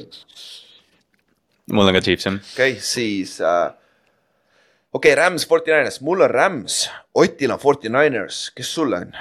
mul 1.76 1.90
on 1.90 1.96
ka 1.96 2.02
Chiefs 2.04 2.26
jah. 2.28 2.40
okei 2.40 2.74
okay,, 2.74 2.82
siis 2.84 3.38
uh,. 3.44 3.70
Okei 4.92 5.12
okay,, 5.12 5.14
Rams, 5.14 5.46
Forty 5.46 5.70
Niners, 5.70 6.00
mul 6.00 6.20
on 6.22 6.30
Rams, 6.30 6.90
Otil 7.14 7.52
on 7.52 7.58
Forty 7.58 7.88
Niners, 7.88 8.50
kes 8.54 8.74
sul 8.74 8.92
on? 8.92 9.14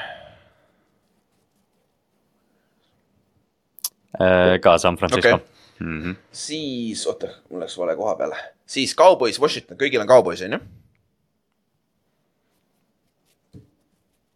Äh, 4.19 4.59
ka 4.61 4.77
San 4.77 4.97
Francisco 4.97 5.35
okay.. 5.35 5.47
Mm 5.79 6.03
-hmm. 6.03 6.15
siis, 6.31 7.07
oota, 7.07 7.27
mul 7.49 7.61
läks 7.61 7.77
vale 7.77 7.95
koha 7.95 8.15
peale. 8.15 8.35
siis 8.65 8.95
Cowboys, 8.95 9.39
Washington, 9.41 9.77
kõigil 9.77 10.01
on 10.01 10.07
Cowboys, 10.07 10.41
on 10.41 10.53
ju? 10.53 10.59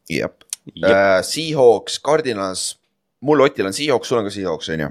Jep. 0.10 0.43
Uh,. 0.68 1.22
Seahawks, 1.22 1.99
Cardinals, 1.99 2.80
mul 3.19 3.41
Otil 3.41 3.65
on 3.65 3.73
Seahawks, 3.73 4.07
sul 4.07 4.18
on 4.18 4.23
ka 4.23 4.30
Seahawks, 4.30 4.69
on 4.69 4.80
ju? 4.80 4.89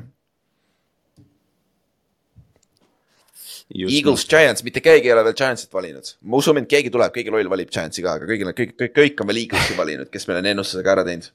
Eagles, 3.72 4.26
Giants, 4.28 4.62
mitte 4.66 4.82
keegi 4.84 5.08
ei 5.08 5.14
ole 5.14 5.24
veel 5.24 5.36
Giantsit 5.36 5.72
valinud. 5.72 6.10
ma 6.28 6.36
usun, 6.36 6.58
et 6.60 6.68
keegi 6.68 6.90
tuleb, 6.92 7.12
keegi 7.14 7.32
loll 7.32 7.48
valib 7.50 7.70
Giantsi 7.72 8.04
ka, 8.04 8.16
aga 8.18 8.28
kõigil 8.28 8.50
on, 8.50 8.56
kõik, 8.58 8.74
kõik, 8.78 8.92
kõik 8.98 9.22
on 9.22 9.30
veel 9.30 9.42
Eaglesi 9.44 9.76
valinud, 9.78 10.10
kes 10.12 10.28
meil 10.28 10.40
on 10.42 10.50
ennustusega 10.52 10.92
ära 10.96 11.04
teinud. 11.08 11.30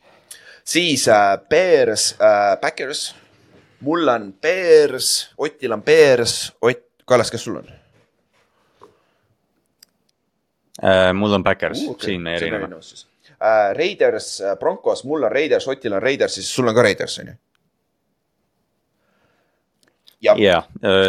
siis 0.64 1.08
äh, 1.08 1.40
Bears 1.50 2.12
äh,, 2.20 2.60
Backers. 2.62 3.16
mul 3.82 4.08
on 4.10 4.34
Bears, 4.42 5.30
Otil 5.38 5.74
on 5.74 5.82
Bears, 5.82 6.54
Ott, 6.62 6.86
Kallas, 7.06 7.32
kes 7.32 7.44
sul 7.48 7.58
on 7.62 7.72
uh,. 10.84 11.14
mul 11.14 11.34
on 11.34 11.44
Backers 11.44 11.82
uh, 11.82 11.96
uh,, 11.96 12.00
siin 12.02 12.22
me 12.22 12.36
erineme. 12.36 12.70
Uh, 13.38 13.74
Raiders, 13.78 14.42
Broncos, 14.60 15.04
mul 15.06 15.24
on 15.24 15.32
Raiders, 15.32 15.68
Otil 15.68 15.94
on 15.94 16.02
Raiders, 16.02 16.36
siis 16.36 16.54
sul 16.54 16.68
on 16.68 16.76
ka 16.76 16.82
Raiders, 16.86 17.20
on 17.20 17.28
ju? 17.34 17.38
jah, 20.24 20.40
jaa, 20.42 20.62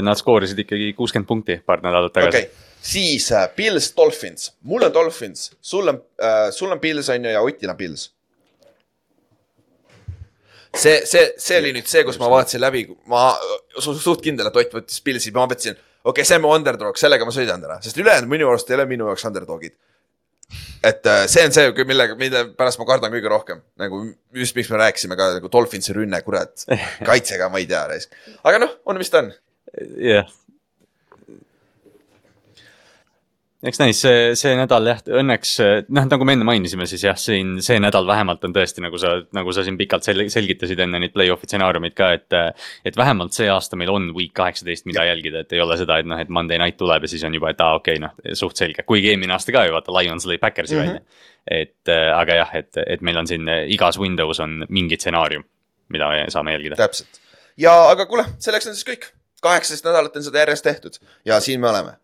nad 0.05 0.19
skoorisid 0.21 0.59
ikkagi 0.65 0.93
kuuskümmend 0.97 1.29
punkti 1.29 1.61
paar 1.67 1.83
nädalat 1.85 2.13
tagasi 2.13 2.29
okei 2.29 2.49
okay., 2.49 2.67
siis 2.89 3.31
uh, 3.33 3.49
Pils, 3.57 3.91
Dolphins, 3.97 4.53
mul 4.63 4.87
on 4.87 4.95
Dolphins, 4.95 5.51
sul 5.61 5.89
on 5.89 5.99
uh,, 5.99 6.49
sul 6.55 6.73
on 6.73 6.81
Pils 6.81 7.11
on 7.13 7.25
ju 7.25 7.35
ja 7.35 7.43
Otil 7.43 7.71
on 7.73 7.77
Pils. 7.77 8.11
see, 10.77 11.01
see, 11.07 11.33
see 11.41 11.59
oli 11.59 11.73
nüüd 11.75 11.89
see, 11.91 12.05
kus 12.07 12.19
ma 12.21 12.29
vaatasin 12.31 12.63
läbi, 12.63 12.85
ma 13.11 13.33
su- 13.81 13.97
suht 13.99 14.23
kindel, 14.25 14.51
et 14.51 14.57
Ott 14.63 14.75
võttis 14.79 15.03
Pilsi, 15.03 15.33
ma 15.35 15.47
mõtlesin, 15.49 15.79
okei 16.05 16.13
okay,, 16.13 16.29
see 16.29 16.39
on 16.39 16.45
mu 16.45 16.53
underdog, 16.55 16.99
sellega 17.01 17.27
ma 17.27 17.35
sõidan 17.35 17.65
täna, 17.65 17.81
sest 17.83 17.99
ülejäänud 17.99 18.31
minu 18.31 18.51
arust 18.51 18.71
ei 18.71 18.79
ole 18.79 18.87
minu 18.91 19.09
jaoks 19.09 19.27
underdog'id. 19.31 19.75
Et 20.83 21.07
äh, 21.11 21.25
see 21.31 21.45
on 21.45 21.55
see, 21.55 21.85
millega, 21.89 22.17
mille 22.19 22.45
pärast 22.59 22.81
ma 22.81 22.87
kardan 22.89 23.13
kõige 23.13 23.33
rohkem, 23.33 23.63
nagu 23.81 24.03
just 24.37 24.57
miks 24.59 24.71
me 24.73 24.81
rääkisime 24.81 25.19
ka 25.19 25.31
nagu 25.37 25.51
Dolphinsi 25.53 25.97
rünne, 25.97 26.21
kurat, 26.27 26.67
kaitsega 27.09 27.51
ma 27.53 27.61
ei 27.63 27.69
tea, 27.71 27.85
aga 28.43 28.63
noh, 28.63 28.77
on 28.89 29.01
mis 29.01 29.13
ta 29.13 29.25
on. 29.25 29.33
jah. 30.03 30.29
Eks 33.67 33.81
näis, 33.81 34.01
see, 34.05 34.35
see 34.39 34.53
nädal 34.59 34.87
jah, 34.87 35.01
õnneks 35.21 35.53
noh, 35.91 36.07
nagu 36.07 36.27
me 36.27 36.35
enne 36.37 36.47
mainisime, 36.47 36.87
siis 36.91 37.03
jah, 37.07 37.19
siin 37.19 37.57
see 37.65 37.81
nädal 37.83 38.07
vähemalt 38.07 38.45
on 38.47 38.55
tõesti 38.55 38.85
nagu 38.85 39.01
sa, 39.01 39.17
nagu 39.35 39.55
sa 39.55 39.65
siin 39.67 39.79
pikalt 39.81 40.07
sel-, 40.07 40.27
selgitasid 40.33 40.83
enne 40.85 41.01
neid 41.03 41.15
play-off'i 41.15 41.51
stsenaariumid 41.51 41.97
ka, 41.99 42.13
et. 42.19 42.39
et 42.87 42.97
vähemalt 42.99 43.35
see 43.37 43.49
aasta 43.51 43.79
meil 43.79 43.91
on 43.93 44.11
week 44.17 44.33
kaheksateist, 44.39 44.87
mida 44.91 45.05
jälgida, 45.09 45.43
et 45.45 45.53
ei 45.57 45.63
ole 45.63 45.77
seda, 45.81 45.99
et 45.99 46.09
noh, 46.09 46.21
et 46.21 46.31
Monday 46.33 46.61
night 46.61 46.79
tuleb 46.81 47.07
ja 47.07 47.11
siis 47.11 47.25
on 47.27 47.35
juba, 47.35 47.53
et 47.55 47.61
aa, 47.65 47.79
okei 47.81 47.99
okay,, 47.99 48.05
noh, 48.05 48.37
suht 48.39 48.59
selge, 48.61 48.85
kuigi 48.89 49.13
eelmine 49.13 49.35
aasta 49.35 49.55
ka 49.55 49.67
ju 49.69 49.77
vaata, 49.77 49.95
Lions 49.99 50.27
lõi 50.29 50.39
Backersi 50.43 50.77
mm. 50.77 50.81
-hmm. 50.81 50.89
välja. 50.89 51.31
et 51.63 51.95
äh, 51.95 52.11
aga 52.15 52.43
jah, 52.43 52.59
et, 52.63 52.77
et 52.87 53.01
meil 53.03 53.19
on 53.19 53.27
siin 53.27 53.49
äh, 53.49 53.65
igas 53.75 53.99
Windows 53.99 54.41
on 54.41 54.67
mingi 54.69 54.99
stsenaarium, 55.01 55.45
mida 55.89 56.09
me 56.09 56.27
saame 56.31 56.53
jälgida. 56.53 56.77
täpselt 56.77 57.23
ja, 57.59 57.75
aga 57.91 58.07
kuule, 58.07 58.25
selleks 58.43 58.71
on 58.71 58.77
siis 58.77 58.87
kõik, 58.87 59.09
kaheksateist 59.43 59.87
nädalat 59.87 60.17
on 60.19 60.27
seda 60.27 60.45
järjest 60.45 60.67
tehtud 60.67 61.01
ja 61.29 61.41
siin 61.43 61.61
me 61.61 61.71
oleme. 61.73 61.99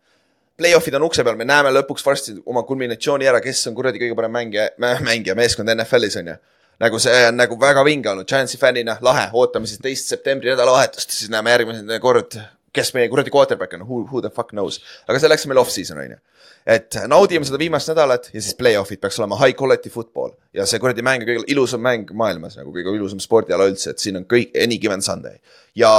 Play-off'id 0.55 0.95
on 0.95 1.03
ukse 1.03 1.23
peal, 1.27 1.35
me 1.35 1.47
näeme 1.47 1.71
lõpuks 1.75 2.03
varsti 2.05 2.37
oma 2.47 2.61
kulminatsiooni 2.63 3.27
ära, 3.27 3.41
kes 3.43 3.65
on 3.67 3.75
kuradi 3.75 3.99
kõige 3.99 4.15
parem 4.15 4.31
mängija, 4.31 4.69
mängija, 4.79 5.35
meeskond 5.35 5.71
NFL-is 5.73 6.15
on 6.21 6.29
ju. 6.31 6.35
nagu 6.79 6.99
see 6.99 7.19
on 7.29 7.37
nagu 7.39 7.55
väga 7.59 7.83
vinge 7.87 8.09
olnud, 8.11 8.27
Giantsi 8.27 8.57
fännina 8.59 8.97
lahe, 9.03 9.29
ootame 9.35 9.67
siis 9.67 9.79
teist 9.83 10.09
septembri 10.11 10.51
nädalavahetust, 10.51 11.11
siis 11.11 11.31
näeme 11.31 11.51
järgmine 11.53 11.99
kord, 12.03 12.35
kes 12.75 12.91
meie 12.95 13.07
kuradi 13.11 13.31
quarterback 13.31 13.75
on, 13.77 13.85
who, 13.87 14.01
who 14.11 14.21
the 14.23 14.31
fuck 14.31 14.51
knows. 14.55 14.81
aga 15.07 15.19
selleks 15.23 15.45
on 15.45 15.53
meil 15.53 15.61
off-season 15.63 15.99
on 16.03 16.15
ju. 16.15 16.19
Et 16.65 16.97
naudime 17.07 17.45
seda 17.45 17.59
viimast 17.61 17.91
nädalat 17.91 18.31
ja 18.33 18.41
siis 18.41 18.55
play-off'id 18.57 18.97
peaks 19.01 19.19
olema 19.21 19.37
high 19.37 19.53
quality 19.57 19.91
football 19.93 20.31
ja 20.53 20.65
see 20.65 20.79
kuradi 20.81 21.03
mäng 21.05 21.21
on 21.21 21.27
kõige 21.29 21.43
ilusam 21.53 21.83
mäng 21.85 22.09
maailmas 22.17 22.57
nagu 22.57 22.73
kõige 22.73 22.95
ilusam 22.97 23.21
spordiala 23.21 23.67
üldse, 23.69 23.93
et 23.93 24.01
siin 24.01 24.17
on 24.17 24.25
kõik 24.29 24.55
any 24.63 24.79
given 24.81 25.03
Sunday. 25.05 25.37
ja 25.77 25.91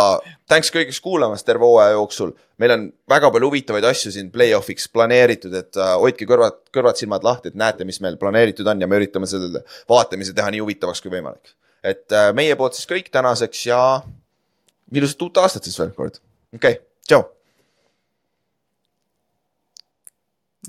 thanks 0.51 0.73
kõigiks 0.75 0.99
kuulamast 1.05 1.47
terve 1.47 1.65
hooaja 1.65 1.95
jooksul, 1.95 2.33
meil 2.59 2.75
on 2.75 2.89
väga 3.09 3.31
palju 3.31 3.51
huvitavaid 3.53 3.87
asju 3.93 4.13
siin 4.17 4.33
play-off'iks 4.35 4.89
planeeritud, 4.93 5.55
et 5.55 5.79
uh, 5.79 5.95
hoidke 6.03 6.27
kõrvad, 6.27 6.59
kõrvad-silmad 6.75 7.27
lahti, 7.27 7.53
et 7.53 7.61
näete, 7.63 7.87
mis 7.87 8.01
meil 8.03 8.19
planeeritud 8.19 8.67
on 8.67 8.83
ja 8.83 8.91
me 8.91 8.99
üritame 8.99 9.31
selle 9.31 9.63
vaatamise 9.89 10.35
teha 10.35 10.51
nii 10.51 10.65
huvitavaks 10.65 11.05
kui 11.05 11.15
võimalik. 11.15 11.55
et 11.87 12.11
uh, 12.11 12.33
meie 12.35 12.59
poolt 12.59 12.75
siis 12.75 12.91
kõik 12.91 13.13
tänaseks 13.15 13.67
ja 13.71 13.81
ilusat 14.93 15.23
uut 15.23 15.43
aastat 15.45 15.69
siis 15.69 15.79
veel 15.79 15.95
kord, 15.95 16.19
okei 16.55 16.81
okay,, 16.81 16.85
tšau. 17.07 17.23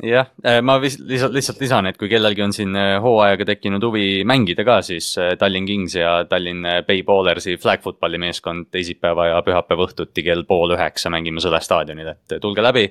jah, 0.03 0.27
ma 0.61 0.77
vis- 0.81 0.99
lihtsalt, 0.99 1.33
lihtsalt 1.33 1.61
lisan, 1.61 1.87
et 1.89 1.97
kui 1.97 2.09
kellelgi 2.11 2.43
on 2.45 2.53
siin 2.55 2.75
äh, 2.77 2.97
hooajaga 3.01 3.47
tekkinud 3.51 3.83
huvi 3.87 4.23
mängida 4.27 4.65
ka, 4.67 4.79
siis 4.85 5.09
äh, 5.21 5.33
Tallinn 5.39 5.67
Kings 5.69 5.95
ja 5.97 6.19
Tallinn 6.29 6.65
äh, 6.65 6.81
Bay 6.87 7.03
Ballersi 7.07 7.57
flag 7.61 7.81
football'i 7.85 8.19
meeskond 8.21 8.69
teisipäeva 8.73 9.29
ja 9.31 9.41
pühapäeva 9.45 9.87
õhtuti 9.87 10.25
kell 10.25 10.45
pool 10.49 10.75
üheksa 10.75 11.11
mängime 11.13 11.41
Sõle 11.43 11.61
staadionil, 11.63 12.11
et 12.13 12.37
tulge 12.41 12.63
läbi, 12.65 12.87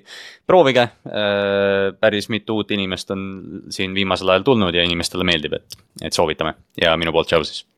proovige. 0.46 0.86
päris 2.00 2.28
mitu 2.30 2.60
uut 2.60 2.70
inimest 2.70 3.10
on 3.10 3.22
siin 3.74 3.94
viimasel 3.94 4.30
ajal 4.30 4.46
tulnud 4.46 4.74
ja 4.74 4.84
inimestele 4.86 5.26
meeldib, 5.26 5.58
et, 5.58 5.78
et 6.06 6.14
soovitame 6.14 6.54
ja 6.80 6.96
minu 6.96 7.12
poolt 7.12 7.32
tšau 7.32 7.44
siis 7.44 7.66